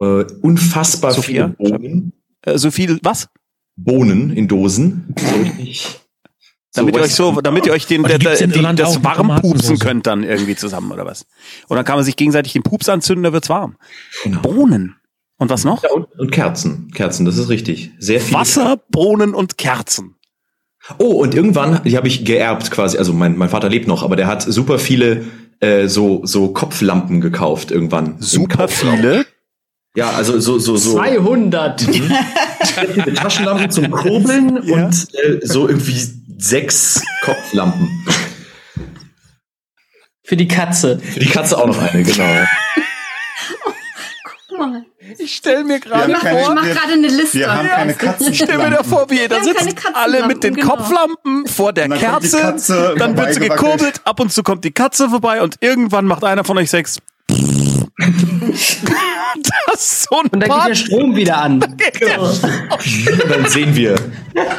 äh, 0.00 0.24
unfassbar 0.42 1.12
Sophia? 1.12 1.54
viele 1.58 1.70
Bohnen, 1.78 2.12
Äh, 2.42 2.58
so 2.58 2.70
viel, 2.70 2.98
was? 3.02 3.28
Bohnen 3.76 4.30
in 4.30 4.48
Dosen. 4.48 5.14
So. 5.18 5.90
Damit 6.74 6.94
ihr 6.94 7.00
was- 7.00 7.08
euch 7.08 7.14
so, 7.14 7.40
damit 7.40 7.66
ihr 7.66 7.72
euch 7.72 7.86
den, 7.86 8.02
Und 8.02 8.10
der, 8.10 8.18
der, 8.18 8.34
auch 8.34 8.74
das 8.74 9.02
warm 9.04 9.40
pupsen 9.40 9.78
könnt 9.78 10.06
dann 10.06 10.22
irgendwie 10.24 10.56
zusammen 10.56 10.92
oder 10.92 11.06
was? 11.06 11.26
Und 11.68 11.76
dann 11.76 11.84
kann 11.84 11.96
man 11.96 12.04
sich 12.04 12.16
gegenseitig 12.16 12.52
den 12.52 12.62
Pups 12.62 12.88
anzünden, 12.88 13.22
dann 13.24 13.32
wird's 13.32 13.48
warm. 13.48 13.76
Genau. 14.24 14.40
Bohnen. 14.42 14.96
Und 15.38 15.50
was 15.50 15.64
noch? 15.64 15.82
Ja, 15.82 15.90
und, 15.92 16.06
und 16.18 16.30
Kerzen. 16.32 16.90
Kerzen, 16.92 17.24
das 17.26 17.36
ist 17.36 17.48
richtig. 17.50 17.92
Sehr 17.98 18.20
viel. 18.20 18.34
Wasser, 18.34 18.78
Bohnen 18.90 19.34
und 19.34 19.58
Kerzen. 19.58 20.16
Oh, 20.98 21.22
und 21.22 21.34
irgendwann, 21.34 21.80
die 21.84 21.96
habe 21.96 22.08
ich 22.08 22.24
geerbt 22.24 22.70
quasi. 22.70 22.98
Also 22.98 23.12
mein, 23.12 23.36
mein 23.36 23.48
Vater 23.48 23.68
lebt 23.68 23.88
noch, 23.88 24.02
aber 24.02 24.16
der 24.16 24.26
hat 24.26 24.42
super 24.42 24.78
viele 24.78 25.24
äh, 25.60 25.88
so 25.88 26.20
so 26.24 26.48
Kopflampen 26.48 27.20
gekauft 27.20 27.70
irgendwann. 27.70 28.16
Super 28.20 28.68
viele. 28.68 29.26
Ja, 29.96 30.10
also 30.10 30.38
so 30.38 30.58
so 30.58 30.76
so 30.76 30.94
200. 30.94 31.80
viele 31.80 33.14
Taschenlampen 33.14 33.70
zum 33.70 33.90
Kurbeln 33.90 34.58
und 34.58 35.08
äh, 35.14 35.40
so 35.42 35.68
irgendwie 35.68 35.98
sechs 36.38 37.02
Kopflampen. 37.22 37.88
Für 40.22 40.36
die 40.36 40.48
Katze. 40.48 40.98
Für 40.98 41.20
die 41.20 41.28
Katze 41.28 41.56
auch 41.56 41.66
noch 41.66 41.80
eine, 41.80 42.02
genau. 42.02 42.24
Guck 44.48 44.58
mal. 44.58 44.84
Ich 45.18 45.34
stell 45.36 45.64
mir 45.64 45.80
gerade 45.80 46.12
mach, 46.12 46.20
keine- 46.20 46.40
ich 46.42 46.48
mach 46.48 46.64
wir- 46.64 46.74
gerade 46.74 46.92
eine 46.92 47.08
Liste. 47.08 47.38
wir 47.38 47.52
haben 47.54 47.68
keine 47.68 47.92
Katzen- 47.94 48.30
Ich 48.30 48.38
stell 48.38 48.58
mir 48.58 48.70
da 48.70 48.82
vor, 48.82 49.08
wie 49.10 49.20
ihr 49.20 49.28
da 49.28 49.42
sitzt, 49.42 49.68
alle 49.94 50.26
mit 50.26 50.42
den 50.42 50.54
genau. 50.54 50.76
Kopflampen 50.76 51.46
vor 51.46 51.72
der 51.72 51.88
dann 51.88 51.98
Kerze, 51.98 52.38
Katze 52.40 52.94
dann 52.98 53.16
wird 53.16 53.34
sie 53.34 53.40
gekurbelt, 53.40 54.00
ab 54.04 54.20
und 54.20 54.32
zu 54.32 54.42
kommt 54.42 54.64
die 54.64 54.72
Katze 54.72 55.08
vorbei 55.10 55.42
und 55.42 55.56
irgendwann 55.60 56.06
macht 56.06 56.24
einer 56.24 56.44
von 56.44 56.56
euch 56.58 56.70
sechs. 56.70 56.98
das 57.28 57.38
ist 59.74 60.06
so 60.08 60.20
ein 60.20 60.26
Und 60.26 60.32
dann 60.34 60.40
geht 60.40 60.48
Part. 60.48 60.68
der 60.70 60.74
Strom 60.74 61.16
wieder 61.16 61.38
an. 61.38 61.60
Dann 63.28 63.46
sehen 63.46 63.74
wir 63.74 63.96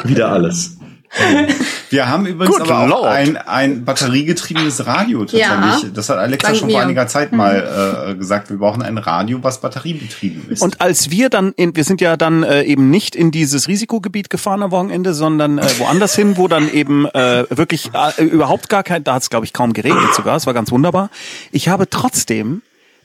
wieder 0.03 0.31
alles. 0.31 0.76
Wir 1.89 2.09
haben 2.09 2.25
übrigens 2.25 2.57
Good 2.57 2.69
aber 2.69 2.83
auch 2.83 3.01
Lord. 3.01 3.05
ein, 3.07 3.37
ein 3.37 3.85
batteriegetriebenes 3.85 4.85
Radio 4.85 5.21
tatsächlich. 5.21 5.83
Ja. 5.83 5.89
Das 5.93 6.09
hat 6.09 6.17
Alexa 6.17 6.53
schon 6.53 6.69
vor 6.69 6.81
einiger 6.81 7.07
Zeit 7.07 7.31
mal 7.31 8.11
äh, 8.11 8.15
gesagt. 8.15 8.49
Wir 8.49 8.57
brauchen 8.57 8.81
ein 8.81 8.97
Radio, 8.97 9.39
was 9.41 9.61
batteriebetrieben 9.61 10.49
ist. 10.49 10.61
Und 10.61 10.81
als 10.81 11.09
wir 11.09 11.29
dann, 11.29 11.53
in, 11.55 11.75
wir 11.75 11.83
sind 11.83 12.01
ja 12.01 12.17
dann 12.17 12.43
äh, 12.43 12.63
eben 12.63 12.89
nicht 12.89 13.15
in 13.15 13.31
dieses 13.31 13.67
Risikogebiet 13.67 14.29
gefahren 14.29 14.63
am 14.63 14.71
Wochenende, 14.71 15.13
sondern 15.13 15.57
äh, 15.57 15.67
woanders 15.79 16.15
hin, 16.15 16.37
wo 16.37 16.47
dann 16.47 16.71
eben 16.71 17.05
äh, 17.05 17.45
wirklich 17.49 17.91
äh, 17.93 18.23
überhaupt 18.23 18.69
gar 18.69 18.83
kein, 18.83 19.03
da 19.03 19.15
hat 19.15 19.23
es 19.23 19.29
glaube 19.29 19.45
ich 19.45 19.53
kaum 19.53 19.73
geregnet 19.73 20.13
sogar, 20.13 20.35
es 20.35 20.45
war 20.45 20.53
ganz 20.53 20.71
wunderbar. 20.71 21.09
Ich 21.51 21.69
habe 21.69 21.89
trotzdem 21.89 22.61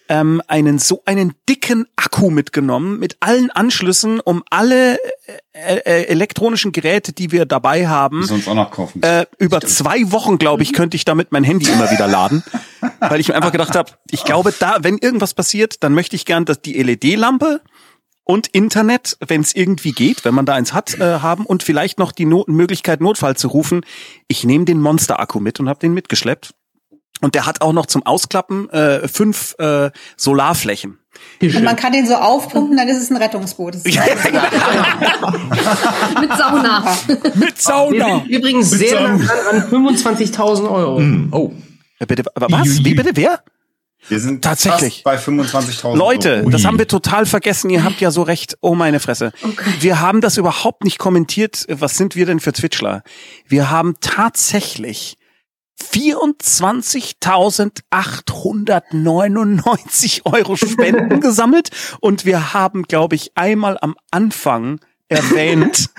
ähm, 0.08 0.42
einen 0.46 0.78
so 0.78 1.02
einen 1.06 1.34
dicken 1.48 1.86
Akku 1.96 2.30
mitgenommen 2.30 2.98
mit 2.98 3.16
allen 3.20 3.50
Anschlüssen, 3.50 4.20
um 4.20 4.42
alle 4.50 4.98
äh, 5.52 5.76
äh, 5.76 6.04
elektronischen 6.06 6.72
Geräte, 6.72 7.12
die 7.12 7.32
wir 7.32 7.46
dabei 7.46 7.88
haben, 7.88 8.28
uns 8.28 8.48
auch 8.48 8.54
noch 8.54 8.70
kaufen. 8.70 9.02
äh, 9.02 9.26
über 9.38 9.60
zwei 9.60 10.10
Wochen, 10.12 10.38
glaube 10.38 10.62
ich, 10.62 10.72
könnte 10.72 10.96
ich 10.96 11.04
damit 11.04 11.32
mein 11.32 11.44
Handy 11.44 11.70
immer 11.70 11.90
wieder 11.90 12.08
laden, 12.08 12.42
weil 13.00 13.20
ich 13.20 13.28
mir 13.28 13.34
einfach 13.34 13.52
gedacht 13.52 13.74
habe, 13.74 13.92
ich 14.10 14.24
glaube, 14.24 14.52
da, 14.58 14.78
wenn 14.82 14.98
irgendwas 14.98 15.34
passiert, 15.34 15.82
dann 15.82 15.94
möchte 15.94 16.16
ich 16.16 16.24
gern, 16.24 16.44
dass 16.44 16.60
die 16.60 16.82
LED-Lampe 16.82 17.60
und 18.24 18.48
Internet, 18.48 19.16
wenn 19.26 19.40
es 19.40 19.54
irgendwie 19.54 19.92
geht, 19.92 20.24
wenn 20.24 20.34
man 20.34 20.46
da 20.46 20.54
eins 20.54 20.72
hat, 20.72 20.98
äh, 20.98 21.20
haben 21.20 21.44
und 21.44 21.62
vielleicht 21.62 21.98
noch 21.98 22.12
die 22.12 22.24
no 22.24 22.44
Möglichkeit, 22.46 23.00
Notfall 23.00 23.36
zu 23.36 23.48
rufen. 23.48 23.82
Ich 24.28 24.44
nehme 24.44 24.64
den 24.64 24.80
Monster-Akku 24.80 25.40
mit 25.40 25.60
und 25.60 25.68
habe 25.68 25.80
den 25.80 25.92
mitgeschleppt. 25.94 26.54
Und 27.22 27.34
der 27.34 27.46
hat 27.46 27.62
auch 27.62 27.72
noch 27.72 27.86
zum 27.86 28.04
Ausklappen 28.04 28.68
äh, 28.70 29.08
fünf 29.08 29.54
äh, 29.58 29.90
Solarflächen. 30.18 30.98
Und 31.40 31.62
man 31.64 31.76
kann 31.76 31.92
den 31.92 32.06
so 32.06 32.14
aufpumpen, 32.16 32.76
dann 32.76 32.88
ist 32.88 32.98
es 33.00 33.10
ein 33.10 33.16
Rettungsboot. 33.16 33.76
Ist 33.76 33.84
Mit 33.86 33.96
Sauna. 36.36 36.96
Mit 37.34 37.40
Wir 37.40 37.52
Sauna. 37.56 38.24
übrigens 38.28 38.70
sehr 38.70 39.00
nah 39.00 39.32
an 39.50 39.62
25.000 39.70 40.70
Euro. 40.70 41.00
Oh. 41.30 41.52
Äh, 41.98 42.06
Bitte, 42.06 42.24
was? 42.34 42.84
Wie 42.84 42.94
bitte? 42.94 43.10
Wer? 43.14 43.40
wir 44.08 44.18
sind 44.18 44.42
tatsächlich. 44.42 45.02
fast 45.04 45.26
bei 45.26 45.32
25.000 45.32 45.96
Leute, 45.96 46.36
Euro. 46.38 46.50
das 46.50 46.64
haben 46.64 46.78
wir 46.78 46.88
total 46.88 47.24
vergessen. 47.26 47.70
Ihr 47.70 47.84
habt 47.84 48.00
ja 48.00 48.10
so 48.10 48.22
recht. 48.22 48.56
Oh 48.60 48.74
meine 48.74 48.98
Fresse. 48.98 49.32
Wir 49.80 50.00
haben 50.00 50.20
das 50.20 50.38
überhaupt 50.38 50.82
nicht 50.82 50.98
kommentiert. 50.98 51.64
Was 51.68 51.96
sind 51.96 52.16
wir 52.16 52.26
denn 52.26 52.40
für 52.40 52.52
Zwitschler? 52.52 53.02
Wir 53.46 53.70
haben 53.70 53.94
tatsächlich 54.00 55.18
24.899 58.92 60.22
Euro 60.24 60.56
Spenden 60.56 61.20
gesammelt 61.20 61.70
und 62.00 62.24
wir 62.24 62.52
haben, 62.54 62.82
glaube 62.84 63.14
ich, 63.16 63.32
einmal 63.34 63.78
am 63.80 63.94
Anfang 64.10 64.80
erwähnt, 65.08 65.90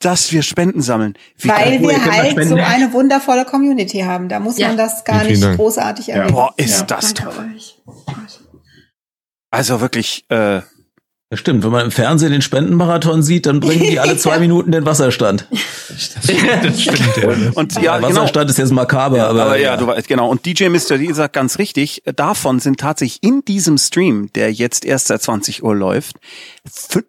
dass 0.00 0.32
wir 0.32 0.42
Spenden 0.42 0.82
sammeln. 0.82 1.14
Wie 1.38 1.48
Weil 1.48 1.80
cool. 1.82 1.90
wir 1.90 2.04
halt 2.04 2.48
so 2.48 2.54
eine 2.56 2.92
wundervolle 2.92 3.44
Community 3.44 4.00
haben. 4.00 4.28
Da 4.28 4.38
muss 4.40 4.58
Ja. 4.58 4.68
man 4.68 4.76
das 4.76 5.04
gar 5.04 5.24
nicht 5.24 5.42
Dank. 5.42 5.56
großartig 5.56 6.08
Ja. 6.08 6.16
erwähnen. 6.16 6.34
Boah, 6.34 6.52
ist 6.56 6.80
Ja. 6.80 6.86
das 6.86 7.14
Danke 7.14 7.34
toll. 7.36 7.50
euch. 7.54 7.80
Also 9.50 9.80
wirklich, 9.80 10.24
äh, 10.30 10.60
Ja, 11.34 11.38
stimmt. 11.38 11.64
Wenn 11.64 11.72
man 11.72 11.86
im 11.86 11.90
Fernsehen 11.90 12.30
den 12.30 12.42
Spendenmarathon 12.42 13.20
sieht, 13.24 13.46
dann 13.46 13.58
bringen 13.58 13.82
die 13.82 13.98
alle 13.98 14.16
zwei 14.16 14.38
Minuten 14.40 14.70
den 14.70 14.86
Wasserstand. 14.86 15.48
Das 15.50 16.80
stimmt, 16.80 17.16
ja. 17.16 17.50
und 17.54 17.74
ja, 17.74 17.80
Der 17.80 18.08
genau. 18.08 18.08
Wasserstand 18.08 18.50
ist 18.50 18.58
jetzt 18.58 18.70
makaber, 18.70 19.26
aber, 19.26 19.46
Aber 19.46 19.58
ja, 19.58 19.76
du 19.76 19.88
weißt, 19.88 20.06
genau. 20.06 20.28
Und 20.30 20.46
DJ 20.46 20.68
Mr. 20.68 20.96
D 20.96 21.12
sagt 21.12 21.32
ganz 21.32 21.58
richtig, 21.58 22.04
davon 22.14 22.60
sind 22.60 22.78
tatsächlich 22.78 23.20
in 23.24 23.44
diesem 23.44 23.78
Stream, 23.78 24.30
der 24.36 24.52
jetzt 24.52 24.84
erst 24.84 25.08
seit 25.08 25.22
20 25.22 25.64
Uhr 25.64 25.74
läuft, 25.74 26.20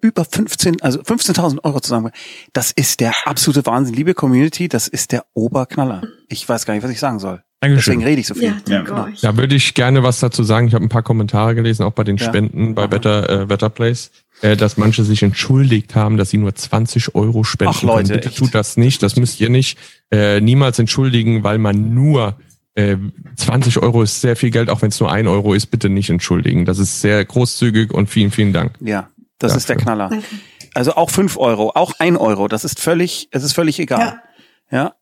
über 0.02 0.26
15, 0.26 0.82
also 0.82 1.02
15.000 1.02 1.64
Euro 1.64 1.80
zusammen. 1.80 2.12
Das 2.52 2.72
ist 2.72 3.02
der 3.02 3.14
absolute 3.26 3.64
Wahnsinn. 3.68 3.94
Liebe 3.94 4.16
Community, 4.16 4.68
das 4.70 4.88
ist 4.88 5.12
der 5.12 5.26
Oberknaller. 5.36 6.02
Ich 6.30 6.50
weiß 6.50 6.66
gar 6.66 6.74
nicht, 6.74 6.84
was 6.84 6.90
ich 6.90 7.00
sagen 7.00 7.20
soll. 7.20 7.44
Dankeschön. 7.70 7.94
Deswegen 8.00 8.08
rede 8.10 8.22
ich 8.22 8.28
so 8.28 8.34
viel. 8.36 8.54
Ja, 8.68 8.84
Ja. 8.84 9.08
Da 9.22 9.38
würde 9.38 9.56
ich 9.56 9.74
gerne 9.74 10.04
was 10.04 10.20
dazu 10.20 10.44
sagen. 10.44 10.68
Ich 10.68 10.74
habe 10.74 10.86
ein 10.86 10.90
paar 10.90 11.04
Kommentare 11.04 11.56
gelesen, 11.56 11.84
auch 11.84 11.92
bei 11.94 12.04
den 12.04 12.18
Ja. 12.18 12.26
Spenden 12.26 12.76
bei 12.76 12.88
Better, 12.88 13.42
äh, 13.42 13.46
Better 13.46 13.70
Place, 13.70 14.12
äh, 14.42 14.56
dass 14.56 14.78
manche 14.78 15.04
sich 15.04 15.24
entschuldigt 15.24 15.96
haben, 15.96 16.18
dass 16.18 16.30
sie 16.30 16.38
nur 16.38 16.54
20 16.56 17.16
Euro 17.16 17.44
spenden. 17.44 17.74
Ach, 17.78 17.82
Leute, 17.84 18.08
können. 18.10 18.20
Bitte 18.22 18.30
echt? 18.30 18.38
tut 18.38 18.56
das 18.56 18.78
nicht. 18.78 19.02
Das 19.04 19.16
müsst 19.16 19.40
ihr 19.42 19.50
nicht. 19.50 19.78
Äh, 20.12 20.42
niemals 20.42 20.80
entschuldigen, 20.80 21.44
weil 21.44 21.58
man 21.58 21.94
nur 21.94 22.36
äh, 22.76 22.98
20 23.38 23.78
Euro 23.82 24.02
ist 24.04 24.20
sehr 24.22 24.36
viel 24.36 24.52
Geld, 24.52 24.70
auch 24.70 24.82
wenn 24.82 24.90
es 24.90 25.00
nur 25.00 25.12
ein 25.12 25.28
Euro 25.28 25.54
ist. 25.54 25.68
Bitte 25.68 25.90
nicht 25.90 26.10
entschuldigen. 26.10 26.66
Das 26.66 26.78
ist 26.80 27.02
sehr 27.02 27.24
großzügig 27.24 27.92
und 27.94 28.10
vielen, 28.10 28.32
vielen 28.32 28.54
Dank. 28.54 28.74
Ja, 28.82 29.10
das 29.40 29.50
Dafür. 29.52 29.58
ist 29.58 29.70
der 29.70 29.76
Knaller. 29.78 30.10
Danke. 30.10 30.26
Also 30.74 30.94
auch 30.96 31.10
5 31.10 31.38
Euro, 31.38 31.72
auch 31.74 31.94
ein 32.00 32.18
Euro, 32.18 32.50
das 32.50 32.66
ist 32.66 32.82
völlig, 32.82 33.30
es 33.32 33.44
ist 33.44 33.54
völlig 33.54 33.80
egal. 33.80 34.20
Ja. 34.70 34.94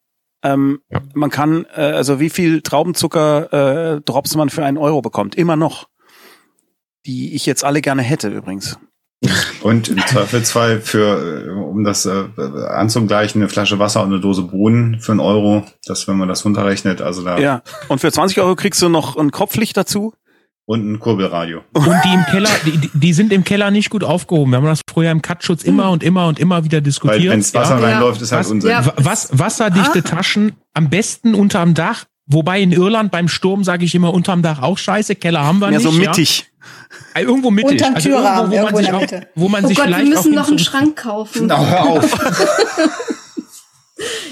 Ähm, 0.43 0.81
ja. 0.89 1.01
Man 1.13 1.29
kann, 1.29 1.65
äh, 1.75 1.81
also 1.81 2.19
wie 2.19 2.29
viel 2.29 2.61
Traubenzucker 2.61 3.95
äh, 3.95 4.01
Drops 4.01 4.35
man 4.35 4.49
für 4.49 4.63
einen 4.63 4.77
Euro 4.77 5.01
bekommt, 5.01 5.35
immer 5.35 5.55
noch. 5.55 5.87
Die 7.05 7.35
ich 7.35 7.45
jetzt 7.45 7.65
alle 7.65 7.81
gerne 7.81 8.01
hätte 8.01 8.29
übrigens. 8.29 8.77
Und 9.61 9.87
im 9.87 9.97
Zweifelsfall 10.05 10.81
für, 10.81 11.47
äh, 11.47 11.49
um 11.49 11.83
das 11.83 12.05
äh, 12.05 12.25
anzugleichen, 12.67 13.41
eine 13.41 13.49
Flasche 13.49 13.79
Wasser 13.79 14.01
und 14.03 14.11
eine 14.11 14.19
Dose 14.19 14.43
Bohnen 14.43 14.99
für 14.99 15.13
einen 15.13 15.21
Euro, 15.21 15.65
das, 15.85 16.07
wenn 16.07 16.17
man 16.17 16.27
das 16.27 16.43
runterrechnet, 16.43 17.01
also 17.01 17.23
da. 17.23 17.37
Ja. 17.37 17.61
Und 17.87 17.99
für 17.99 18.11
20 18.11 18.39
Euro 18.41 18.55
kriegst 18.55 18.81
du 18.81 18.89
noch 18.89 19.15
ein 19.15 19.31
Kopflicht 19.31 19.77
dazu. 19.77 20.13
Und 20.65 20.89
ein 20.89 20.99
Kurbelradio. 20.99 21.61
Und 21.73 22.01
die 22.05 22.13
im 22.13 22.23
Keller, 22.25 22.49
die, 22.65 22.89
die 22.93 23.13
sind 23.13 23.33
im 23.33 23.43
Keller 23.43 23.69
nicht 23.69 23.89
gut 23.89 24.03
aufgehoben. 24.03 24.51
Wir 24.51 24.57
haben 24.57 24.65
das 24.65 24.79
früher 24.89 25.11
im 25.11 25.21
Cutschutz 25.21 25.63
immer 25.63 25.91
und 25.91 26.03
immer 26.03 26.27
und 26.27 26.39
immer 26.39 26.63
wieder 26.63 26.79
diskutiert. 26.79 27.33
Wenn's 27.33 27.53
Wasser 27.53 27.79
ja. 27.79 27.85
reinläuft, 27.85 28.21
ist 28.21 28.31
halt 28.31 28.47
Unsinn. 28.47 28.69
Ja. 28.69 28.93
Was, 28.95 29.37
wasserdichte 29.37 29.99
ah. 29.99 30.01
Taschen 30.01 30.53
am 30.73 30.89
besten 30.89 31.35
unterm 31.35 31.73
Dach. 31.73 32.05
Wobei 32.27 32.61
in 32.61 32.71
Irland 32.71 33.11
beim 33.11 33.27
Sturm 33.27 33.65
sage 33.65 33.83
ich 33.83 33.93
immer 33.93 34.13
unterm 34.13 34.41
Dach 34.41 34.61
auch 34.61 34.77
scheiße. 34.77 35.15
Keller 35.15 35.43
haben 35.43 35.59
wir 35.59 35.65
ja, 35.65 35.77
nicht. 35.77 35.83
Ja, 35.83 35.91
so 35.91 35.97
mittig. 35.97 36.45
Ja. 37.15 37.21
Irgendwo 37.21 37.51
mittig. 37.51 37.81
Unterm 37.81 37.95
also 37.95 38.09
Türrahmen, 38.09 38.51
irgendwo, 38.53 38.77
wo 38.77 38.79
man 38.79 38.85
sich 38.85 38.93
auch, 38.93 39.21
wo 39.35 39.49
man 39.49 39.65
oh 39.65 39.67
sich 39.67 39.77
Gott, 39.77 39.85
vielleicht 39.87 40.05
wir 40.05 40.15
müssen 40.15 40.33
noch 40.33 40.47
einen 40.47 40.59
Schrank 40.59 40.95
kaufen. 40.95 41.47
Na, 41.47 41.59
hör 41.59 41.83
auf. 41.89 42.19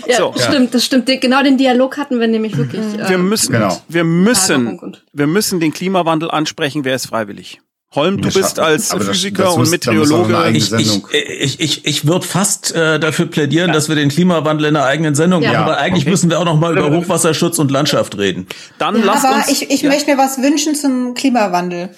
Ja, 0.07 0.17
so, 0.17 0.33
stimmt, 0.35 0.53
ja. 0.53 0.69
das 0.71 0.85
stimmt. 0.85 1.05
Genau 1.21 1.43
den 1.43 1.57
Dialog 1.57 1.97
hatten 1.97 2.19
wir 2.19 2.27
nämlich 2.27 2.57
wirklich. 2.57 2.81
Äh, 2.81 3.09
wir 3.09 3.17
müssen, 3.17 3.53
genau. 3.53 3.81
wir 3.87 4.03
müssen, 4.03 4.79
wir 5.13 5.27
müssen 5.27 5.59
den 5.59 5.71
Klimawandel 5.71 6.31
ansprechen. 6.31 6.83
Wer 6.83 6.95
ist 6.95 7.07
freiwillig? 7.07 7.59
Holm, 7.93 8.21
du 8.21 8.31
bist 8.31 8.57
als 8.57 8.93
Physiker 8.93 9.43
das, 9.43 9.55
das 9.55 9.63
und 9.63 9.69
Meteorologe. 9.69 10.51
Ich, 10.53 10.71
ich, 10.71 11.01
ich, 11.11 11.59
ich, 11.59 11.85
ich 11.85 12.07
würde 12.07 12.25
fast 12.25 12.73
äh, 12.73 13.01
dafür 13.01 13.25
plädieren, 13.25 13.67
ja. 13.67 13.73
dass 13.73 13.89
wir 13.89 13.97
den 13.97 14.07
Klimawandel 14.07 14.67
in 14.67 14.77
einer 14.77 14.85
eigenen 14.85 15.13
Sendung 15.13 15.43
ja. 15.43 15.51
machen, 15.51 15.65
weil 15.67 15.75
eigentlich 15.75 16.05
okay. 16.05 16.11
müssen 16.11 16.29
wir 16.29 16.39
auch 16.39 16.45
noch 16.45 16.57
mal 16.57 16.77
über 16.77 16.89
Hochwasserschutz 16.89 17.59
und 17.59 17.69
Landschaft 17.69 18.17
reden. 18.17 18.47
Dann 18.77 18.95
ja, 18.97 19.05
lasst 19.05 19.25
aber 19.25 19.35
uns, 19.35 19.49
ich, 19.49 19.69
ich 19.69 19.83
möchte 19.83 20.09
mir 20.09 20.17
was 20.17 20.41
wünschen 20.41 20.73
zum 20.73 21.15
Klimawandel. 21.15 21.89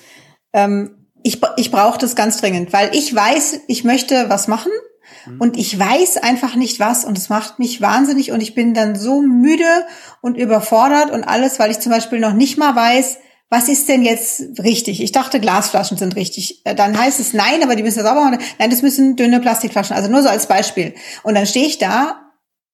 Ähm, 0.52 1.08
ich 1.22 1.40
ich 1.58 1.70
brauche 1.70 2.00
das 2.00 2.16
ganz 2.16 2.42
dringend, 2.42 2.74
weil 2.74 2.90
ich 2.94 3.14
weiß, 3.14 3.60
ich 3.68 3.84
möchte 3.84 4.26
was 4.30 4.48
machen 4.48 4.72
Mhm. 4.72 4.93
Und 5.40 5.58
ich 5.58 5.78
weiß 5.78 6.18
einfach 6.18 6.56
nicht 6.56 6.80
was 6.80 7.06
und 7.06 7.18
es 7.18 7.30
macht 7.30 7.60
mich 7.60 7.82
wahnsinnig 7.82 8.32
und 8.32 8.42
ich 8.42 8.56
bin 8.56 8.74
dann 8.74 8.96
so 8.96 9.22
müde 9.22 9.86
und 10.22 10.38
überfordert 10.38 11.12
und 11.12 11.24
alles, 11.24 11.60
weil 11.60 11.72
ich 11.72 11.80
zum 11.80 11.92
Beispiel 11.92 12.20
noch 12.20 12.34
nicht 12.34 12.58
mal 12.58 12.76
weiß, 12.76 13.18
was 13.54 13.70
ist 13.70 13.88
denn 13.88 14.04
jetzt 14.04 14.60
richtig? 14.64 15.00
Ich 15.02 15.12
dachte, 15.12 15.40
Glasflaschen 15.40 15.96
sind 15.96 16.16
richtig. 16.16 16.66
Äh, 16.66 16.74
dann 16.74 16.98
heißt 16.98 17.20
es 17.20 17.34
nein, 17.34 17.62
aber 17.62 17.76
die 17.76 17.84
müssen 17.84 18.00
ja 18.00 18.04
sauber 18.04 18.24
machen. 18.24 18.40
Nein, 18.58 18.72
das 18.72 18.82
müssen 18.82 19.16
dünne 19.16 19.40
Plastikflaschen. 19.40 19.96
Also 19.96 20.10
nur 20.10 20.24
so 20.24 20.30
als 20.30 20.48
Beispiel. 20.48 20.96
Und 21.22 21.36
dann 21.36 21.46
stehe 21.46 21.68
ich 21.68 21.78
da 21.78 22.32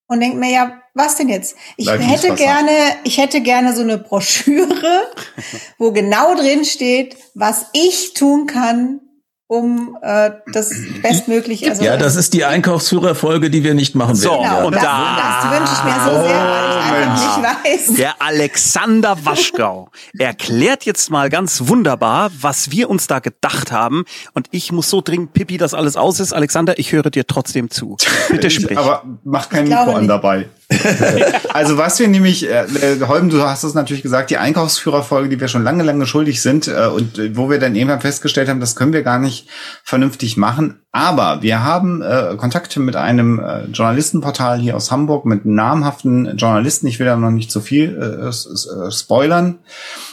und 0.08 0.22
denke 0.22 0.38
mir, 0.38 0.52
ja, 0.52 0.82
was 0.94 1.18
denn 1.18 1.28
jetzt? 1.28 1.58
Ich 1.76 1.90
hätte 1.90 2.34
gerne, 2.34 2.72
ich 3.04 3.18
hätte 3.18 3.42
gerne 3.42 3.76
so 3.76 3.82
eine 3.82 3.98
Broschüre, 3.98 5.12
wo 5.78 5.92
genau 5.92 6.34
drin 6.36 6.64
steht, 6.64 7.18
was 7.36 7.66
ich 7.74 8.14
tun 8.14 8.48
kann, 8.48 9.02
um 9.50 9.98
äh, 10.04 10.30
das 10.54 10.72
bestmöglich. 11.02 11.68
Also 11.68 11.84
ja, 11.84 11.98
das 11.98 12.16
ist 12.16 12.36
die 12.36 12.46
Einkaufsführerfolge, 12.46 13.50
die 13.50 13.64
wir 13.64 13.74
nicht 13.74 13.96
machen 13.96 14.14
so, 14.14 14.30
werden. 14.30 14.44
Genau, 14.44 14.68
und 14.68 14.76
das, 14.76 14.84
da, 14.84 15.42
das 15.42 15.60
wünsche 15.60 15.74
ich 15.74 15.84
mir 15.86 16.06
so 16.06 16.28
sehr, 16.28 16.40
weil 16.40 16.70
ich 16.70 16.86
einfach 16.86 17.64
nicht 17.64 17.90
weiß. 17.90 17.96
Der 17.98 18.22
Alexander 18.22 19.18
Waschgau 19.26 19.90
erklärt 20.16 20.86
jetzt 20.86 21.10
mal 21.10 21.32
ganz 21.32 21.68
wunderbar, 21.68 22.30
was 22.40 22.70
wir 22.70 22.92
uns 22.92 23.08
da 23.08 23.18
gedacht 23.18 23.72
haben. 23.72 24.06
Und 24.36 24.50
ich 24.52 24.72
muss 24.72 24.88
so 24.92 25.02
dringend 25.02 25.34
Pippi, 25.34 25.58
dass 25.58 25.74
alles 25.74 25.98
aus 25.98 26.20
ist. 26.20 26.32
Alexander, 26.32 26.78
ich 26.78 26.92
höre 26.92 27.10
dir 27.10 27.26
trotzdem 27.26 27.72
zu. 27.72 27.98
Bitte 28.30 28.50
sprich. 28.52 28.78
Aber 28.78 29.04
mach 29.24 29.50
kein 29.50 29.68
Mikro 29.68 29.96
an 29.96 30.08
dabei. 30.08 30.46
also 31.50 31.78
was 31.78 32.00
wir 32.00 32.08
nämlich, 32.08 32.48
äh, 32.48 32.66
äh, 32.66 33.02
Holm, 33.08 33.30
du 33.30 33.42
hast 33.42 33.64
es 33.64 33.74
natürlich 33.74 34.04
gesagt, 34.04 34.30
die 34.30 34.38
Einkaufsführerfolge, 34.38 35.28
die 35.28 35.40
wir 35.40 35.48
schon 35.48 35.64
lange, 35.64 35.84
lange 35.84 36.06
schuldig 36.06 36.42
sind 36.44 36.68
äh, 36.68 36.86
und 36.86 37.18
äh, 37.18 37.36
wo 37.36 37.50
wir 37.50 37.60
dann 37.60 37.76
irgendwann 37.76 38.02
festgestellt 38.02 38.50
haben, 38.50 38.60
das 38.60 38.76
können 38.76 38.94
wir 38.94 39.02
gar 39.02 39.18
nicht 39.18 39.48
vernünftig 39.84 40.38
machen. 40.38 40.82
Aber 40.92 41.42
wir 41.42 41.64
haben 41.64 42.04
äh, 42.04 42.36
Kontakte 42.38 42.80
mit 42.80 42.96
einem 42.96 43.40
äh, 43.40 43.66
Journalistenportal 43.66 44.60
hier 44.60 44.76
aus 44.76 44.92
Hamburg, 44.92 45.26
mit 45.26 45.44
namhaften 45.44 46.38
Journalisten. 46.38 46.86
Ich 46.86 47.00
will 47.00 47.08
da 47.08 47.16
noch 47.16 47.32
nicht 47.32 47.52
zu 47.52 47.62
viel 47.62 47.98
äh, 47.98 48.28
äh, 48.28 48.92
spoilern. 48.92 49.60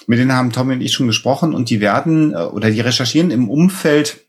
Mit 0.06 0.18
denen 0.18 0.32
haben 0.32 0.52
Tommy 0.52 0.74
und 0.74 0.80
ich 0.80 0.94
schon 0.94 1.06
gesprochen 1.06 1.54
und 1.54 1.68
die 1.68 1.80
werden 1.80 2.32
äh, 2.32 2.38
oder 2.38 2.70
die 2.70 2.80
recherchieren 2.80 3.30
im 3.30 3.50
Umfeld 3.50 4.26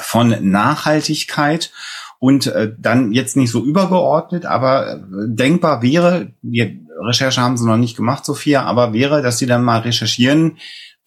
von 0.00 0.36
Nachhaltigkeit 0.40 1.70
und 2.18 2.46
äh, 2.46 2.72
dann 2.78 3.12
jetzt 3.12 3.36
nicht 3.36 3.50
so 3.50 3.64
übergeordnet, 3.64 4.44
aber 4.46 4.94
äh, 4.94 4.98
denkbar 5.28 5.82
wäre, 5.82 6.32
wir 6.42 6.72
Recherche 7.00 7.40
haben 7.40 7.56
sie 7.56 7.66
noch 7.66 7.76
nicht 7.76 7.96
gemacht, 7.96 8.24
Sophia, 8.24 8.64
aber 8.64 8.92
wäre, 8.92 9.22
dass 9.22 9.38
sie 9.38 9.46
dann 9.46 9.62
mal 9.62 9.80
recherchieren, 9.80 10.58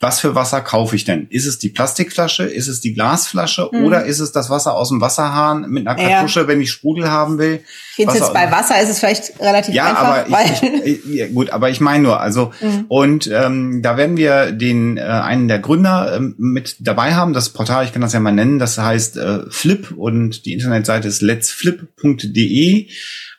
was 0.02 0.19
für 0.19 0.34
Wasser 0.34 0.61
kaufe 0.61 0.95
ich 0.95 1.06
denn? 1.06 1.28
Ist 1.30 1.45
es 1.45 1.60
die 1.60 1.69
Plastikflasche? 1.69 2.44
Ist 2.44 2.68
es 2.68 2.82
die 2.82 2.94
Glasflasche? 2.94 3.69
Mhm. 3.72 3.86
Oder 3.86 4.06
ist 4.06 4.19
es 4.19 4.32
das 4.32 4.49
Wasser 4.49 4.76
aus 4.76 4.90
dem 4.90 4.99
Wasserhahn 4.99 5.69
mit 5.69 5.88
einer 5.88 5.95
Kartusche, 5.95 6.41
ja. 6.41 6.48
wenn 6.48 6.60
ich 6.60 6.72
Sprudel 6.72 7.10
haben 7.11 7.38
will? 7.38 7.61
Finde 7.94 8.15
jetzt 8.15 8.34
bei 8.34 8.52
Wasser 8.52 8.82
ist 8.82 8.90
es 8.90 8.99
vielleicht 8.99 9.40
relativ 9.40 9.76
ja, 9.76 9.86
einfach. 9.86 10.26
Aber 10.26 10.44
ich, 10.44 10.64
ich, 10.64 11.06
ja, 11.14 11.28
gut, 11.28 11.52
aber 11.52 11.69
ich 11.69 11.82
meine 11.82 12.03
nur, 12.03 12.19
also 12.19 12.52
mhm. 12.61 12.86
und 12.88 13.30
ähm, 13.32 13.82
da 13.84 13.95
werden 13.95 14.18
wir 14.18 14.52
den 14.52 14.98
äh, 14.98 15.02
einen 15.02 15.48
der 15.48 15.60
Gründer 15.60 16.15
ähm, 16.15 16.34
mit 16.40 16.78
dabei 16.80 17.14
haben. 17.14 17.34
Das 17.34 17.49
Portal, 17.49 17.86
ich 17.86 17.94
kann 17.94 18.02
das 18.02 18.14
ja 18.14 18.19
mal 18.19 18.32
nennen, 18.32 18.57
das 18.57 18.80
heißt 18.80 19.18
äh, 19.18 19.40
Flip 19.52 19.91
und 19.91 20.45
die 20.45 20.53
Internetseite 20.53 21.07
ist 21.07 21.22
letsflip.de. 21.22 22.88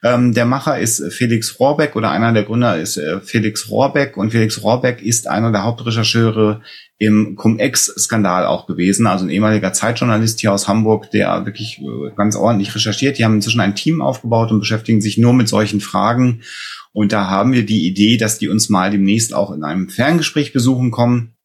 Ähm, 0.04 0.34
der 0.34 0.46
Macher 0.46 0.80
ist 0.80 1.00
Felix 1.12 1.60
Rohrbeck 1.60 1.94
oder 1.94 2.10
einer 2.10 2.32
der 2.32 2.42
Gründer 2.42 2.76
ist 2.76 2.96
äh, 2.96 3.20
Felix 3.20 3.70
Rohrbeck 3.70 4.16
und 4.16 4.32
Felix 4.32 4.60
Rohrbeck 4.60 5.00
ist 5.00 5.28
einer 5.28 5.52
der 5.52 5.62
Hauptrechercheure 5.62 6.60
im 6.98 7.36
Cum-Ex-Skandal 7.36 8.46
auch 8.46 8.66
gewesen, 8.66 9.06
also 9.06 9.24
ein 9.24 9.30
ehemaliger 9.30 9.72
Zeitjournalist 9.72 10.40
hier 10.40 10.52
aus 10.52 10.66
Hamburg, 10.66 11.10
der 11.12 11.46
wirklich 11.46 11.80
äh, 11.80 12.14
ganz 12.16 12.34
ordentlich 12.34 12.74
recherchiert. 12.74 13.18
Die 13.18 13.24
haben 13.24 13.36
inzwischen 13.36 13.60
ein 13.60 13.76
Team 13.76 14.02
aufgebaut 14.02 14.50
und 14.50 14.58
beschäftigen 14.58 15.00
sich 15.00 15.18
nur 15.18 15.34
mit 15.34 15.48
solchen 15.48 15.80
Fragen. 15.80 16.42
Und 16.92 17.12
da 17.12 17.28
haben 17.28 17.52
wir 17.52 17.64
die 17.64 17.86
Idee, 17.86 18.16
dass 18.16 18.38
die 18.38 18.48
uns 18.48 18.68
mal 18.68 18.90
demnächst 18.90 19.32
auch 19.32 19.52
in 19.52 19.62
einem 19.62 19.88
Ferngespräch 19.88 20.52
besuchen 20.52 20.90
kommen 20.90 21.36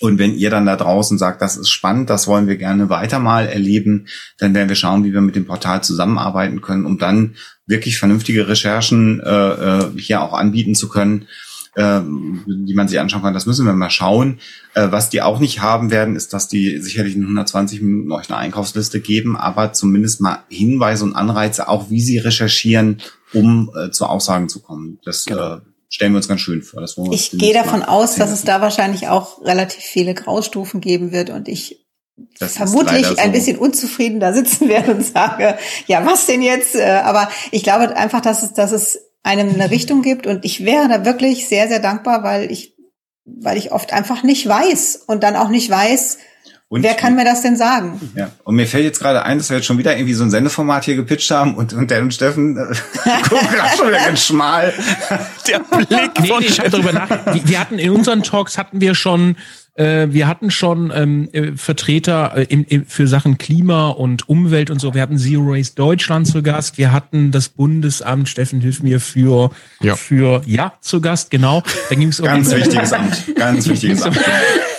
und 0.00 0.18
wenn 0.18 0.34
ihr 0.34 0.50
dann 0.50 0.66
da 0.66 0.76
draußen 0.76 1.18
sagt, 1.18 1.42
das 1.42 1.56
ist 1.56 1.70
spannend, 1.70 2.08
das 2.08 2.28
wollen 2.28 2.46
wir 2.46 2.56
gerne 2.56 2.88
weiter 2.88 3.18
mal 3.18 3.46
erleben, 3.46 4.06
dann 4.38 4.54
werden 4.54 4.68
wir 4.68 4.76
schauen, 4.76 5.04
wie 5.04 5.12
wir 5.12 5.20
mit 5.20 5.34
dem 5.34 5.46
Portal 5.46 5.82
zusammenarbeiten 5.82 6.60
können, 6.60 6.86
um 6.86 6.98
dann 6.98 7.34
wirklich 7.68 7.98
vernünftige 7.98 8.48
Recherchen 8.48 9.20
äh, 9.20 9.30
äh 9.30 9.90
hier 9.98 10.22
auch 10.22 10.32
anbieten 10.32 10.74
zu 10.74 10.88
können, 10.88 11.28
äh, 11.76 12.00
die 12.02 12.74
man 12.74 12.88
sich 12.88 12.98
anschauen 12.98 13.22
kann. 13.22 13.34
Das 13.34 13.46
müssen 13.46 13.66
wir 13.66 13.72
mal 13.74 13.90
schauen. 13.90 14.40
Äh, 14.74 14.88
was 14.90 15.10
die 15.10 15.22
auch 15.22 15.38
nicht 15.38 15.60
haben 15.60 15.90
werden, 15.90 16.16
ist, 16.16 16.32
dass 16.32 16.48
die 16.48 16.78
sicherlich 16.78 17.14
in 17.14 17.22
120 17.22 17.80
Minuten 17.82 18.10
euch 18.10 18.28
eine 18.28 18.38
Einkaufsliste 18.38 19.00
geben, 19.00 19.36
aber 19.36 19.72
zumindest 19.72 20.20
mal 20.20 20.44
Hinweise 20.48 21.04
und 21.04 21.14
Anreize, 21.14 21.68
auch 21.68 21.90
wie 21.90 22.00
sie 22.00 22.18
recherchieren, 22.18 23.00
um 23.32 23.70
äh, 23.76 23.90
zu 23.90 24.06
Aussagen 24.06 24.48
zu 24.48 24.60
kommen. 24.60 24.98
Das 25.04 25.26
genau. 25.26 25.56
äh, 25.56 25.60
stellen 25.88 26.12
wir 26.12 26.16
uns 26.16 26.28
ganz 26.28 26.40
schön 26.40 26.62
vor. 26.62 26.82
Ich 27.12 27.30
gehe 27.32 27.54
davon 27.54 27.82
aus, 27.82 28.16
dass 28.16 28.30
es 28.30 28.44
da 28.44 28.60
wahrscheinlich 28.60 29.08
auch 29.08 29.44
relativ 29.44 29.82
viele 29.82 30.14
Graustufen 30.14 30.80
geben 30.80 31.12
wird 31.12 31.30
und 31.30 31.48
ich 31.48 31.87
das 32.38 32.56
vermutlich 32.56 33.06
so. 33.06 33.16
ein 33.16 33.32
bisschen 33.32 33.58
unzufrieden 33.58 34.20
da 34.20 34.32
sitzen 34.32 34.68
werde 34.68 34.94
und 34.94 35.04
sage, 35.04 35.56
ja, 35.86 36.04
was 36.06 36.26
denn 36.26 36.42
jetzt? 36.42 36.74
Äh, 36.74 37.00
aber 37.04 37.28
ich 37.50 37.62
glaube 37.62 37.96
einfach, 37.96 38.20
dass 38.20 38.42
es, 38.42 38.52
dass 38.52 38.72
es 38.72 39.00
einem 39.22 39.50
eine 39.50 39.70
Richtung 39.70 40.02
gibt 40.02 40.26
und 40.26 40.44
ich 40.44 40.64
wäre 40.64 40.88
da 40.88 41.04
wirklich 41.04 41.48
sehr, 41.48 41.68
sehr 41.68 41.80
dankbar, 41.80 42.22
weil 42.22 42.50
ich, 42.50 42.76
weil 43.24 43.56
ich 43.56 43.72
oft 43.72 43.92
einfach 43.92 44.22
nicht 44.22 44.48
weiß 44.48 45.04
und 45.06 45.22
dann 45.22 45.36
auch 45.36 45.48
nicht 45.48 45.68
weiß, 45.68 46.18
und 46.70 46.82
Wer 46.82 46.92
kann 46.92 47.16
mir 47.16 47.24
das 47.24 47.40
denn 47.40 47.56
sagen? 47.56 47.98
Ja, 48.14 48.30
und 48.44 48.54
mir 48.54 48.66
fällt 48.66 48.84
jetzt 48.84 49.00
gerade 49.00 49.22
ein, 49.22 49.38
dass 49.38 49.48
wir 49.48 49.56
jetzt 49.56 49.64
schon 49.64 49.78
wieder 49.78 49.96
irgendwie 49.96 50.12
so 50.12 50.22
ein 50.22 50.30
Sendeformat 50.30 50.84
hier 50.84 50.96
gepitcht 50.96 51.30
haben 51.30 51.54
und, 51.54 51.72
und 51.72 51.90
der 51.90 52.02
und 52.02 52.12
Steffen 52.12 52.58
äh, 52.58 53.10
gucken 53.22 53.48
gerade 53.50 53.74
schon 53.74 53.88
wieder 53.88 54.04
ganz 54.04 54.26
schmal. 54.26 54.74
Der 55.46 55.60
Blick 55.60 55.88
nee, 56.20 56.28
von 56.28 56.40
nee, 56.40 56.46
ich 56.46 56.58
habe 56.58 56.68
darüber 56.68 56.92
nachgedacht. 56.92 57.40
Wir 57.48 57.58
hatten 57.58 57.78
in 57.78 57.90
unseren 57.90 58.22
Talks 58.22 58.58
hatten 58.58 58.82
wir 58.82 58.94
schon 58.94 59.36
äh, 59.78 60.12
wir 60.12 60.26
hatten 60.26 60.50
schon 60.50 60.92
ähm, 60.94 61.28
äh, 61.32 61.52
Vertreter 61.56 62.32
äh, 62.36 62.46
im, 62.48 62.64
im, 62.68 62.86
für 62.86 63.06
Sachen 63.06 63.38
Klima 63.38 63.88
und 63.88 64.28
Umwelt 64.28 64.70
und 64.70 64.80
so. 64.80 64.94
Wir 64.94 65.02
hatten 65.02 65.18
Zero 65.18 65.52
Race 65.52 65.74
Deutschland 65.74 66.26
zu 66.26 66.42
Gast. 66.42 66.78
Wir 66.78 66.92
hatten 66.92 67.30
das 67.30 67.48
Bundesamt, 67.48 68.28
Steffen, 68.28 68.60
hilf 68.60 68.82
mir, 68.82 69.00
für, 69.00 69.50
ja. 69.80 69.94
für 69.94 70.42
ja 70.46 70.72
zu 70.80 71.00
Gast, 71.00 71.30
genau. 71.30 71.62
Da 71.88 71.94
ging 71.94 72.08
es 72.08 72.18
um 72.18 72.26
ganz 72.26 72.50
wichtiges 72.54 72.92
Amt, 72.92 73.34
ganz 73.36 73.68
wichtiges 73.68 74.02
Amt. 74.02 74.18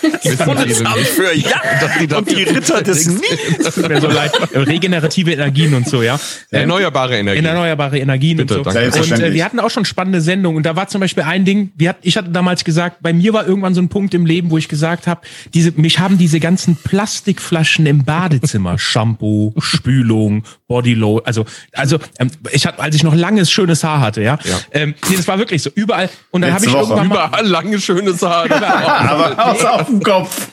Bundeswehr 0.45 1.05
für 1.05 1.35
ja 1.35 2.17
und 2.17 2.30
die 2.30 2.43
Ritter 2.43 2.81
des 2.84 3.07
mir 3.07 4.01
so 4.01 4.07
leid. 4.07 4.31
Regenerative 4.53 5.31
Energien 5.31 5.73
und 5.73 5.88
so, 5.88 6.01
ja. 6.01 6.19
Erneuerbare 6.51 7.17
Energien. 7.17 7.45
Erneuerbare 7.45 7.99
Energien 7.99 8.38
Bitte, 8.38 8.59
und 8.59 8.65
so. 8.65 8.71
danke. 8.71 8.99
Und 8.99 9.11
äh, 9.11 9.34
wir 9.34 9.45
hatten 9.45 9.59
auch 9.59 9.69
schon 9.69 9.85
spannende 9.85 10.21
Sendungen 10.21 10.57
und 10.57 10.65
da 10.65 10.76
war 10.76 10.88
zum 10.88 11.01
Beispiel 11.01 11.23
ein 11.23 11.45
Ding, 11.45 11.71
wir 11.76 11.89
hat, 11.89 11.97
ich 12.01 12.17
hatte 12.17 12.30
damals 12.30 12.63
gesagt, 12.63 12.97
bei 13.01 13.13
mir 13.13 13.34
war 13.34 13.47
irgendwann 13.47 13.73
so 13.73 13.81
ein 13.81 13.89
Punkt 13.89 14.13
im 14.13 14.26
Leben, 14.26 14.51
wo 14.51 14.57
ich 14.57 14.67
gesagt 14.67 15.07
habe, 15.07 15.21
diese, 15.53 15.71
mich 15.71 15.99
haben 15.99 16.17
diese 16.17 16.39
ganzen 16.39 16.76
Plastikflaschen 16.76 17.85
im 17.85 18.03
Badezimmer, 18.03 18.77
Shampoo, 18.77 19.53
Spülung, 19.59 20.43
Bodyload, 20.67 21.26
also, 21.26 21.45
also 21.73 21.99
ähm, 22.19 22.30
ich 22.51 22.65
hatte, 22.65 22.80
als 22.80 22.95
ich 22.95 23.03
noch 23.03 23.15
langes, 23.15 23.51
schönes 23.51 23.84
Haar 23.84 24.01
hatte, 24.01 24.21
ja, 24.21 24.39
Ja. 24.43 24.59
Ähm, 24.71 24.95
nee, 25.09 25.15
das 25.15 25.27
war 25.27 25.38
wirklich 25.39 25.61
so, 25.61 25.69
überall. 25.76 26.09
Und 26.31 26.41
dann 26.41 26.53
habe 26.53 26.65
ich 26.65 26.71
Woche. 26.71 26.81
irgendwann 26.81 27.07
mal, 27.07 27.15
Überall 27.27 27.47
lange 27.47 27.80
schöne 27.80 28.13
Sachen. 28.13 28.51
Aber 28.51 29.53
auf 29.80 29.89
dem 29.90 30.03
Kopf. 30.03 30.48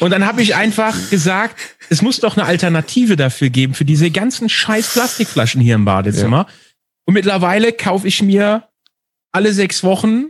und 0.00 0.10
dann 0.10 0.26
habe 0.26 0.42
ich 0.42 0.54
einfach 0.54 0.94
gesagt, 1.10 1.58
es 1.90 2.02
muss 2.02 2.20
doch 2.20 2.36
eine 2.36 2.46
Alternative 2.46 3.16
dafür 3.16 3.50
geben, 3.50 3.74
für 3.74 3.84
diese 3.84 4.10
ganzen 4.10 4.48
scheiß 4.48 4.92
Plastikflaschen 4.94 5.60
hier 5.60 5.74
im 5.74 5.84
Badezimmer. 5.84 6.46
Und 7.06 7.14
mittlerweile 7.14 7.72
kaufe 7.72 8.08
ich 8.08 8.22
mir 8.22 8.68
alle 9.32 9.52
sechs 9.52 9.82
Wochen 9.84 10.26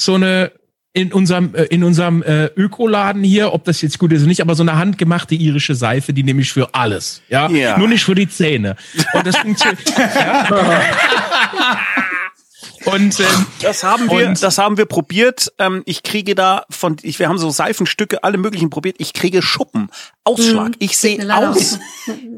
so 0.00 0.14
eine 0.14 0.52
in 0.92 1.12
unserem 1.12 1.54
äh, 1.54 1.64
in 1.64 1.84
unserem 1.84 2.22
äh, 2.22 2.46
Ökoladen 2.56 3.22
hier, 3.22 3.52
ob 3.52 3.64
das 3.64 3.82
jetzt 3.82 3.98
gut 3.98 4.12
ist 4.12 4.20
oder 4.22 4.28
nicht, 4.28 4.40
aber 4.40 4.54
so 4.54 4.62
eine 4.62 4.76
handgemachte 4.76 5.34
irische 5.34 5.74
Seife, 5.74 6.12
die 6.14 6.22
nehme 6.22 6.40
ich 6.40 6.50
für 6.52 6.74
alles, 6.74 7.20
ja, 7.28 7.50
Ja. 7.50 7.76
nur 7.78 7.86
nicht 7.88 8.02
für 8.04 8.14
die 8.14 8.28
Zähne. 8.28 8.76
Und 9.12 9.26
das 9.26 9.36
funktioniert. 9.36 9.78
ja. 9.98 10.48
Und 12.86 13.20
ähm, 13.20 13.46
Das 13.60 13.82
haben 13.84 14.10
wir, 14.10 14.28
Und- 14.28 14.42
das 14.42 14.58
haben 14.58 14.76
wir 14.78 14.86
probiert. 14.86 15.52
Ähm, 15.58 15.82
ich 15.86 16.02
kriege 16.02 16.34
da 16.34 16.64
von, 16.70 16.96
ich, 17.02 17.18
wir 17.18 17.28
haben 17.28 17.38
so 17.38 17.50
Seifenstücke, 17.50 18.22
alle 18.24 18.38
möglichen 18.38 18.70
probiert. 18.70 18.96
Ich 18.98 19.12
kriege 19.12 19.42
Schuppen, 19.42 19.90
Ausschlag. 20.24 20.72
Ich 20.78 20.90
mir 20.90 20.96
sehe 20.96 21.34
aus, 21.36 21.78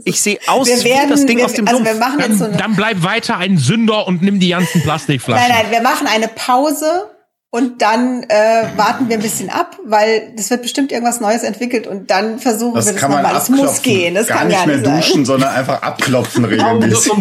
ich 0.05 0.21
sehe 0.21 0.39
aus 0.47 0.67
Wir 0.69 0.79
wie 0.81 0.85
werden, 0.85 1.11
das 1.11 1.27
Ding 1.27 1.39
wir, 1.39 1.45
aus 1.45 1.53
dem 1.53 1.67
also 1.69 1.79
Sumpf. 1.79 1.91
wir 1.91 1.99
machen 1.99 2.21
jetzt 2.21 2.39
so 2.39 2.45
dann, 2.45 2.53
eine, 2.55 2.63
dann 2.63 2.77
bleib 2.77 3.03
weiter 3.03 3.37
ein 3.37 3.59
Sünder 3.59 4.07
und 4.07 4.23
nimm 4.23 4.41
die 4.41 4.49
ganzen 4.49 4.83
Plastikflaschen. 4.83 5.49
nein, 5.49 5.63
nein, 5.65 5.71
wir 5.71 5.83
machen 5.83 6.07
eine 6.07 6.29
Pause 6.29 7.11
und 7.51 7.81
dann 7.81 8.25
äh, 8.25 8.65
warten 8.77 9.09
wir 9.09 9.17
ein 9.17 9.23
bisschen 9.23 9.49
ab, 9.49 9.77
weil 9.87 10.33
das 10.37 10.51
wird 10.51 10.61
bestimmt 10.63 10.93
irgendwas 10.93 11.21
Neues 11.21 11.43
entwickelt 11.45 11.87
und 11.87 12.11
dann 12.11 12.39
versuchen 12.39 12.75
Das 12.75 12.87
wir 12.87 12.93
das 12.93 13.03
nochmal. 13.03 13.25
Es 13.25 13.31
abklopfen. 13.49 13.57
muss 13.65 13.83
gehen, 13.83 14.15
das 14.15 14.27
gar 14.27 14.39
kann 14.39 14.49
nicht 14.49 14.57
gar 14.59 14.67
mehr 14.67 14.77
nicht 14.77 14.87
sein. 14.87 14.97
duschen, 15.01 15.25
sondern 15.25 15.51
einfach 15.51 15.81
abklopfen 15.83 16.45
regelmäßig. 16.45 17.13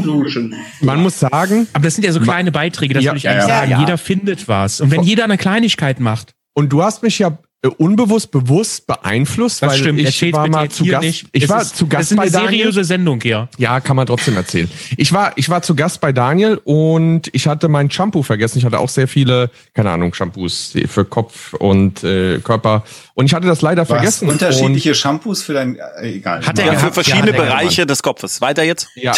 Man 0.81 1.01
muss 1.01 1.19
sagen, 1.19 1.67
Aber 1.73 1.83
das 1.85 1.95
sind 1.95 2.03
ja 2.03 2.11
so 2.11 2.19
kleine 2.19 2.51
Beiträge, 2.51 2.93
das 2.93 3.03
Ja, 3.03 3.11
würde 3.11 3.19
ich 3.19 3.29
eigentlich 3.29 3.47
ja. 3.47 3.59
sagen. 3.59 3.71
Ja. 3.71 3.79
Jeder 3.79 3.97
findet 3.97 4.47
was. 4.47 4.81
Und 4.81 4.91
wenn 4.91 5.03
jeder 5.03 5.23
eine 5.23 5.37
Kleinigkeit 5.37 5.99
macht, 5.99 6.33
und 6.53 6.69
du 6.73 6.81
hast 6.83 7.03
mich 7.03 7.19
ja 7.19 7.37
unbewusst 7.79 8.31
bewusst 8.31 8.85
beeinflusst, 8.87 9.61
das 9.63 9.71
weil 9.71 9.79
stimmt. 9.79 9.99
ich 9.99 10.33
war 10.33 10.47
mal 10.47 10.69
zu 10.69 10.85
Gast. 10.85 11.03
nicht. 11.03 11.25
Ich 11.31 11.43
Es 11.43 11.49
war 11.49 11.61
ist, 11.61 11.75
zu 11.75 11.85
Das 11.85 11.97
Gast 11.99 12.11
ist 12.11 12.19
eine 12.19 12.29
bei 12.29 12.37
Daniel. 12.37 12.59
seriöse 12.59 12.83
Sendung 12.83 13.19
hier. 13.19 13.49
Ja, 13.57 13.79
kann 13.81 13.95
man 13.95 14.05
trotzdem 14.05 14.35
erzählen. 14.37 14.69
Ich 14.95 15.11
war, 15.11 15.33
ich 15.35 15.49
war 15.49 15.61
zu 15.63 15.75
Gast 15.75 15.99
bei 15.99 16.11
Daniel 16.13 16.61
und 16.63 17.29
ich 17.33 17.47
hatte 17.47 17.67
mein 17.67 17.89
Shampoo 17.89 18.21
vergessen. 18.23 18.59
Ich 18.59 18.65
hatte 18.65 18.79
auch 18.79 18.89
sehr 18.89 19.07
viele, 19.07 19.49
keine 19.73 19.89
Ahnung, 19.89 20.13
Shampoos 20.13 20.77
für 20.87 21.03
Kopf 21.03 21.53
und 21.55 22.03
äh, 22.03 22.39
Körper. 22.39 22.83
Und 23.15 23.25
ich 23.25 23.33
hatte 23.33 23.47
das 23.47 23.61
leider 23.61 23.81
Was, 23.81 23.87
vergessen. 23.89 24.29
unterschiedliche 24.29 24.93
Shampoos 24.93 25.41
für 25.41 25.53
dein, 25.53 25.77
äh, 25.99 26.11
egal. 26.17 26.45
Hat 26.45 26.59
er 26.59 26.67
Ja, 26.73 26.73
für 26.79 26.93
verschiedene 26.93 27.31
ja, 27.31 27.37
er 27.37 27.43
Bereiche 27.43 27.85
des 27.87 28.03
Kopfes. 28.03 28.39
Weiter 28.39 28.63
jetzt. 28.63 28.87
Ja, 28.95 29.13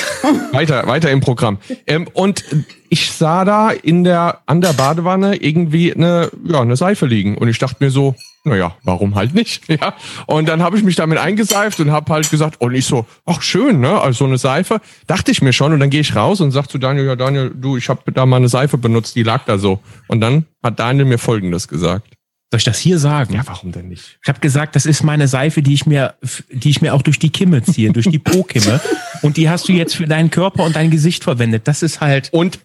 weiter, 0.54 0.88
weiter 0.88 1.12
im 1.12 1.20
Programm. 1.20 1.60
Ähm, 1.86 2.08
und 2.14 2.44
ich 2.90 3.12
sah 3.12 3.46
da 3.46 3.70
in 3.70 4.04
der, 4.04 4.40
an 4.46 4.62
der 4.62 4.74
Badewanne 4.74 5.36
irgendwie 5.36 5.94
eine, 5.94 6.32
ja, 6.44 6.62
eine 6.62 6.76
Seife 6.76 7.06
liegen. 7.06 7.38
Und 7.38 7.48
ich 7.48 7.60
dachte 7.60 7.78
mir 7.80 7.92
so, 7.92 8.16
naja, 8.44 8.76
warum 8.84 9.16
halt 9.16 9.34
nicht? 9.34 9.64
Ja. 9.70 9.94
Und 10.26 10.50
dann 10.50 10.64
habe 10.64 10.78
ich 10.78 10.84
mich 10.84 10.96
damit 10.96 11.20
eingeseift 11.20 11.80
und 11.80 11.92
habe 11.92 12.12
halt 12.12 12.30
gesagt, 12.30 12.60
und 12.60 12.74
ich 12.74 12.86
so, 12.86 13.06
ach 13.26 13.42
schön, 13.42 13.80
ne? 13.80 14.02
Also 14.02 14.20
so 14.20 14.26
eine 14.26 14.38
Seife. 14.38 14.82
Dachte 15.06 15.32
ich 15.32 15.42
mir 15.42 15.54
schon. 15.54 15.74
Und 15.74 15.80
dann 15.80 15.90
gehe 15.90 16.02
ich 16.02 16.16
raus 16.16 16.42
und 16.42 16.52
sag 16.52 16.68
zu 16.68 16.80
Daniel, 16.80 17.06
ja 17.06 17.16
Daniel, 17.16 17.52
du, 17.54 17.78
ich 17.78 17.88
habe 17.88 18.12
da 18.12 18.26
mal 18.26 18.38
eine 18.38 18.50
Seife 18.50 18.78
benutzt, 18.78 19.16
die 19.16 19.24
lag 19.24 19.46
da 19.46 19.58
so. 19.58 19.80
Und 20.08 20.22
dann 20.22 20.46
hat 20.64 20.80
Daniel 20.80 21.06
mir 21.06 21.20
Folgendes 21.20 21.68
gesagt. 21.68 22.08
Soll 22.52 22.58
ich 22.58 22.64
das 22.64 22.80
hier 22.80 22.98
sagen? 22.98 23.36
Ja, 23.36 23.44
warum 23.46 23.72
denn 23.72 23.90
nicht? 23.90 24.18
Ich 24.24 24.28
habe 24.28 24.40
gesagt, 24.40 24.76
das 24.76 24.88
ist 24.88 25.04
meine 25.04 25.28
Seife, 25.28 25.62
die 25.62 25.76
ich 25.76 25.86
mir, 25.86 26.16
die 26.52 26.72
ich 26.72 26.82
mir 26.82 26.96
auch 26.96 27.04
durch 27.04 27.20
die 27.20 27.30
Kimme 27.30 27.62
ziehe, 27.62 27.94
durch 27.94 28.10
die 28.10 28.18
Po-Kimme. 28.18 28.82
Und 29.22 29.38
die 29.38 29.50
hast 29.50 29.68
du 29.68 29.74
jetzt 29.74 29.96
für 29.96 30.08
deinen 30.08 30.32
Körper 30.32 30.64
und 30.64 30.78
dein 30.78 30.92
Gesicht 30.92 31.26
verwendet. 31.26 31.68
Das 31.68 31.84
ist 31.84 32.00
halt. 32.00 32.30
Und 32.32 32.60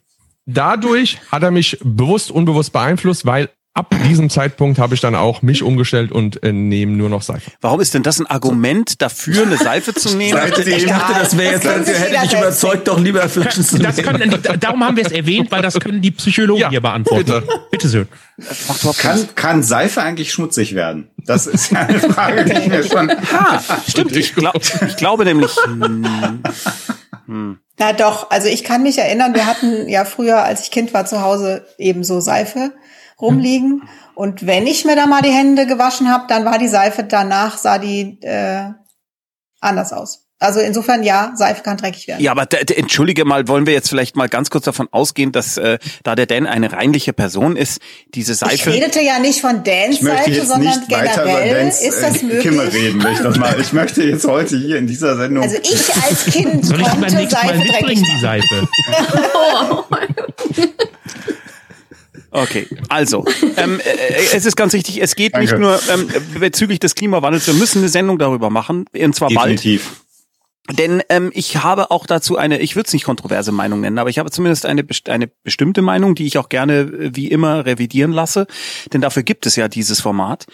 dadurch 0.46 1.18
hat 1.30 1.42
er 1.42 1.50
mich 1.50 1.78
bewusst, 1.82 2.30
unbewusst 2.30 2.72
beeinflusst, 2.72 3.26
weil 3.26 3.48
ab 3.76 3.92
diesem 4.08 4.30
Zeitpunkt 4.30 4.78
habe 4.78 4.94
ich 4.94 5.00
dann 5.00 5.16
auch 5.16 5.42
mich 5.42 5.64
umgestellt 5.64 6.12
und 6.12 6.40
äh, 6.44 6.52
nehme 6.52 6.92
nur 6.92 7.08
noch 7.08 7.22
Seife. 7.22 7.50
Warum 7.60 7.80
ist 7.80 7.92
denn 7.92 8.04
das 8.04 8.20
ein 8.20 8.26
Argument 8.28 9.02
dafür, 9.02 9.42
eine 9.46 9.56
Seife 9.56 9.92
zu 9.94 10.16
nehmen? 10.16 10.38
Seitdem- 10.40 10.76
Ich 10.78 10.86
dachte, 10.86 11.12
das 11.18 11.36
wäre 11.36 11.54
jetzt, 11.54 11.64
Das 11.66 11.88
hätte 11.88 12.10
selbst 12.10 12.32
überzeugt, 12.34 12.86
doch 12.86 13.00
lieber 13.00 13.28
Flaschen 13.28 13.64
zu 13.64 13.78
Das 13.80 13.96
nehmen. 13.96 14.18
können, 14.18 14.42
darum 14.60 14.84
haben 14.84 14.96
wir 14.96 15.04
es 15.04 15.10
erwähnt, 15.10 15.50
weil 15.50 15.60
das 15.62 15.74
können 15.80 16.00
die 16.00 16.12
Psychologen 16.12 16.60
Ja, 16.60 16.70
hier 16.70 16.80
beantworten. 16.82 17.24
bitte. 17.24 17.42
Bitte 17.72 17.88
schön. 17.88 18.08
Kann, 18.98 19.28
kann 19.34 19.62
Seife 19.64 20.02
eigentlich 20.02 20.30
schmutzig 20.32 20.76
werden? 20.76 21.08
Das 21.26 21.48
ist 21.48 21.72
ja 21.72 21.80
eine 21.80 21.98
Frage, 21.98 22.44
die 22.44 22.52
ich 22.52 22.68
mir 22.68 22.84
schon. 22.84 23.10
Ah, 23.10 23.60
stimmt. 23.88 24.14
Ich, 24.14 24.36
glaub, 24.36 24.54
ich 24.56 24.96
glaube 24.96 25.24
nämlich. 25.24 25.50
hm, 27.26 27.58
Na 27.78 27.92
doch, 27.92 28.30
also 28.30 28.48
ich 28.48 28.62
kann 28.62 28.82
mich 28.82 28.98
erinnern, 28.98 29.34
wir 29.34 29.46
hatten 29.46 29.88
ja 29.88 30.04
früher, 30.04 30.44
als 30.44 30.60
ich 30.60 30.70
Kind 30.70 30.94
war, 30.94 31.06
zu 31.06 31.22
Hause 31.22 31.66
eben 31.76 32.04
so 32.04 32.20
Seife 32.20 32.72
rumliegen. 33.20 33.88
Und 34.14 34.46
wenn 34.46 34.66
ich 34.66 34.84
mir 34.84 34.94
da 34.96 35.06
mal 35.06 35.22
die 35.22 35.30
Hände 35.30 35.66
gewaschen 35.66 36.10
habe, 36.10 36.26
dann 36.28 36.44
war 36.44 36.58
die 36.58 36.68
Seife 36.68 37.02
danach, 37.02 37.58
sah 37.58 37.78
die 37.78 38.20
äh, 38.22 38.70
anders 39.60 39.92
aus. 39.92 40.23
Also 40.40 40.60
insofern 40.60 41.02
ja, 41.02 41.32
Seife 41.36 41.62
kann 41.62 41.76
dreckig 41.76 42.06
werden. 42.08 42.20
Ja, 42.22 42.32
aber 42.32 42.46
entschuldige 42.76 43.24
mal, 43.24 43.48
wollen 43.48 43.66
wir 43.66 43.72
jetzt 43.72 43.88
vielleicht 43.88 44.16
mal 44.16 44.28
ganz 44.28 44.50
kurz 44.50 44.64
davon 44.64 44.88
ausgehen, 44.90 45.32
dass 45.32 45.56
äh, 45.56 45.78
da 46.02 46.14
der 46.16 46.26
Dan 46.26 46.46
eine 46.46 46.72
reinliche 46.72 47.12
Person 47.12 47.56
ist, 47.56 47.80
diese 48.14 48.32
Ich 48.32 48.38
Seife. 48.38 48.72
redete 48.72 49.00
ja 49.00 49.20
nicht 49.20 49.40
von 49.40 49.62
Dans 49.64 49.94
Ich 49.94 50.02
möchte 50.02 50.18
Seife, 50.24 50.30
jetzt 50.32 50.48
sondern 50.48 50.78
nicht 50.80 50.90
weiter 50.90 51.22
über 51.22 51.32
generell 51.32 51.64
Dance 51.64 51.86
ist 51.86 52.02
das 52.02 52.20
äh, 52.20 52.24
möglich. 52.24 52.42
Kimme 52.42 52.72
reden, 52.72 53.06
ich 53.12 53.18
das 53.20 53.38
mal. 53.38 53.56
Ich 53.60 53.72
möchte 53.72 54.02
jetzt 54.02 54.26
heute 54.26 54.58
hier 54.58 54.76
in 54.76 54.86
dieser 54.86 55.16
Sendung. 55.16 55.44
Also 55.44 55.56
ich 55.62 55.94
als 56.02 56.24
Kind 56.26 56.66
Soll 56.66 56.80
ich 56.80 56.86
die 56.86 56.90
beim 56.90 57.00
konnte 57.00 57.16
nächsten 57.16 57.34
Mal 57.46 57.54
Seife 57.54 57.68
dreckig 57.68 57.72
mitbringen, 57.72 58.04
die 58.04 58.26
machen. 58.26 58.42
Seife? 58.42 58.68
Okay, 62.36 62.66
also 62.88 63.24
ähm, 63.56 63.78
äh, 63.78 64.34
es 64.34 64.44
ist 64.44 64.56
ganz 64.56 64.72
wichtig, 64.72 65.00
es 65.00 65.14
geht 65.14 65.38
nicht 65.38 65.52
Danke. 65.52 65.62
nur 65.66 65.80
ähm, 65.88 66.08
bezüglich 66.40 66.80
des 66.80 66.96
Klimawandels, 66.96 67.46
wir 67.46 67.54
müssen 67.54 67.78
eine 67.78 67.88
Sendung 67.88 68.18
darüber 68.18 68.50
machen, 68.50 68.86
und 68.92 69.14
zwar 69.14 69.30
bald. 69.30 69.62
Denn 70.70 71.02
ähm, 71.10 71.30
ich 71.34 71.58
habe 71.58 71.90
auch 71.90 72.06
dazu 72.06 72.38
eine, 72.38 72.58
ich 72.58 72.74
würde 72.74 72.86
es 72.86 72.92
nicht 72.94 73.04
kontroverse 73.04 73.52
Meinung 73.52 73.80
nennen, 73.80 73.98
aber 73.98 74.08
ich 74.08 74.18
habe 74.18 74.30
zumindest 74.30 74.64
eine, 74.64 74.84
eine 75.08 75.26
bestimmte 75.26 75.82
Meinung, 75.82 76.14
die 76.14 76.26
ich 76.26 76.38
auch 76.38 76.48
gerne 76.48 76.80
äh, 76.80 77.10
wie 77.14 77.28
immer 77.28 77.66
revidieren 77.66 78.12
lasse. 78.12 78.46
Denn 78.92 79.02
dafür 79.02 79.24
gibt 79.24 79.44
es 79.44 79.56
ja 79.56 79.68
dieses 79.68 80.00
Format. 80.00 80.46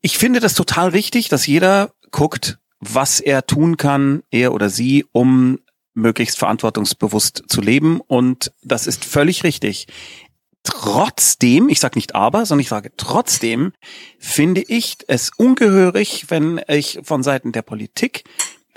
Ich 0.00 0.18
finde 0.18 0.38
das 0.38 0.54
total 0.54 0.90
richtig, 0.90 1.28
dass 1.28 1.46
jeder 1.46 1.92
guckt, 2.12 2.58
was 2.78 3.18
er 3.18 3.46
tun 3.46 3.76
kann, 3.76 4.22
er 4.30 4.54
oder 4.54 4.70
sie, 4.70 5.04
um 5.10 5.58
möglichst 5.94 6.38
verantwortungsbewusst 6.38 7.44
zu 7.48 7.60
leben. 7.60 8.00
Und 8.00 8.52
das 8.62 8.86
ist 8.86 9.04
völlig 9.04 9.42
richtig. 9.42 9.88
Trotzdem, 10.62 11.68
ich 11.68 11.80
sage 11.80 11.98
nicht 11.98 12.14
aber, 12.14 12.44
sondern 12.44 12.62
ich 12.62 12.68
sage 12.68 12.92
trotzdem, 12.96 13.72
finde 14.18 14.62
ich 14.62 14.98
es 15.08 15.30
ungehörig, 15.36 16.26
wenn 16.28 16.60
ich 16.68 17.00
von 17.02 17.22
Seiten 17.22 17.52
der 17.52 17.62
Politik 17.62 18.24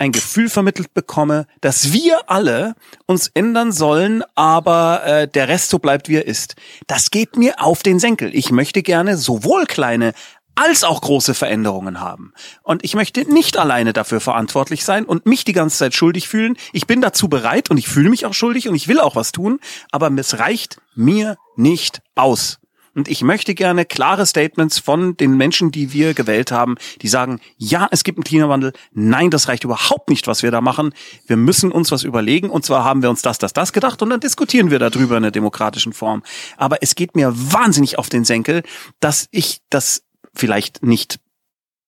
ein 0.00 0.12
Gefühl 0.12 0.48
vermittelt 0.48 0.94
bekomme, 0.94 1.46
dass 1.60 1.92
wir 1.92 2.30
alle 2.30 2.74
uns 3.06 3.28
ändern 3.34 3.70
sollen, 3.70 4.24
aber 4.34 5.04
äh, 5.04 5.28
der 5.28 5.48
Rest 5.48 5.68
so 5.68 5.78
bleibt, 5.78 6.08
wie 6.08 6.16
er 6.16 6.26
ist. 6.26 6.56
Das 6.86 7.10
geht 7.10 7.36
mir 7.36 7.60
auf 7.62 7.82
den 7.82 7.98
Senkel. 7.98 8.34
Ich 8.34 8.50
möchte 8.50 8.82
gerne 8.82 9.18
sowohl 9.18 9.66
kleine 9.66 10.14
als 10.54 10.84
auch 10.84 11.02
große 11.02 11.34
Veränderungen 11.34 12.00
haben. 12.00 12.32
Und 12.62 12.82
ich 12.82 12.94
möchte 12.94 13.30
nicht 13.30 13.58
alleine 13.58 13.92
dafür 13.92 14.20
verantwortlich 14.20 14.84
sein 14.84 15.04
und 15.04 15.26
mich 15.26 15.44
die 15.44 15.52
ganze 15.52 15.76
Zeit 15.76 15.94
schuldig 15.94 16.28
fühlen. 16.28 16.56
Ich 16.72 16.86
bin 16.86 17.02
dazu 17.02 17.28
bereit 17.28 17.70
und 17.70 17.76
ich 17.76 17.88
fühle 17.88 18.08
mich 18.08 18.24
auch 18.24 18.34
schuldig 18.34 18.68
und 18.68 18.74
ich 18.74 18.88
will 18.88 19.00
auch 19.00 19.16
was 19.16 19.32
tun, 19.32 19.60
aber 19.92 20.10
es 20.18 20.38
reicht 20.38 20.80
mir 20.94 21.36
nicht 21.56 22.00
aus. 22.14 22.59
Und 22.94 23.08
ich 23.08 23.22
möchte 23.22 23.54
gerne 23.54 23.84
klare 23.84 24.26
Statements 24.26 24.78
von 24.78 25.16
den 25.16 25.36
Menschen, 25.36 25.70
die 25.70 25.92
wir 25.92 26.12
gewählt 26.14 26.50
haben, 26.50 26.76
die 27.02 27.08
sagen, 27.08 27.40
ja, 27.56 27.88
es 27.90 28.02
gibt 28.04 28.18
einen 28.18 28.24
Klimawandel. 28.24 28.72
Nein, 28.92 29.30
das 29.30 29.48
reicht 29.48 29.64
überhaupt 29.64 30.10
nicht, 30.10 30.26
was 30.26 30.42
wir 30.42 30.50
da 30.50 30.60
machen. 30.60 30.92
Wir 31.26 31.36
müssen 31.36 31.70
uns 31.70 31.90
was 31.92 32.02
überlegen. 32.02 32.50
Und 32.50 32.64
zwar 32.64 32.84
haben 32.84 33.02
wir 33.02 33.10
uns 33.10 33.22
das, 33.22 33.38
das, 33.38 33.52
das 33.52 33.72
gedacht 33.72 34.02
und 34.02 34.10
dann 34.10 34.20
diskutieren 34.20 34.70
wir 34.70 34.78
darüber 34.78 35.16
in 35.16 35.24
einer 35.24 35.30
demokratischen 35.30 35.92
Form. 35.92 36.22
Aber 36.56 36.78
es 36.82 36.94
geht 36.94 37.14
mir 37.14 37.32
wahnsinnig 37.34 37.98
auf 37.98 38.08
den 38.08 38.24
Senkel, 38.24 38.62
dass 39.00 39.28
ich 39.30 39.60
das 39.70 40.02
vielleicht 40.34 40.82
nicht 40.82 41.20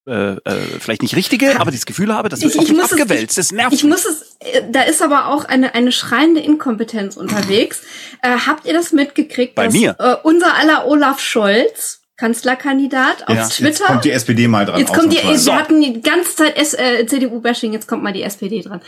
äh, 0.04 0.32
äh, 0.34 0.62
vielleicht 0.80 1.02
nicht 1.02 1.14
richtige, 1.14 1.60
aber 1.60 1.70
das 1.70 1.86
Gefühl 1.86 2.12
habe, 2.12 2.28
das 2.28 2.40
wird 2.42 2.56
Ich- 2.56 2.62
ich 2.62 2.72
muss 2.72 2.86
es- 2.86 2.92
abgewälzt. 2.92 3.38
Das 3.38 3.52
nervt 3.52 3.72
Ich 3.72 3.84
muss 3.84 4.04
es, 4.04 4.31
da 4.70 4.82
ist 4.82 5.02
aber 5.02 5.28
auch 5.28 5.44
eine, 5.44 5.74
eine 5.74 5.92
schreiende 5.92 6.40
Inkompetenz 6.40 7.16
unterwegs. 7.16 7.82
Äh, 8.22 8.36
habt 8.46 8.66
ihr 8.66 8.72
das 8.72 8.92
mitgekriegt, 8.92 9.54
Bei 9.54 9.66
dass 9.66 9.74
mir? 9.74 9.96
Äh, 9.98 10.16
unser 10.22 10.54
aller 10.56 10.86
Olaf 10.86 11.20
Scholz 11.20 12.02
Kanzlerkandidat 12.22 13.26
auf 13.26 13.34
Ja, 13.34 13.48
Twitter. 13.48 13.66
Jetzt 13.68 13.84
kommt 13.84 14.04
die 14.04 14.10
SPD 14.12 14.46
mal 14.46 14.64
dran. 14.64 14.78
Jetzt 14.78 14.94
kommt 14.94 15.12
die, 15.12 15.16
wir 15.16 15.56
hatten 15.56 15.80
die 15.80 16.00
ganze 16.02 16.36
Zeit 16.36 16.56
S, 16.56 16.72
äh, 16.72 17.04
CDU-Bashing, 17.04 17.72
jetzt 17.72 17.88
kommt 17.88 18.04
mal 18.04 18.12
die 18.12 18.22
SPD 18.22 18.62
dran. 18.62 18.80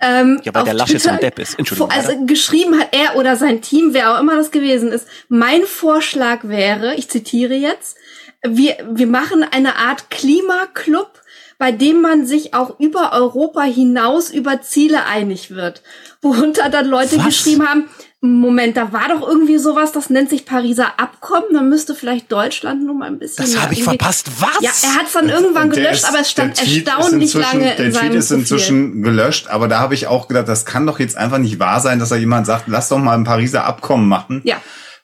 Ähm, 0.00 0.40
Ja, 0.42 0.54
weil 0.54 0.64
der 0.64 0.72
Laschet 0.72 0.98
so 0.98 1.10
ein 1.10 1.18
Depp 1.18 1.38
ist. 1.38 1.58
Entschuldigung. 1.58 1.90
Also 1.90 2.24
geschrieben 2.24 2.80
hat 2.80 2.88
er 2.92 3.16
oder 3.16 3.36
sein 3.36 3.60
Team, 3.60 3.90
wer 3.92 4.14
auch 4.14 4.20
immer 4.20 4.36
das 4.36 4.50
gewesen 4.52 4.90
ist, 4.90 5.06
mein 5.28 5.64
Vorschlag 5.64 6.44
wäre, 6.44 6.94
ich 6.94 7.10
zitiere 7.10 7.54
jetzt, 7.54 7.98
wir, 8.42 8.76
wir 8.90 9.06
machen 9.06 9.44
eine 9.50 9.76
Art 9.76 10.08
Klimaclub, 10.08 11.10
bei 11.58 11.72
dem 11.72 12.00
man 12.00 12.24
sich 12.26 12.54
auch 12.54 12.78
über 12.78 13.12
Europa 13.12 13.62
hinaus 13.62 14.30
über 14.30 14.62
Ziele 14.62 15.04
einig 15.06 15.50
wird. 15.50 15.82
Worunter 16.22 16.68
dann 16.70 16.86
Leute 16.86 17.18
Was? 17.18 17.24
geschrieben 17.26 17.68
haben, 17.68 17.84
Moment, 18.20 18.76
da 18.76 18.92
war 18.92 19.08
doch 19.08 19.26
irgendwie 19.28 19.58
sowas, 19.58 19.92
das 19.92 20.10
nennt 20.10 20.28
sich 20.28 20.44
Pariser 20.44 20.98
Abkommen, 20.98 21.46
dann 21.52 21.68
müsste 21.68 21.94
vielleicht 21.94 22.32
Deutschland 22.32 22.84
nur 22.84 22.94
mal 22.96 23.06
ein 23.06 23.20
bisschen. 23.20 23.44
Das 23.44 23.60
habe 23.62 23.74
ich 23.74 23.84
verpasst. 23.84 24.28
Was? 24.40 24.60
Ja, 24.60 24.70
er 24.90 24.96
hat 24.96 25.06
es 25.06 25.12
dann 25.12 25.28
irgendwann 25.28 25.70
gelöscht, 25.70 26.02
ist- 26.02 26.08
aber 26.08 26.20
es 26.20 26.30
stand 26.30 26.58
der 26.58 26.64
Tweet 26.64 26.82
ist 26.82 26.88
erstaunlich 26.88 27.22
inzwischen- 27.34 27.60
lange 27.60 27.76
Der 27.76 27.86
in 27.86 27.92
Tweet 27.92 28.14
ist 28.14 28.30
inzwischen 28.32 29.02
gelöscht, 29.04 29.46
aber 29.48 29.68
da 29.68 29.78
habe 29.78 29.94
ich 29.94 30.08
auch 30.08 30.26
gedacht, 30.26 30.48
das 30.48 30.64
kann 30.66 30.84
doch 30.84 30.98
jetzt 30.98 31.16
einfach 31.16 31.38
nicht 31.38 31.60
wahr 31.60 31.80
sein, 31.80 32.00
dass 32.00 32.08
da 32.08 32.16
jemand 32.16 32.46
sagt, 32.46 32.64
lass 32.66 32.88
doch 32.88 32.98
mal 32.98 33.14
ein 33.16 33.22
Pariser 33.24 33.64
Abkommen 33.64 34.08
machen. 34.08 34.40
Ja. 34.44 34.56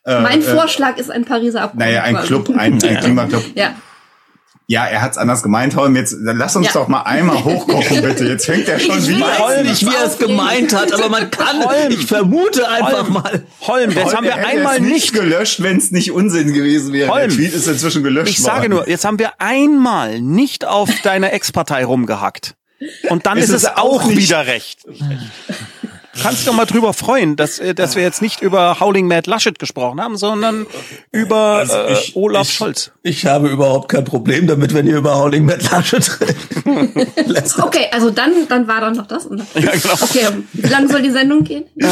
Äh, 0.05 0.21
mein 0.21 0.41
äh, 0.41 0.43
Vorschlag 0.43 0.99
ist 0.99 1.11
ein 1.11 1.25
Pariser 1.25 1.63
Abkommen. 1.63 1.87
Naja, 1.87 2.03
ein. 2.03 2.17
Club, 2.17 2.51
ein, 2.57 2.83
ein 2.83 2.99
Klimaclub. 3.01 3.45
Ja. 3.55 3.75
Ja, 4.66 4.86
er 4.86 5.03
hat's 5.03 5.19
anders 5.19 5.43
gemeint, 5.43 5.77
Holm. 5.77 5.95
Jetzt 5.95 6.16
dann 6.24 6.39
lass 6.39 6.57
uns 6.57 6.69
Ja. 6.69 6.73
doch 6.73 6.89
mal 6.89 7.03
einmal 7.03 7.45
hochkochen, 7.45 8.01
bitte. 8.01 8.24
Jetzt 8.24 8.47
fängt 8.47 8.66
er 8.66 8.78
schon 8.81 8.99
Ich 8.99 9.09
wieder 9.09 9.27
weiß 9.27 9.59
an. 9.59 9.66
nicht, 9.66 9.82
wie 9.85 9.95
er 9.95 10.07
es 10.07 10.19
gemeint 10.19 10.74
hat, 10.74 10.91
aber 10.93 11.11
man 11.11 11.31
kann, 11.31 11.57
ich 11.91 12.07
vermute 12.07 12.66
einfach 12.69 13.07
mal. 13.11 13.43
Holm, 13.61 13.91
jetzt 13.91 14.05
Holm, 14.07 14.16
haben 14.16 14.24
wir 14.24 14.36
einmal 14.47 14.81
nicht 14.81 15.12
gelöscht, 15.12 15.62
wenn 15.62 15.77
es 15.77 15.91
nicht 15.91 16.12
Unsinn 16.12 16.55
gewesen 16.55 16.95
wäre. 16.95 17.11
Holm. 17.11 17.28
Der 17.28 17.36
Tweet 17.36 17.53
ist 17.53 17.66
inzwischen 17.66 18.03
gelöscht 18.03 18.31
Ich 18.31 18.41
sage 18.41 18.62
worden. 18.62 18.70
nur, 18.70 18.89
jetzt 18.89 19.05
haben 19.05 19.19
wir 19.19 19.32
einmal 19.39 20.20
nicht 20.23 20.65
auf 20.65 20.89
deiner 21.03 21.32
Ex-Partei 21.35 21.85
rumgehackt. 21.85 22.55
Und 23.11 23.27
dann 23.27 23.36
Es 23.39 23.45
ist 23.45 23.51
es 23.51 23.62
ist 23.65 23.77
auch 23.77 24.05
auch 24.05 24.09
wieder 24.09 24.47
recht. 24.47 24.78
Kannst 26.23 26.47
du 26.47 26.53
mal 26.53 26.65
drüber 26.65 26.93
freuen, 26.93 27.36
dass, 27.36 27.59
äh, 27.59 27.74
dass 27.74 27.97
wir 27.97 28.03
jetzt 28.03 28.23
nicht 28.23 28.41
über 28.41 28.78
Howling 28.81 29.07
Mad 29.09 29.28
Laschet 29.28 29.59
gesprochen 29.59 30.01
haben, 30.01 30.16
sondern 30.16 30.66
über 31.12 31.36
Also 31.36 31.74
äh, 31.74 31.93
ich- 31.95 32.16
Olaf 32.16 32.49
ich- 32.49 32.55
Scholz. 32.55 32.91
Ich 33.03 33.27
habe 33.27 33.49
überhaupt 33.49 33.89
kein 33.91 34.05
Problem 34.05 34.47
damit, 34.47 34.73
wenn 34.74 34.86
ihr 34.86 34.97
über 34.97 35.16
Howling 35.16 35.45
Matt 35.45 35.70
Laschet 35.70 36.20
redet. 36.20 37.55
Okay, 37.61 37.86
also 37.93 38.11
dann, 38.11 38.32
dann 38.49 38.66
war 38.69 38.81
dann 38.81 38.95
noch 38.97 39.07
das. 39.07 39.24
Ja, 39.55 39.70
genau. 39.73 39.95
Okay, 40.01 40.27
wie 40.53 40.69
lange 40.69 40.89
soll 40.89 41.03
die 41.03 41.11
Sendung 41.11 41.45
gehen? 41.45 41.65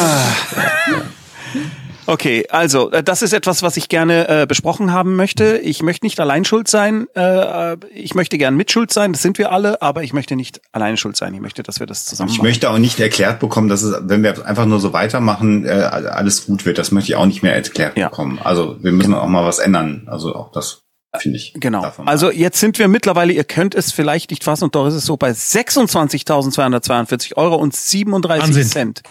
Okay, 2.07 2.47
also 2.51 2.91
äh, 2.91 3.03
das 3.03 3.23
ist 3.23 3.33
etwas, 3.33 3.63
was 3.63 3.77
ich 3.77 3.89
gerne 3.89 4.29
äh, 4.43 4.47
besprochen 4.47 4.93
haben 4.93 5.17
möchte. 5.17 5.59
Ich 5.59 5.83
möchte 5.83 6.05
nicht 6.05 6.19
allein 6.19 6.45
schuld 6.45 6.69
sein. 6.69 7.07
Äh, 7.15 7.73
äh, 7.73 7.77
ich 7.95 8.15
möchte 8.15 8.39
gern 8.39 8.57
mitschuld 8.57 8.93
sein. 8.93 9.13
Das 9.13 9.23
sind 9.23 9.39
wir 9.39 9.53
alle, 9.53 9.81
aber 9.83 10.03
ich 10.03 10.13
möchte 10.13 10.35
nicht 10.35 10.61
alleine 10.73 10.97
schuld 10.97 11.17
sein. 11.17 11.33
Ich 11.35 11.41
möchte, 11.41 11.63
dass 11.63 11.79
wir 11.81 11.87
das 11.87 12.05
zusammen 12.05 12.31
Ich 12.31 12.39
machen. 12.39 12.49
möchte 12.49 12.71
auch 12.71 12.79
nicht 12.79 12.99
erklärt 12.99 13.39
bekommen, 13.41 13.69
dass 13.69 13.83
es, 13.83 13.95
wenn 14.03 14.23
wir 14.23 14.45
einfach 14.47 14.67
nur 14.67 14.81
so 14.81 14.93
weitermachen, 14.93 15.65
äh, 15.65 15.71
alles 15.71 16.47
gut 16.47 16.67
wird. 16.67 16.79
Das 16.79 16.91
möchte 16.91 17.13
ich 17.13 17.17
auch 17.17 17.27
nicht 17.27 17.43
mehr 17.43 17.55
erklärt 17.55 17.97
Ja. 17.97 18.09
bekommen. 18.09 18.41
Also 18.43 18.77
wir 18.83 18.93
müssen 18.93 19.15
auch 19.15 19.29
mal 19.29 19.45
was 19.45 19.59
ändern. 19.61 20.09
Also 20.11 20.35
auch 20.35 20.51
das 20.53 20.81
finde 21.19 21.37
ich. 21.37 21.53
Genau. 21.55 21.85
Also 22.07 22.31
jetzt 22.31 22.59
sind 22.59 22.79
wir 22.79 22.89
mittlerweile, 22.89 23.35
ihr 23.35 23.45
könnt 23.45 23.75
es 23.75 23.93
vielleicht 23.93 24.31
nicht 24.31 24.45
fassen, 24.45 24.65
und 24.65 24.75
doch 24.75 24.87
ist 24.87 24.95
es 24.95 25.05
so, 25.05 25.19
bei 25.19 25.31
26.242 25.33 27.37
Euro 27.37 27.57
und 27.57 27.77
37 27.77 28.43
Wahnsinn. 28.49 28.65
Cent. 28.67 29.03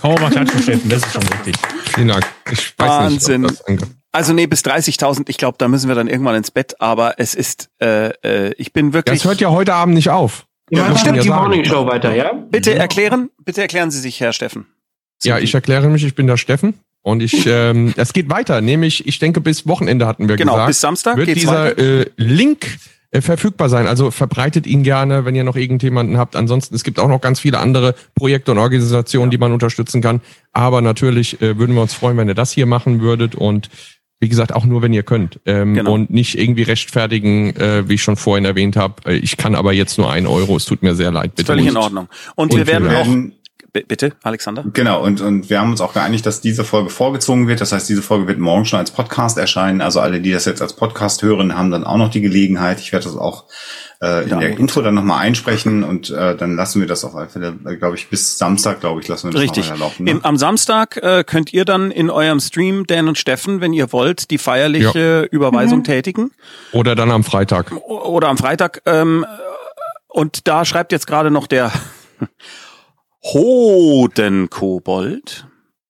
Kann 0.00 0.12
man 0.12 0.22
mal 0.22 0.30
klatschen, 0.30 0.62
Steffen, 0.62 0.88
das 0.88 1.04
ist 1.04 1.12
schon 1.12 1.22
richtig. 1.22 1.56
Vielen 1.94 2.08
Dank. 2.08 2.24
Ich 2.50 2.74
weiß 2.78 2.88
Wahnsinn. 2.88 3.42
nicht, 3.42 3.62
Also 4.12 4.32
nee, 4.32 4.46
bis 4.46 4.62
30.000, 4.64 5.24
ich 5.28 5.36
glaube, 5.38 5.56
da 5.58 5.68
müssen 5.68 5.88
wir 5.88 5.94
dann 5.94 6.08
irgendwann 6.08 6.34
ins 6.36 6.50
Bett, 6.50 6.80
aber 6.80 7.14
es 7.18 7.34
ist, 7.34 7.70
äh, 7.80 8.08
äh, 8.24 8.52
ich 8.58 8.72
bin 8.72 8.92
wirklich... 8.92 9.20
Das 9.20 9.28
hört 9.28 9.40
ja 9.40 9.50
heute 9.50 9.74
Abend 9.74 9.94
nicht 9.94 10.10
auf. 10.10 10.46
Ja, 10.70 10.84
man 10.84 10.96
stimmt, 10.98 11.16
ja 11.16 11.22
die. 11.22 11.28
Morning 11.28 11.64
Show 11.64 11.86
weiter, 11.86 12.14
ja? 12.14 12.32
Bitte 12.32 12.74
erklären, 12.74 13.30
bitte 13.44 13.60
erklären 13.60 13.90
Sie 13.90 14.00
sich, 14.00 14.20
Herr 14.20 14.32
Steffen. 14.32 14.66
Ja, 15.22 15.38
ich 15.38 15.54
erkläre 15.54 15.88
mich, 15.88 16.04
ich 16.04 16.14
bin 16.14 16.26
der 16.26 16.36
Steffen. 16.36 16.74
Und 17.02 17.22
ich, 17.22 17.46
ähm, 17.46 17.92
es 17.96 18.12
geht 18.12 18.30
weiter, 18.30 18.60
nämlich, 18.60 19.06
ich 19.06 19.18
denke, 19.18 19.40
bis 19.40 19.66
Wochenende 19.66 20.06
hatten 20.06 20.28
wir 20.28 20.36
Genau, 20.36 20.52
gesagt. 20.52 20.68
bis 20.68 20.80
Samstag 20.80 21.16
wird 21.18 21.26
geht's 21.26 21.40
dieser 21.40 21.76
äh, 21.78 22.06
Link 22.16 22.66
verfügbar 23.22 23.68
sein. 23.68 23.86
Also 23.86 24.10
verbreitet 24.10 24.66
ihn 24.66 24.82
gerne, 24.82 25.24
wenn 25.24 25.34
ihr 25.34 25.44
noch 25.44 25.56
irgendjemanden 25.56 26.18
habt. 26.18 26.36
Ansonsten, 26.36 26.74
es 26.74 26.84
gibt 26.84 26.98
auch 26.98 27.08
noch 27.08 27.20
ganz 27.20 27.40
viele 27.40 27.58
andere 27.58 27.94
Projekte 28.14 28.52
und 28.52 28.58
Organisationen, 28.58 29.30
die 29.30 29.38
man 29.38 29.52
unterstützen 29.52 30.00
kann. 30.00 30.20
Aber 30.52 30.80
natürlich 30.80 31.40
äh, 31.40 31.58
würden 31.58 31.74
wir 31.74 31.82
uns 31.82 31.94
freuen, 31.94 32.16
wenn 32.16 32.28
ihr 32.28 32.34
das 32.34 32.52
hier 32.52 32.66
machen 32.66 33.00
würdet 33.00 33.34
und 33.34 33.70
wie 34.20 34.28
gesagt, 34.28 34.54
auch 34.54 34.64
nur, 34.64 34.80
wenn 34.80 34.92
ihr 34.92 35.02
könnt. 35.02 35.40
Ähm, 35.44 35.74
Genau. 35.74 35.92
Und 35.92 36.10
nicht 36.10 36.38
irgendwie 36.38 36.62
rechtfertigen, 36.62 37.54
äh, 37.56 37.88
wie 37.88 37.94
ich 37.94 38.02
schon 38.02 38.16
vorhin 38.16 38.44
erwähnt 38.44 38.76
habe. 38.76 38.94
Äh, 39.10 39.16
Ich 39.16 39.36
kann 39.36 39.54
aber 39.54 39.72
jetzt 39.72 39.98
nur 39.98 40.10
ein 40.10 40.26
Euro. 40.26 40.56
Es 40.56 40.64
tut 40.64 40.82
mir 40.82 40.94
sehr 40.94 41.10
leid. 41.10 41.34
Bitte 41.34 41.48
Völlig 41.52 41.66
in 41.66 41.74
nicht. 41.74 41.82
Ordnung. 41.82 42.08
Und, 42.34 42.52
Und 42.52 42.58
wir 42.58 42.66
werden 42.66 42.88
auch... 42.88 43.06
Bitte, 43.74 44.12
Alexander? 44.22 44.64
Genau, 44.72 45.02
und, 45.02 45.20
und 45.20 45.50
wir 45.50 45.60
haben 45.60 45.72
uns 45.72 45.80
auch 45.80 45.94
geeinigt, 45.94 46.24
dass 46.26 46.40
diese 46.40 46.62
Folge 46.62 46.90
vorgezogen 46.90 47.48
wird. 47.48 47.60
Das 47.60 47.72
heißt, 47.72 47.88
diese 47.88 48.02
Folge 48.02 48.28
wird 48.28 48.38
morgen 48.38 48.64
schon 48.66 48.78
als 48.78 48.92
Podcast 48.92 49.36
erscheinen. 49.36 49.80
Also 49.80 49.98
alle, 49.98 50.20
die 50.20 50.30
das 50.30 50.44
jetzt 50.44 50.62
als 50.62 50.74
Podcast 50.74 51.22
hören, 51.22 51.58
haben 51.58 51.72
dann 51.72 51.82
auch 51.82 51.96
noch 51.96 52.08
die 52.08 52.20
Gelegenheit. 52.20 52.78
Ich 52.78 52.92
werde 52.92 53.06
das 53.06 53.16
auch 53.16 53.46
äh, 54.00 54.22
in 54.22 54.28
Ja, 54.28 54.38
der 54.38 54.50
gut. 54.50 54.60
Intro 54.60 54.80
dann 54.80 54.94
nochmal 54.94 55.22
einsprechen 55.22 55.82
und 55.82 56.08
äh, 56.10 56.36
dann 56.36 56.54
lassen 56.54 56.80
wir 56.80 56.86
das 56.86 57.04
auf 57.04 57.16
alle 57.16 57.28
Fälle, 57.28 57.58
äh, 57.66 57.74
glaube 57.74 57.96
ich, 57.96 58.08
bis 58.08 58.38
Samstag, 58.38 58.78
glaube 58.78 59.00
ich, 59.00 59.08
lassen 59.08 59.26
wir 59.26 59.32
das 59.32 59.42
Richtig. 59.42 59.64
noch 59.64 59.72
weiterlaufen. 59.72 60.04
Ne? 60.04 60.10
Im, 60.12 60.24
am 60.24 60.36
Samstag 60.36 60.96
äh, 60.98 61.24
könnt 61.26 61.52
ihr 61.52 61.64
dann 61.64 61.90
in 61.90 62.10
eurem 62.10 62.38
Stream, 62.38 62.86
Dan 62.86 63.08
und 63.08 63.18
Steffen, 63.18 63.60
wenn 63.60 63.72
ihr 63.72 63.92
wollt, 63.92 64.30
die 64.30 64.38
feierliche 64.38 65.26
Überweisung 65.32 65.82
tätigen. 65.82 66.30
Oder 66.70 66.94
dann 66.94 67.10
am 67.10 67.24
Freitag. 67.24 67.72
Oder 67.88 68.28
am 68.28 68.38
Freitag. 68.38 68.82
Ähm, 68.86 69.26
und 70.06 70.46
da 70.46 70.64
schreibt 70.64 70.92
jetzt 70.92 71.08
gerade 71.08 71.32
noch 71.32 71.48
der 71.48 71.72
Hodenkobold 73.24 74.86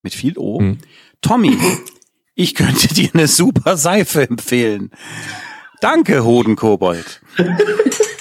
mit 0.02 0.14
viel 0.14 0.38
O. 0.38 0.60
Hm. 0.60 0.78
Tommy, 1.20 1.58
ich 2.34 2.54
könnte 2.54 2.88
dir 2.88 3.10
eine 3.12 3.28
super 3.28 3.76
Seife 3.76 4.28
empfehlen. 4.28 4.90
Danke, 5.80 6.24
Hodenkobold. 6.24 7.20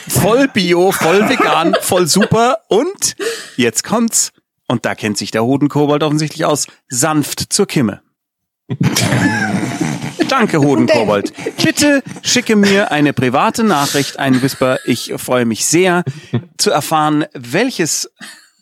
voll 0.07 0.47
bio, 0.47 0.91
voll 0.91 1.29
vegan, 1.29 1.75
voll 1.81 2.07
super 2.07 2.59
und 2.67 3.15
jetzt 3.55 3.83
kommt's. 3.83 4.31
Und 4.67 4.85
da 4.85 4.95
kennt 4.95 5.17
sich 5.17 5.31
der 5.31 5.43
Hodenkobold 5.43 6.03
offensichtlich 6.03 6.45
aus. 6.45 6.67
Sanft 6.87 7.53
zur 7.53 7.67
Kimme. 7.67 8.01
Danke, 10.29 10.59
Hodenkobold. 10.59 11.33
Bitte 11.63 12.01
schicke 12.23 12.55
mir 12.55 12.91
eine 12.91 13.13
private 13.13 13.63
Nachricht, 13.63 14.17
ein 14.17 14.41
Whisper. 14.41 14.79
Ich 14.85 15.13
freue 15.17 15.45
mich 15.45 15.65
sehr 15.65 16.03
zu 16.57 16.71
erfahren, 16.71 17.25
welches 17.33 18.09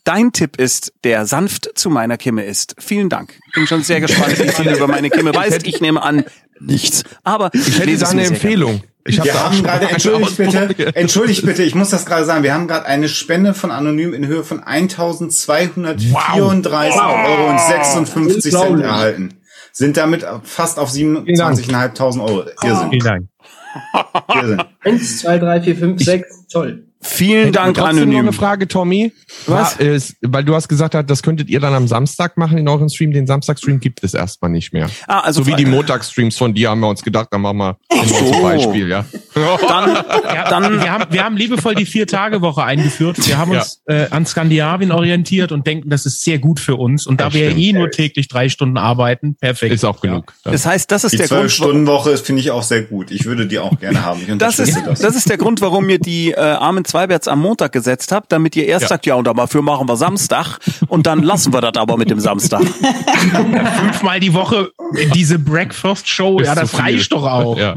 dein 0.04 0.32
Tipp 0.32 0.56
ist, 0.56 0.92
der 1.04 1.26
sanft 1.26 1.70
zu 1.74 1.90
meiner 1.90 2.16
Kimme 2.16 2.44
ist. 2.44 2.74
Vielen 2.78 3.08
Dank. 3.08 3.38
Bin 3.54 3.66
schon 3.66 3.82
sehr 3.82 4.00
gespannt, 4.00 4.38
wie 4.38 4.48
viel 4.48 4.64
du 4.64 4.76
über 4.76 4.88
meine 4.88 5.10
Kimme 5.10 5.34
weißt. 5.34 5.66
Ich 5.66 5.80
nehme 5.80 6.02
an, 6.02 6.24
nichts. 6.60 7.04
Aber 7.24 7.50
Ich 7.52 7.78
hätte 7.78 7.86
lese 7.86 8.04
da 8.04 8.10
eine. 8.10 8.24
Empfehlung. 8.24 8.82
Ich 9.04 9.18
hab 9.18 9.26
wir 9.26 9.32
da 9.32 9.50
haben 9.50 9.62
gerade, 9.64 9.88
entschuldigt 9.88 10.36
bitte, 10.36 10.86
entschuldigt 10.94 11.44
bitte, 11.44 11.64
ich 11.64 11.74
muss 11.74 11.90
das 11.90 12.06
gerade 12.06 12.24
sagen, 12.24 12.44
wir 12.44 12.54
haben 12.54 12.68
gerade 12.68 12.86
eine 12.86 13.08
Spende 13.08 13.52
von 13.52 13.72
Anonym 13.72 14.14
in 14.14 14.28
Höhe 14.28 14.44
von 14.44 14.62
1234 14.62 17.00
Euro 17.00 17.50
und 17.50 17.60
56 17.60 18.52
Cent 18.52 18.80
erhalten. 18.80 19.34
Sind 19.72 19.96
damit 19.96 20.24
fast 20.44 20.78
auf 20.78 20.92
27.500 20.92 22.20
Euro. 22.20 22.44
Irrsinn. 22.62 22.90
Vielen 22.90 23.04
Dank. 23.04 23.26
Irrsinn. 24.32 24.62
Eins, 24.84 25.18
zwei, 25.18 25.38
drei, 25.38 25.60
vier, 25.60 25.76
fünf, 25.76 26.00
sechs, 26.00 26.28
toll. 26.52 26.86
Vielen 27.04 27.52
Dank, 27.52 27.76
Trotzdem 27.76 27.96
noch 27.96 28.02
Anonym. 28.02 28.18
eine 28.20 28.32
Frage, 28.32 28.68
Tommy. 28.68 29.12
Was? 29.46 29.78
War, 29.78 29.86
es, 29.86 30.14
weil 30.22 30.44
du 30.44 30.54
hast 30.54 30.68
gesagt, 30.68 30.94
das 31.08 31.22
könntet 31.22 31.48
ihr 31.48 31.58
dann 31.58 31.74
am 31.74 31.88
Samstag 31.88 32.36
machen 32.36 32.58
in 32.58 32.68
eurem 32.68 32.88
Stream. 32.88 33.12
Den 33.12 33.26
Samstagstream 33.26 33.80
gibt 33.80 34.04
es 34.04 34.14
erstmal 34.14 34.50
nicht 34.50 34.72
mehr. 34.72 34.88
Ah, 35.08 35.20
also 35.20 35.42
so 35.42 35.46
wie 35.48 35.54
die 35.56 35.66
Montagsstreams 35.66 36.36
von 36.38 36.54
dir 36.54 36.70
haben 36.70 36.80
wir 36.80 36.88
uns 36.88 37.02
gedacht, 37.02 37.28
dann 37.32 37.40
machen 37.40 37.58
wir 37.58 37.76
so. 38.06 38.30
zum 38.32 38.42
Beispiel, 38.42 38.88
ja. 38.88 39.04
Dann, 39.34 39.94
Ja, 40.34 40.48
dann 40.50 40.80
wir, 40.82 40.92
haben, 40.92 41.04
wir 41.10 41.24
haben 41.24 41.36
liebevoll 41.38 41.74
die 41.74 41.86
Vier-Tage-Woche 41.86 42.62
eingeführt. 42.62 43.16
Wir 43.26 43.38
haben 43.38 43.52
uns 43.52 43.80
äh, 43.86 44.06
an 44.10 44.26
Skandinavien 44.26 44.92
orientiert 44.92 45.52
und 45.52 45.66
denken, 45.66 45.88
das 45.88 46.04
ist 46.04 46.22
sehr 46.22 46.38
gut 46.38 46.60
für 46.60 46.76
uns. 46.76 47.06
Und 47.06 47.20
da 47.20 47.26
Das 47.26 47.34
wir 47.34 47.46
stimmt. 47.50 47.62
eh 47.64 47.72
nur 47.72 47.90
täglich 47.90 48.28
drei 48.28 48.48
Stunden 48.50 48.76
arbeiten, 48.76 49.34
perfekt. 49.36 49.72
Ist 49.74 49.84
auch 49.84 50.00
genug. 50.02 50.34
Ja. 50.44 50.52
Das 50.52 50.66
heißt, 50.66 50.90
das 50.90 51.04
ist 51.04 51.12
Die 51.12 51.16
der 51.16 51.28
Grund, 51.28 51.38
warum- 51.40 51.46
12-Stunden-Woche 51.46 52.16
finde 52.18 52.40
ich 52.42 52.50
auch 52.50 52.62
sehr 52.62 52.82
gut. 52.82 53.10
Ich 53.10 53.24
würde 53.24 53.46
die 53.46 53.58
auch 53.58 53.78
gerne 53.80 54.04
haben. 54.04 54.20
Ich 54.20 54.36
das 54.38 54.58
ist, 54.58 54.76
unterstütze 54.76 55.02
das 55.02 55.16
ist 55.16 55.30
der 55.30 55.38
Grund, 55.38 55.60
warum 55.62 55.88
ihr 55.88 55.98
die 55.98 56.32
äh, 56.32 56.36
armen 56.38 56.84
Zweiberts 56.92 57.26
am 57.26 57.40
Montag 57.40 57.72
gesetzt 57.72 58.12
habt, 58.12 58.30
damit 58.32 58.54
ihr 58.54 58.66
erst 58.66 58.82
Ja. 58.82 58.88
sagt, 58.88 59.06
ja, 59.06 59.14
und 59.14 59.26
dafür 59.26 59.62
machen 59.62 59.88
wir 59.88 59.96
Samstag 59.96 60.58
und 60.88 61.06
dann 61.06 61.22
lassen 61.22 61.54
wir 61.54 61.62
das 61.62 61.72
aber 61.80 61.96
mit 61.96 62.10
dem 62.10 62.20
Samstag. 62.20 62.62
Fünfmal 63.80 64.20
die 64.20 64.34
Woche 64.34 64.70
diese 65.14 65.38
Breakfast-Show, 65.38 66.40
Ist 66.40 66.48
ja, 66.48 66.54
das 66.54 66.78
reicht 66.78 67.10
doch 67.12 67.24
auch. 67.24 67.56
Ja. 67.56 67.76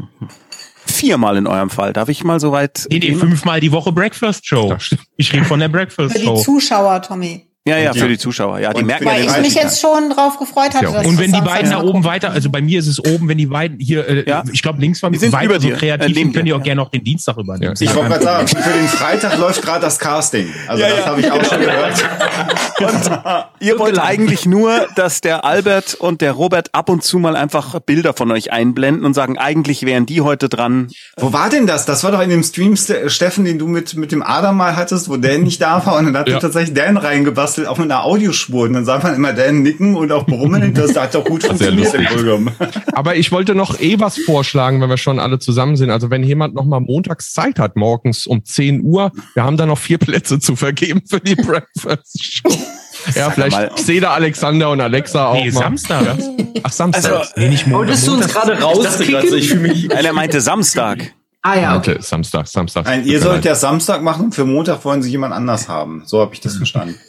Viermal 0.86 1.38
in 1.38 1.48
eurem 1.48 1.70
Fall. 1.70 1.94
Darf 1.94 2.10
ich 2.10 2.26
mal 2.26 2.42
so 2.42 2.52
weit? 2.52 2.88
Nee, 2.92 3.00
nee, 3.00 3.14
fünfmal 3.16 3.62
die 3.62 3.72
Woche 3.72 3.94
Breakfast-Show. 3.94 4.68
Das 4.68 4.84
stimmt. 4.84 5.04
Ich 5.16 5.32
rede 5.32 5.46
von 5.46 5.62
der 5.62 5.70
Für 5.70 6.10
die. 6.10 6.36
Zuschauer, 6.44 7.02
Tommy. 7.02 7.48
Ja, 7.68 7.78
ja, 7.80 7.92
Und 7.94 7.98
für 7.98 8.08
die 8.08 8.20
Zuschauer. 8.20 8.60
Ja, 8.60 8.74
die 8.74 8.82
und 8.82 8.86
merken 8.86 9.06
ja 9.06 9.12
Weil 9.12 9.22
den 9.24 9.32
ich 9.32 9.38
mich 9.42 9.56
jetzt 9.56 9.82
schon 9.82 10.12
drauf 10.12 10.38
gefreut 10.38 10.76
hatte. 10.76 10.86
Ja. 10.86 10.92
dass 10.92 11.08
Und 11.08 11.18
wenn 11.18 11.32
die 11.34 11.42
beiden 11.42 11.72
da 11.72 11.82
oben 11.82 12.04
weiter, 12.04 12.30
also 12.30 12.52
bei 12.52 12.62
mir 12.62 12.78
ist 12.78 12.86
es 12.86 13.00
oben, 13.04 13.28
wenn 13.28 13.40
die 13.40 13.48
beiden 13.48 13.80
hier, 13.80 14.08
äh, 14.08 14.30
Ja. 14.30 14.44
ich 14.54 14.62
glaube 14.62 14.80
links 14.80 15.00
von 15.00 15.10
mir 15.10 15.18
über 15.20 15.32
weiter 15.32 15.54
so 15.56 15.60
dir, 15.70 15.74
äh, 15.74 15.78
kreativ 15.78 16.16
sind, 16.16 16.34
können 16.34 16.46
die 16.46 16.54
auch 16.54 16.62
gerne 16.62 16.82
noch 16.82 16.92
den 16.92 17.04
Dienstag 17.04 17.38
übernehmen. 17.38 17.74
Ja. 17.76 17.82
Ich 17.82 17.96
wollte 17.96 18.10
gerade 18.10 18.24
sagen, 18.24 18.48
für 18.50 18.56
den 18.56 18.88
Freitag 18.88 19.38
läuft 19.40 19.64
gerade 19.64 19.82
das 19.82 19.98
Casting. 19.98 20.48
Also 20.68 20.84
Ja, 20.84 20.90
das 20.90 21.00
ja. 21.00 21.06
habe 21.08 21.20
ich 21.22 21.32
auch 21.32 21.44
schon 21.44 21.60
gehört. 21.60 22.06
Ihr 23.60 23.80
wollt 23.80 23.98
eigentlich 24.00 24.46
nur, 24.46 24.88
dass 24.96 25.22
der 25.22 25.44
Albert 25.44 25.96
und 25.96 26.22
der 26.22 26.34
Robert 26.34 26.70
ab 26.74 26.90
und 26.90 27.04
zu 27.04 27.18
mal 27.18 27.36
einfach 27.36 27.80
Bilder 27.80 28.14
von 28.14 28.32
euch 28.32 28.52
einblenden 28.52 29.06
und 29.06 29.16
sagen, 29.16 29.40
eigentlich 29.40 29.84
wären 29.88 30.06
die 30.06 30.22
heute 30.22 30.50
dran. 30.50 30.90
Wo 31.18 31.34
war 31.34 31.50
denn 31.50 31.66
das? 31.66 31.86
Das 31.86 32.04
war 32.04 32.12
doch 32.12 32.22
in 32.22 32.30
dem 32.30 32.44
Stream, 32.44 32.76
Ste- 32.78 33.10
Steffen, 33.10 33.44
den 33.46 33.58
du 33.58 33.68
mit, 33.68 33.96
mit 33.96 34.12
dem 34.12 34.22
Adam 34.22 34.56
mal 34.58 34.76
hattest, 34.76 35.10
wo 35.10 35.18
Dan 35.18 35.42
nicht 35.42 35.62
da 35.62 35.84
war. 35.84 35.98
Und 35.98 36.06
dann 36.06 36.18
hat 36.18 36.28
Ja. 36.30 36.36
er 36.36 36.42
tatsächlich 36.42 36.76
Dan 36.76 36.98
reingebastelt, 36.98 37.55
auch 37.60 37.78
mit 37.78 37.92
einer 37.92 38.04
Audiospur. 38.04 38.64
Und 38.66 38.74
dann 38.74 38.86
sah 38.86 39.00
man 39.00 39.16
immer 39.16 39.34
Dan 39.34 39.62
nicken 39.64 39.96
und 39.96 40.12
auch 40.12 40.26
brummeln. 40.26 40.74
Das 40.74 40.96
hat 40.96 41.16
doch 41.16 41.24
gut 41.26 41.44
funktioniert 41.48 41.94
im. 41.94 42.06
Programm. 42.06 42.52
Aber 42.94 43.16
ich 43.16 43.32
wollte 43.32 43.56
noch 43.56 43.80
eh 43.80 44.00
was 44.00 44.18
vorschlagen, 44.20 44.82
wenn 44.82 44.90
wir 44.90 44.98
schon 44.98 45.20
alle 45.20 45.40
zusammen 45.40 45.76
sind. 45.76 45.90
Also 45.90 46.10
wenn 46.10 46.24
jemand 46.24 46.54
noch 46.56 46.66
mal 46.66 46.80
montags 46.80 47.34
Zeit 47.34 47.60
hat, 47.60 47.76
morgens 47.76 48.28
um 48.28 48.44
10 48.44 48.82
Uhr, 48.84 49.12
wir 49.34 49.44
haben 49.44 49.58
da 49.58 49.66
noch 49.66 49.78
vier 49.80 49.98
Plätze 49.98 50.40
zu 50.40 50.56
vergeben 50.56 51.02
für 51.08 51.20
die 51.20 51.36
Breakfast 51.36 52.24
Show. 52.24 52.50
Ja, 53.14 53.30
vielleicht 53.30 53.58
ich 53.78 53.86
sehe 53.86 54.02
da 54.02 54.12
Alexander 54.14 54.72
und 54.72 54.82
Alexa 54.82 55.28
auch 55.28 55.36
Nee, 55.36 55.52
mal. 55.52 55.60
Samstag. 55.62 56.18
Ach, 56.64 56.72
Samstag. 56.72 57.12
Also, 57.12 57.32
Nee, 57.36 57.50
nicht 57.50 57.68
Montag. 57.68 57.88
Wolltest 57.88 58.08
du 58.08 58.14
uns 58.16 58.28
gerade 58.28 58.54
Ich 58.54 58.58
ich 58.60 58.64
rauskicken? 58.66 59.42
fühle 59.44 59.60
mich. 59.62 59.88
Nein, 59.90 60.06
er 60.06 60.14
meinte 60.14 60.42
Samstag. 60.42 61.14
Ah 61.48 61.60
ja, 61.60 61.78
okay. 61.78 61.98
Samstag, 62.00 62.48
Samstag. 62.48 62.86
Nein, 62.86 63.06
ihr 63.06 63.22
sollt 63.22 63.46
ja 63.46 63.54
Samstag 63.54 64.02
machen 64.02 64.26
und 64.26 64.34
für 64.36 64.46
Montag 64.46 64.84
wollen 64.84 65.04
sie 65.04 65.12
jemand 65.12 65.32
anders 65.32 65.70
haben. 65.70 66.02
So 66.08 66.20
habe 66.20 66.34
ich 66.34 66.42
das 66.42 66.56
verstanden. 66.58 67.00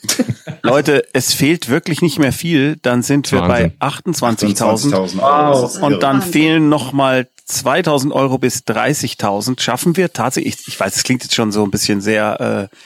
Leute, 0.63 1.07
es 1.15 1.33
fehlt 1.33 1.71
wirklich 1.71 2.03
nicht 2.03 2.19
mehr 2.19 2.35
viel. 2.35 2.77
Dann 2.83 3.03
sind 3.03 3.33
wir 3.33 3.41
Wahnsinn. 3.41 3.73
bei 3.79 3.87
28.000. 3.87 4.93
20.000 4.93 5.23
Euro. 5.23 5.63
Das 5.63 5.71
ist 5.71 5.77
irre. 5.79 5.87
Und 5.87 6.03
dann 6.03 6.17
Wahnsinn. 6.17 6.33
fehlen 6.33 6.69
noch 6.69 6.93
mal 6.93 7.29
2000 7.47 8.13
Euro 8.13 8.37
bis 8.37 8.59
30.000. 8.65 9.59
Schaffen 9.59 9.97
wir 9.97 10.13
tatsächlich, 10.13 10.57
ich, 10.61 10.69
ich 10.69 10.79
weiß, 10.79 10.97
es 10.97 11.03
klingt 11.03 11.23
jetzt 11.23 11.35
schon 11.35 11.51
so 11.51 11.65
ein 11.65 11.71
bisschen 11.71 12.03
sehr, 12.03 12.69
äh, 12.71 12.77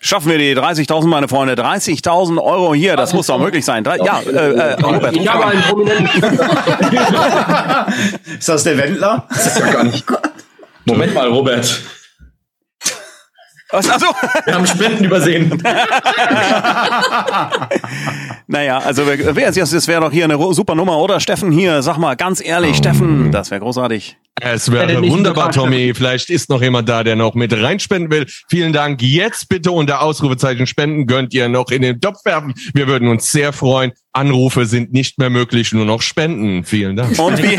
schaffen 0.00 0.30
wir 0.30 0.36
die 0.36 0.54
30.000, 0.54 1.06
meine 1.06 1.28
Freunde? 1.28 1.54
30.000 1.54 2.38
Euro 2.38 2.74
hier, 2.74 2.96
das 2.96 3.14
muss 3.14 3.28
doch 3.28 3.38
möglich 3.38 3.64
sein. 3.64 3.82
Ja, 3.84 4.20
äh, 4.20 4.30
äh, 4.30 4.72
Robert. 4.82 5.16
Ich 5.16 5.26
habe 5.26 5.46
einen 5.46 5.62
prominenten. 5.62 6.22
Ist 8.38 8.48
das 8.50 8.64
der 8.64 8.76
Wendler? 8.76 9.26
Das 9.30 9.46
ist 9.46 9.58
ja 9.58 9.72
gar 9.72 9.84
nicht. 9.84 10.04
Moment 10.88 11.14
mal, 11.14 11.28
Robert. 11.28 11.82
Was, 13.70 13.88
also, 13.90 14.06
Wir 14.46 14.54
haben 14.54 14.66
Spenden 14.66 15.04
übersehen. 15.04 15.50
naja, 18.46 18.78
also 18.78 19.04
das, 19.04 19.70
das 19.70 19.86
wäre 19.88 20.00
doch 20.00 20.10
hier 20.10 20.24
eine 20.24 20.38
super 20.54 20.74
Nummer, 20.74 20.96
oder 20.98 21.20
Steffen 21.20 21.52
hier? 21.52 21.82
Sag 21.82 21.98
mal 21.98 22.16
ganz 22.16 22.42
ehrlich, 22.42 22.78
Steffen, 22.78 23.30
das 23.30 23.50
wäre 23.50 23.60
großartig. 23.60 24.16
Es 24.40 24.72
wäre 24.72 25.02
wunderbar. 25.02 25.50
Tommy. 25.50 25.92
Vielleicht 25.94 26.30
ist 26.30 26.48
noch 26.48 26.62
jemand 26.62 26.88
da, 26.88 27.04
der 27.04 27.16
noch 27.16 27.34
mit 27.34 27.52
reinspenden 27.52 28.10
will. 28.10 28.24
Vielen 28.48 28.72
Dank. 28.72 29.02
Jetzt 29.02 29.48
bitte 29.48 29.70
unter 29.72 30.00
Ausrufezeichen 30.00 30.66
spenden 30.66 31.06
könnt 31.06 31.34
ihr 31.34 31.48
noch 31.48 31.70
in 31.70 31.82
den 31.82 32.00
Topf 32.00 32.24
werfen. 32.24 32.54
Wir 32.72 32.86
würden 32.86 33.08
uns 33.08 33.30
sehr 33.30 33.52
freuen. 33.52 33.92
Anrufe 34.18 34.66
sind 34.66 34.92
nicht 34.92 35.18
mehr 35.18 35.30
möglich, 35.30 35.72
nur 35.72 35.84
noch 35.84 36.02
Spenden. 36.02 36.64
Vielen 36.64 36.96
Dank. 36.96 37.18
Und 37.18 37.38
wie, 37.38 37.58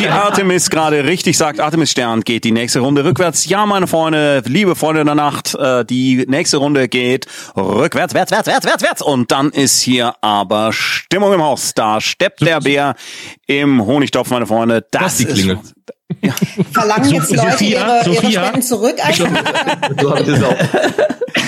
wie 0.00 0.08
Artemis 0.08 0.70
gerade 0.70 1.04
richtig 1.04 1.38
sagt, 1.38 1.60
Artemis 1.60 1.90
Stern 1.90 2.22
geht 2.22 2.44
die 2.44 2.52
nächste 2.52 2.80
Runde 2.80 3.04
rückwärts. 3.04 3.48
Ja, 3.48 3.64
meine 3.64 3.86
Freunde, 3.86 4.42
liebe 4.46 4.74
Freunde 4.74 5.04
der 5.04 5.14
Nacht, 5.14 5.54
äh, 5.54 5.84
die 5.84 6.24
nächste 6.26 6.56
Runde 6.56 6.88
geht 6.88 7.26
rückwärts, 7.56 8.12
wärts, 8.12 8.32
wärts, 8.32 8.48
wärts, 8.48 8.66
wärts, 8.66 8.82
wärts. 8.82 9.02
Und 9.02 9.30
dann 9.30 9.50
ist 9.50 9.80
hier 9.80 10.14
aber 10.20 10.72
Stimmung 10.72 11.32
im 11.32 11.42
Haus. 11.42 11.74
Da 11.74 12.00
steppt 12.00 12.40
der 12.40 12.60
Bär 12.60 12.96
im 13.46 13.84
Honigtopf, 13.84 14.30
meine 14.30 14.46
Freunde. 14.46 14.84
Das, 14.90 15.18
Das 15.18 15.20
ist 15.20 15.36
die 15.36 15.48
ist 15.50 15.74
Klingel. 16.08 16.34
Verlangen 16.72 17.10
jetzt 17.10 17.30
Leute 17.30 17.50
Sophia, 17.52 17.68
ihre, 17.80 17.96
ihre 18.10 18.14
Sophia. 18.22 18.44
Spenden 18.44 18.62
zurück? 18.62 18.96
eigentlich? 19.02 19.28
So 20.00 20.10
habe 20.10 20.20
ich 20.20 20.26
das 20.26 20.42
auch. 20.42 20.56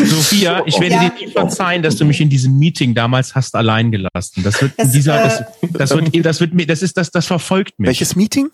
Sophia, 0.06 0.62
ich 0.66 0.78
werde 0.80 0.94
Ja. 0.94 1.08
dir 1.10 1.26
nie 1.26 1.32
verzeihen, 1.32 1.82
dass 1.82 1.96
du 1.96 2.04
mich 2.04 2.20
in 2.20 2.28
diesem 2.28 2.58
Meeting 2.58 2.94
damals 2.94 3.34
hast 3.34 3.54
allein 3.54 3.90
gelassen. 3.90 4.42
Das 4.42 4.60
wird 4.60 4.72
in 4.78 4.84
Das, 4.84 4.92
dieser, 4.92 5.24
äh, 5.24 5.28
das, 5.28 5.42
das 5.72 5.90
wird, 5.96 6.26
das 6.26 6.40
wird 6.40 6.54
mir, 6.54 6.66
das 6.66 6.82
ist, 6.82 6.96
das, 6.96 7.10
das 7.10 7.26
verfolgt 7.26 7.78
mich. 7.78 7.88
Welches 7.88 8.16
Meeting? 8.16 8.50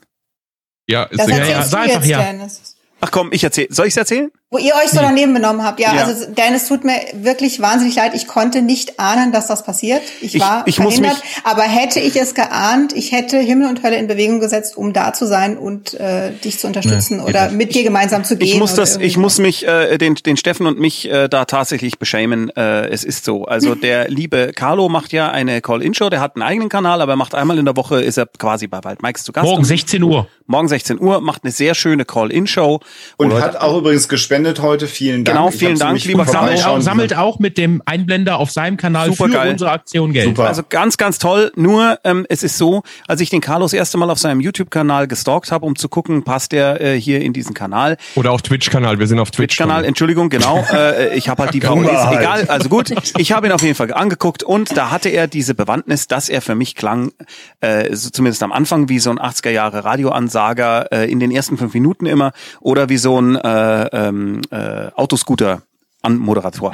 Ja, 0.88 1.04
ist 1.04 1.18
Das 1.18 1.26
egal. 1.28 1.38
ja, 1.40 1.46
erzählst 1.46 1.70
sag 1.70 1.80
einfach 1.82 1.94
jetzt, 2.00 2.08
ja. 2.10 2.22
Dennis. 2.22 2.76
Ach 3.00 3.10
komm, 3.10 3.28
ich 3.32 3.44
erzähl. 3.44 3.66
Soll 3.70 3.86
ich's 3.88 3.96
erzählen? 3.96 4.30
Wo 4.48 4.58
ihr 4.58 4.74
euch 4.76 4.90
so 4.90 4.98
daneben 5.00 5.34
benommen 5.34 5.64
habt. 5.64 5.80
Ja, 5.80 5.92
Ja. 5.92 6.04
also 6.04 6.24
Dennis, 6.30 6.68
tut 6.68 6.84
mir 6.84 6.94
wirklich 7.14 7.58
wahnsinnig 7.60 7.96
leid. 7.96 8.12
Ich 8.14 8.28
konnte 8.28 8.62
nicht 8.62 9.00
ahnen, 9.00 9.32
dass 9.32 9.48
das 9.48 9.64
passiert. 9.64 10.02
Ich 10.20 10.36
Ich- 10.36 10.40
war 10.40 10.62
ich 10.66 10.78
muss 10.78 10.94
verhindert. 10.94 11.20
mich- 11.20 11.42
aber 11.42 11.62
hätte 11.62 11.98
ich 11.98 12.14
es 12.14 12.32
geahnt, 12.32 12.92
ich 12.92 13.10
hätte 13.10 13.38
Himmel 13.38 13.68
und 13.68 13.82
Hölle 13.82 13.96
in 13.96 14.06
Bewegung 14.06 14.38
gesetzt, 14.38 14.76
um 14.76 14.92
da 14.92 15.12
zu 15.12 15.26
sein 15.26 15.58
und 15.58 15.94
äh, 15.94 16.30
dich 16.30 16.60
zu 16.60 16.68
unterstützen 16.68 17.18
oder 17.18 17.50
mit 17.50 17.74
dir 17.74 17.82
gemeinsam 17.82 18.22
zu 18.22 18.36
gehen. 18.36 18.46
Ich 18.46 18.56
muss 18.56 18.74
das, 18.76 18.96
ich 18.98 19.16
muss 19.16 19.38
mich, 19.38 19.66
äh, 19.66 19.98
den, 19.98 20.14
den 20.14 20.36
Steffen 20.36 20.66
und 20.68 20.78
mich 20.78 21.10
äh, 21.10 21.28
da 21.28 21.44
tatsächlich 21.44 21.98
beschämen. 21.98 22.50
Äh, 22.50 22.86
es 22.90 23.02
ist 23.02 23.24
so. 23.24 23.46
Also 23.46 23.74
der 23.74 24.08
liebe 24.08 24.52
Carlo 24.54 24.88
macht 24.88 25.12
ja 25.12 25.28
eine 25.28 25.60
Call-In-Show, 25.60 26.08
der 26.08 26.20
hat 26.20 26.36
einen 26.36 26.44
eigenen 26.44 26.68
Kanal, 26.68 27.00
aber 27.00 27.14
er 27.14 27.16
macht 27.16 27.34
einmal 27.34 27.58
in 27.58 27.64
der 27.64 27.76
Woche, 27.76 28.00
ist 28.00 28.16
er 28.16 28.26
quasi 28.38 28.68
bei 28.68 28.78
Wald 28.84 29.02
Mikes 29.02 29.24
zu 29.24 29.32
Gast. 29.32 29.44
Morgen 29.44 29.64
16 29.64 30.04
Uhr. 30.04 30.28
Morgen 30.46 30.68
16 30.68 31.00
Uhr, 31.00 31.20
macht 31.20 31.42
eine 31.42 31.50
sehr 31.50 31.74
schöne 31.74 32.04
Call-In-Show. 32.04 32.78
Und 33.16 33.34
hat 33.34 33.56
auch 33.56 33.78
übrigens 33.78 34.08
gespendet 34.36 34.62
heute. 34.62 34.86
Vielen 34.86 35.24
Dank. 35.24 35.36
Genau, 35.36 35.50
vielen 35.50 35.78
Dank, 35.78 36.04
lieber. 36.04 36.24
Sammelt 36.26 36.64
auch, 36.66 36.80
sammelt 36.80 37.16
auch 37.16 37.38
mit 37.38 37.58
dem 37.58 37.82
Einblender 37.84 38.38
auf 38.38 38.50
seinem 38.50 38.76
Kanal 38.76 39.10
Super 39.10 39.24
für 39.24 39.30
geil. 39.30 39.52
unsere 39.52 39.70
Aktion 39.70 40.12
Geld. 40.12 40.26
Super. 40.26 40.46
Also 40.46 40.62
ganz, 40.68 40.96
ganz 40.96 41.18
toll. 41.18 41.52
Nur 41.56 41.98
ähm, 42.04 42.26
es 42.28 42.42
ist 42.42 42.58
so, 42.58 42.82
als 43.06 43.20
ich 43.20 43.30
den 43.30 43.40
Carlos 43.40 43.70
das 43.70 43.78
erste 43.78 43.98
Mal 43.98 44.10
auf 44.10 44.18
seinem 44.18 44.40
YouTube-Kanal 44.40 45.08
gestalkt 45.08 45.50
habe, 45.50 45.66
um 45.66 45.76
zu 45.76 45.88
gucken, 45.88 46.22
passt 46.22 46.52
der 46.52 46.80
äh, 46.80 47.00
hier 47.00 47.20
in 47.20 47.32
diesen 47.32 47.54
Kanal. 47.54 47.96
Oder 48.14 48.32
auf 48.32 48.42
Twitch-Kanal. 48.42 48.98
Wir 48.98 49.06
sind 49.06 49.18
auf 49.18 49.30
Twitch. 49.30 49.56
Twitch-Kanal, 49.56 49.84
Entschuldigung, 49.84 50.28
genau. 50.28 50.64
äh, 50.72 51.16
ich 51.16 51.28
habe 51.28 51.44
halt 51.44 51.54
die 51.54 51.62
VEs, 51.62 51.68
Wahrheit. 51.68 52.20
egal, 52.20 52.44
also 52.48 52.68
gut. 52.68 52.92
Ich 53.18 53.32
habe 53.32 53.46
ihn 53.46 53.52
auf 53.52 53.62
jeden 53.62 53.74
Fall 53.74 53.92
angeguckt 53.92 54.42
und 54.42 54.76
da 54.76 54.90
hatte 54.90 55.08
er 55.08 55.26
diese 55.26 55.54
Bewandtnis, 55.54 56.08
dass 56.08 56.28
er 56.28 56.42
für 56.42 56.54
mich 56.54 56.74
klang, 56.74 57.12
äh, 57.60 57.94
so 57.94 58.10
zumindest 58.10 58.42
am 58.42 58.52
Anfang, 58.52 58.88
wie 58.88 58.98
so 58.98 59.10
ein 59.10 59.18
80er 59.18 59.50
Jahre 59.50 59.84
Radioansager 59.84 60.92
äh, 60.92 61.10
in 61.10 61.20
den 61.20 61.30
ersten 61.30 61.56
fünf 61.56 61.74
Minuten 61.74 62.06
immer 62.06 62.32
oder 62.60 62.88
wie 62.88 62.98
so 62.98 63.20
ein 63.20 63.36
äh, 63.36 63.86
ähm, 63.92 64.25
äh, 64.50 64.90
Autoscooter. 64.94 65.62
An 66.02 66.18
Moderator. 66.18 66.70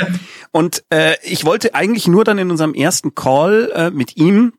Und 0.51 0.85
äh, 0.91 1.15
ich 1.23 1.47
wollte 1.47 1.75
eigentlich 1.75 2.07
nur 2.07 2.23
dann 2.23 2.37
in 2.37 2.51
unserem 2.51 2.75
ersten 2.75 3.15
Call 3.15 3.71
äh, 3.75 3.91
mit 3.91 4.19
ihm 4.19 4.53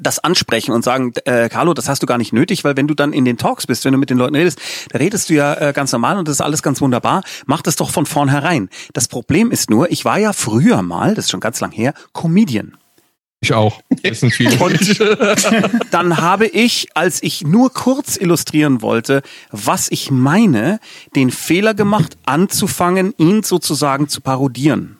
das 0.00 0.18
ansprechen 0.18 0.72
und 0.72 0.84
sagen, 0.84 1.12
äh, 1.24 1.48
Carlo, 1.48 1.74
das 1.74 1.88
hast 1.88 2.02
du 2.02 2.06
gar 2.06 2.18
nicht 2.18 2.32
nötig, 2.32 2.64
weil 2.64 2.76
wenn 2.76 2.88
du 2.88 2.94
dann 2.94 3.12
in 3.12 3.24
den 3.24 3.38
Talks 3.38 3.66
bist, 3.66 3.84
wenn 3.84 3.92
du 3.92 3.98
mit 3.98 4.10
den 4.10 4.18
Leuten 4.18 4.34
redest, 4.34 4.60
da 4.90 4.98
redest 4.98 5.30
du 5.30 5.34
ja 5.34 5.54
äh, 5.54 5.72
ganz 5.72 5.92
normal 5.92 6.18
und 6.18 6.28
das 6.28 6.36
ist 6.36 6.40
alles 6.40 6.62
ganz 6.62 6.80
wunderbar. 6.80 7.22
Mach 7.46 7.62
das 7.62 7.76
doch 7.76 7.90
von 7.90 8.06
vornherein. 8.06 8.68
Das 8.92 9.08
Problem 9.08 9.50
ist 9.50 9.70
nur, 9.70 9.90
ich 9.90 10.04
war 10.04 10.18
ja 10.18 10.32
früher 10.32 10.82
mal, 10.82 11.14
das 11.14 11.26
ist 11.26 11.30
schon 11.30 11.40
ganz 11.40 11.60
lang 11.60 11.70
her, 11.70 11.94
Comedian. 12.12 12.76
Ich 13.44 13.52
auch. 13.52 13.82
Das 14.02 14.20
sind 14.20 14.32
viele. 14.32 14.56
Dann 15.90 16.16
habe 16.16 16.46
ich, 16.46 16.88
als 16.94 17.22
ich 17.22 17.42
nur 17.42 17.70
kurz 17.74 18.16
illustrieren 18.16 18.80
wollte, 18.80 19.20
was 19.50 19.90
ich 19.90 20.10
meine, 20.10 20.80
den 21.14 21.30
Fehler 21.30 21.74
gemacht, 21.74 22.16
anzufangen, 22.24 23.12
ihn 23.18 23.42
sozusagen 23.42 24.08
zu 24.08 24.22
parodieren. 24.22 24.96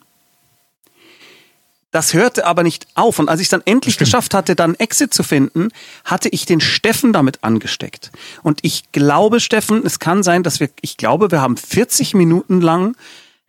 Das 1.91 2.13
hörte 2.13 2.45
aber 2.45 2.65
nicht 2.65 2.87
auf. 2.97 3.19
Und 3.19 3.31
als 3.31 3.41
ich 3.41 3.47
es 3.47 3.51
dann 3.51 3.63
endlich 3.65 3.97
geschafft 3.97 4.35
hatte, 4.35 4.55
dann 4.55 4.75
Exit 4.75 5.15
zu 5.15 5.23
finden, 5.23 5.71
hatte 6.05 6.29
ich 6.29 6.45
den 6.45 6.61
Steffen 6.61 7.15
damit 7.15 7.43
angesteckt. 7.45 8.13
Und 8.43 8.59
ich 8.61 8.93
glaube, 8.93 9.41
Steffen, 9.41 9.87
es 9.87 10.01
kann 10.01 10.23
sein, 10.23 10.43
dass 10.43 10.61
wir, 10.61 10.69
ich 10.83 10.99
glaube, 10.99 11.31
wir 11.31 11.41
haben 11.41 11.57
40 11.57 12.13
Minuten 12.13 12.61
lang 12.61 12.95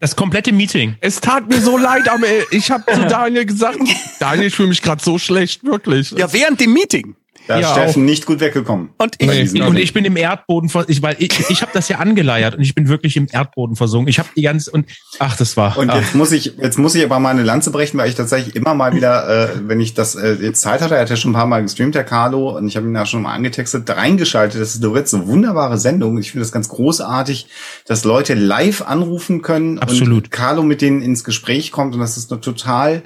Das 0.06 0.16
komplette 0.16 0.52
Meeting. 0.52 0.98
Es 1.02 1.20
tat 1.20 1.50
mir 1.50 1.60
so 1.60 1.80
leid, 1.80 2.08
aber 2.08 2.28
ich 2.52 2.70
habe 2.70 2.84
zu 2.94 3.06
Daniel 3.10 3.44
gesagt, 3.44 3.80
Daniel, 4.20 4.50
ich 4.50 4.56
fühle 4.56 4.70
mich 4.70 4.84
gerade 4.84 5.04
so 5.04 5.18
schlecht, 5.18 5.64
wirklich. 5.64 6.12
Ja, 6.12 6.32
während 6.32 6.62
dem 6.62 6.74
Meeting. 6.74 7.16
Da 7.48 7.60
ist 7.60 7.62
Ja, 7.62 7.74
Steffen 7.74 8.06
nicht 8.06 8.26
gut 8.26 8.40
weggekommen. 8.40 8.90
Und 8.98 9.16
ich, 9.20 9.54
Nee. 9.54 9.62
Und 9.62 9.78
ich 9.78 9.94
bin 9.94 10.06
im 10.06 10.18
Erdboden, 10.18 10.70
ich, 10.88 11.02
weil 11.02 11.16
ich, 11.20 11.50
ich 11.50 11.62
habe 11.62 11.72
das 11.74 11.90
ja 11.90 11.98
angeleiert 11.98 12.56
und 12.56 12.62
ich 12.62 12.74
bin 12.74 12.88
wirklich 12.88 13.18
im 13.18 13.28
Erdboden 13.32 13.76
versunken. 13.76 14.10
Ich 14.10 14.20
habe 14.20 14.30
die 14.36 14.42
ganze 14.42 14.72
und 14.72 14.88
ach, 15.20 15.38
das 15.38 15.56
war. 15.58 15.78
Und 15.78 15.90
ach. 15.90 15.98
jetzt 15.98 16.16
muss 16.16 16.32
ich, 16.32 16.54
jetzt 16.58 16.80
muss 16.80 16.96
ich 16.96 17.04
aber 17.04 17.20
mal 17.20 17.30
eine 17.30 17.44
Lanze 17.44 17.72
brechen, 17.72 17.98
weil 17.98 18.10
ich 18.10 18.16
tatsächlich 18.16 18.56
immer 18.56 18.74
mal 18.74 18.96
wieder, 18.96 19.28
äh, 19.28 19.50
wenn 19.68 19.80
ich 19.80 19.94
das 19.94 20.16
äh, 20.16 20.34
jetzt 20.42 20.62
Zeit 20.62 20.82
hatte, 20.82 20.96
er 20.96 21.02
hat 21.02 21.10
ja 21.10 21.16
schon 21.16 21.32
ein 21.32 21.36
paar 21.36 21.46
Mal 21.46 21.62
gestreamt, 21.62 21.96
der 21.96 22.04
Carlo, 22.04 22.58
und 22.58 22.68
ich 22.68 22.76
habe 22.76 22.88
ihn 22.88 22.94
da 22.94 23.06
schon 23.06 23.22
mal 23.22 23.34
angetextet, 23.34 23.90
reingeschaltet. 23.90 24.62
Das 24.62 24.76
ist 24.76 24.84
jetzt 24.84 25.14
eine 25.14 25.28
wunderbare 25.28 25.78
Sendung. 25.78 26.18
Ich 26.18 26.32
finde 26.32 26.44
das 26.44 26.52
ganz 26.52 26.70
großartig, 26.70 27.48
dass 27.86 28.04
Leute 28.04 28.34
live 28.34 28.82
anrufen 28.82 29.42
können 29.42 29.80
Absolut. 29.80 30.26
und 30.26 30.32
Carlo 30.32 30.64
mit 30.64 30.82
denen 30.82 31.02
ins 31.02 31.24
Gespräch 31.24 31.72
kommt. 31.72 31.94
Und 31.94 32.02
das 32.02 32.18
ist 32.18 32.32
eine 32.32 32.42
total 32.42 33.04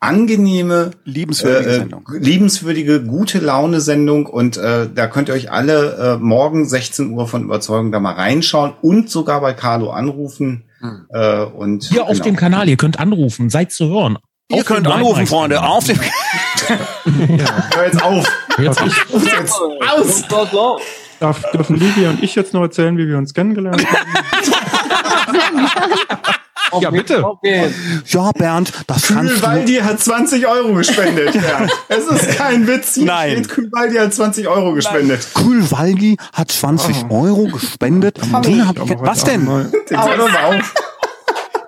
angenehme, 0.00 0.90
Liebenswürdige 1.04 1.70
äh, 1.70 1.74
Sendung. 1.76 2.04
liebenswürdige, 2.12 3.02
gute 3.02 3.38
Laune 3.38 3.80
Sendung 3.80 4.26
und 4.26 4.56
äh, 4.56 4.88
da 4.92 5.06
könnt 5.06 5.28
ihr 5.28 5.34
euch 5.34 5.50
alle 5.50 6.16
äh, 6.16 6.22
morgen 6.22 6.68
16 6.68 7.10
Uhr 7.10 7.26
von 7.26 7.44
überzeugen, 7.44 7.90
da 7.90 8.00
mal 8.00 8.14
reinschauen 8.14 8.74
und 8.82 9.08
sogar 9.08 9.40
bei 9.40 9.54
Carlo 9.54 9.90
anrufen. 9.90 10.64
Äh, 11.08 11.44
und 11.44 11.84
Hier 11.84 12.04
auf 12.04 12.10
genau. 12.10 12.24
dem 12.24 12.36
Kanal, 12.36 12.68
ihr 12.68 12.76
könnt 12.76 13.00
anrufen, 13.00 13.48
seid 13.48 13.72
zu 13.72 13.88
hören. 13.88 14.18
Ihr 14.50 14.58
Auf 14.58 14.66
könnt 14.66 14.86
anrufen, 14.86 15.26
Freunde, 15.26 15.62
auf 15.62 15.84
dem. 15.84 15.98
Hör 17.74 17.86
jetzt 17.86 18.02
auf. 18.02 18.26
Jetzt 18.58 18.82
Ruf 19.10 19.26
jetzt 19.26 19.54
aus. 19.54 20.24
Darf, 21.24 21.40
dürfen 21.52 21.76
Livia 21.76 22.10
und 22.10 22.22
ich 22.22 22.34
jetzt 22.34 22.52
noch 22.52 22.60
erzählen, 22.60 22.98
wie 22.98 23.08
wir 23.08 23.16
uns 23.16 23.32
kennengelernt 23.32 23.82
haben? 23.90 24.12
ja, 26.82 26.90
bitte. 26.90 27.24
Ja, 28.08 28.30
Bernd, 28.32 28.74
das 28.86 29.06
kannst 29.06 29.32
du. 29.32 29.36
Kühlwaldi 29.36 29.76
hat 29.76 30.00
20 30.00 30.46
Euro 30.46 30.74
gespendet. 30.74 31.32
Bernd. 31.32 31.72
Es 31.88 32.04
ist 32.04 32.36
kein 32.36 32.66
Witz. 32.66 32.96
Hier 32.96 33.06
Nein. 33.06 33.30
steht, 33.32 33.48
Kühlwaldi 33.48 33.96
hat 33.96 34.12
20 34.12 34.48
Euro 34.48 34.74
gespendet. 34.74 35.26
Kulwalgi 35.32 36.18
hat 36.34 36.50
20 36.50 37.06
Euro 37.08 37.46
gespendet. 37.46 38.18
Den 38.44 38.68
hab 38.68 38.76
ich, 38.76 38.82
Aber 38.82 39.06
was 39.06 39.24
denn? 39.24 39.46
Den 39.46 40.04
hör 40.04 40.16
doch 40.18 40.30
mal 40.30 40.58
auf. 40.58 40.74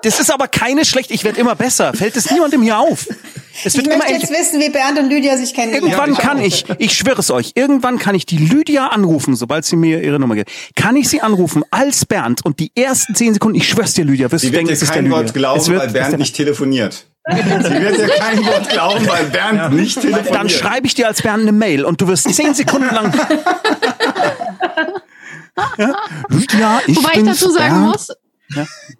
Das 0.03 0.21
ist 0.21 0.31
aber 0.31 0.49
keine 0.49 0.85
schlecht. 0.85 1.11
Ich 1.11 1.25
werde 1.25 1.41
immer 1.41 1.55
besser. 1.55 1.95
Fällt 1.95 2.15
es 2.17 2.31
niemandem 2.31 2.61
hier 2.61 2.79
auf? 2.79 3.07
Es 3.65 3.75
Ich 3.75 3.77
wird 3.77 3.87
immer 3.87 3.99
möchte 3.99 4.13
jetzt 4.15 4.31
wissen, 4.31 4.61
wie 4.61 4.69
Bernd 4.71 4.99
und 4.99 5.09
Lydia 5.09 5.37
sich 5.37 5.55
kennengelernt 5.55 5.93
Irgendwann 5.93 6.13
ich 6.13 6.19
kann 6.19 6.39
ich, 6.41 6.65
ich 6.79 6.93
schwöre 6.95 7.21
es 7.21 7.31
euch, 7.31 7.53
irgendwann 7.55 7.99
kann 7.99 8.15
ich 8.15 8.27
die 8.27 8.39
Lydia 8.39 8.89
anrufen, 8.89 9.35
sobald 9.37 9.65
sie 9.65 9.77
mir 9.77 10.03
ihre 10.03 10.19
Nummer 10.19 10.35
gibt. 10.35 10.51
Kann 10.75 10.97
ich 10.97 11.09
sie 11.09 11.21
anrufen 11.23 11.65
als 11.71 12.05
Bernd 12.07 12.45
und 12.45 12.61
die 12.61 12.71
ersten 12.75 13.15
zehn 13.15 13.33
Sekunden, 13.35 13.57
ich 13.59 13.69
schwör's 13.69 13.95
dir, 13.95 14.05
Lydia, 14.05 14.31
wirst 14.31 14.43
Sie 14.43 14.49
du 14.51 14.53
denken, 14.57 14.69
dir 14.69 14.75
es 14.75 14.83
ist 14.83 14.89
der 14.89 14.97
kein 14.97 15.05
Lydia. 15.07 15.19
Wort 15.19 15.35
glauben, 15.35 15.61
Es 15.61 15.69
wird- 15.69 15.81
weil 15.81 15.89
Bernd 15.91 16.19
nicht 16.19 16.37
telefoniert. 16.37 17.07
Sie 17.29 17.35
wird 17.35 17.99
dir 17.99 18.09
kein 18.09 18.45
Wort 18.47 18.69
glauben, 18.69 19.07
weil 19.09 19.25
Bernd 19.25 19.73
nicht 19.75 20.01
telefoniert. 20.01 20.35
Dann 20.35 20.49
schreibe 20.49 20.87
ich 20.87 20.95
dir 20.95 21.09
als 21.09 21.23
Bernd 21.23 21.43
eine 21.43 21.53
Mail 21.53 21.85
und 21.85 22.01
du 22.01 22.07
wirst 22.07 22.33
zehn 22.33 22.55
Sekunden 22.55 22.95
lang. 22.95 23.13
ja? 25.79 25.95
Lydia, 26.29 26.81
ich 26.87 26.97
Wobei 26.97 27.13
ich 27.17 27.25
dazu 27.25 27.51
sagen 27.51 27.75
Bernd. 27.75 27.87
muss, 27.93 28.09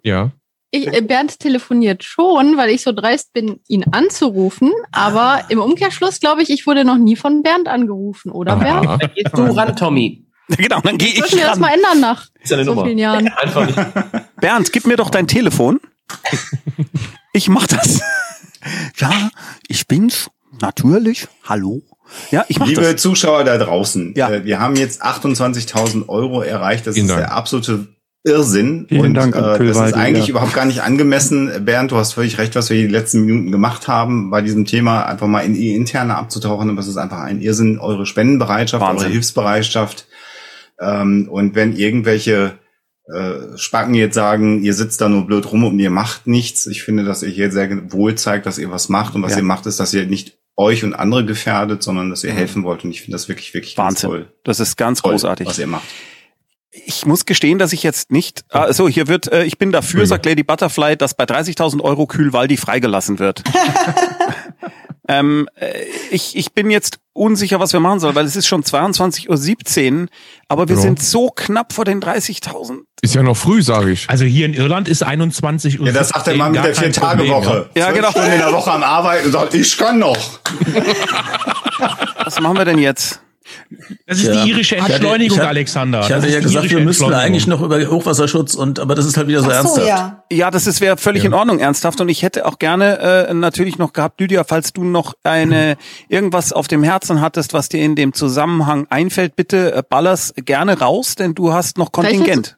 Ja. 0.03 0.31
Ich, 0.71 0.87
äh, 0.87 1.01
Bernd 1.01 1.39
telefoniert 1.39 2.03
schon, 2.03 2.57
weil 2.57 2.69
ich 2.69 2.81
so 2.83 2.91
dreist 2.91 3.33
bin, 3.33 3.59
ihn 3.67 3.85
anzurufen. 3.91 4.71
Aber 4.91 5.41
im 5.49 5.59
Umkehrschluss 5.59 6.19
glaube 6.19 6.41
ich, 6.43 6.49
ich 6.49 6.67
wurde 6.67 6.83
noch 6.85 6.97
nie 6.97 7.15
von 7.15 7.41
Bernd 7.43 7.67
angerufen, 7.67 8.31
oder 8.31 8.55
Bernd? 8.57 8.87
Aha. 8.87 8.97
Gehst 9.15 9.37
du 9.37 9.43
ran, 9.43 9.75
Tommy. 9.75 10.23
Genau, 10.57 10.79
dann 10.79 10.97
gehe 10.97 11.09
ich 11.09 11.17
wir 11.35 11.43
das 11.45 11.59
mal 11.59 11.73
ändern 11.73 11.99
nach 11.99 12.27
Ist 12.41 12.51
ja 12.51 12.55
eine 12.55 12.63
so 12.63 12.71
Nummer. 12.71 12.85
vielen 12.85 12.97
Jahren? 12.99 13.27
Einfach 13.35 13.65
nicht. 13.65 13.77
Bernd, 14.39 14.71
gib 14.71 14.87
mir 14.87 14.95
doch 14.95 15.09
dein 15.09 15.27
Telefon. 15.27 15.81
Ich 17.33 17.49
mach 17.49 17.67
das. 17.67 17.99
Ja, 18.97 19.29
ich 19.67 19.87
bin's. 19.87 20.29
Natürlich. 20.61 21.27
Hallo. 21.43 21.81
Ja, 22.31 22.45
ich 22.47 22.59
mach 22.59 22.67
Liebe 22.67 22.81
das. 22.81 23.01
Zuschauer 23.01 23.43
da 23.43 23.57
draußen, 23.57 24.13
Ja. 24.15 24.29
äh, 24.31 24.45
wir 24.45 24.59
haben 24.61 24.77
jetzt 24.77 25.03
28.000 25.03 26.07
Euro 26.07 26.41
erreicht. 26.41 26.87
Das 26.87 26.95
Vielen 26.95 27.07
ist 27.07 27.11
Dank. 27.11 27.23
der 27.25 27.33
absolute 27.33 27.87
Irrsinn. 28.27 28.85
Vielen 28.89 29.05
und 29.07 29.13
Dank 29.13 29.35
an 29.35 29.61
äh, 29.61 29.65
das 29.67 29.77
ist 29.77 29.93
eigentlich 29.93 30.25
ja. 30.27 30.31
überhaupt 30.31 30.53
gar 30.53 30.65
nicht 30.65 30.81
angemessen. 30.81 31.49
Bernd, 31.65 31.91
du 31.91 31.97
hast 31.97 32.13
völlig 32.13 32.37
recht, 32.37 32.55
was 32.55 32.69
wir 32.69 32.77
die 32.77 32.87
letzten 32.87 33.21
Minuten 33.25 33.51
gemacht 33.51 33.87
haben, 33.87 34.29
bei 34.29 34.41
diesem 34.41 34.65
Thema 34.65 35.05
einfach 35.05 35.27
mal 35.27 35.41
in 35.41 35.53
die 35.53 35.73
interne 35.75 36.15
abzutauchen. 36.15 36.69
Aber 36.69 36.79
es 36.79 36.87
ist 36.87 36.97
einfach 36.97 37.19
ein 37.19 37.41
Irrsinn, 37.41 37.79
eure 37.79 38.05
Spendenbereitschaft, 38.05 38.81
Wahnsinn. 38.81 39.05
eure 39.05 39.13
Hilfsbereitschaft. 39.13 40.07
Ähm, 40.79 41.27
und 41.31 41.55
wenn 41.55 41.75
irgendwelche 41.75 42.59
äh, 43.13 43.57
Spacken 43.57 43.93
jetzt 43.93 44.15
sagen, 44.15 44.63
ihr 44.63 44.73
sitzt 44.73 44.99
da 45.01 45.07
nur 45.09 45.25
blöd 45.25 45.49
rum 45.51 45.63
und 45.63 45.79
ihr 45.79 45.89
macht 45.89 46.27
nichts. 46.27 46.67
Ich 46.67 46.83
finde, 46.83 47.03
dass 47.05 47.23
ihr 47.23 47.29
hier 47.29 47.51
sehr 47.51 47.91
wohl 47.91 48.15
zeigt, 48.15 48.45
dass 48.45 48.57
ihr 48.57 48.69
was 48.69 48.89
macht. 48.89 49.15
Und 49.15 49.23
was 49.23 49.31
Ja. 49.31 49.37
ihr 49.37 49.43
macht, 49.43 49.65
ist, 49.65 49.79
dass 49.79 49.93
ihr 49.93 50.05
nicht 50.05 50.37
euch 50.57 50.83
und 50.83 50.93
andere 50.93 51.23
gefährdet, 51.23 51.83
sondern 51.83 52.09
dass 52.09 52.23
ihr 52.23 52.33
helfen 52.33 52.63
wollt. 52.63 52.83
Und 52.83 52.91
ich 52.91 53.01
finde 53.01 53.15
das 53.15 53.29
wirklich, 53.29 53.53
wirklich 53.53 53.75
ganz 53.75 54.03
Wahnsinn. 54.03 54.09
toll. 54.09 54.33
Das 54.43 54.59
ist 54.59 54.75
ganz 54.75 55.01
toll, 55.01 55.11
großartig. 55.11 55.47
was 55.47 55.59
ihr 55.59 55.67
macht. 55.67 55.85
Ich 56.85 57.05
muss 57.05 57.25
gestehen, 57.25 57.59
dass 57.59 57.73
ich 57.73 57.83
jetzt 57.83 58.11
nicht. 58.11 58.43
Ah, 58.49 58.71
so, 58.73 58.87
hier 58.87 59.07
wird, 59.07 59.31
äh, 59.31 59.43
ich 59.43 59.57
bin 59.57 59.71
dafür, 59.71 60.05
sagt 60.05 60.25
Lady 60.25 60.43
Butterfly, 60.43 60.95
dass 60.97 61.13
bei 61.15 61.23
30.000 61.25 61.81
Euro 61.81 62.05
Kühlwaldi 62.07 62.57
freigelassen 62.57 63.19
wird. 63.19 63.43
ähm, 65.09 65.47
äh, 65.55 65.67
ich, 66.11 66.35
ich 66.35 66.53
bin 66.53 66.69
jetzt 66.69 66.99
unsicher, 67.13 67.59
was 67.59 67.73
wir 67.73 67.79
machen 67.79 67.99
sollen, 67.99 68.15
weil 68.15 68.25
es 68.25 68.35
ist 68.35 68.47
schon 68.47 68.63
22.17 68.63 70.01
Uhr, 70.03 70.07
aber 70.47 70.67
wir 70.69 70.75
Ja. 70.75 70.81
sind 70.81 71.01
so 71.01 71.29
knapp 71.29 71.73
vor 71.73 71.83
den 71.85 72.01
30.000. 72.01 72.79
Ist 73.01 73.15
ja 73.15 73.23
noch 73.23 73.37
früh, 73.37 73.61
sage 73.63 73.91
ich. 73.91 74.09
Also 74.09 74.25
hier 74.25 74.45
in 74.45 74.53
Irland 74.53 74.87
ist 74.87 75.03
21 75.03 75.79
Uhr. 75.79 75.87
Ja, 75.87 75.93
das 75.93 76.09
sagt 76.09 76.27
der 76.27 76.33
17, 76.33 76.37
Mann 76.37 76.51
mit 76.51 76.63
der 76.63 76.75
Vier-Tage-Woche. 76.75 77.69
Ja, 77.75 77.91
genau. 77.91 78.11
Stunden 78.11 78.31
in 78.31 78.37
der 78.39 78.53
Woche 78.53 78.71
am 78.71 78.83
Arbeiten 78.83 79.25
und 79.27 79.31
sagt, 79.31 79.53
ich 79.55 79.77
kann 79.77 79.99
noch. 79.99 80.39
Was 82.23 82.39
machen 82.39 82.57
wir 82.57 82.65
denn 82.65 82.77
jetzt? 82.79 83.21
Das 84.05 84.17
ist 84.19 84.23
Tja. 84.31 84.43
die 84.43 84.49
irische 84.51 84.75
Ich 84.75 84.81
hatte- 84.81 84.93
Entschleunigung, 84.93 85.35
ich 85.35 85.39
hatte- 85.39 85.49
Alexander. 85.49 86.01
Ich 86.01 86.07
Das 86.07 86.17
hatte 86.17 86.27
ist 86.27 86.33
ja 86.33 86.39
gesagt, 86.41 86.69
wir 86.71 86.79
müssten 86.79 87.13
eigentlich 87.13 87.47
noch 87.47 87.61
über 87.61 87.79
Hochwasserschutz 87.85 88.55
und 88.55 88.79
aber 88.79 88.95
das 88.95 89.05
ist 89.05 89.17
halt 89.17 89.27
wieder 89.27 89.39
so 89.39 89.45
so, 89.45 89.51
ernsthaft. 89.51 89.87
ja. 89.87 90.23
Ja, 90.31 90.51
das 90.51 90.67
ist 90.67 90.81
wäre 90.81 90.97
völlig 90.97 91.23
in 91.25 91.33
Ordnung, 91.33 91.59
ernsthaft. 91.59 92.01
Und 92.01 92.09
ich 92.09 92.21
hätte 92.23 92.45
auch 92.45 92.59
gerne 92.59 93.27
äh, 93.29 93.33
natürlich 93.33 93.77
noch 93.77 93.93
gehabt, 93.93 94.19
Lydia, 94.19 94.43
falls 94.43 94.73
du 94.73 94.83
noch 94.83 95.13
eine 95.23 95.77
irgendwas 96.09 96.51
auf 96.53 96.67
dem 96.67 96.83
Herzen 96.83 97.21
hattest, 97.21 97.53
was 97.53 97.69
dir 97.69 97.83
in 97.83 97.95
dem 97.95 98.13
Zusammenhang 98.13 98.87
einfällt, 98.89 99.35
bitte 99.35 99.73
äh, 99.73 99.83
baller's 99.87 100.33
gerne 100.45 100.79
raus, 100.79 101.15
denn 101.15 101.33
du 101.35 101.53
hast 101.53 101.77
noch 101.77 101.89
Vielleicht 101.93 102.15
Kontingent. 102.17 102.57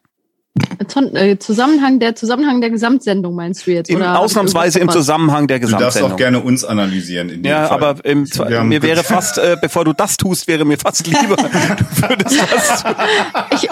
Äh, 0.80 1.36
Zusammenhang, 1.38 1.98
der 2.00 2.16
Zusammenhang 2.16 2.62
der 2.62 2.70
Gesamtsendung 2.70 3.34
meinst 3.34 3.66
du 3.66 3.72
jetzt? 3.72 3.90
Im, 3.90 3.96
oder 3.96 4.18
ausnamsweise 4.18 4.78
im 4.78 4.88
Zusammenhang 4.88 5.46
der 5.46 5.58
Du 5.58 5.66
darfst 5.66 5.76
Gesamtsendung. 5.76 6.12
auch 6.12 6.16
gerne 6.16 6.40
uns 6.40 6.64
analysieren. 6.64 7.28
In 7.28 7.42
dem 7.42 7.50
Ja, 7.50 7.66
Fall. 7.66 7.84
aber 7.84 8.04
im, 8.04 8.26
mir 8.66 8.82
wäre 8.82 9.04
fast, 9.04 9.36
äh, 9.36 9.56
bevor 9.60 9.84
du 9.84 9.92
das 9.92 10.16
tust, 10.16 10.48
wäre 10.48 10.64
mir 10.64 10.78
fast 10.78 11.06
lieber, 11.06 11.36
du 11.36 11.42
würdest 12.08 12.40
das 12.40 12.84
ich, 13.62 13.68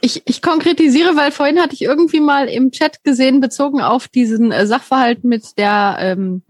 ich, 0.00 0.22
ich 0.24 0.42
konkretisiere, 0.42 1.16
weil 1.16 1.32
vorhin 1.32 1.58
hatte 1.60 1.74
ich 1.74 1.82
irgendwie 1.82 2.20
mal 2.20 2.46
im 2.48 2.70
Chat 2.70 3.02
gesehen, 3.02 3.40
bezogen 3.40 3.80
auf 3.80 4.06
diesen 4.06 4.52
äh, 4.52 4.66
Sachverhalt 4.66 5.24
mit 5.24 5.58
der 5.58 5.96
ähm, 5.98 6.42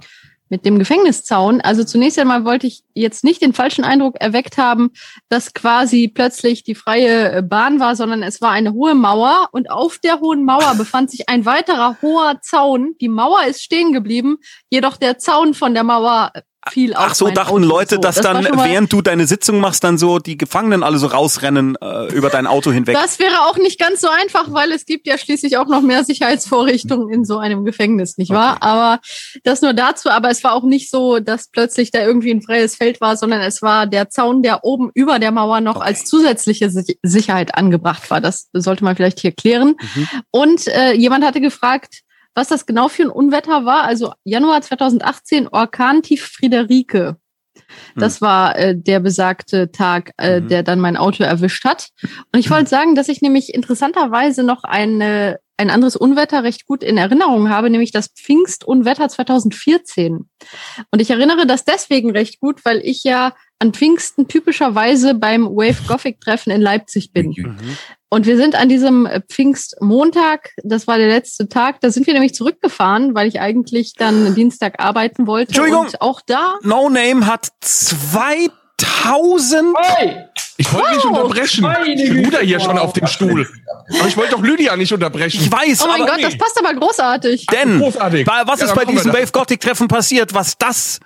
mit 0.53 0.67
dem 0.67 0.79
Gefängniszaun. 0.79 1.63
Also 1.63 1.83
zunächst 1.83 2.19
einmal 2.19 2.45
wollte 2.45 2.67
ich 2.67 2.85
jetzt 2.93 3.25
nicht 3.25 3.41
den 3.41 3.55
falschen 3.55 3.85
Eindruck 3.85 4.21
erweckt 4.21 4.59
haben, 4.59 4.91
dass 5.31 5.55
quasi 5.55 6.09
plötzlich 6.09 6.63
die 6.63 6.75
freie 6.75 7.39
äh, 7.39 7.43
Bahn 7.43 7.81
war, 7.81 7.97
sondern 7.97 8.23
es 8.23 8.43
war 8.43 8.51
eine 8.51 8.75
hohe 8.75 8.95
Mauer 8.95 9.49
und 9.53 9.71
auf 9.71 9.99
der 9.99 10.21
hohen 10.21 10.45
Mauer 10.45 10.75
befand 10.77 11.11
sich 11.11 11.31
ein 11.31 11.47
weiterer 11.47 11.97
hoher 12.03 12.39
Zaun. 12.43 12.95
Die 13.01 13.09
Mauer 13.09 13.45
ist 13.47 13.63
stehen 13.63 13.95
geblieben, 13.95 14.37
jedoch 14.69 14.99
der 14.99 15.17
Zaun 15.17 15.55
von 15.55 15.73
der 15.73 15.85
Mauer 15.85 16.33
fiel 16.71 16.95
auf 16.95 17.05
Ach 17.09 17.15
so, 17.15 17.29
dachten 17.29 17.55
Auto. 17.55 17.65
Leute, 17.65 17.95
So, 17.97 18.01
dass 18.01 18.17
das 18.17 18.25
dann, 18.25 18.45
während 18.45 18.93
du 18.93 19.03
deine 19.03 19.27
Sitzung 19.27 19.61
machst, 19.61 19.83
dann 19.85 19.99
so 19.99 20.19
die 20.19 20.39
Gefangenen 20.39 20.83
alle 20.83 20.99
so 20.99 21.09
rausrennen 21.09 21.77
äh, 21.81 22.13
über 22.15 22.31
dein 22.31 22.47
Auto 22.47 22.71
hinweg. 22.71 22.95
Das 22.95 23.19
wäre 23.19 23.43
auch 23.49 23.57
nicht 23.57 23.79
ganz 23.81 24.01
so 24.01 24.09
einfach, 24.09 24.53
weil 24.53 24.71
es 24.73 24.87
gibt 24.87 25.07
ja 25.07 25.19
schließlich 25.19 25.57
auch 25.57 25.67
noch 25.67 25.83
mehr 25.83 26.05
Sicherheitsvorrichtungen 26.05 27.09
in 27.13 27.25
so 27.25 27.39
einem 27.39 27.65
Gefängnis, 27.65 28.17
nicht 28.19 28.31
wahr? 28.31 28.59
Aber 28.61 29.01
das 29.45 29.63
nur 29.63 29.73
dazu. 29.75 30.09
Aber 30.11 30.31
es 30.31 30.45
war 30.45 30.53
auch 30.53 30.65
nicht 30.65 30.91
so, 30.91 31.19
dass 31.19 31.49
plötzlich 31.49 31.91
da 31.91 32.01
irgendwie 32.01 32.31
ein 32.31 32.43
freies 32.43 32.77
Feld 32.77 33.01
war, 33.01 33.17
sondern 33.17 33.41
es 33.41 33.63
war 33.63 33.87
der 33.87 34.09
Zaun, 34.11 34.43
der 34.43 34.65
oben 34.65 34.91
über 34.95 35.19
der 35.19 35.33
Mauer 35.33 35.61
noch 35.61 35.81
als 35.81 36.05
zusätzliche 36.05 36.71
Si- 36.71 36.99
Sicherheit 37.03 37.55
angebracht 37.57 38.11
war. 38.11 38.21
Das 38.21 38.49
sollte 38.53 38.85
man 38.85 38.97
vielleicht 38.97 39.21
hier 39.21 39.33
klären. 39.33 39.75
Und 40.31 40.69
äh, 40.69 40.93
jemand 40.93 41.25
hatte 41.25 41.41
gefragt, 41.41 42.03
was 42.35 42.49
das 42.49 42.67
genau 42.67 42.89
für 42.89 43.03
ein 43.03 43.11
Unwetter 43.11 43.65
war. 43.65 43.85
Also 43.85 44.13
Januar 44.25 44.63
2018, 44.63 45.49
Orkantief 45.49 46.25
Friederike. 46.25 47.17
Das 47.97 48.21
war 48.23 48.57
äh, 48.59 48.75
der 48.77 49.01
besagte 49.01 49.71
Tag, 49.73 50.13
äh, 50.19 50.41
Mhm. 50.41 50.49
der 50.49 50.63
dann 50.63 50.81
mein 50.81 50.97
Auto 50.97 51.23
erwischt 51.23 51.65
hat. 51.65 51.89
Und 52.33 52.41
ich 52.41 52.51
wollte 52.51 52.69
sagen, 52.69 52.95
dass 52.95 53.09
ich 53.09 53.21
nämlich 53.23 53.55
interessanterweise 53.55 54.43
noch 54.43 54.65
eine, 54.65 55.39
ein 55.59 55.69
anderes 55.71 55.97
Unwetter 55.97 56.43
recht 56.45 56.67
gut 56.67 56.83
in 56.83 56.97
Erinnerung 56.97 57.51
habe, 57.51 57.69
nämlich 57.71 57.93
das 57.93 58.09
Pfingstunwetter 58.09 59.09
2014. 59.09 60.29
Und 60.91 61.01
ich 61.01 61.11
erinnere 61.11 61.47
das 61.47 61.65
deswegen 61.65 62.11
recht 62.11 62.41
gut, 62.41 62.65
weil 62.65 62.81
ich 62.85 63.05
ja 63.05 63.35
an 63.59 63.73
Pfingsten 63.75 64.29
typischerweise 64.29 65.15
beim 65.15 65.45
Wave 65.47 65.83
Gothic 65.87 66.21
Treffen 66.21 66.51
in 66.51 66.61
Leipzig 66.63 67.13
bin. 67.13 67.29
Mhm. 67.37 67.77
Und 68.13 68.27
wir 68.27 68.37
sind 68.37 68.55
an 68.57 68.69
diesem 68.69 69.09
Pfingstmontag, 69.31 70.51
das 70.63 70.87
war 70.87 70.99
der 70.99 71.09
letzte 71.09 71.49
Tag, 71.49 71.81
da 71.81 71.91
sind 71.91 72.07
wir 72.07 72.13
nämlich 72.13 72.35
zurückgefahren, 72.35 73.15
weil 73.15 73.27
ich 73.27 73.41
eigentlich 73.41 73.95
dann 73.97 74.35
Dienstag 74.35 74.75
arbeiten 74.81 75.27
wollte. 75.27 75.49
Entschuldigung. 75.49 75.87
Und 75.87 76.03
auch 76.03 76.21
da 76.21 76.57
No 76.63 76.91
Name 76.91 77.27
hat 77.27 77.49
2000 77.61 78.53
Hey! 79.81 80.17
Ich 80.59 80.71
wollte 80.75 80.91
nicht 80.95 81.05
Wow. 81.07 81.23
unterbrechen. 81.23 81.63
Meine 81.63 81.91
Ich 81.95 82.11
ruder 82.11 82.41
hier 82.41 82.59
Güte. 82.59 82.61
schon 82.61 82.79
auf 82.79 82.93
dem 82.93 83.07
Stuhl. 83.07 83.49
Aber 83.99 84.09
ich 84.09 84.17
wollte 84.19 84.33
doch 84.33 84.43
Lydia 84.43 84.77
nicht 84.77 84.93
unterbrechen. 84.93 85.41
Ich 85.41 85.51
weiß, 85.51 85.83
Oh 85.83 85.87
mein 85.89 86.03
aber 86.03 86.11
Gott, 86.13 86.23
das 86.23 86.37
passt 86.37 86.59
aber 86.63 86.75
großartig. 86.75 87.47
denn 87.47 87.79
Großartig. 87.81 88.27
wa- 88.27 88.43
was 88.45 88.61
Ja, 88.61 88.67
ist 88.67 88.77
dann 88.77 88.85
bei 88.87 88.93
diesem. 88.93 89.11
Wave 89.13 89.33
Gothic 89.33 89.61
Treffen 89.61 89.89
passiert, 89.89 90.35
was 90.35 90.59
das 90.59 91.01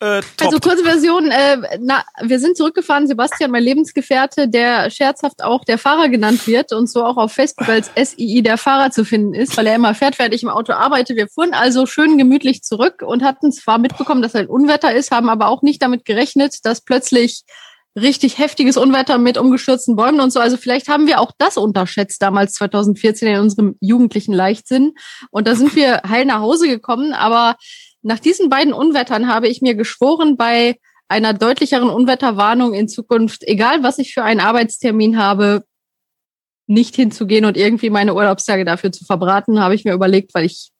äh, 0.00 0.22
Also 0.40 0.58
kurze 0.58 0.82
Version, 0.82 1.30
äh, 1.30 1.78
na, 1.80 2.02
wir 2.22 2.38
sind 2.38 2.56
zurückgefahren, 2.56 3.06
Sebastian, 3.06 3.50
mein 3.50 3.62
Lebensgefährte, 3.62 4.48
der 4.48 4.90
scherzhaft 4.90 5.42
auch 5.42 5.64
der 5.64 5.78
Fahrer 5.78 6.08
genannt 6.08 6.46
wird 6.46 6.72
und 6.72 6.88
so 6.88 7.04
auch 7.04 7.16
auf 7.16 7.32
Facebook 7.32 7.68
als 7.68 7.90
SII 7.94 8.42
der 8.42 8.58
Fahrer 8.58 8.90
zu 8.90 9.04
finden 9.04 9.34
ist, 9.34 9.56
weil 9.56 9.66
er 9.66 9.76
immer 9.76 9.94
fährt, 9.94 10.18
während 10.18 10.34
ich 10.34 10.42
im 10.42 10.48
Auto 10.48 10.72
arbeite. 10.72 11.16
Wir 11.16 11.28
fuhren 11.28 11.54
also 11.54 11.86
schön 11.86 12.18
gemütlich 12.18 12.62
zurück 12.62 13.02
und 13.02 13.22
hatten 13.22 13.52
zwar 13.52 13.78
mitbekommen, 13.78 14.22
dass 14.22 14.34
ein 14.34 14.48
Unwetter 14.48 14.92
ist, 14.94 15.10
haben 15.10 15.28
aber 15.28 15.48
auch 15.48 15.62
nicht 15.62 15.82
damit 15.82 16.04
gerechnet, 16.04 16.56
dass 16.64 16.80
plötzlich 16.80 17.44
richtig 17.98 18.38
heftiges 18.38 18.76
Unwetter 18.76 19.18
mit 19.18 19.36
umgestürzten 19.36 19.96
Bäumen 19.96 20.20
und 20.20 20.32
so. 20.32 20.40
Also 20.40 20.56
vielleicht 20.56 20.88
haben 20.88 21.06
wir 21.06 21.20
auch 21.20 21.32
das 21.38 21.56
unterschätzt 21.56 22.22
damals 22.22 22.52
2014 22.54 23.28
in 23.28 23.40
unserem 23.40 23.76
jugendlichen 23.80 24.32
Leichtsinn. 24.32 24.92
Und 25.30 25.48
da 25.48 25.54
sind 25.54 25.74
wir 25.74 26.02
heil 26.08 26.24
nach 26.24 26.40
Hause 26.40 26.68
gekommen, 26.68 27.12
aber 27.12 27.56
nach 28.02 28.18
diesen 28.18 28.48
beiden 28.48 28.72
Unwettern 28.72 29.28
habe 29.28 29.48
ich 29.48 29.62
mir 29.62 29.74
geschworen, 29.74 30.36
bei 30.36 30.76
einer 31.08 31.34
deutlicheren 31.34 31.90
Unwetterwarnung 31.90 32.72
in 32.72 32.88
Zukunft, 32.88 33.42
egal 33.42 33.82
was 33.82 33.98
ich 33.98 34.14
für 34.14 34.22
einen 34.22 34.40
Arbeitstermin 34.40 35.18
habe, 35.18 35.64
nicht 36.66 36.94
hinzugehen 36.94 37.44
und 37.44 37.56
irgendwie 37.56 37.90
meine 37.90 38.14
Urlaubstage 38.14 38.64
dafür 38.64 38.92
zu 38.92 39.04
verbraten, 39.04 39.60
habe 39.60 39.74
ich 39.74 39.84
mir 39.84 39.92
überlegt, 39.92 40.34
weil 40.34 40.44
ich 40.44 40.70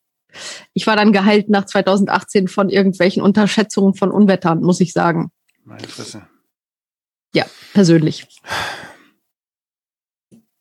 ich 0.72 0.86
war 0.86 0.96
dann 0.96 1.12
geheilt 1.12 1.48
nach 1.48 1.66
2018 1.66 2.48
von 2.48 2.68
irgendwelchen 2.68 3.22
Unterschätzungen 3.22 3.94
von 3.94 4.12
Unwettern, 4.12 4.60
muss 4.62 4.80
ich 4.80 4.92
sagen. 4.92 5.30
Meine 5.64 5.88
Fresse. 5.88 6.26
Ja, 7.34 7.46
persönlich. 7.72 8.26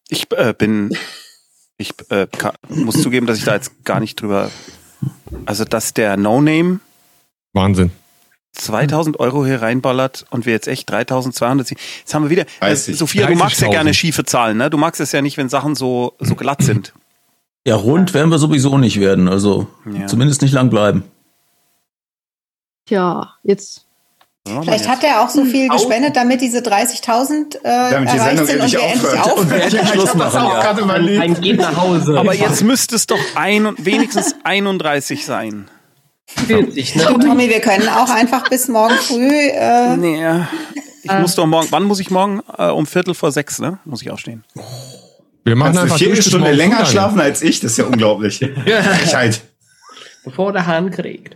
Ich 0.07 0.31
äh, 0.31 0.53
bin, 0.57 0.97
ich 1.77 1.93
äh, 2.09 2.27
kann, 2.27 2.55
muss 2.67 3.01
zugeben, 3.01 3.27
dass 3.27 3.37
ich 3.37 3.45
da 3.45 3.55
jetzt 3.55 3.83
gar 3.85 3.99
nicht 3.99 4.19
drüber, 4.19 4.49
also 5.45 5.65
dass 5.65 5.93
der 5.93 6.17
No 6.17 6.41
Name 6.41 6.79
Wahnsinn. 7.53 7.91
2000 8.53 9.19
Euro 9.19 9.45
hier 9.45 9.61
reinballert 9.61 10.25
und 10.31 10.45
wir 10.45 10.53
jetzt 10.53 10.67
echt 10.67 10.89
3200 10.89 11.69
Jetzt 11.71 12.13
haben 12.13 12.23
wir 12.23 12.29
wieder, 12.29 12.43
äh, 12.43 12.59
30. 12.61 12.97
Sophia, 12.97 13.27
du 13.27 13.35
magst 13.35 13.61
ja 13.61 13.67
30.000. 13.67 13.71
gerne 13.71 13.93
schiefe 13.93 14.23
Zahlen, 14.25 14.57
ne? 14.57 14.69
Du 14.69 14.77
magst 14.77 14.99
es 15.01 15.11
ja 15.11 15.21
nicht, 15.21 15.37
wenn 15.37 15.49
Sachen 15.49 15.75
so, 15.75 16.13
so 16.19 16.35
glatt 16.35 16.61
sind. 16.63 16.93
Ja, 17.65 17.75
rund 17.75 18.13
werden 18.13 18.29
wir 18.31 18.39
sowieso 18.39 18.77
nicht 18.77 18.99
werden, 18.99 19.27
also 19.27 19.67
Ja. 19.85 20.07
zumindest 20.07 20.41
nicht 20.41 20.53
lang 20.53 20.69
bleiben. 20.69 21.03
Tja, 22.85 23.35
jetzt 23.43 23.85
Vielleicht 24.45 24.87
hat 24.87 25.03
er 25.03 25.21
auch 25.21 25.29
so 25.29 25.45
viel 25.45 25.67
gespendet, 25.69 26.15
damit 26.15 26.41
diese 26.41 26.59
30.000 26.59 27.57
äh, 27.57 27.91
Damit 27.91 28.11
die 28.11 28.17
erreicht 28.17 28.45
Sendung 28.45 28.47
sind 28.47 28.59
und 28.59 28.63
endlich 28.63 28.73
wir 28.73 28.81
endlich 28.81 29.05
aufhört. 29.05 29.19
aufhören. 29.19 29.39
Und 29.39 29.51
wir 29.51 29.61
endlich 29.63 29.89
Schluss 29.89 30.13
machen, 30.15 30.43
ja. 30.43 30.93
Ein, 30.95 31.21
ein 31.21 31.41
geht 31.41 31.57
nach 31.57 31.77
Hause. 31.77 32.17
Aber 32.17 32.33
jetzt 32.33 32.63
müsste 32.63 32.95
es 32.95 33.05
doch 33.05 33.19
ein, 33.35 33.75
wenigstens 33.77 34.35
31 34.43 35.25
sein. 35.25 35.69
40, 36.47 36.95
ne? 36.95 37.13
Und 37.13 37.21
Tommy, 37.21 37.49
wir 37.49 37.59
können 37.59 37.87
auch 37.89 38.09
einfach 38.09 38.49
bis 38.49 38.67
morgen 38.67 38.95
früh. 38.95 39.29
Äh, 39.29 39.97
Nee, 39.97 40.25
ich 41.03 41.11
muss 41.13 41.35
doch 41.35 41.45
morgen, 41.45 41.67
wann 41.71 41.83
muss 41.83 41.99
ich 41.99 42.11
morgen? 42.11 42.41
Äh, 42.57 42.67
um 42.67 42.85
Viertel 42.85 43.13
vor 43.13 43.31
sechs, 43.31 43.59
ne? 43.59 43.79
Muss 43.85 44.01
ich 44.01 44.11
aufstehen. 44.11 44.43
Wir 45.43 45.55
machen 45.55 45.73
Kannst 45.73 45.83
einfach 45.83 45.97
vier 45.97 46.07
durch 46.07 46.19
bis 46.19 46.27
Stunden 46.27 46.45
morgen 46.45 46.57
länger 46.57 46.85
schlafen 46.85 47.19
als 47.19 47.41
ich? 47.41 47.59
Das 47.59 47.71
ist 47.71 47.77
ja 47.77 47.85
unglaublich. 47.85 48.39
Frechheit. 48.65 49.41
Bevor 50.23 50.51
der 50.53 50.67
Hahn 50.67 50.91
kriegt. 50.91 51.35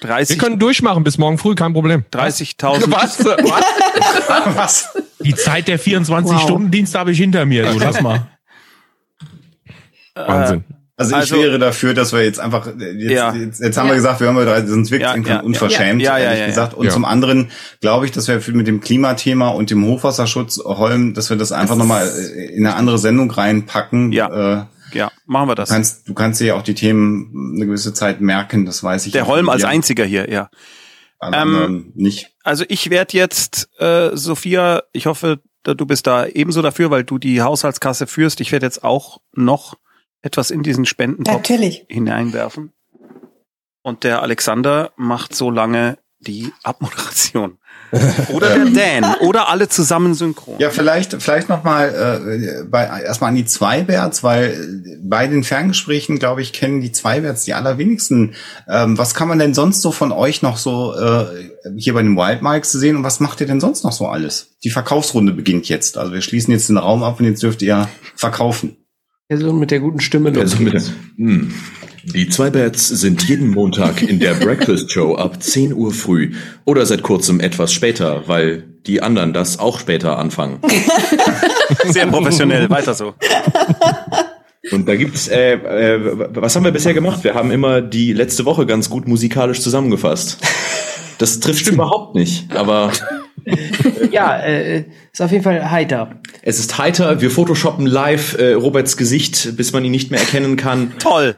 30, 0.00 0.36
Wir 0.36 0.42
können 0.42 0.58
durchmachen 0.58 1.04
bis 1.04 1.18
morgen 1.18 1.38
früh, 1.38 1.54
kein 1.54 1.72
Problem. 1.72 2.04
30.000. 2.12 2.90
Was? 2.90 3.24
Was? 4.56 4.88
Die 5.20 5.34
Zeit 5.34 5.68
der 5.68 5.78
24-Stunden-Dienste 5.80 6.98
habe 6.98 7.12
ich 7.12 7.18
hinter 7.18 7.44
mir. 7.46 7.70
Du, 7.70 7.78
lass 7.78 8.00
mal. 8.00 8.26
Wahnsinn. 10.14 10.64
Also 10.98 11.10
ich 11.10 11.16
Also- 11.16 11.36
wäre 11.36 11.58
dafür, 11.58 11.92
dass 11.92 12.14
wir 12.14 12.24
jetzt 12.24 12.40
einfach, 12.40 12.66
äh, 12.68 12.92
jetzt, 12.92 13.10
Ja. 13.10 13.34
jetzt, 13.34 13.60
jetzt 13.60 13.76
haben 13.76 13.86
Ja. 13.88 13.92
wir 13.92 13.96
gesagt, 13.96 14.20
wir 14.20 14.28
haben 14.28 14.36
wir 14.36 14.46
drei, 14.46 14.64
sonst 14.64 14.90
wirkt 14.90 15.02
es 15.04 15.08
Ja, 15.10 15.14
irgendwie 15.14 15.30
ja, 15.32 15.40
unverschämt, 15.40 16.00
Ja, 16.00 16.16
ja, 16.16 16.24
ehrlich 16.24 16.38
ja, 16.38 16.44
ja. 16.44 16.48
gesagt. 16.48 16.72
Und 16.72 16.86
Ja. 16.86 16.90
zum 16.92 17.04
anderen 17.04 17.50
glaube 17.82 18.06
ich, 18.06 18.12
dass 18.12 18.28
wir 18.28 18.40
mit 18.54 18.66
dem 18.66 18.80
Klimathema 18.80 19.48
und 19.48 19.70
dem 19.70 19.84
Hochwasserschutz 19.84 20.58
Holm, 20.64 21.12
dass 21.12 21.28
wir 21.28 21.36
das 21.36 21.52
einfach 21.52 21.76
nochmal 21.76 22.10
in 22.50 22.66
eine 22.66 22.76
andere 22.76 22.98
Sendung 22.98 23.30
reinpacken. 23.30 24.10
Ja. 24.12 24.28
Äh, 24.28 24.52
Ja, 24.52 24.68
machen 25.26 25.48
wir 25.48 25.54
du 25.54 25.62
das. 25.62 25.68
kannst, 25.68 26.08
du 26.08 26.14
kannst 26.14 26.40
dir 26.40 26.46
ja 26.46 26.54
auch 26.54 26.62
die 26.62 26.74
Themen 26.74 27.54
eine 27.56 27.66
gewisse 27.66 27.92
Zeit 27.92 28.20
merken, 28.20 28.64
das 28.66 28.82
weiß 28.82 29.06
ich. 29.06 29.12
Der 29.12 29.26
Holm 29.26 29.48
als 29.48 29.64
einziger 29.64 30.04
hier, 30.04 30.30
ja. 30.30 30.50
Ähm, 31.22 31.92
nicht. 31.94 32.34
Also 32.42 32.64
ich 32.68 32.90
werde 32.90 33.16
jetzt, 33.16 33.68
äh, 33.78 34.10
Sophia, 34.14 34.82
ich 34.92 35.06
hoffe, 35.06 35.40
du 35.62 35.86
bist 35.86 36.06
da 36.06 36.26
ebenso 36.26 36.62
dafür, 36.62 36.90
weil 36.90 37.04
du 37.04 37.18
die 37.18 37.42
Haushaltskasse 37.42 38.06
führst. 38.06 38.40
Ich 38.40 38.52
werde 38.52 38.66
jetzt 38.66 38.84
auch 38.84 39.20
noch 39.32 39.74
etwas 40.22 40.50
in 40.50 40.62
diesen 40.62 40.84
Spendentopf 40.84 41.34
Natürlich. 41.34 41.86
hineinwerfen. 41.88 42.72
Und 43.82 44.04
der 44.04 44.22
Alexander 44.22 44.92
macht 44.96 45.34
so 45.34 45.50
lange 45.50 45.98
die 46.18 46.52
Abmoderation. 46.62 47.58
Oder 48.32 48.58
der 48.58 49.00
Dan. 49.00 49.14
Oder 49.20 49.48
alle 49.48 49.68
zusammen 49.68 50.14
synchron. 50.14 50.56
Ja, 50.58 50.70
vielleicht, 50.70 51.20
vielleicht 51.22 51.48
nochmal 51.48 52.24
äh, 52.38 52.64
bei, 52.64 52.84
erstmal 52.84 53.30
an 53.30 53.36
die 53.36 53.44
Zweiberts, 53.44 54.22
weil 54.22 54.56
bei 55.02 55.26
den 55.26 55.44
Ferngesprächen, 55.44 56.18
glaube 56.18 56.42
ich, 56.42 56.52
kennen 56.52 56.80
die 56.80 56.92
Zweiberts 56.92 57.44
die 57.44 57.54
allerwenigsten. 57.54 58.34
Ähm, 58.68 58.98
was 58.98 59.14
kann 59.14 59.28
man 59.28 59.38
denn 59.38 59.54
sonst 59.54 59.82
so 59.82 59.92
von 59.92 60.12
euch 60.12 60.42
noch 60.42 60.56
so 60.56 60.94
äh, 60.94 61.26
hier 61.76 61.94
bei 61.94 62.02
den 62.02 62.16
Wild 62.16 62.42
Mikes 62.42 62.70
zu 62.70 62.78
sehen 62.78 62.96
und 62.96 63.04
was 63.04 63.20
macht 63.20 63.40
ihr 63.40 63.46
denn 63.46 63.60
sonst 63.60 63.84
noch 63.84 63.92
so 63.92 64.06
alles? 64.06 64.56
Die 64.64 64.70
Verkaufsrunde 64.70 65.32
beginnt 65.32 65.68
jetzt. 65.68 65.98
Also 65.98 66.12
wir 66.12 66.22
schließen 66.22 66.52
jetzt 66.52 66.68
den 66.68 66.78
Raum 66.78 67.02
ab 67.02 67.20
und 67.20 67.26
jetzt 67.26 67.42
dürft 67.42 67.62
ihr 67.62 67.88
verkaufen. 68.14 68.76
Person 69.28 69.58
mit 69.58 69.70
der 69.70 69.80
guten 69.80 70.00
Stimme. 70.00 70.30
los 70.30 70.52
Also 70.52 70.62
mit, 70.62 70.92
hm. 71.16 71.52
Die 72.14 72.28
Zweibärts 72.28 72.88
sind 72.88 73.28
jeden 73.28 73.50
Montag 73.50 74.02
in 74.02 74.20
der 74.20 74.34
Breakfast 74.34 74.90
Show 74.92 75.16
ab 75.16 75.42
10 75.42 75.72
Uhr 75.74 75.92
früh 75.92 76.34
oder 76.64 76.86
seit 76.86 77.02
kurzem 77.02 77.40
etwas 77.40 77.72
später, 77.72 78.28
weil 78.28 78.64
die 78.86 79.02
anderen 79.02 79.32
das 79.32 79.58
auch 79.58 79.80
später 79.80 80.18
anfangen. 80.18 80.60
Sehr 81.86 82.06
professionell. 82.06 82.70
Weiter 82.70 82.94
so. 82.94 83.14
Und 84.70 84.88
da 84.88 84.94
gibt's, 84.94 85.28
äh, 85.28 85.54
äh, 85.54 86.00
was 86.30 86.54
haben 86.54 86.64
wir 86.64 86.70
bisher 86.70 86.94
gemacht? 86.94 87.24
Wir 87.24 87.34
haben 87.34 87.50
immer 87.50 87.80
die 87.80 88.12
letzte 88.12 88.44
Woche 88.44 88.66
ganz 88.66 88.88
gut 88.88 89.08
musikalisch 89.08 89.60
zusammengefasst. 89.60 90.38
Das 91.18 91.40
trifft 91.40 91.66
überhaupt 91.66 92.14
nicht, 92.14 92.54
aber 92.54 92.92
Ja, 94.10 94.38
äh, 94.38 94.84
ist 95.12 95.22
auf 95.22 95.30
jeden 95.30 95.44
Fall 95.44 95.70
heiter. 95.70 96.20
es 96.42 96.58
ist 96.58 96.78
heiter. 96.78 97.20
Wir 97.20 97.30
photoshoppen 97.30 97.86
live 97.86 98.36
äh, 98.38 98.52
Roberts 98.52 98.96
Gesicht, 98.96 99.56
bis 99.56 99.72
man 99.72 99.84
ihn 99.84 99.90
nicht 99.90 100.10
mehr 100.10 100.20
erkennen 100.20 100.56
kann. 100.56 100.94
Toll. 100.98 101.36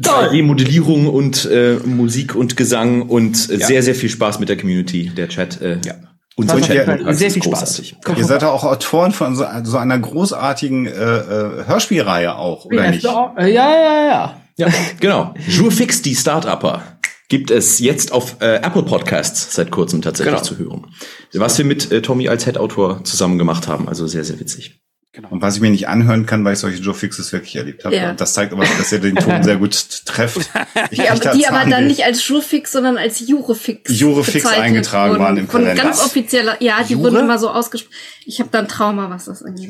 3D-Modellierung 0.00 1.08
und 1.08 1.44
äh, 1.46 1.76
Musik 1.84 2.34
und 2.34 2.56
Gesang 2.56 3.02
und 3.02 3.34
äh, 3.50 3.58
sehr, 3.58 3.82
sehr 3.82 3.94
viel 3.94 4.08
Spaß 4.08 4.38
mit 4.38 4.48
der 4.48 4.56
Community, 4.56 5.10
der 5.16 5.28
Chat. 5.28 5.60
Äh, 5.60 5.78
ja. 5.84 5.94
Und 6.34 6.50
jeden 6.50 6.62
Chat 6.62 7.16
sehr 7.16 7.30
viel 7.30 7.42
Spaß. 7.42 7.60
großartig. 7.60 7.96
Ihr 8.16 8.24
seid 8.24 8.42
doch 8.42 8.52
auch 8.52 8.64
Autoren 8.64 9.12
von 9.12 9.36
so, 9.36 9.44
so 9.64 9.76
einer 9.76 9.98
großartigen 9.98 10.86
äh, 10.86 10.90
äh, 10.90 11.66
Hörspielreihe 11.66 12.36
auch, 12.36 12.64
oder 12.64 12.90
nicht? 12.90 13.04
Ja, 13.04 13.34
ja, 13.38 13.46
ja, 13.46 14.04
ja. 14.06 14.36
Ja, 14.56 14.68
genau. 15.00 15.34
Jurfix, 15.46 16.02
die 16.02 16.14
Start-Upper, 16.14 16.82
gibt 17.28 17.50
es 17.50 17.78
jetzt 17.78 18.12
auf 18.12 18.36
äh, 18.40 18.56
Apple 18.56 18.82
Podcasts 18.82 19.54
seit 19.54 19.70
kurzem 19.70 20.02
tatsächlich 20.02 20.34
Genau. 20.34 20.44
zu 20.44 20.58
hören. 20.58 20.86
Was 21.34 21.56
wir 21.58 21.64
mit 21.64 21.90
äh, 21.90 22.02
Tommy 22.02 22.28
als 22.28 22.44
Head-Autor 22.44 23.04
zusammen 23.04 23.38
gemacht 23.38 23.68
haben. 23.68 23.88
Also 23.88 24.06
sehr, 24.06 24.24
sehr 24.24 24.38
witzig. 24.40 24.80
Und 25.28 25.42
was 25.42 25.56
ich 25.56 25.60
mir 25.60 25.68
nicht 25.68 25.88
anhören 25.88 26.24
kann, 26.24 26.42
weil 26.42 26.54
ich 26.54 26.58
solche 26.58 26.80
Joe 26.80 26.94
Fixes 26.94 27.32
wirklich 27.34 27.54
erlebt 27.56 27.84
habe. 27.84 27.94
Ja. 27.94 28.10
Und 28.10 28.20
das 28.20 28.32
zeigt 28.32 28.50
aber, 28.54 28.64
dass 28.64 28.90
ihr 28.92 28.98
den 28.98 29.14
Ton 29.16 29.42
sehr 29.42 29.56
gut 29.56 29.76
trefft. 30.06 30.50
Ich 30.90 31.00
Die, 31.00 31.08
aber, 31.08 31.32
die 31.32 31.46
aber 31.46 31.68
dann 31.68 31.86
nicht 31.86 32.04
als 32.04 32.26
Jurfix, 32.26 32.72
sondern 32.72 32.96
als 32.96 33.20
Jurefix. 33.26 33.98
Jurefix 33.98 34.46
eingetragen 34.46 35.12
wurden. 35.12 35.22
waren 35.22 35.36
im 35.36 35.48
Von 35.48 35.62
Kalender. 35.62 35.82
ganz 35.84 35.98
Was? 35.98 36.06
offizieller, 36.06 36.56
ja, 36.60 36.82
die 36.82 36.94
Jure? 36.94 37.04
wurden 37.04 37.24
immer 37.24 37.38
so 37.38 37.50
ausgesprochen. 37.50 37.94
Ich 38.24 38.40
habe 38.40 38.48
dann 38.50 38.68
Trauma, 38.68 39.10
was 39.10 39.26
das 39.26 39.42
angeht. 39.42 39.68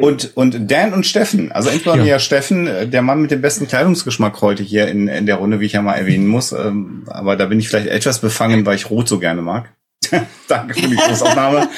Und, 0.00 0.36
und 0.36 0.70
Dan 0.70 0.92
und 0.92 1.06
Steffen, 1.06 1.52
also 1.52 1.70
insbesondere 1.70 2.08
ja. 2.08 2.18
Steffen, 2.18 2.90
der 2.90 3.02
Mann 3.02 3.20
mit 3.20 3.30
dem 3.30 3.40
besten 3.40 3.66
Kleidungsgeschmack 3.66 4.40
heute 4.42 4.62
hier 4.62 4.88
in, 4.88 5.08
in 5.08 5.26
der 5.26 5.36
Runde, 5.36 5.60
wie 5.60 5.66
ich 5.66 5.72
ja 5.72 5.82
mal 5.82 5.94
erwähnen 5.94 6.26
muss. 6.26 6.52
Ähm, 6.52 7.04
aber 7.08 7.36
da 7.36 7.46
bin 7.46 7.58
ich 7.58 7.68
vielleicht 7.68 7.88
etwas 7.88 8.20
befangen, 8.20 8.64
weil 8.64 8.76
ich 8.76 8.90
Rot 8.90 9.08
so 9.08 9.18
gerne 9.18 9.42
mag. 9.42 9.72
Danke 10.48 10.74
für 10.74 10.88
die 10.88 10.96
Großaufnahme. 10.96 11.68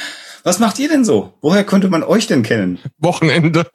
Was 0.47 0.59
macht 0.59 0.79
ihr 0.79 0.91
denn 0.91 1.07
so? 1.07 1.33
Woher 1.41 1.65
könnte 1.65 1.89
man 1.89 2.03
euch 2.03 2.27
denn 2.27 2.43
kennen? 2.43 2.79
Wochenende. 2.99 3.67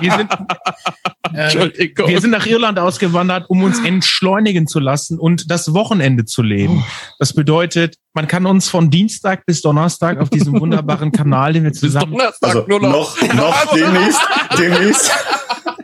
Wir 0.00 0.12
sind, 0.12 0.30
äh, 1.32 2.06
wir 2.06 2.20
sind 2.20 2.32
nach 2.32 2.44
Irland 2.44 2.78
ausgewandert, 2.78 3.46
um 3.48 3.62
uns 3.62 3.82
entschleunigen 3.82 4.66
zu 4.66 4.78
lassen 4.78 5.18
und 5.18 5.50
das 5.50 5.72
Wochenende 5.72 6.26
zu 6.26 6.42
leben. 6.42 6.84
Das 7.18 7.32
bedeutet, 7.32 7.96
man 8.12 8.28
kann 8.28 8.44
uns 8.44 8.68
von 8.68 8.90
Dienstag 8.90 9.46
bis 9.46 9.62
Donnerstag 9.62 10.18
auf 10.18 10.28
diesem 10.28 10.60
wunderbaren 10.60 11.12
Kanal, 11.12 11.54
den 11.54 11.64
wir 11.64 11.72
zusammen 11.72 12.12
Donnerstag 12.12 12.54
Also 12.54 12.66
nur 12.68 12.80
noch, 12.80 13.16
noch 13.32 13.72
demnächst, 13.74 14.20
demnächst. 14.58 15.12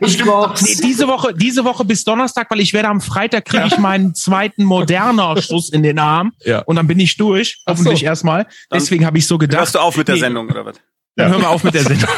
Nee, 0.61 0.75
diese 0.83 1.07
Woche, 1.07 1.33
diese 1.33 1.63
Woche 1.63 1.85
bis 1.85 2.03
Donnerstag, 2.03 2.49
weil 2.51 2.59
ich 2.59 2.73
werde 2.73 2.89
am 2.89 3.01
Freitag 3.01 3.45
kriege 3.45 3.65
ich 3.67 3.77
meinen 3.77 4.15
zweiten 4.15 4.63
moderner 4.63 5.41
Schuss 5.41 5.69
in 5.69 5.83
den 5.83 5.99
Arm 5.99 6.33
Ja. 6.45 6.59
und 6.59 6.75
dann 6.75 6.87
bin 6.87 6.99
ich 6.99 7.17
durch, 7.17 7.61
hoffentlich 7.67 8.03
erstmal. 8.03 8.47
Deswegen 8.71 9.05
habe 9.05 9.17
ich 9.17 9.27
so 9.27 9.37
gedacht. 9.37 9.59
Hörst 9.59 9.75
du 9.75 9.79
auf 9.79 9.97
mit 9.97 10.07
der 10.07 10.15
nee, 10.15 10.21
Sendung 10.21 10.49
oder 10.49 10.65
was? 10.65 10.77
Dann 11.15 11.31
hören 11.31 11.41
wir 11.41 11.49
auf 11.49 11.63
mit 11.63 11.73
der 11.73 11.83
Sendung. 11.83 12.09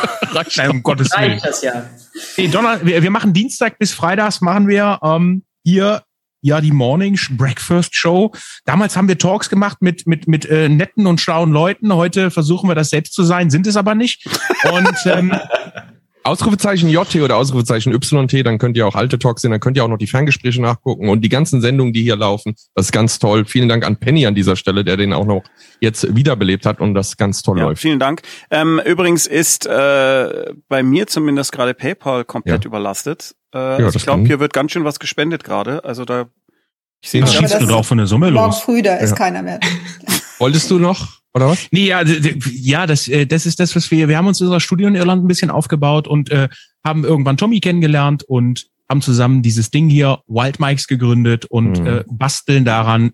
Nein, 0.56 0.70
um 0.70 0.84
Gottes 0.84 1.10
Willen. 1.12 1.32
Reicht 1.32 1.46
das 1.46 1.62
ja. 1.62 1.90
Nee, 2.38 2.48
Donner 2.48 2.86
wir, 2.86 3.02
wir 3.02 3.12
machen 3.12 3.34
Dienstag 3.34 3.80
bis 3.80 3.94
Freitags 3.94 4.42
machen 4.42 4.68
wir 4.68 5.00
ähm, 5.04 5.44
hier 5.64 6.04
ja 6.42 6.62
die 6.62 6.72
Morning 6.72 7.20
Breakfast 7.32 7.96
Show. 7.96 8.32
Damals 8.66 8.96
haben 8.96 9.08
wir 9.08 9.18
Talks 9.18 9.50
gemacht 9.50 9.78
mit 9.82 10.08
mit 10.08 10.28
mit 10.28 10.46
äh, 10.46 10.70
netten 10.70 11.08
und 11.08 11.22
schlauen 11.22 11.52
Leuten. 11.52 11.94
Heute 11.94 12.32
versuchen 12.32 12.70
wir 12.70 12.76
das 12.76 12.90
selbst 12.90 13.14
zu 13.14 13.24
sein, 13.24 13.50
sind 13.50 13.68
es 13.68 13.76
aber 13.76 13.96
nicht. 13.96 14.26
Und 14.72 14.96
ähm, 15.06 15.32
Ausrufezeichen 16.24 16.90
JT 16.90 17.16
oder 17.22 17.36
Ausrufezeichen 17.38 17.94
YT, 17.94 18.46
dann 18.46 18.58
könnt 18.60 18.78
ihr 18.78 18.86
auch 18.86 18.96
alte 18.96 19.18
Talks 19.18 19.42
sehen, 19.42 19.52
dann 19.52 19.60
könnt 19.60 19.76
ihr 19.78 19.84
auch 19.84 19.88
noch 19.88 19.98
die 19.98 20.08
Ferngespräche 20.08 20.62
nachgucken 20.62 21.10
und 21.10 21.22
die 21.22 21.30
ganzen 21.30 21.62
Sendungen, 21.62 21.94
die 21.94 22.04
hier 22.04 22.16
laufen. 22.16 22.56
Das 22.76 22.86
ist 22.86 22.92
ganz 22.92 23.18
toll. 23.20 23.46
Vielen 23.46 23.70
Dank 23.70 23.86
an 23.86 23.98
Penny 23.98 24.26
an 24.28 24.36
dieser 24.36 24.56
Stelle, 24.56 24.84
der 24.84 24.98
den 24.98 25.14
auch 25.14 25.26
noch 25.26 25.44
jetzt 25.80 26.16
wiederbelebt 26.16 26.66
hat 26.66 26.80
und 26.80 26.94
das 26.94 27.18
ganz 27.18 27.42
toll 27.42 27.58
Ja, 27.58 27.66
läuft. 27.66 27.82
vielen 27.82 28.00
Dank. 28.00 28.22
Ähm, 28.52 28.80
übrigens 28.86 29.26
ist 29.26 29.66
äh, 29.66 30.54
bei 30.68 30.84
mir 30.84 31.08
zumindest 31.08 31.52
gerade 31.52 31.74
PayPal 31.74 32.24
komplett 32.24 32.64
Ja. 32.64 32.68
überlastet. 32.68 33.36
Äh, 33.54 33.58
also 33.58 33.98
ich 33.98 34.04
glaube, 34.04 34.26
hier 34.28 34.40
wird 34.40 34.54
ganz 34.54 34.72
schön 34.72 34.84
was 34.84 35.00
gespendet 35.00 35.44
gerade. 35.44 35.84
Also 35.86 36.06
da 36.06 36.28
ich 37.04 37.10
sehe, 37.10 37.22
da 37.22 37.28
schießt 37.28 37.62
du 37.62 37.66
doch 37.66 37.84
von 37.84 37.98
der 37.98 38.06
Summe 38.06 38.30
los. 38.30 38.40
Morgen 38.42 38.54
früh, 38.54 38.82
da 38.84 38.98
ist 38.98 39.10
ja. 39.12 39.16
keiner 39.16 39.42
mehr. 39.42 39.60
Wolltest 40.38 40.70
du 40.70 40.78
noch? 40.78 41.21
Oder 41.34 41.48
was? 41.48 41.68
Nee, 41.72 41.88
ja, 41.88 42.04
ja, 42.04 42.86
das, 42.86 43.08
äh, 43.08 43.26
das 43.26 43.46
ist 43.46 43.60
das, 43.60 43.76
was 43.76 43.90
wir, 43.92 44.08
wir 44.08 44.18
haben 44.18 44.28
uns 44.28 44.42
in 44.42 44.48
unserer 44.48 44.60
Studio 44.60 44.88
in 44.88 44.96
Irland 44.96 45.24
ein 45.24 45.28
bisschen 45.28 45.50
aufgebaut 45.50 46.08
und 46.08 46.30
äh, 46.30 46.50
haben 46.84 47.04
irgendwann 47.04 47.38
Tommy 47.38 47.60
kennengelernt 47.60 48.24
und 48.24 48.68
haben 48.90 49.02
zusammen 49.02 49.42
dieses 49.42 49.72
Ding 49.72 49.90
hier, 49.90 50.20
Wild 50.28 50.60
Mikes, 50.60 50.88
gegründet 50.88 51.46
und 51.46 51.80
mhm. 51.80 51.88
äh, 51.88 52.04
basteln 52.10 52.66
daran 52.66 53.12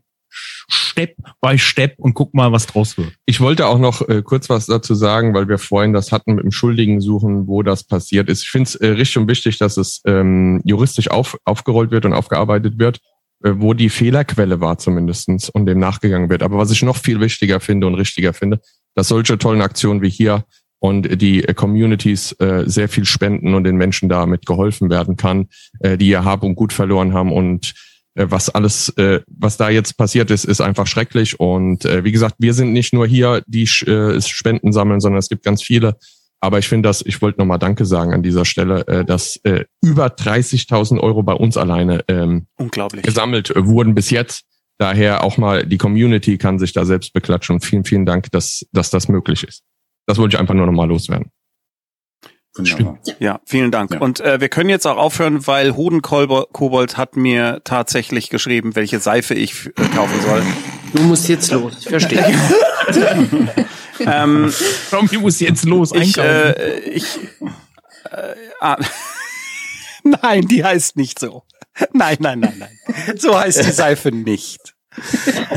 Step 0.70 1.16
by 1.42 1.58
Step 1.58 1.96
und 1.98 2.14
guck 2.14 2.34
mal, 2.34 2.52
was 2.52 2.66
draus 2.66 2.98
wird. 2.98 3.14
Ich 3.26 3.40
wollte 3.40 3.68
auch 3.68 3.80
noch 3.80 4.08
äh, 4.08 4.22
kurz 4.24 4.50
was 4.50 4.66
dazu 4.66 4.96
sagen, 4.96 5.34
weil 5.34 5.48
wir 5.48 5.58
vorhin 5.58 5.94
das 5.94 6.12
hatten 6.12 6.36
mit 6.36 6.44
dem 6.44 6.52
Schuldigen 6.52 7.00
suchen, 7.02 7.48
wo 7.48 7.64
das 7.64 7.84
passiert 7.84 8.30
ist. 8.30 8.44
Ich 8.44 8.50
finde 8.50 8.68
es 8.68 8.76
äh, 8.76 8.88
richtig 8.88 9.18
und 9.18 9.28
wichtig, 9.28 9.58
dass 9.58 9.78
es 9.78 10.02
ähm, 10.06 10.62
juristisch 10.66 11.10
auf, 11.10 11.38
aufgerollt 11.46 11.92
wird 11.92 12.06
und 12.06 12.14
aufgearbeitet 12.14 12.78
wird, 12.80 13.00
wo 13.42 13.74
die 13.74 13.90
Fehlerquelle 13.90 14.60
war 14.62 14.78
zumindestens 14.78 15.50
und 15.50 15.66
dem 15.66 15.80
nachgegangen 15.80 16.30
wird. 16.30 16.44
Aber 16.44 16.58
was 16.58 16.72
ich 16.72 16.82
noch 16.82 16.98
viel 16.98 17.20
wichtiger 17.20 17.60
finde 17.60 17.88
und 17.88 17.96
richtiger 17.96 18.34
finde, 18.34 18.60
dass 18.96 19.10
solche 19.10 19.38
tollen 19.38 19.62
Aktionen 19.62 20.02
wie 20.02 20.10
hier 20.10 20.44
und 20.80 21.22
die 21.22 21.44
äh, 21.44 21.54
Communities 21.54 22.34
äh, 22.34 22.64
sehr 22.66 22.90
viel 22.90 23.06
spenden 23.06 23.54
und 23.54 23.64
den 23.64 23.78
Menschen 23.78 24.10
damit 24.10 24.46
geholfen 24.46 24.90
werden 24.90 25.18
kann, 25.18 25.48
äh, 25.80 25.98
die 25.98 26.10
ihr 26.10 26.24
Hab 26.24 26.44
und 26.44 26.56
Gut 26.56 26.74
verloren 26.74 27.14
haben 27.14 27.32
und 27.32 27.74
äh, 28.16 28.26
was 28.30 28.50
alles, 28.50 28.90
äh, 28.98 29.22
was 29.28 29.58
da 29.58 29.70
jetzt 29.70 29.98
passiert 29.98 30.32
ist, 30.32 30.46
ist 30.46 30.62
einfach 30.62 30.88
schrecklich. 30.88 31.40
Und 31.40 31.86
äh, 31.86 32.04
wie 32.04 32.12
gesagt, 32.12 32.36
wir 32.40 32.54
sind 32.54 32.74
nicht 32.74 32.94
nur 32.94 33.08
hier, 33.08 33.44
die 33.48 33.64
äh, 33.64 34.22
Spenden 34.22 34.74
sammeln, 34.74 35.00
sondern 35.00 35.20
es 35.20 35.30
gibt 35.30 35.44
ganz 35.44 35.62
viele. 35.62 35.98
Aber 36.40 36.60
ich 36.60 36.68
finde 36.68 36.88
das, 36.88 37.04
ich 37.06 37.22
wollte 37.22 37.40
nochmal 37.40 37.60
Danke 37.60 37.86
sagen 37.86 38.14
an 38.14 38.22
dieser 38.22 38.46
Stelle, 38.46 38.86
äh, 38.88 39.06
dass 39.06 39.38
äh, 39.44 39.66
über 39.82 40.08
30.000 40.08 41.00
Euro 41.00 41.24
bei 41.24 41.34
uns 41.34 41.58
alleine 41.58 42.04
ähm, 42.08 42.48
Unglaublich. 42.58 43.04
gesammelt 43.04 43.50
äh, 43.50 43.66
wurden 43.66 43.96
bis 43.96 44.12
jetzt. 44.12 44.46
Daher 44.78 45.24
auch 45.24 45.38
mal 45.38 45.66
die 45.66 45.78
Community 45.78 46.38
kann 46.38 46.60
sich 46.60 46.74
da 46.74 46.86
selbst 46.86 47.14
beklatschen. 47.14 47.56
Und 47.56 47.66
vielen, 47.66 47.84
vielen 47.84 48.06
Dank, 48.06 48.32
dass, 48.32 48.68
dass 48.72 48.92
das 48.92 49.08
möglich 49.08 49.44
ist. 49.44 49.64
Das 50.06 50.20
wollte 50.20 50.36
ich 50.36 50.40
einfach 50.40 50.54
nur 50.54 50.68
nochmal 50.68 50.88
loswerden. 50.88 51.32
Stimmt. 52.64 53.16
Ja, 53.20 53.40
vielen 53.46 53.72
Dank. 53.72 53.92
Ja. 53.92 54.00
Und 54.00 54.20
äh, 54.20 54.40
wir 54.42 54.50
können 54.50 54.70
jetzt 54.70 54.88
auch 54.88 54.98
aufhören, 54.98 55.46
weil 55.46 55.76
Hodenkobold 55.76 56.98
hat 56.98 57.16
mir 57.16 57.62
tatsächlich 57.64 58.30
geschrieben, 58.30 58.76
welche 58.76 59.00
Seife 59.00 59.36
ich 59.36 59.68
äh, 59.68 59.72
kaufen 59.96 60.20
soll. 60.22 60.42
Du 60.94 61.04
musst 61.04 61.28
jetzt 61.30 61.52
los, 61.52 61.78
ich 61.80 61.90
verstehe. 61.90 62.24
ähm, 64.00 64.54
Tommy 64.90 65.18
muss 65.18 65.40
jetzt 65.40 65.66
los 65.66 65.92
ich, 65.94 66.18
äh, 66.18 66.80
ich 66.90 67.20
äh, 68.12 68.34
ah, 68.62 68.78
Nein, 70.22 70.48
die 70.48 70.64
heißt 70.64 70.96
nicht 70.96 71.20
so. 71.20 71.44
Nein, 71.94 72.18
nein, 72.20 72.40
nein, 72.40 72.56
nein. 72.58 73.18
So 73.18 73.38
heißt 73.38 73.60
die 73.66 73.72
Seife 73.72 74.12
nicht. 74.12 74.74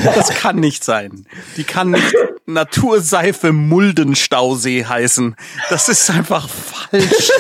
Das 0.05 0.31
kann 0.31 0.57
nicht 0.57 0.85
sein. 0.85 1.27
Die 1.57 1.65
kann 1.65 1.93
nicht 1.93 2.15
Naturseife 2.47 3.53
Muldenstausee 3.53 4.85
heißen. 4.85 5.37
Das 5.71 5.89
ist 5.89 6.11
einfach 6.11 6.49
falsch. 6.49 7.31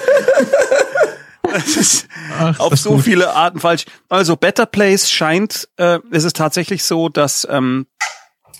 Das 1.42 1.76
ist 1.76 2.06
Ach, 2.38 2.60
auf 2.60 2.76
so 2.76 2.92
gut. 2.92 3.04
viele 3.04 3.34
Arten 3.34 3.60
falsch. 3.60 3.84
Also 4.08 4.36
Better 4.36 4.66
Place 4.66 5.10
scheint, 5.10 5.68
äh, 5.76 5.98
es 6.10 6.24
ist 6.24 6.36
tatsächlich 6.36 6.84
so, 6.84 7.08
dass 7.08 7.46
ähm, 7.50 7.86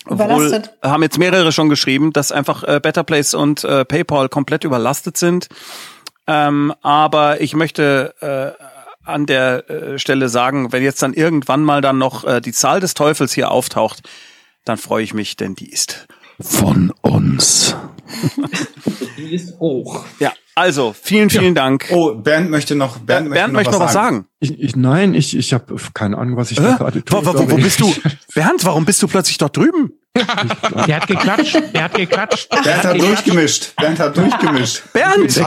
Wohl, 0.05 0.61
haben 0.81 1.03
jetzt 1.03 1.19
mehrere 1.19 1.51
schon 1.51 1.69
geschrieben, 1.69 2.11
dass 2.11 2.31
einfach 2.31 2.63
äh, 2.63 2.79
Better 2.81 3.03
Place 3.03 3.33
und 3.33 3.63
äh, 3.63 3.85
PayPal 3.85 4.29
komplett 4.29 4.63
überlastet 4.63 5.17
sind. 5.17 5.47
Ähm, 6.27 6.73
aber 6.81 7.41
ich 7.41 7.55
möchte 7.55 8.13
äh, 8.21 8.63
an 9.03 9.25
der 9.25 9.69
äh, 9.69 9.99
Stelle 9.99 10.29
sagen, 10.29 10.71
wenn 10.71 10.83
jetzt 10.83 11.01
dann 11.01 11.13
irgendwann 11.13 11.63
mal 11.63 11.81
dann 11.81 11.97
noch 11.97 12.23
äh, 12.23 12.41
die 12.41 12.51
Zahl 12.51 12.79
des 12.79 12.93
Teufels 12.93 13.33
hier 13.33 13.51
auftaucht, 13.51 14.07
dann 14.65 14.77
freue 14.77 15.03
ich 15.03 15.13
mich, 15.13 15.35
denn 15.35 15.55
die 15.55 15.69
ist 15.69 16.07
von 16.39 16.91
uns. 17.01 17.75
die 19.17 19.35
ist 19.35 19.59
hoch. 19.59 20.05
Ja, 20.19 20.33
also 20.55 20.93
vielen, 20.99 21.29
vielen 21.29 21.55
ja. 21.55 21.63
Dank. 21.63 21.87
Oh, 21.91 22.13
Bernd 22.15 22.49
möchte 22.49 22.75
noch, 22.75 22.99
Bernd, 22.99 23.31
Bernd 23.31 23.53
möchte 23.53 23.71
noch, 23.71 23.79
was 23.79 23.93
sagen. 23.93 24.17
sagen. 24.17 24.27
Ich, 24.39 24.59
ich, 24.59 24.75
nein, 24.75 25.13
ich, 25.13 25.37
ich 25.37 25.53
habe 25.53 25.75
keine 25.93 26.17
Ahnung, 26.17 26.37
was 26.37 26.51
ich 26.51 26.59
äh? 26.59 26.63
da 26.63 26.75
gerade 26.77 27.03
tue. 27.03 27.25
Wo, 27.25 27.33
wo, 27.33 27.51
wo 27.51 27.55
bist 27.55 27.79
du? 27.79 27.93
Bernd, 28.33 28.65
warum 28.65 28.85
bist 28.85 29.01
du 29.01 29.07
plötzlich 29.07 29.37
dort 29.37 29.55
drüben? 29.55 29.91
Der 30.13 30.97
hat 30.97 31.07
geklatscht, 31.07 31.57
der 31.73 31.83
hat 31.85 31.93
geklatscht. 31.93 32.49
Bernd 32.49 32.83
hat 32.83 32.99
durchgemischt. 32.99 33.75
Bernd 33.77 33.99
hat 33.99 34.17
durchgemischt. 34.17 34.83
Bernd, 34.91 35.37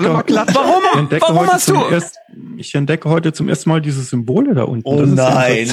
warum, 0.54 0.82
warum 1.20 1.46
hast 1.48 1.68
du? 1.68 1.74
Erst, 1.90 2.16
ich 2.56 2.74
entdecke 2.74 3.10
heute 3.10 3.34
zum 3.34 3.48
ersten 3.48 3.68
Mal 3.68 3.82
diese 3.82 4.02
Symbole 4.02 4.54
da 4.54 4.62
unten. 4.62 4.88
Oh 4.88 5.02
nein. 5.02 5.70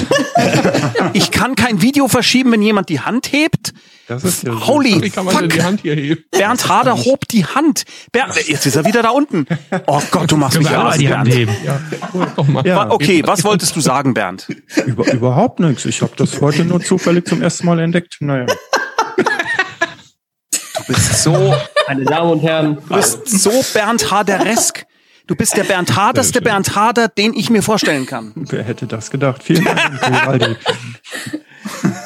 ich 1.14 1.30
kann 1.30 1.54
kein 1.54 1.80
Video 1.80 2.06
verschieben, 2.06 2.52
wenn 2.52 2.60
jemand 2.62 2.90
die 2.90 3.00
Hand 3.00 3.32
hebt. 3.32 3.72
Das 4.14 4.24
ist 4.24 4.42
ja 4.42 4.66
Holy 4.66 5.00
Wie 5.02 5.10
kann 5.10 5.24
man 5.24 5.34
fuck. 5.34 5.42
denn 5.42 5.50
die 5.50 5.62
Hand 5.62 5.80
hier 5.82 5.94
heben? 5.94 6.24
Bernd 6.30 6.68
Hader 6.68 6.96
hob 6.96 7.26
die 7.28 7.44
Hand. 7.44 7.84
Bernd, 8.12 8.34
jetzt 8.46 8.66
ist 8.66 8.76
er 8.76 8.84
wieder 8.84 9.02
da 9.02 9.10
unten. 9.10 9.46
Oh 9.86 10.00
Gott, 10.10 10.30
du 10.30 10.36
machst 10.36 10.58
mich 10.58 10.70
aus, 10.70 10.98
die 10.98 11.12
Hand 11.12 11.32
heben. 11.32 11.54
Ja. 11.64 11.80
Ja. 12.64 12.90
Okay, 12.90 13.22
was 13.24 13.44
wolltest 13.44 13.74
du 13.76 13.80
sagen, 13.80 14.14
Bernd? 14.14 14.46
Über, 14.86 15.10
überhaupt 15.12 15.60
nichts. 15.60 15.84
Ich 15.84 16.02
habe 16.02 16.12
das 16.16 16.40
heute 16.40 16.64
nur 16.64 16.80
zufällig 16.80 17.26
zum 17.26 17.42
ersten 17.42 17.66
Mal 17.66 17.78
entdeckt. 17.80 18.16
Naja. 18.20 18.46
Du 19.16 20.84
bist 20.86 21.22
so, 21.22 21.54
meine 21.86 22.04
Damen 22.04 22.32
und 22.32 22.40
Herren, 22.40 22.76
du 22.76 22.94
bist 22.94 23.28
so 23.28 23.64
Bernd 23.72 24.10
Haderesk. 24.10 24.84
Du 25.28 25.36
bist 25.36 25.56
der 25.56 25.64
Bernd 25.64 25.94
Haderste 25.94 26.42
Bernd 26.42 26.74
Hader, 26.74 27.08
den 27.08 27.32
ich 27.34 27.48
mir 27.48 27.62
vorstellen 27.62 28.06
kann. 28.06 28.32
Wer 28.34 28.64
hätte 28.64 28.86
das 28.86 29.10
gedacht? 29.10 29.42
Vielen 29.42 29.64
Dank, 29.64 30.60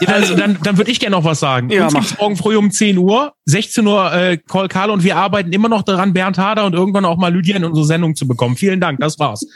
ja, 0.01 0.09
also 0.09 0.35
dann, 0.35 0.59
dann 0.63 0.77
würde 0.77 0.91
ich 0.91 1.01
gerne 1.01 1.17
noch 1.17 1.25
was 1.25 1.41
sagen. 1.41 1.71
Ja, 1.71 1.87
Uns 1.87 2.19
morgen 2.19 2.37
früh 2.37 2.57
um 2.57 2.71
10 2.71 2.99
Uhr, 2.99 3.35
16 3.45 3.87
Uhr 3.87 4.13
äh, 4.13 4.37
Call 4.39 4.69
Karl 4.69 4.91
und 4.91 5.05
wir 5.05 5.17
arbeiten 5.17 5.53
immer 5.53 5.69
noch 5.69 5.83
daran, 5.83 6.13
Bernd 6.13 6.39
Hader 6.39 6.65
und 6.65 6.75
irgendwann 6.75 7.05
auch 7.05 7.17
mal 7.17 7.33
Lydia 7.33 7.57
in 7.57 7.65
unsere 7.65 7.87
Sendung 7.87 8.17
zu 8.17 8.27
bekommen. 8.27 8.57
Vielen 8.57 8.81
Dank, 8.81 9.01
das 9.01 9.19
war's. 9.19 9.47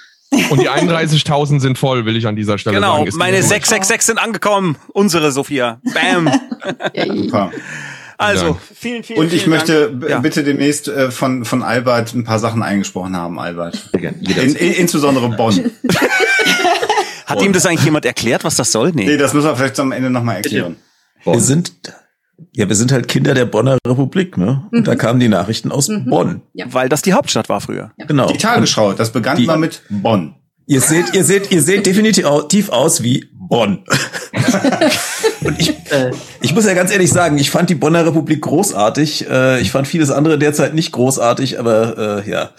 Und 0.51 0.61
die 0.61 0.71
31.000 0.71 1.61
sind 1.61 1.77
voll, 1.77 2.07
will 2.07 2.17
ich 2.17 2.27
an 2.27 2.37
dieser 2.37 2.57
Stelle 2.57 2.77
genau, 2.77 2.99
sagen. 2.99 3.05
Genau, 3.07 3.17
meine 3.17 3.43
666 3.43 4.03
sind 4.03 4.19
angekommen. 4.19 4.77
Unsere 4.93 5.33
Sophia. 5.33 5.81
Bam. 5.93 6.31
Super. 7.17 7.51
Also, 8.17 8.59
vielen, 8.75 9.03
vielen, 9.03 9.19
Und 9.19 9.33
ich 9.33 9.45
vielen 9.45 9.57
möchte 9.57 9.91
Dank. 9.91 10.23
bitte 10.23 10.45
demnächst 10.45 10.89
äh, 10.89 11.11
von, 11.11 11.47
von 11.47 11.63
Albert 11.63 12.13
ein 12.13 12.25
paar 12.25 12.39
Sachen 12.39 12.63
eingesprochen 12.63 13.17
haben, 13.17 13.39
Albert. 13.39 13.91
In, 13.95 14.55
in, 14.55 14.55
insbesondere 14.55 15.31
Bonn. 15.31 15.71
Hat 17.31 17.39
Bonn. 17.39 17.47
ihm 17.47 17.53
das 17.53 17.65
eigentlich 17.65 17.85
jemand 17.85 18.05
erklärt, 18.05 18.43
was 18.43 18.57
das 18.57 18.73
soll? 18.73 18.91
Nee. 18.93 19.07
Nee, 19.07 19.17
das 19.17 19.33
müssen 19.33 19.47
wir 19.47 19.57
vielleicht 19.57 19.79
am 19.79 19.93
Ende 19.93 20.11
nochmal 20.11 20.37
erklären. 20.37 20.77
Bonn. 21.25 21.35
Wir 21.35 21.41
sind, 21.41 21.73
ja, 22.53 22.69
wir 22.69 22.75
sind 22.75 22.91
halt 22.91 23.07
Kinder 23.07 23.35
der 23.35 23.45
Bonner 23.45 23.79
Republik, 23.87 24.37
ne? 24.37 24.69
Und 24.73 24.81
mhm. 24.81 24.85
da 24.85 24.97
kamen 24.97 25.21
die 25.21 25.29
Nachrichten 25.29 25.71
aus 25.71 25.89
mhm. 25.89 26.07
Bonn. 26.07 26.43
Ja. 26.55 26.67
Weil 26.71 26.89
das 26.89 27.03
die 27.03 27.13
Hauptstadt 27.13 27.49
war 27.49 27.61
früher. 27.61 27.93
Ja. 27.97 28.07
Genau. 28.07 28.27
Die 28.27 28.37
Tagesschau, 28.37 28.95
das 28.95 29.13
begann 29.13 29.37
die, 29.37 29.47
mal 29.47 29.59
mit 29.59 29.83
Bonn. 29.89 30.35
Ihr 30.67 30.81
seht, 30.81 31.15
ihr 31.15 31.25
seht, 31.25 31.51
ihr 31.51 31.63
seht 31.63 31.87
definitiv 31.87 32.69
aus 32.69 33.03
wie 33.03 33.29
Bonn. 33.33 33.85
Und 35.45 35.61
ich, 35.61 35.71
äh, 35.91 36.11
ich 36.41 36.55
muss 36.55 36.67
ja 36.67 36.75
ganz 36.75 36.93
ehrlich 36.93 37.11
sagen, 37.11 37.39
ich 37.39 37.51
fand 37.51 37.71
die 37.71 37.75
Bonner 37.75 38.07
Republik 38.07 38.43
großartig. 38.43 39.29
Äh, 39.29 39.61
ich 39.61 39.71
fand 39.71 39.89
vieles 39.89 40.11
andere 40.11 40.39
derzeit 40.39 40.75
nicht 40.75 40.93
großartig, 40.93 41.59
aber 41.59 42.25
äh, 42.25 42.31
ja. 42.31 42.51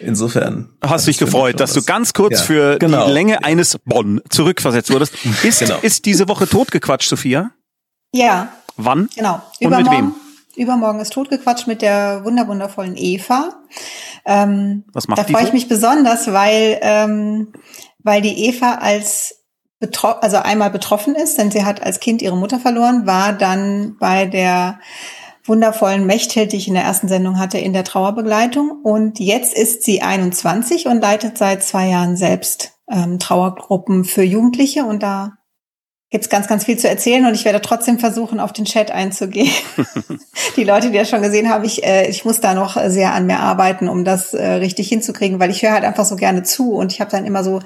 Insofern. 0.00 0.70
Hast 0.82 1.06
du 1.06 1.10
dich 1.10 1.18
gefreut, 1.18 1.60
dass 1.60 1.72
du 1.72 1.82
ganz 1.82 2.12
kurz 2.12 2.38
ja, 2.38 2.44
für 2.44 2.78
genau. 2.78 3.06
die 3.06 3.12
Länge 3.12 3.44
eines 3.44 3.78
Bonn 3.84 4.20
zurückversetzt 4.28 4.92
wurdest. 4.92 5.14
Ist, 5.42 5.60
genau. 5.60 5.78
ist 5.82 6.04
diese 6.04 6.28
Woche 6.28 6.48
totgequatscht, 6.48 7.08
Sophia? 7.08 7.50
Ja. 8.12 8.48
Wann? 8.76 9.08
Genau. 9.14 9.34
Und 9.60 9.66
Übermorgen. 9.66 9.90
mit 9.90 9.98
wem? 9.98 10.14
Übermorgen 10.56 11.00
ist 11.00 11.12
totgequatscht 11.12 11.68
mit 11.68 11.82
der 11.82 12.24
wunderwundervollen 12.24 12.96
Eva. 12.96 13.62
Ähm, 14.24 14.84
Was 14.92 15.06
macht 15.06 15.20
da 15.20 15.24
freue 15.24 15.44
ich 15.44 15.52
mich 15.52 15.68
besonders, 15.68 16.32
weil, 16.32 16.78
ähm, 16.82 17.52
weil 18.02 18.22
die 18.22 18.46
Eva 18.46 18.74
als 18.74 19.36
betro 19.78 20.08
also 20.08 20.38
einmal 20.38 20.70
betroffen 20.70 21.14
ist, 21.14 21.38
denn 21.38 21.50
sie 21.52 21.64
hat 21.64 21.82
als 21.82 22.00
Kind 22.00 22.22
ihre 22.22 22.36
Mutter 22.36 22.58
verloren, 22.58 23.06
war 23.06 23.32
dann 23.32 23.96
bei 24.00 24.26
der 24.26 24.80
wundervollen 25.48 26.06
Mechthild, 26.06 26.52
die 26.52 26.56
ich 26.56 26.68
in 26.68 26.74
der 26.74 26.84
ersten 26.84 27.08
Sendung 27.08 27.38
hatte, 27.38 27.58
in 27.58 27.72
der 27.72 27.84
Trauerbegleitung. 27.84 28.70
Und 28.82 29.18
jetzt 29.18 29.56
ist 29.56 29.82
sie 29.82 30.02
21 30.02 30.86
und 30.86 31.00
leitet 31.00 31.38
seit 31.38 31.62
zwei 31.62 31.88
Jahren 31.88 32.16
selbst 32.16 32.72
ähm, 32.90 33.18
Trauergruppen 33.18 34.04
für 34.04 34.22
Jugendliche. 34.22 34.84
Und 34.84 35.02
da 35.02 35.38
gibt's 36.10 36.30
ganz, 36.30 36.46
ganz 36.46 36.64
viel 36.64 36.78
zu 36.78 36.88
erzählen 36.88 37.26
und 37.26 37.34
ich 37.34 37.44
werde 37.44 37.60
trotzdem 37.60 37.98
versuchen, 37.98 38.40
auf 38.40 38.52
den 38.52 38.64
Chat 38.64 38.90
einzugehen. 38.90 39.52
die 40.56 40.64
Leute, 40.64 40.90
die 40.90 40.96
das 40.96 41.10
schon 41.10 41.20
gesehen 41.20 41.50
haben, 41.50 41.64
ich, 41.64 41.84
äh, 41.84 42.08
ich 42.08 42.24
muss 42.24 42.40
da 42.40 42.54
noch 42.54 42.78
sehr 42.88 43.12
an 43.12 43.26
mir 43.26 43.40
arbeiten, 43.40 43.88
um 43.88 44.04
das 44.04 44.32
äh, 44.32 44.46
richtig 44.54 44.88
hinzukriegen, 44.88 45.38
weil 45.38 45.50
ich 45.50 45.62
höre 45.62 45.72
halt 45.72 45.84
einfach 45.84 46.06
so 46.06 46.16
gerne 46.16 46.44
zu 46.44 46.72
und 46.72 46.92
ich 46.92 47.00
habe 47.00 47.10
dann 47.10 47.26
immer 47.26 47.44
so 47.44 47.60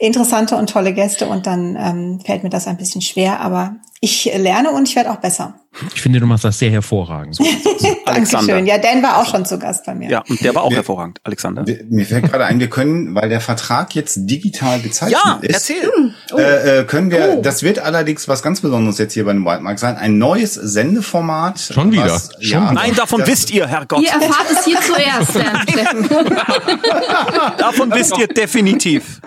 interessante 0.00 0.56
und 0.56 0.70
tolle 0.70 0.92
Gäste 0.92 1.28
und 1.28 1.46
dann 1.46 1.76
ähm, 1.76 2.20
fällt 2.24 2.42
mir 2.42 2.50
das 2.50 2.66
ein 2.66 2.78
bisschen 2.78 3.00
schwer, 3.00 3.40
aber 3.40 3.76
ich 4.00 4.30
lerne 4.36 4.70
und 4.70 4.88
ich 4.88 4.94
werde 4.96 5.10
auch 5.10 5.16
besser. 5.16 5.54
Ich 5.94 6.00
finde, 6.00 6.18
du 6.18 6.26
machst 6.26 6.44
das 6.44 6.58
sehr 6.58 6.70
hervorragend. 6.70 7.38
Dankeschön. 8.06 8.66
Ja, 8.66 8.78
Dan 8.78 9.02
war 9.02 9.18
auch 9.18 9.26
schon 9.30 9.44
zu 9.44 9.58
Gast 9.58 9.84
bei 9.84 9.94
mir. 9.94 10.08
Ja, 10.10 10.24
und 10.28 10.42
der 10.42 10.54
war 10.54 10.62
auch 10.62 10.72
hervorragend, 10.72 11.20
Alexander. 11.24 11.64
Mir 11.88 12.04
fällt 12.06 12.24
gerade 12.30 12.46
ein, 12.46 12.58
wir 12.58 12.68
können, 12.70 13.14
weil 13.14 13.28
der 13.28 13.40
Vertrag 13.40 13.94
jetzt 13.94 14.16
digital 14.22 14.80
gezeichnet 14.80 15.20
Ja, 15.24 15.38
ist, 15.42 15.70
erzähl. 15.70 16.14
äh, 16.36 16.80
äh, 16.80 16.84
können 16.84 17.10
wir, 17.10 17.36
das 17.36 17.62
wird 17.62 17.78
allerdings 17.80 18.26
was 18.28 18.42
ganz 18.42 18.60
Besonderes 18.60 18.98
jetzt 18.98 19.12
hier 19.14 19.24
bei 19.24 19.32
den 19.32 19.44
Wildmark 19.44 19.78
sein, 19.78 19.96
ein 19.96 20.18
neues 20.18 20.54
Sendeformat. 20.54 21.60
Schon 21.60 21.92
wieder? 21.92 22.06
Was, 22.06 22.30
Schon 22.40 22.64
ja, 22.64 22.72
Nein, 22.72 22.94
davon 22.96 23.20
das- 23.20 23.28
wisst 23.28 23.50
ihr, 23.52 23.66
Herrgott. 23.68 24.02
Ihr 24.02 24.10
erfahrt 24.10 24.46
es 24.50 24.64
hier 24.64 24.78
zuerst. 24.80 25.36
Davon 27.58 27.90
wisst 27.92 28.16
ihr 28.18 28.26
definitiv. 28.26 29.20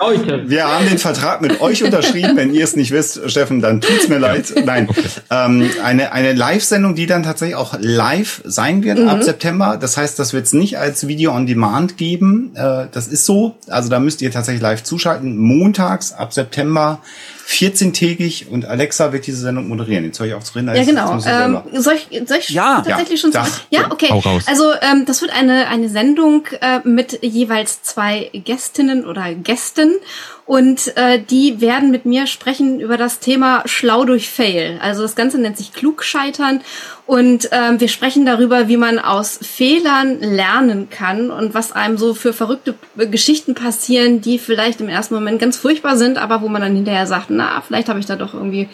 Wir 0.45 0.67
haben 0.67 0.88
den 0.88 0.98
Vertrag 0.98 1.41
mit 1.41 1.61
euch 1.61 1.83
unterschrieben. 1.83 2.35
Wenn 2.35 2.53
ihr 2.53 2.64
es 2.64 2.75
nicht 2.75 2.91
wisst, 2.91 3.30
Steffen, 3.30 3.61
dann 3.61 3.82
tut's 3.82 4.08
mir 4.08 4.17
leid. 4.17 4.51
Nein, 4.65 4.88
ähm, 5.30 5.69
eine 5.83 6.11
eine 6.11 6.33
Live-Sendung, 6.33 6.95
die 6.95 7.06
dann 7.06 7.23
tatsächlich 7.23 7.56
auch 7.56 7.75
live 7.80 8.41
sein 8.45 8.83
wird 8.83 8.99
ab 8.99 9.23
September. 9.23 9.77
Das 9.80 9.98
heißt, 9.98 10.17
das 10.19 10.33
wird 10.33 10.45
es 10.45 10.53
nicht 10.53 10.77
als 10.77 11.07
Video 11.07 11.33
on 11.33 11.45
Demand 11.45 11.98
geben. 11.98 12.51
Äh, 12.56 12.88
das 12.91 13.07
ist 13.07 13.25
so. 13.25 13.56
Also 13.67 13.90
da 13.90 13.99
müsst 13.99 14.22
ihr 14.22 14.31
tatsächlich 14.31 14.61
live 14.61 14.83
zuschalten. 14.83 15.38
Montags 15.38 16.14
ab 16.14 16.33
September 16.33 16.99
14-tägig 17.48 18.48
und 18.49 18.65
Alexa 18.65 19.11
wird 19.11 19.27
diese 19.27 19.38
Sendung 19.38 19.67
moderieren. 19.67 20.06
Jetzt 20.06 20.19
höre 20.19 20.27
ich 20.27 20.33
auf 20.33 20.43
zu 20.43 20.56
reden. 20.57 20.73
Ja, 20.73 20.83
genau. 20.83 21.19
Ähm, 21.25 21.59
soll 21.81 21.95
ich, 21.95 22.27
soll 22.27 22.38
ich 22.38 22.49
Ja. 22.49 22.81
tatsächlich 22.85 23.19
Ja, 23.19 23.22
schon 23.22 23.31
sagen? 23.33 23.51
Ja, 23.69 23.91
okay. 23.91 24.09
Also 24.45 24.72
ähm, 24.81 25.03
das 25.06 25.22
wird 25.22 25.31
eine, 25.38 25.67
eine 25.67 25.90
Sendung 25.90 26.45
äh, 26.61 26.80
mit 26.88 27.19
jeweils 27.23 27.83
zwei 27.83 28.30
Gästinnen 28.33 29.06
oder 29.06 29.33
Gästen 29.33 29.91
und 30.51 30.97
äh, 30.97 31.17
die 31.17 31.61
werden 31.61 31.91
mit 31.91 32.05
mir 32.05 32.27
sprechen 32.27 32.81
über 32.81 32.97
das 32.97 33.19
Thema 33.19 33.63
Schlau 33.67 34.03
durch 34.03 34.30
Fail. 34.30 34.80
Also 34.81 35.01
das 35.01 35.15
Ganze 35.15 35.39
nennt 35.39 35.55
sich 35.55 35.71
Klugscheitern 35.71 36.59
und 37.05 37.47
ähm, 37.53 37.80
wir 37.80 37.88
sprechen 37.88 38.25
darüber, 38.25 38.67
wie 38.67 38.75
man 38.75 38.99
aus 38.99 39.39
Fehlern 39.41 40.19
lernen 40.19 40.89
kann 40.89 41.31
und 41.31 41.53
was 41.53 41.71
einem 41.71 41.97
so 41.97 42.13
für 42.13 42.33
verrückte 42.33 42.75
äh, 42.97 43.07
Geschichten 43.07 43.55
passieren, 43.55 44.19
die 44.19 44.39
vielleicht 44.39 44.81
im 44.81 44.89
ersten 44.89 45.13
Moment 45.13 45.39
ganz 45.39 45.55
furchtbar 45.55 45.95
sind, 45.95 46.17
aber 46.17 46.41
wo 46.41 46.49
man 46.49 46.61
dann 46.61 46.75
hinterher 46.75 47.07
sagt, 47.07 47.30
na, 47.30 47.61
vielleicht 47.65 47.88
habe 47.88 48.01
ich 48.01 48.05
da 48.05 48.17
doch 48.17 48.33
irgendwie 48.33 48.67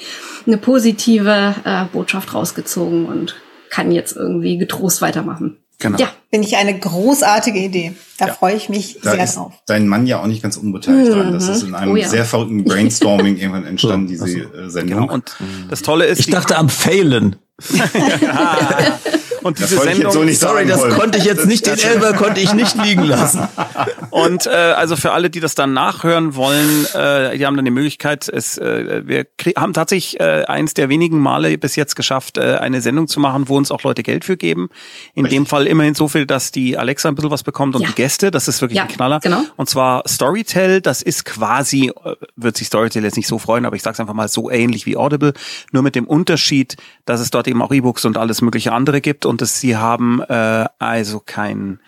eine 0.47 0.57
positive 0.57 1.53
äh, 1.63 1.83
Botschaft 1.93 2.33
rausgezogen 2.33 3.05
und 3.05 3.35
kann 3.69 3.91
jetzt 3.91 4.17
irgendwie 4.17 4.57
getrost 4.57 5.03
weitermachen. 5.03 5.57
Genau. 5.79 5.97
Ja, 5.99 6.09
Finde 6.31 6.47
ich 6.47 6.57
eine 6.57 6.77
großartige 6.77 7.59
Idee. 7.59 7.93
Da 8.17 8.27
freue 8.27 8.55
ich 8.55 8.67
mich 8.67 8.99
Da 9.03 9.11
sehr 9.11 9.23
ist 9.23 9.37
drauf. 9.37 9.53
dein 9.67 9.87
Mann 9.87 10.07
ja 10.07 10.19
auch 10.21 10.25
nicht 10.27 10.41
ganz 10.41 10.57
unbeteiligt 10.57 11.11
dran. 11.11 11.31
Das 11.31 11.45
Mhm. 11.47 11.51
ist 11.53 11.63
in 11.63 11.75
einem 11.75 11.91
Oh 11.91 11.95
ja. 11.95 12.07
sehr 12.09 12.25
verrückten 12.25 12.63
Brainstorming 12.63 13.37
irgendwann 13.37 13.65
entstanden, 13.65 14.07
diese 14.07 14.25
äh, 14.27 14.69
Sendung. 14.69 15.01
Genau. 15.01 15.13
Und 15.13 15.35
das 15.69 15.83
Tolle 15.83 16.05
ist, 16.05 16.19
Ich 16.19 16.29
dachte 16.31 16.57
am 16.57 16.69
Failen. 16.69 17.35
und 19.47 19.59
Das 19.59 19.69
diese 19.69 19.79
wollte 19.79 19.91
ich 19.93 19.97
jetzt 19.97 20.11
Sendung, 20.11 20.21
so 20.21 20.23
nicht 20.25 20.39
Sorry, 20.39 20.53
sagen 20.57 20.69
das 20.69 20.81
wollen. 20.81 20.93
konnte 20.93 21.17
ich 21.17 21.23
jetzt 21.25 21.45
nicht, 21.45 21.65
den 21.65 21.79
Elber 21.79 22.13
konnte 22.13 22.39
ich 22.41 22.53
nicht 22.53 22.75
liegen 22.83 23.03
lassen. 23.03 23.47
Und 24.09 24.45
äh, 24.47 24.49
also 24.49 24.95
für 24.95 25.11
alle, 25.11 25.29
die 25.29 25.39
das 25.39 25.53
dann 25.55 25.73
nachhören 25.73 26.35
wollen, 26.35 26.85
äh, 26.95 27.37
die 27.37 27.45
haben 27.45 27.55
dann 27.55 27.65
die 27.65 27.71
Möglichkeit, 27.71 28.27
es, 28.29 28.57
äh, 28.57 29.03
wir 29.05 29.25
haben 29.55 29.73
tatsächlich 29.73 30.19
äh, 30.19 30.45
eins 30.45 30.73
der 30.73 30.89
wenigen 30.89 31.19
Male 31.19 31.57
bis 31.57 31.75
jetzt 31.75 31.95
geschafft, 31.95 32.37
äh, 32.37 32.57
eine 32.57 32.81
Sendung 32.81 33.07
zu 33.07 33.19
machen, 33.19 33.47
wo 33.49 33.57
uns 33.57 33.69
auch 33.71 33.83
Leute 33.83 34.03
Geld 34.03 34.25
für 34.25 34.37
geben. 34.37 34.69
In 35.13 35.25
dem 35.25 35.45
Fall 35.45 35.67
immerhin 35.67 35.93
so 35.95 36.07
viel, 36.07 36.25
dass 36.25 36.51
die 36.51 36.77
Alexa 36.77 37.09
ein 37.09 37.15
bisschen 37.15 37.31
was 37.31 37.43
bekommt 37.43 37.75
und 37.75 37.81
Ja. 37.81 37.89
die 37.89 37.95
Gäste, 37.95 38.31
das 38.31 38.47
ist 38.47 38.61
wirklich 38.61 38.77
Ja, 38.77 38.83
ein 38.83 38.89
Knaller. 38.89 39.19
genau. 39.19 39.41
Und 39.55 39.69
zwar 39.69 40.03
Storytel, 40.07 40.81
das 40.81 41.01
ist 41.01 41.25
quasi, 41.25 41.91
äh, 42.03 42.15
wird 42.35 42.57
sich 42.57 42.67
Storytel 42.67 43.03
jetzt 43.03 43.17
nicht 43.17 43.27
so 43.27 43.37
freuen, 43.39 43.65
aber 43.65 43.75
ich 43.75 43.83
sage 43.83 43.99
einfach 43.99 44.13
mal 44.13 44.27
so 44.27 44.49
ähnlich 44.49 44.85
wie 44.85 44.97
Audible, 44.97 45.33
nur 45.71 45.83
mit 45.83 45.95
dem 45.95 46.05
Unterschied, 46.07 46.75
dass 47.05 47.19
es 47.19 47.29
dort 47.29 47.47
eben 47.47 47.61
auch 47.61 47.71
E-Books 47.71 48.05
und 48.05 48.17
alles 48.17 48.41
mögliche 48.41 48.71
andere 48.73 49.01
gibt 49.01 49.25
und 49.25 49.36
dass 49.37 49.59
sie 49.59 49.77
haben 49.77 50.21
äh, 50.21 50.65
also 50.79 51.21
kein 51.25 51.79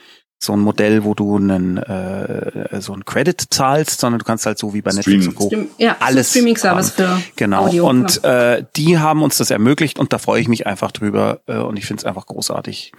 so 0.42 0.54
ein 0.54 0.62
Modell, 0.62 1.04
wo 1.04 1.14
du 1.16 1.36
einen 1.36 1.78
äh, 1.78 2.80
so 2.80 2.94
ein 2.94 3.04
Credit 3.04 3.42
zahlst, 3.50 4.00
sondern 4.00 4.20
du 4.20 4.26
kannst 4.26 4.46
halt 4.46 4.58
so 4.58 4.74
wie 4.74 4.82
bei 4.82 4.92
Netflix 4.92 5.26
Streamen. 5.26 5.28
und 5.28 5.36
Co. 5.36 5.48
Stream- 5.48 5.68
ja, 5.78 5.98
alles 6.00 6.30
Streaming-Service 6.30 6.98
haben. 6.98 7.20
für 7.22 7.32
genau 7.36 7.66
Audio, 7.66 7.90
und 7.90 8.22
genau. 8.22 8.34
äh, 8.34 8.64
die 8.78 8.98
haben 9.00 9.22
uns 9.22 9.38
das 9.38 9.52
ermöglicht 9.52 10.00
und 10.00 10.14
da 10.14 10.18
freue 10.18 10.40
ich 10.40 10.48
mich 10.48 10.66
einfach 10.66 10.94
drüber 10.94 11.42
äh, 11.48 11.58
und 11.58 11.78
ich 11.78 11.86
finde 11.86 12.02
es 12.02 12.06
einfach 12.06 12.26
großartig. 12.26 12.94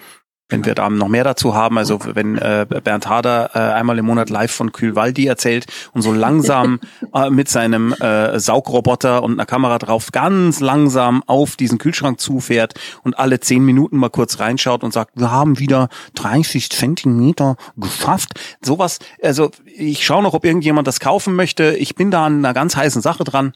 Wenn 0.51 0.65
wir 0.65 0.75
da 0.75 0.91
noch 0.91 1.09
mehr 1.09 1.25
dazu 1.25 1.55
haben, 1.55 1.79
also 1.79 1.99
wenn 2.15 2.37
äh, 2.37 2.67
Bernd 2.69 3.09
Hader 3.09 3.51
äh, 3.55 3.59
einmal 3.59 3.99
im 3.99 4.07
Monat 4.07 4.31
live 4.31 4.53
von 4.53 4.73
Kühlwaldi 4.73 5.27
erzählt 5.27 5.67
und 5.93 6.03
so 6.03 6.13
langsam 6.13 6.81
äh, 7.15 7.31
mit 7.31 7.49
seinem 7.49 7.93
äh, 7.95 8.39
Saugroboter 8.39 9.23
und 9.23 9.33
einer 9.33 9.47
Kamera 9.47 9.79
drauf 9.79 10.13
ganz 10.13 10.61
langsam 10.61 11.23
auf 11.27 11.57
diesen 11.57 11.79
Kühlschrank 11.79 12.21
zufährt 12.21 12.75
und 13.03 13.19
alle 13.19 13.41
zehn 13.41 13.65
Minuten 13.65 13.97
mal 13.97 14.11
kurz 14.11 14.41
reinschaut 14.41 14.85
und 14.85 14.93
sagt, 14.93 15.13
wir 15.15 15.31
haben 15.31 15.59
wieder 15.59 15.89
30 16.15 16.71
Zentimeter 16.71 17.57
geschafft. 17.77 18.39
Sowas, 18.63 18.99
also 19.23 19.51
ich 19.65 20.05
schaue 20.05 20.23
noch, 20.23 20.35
ob 20.35 20.45
irgendjemand 20.45 20.87
das 20.87 21.01
kaufen 21.01 21.35
möchte. 21.35 21.77
Ich 21.77 21.95
bin 21.95 22.11
da 22.11 22.27
an 22.27 22.39
einer 22.39 22.55
ganz 22.55 22.77
heißen 22.77 23.03
Sache 23.03 23.25
dran. 23.25 23.53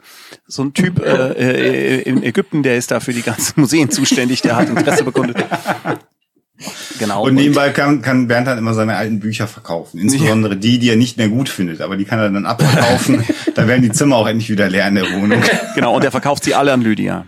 So 0.47 0.62
ein 0.62 0.74
Typ 0.74 1.00
äh, 1.00 1.32
äh, 1.32 2.02
in 2.02 2.23
Ägypten, 2.23 2.62
der 2.62 2.76
ist 2.76 2.90
da 2.90 3.00
für 3.00 3.12
die 3.12 3.23
ganzen 3.23 3.60
Museen 3.60 3.90
zuständig, 3.90 4.42
der 4.42 4.56
hat 4.56 4.68
Interesse 4.68 5.05
bekundet. 5.05 5.44
Genau. 6.99 7.24
Und 7.24 7.34
nebenbei 7.34 7.70
kann, 7.70 8.00
kann 8.00 8.28
Bernd 8.28 8.47
dann 8.47 8.58
immer 8.58 8.74
seine 8.74 8.97
alten 8.97 9.18
Bücher 9.18 9.49
verkaufen. 9.49 9.99
Insbesondere 9.99 10.57
die, 10.57 10.78
die 10.78 10.89
er 10.89 10.97
nicht 10.97 11.16
mehr 11.16 11.28
gut 11.28 11.49
findet. 11.49 11.81
Aber 11.81 11.97
die 11.97 12.05
kann 12.05 12.20
er 12.20 12.31
dann 12.31 12.47
abverkaufen. 12.47 13.24
dann 13.55 13.66
werden 13.66 13.83
die 13.83 13.91
Zimmer 13.91 14.16
auch 14.16 14.28
endlich 14.28 14.50
wieder 14.50 14.68
leer 14.68 14.86
in 14.86 14.94
der 14.94 15.10
Wohnung. 15.12 15.42
Genau, 15.74 15.97
und 15.97 16.05
er 16.05 16.12
verkauft 16.12 16.44
sie 16.44 16.55
alle 16.55 16.73
an 16.73 16.83
Lydia. 16.83 17.26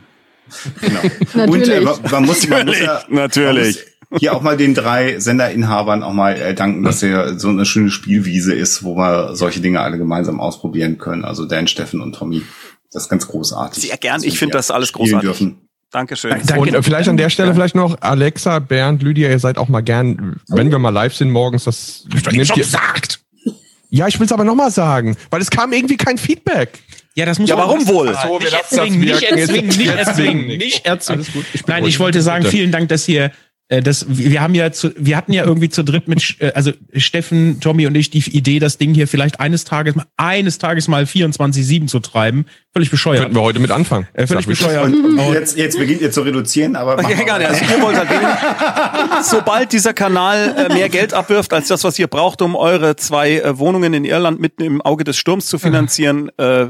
Genau. 0.81 1.01
Natürlich. 1.35 1.51
Und 1.51 1.69
äh, 1.69 1.81
man, 2.11 2.25
muss, 2.25 2.49
man 2.49 2.67
muss 2.67 2.81
ja, 2.81 3.03
natürlich. 3.09 3.77
Man 3.77 4.09
muss 4.11 4.21
hier 4.21 4.35
auch 4.35 4.43
mal 4.43 4.57
den 4.57 4.75
drei 4.75 5.19
Senderinhabern 5.19 6.05
auch 6.05 6.13
mal 6.13 6.37
äh, 6.37 6.55
danken, 6.55 6.85
dass 6.85 7.03
er 7.03 7.39
so 7.39 7.49
eine 7.49 7.65
schöne 7.65 7.91
Spielwiese 7.91 8.55
ist, 8.55 8.85
wo 8.85 8.97
wir 8.97 9.35
solche 9.35 9.61
Dinge 9.61 9.81
alle 9.81 9.99
gemeinsam 9.99 10.41
ausprobieren 10.41 10.99
können. 10.99 11.25
Also 11.25 11.45
Dan, 11.47 11.67
Steffen 11.67 12.01
und 12.01 12.15
Tommy. 12.15 12.43
Das 12.93 13.05
ist 13.05 13.09
ganz 13.09 13.27
großartig. 13.27 13.83
Sehr 13.83 13.97
gern. 13.97 14.23
Ich 14.23 14.39
finde 14.39 14.53
hier 14.53 14.59
das 14.59 14.71
alles 14.71 14.93
großartig. 14.93 15.21
Dürfen. 15.23 15.66
Dankeschön. 15.91 16.33
Und 16.57 16.75
äh, 16.75 16.83
vielleicht 16.83 17.09
an 17.09 17.17
der 17.17 17.31
Stelle 17.31 17.55
vielleicht 17.55 17.75
noch, 17.75 18.01
Alexa, 18.01 18.59
Bernd, 18.59 19.03
Lydia, 19.03 19.31
ihr 19.31 19.39
seid 19.39 19.57
auch 19.57 19.69
mal 19.69 19.83
gern, 19.83 20.41
wenn 20.49 20.71
wir 20.71 20.79
mal 20.79 20.91
live 20.91 21.15
sind 21.15 21.31
morgens, 21.31 21.65
das 21.65 22.05
nehmt 22.31 22.49
ihr, 22.49 22.55
gesagt. 22.55 23.21
Ja, 23.89 24.09
ich 24.09 24.19
will 24.19 24.27
es 24.27 24.33
aber 24.33 24.45
nochmal 24.45 24.71
sagen, 24.71 25.17
weil 25.31 25.41
es 25.41 25.51
kam 25.51 25.73
irgendwie 25.73 25.97
kein 25.97 26.19
Feedback. 26.19 26.81
Ja, 27.15 27.25
das 27.25 27.39
muss 27.39 27.49
Ja, 27.49 27.57
warum 27.57 27.87
wohl? 27.87 28.09
So, 28.09 28.41
wir 28.41 28.41
nicht 28.41 28.53
lassen 28.53 28.77
das 28.77 28.79
erzwingen, 28.79 29.01
nicht 29.01 29.23
erzwingen, 29.23 29.67
nicht 29.69 29.87
erzwingen, 29.87 30.47
nicht 30.59 30.87
erzwingen. 30.87 31.21
Alles 31.23 31.33
gut. 31.33 31.47
Nein, 31.67 31.85
ich 31.87 31.99
wollte 31.99 32.21
sagen, 32.21 32.45
Bitte. 32.45 32.57
vielen 32.57 32.73
Dank, 32.73 32.91
dass 32.91 33.09
ihr 33.09 33.25
äh, 33.25 33.31
das, 33.69 34.07
wir 34.09 34.41
haben 34.43 34.55
ja 34.55 34.71
zu, 34.71 34.93
wir 34.97 35.17
hatten 35.17 35.33
ja 35.33 35.45
irgendwie 35.45 35.69
zu 35.69 35.83
dritt 35.83 36.07
mit, 36.07 36.37
äh, 36.41 36.53
also 36.55 36.71
Steffen, 36.95 37.59
Tommy 37.59 37.87
und 37.89 37.97
ich 37.97 38.11
die 38.11 38.19
Idee, 38.37 38.61
das 38.61 38.79
Ding 38.79 38.95
hier 38.95 39.09
vielleicht 39.09 39.41
eines 39.41 39.65
Tages, 39.65 39.97
mal- 39.97 40.07
eines 40.17 40.59
Tages 40.59 40.87
mal 40.87 41.03
24-7 41.05 41.89
zu 41.89 41.99
treiben. 41.99 42.47
Völlig 42.73 42.91
bescheuert. 42.93 43.23
Könnten 43.23 43.35
wir 43.37 43.43
heute 43.43 43.59
mit 43.59 43.73
anfangen. 43.73 44.07
Äh, 44.13 44.29
völlig 44.29 44.47
bescheuert. 44.47 44.85
Und 44.85 45.19
Und- 45.19 45.33
jetzt, 45.35 45.57
jetzt 45.57 45.79
beginnt 45.79 46.01
ihr 46.01 46.13
zu 46.13 46.21
reduzieren, 46.23 46.77
aber 46.77 46.97
wir 46.97 47.25
gar 47.25 47.39
nicht. 47.39 47.49
Also 47.49 47.65
ihr 47.65 47.83
wollt 47.83 47.97
halt 47.97 48.09
weniger. 48.11 49.23
Sobald 49.25 49.73
dieser 49.73 49.93
Kanal 49.95 50.69
äh, 50.71 50.73
mehr 50.73 50.89
Geld 50.89 51.13
abwirft 51.13 51.53
als 51.53 51.67
das, 51.67 51.83
was 51.83 51.99
ihr 51.99 52.07
braucht, 52.07 52.43
um 52.43 52.55
eure 52.55 52.95
zwei 52.97 53.39
äh, 53.41 53.59
Wohnungen 53.59 53.95
in 53.95 54.05
Irland 54.05 54.41
mitten 54.41 54.63
im 54.63 54.81
Auge 54.81 55.03
des 55.03 55.17
Sturms 55.17 55.47
zu 55.47 55.59
finanzieren, 55.59 56.31
äh, 56.39 56.67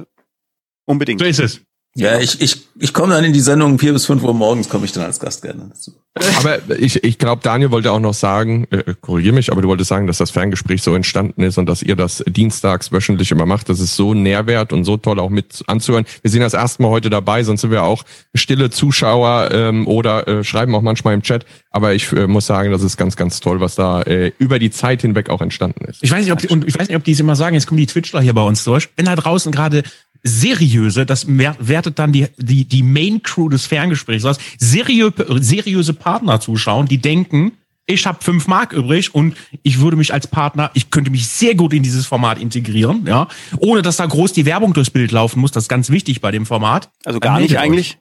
unbedingt. 0.86 1.20
so 1.20 1.26
ist 1.26 1.40
es. 1.40 1.60
Ja, 1.96 2.20
ich, 2.20 2.42
ich, 2.42 2.60
ich 2.78 2.92
komme 2.92 3.14
dann 3.14 3.24
in 3.24 3.32
die 3.32 3.40
Sendung 3.40 3.78
vier 3.78 3.94
bis 3.94 4.04
fünf 4.04 4.22
Uhr 4.22 4.34
morgens, 4.34 4.68
komme 4.68 4.84
ich 4.84 4.92
dann 4.92 5.04
als 5.04 5.18
Gast 5.18 5.40
gerne 5.40 5.70
dazu. 5.70 5.94
Aber 6.38 6.58
ich, 6.78 7.02
ich 7.02 7.18
glaube, 7.18 7.40
Daniel 7.42 7.70
wollte 7.70 7.90
auch 7.90 8.00
noch 8.00 8.12
sagen, 8.12 8.66
äh, 8.70 8.94
korrigier 9.00 9.32
mich, 9.32 9.52
aber 9.52 9.60
du 9.60 9.68
wolltest 9.68 9.88
sagen, 9.88 10.06
dass 10.06 10.16
das 10.16 10.30
Ferngespräch 10.30 10.82
so 10.82 10.94
entstanden 10.94 11.42
ist 11.42 11.58
und 11.58 11.66
dass 11.66 11.82
ihr 11.82 11.94
das 11.94 12.24
dienstags 12.26 12.90
wöchentlich 12.90 13.30
immer 13.32 13.44
macht. 13.44 13.68
Das 13.68 13.80
ist 13.80 13.96
so 13.96 14.14
Nährwert 14.14 14.72
und 14.72 14.84
so 14.84 14.96
toll 14.96 15.20
auch 15.20 15.28
mit 15.28 15.62
anzuhören. 15.66 16.06
Wir 16.22 16.30
sind 16.30 16.40
das 16.40 16.54
erste 16.54 16.82
Mal 16.82 16.88
heute 16.88 17.10
dabei, 17.10 17.42
sonst 17.44 17.60
sind 17.62 17.70
wir 17.70 17.82
auch 17.82 18.02
stille 18.34 18.70
Zuschauer 18.70 19.50
ähm, 19.52 19.86
oder 19.86 20.26
äh, 20.26 20.44
schreiben 20.44 20.74
auch 20.74 20.80
manchmal 20.80 21.12
im 21.12 21.22
Chat. 21.22 21.44
Aber 21.70 21.92
ich 21.92 22.10
äh, 22.12 22.26
muss 22.26 22.46
sagen, 22.46 22.70
das 22.70 22.82
ist 22.82 22.96
ganz, 22.96 23.16
ganz 23.16 23.40
toll, 23.40 23.60
was 23.60 23.74
da 23.74 24.00
äh, 24.02 24.32
über 24.38 24.58
die 24.58 24.70
Zeit 24.70 25.02
hinweg 25.02 25.28
auch 25.28 25.42
entstanden 25.42 25.84
ist. 25.84 26.02
Ich 26.02 26.10
weiß 26.10 26.24
nicht, 26.24 26.32
ob 26.32 26.38
die, 26.38 26.48
und 26.48 26.66
ich 26.66 26.78
weiß 26.78 26.88
nicht, 26.88 26.96
ob 26.96 27.04
die 27.04 27.12
es 27.12 27.20
immer 27.20 27.36
sagen, 27.36 27.54
jetzt 27.54 27.66
kommen 27.66 27.78
die 27.78 27.86
Twitchler 27.86 28.22
hier 28.22 28.32
bei 28.32 28.42
uns 28.42 28.64
durch. 28.64 28.88
Wenn 28.96 29.04
da 29.04 29.16
draußen 29.16 29.52
gerade 29.52 29.82
seriöse, 30.22 31.06
das 31.06 31.26
wer- 31.28 31.56
wertet 31.58 31.98
dann 31.98 32.12
die, 32.12 32.26
die, 32.36 32.64
die 32.64 32.82
Main 32.82 33.22
Crew 33.22 33.48
des 33.48 33.66
Ferngesprächs 33.66 34.24
aus, 34.24 34.38
seriö, 34.58 35.10
seriöse 35.40 35.94
Partner 35.94 36.40
zuschauen, 36.40 36.86
die 36.86 36.98
denken, 36.98 37.52
ich 37.88 38.04
habe 38.06 38.18
fünf 38.22 38.48
Mark 38.48 38.72
übrig 38.72 39.14
und 39.14 39.36
ich 39.62 39.78
würde 39.80 39.96
mich 39.96 40.12
als 40.12 40.26
Partner, 40.26 40.70
ich 40.74 40.90
könnte 40.90 41.10
mich 41.10 41.28
sehr 41.28 41.54
gut 41.54 41.72
in 41.72 41.84
dieses 41.84 42.04
Format 42.04 42.40
integrieren, 42.40 43.04
ja, 43.06 43.28
ohne 43.58 43.82
dass 43.82 43.96
da 43.98 44.06
groß 44.06 44.32
die 44.32 44.44
Werbung 44.44 44.72
durchs 44.72 44.90
Bild 44.90 45.12
laufen 45.12 45.40
muss. 45.40 45.52
Das 45.52 45.64
ist 45.64 45.68
ganz 45.68 45.88
wichtig 45.90 46.20
bei 46.20 46.32
dem 46.32 46.46
Format. 46.46 46.90
Also 47.04 47.20
gar 47.20 47.38
nicht 47.38 47.56
eigentlich. 47.58 47.92
Euch. 47.92 47.98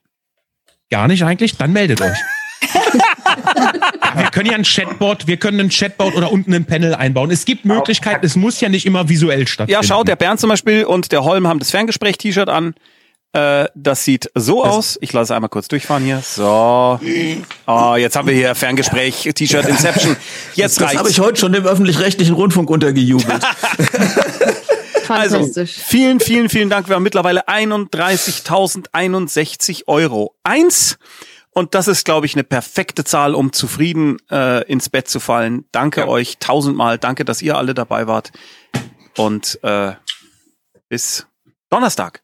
Gar 0.90 1.08
nicht 1.08 1.24
eigentlich? 1.24 1.58
Dann 1.58 1.72
meldet 1.72 2.02
euch. 2.02 2.18
Wir 4.16 4.32
können 4.32 4.50
ja 4.50 4.56
ein 4.56 4.64
Chatbot, 4.64 5.28
wir 5.28 5.38
können 5.38 5.60
ein 5.60 5.70
Chatbot 5.70 6.16
oder 6.16 6.32
unten 6.32 6.54
ein 6.54 6.66
Panel 6.66 6.96
einbauen. 6.96 7.32
Es 7.32 7.46
gibt 7.46 7.66
Möglichkeiten, 7.66 8.26
es 8.26 8.36
muss 8.36 8.62
ja 8.62 8.70
nicht 8.70 8.86
immer 8.86 9.10
visuell 9.10 9.48
stattfinden. 9.48 9.82
Ja, 9.82 9.88
schaut, 9.88 10.08
der 10.08 10.16
Bernd 10.16 10.40
zum 10.40 10.50
Beispiel 10.50 10.86
und 10.86 11.12
der 11.12 11.24
Holm 11.24 11.48
haben 11.48 11.60
das 11.60 11.72
Ferngespräch-T-Shirt 11.72 12.50
an. 12.50 12.76
Äh, 13.34 13.66
das 13.76 14.06
sieht 14.06 14.30
so 14.34 14.64
aus. 14.64 14.98
Ich 15.02 15.12
lasse 15.12 15.36
einmal 15.36 15.50
kurz 15.50 15.68
durchfahren 15.68 16.04
hier. 16.04 16.22
So. 16.24 17.00
Oh, 17.68 17.96
jetzt 17.98 18.16
haben 18.16 18.28
wir 18.30 18.36
hier 18.36 18.56
Ferngespräch, 18.56 19.30
T-Shirt 19.36 19.68
Inception. 19.68 20.16
Jetzt 20.54 20.78
das 20.78 20.86
reicht's. 20.86 21.00
habe 21.00 21.10
ich 21.10 21.20
heute 21.20 21.38
schon 21.38 21.52
dem 21.52 21.66
öffentlich-rechtlichen 21.66 22.36
Rundfunk 22.36 22.70
untergejubelt. 22.70 23.44
Also, 25.08 25.38
Fantastisch. 25.38 25.76
vielen, 25.86 26.20
vielen, 26.20 26.50
vielen 26.50 26.72
Dank. 26.72 26.90
Wir 26.90 26.96
haben 26.96 27.04
mittlerweile 27.04 27.48
31.061 27.48 29.84
Euro. 29.86 30.34
Eins. 30.44 30.98
Und 31.58 31.74
das 31.74 31.88
ist, 31.88 32.04
glaube 32.04 32.26
ich, 32.26 32.36
eine 32.36 32.44
perfekte 32.44 33.06
Zahl, 33.06 33.34
um 33.34 33.54
zufrieden 33.54 34.18
äh, 34.30 34.64
ins 34.70 34.90
Bett 34.90 35.08
zu 35.08 35.22
fallen. 35.22 35.64
Danke 35.72 36.10
euch 36.10 36.38
tausendmal. 36.40 36.98
Danke, 36.98 37.24
dass 37.24 37.42
ihr 37.42 37.56
alle 37.58 37.74
dabei 37.74 38.08
wart. 38.08 38.34
Und 39.18 39.58
äh, 39.64 39.94
bis 40.90 41.28
Donnerstag. 41.70 42.22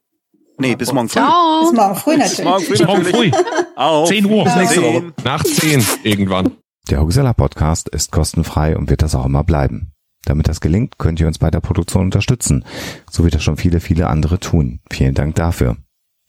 Nee, 0.58 0.76
bis 0.76 0.92
morgen 0.92 1.08
früh. 1.08 1.22
Ciao. 1.22 1.61
Bis 1.61 1.74
morgen 1.74 1.95
früh 1.95 2.18
Bis 2.18 2.43
morgen 2.43 2.61
natürlich. 2.61 2.82
früh 2.82 2.85
Morgen 2.85 3.03
natürlich. 3.03 3.35
früh. 3.35 3.76
Auf 3.77 4.10
10 4.10 4.26
Uhr. 4.26 4.43
Bis 4.43 4.56
nächste 4.56 4.84
Woche. 4.84 5.14
Nach 5.24 5.43
10 5.43 5.85
irgendwann. 6.03 6.58
Der 6.90 7.00
Huxella 7.00 7.32
Podcast 7.32 7.88
ist 7.88 8.11
kostenfrei 8.11 8.76
und 8.76 8.90
wird 8.90 9.01
das 9.01 9.16
auch 9.16 9.26
immer 9.26 9.45
bleiben. 9.45 9.93
Damit 10.26 10.50
das 10.50 10.60
gelingt, 10.60 10.98
könnt 10.98 11.22
ihr 11.22 11.27
uns 11.27 11.40
bei 11.40 11.50
der 11.50 11.61
Produktion 11.61 12.03
unterstützen, 12.03 12.66
so 13.10 13.26
wie 13.26 13.30
das 13.30 13.43
schon 13.43 13.56
viele, 13.56 13.80
viele 13.80 14.08
andere 14.08 14.40
tun. 14.40 14.82
Vielen 14.92 15.14
Dank 15.16 15.35
dafür. 15.35 15.77